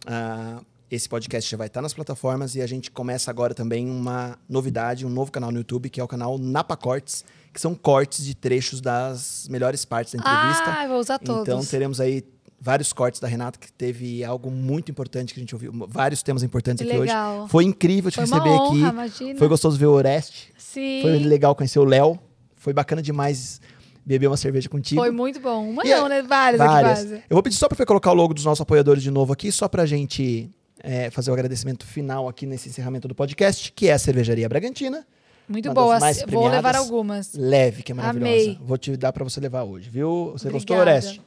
ah, 0.06 0.60
esse 0.90 1.08
podcast 1.08 1.50
já 1.50 1.56
vai 1.56 1.66
estar 1.66 1.82
nas 1.82 1.92
plataformas 1.92 2.54
e 2.54 2.62
a 2.62 2.66
gente 2.66 2.90
começa 2.90 3.30
agora 3.30 3.54
também 3.54 3.88
uma 3.90 4.38
novidade, 4.48 5.04
um 5.04 5.10
novo 5.10 5.30
canal 5.30 5.50
no 5.52 5.58
YouTube, 5.58 5.90
que 5.90 6.00
é 6.00 6.04
o 6.04 6.08
canal 6.08 6.38
Napa 6.38 6.76
Cortes, 6.76 7.24
que 7.52 7.60
são 7.60 7.74
cortes 7.74 8.24
de 8.24 8.34
trechos 8.34 8.80
das 8.80 9.46
melhores 9.50 9.84
partes 9.84 10.14
da 10.14 10.20
entrevista. 10.20 10.64
Ah, 10.78 10.84
eu 10.84 10.88
vou 10.90 10.98
usar 11.00 11.18
todos. 11.18 11.42
Então 11.42 11.64
teremos 11.64 12.00
aí 12.00 12.22
vários 12.60 12.92
cortes 12.92 13.20
da 13.20 13.28
Renata, 13.28 13.58
que 13.58 13.70
teve 13.72 14.24
algo 14.24 14.50
muito 14.50 14.90
importante 14.90 15.32
que 15.32 15.40
a 15.40 15.42
gente 15.42 15.54
ouviu, 15.54 15.72
vários 15.88 16.22
temas 16.22 16.42
importantes 16.42 16.84
Que 16.84 16.90
aqui 16.92 17.00
legal. 17.00 17.40
hoje. 17.42 17.50
Foi 17.50 17.64
incrível 17.64 18.10
te 18.10 18.14
Foi 18.16 18.24
uma 18.24 18.36
receber 18.38 18.50
honra, 18.54 18.86
aqui. 18.88 18.94
imagina. 18.96 19.38
Foi 19.38 19.48
gostoso 19.48 19.78
ver 19.78 19.86
o 19.86 19.92
Oreste. 19.92 20.52
Sim. 20.58 21.00
Foi 21.02 21.18
legal 21.18 21.54
conhecer 21.54 21.78
o 21.78 21.84
Léo. 21.84 22.18
Foi 22.56 22.72
bacana 22.72 23.00
demais 23.00 23.60
beber 24.04 24.26
uma 24.26 24.36
cerveja 24.36 24.68
contigo. 24.68 25.00
Foi 25.00 25.10
muito 25.10 25.38
bom. 25.38 25.68
Uma 25.70 25.84
E 25.86 25.90
não, 25.90 26.06
é- 26.06 26.08
né? 26.08 26.22
Várias, 26.22 26.58
Várias. 26.58 26.98
aqui 27.00 27.08
quase. 27.10 27.14
Eu 27.30 27.34
vou 27.36 27.42
pedir 27.42 27.56
só 27.56 27.68
para 27.68 27.84
colocar 27.86 28.10
o 28.10 28.14
logo 28.14 28.34
dos 28.34 28.44
nossos 28.44 28.60
apoiadores 28.62 29.02
de 29.02 29.10
novo 29.10 29.32
aqui, 29.32 29.52
só 29.52 29.68
pra 29.68 29.86
gente 29.86 30.50
é, 30.82 31.10
fazer 31.10 31.30
o 31.30 31.34
agradecimento 31.34 31.84
final 31.86 32.28
aqui 32.28 32.46
nesse 32.46 32.68
encerramento 32.68 33.06
do 33.08 33.14
podcast, 33.14 33.70
que 33.72 33.88
é 33.88 33.92
a 33.92 33.98
Cervejaria 33.98 34.48
Bragantina. 34.48 35.06
Muito 35.48 35.72
boa. 35.72 35.98
Vou 36.28 36.46
levar 36.48 36.76
algumas. 36.76 37.32
Leve, 37.34 37.82
que 37.82 37.92
é 37.92 37.94
maravilhosa. 37.94 38.30
Amei. 38.32 38.58
Vou 38.62 38.76
te 38.78 38.96
dar 38.96 39.12
para 39.12 39.24
você 39.24 39.40
levar 39.40 39.64
hoje, 39.64 39.88
viu? 39.90 40.30
Você 40.32 40.50
gostou, 40.50 40.76
Obrigada. 40.76 40.98
Oreste? 41.06 41.22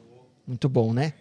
Muito 0.47 0.67
bom, 0.69 0.93
né? 0.93 1.13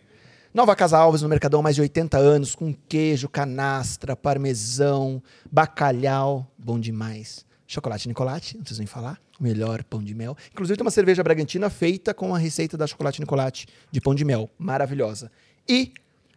Nova 0.52 0.74
Casa 0.74 0.98
Alves 0.98 1.22
no 1.22 1.28
Mercadão, 1.28 1.62
mais 1.62 1.76
de 1.76 1.80
80 1.80 2.18
anos, 2.18 2.56
com 2.56 2.74
queijo, 2.88 3.28
canastra, 3.28 4.16
parmesão, 4.16 5.22
bacalhau, 5.48 6.44
bom 6.58 6.76
demais. 6.76 7.46
Chocolate 7.68 8.08
Nicolate, 8.08 8.56
não 8.56 8.62
preciso 8.62 8.80
nem 8.80 8.86
falar, 8.88 9.20
o 9.38 9.44
melhor 9.44 9.84
pão 9.84 10.02
de 10.02 10.12
mel. 10.12 10.36
Inclusive 10.50 10.76
tem 10.76 10.84
uma 10.84 10.90
cerveja 10.90 11.22
Bragantina 11.22 11.70
feita 11.70 12.12
com 12.12 12.34
a 12.34 12.38
receita 12.38 12.76
da 12.76 12.84
Chocolate 12.84 13.20
Nicolate 13.20 13.68
de 13.92 14.00
pão 14.00 14.12
de 14.12 14.24
mel, 14.24 14.50
maravilhosa. 14.58 15.30
E 15.68 15.92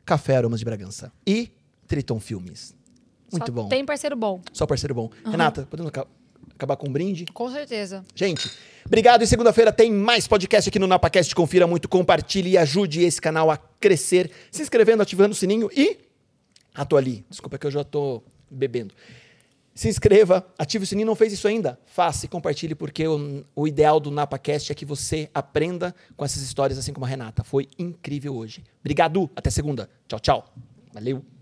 Café 0.06 0.38
Aromas 0.38 0.60
de 0.60 0.65
Bragança. 0.65 1.11
E 1.26 1.52
Triton 1.88 2.19
Filmes. 2.19 2.76
Muito 3.31 3.48
Só 3.48 3.52
bom. 3.52 3.68
Tem 3.68 3.84
parceiro 3.84 4.15
bom. 4.15 4.41
Só 4.53 4.68
parceiro 4.68 4.94
bom. 4.94 5.10
Renata, 5.26 5.65
podemos 5.68 5.91
acabar 6.53 6.75
com 6.75 6.87
um 6.87 6.91
brinde? 6.91 7.25
Com 7.33 7.51
certeza. 7.51 8.03
Gente, 8.15 8.49
obrigado. 8.85 9.23
E 9.23 9.27
segunda-feira 9.27 9.71
tem 9.71 9.91
mais 9.91 10.27
podcast 10.27 10.69
aqui 10.69 10.79
no 10.79 10.87
NapaCast. 10.87 11.33
Confira 11.35 11.67
muito, 11.67 11.87
compartilhe 11.89 12.51
e 12.51 12.57
ajude 12.57 13.03
esse 13.03 13.21
canal 13.21 13.49
a 13.51 13.57
crescer. 13.57 14.31
Se 14.51 14.61
inscrevendo, 14.61 15.01
ativando 15.01 15.31
o 15.31 15.35
sininho 15.35 15.69
e... 15.75 15.97
Ah, 16.73 16.85
tô 16.85 16.97
ali. 16.97 17.25
Desculpa 17.29 17.57
que 17.57 17.67
eu 17.67 17.71
já 17.71 17.83
tô 17.83 18.23
bebendo. 18.49 18.93
Se 19.75 19.87
inscreva, 19.89 20.45
ative 20.57 20.83
o 20.83 20.87
sininho. 20.87 21.07
Não 21.07 21.15
fez 21.15 21.33
isso 21.33 21.47
ainda? 21.47 21.79
Faça 21.85 22.25
e 22.25 22.29
compartilhe, 22.29 22.75
porque 22.75 23.07
o, 23.07 23.43
o 23.55 23.67
ideal 23.67 23.99
do 23.99 24.11
NapaCast 24.11 24.71
é 24.71 24.75
que 24.75 24.85
você 24.85 25.29
aprenda 25.33 25.95
com 26.15 26.23
essas 26.23 26.41
histórias, 26.41 26.77
assim 26.77 26.93
como 26.93 27.05
a 27.05 27.09
Renata. 27.09 27.43
Foi 27.43 27.67
incrível 27.77 28.35
hoje. 28.35 28.63
Obrigado. 28.81 29.29
Até 29.35 29.49
segunda. 29.49 29.89
Tchau, 30.07 30.19
tchau. 30.19 30.53
Valeu. 30.93 31.33